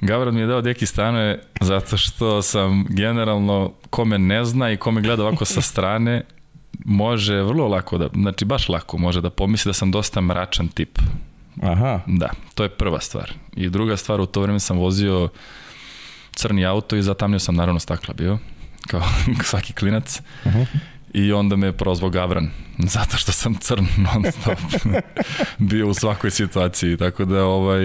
Gavran 0.02 0.36
mi 0.36 0.42
je 0.42 0.48
dao 0.48 0.62
deki 0.62 0.86
stane 0.86 1.40
zato 1.62 1.98
što 1.98 2.42
sam 2.42 2.86
generalno, 2.90 3.74
kome 3.90 4.18
ne 4.18 4.46
zna 4.46 4.72
i 4.72 4.78
kome 4.78 5.02
gleda 5.02 5.24
ovako 5.24 5.46
sa 5.46 5.62
strane, 5.62 6.24
može 6.86 7.42
vrlo 7.42 7.68
lako 7.68 7.98
da, 7.98 8.10
znači 8.14 8.46
baš 8.46 8.70
lako 8.70 8.98
može 8.98 9.22
da 9.22 9.30
pomisli 9.30 9.70
da 9.70 9.74
sam 9.74 9.92
dosta 9.92 10.22
mračan 10.22 10.68
tip. 10.68 11.00
Aha. 11.62 12.00
Da, 12.08 12.30
to 12.56 12.64
je 12.64 12.70
prva 12.70 13.00
stvar. 13.00 13.34
I 13.56 13.70
druga 13.70 13.98
stvar, 13.98 14.22
u 14.22 14.26
to 14.26 14.42
vreme 14.42 14.60
sam 14.60 14.78
vozio 14.78 15.30
crni 16.32 16.66
auto 16.66 16.96
i 16.96 17.02
zatamnio 17.02 17.40
sam 17.40 17.56
naravno 17.56 17.80
stakla 17.80 18.14
bio, 18.14 18.38
kao 18.88 19.04
svaki 19.50 19.74
klinac. 19.74 20.22
Uh 20.46 20.54
-huh. 20.54 20.66
I 21.14 21.34
onda 21.34 21.56
me 21.56 21.68
je 21.68 21.72
prozvao 21.72 22.10
Gavran, 22.10 22.50
zato 22.96 23.18
što 23.18 23.32
sam 23.32 23.56
crn 23.56 23.86
non 23.98 24.32
stop 24.32 24.58
bio 25.72 25.88
u 25.88 25.94
svakoj 25.94 26.32
situaciji, 26.32 26.98
tako 26.98 27.26
da 27.26 27.46
ovaj, 27.46 27.82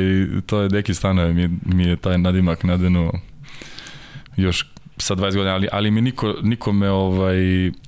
to 0.47 0.61
je 0.61 0.69
deki 0.69 0.94
stanove, 0.94 1.32
mi, 1.32 1.51
mi 1.65 1.85
je 1.85 1.97
taj 1.97 2.19
nadimak 2.19 2.65
nadenuo 2.65 3.12
još 4.36 4.66
sa 4.98 5.16
20 5.16 5.20
godina, 5.35 5.55
ali, 5.55 5.69
ali 5.73 5.90
mi 5.90 6.01
niko, 6.01 6.35
niko, 6.43 6.73
me, 6.73 6.90
ovaj, 6.90 7.36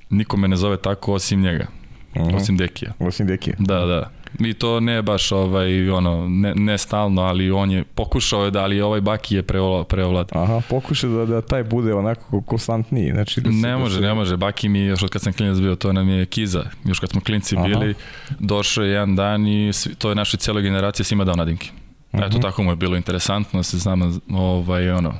niko 0.09 0.37
me 0.37 0.47
ne 0.47 0.55
zove 0.55 0.77
tako 0.77 1.13
osim 1.13 1.41
njega, 1.41 1.67
uh 2.15 2.21
-huh. 2.21 2.35
osim 2.35 2.57
Dekija. 2.57 2.93
Osim 2.99 3.27
Dekija? 3.27 3.55
Da, 3.59 3.85
da. 3.85 4.11
I 4.39 4.53
to 4.53 4.79
ne 4.79 5.01
baš 5.01 5.31
ovaj, 5.31 5.89
ono, 5.89 6.27
ne, 6.29 6.53
ne 6.55 6.77
stalno, 6.77 7.21
ali 7.21 7.51
on 7.51 7.71
je 7.71 7.83
pokušao 7.83 8.45
je 8.45 8.51
da, 8.51 8.63
ali 8.63 8.81
ovaj 8.81 9.01
Baki 9.01 9.35
je 9.35 9.43
preovlad. 9.87 10.29
Aha, 10.31 10.61
pokušao 10.69 11.09
da, 11.09 11.25
da 11.25 11.41
taj 11.41 11.63
bude 11.63 11.93
onako 11.93 12.41
konstantniji. 12.41 13.11
Znači 13.11 13.41
da 13.41 13.49
se, 13.49 13.55
ne 13.55 13.71
da 13.71 13.77
može, 13.77 13.95
se... 13.95 14.01
ne 14.01 14.13
može. 14.13 14.37
Baki 14.37 14.69
mi, 14.69 14.79
još 14.79 15.03
od 15.03 15.09
kad 15.09 15.21
sam 15.21 15.33
klinac 15.33 15.57
bio, 15.57 15.75
to 15.75 15.93
nam 15.93 16.09
je 16.09 16.25
Kiza. 16.25 16.63
Još 16.85 16.99
kad 16.99 17.09
smo 17.09 17.21
klinci 17.21 17.55
Aha. 17.57 17.67
bili, 17.67 17.93
došao 18.39 18.83
je 18.83 18.91
jedan 18.91 19.15
dan 19.15 19.47
i 19.47 19.71
to 19.97 20.09
je 20.09 20.15
našoj 20.15 20.37
cijeloj 20.37 20.63
generaciji 20.63 21.05
svima 21.05 21.23
dao 21.23 21.35
nadimke. 21.35 21.69
Uh 22.11 22.19
-huh. 22.19 22.27
Eto, 22.27 22.37
tako 22.37 22.63
mu 22.63 22.71
je 22.71 22.75
bilo 22.75 22.95
interesantno, 22.95 23.59
da 23.59 23.63
se 23.63 23.77
znam, 23.77 24.21
ovaj, 24.33 24.89
ono, 24.89 25.13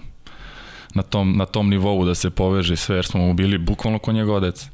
na 0.94 1.02
tom, 1.02 1.38
na 1.38 1.46
tom 1.46 1.70
nivou 1.70 2.06
da 2.06 2.16
se 2.16 2.30
poveže 2.30 2.76
sve, 2.76 2.96
jer 2.96 3.06
smo 3.06 3.22
mu 3.22 3.34
bili 3.34 3.58
bukvalno 3.58 4.00
ko 4.00 4.12
njegov 4.12 4.36
odac. 4.36 4.70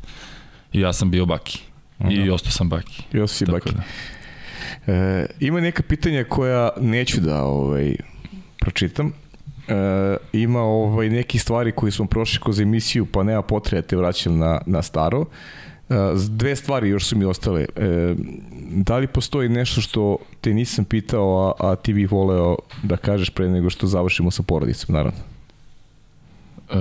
I 0.74 0.80
ja 0.80 0.94
sam 0.94 1.12
bio 1.12 1.26
Baki. 1.26 1.60
-huh. 2.00 2.26
I 2.26 2.30
ostao 2.30 2.52
sam 2.52 2.70
Baki. 2.70 3.04
I 3.14 3.20
ostao 3.20 3.38
si 3.38 3.52
Baki. 3.52 3.72
Da. 3.72 3.84
E, 4.88 5.26
ima 5.40 5.62
neka 5.62 5.84
pitanja 5.84 6.24
koja 6.24 6.70
neću 6.82 7.22
da 7.22 7.44
ovaj, 7.44 7.96
pročitam. 8.60 9.14
E, 9.68 10.18
ima 10.34 10.62
ovaj, 10.62 11.10
neki 11.10 11.40
stvari 11.40 11.72
koji 11.72 11.92
smo 11.92 12.06
prošli 12.06 12.40
kroz 12.44 12.60
emisiju, 12.60 13.06
pa 13.06 13.24
nema 13.24 13.42
potrebe 13.42 13.82
da 13.82 13.88
te 13.88 13.96
vraćam 13.96 14.38
na, 14.38 14.62
na 14.66 14.82
staro. 14.82 15.26
E, 15.90 15.96
dve 16.30 16.56
stvari 16.56 16.90
još 16.90 17.06
su 17.06 17.18
mi 17.18 17.26
ostale. 17.26 17.66
E, 17.76 18.16
da 18.72 18.98
li 18.98 19.08
postoji 19.08 19.50
nešto 19.50 19.82
što 19.82 20.18
te 20.42 20.54
nisam 20.54 20.86
pitao, 20.86 21.56
a, 21.60 21.72
a 21.72 21.76
ti 21.76 21.94
bih 21.94 22.12
voleo 22.12 22.56
da 22.84 22.98
kažeš 22.98 23.30
pre 23.30 23.50
nego 23.50 23.70
što 23.70 23.88
završimo 23.88 24.32
sa 24.32 24.44
porodicom, 24.44 24.96
naravno? 24.96 25.20
E, 26.70 26.76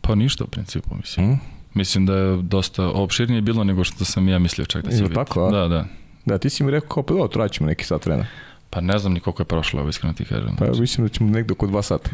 pa 0.00 0.14
ništa 0.14 0.44
u 0.44 0.46
principu, 0.46 0.96
mislim. 0.96 1.30
Mm? 1.30 1.40
Mislim 1.74 2.06
da 2.06 2.16
je 2.16 2.42
dosta 2.42 2.88
opširnije 2.88 3.42
bilo 3.42 3.64
nego 3.64 3.84
što 3.84 4.04
sam 4.04 4.28
ja 4.28 4.38
mislio 4.38 4.64
čak 4.64 4.84
da 4.84 4.96
će 4.96 5.02
biti. 5.02 5.14
Tako, 5.14 5.46
a? 5.46 5.50
Da, 5.50 5.68
da. 5.68 5.84
Da, 6.24 6.38
ti 6.38 6.50
si 6.50 6.64
mi 6.64 6.70
rekao 6.70 6.88
kao 6.88 7.02
pa 7.02 7.14
da, 7.14 7.28
traćemo 7.28 7.68
neki 7.68 7.84
sat 7.84 8.06
vremena. 8.06 8.28
Pa 8.70 8.80
ne 8.80 8.98
znam 8.98 9.12
ni 9.12 9.20
koliko 9.20 9.42
je 9.42 9.46
prošlo, 9.46 9.80
ovo 9.80 9.88
iskreno 9.88 10.14
ti 10.14 10.24
kažem. 10.24 10.56
Pa 10.58 10.66
mislim 10.80 11.06
da 11.06 11.12
ćemo 11.12 11.30
negde 11.30 11.52
oko 11.52 11.66
dva 11.66 11.82
sata. 11.82 12.10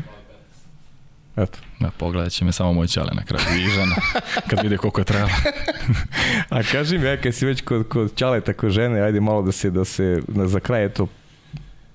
Eto. 1.36 1.58
Da, 1.80 1.90
pogledat 1.90 2.32
će 2.32 2.44
me 2.44 2.52
samo 2.52 2.72
moj 2.72 2.86
ćale 2.86 3.10
na 3.14 3.22
kraju 3.22 3.60
i 3.60 3.70
žena, 3.70 3.94
kad 4.48 4.62
vide 4.62 4.76
koliko 4.76 5.00
je 5.00 5.04
trebalo. 5.04 5.30
A 6.50 6.62
kaži 6.62 6.98
mi, 6.98 7.06
ja 7.06 7.16
kad 7.16 7.34
si 7.34 7.46
već 7.46 7.60
kod, 7.60 7.88
kod 7.88 8.14
ćale 8.14 8.40
tako 8.40 8.70
žene, 8.70 9.00
ajde 9.00 9.20
malo 9.20 9.42
da 9.42 9.52
se, 9.52 9.70
da 9.70 9.84
se 9.84 10.22
na, 10.28 10.46
za 10.46 10.60
kraj 10.60 10.88
to 10.88 11.06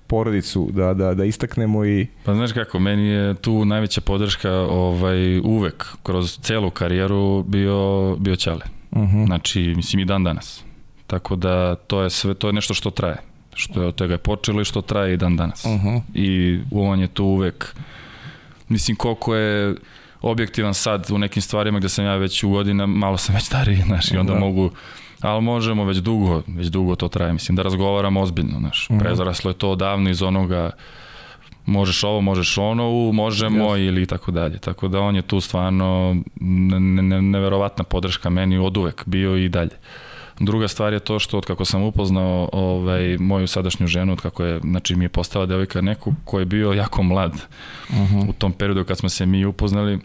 porodicu 0.06 0.70
da, 0.72 0.94
da, 0.94 1.14
da 1.14 1.24
istaknemo 1.24 1.84
i... 1.84 2.06
Pa 2.24 2.34
znaš 2.34 2.52
kako, 2.52 2.78
meni 2.78 3.08
je 3.08 3.34
tu 3.34 3.64
najveća 3.64 4.00
podrška 4.00 4.52
ovaj, 4.52 5.38
uvek, 5.38 5.86
kroz 6.02 6.38
celu 6.38 6.70
karijeru 6.70 7.42
bio, 7.42 8.16
bio 8.16 8.36
Ćale. 8.36 8.62
Uh 8.90 9.02
mhm. 9.02 9.16
-huh. 9.16 9.26
Znači, 9.26 9.60
mislim 9.76 10.00
i 10.00 10.04
dan 10.04 10.24
danas. 10.24 10.65
Tako 11.06 11.36
da 11.36 11.74
to 11.74 12.02
je 12.02 12.10
sve, 12.10 12.34
to 12.34 12.46
je 12.46 12.52
nešto 12.52 12.74
što 12.74 12.90
traje. 12.90 13.16
Što 13.54 13.82
je 13.82 13.88
od 13.88 13.94
toga 13.94 14.14
je 14.14 14.18
počelo 14.18 14.60
i 14.60 14.64
što 14.64 14.80
traje 14.80 15.14
i 15.14 15.16
dan 15.16 15.36
danas. 15.36 15.64
Uh 15.64 15.70
-huh. 15.70 16.00
I 16.14 16.60
on 16.70 17.00
je 17.00 17.08
tu 17.08 17.24
uvek, 17.24 17.76
mislim 18.68 18.96
koliko 18.96 19.34
je 19.34 19.74
objektivan 20.22 20.74
sad 20.74 21.10
u 21.10 21.18
nekim 21.18 21.42
stvarima 21.42 21.78
gde 21.78 21.88
sam 21.88 22.04
ja 22.04 22.16
već 22.16 22.42
u 22.42 22.50
godina, 22.50 22.86
malo 22.86 23.16
sam 23.16 23.34
već 23.34 23.44
stariji, 23.44 23.82
znaš, 23.86 24.12
i 24.12 24.16
onda 24.16 24.32
da. 24.32 24.38
mogu, 24.38 24.70
ali 25.20 25.42
možemo 25.42 25.84
već 25.84 25.96
dugo, 25.96 26.42
već 26.46 26.66
dugo 26.66 26.96
to 26.96 27.08
traje, 27.08 27.32
mislim, 27.32 27.56
da 27.56 27.62
razgovaramo 27.62 28.20
ozbiljno, 28.20 28.58
znaš, 28.58 28.86
uh 28.90 28.96
-huh. 28.96 29.00
prezaraslo 29.00 29.50
je 29.50 29.54
to 29.54 29.70
odavno 29.70 30.10
iz 30.10 30.22
onoga, 30.22 30.70
možeš 31.66 32.04
ovo, 32.04 32.20
možeš 32.20 32.58
ono, 32.58 32.90
u, 32.90 33.12
možemo 33.12 33.64
yes. 33.64 33.88
ili 33.88 34.06
tako 34.06 34.30
dalje. 34.30 34.58
Tako 34.58 34.88
da 34.88 35.00
on 35.00 35.16
je 35.16 35.22
tu 35.22 35.40
stvarno 35.40 36.16
ne, 36.40 36.80
ne, 36.80 37.22
neverovatna 37.22 37.84
podrška 37.84 38.30
meni 38.30 38.58
od 38.58 38.76
uvek 38.76 39.02
bio 39.06 39.36
i 39.36 39.48
dalje. 39.48 39.76
Druga 40.40 40.68
stvar 40.68 40.92
je 40.92 41.00
to 41.00 41.18
što 41.18 41.38
od 41.38 41.46
kako 41.46 41.64
sam 41.64 41.82
upoznao 41.82 42.48
ovaj, 42.52 43.16
moju 43.18 43.46
sadašnju 43.46 43.86
ženu, 43.86 44.12
od 44.12 44.20
kako 44.20 44.44
je, 44.44 44.60
znači 44.60 44.96
mi 44.96 45.04
je 45.04 45.08
postala 45.08 45.46
devojka 45.46 45.80
neku 45.80 46.14
ko 46.24 46.38
je 46.38 46.44
bio 46.44 46.72
jako 46.72 47.02
mlad 47.02 47.32
uh 47.90 47.96
mhm. 47.96 48.16
-huh. 48.16 48.30
u 48.30 48.32
tom 48.32 48.52
periodu 48.52 48.84
kad 48.84 48.98
smo 48.98 49.08
se 49.08 49.26
mi 49.26 49.44
upoznali, 49.44 49.98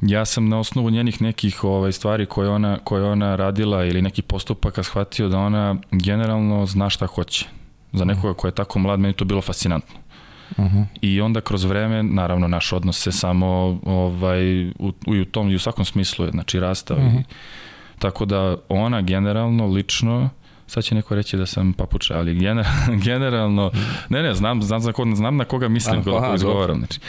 ja 0.00 0.24
sam 0.24 0.48
na 0.48 0.58
osnovu 0.58 0.90
njenih 0.90 1.22
nekih 1.22 1.64
ovaj 1.64 1.92
stvari 1.92 2.26
koje 2.26 2.50
ona 2.50 2.78
koje 2.84 3.04
ona 3.04 3.36
radila 3.36 3.84
ili 3.84 4.02
neki 4.02 4.22
postupaka 4.22 4.82
shvatio 4.82 5.28
da 5.28 5.38
ona 5.38 5.76
generalno 5.90 6.66
zna 6.66 6.90
šta 6.90 7.06
hoće. 7.06 7.46
Za 7.92 8.04
nekoga 8.04 8.34
ko 8.34 8.48
je 8.48 8.54
tako 8.54 8.78
mlad 8.78 9.00
meni 9.00 9.14
to 9.14 9.24
bilo 9.24 9.42
fascinantno. 9.42 9.98
Uh 10.56 10.64
-huh. 10.64 10.84
I 11.00 11.20
onda 11.20 11.40
kroz 11.40 11.64
vreme, 11.64 12.02
naravno, 12.02 12.48
naš 12.48 12.72
odnos 12.72 13.02
se 13.02 13.12
samo 13.12 13.80
ovaj, 13.84 14.68
u, 14.68 14.92
u, 15.06 15.24
tom 15.30 15.50
i 15.50 15.54
u 15.54 15.58
svakom 15.58 15.84
smislu 15.84 16.24
je, 16.24 16.30
znači, 16.30 16.60
rastao. 16.60 16.96
Uh 16.96 17.02
-huh. 17.02 17.20
I, 17.20 17.24
tako 17.98 18.24
da 18.24 18.56
ona 18.68 19.02
generalno, 19.02 19.66
lično, 19.66 20.30
sad 20.66 20.84
će 20.84 20.94
neko 20.94 21.14
reći 21.14 21.36
da 21.36 21.46
sam 21.46 21.72
papuča, 21.72 22.18
ali 22.18 22.34
gener, 22.34 22.66
generalno, 23.06 23.70
ne, 24.08 24.22
ne, 24.22 24.34
znam, 24.34 24.62
znam, 24.62 24.80
znam, 24.80 24.92
koga, 24.92 25.14
znam 25.14 25.36
na 25.36 25.44
koga 25.44 25.68
mislim 25.68 26.04
kada 26.04 26.34
izgovaram, 26.34 26.78
znači. 26.78 27.00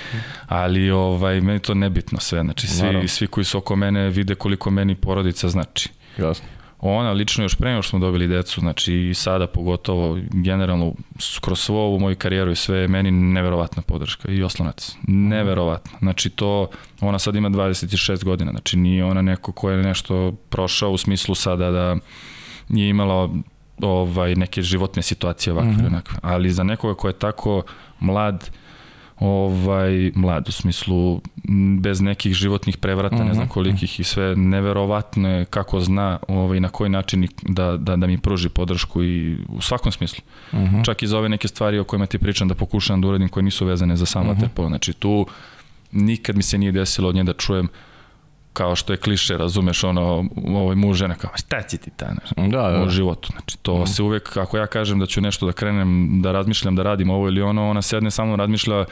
Ali 0.47 0.91
ovaj, 0.91 1.41
meni 1.41 1.59
to 1.59 1.73
nebitno 1.73 2.19
sve, 2.19 2.41
znači, 2.41 2.67
svi, 2.67 3.07
svi 3.07 3.27
koji 3.27 3.45
su 3.45 3.57
oko 3.57 3.75
mene 3.75 4.09
vide 4.09 4.35
koliko 4.35 4.71
meni 4.71 4.95
porodica 4.95 5.49
znači. 5.49 5.89
Jasno 6.17 6.56
ona 6.79 7.11
lično 7.11 7.43
još 7.43 7.55
pre 7.55 7.69
nego 7.69 7.81
što 7.81 7.89
smo 7.89 7.99
dobili 7.99 8.27
decu, 8.27 8.59
znači 8.59 8.93
i 8.93 9.13
sada 9.13 9.47
pogotovo 9.47 10.17
generalno 10.31 10.93
kroz 11.41 11.59
svo 11.59 11.79
ovu 11.79 11.99
moju 11.99 12.15
karijeru 12.15 12.51
i 12.51 12.55
sve 12.55 12.77
je 12.77 12.87
meni 12.87 13.11
neverovatna 13.11 13.81
podrška 13.81 14.31
i 14.31 14.43
oslonac. 14.43 14.95
Neverovatna. 15.07 15.97
Znači 15.99 16.29
to, 16.29 16.69
ona 17.01 17.19
sad 17.19 17.35
ima 17.35 17.49
26 17.49 18.23
godina, 18.23 18.51
znači 18.51 18.77
nije 18.77 19.05
ona 19.05 19.21
neko 19.21 19.51
ko 19.51 19.69
je 19.69 19.83
nešto 19.83 20.31
prošao 20.49 20.91
u 20.91 20.97
smislu 20.97 21.35
sada 21.35 21.71
da 21.71 21.95
nije 22.69 22.89
imala 22.89 23.29
ovaj, 23.81 24.35
neke 24.35 24.61
životne 24.61 25.01
situacije 25.01 25.53
ovakve, 25.53 25.71
mm 25.71 25.75
-hmm. 25.75 26.17
ali 26.21 26.51
za 26.51 26.63
nekoga 26.63 26.93
ko 26.93 27.07
je 27.07 27.19
tako 27.19 27.63
mlad, 27.99 28.49
ovaj, 29.19 30.11
mlad 30.15 30.49
u 30.49 30.51
smislu 30.51 31.21
bez 31.79 32.01
nekih 32.01 32.33
životnih 32.33 32.77
prevrata, 32.77 33.15
uh 33.15 33.21
-huh. 33.21 33.27
ne 33.27 33.33
znam 33.33 33.45
mhm, 33.45 33.53
kolikih 33.53 33.93
mhm. 33.93 34.01
i 34.01 34.03
sve 34.03 34.35
neverovatno 34.35 35.29
je 35.29 35.45
kako 35.45 35.79
zna 35.79 36.19
ovaj, 36.27 36.59
na 36.59 36.69
koji 36.69 36.89
način 36.89 37.27
da, 37.41 37.77
da, 37.77 37.95
da 37.95 38.07
mi 38.07 38.17
pruži 38.17 38.49
podršku 38.49 39.03
i 39.03 39.37
u 39.49 39.61
svakom 39.61 39.91
smislu. 39.91 40.23
Uh 40.51 40.59
mhm. 40.59 40.75
-huh. 40.75 40.85
Čak 40.85 41.03
i 41.03 41.07
za 41.07 41.17
ove 41.17 41.29
neke 41.29 41.47
stvari 41.47 41.79
o 41.79 41.83
kojima 41.83 42.05
ti 42.05 42.17
pričam 42.17 42.47
da 42.47 42.55
pokušam 42.55 43.01
da 43.01 43.07
uradim 43.07 43.29
koje 43.29 43.43
nisu 43.43 43.65
vezane 43.65 43.97
za 43.97 44.05
sam 44.05 44.29
uh 44.29 44.37
-huh. 44.37 44.67
Znači 44.67 44.93
tu 44.93 45.27
nikad 45.91 46.35
mi 46.35 46.43
se 46.43 46.57
nije 46.57 46.71
desilo 46.71 47.09
od 47.09 47.15
nje 47.15 47.23
da 47.23 47.33
čujem 47.33 47.67
kao 48.57 48.75
što 48.75 48.93
je 48.93 48.97
kliše, 48.97 49.37
razumeš, 49.37 49.83
ono, 49.83 50.25
ovaj 50.47 50.75
muž 50.75 50.97
žena 50.97 51.15
kao, 51.15 51.29
šta 51.35 51.61
će 51.61 51.77
ti 51.77 51.91
ta, 51.97 52.07
ne, 52.37 52.47
da, 52.49 52.71
da, 52.71 52.83
u 52.83 52.89
životu. 52.89 53.29
Znači, 53.31 53.57
to 53.57 53.83
mm. 53.83 53.87
se 53.87 54.03
uvek, 54.03 54.37
ako 54.37 54.57
ja 54.57 54.67
kažem 54.67 54.99
da 54.99 55.05
ću 55.05 55.21
nešto 55.21 55.45
da 55.45 55.51
krenem, 55.51 56.21
da 56.21 56.31
razmišljam, 56.31 56.75
da 56.75 56.83
radim 56.83 57.09
ovo 57.09 57.27
ili 57.27 57.41
ono, 57.41 57.69
ona 57.69 57.81
sedne 57.81 58.11
sa 58.11 58.25
mnom 58.25 58.35
razmišlja 58.35 58.85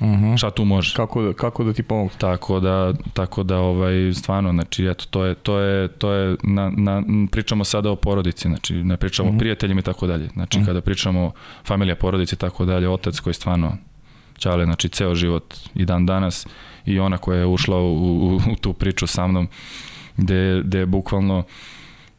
mhm. 0.00 0.24
-huh. 0.24 0.38
šta 0.38 0.50
tu 0.50 0.64
može. 0.64 0.94
Kako 0.96 1.22
da, 1.22 1.32
kako 1.32 1.64
da 1.64 1.72
ti 1.72 1.82
pomogu. 1.82 2.10
Tako 2.18 2.60
da, 2.60 2.92
tako 3.12 3.42
da 3.42 3.58
ovaj, 3.58 4.12
stvarno, 4.14 4.52
znači, 4.52 4.86
eto, 4.86 5.04
to 5.10 5.24
je, 5.24 5.34
to 5.34 5.58
je, 5.58 5.88
to 5.88 6.12
je 6.12 6.36
na, 6.42 6.72
na, 6.76 7.02
pričamo 7.30 7.64
sada 7.64 7.90
o 7.90 7.96
porodici, 7.96 8.48
znači, 8.48 8.74
ne 8.74 8.96
pričamo 8.96 9.28
o 9.28 9.32
mhm. 9.32 9.38
prijateljima 9.38 9.80
i 9.80 9.84
tako 9.84 10.06
dalje. 10.06 10.28
Znači, 10.28 10.58
mhm. 10.58 10.64
-huh. 10.64 10.66
kada 10.66 10.80
pričamo 10.80 11.32
familija, 11.64 11.96
porodici 11.96 12.34
i 12.34 12.38
tako 12.38 12.64
dalje, 12.64 12.88
otac 12.88 13.20
koji 13.20 13.34
stvarno 13.34 13.76
čale, 14.38 14.64
znači, 14.64 14.88
ceo 14.88 15.14
život 15.14 15.54
i 15.74 15.84
dan 15.84 16.06
danas, 16.06 16.46
i 16.86 16.98
ona 16.98 17.18
koja 17.18 17.38
je 17.38 17.46
ušla 17.46 17.76
u, 17.76 17.96
u, 17.96 18.36
u 18.52 18.56
tu 18.60 18.72
priču 18.72 19.06
sa 19.06 19.26
mnom 19.26 19.48
gde, 20.16 20.62
gde 20.64 20.78
je 20.78 20.86
bukvalno 20.86 21.42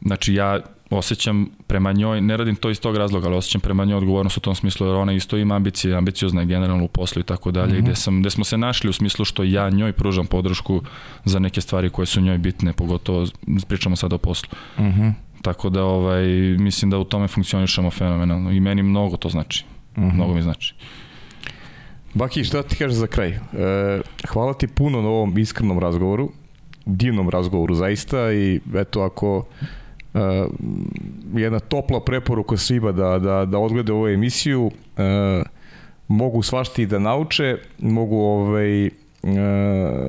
znači 0.01 0.33
ja 0.33 0.59
osjećam 0.89 1.47
prema 1.67 1.91
njoj, 1.91 2.21
ne 2.21 2.37
radim 2.37 2.55
to 2.55 2.69
iz 2.69 2.79
tog 2.79 2.97
razloga, 2.97 3.27
ali 3.27 3.35
osjećam 3.35 3.61
prema 3.61 3.85
njoj 3.85 3.97
odgovornost 3.97 4.37
u 4.37 4.39
tom 4.39 4.55
smislu, 4.55 4.87
jer 4.87 4.95
ona 4.95 5.13
isto 5.13 5.37
ima 5.37 5.55
ambicije, 5.55 5.95
ambiciozna 5.95 6.41
je 6.41 6.47
generalno 6.47 6.83
u 6.83 6.87
poslu 6.87 7.19
i 7.19 7.23
tako 7.23 7.51
dalje, 7.51 7.75
-hmm. 7.75 7.81
gde, 7.81 7.95
sam, 7.95 8.19
gde 8.19 8.29
smo 8.29 8.43
se 8.43 8.57
našli 8.57 8.89
u 8.89 8.93
smislu 8.93 9.25
što 9.25 9.43
ja 9.43 9.69
njoj 9.69 9.93
pružam 9.93 10.25
podršku 10.25 10.81
za 11.25 11.39
neke 11.39 11.61
stvari 11.61 11.89
koje 11.89 12.05
su 12.05 12.21
njoj 12.21 12.37
bitne, 12.37 12.73
pogotovo 12.73 13.27
pričamo 13.67 13.95
sad 13.95 14.13
o 14.13 14.17
poslu. 14.17 14.49
Mm 14.79 14.83
-hmm. 14.83 15.13
Tako 15.41 15.69
da 15.69 15.83
ovaj, 15.83 16.25
mislim 16.59 16.91
da 16.91 16.97
u 16.97 17.03
tome 17.03 17.27
funkcionišemo 17.27 17.91
fenomenalno 17.91 18.51
i 18.51 18.59
meni 18.59 18.83
mnogo 18.83 19.17
to 19.17 19.29
znači. 19.29 19.65
Mm 19.97 20.01
-hmm. 20.01 20.13
Mnogo 20.13 20.33
mi 20.33 20.41
znači. 20.41 20.75
Baki, 22.13 22.43
šta 22.43 22.63
ti 22.63 22.75
kažeš 22.75 22.97
za 22.97 23.07
kraj? 23.07 23.29
E, 23.29 23.39
hvala 24.27 24.53
ti 24.53 24.67
puno 24.67 25.01
na 25.01 25.07
ovom 25.07 25.37
iskrenom 25.37 25.79
razgovoru, 25.79 26.31
divnom 26.85 27.29
razgovoru 27.29 27.75
zaista 27.75 28.33
i 28.33 28.59
eto 28.75 29.01
ako 29.01 29.45
e, 30.13 30.19
jedna 31.33 31.59
topla 31.59 31.99
preporuka 31.99 32.57
svima 32.57 32.91
da, 32.91 33.19
da, 33.19 33.45
da 33.45 33.57
odglede 33.59 33.93
ovu 33.93 34.07
emisiju, 34.07 34.71
e, 34.97 35.43
mogu 36.07 36.41
svašti 36.41 36.85
da 36.85 36.99
nauče, 36.99 37.57
mogu 37.79 38.17
ovaj, 38.17 38.85
e, 38.85 38.91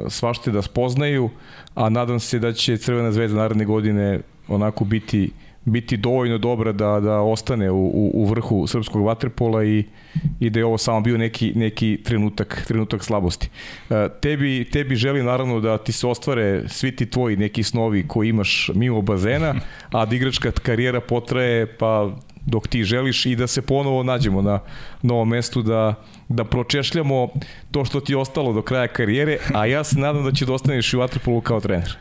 svašti 0.08 0.50
da 0.50 0.62
spoznaju, 0.62 1.30
a 1.74 1.88
nadam 1.88 2.20
se 2.20 2.38
da 2.38 2.52
će 2.52 2.76
Crvena 2.76 3.12
zvezda 3.12 3.38
naredne 3.38 3.64
godine 3.64 4.20
onako 4.48 4.84
biti 4.84 5.30
biti 5.64 5.96
dovoljno 5.96 6.38
dobra 6.38 6.72
da, 6.72 7.00
da 7.00 7.20
ostane 7.20 7.70
u, 7.70 7.86
u, 7.86 8.10
u 8.14 8.24
vrhu 8.24 8.66
srpskog 8.66 9.04
vaterpola 9.04 9.64
i, 9.64 9.84
i 10.40 10.50
da 10.50 10.58
je 10.58 10.64
ovo 10.64 10.78
samo 10.78 11.00
bio 11.00 11.18
neki, 11.18 11.52
neki 11.54 11.98
trenutak, 12.04 12.64
trenutak 12.66 13.04
slabosti. 13.04 13.48
E, 13.90 14.08
tebi, 14.20 14.68
tebi 14.72 14.96
želim 14.96 15.24
naravno 15.24 15.60
da 15.60 15.78
ti 15.78 15.92
se 15.92 16.06
ostvare 16.06 16.68
svi 16.68 16.96
ti 16.96 17.10
tvoji 17.10 17.36
neki 17.36 17.62
snovi 17.62 18.08
koji 18.08 18.28
imaš 18.28 18.70
mimo 18.74 19.02
bazena, 19.02 19.54
a 19.90 20.06
da 20.06 20.16
igračka 20.16 20.50
karijera 20.50 21.00
potraje 21.00 21.66
pa 21.66 22.10
dok 22.46 22.68
ti 22.68 22.84
želiš 22.84 23.26
i 23.26 23.36
da 23.36 23.46
se 23.46 23.62
ponovo 23.62 24.02
nađemo 24.02 24.42
na 24.42 24.60
novom 25.02 25.28
mestu 25.28 25.62
da, 25.62 25.94
da 26.28 26.44
pročešljamo 26.44 27.28
to 27.70 27.84
što 27.84 28.00
ti 28.00 28.12
je 28.12 28.16
ostalo 28.16 28.52
do 28.52 28.62
kraja 28.62 28.88
karijere, 28.88 29.38
a 29.54 29.66
ja 29.66 29.84
se 29.84 29.98
nadam 29.98 30.24
da 30.24 30.32
će 30.32 30.46
da 30.46 30.52
ostaneš 30.52 30.92
i 30.92 30.96
u 30.96 31.00
Vatrpolu 31.00 31.40
kao 31.40 31.60
trener. 31.60 31.96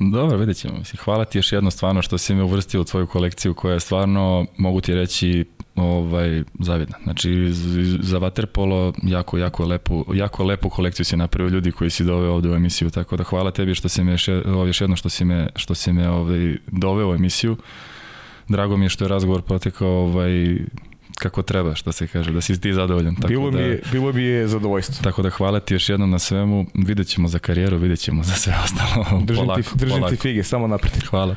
Dobro, 0.00 0.36
vidjet 0.36 0.56
ćemo. 0.56 0.74
Hvala 1.04 1.24
ti 1.24 1.38
još 1.38 1.52
jedno 1.52 1.70
stvarno 1.70 2.02
što 2.02 2.18
si 2.18 2.34
me 2.34 2.42
uvrstio 2.42 2.80
u 2.80 2.84
tvoju 2.84 3.06
kolekciju 3.06 3.54
koja 3.54 3.74
je 3.74 3.80
stvarno, 3.80 4.46
mogu 4.56 4.80
ti 4.80 4.94
reći, 4.94 5.44
ovaj, 5.76 6.42
zavidna. 6.58 6.96
Znači, 7.02 7.52
za 8.02 8.18
Waterpolo 8.20 8.92
jako, 9.02 9.38
jako 9.38 9.64
lepu, 9.64 10.04
jako 10.14 10.44
lepu 10.44 10.68
kolekciju 10.68 11.04
si 11.04 11.16
napravio 11.16 11.50
ljudi 11.50 11.72
koji 11.72 11.90
si 11.90 12.04
doveo 12.04 12.32
ovde 12.32 12.48
u 12.48 12.54
emisiju, 12.54 12.90
tako 12.90 13.16
da 13.16 13.24
hvala 13.24 13.50
tebi 13.50 13.74
što 13.74 13.88
si 13.88 14.04
me 14.04 14.12
još, 14.12 14.28
još 14.66 14.80
jedno 14.80 14.96
što 14.96 15.08
si 15.08 15.24
me, 15.24 15.48
što 15.56 15.74
si 15.74 15.92
me 15.92 16.08
ovaj, 16.08 16.56
doveo 16.66 17.10
u 17.10 17.14
emisiju. 17.14 17.56
Drago 18.48 18.76
mi 18.76 18.84
je 18.84 18.88
što 18.88 19.04
je 19.04 19.08
razgovor 19.08 19.42
protekao 19.42 19.88
ovaj, 19.88 20.58
kako 21.20 21.42
treba, 21.42 21.74
što 21.74 21.92
se 21.92 22.06
kaže, 22.06 22.32
da 22.32 22.40
si 22.40 22.60
ti 22.60 22.72
zadovoljan. 22.72 23.14
Tako 23.14 23.28
bilo, 23.28 23.50
da, 23.50 23.58
mi 23.58 23.64
je, 23.64 23.82
bilo 23.92 24.12
bi 24.12 24.24
je 24.24 24.48
zadovoljstvo. 24.48 25.02
Tako 25.02 25.22
da 25.22 25.30
hvala 25.30 25.60
ti 25.60 25.74
još 25.74 25.88
jednom 25.88 26.10
na 26.10 26.18
svemu, 26.18 26.66
vidjet 26.74 27.08
ćemo 27.08 27.28
za 27.28 27.38
karijeru, 27.38 27.78
vidjet 27.78 27.98
ćemo 27.98 28.22
za 28.22 28.32
sve 28.32 28.54
ostalo. 28.64 29.20
Držim, 29.24 29.44
polako, 29.44 29.62
ti, 29.62 29.68
držim 29.74 29.96
polako. 29.96 30.16
ti 30.16 30.20
fige, 30.22 30.42
samo 30.42 30.66
napred. 30.66 31.04
Hvala. 31.10 31.34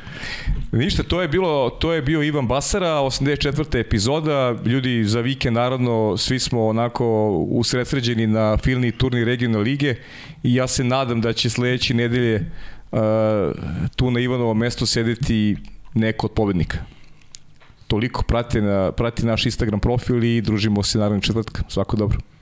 Ništa, 0.72 1.02
to 1.02 1.22
je 1.22 1.28
bilo 1.28 1.70
to 1.70 1.92
je 1.92 2.02
bio 2.02 2.22
Ivan 2.22 2.48
Basara, 2.48 2.86
84. 2.86 3.78
epizoda. 3.78 4.56
Ljudi 4.64 5.04
za 5.04 5.20
vikend 5.20 5.54
naravno 5.54 6.16
svi 6.16 6.38
smo 6.38 6.66
onako 6.66 7.30
usredsređeni 7.50 8.26
na 8.26 8.56
filni 8.56 8.92
turnir 8.92 9.26
regionalne 9.26 9.64
lige 9.64 9.94
i 10.42 10.54
ja 10.54 10.66
se 10.68 10.84
nadam 10.84 11.20
da 11.20 11.32
će 11.32 11.50
sledeće 11.50 11.94
nedelje 11.94 12.50
uh, 12.92 12.98
tu 13.96 14.10
na 14.10 14.20
Ivanovom 14.20 14.58
mestu 14.58 14.86
sedeti 14.86 15.56
neko 15.94 16.26
od 16.26 16.32
pobednika 16.32 16.78
toliko, 17.94 18.22
prati, 18.22 18.60
na, 18.60 18.92
prati 18.92 19.26
naš 19.26 19.46
Instagram 19.46 19.80
profil 19.80 20.24
i 20.24 20.40
družimo 20.42 20.82
se 20.82 20.98
naravno 20.98 21.20
četvrtka. 21.20 21.62
Svako 21.68 21.96
dobro. 21.96 22.33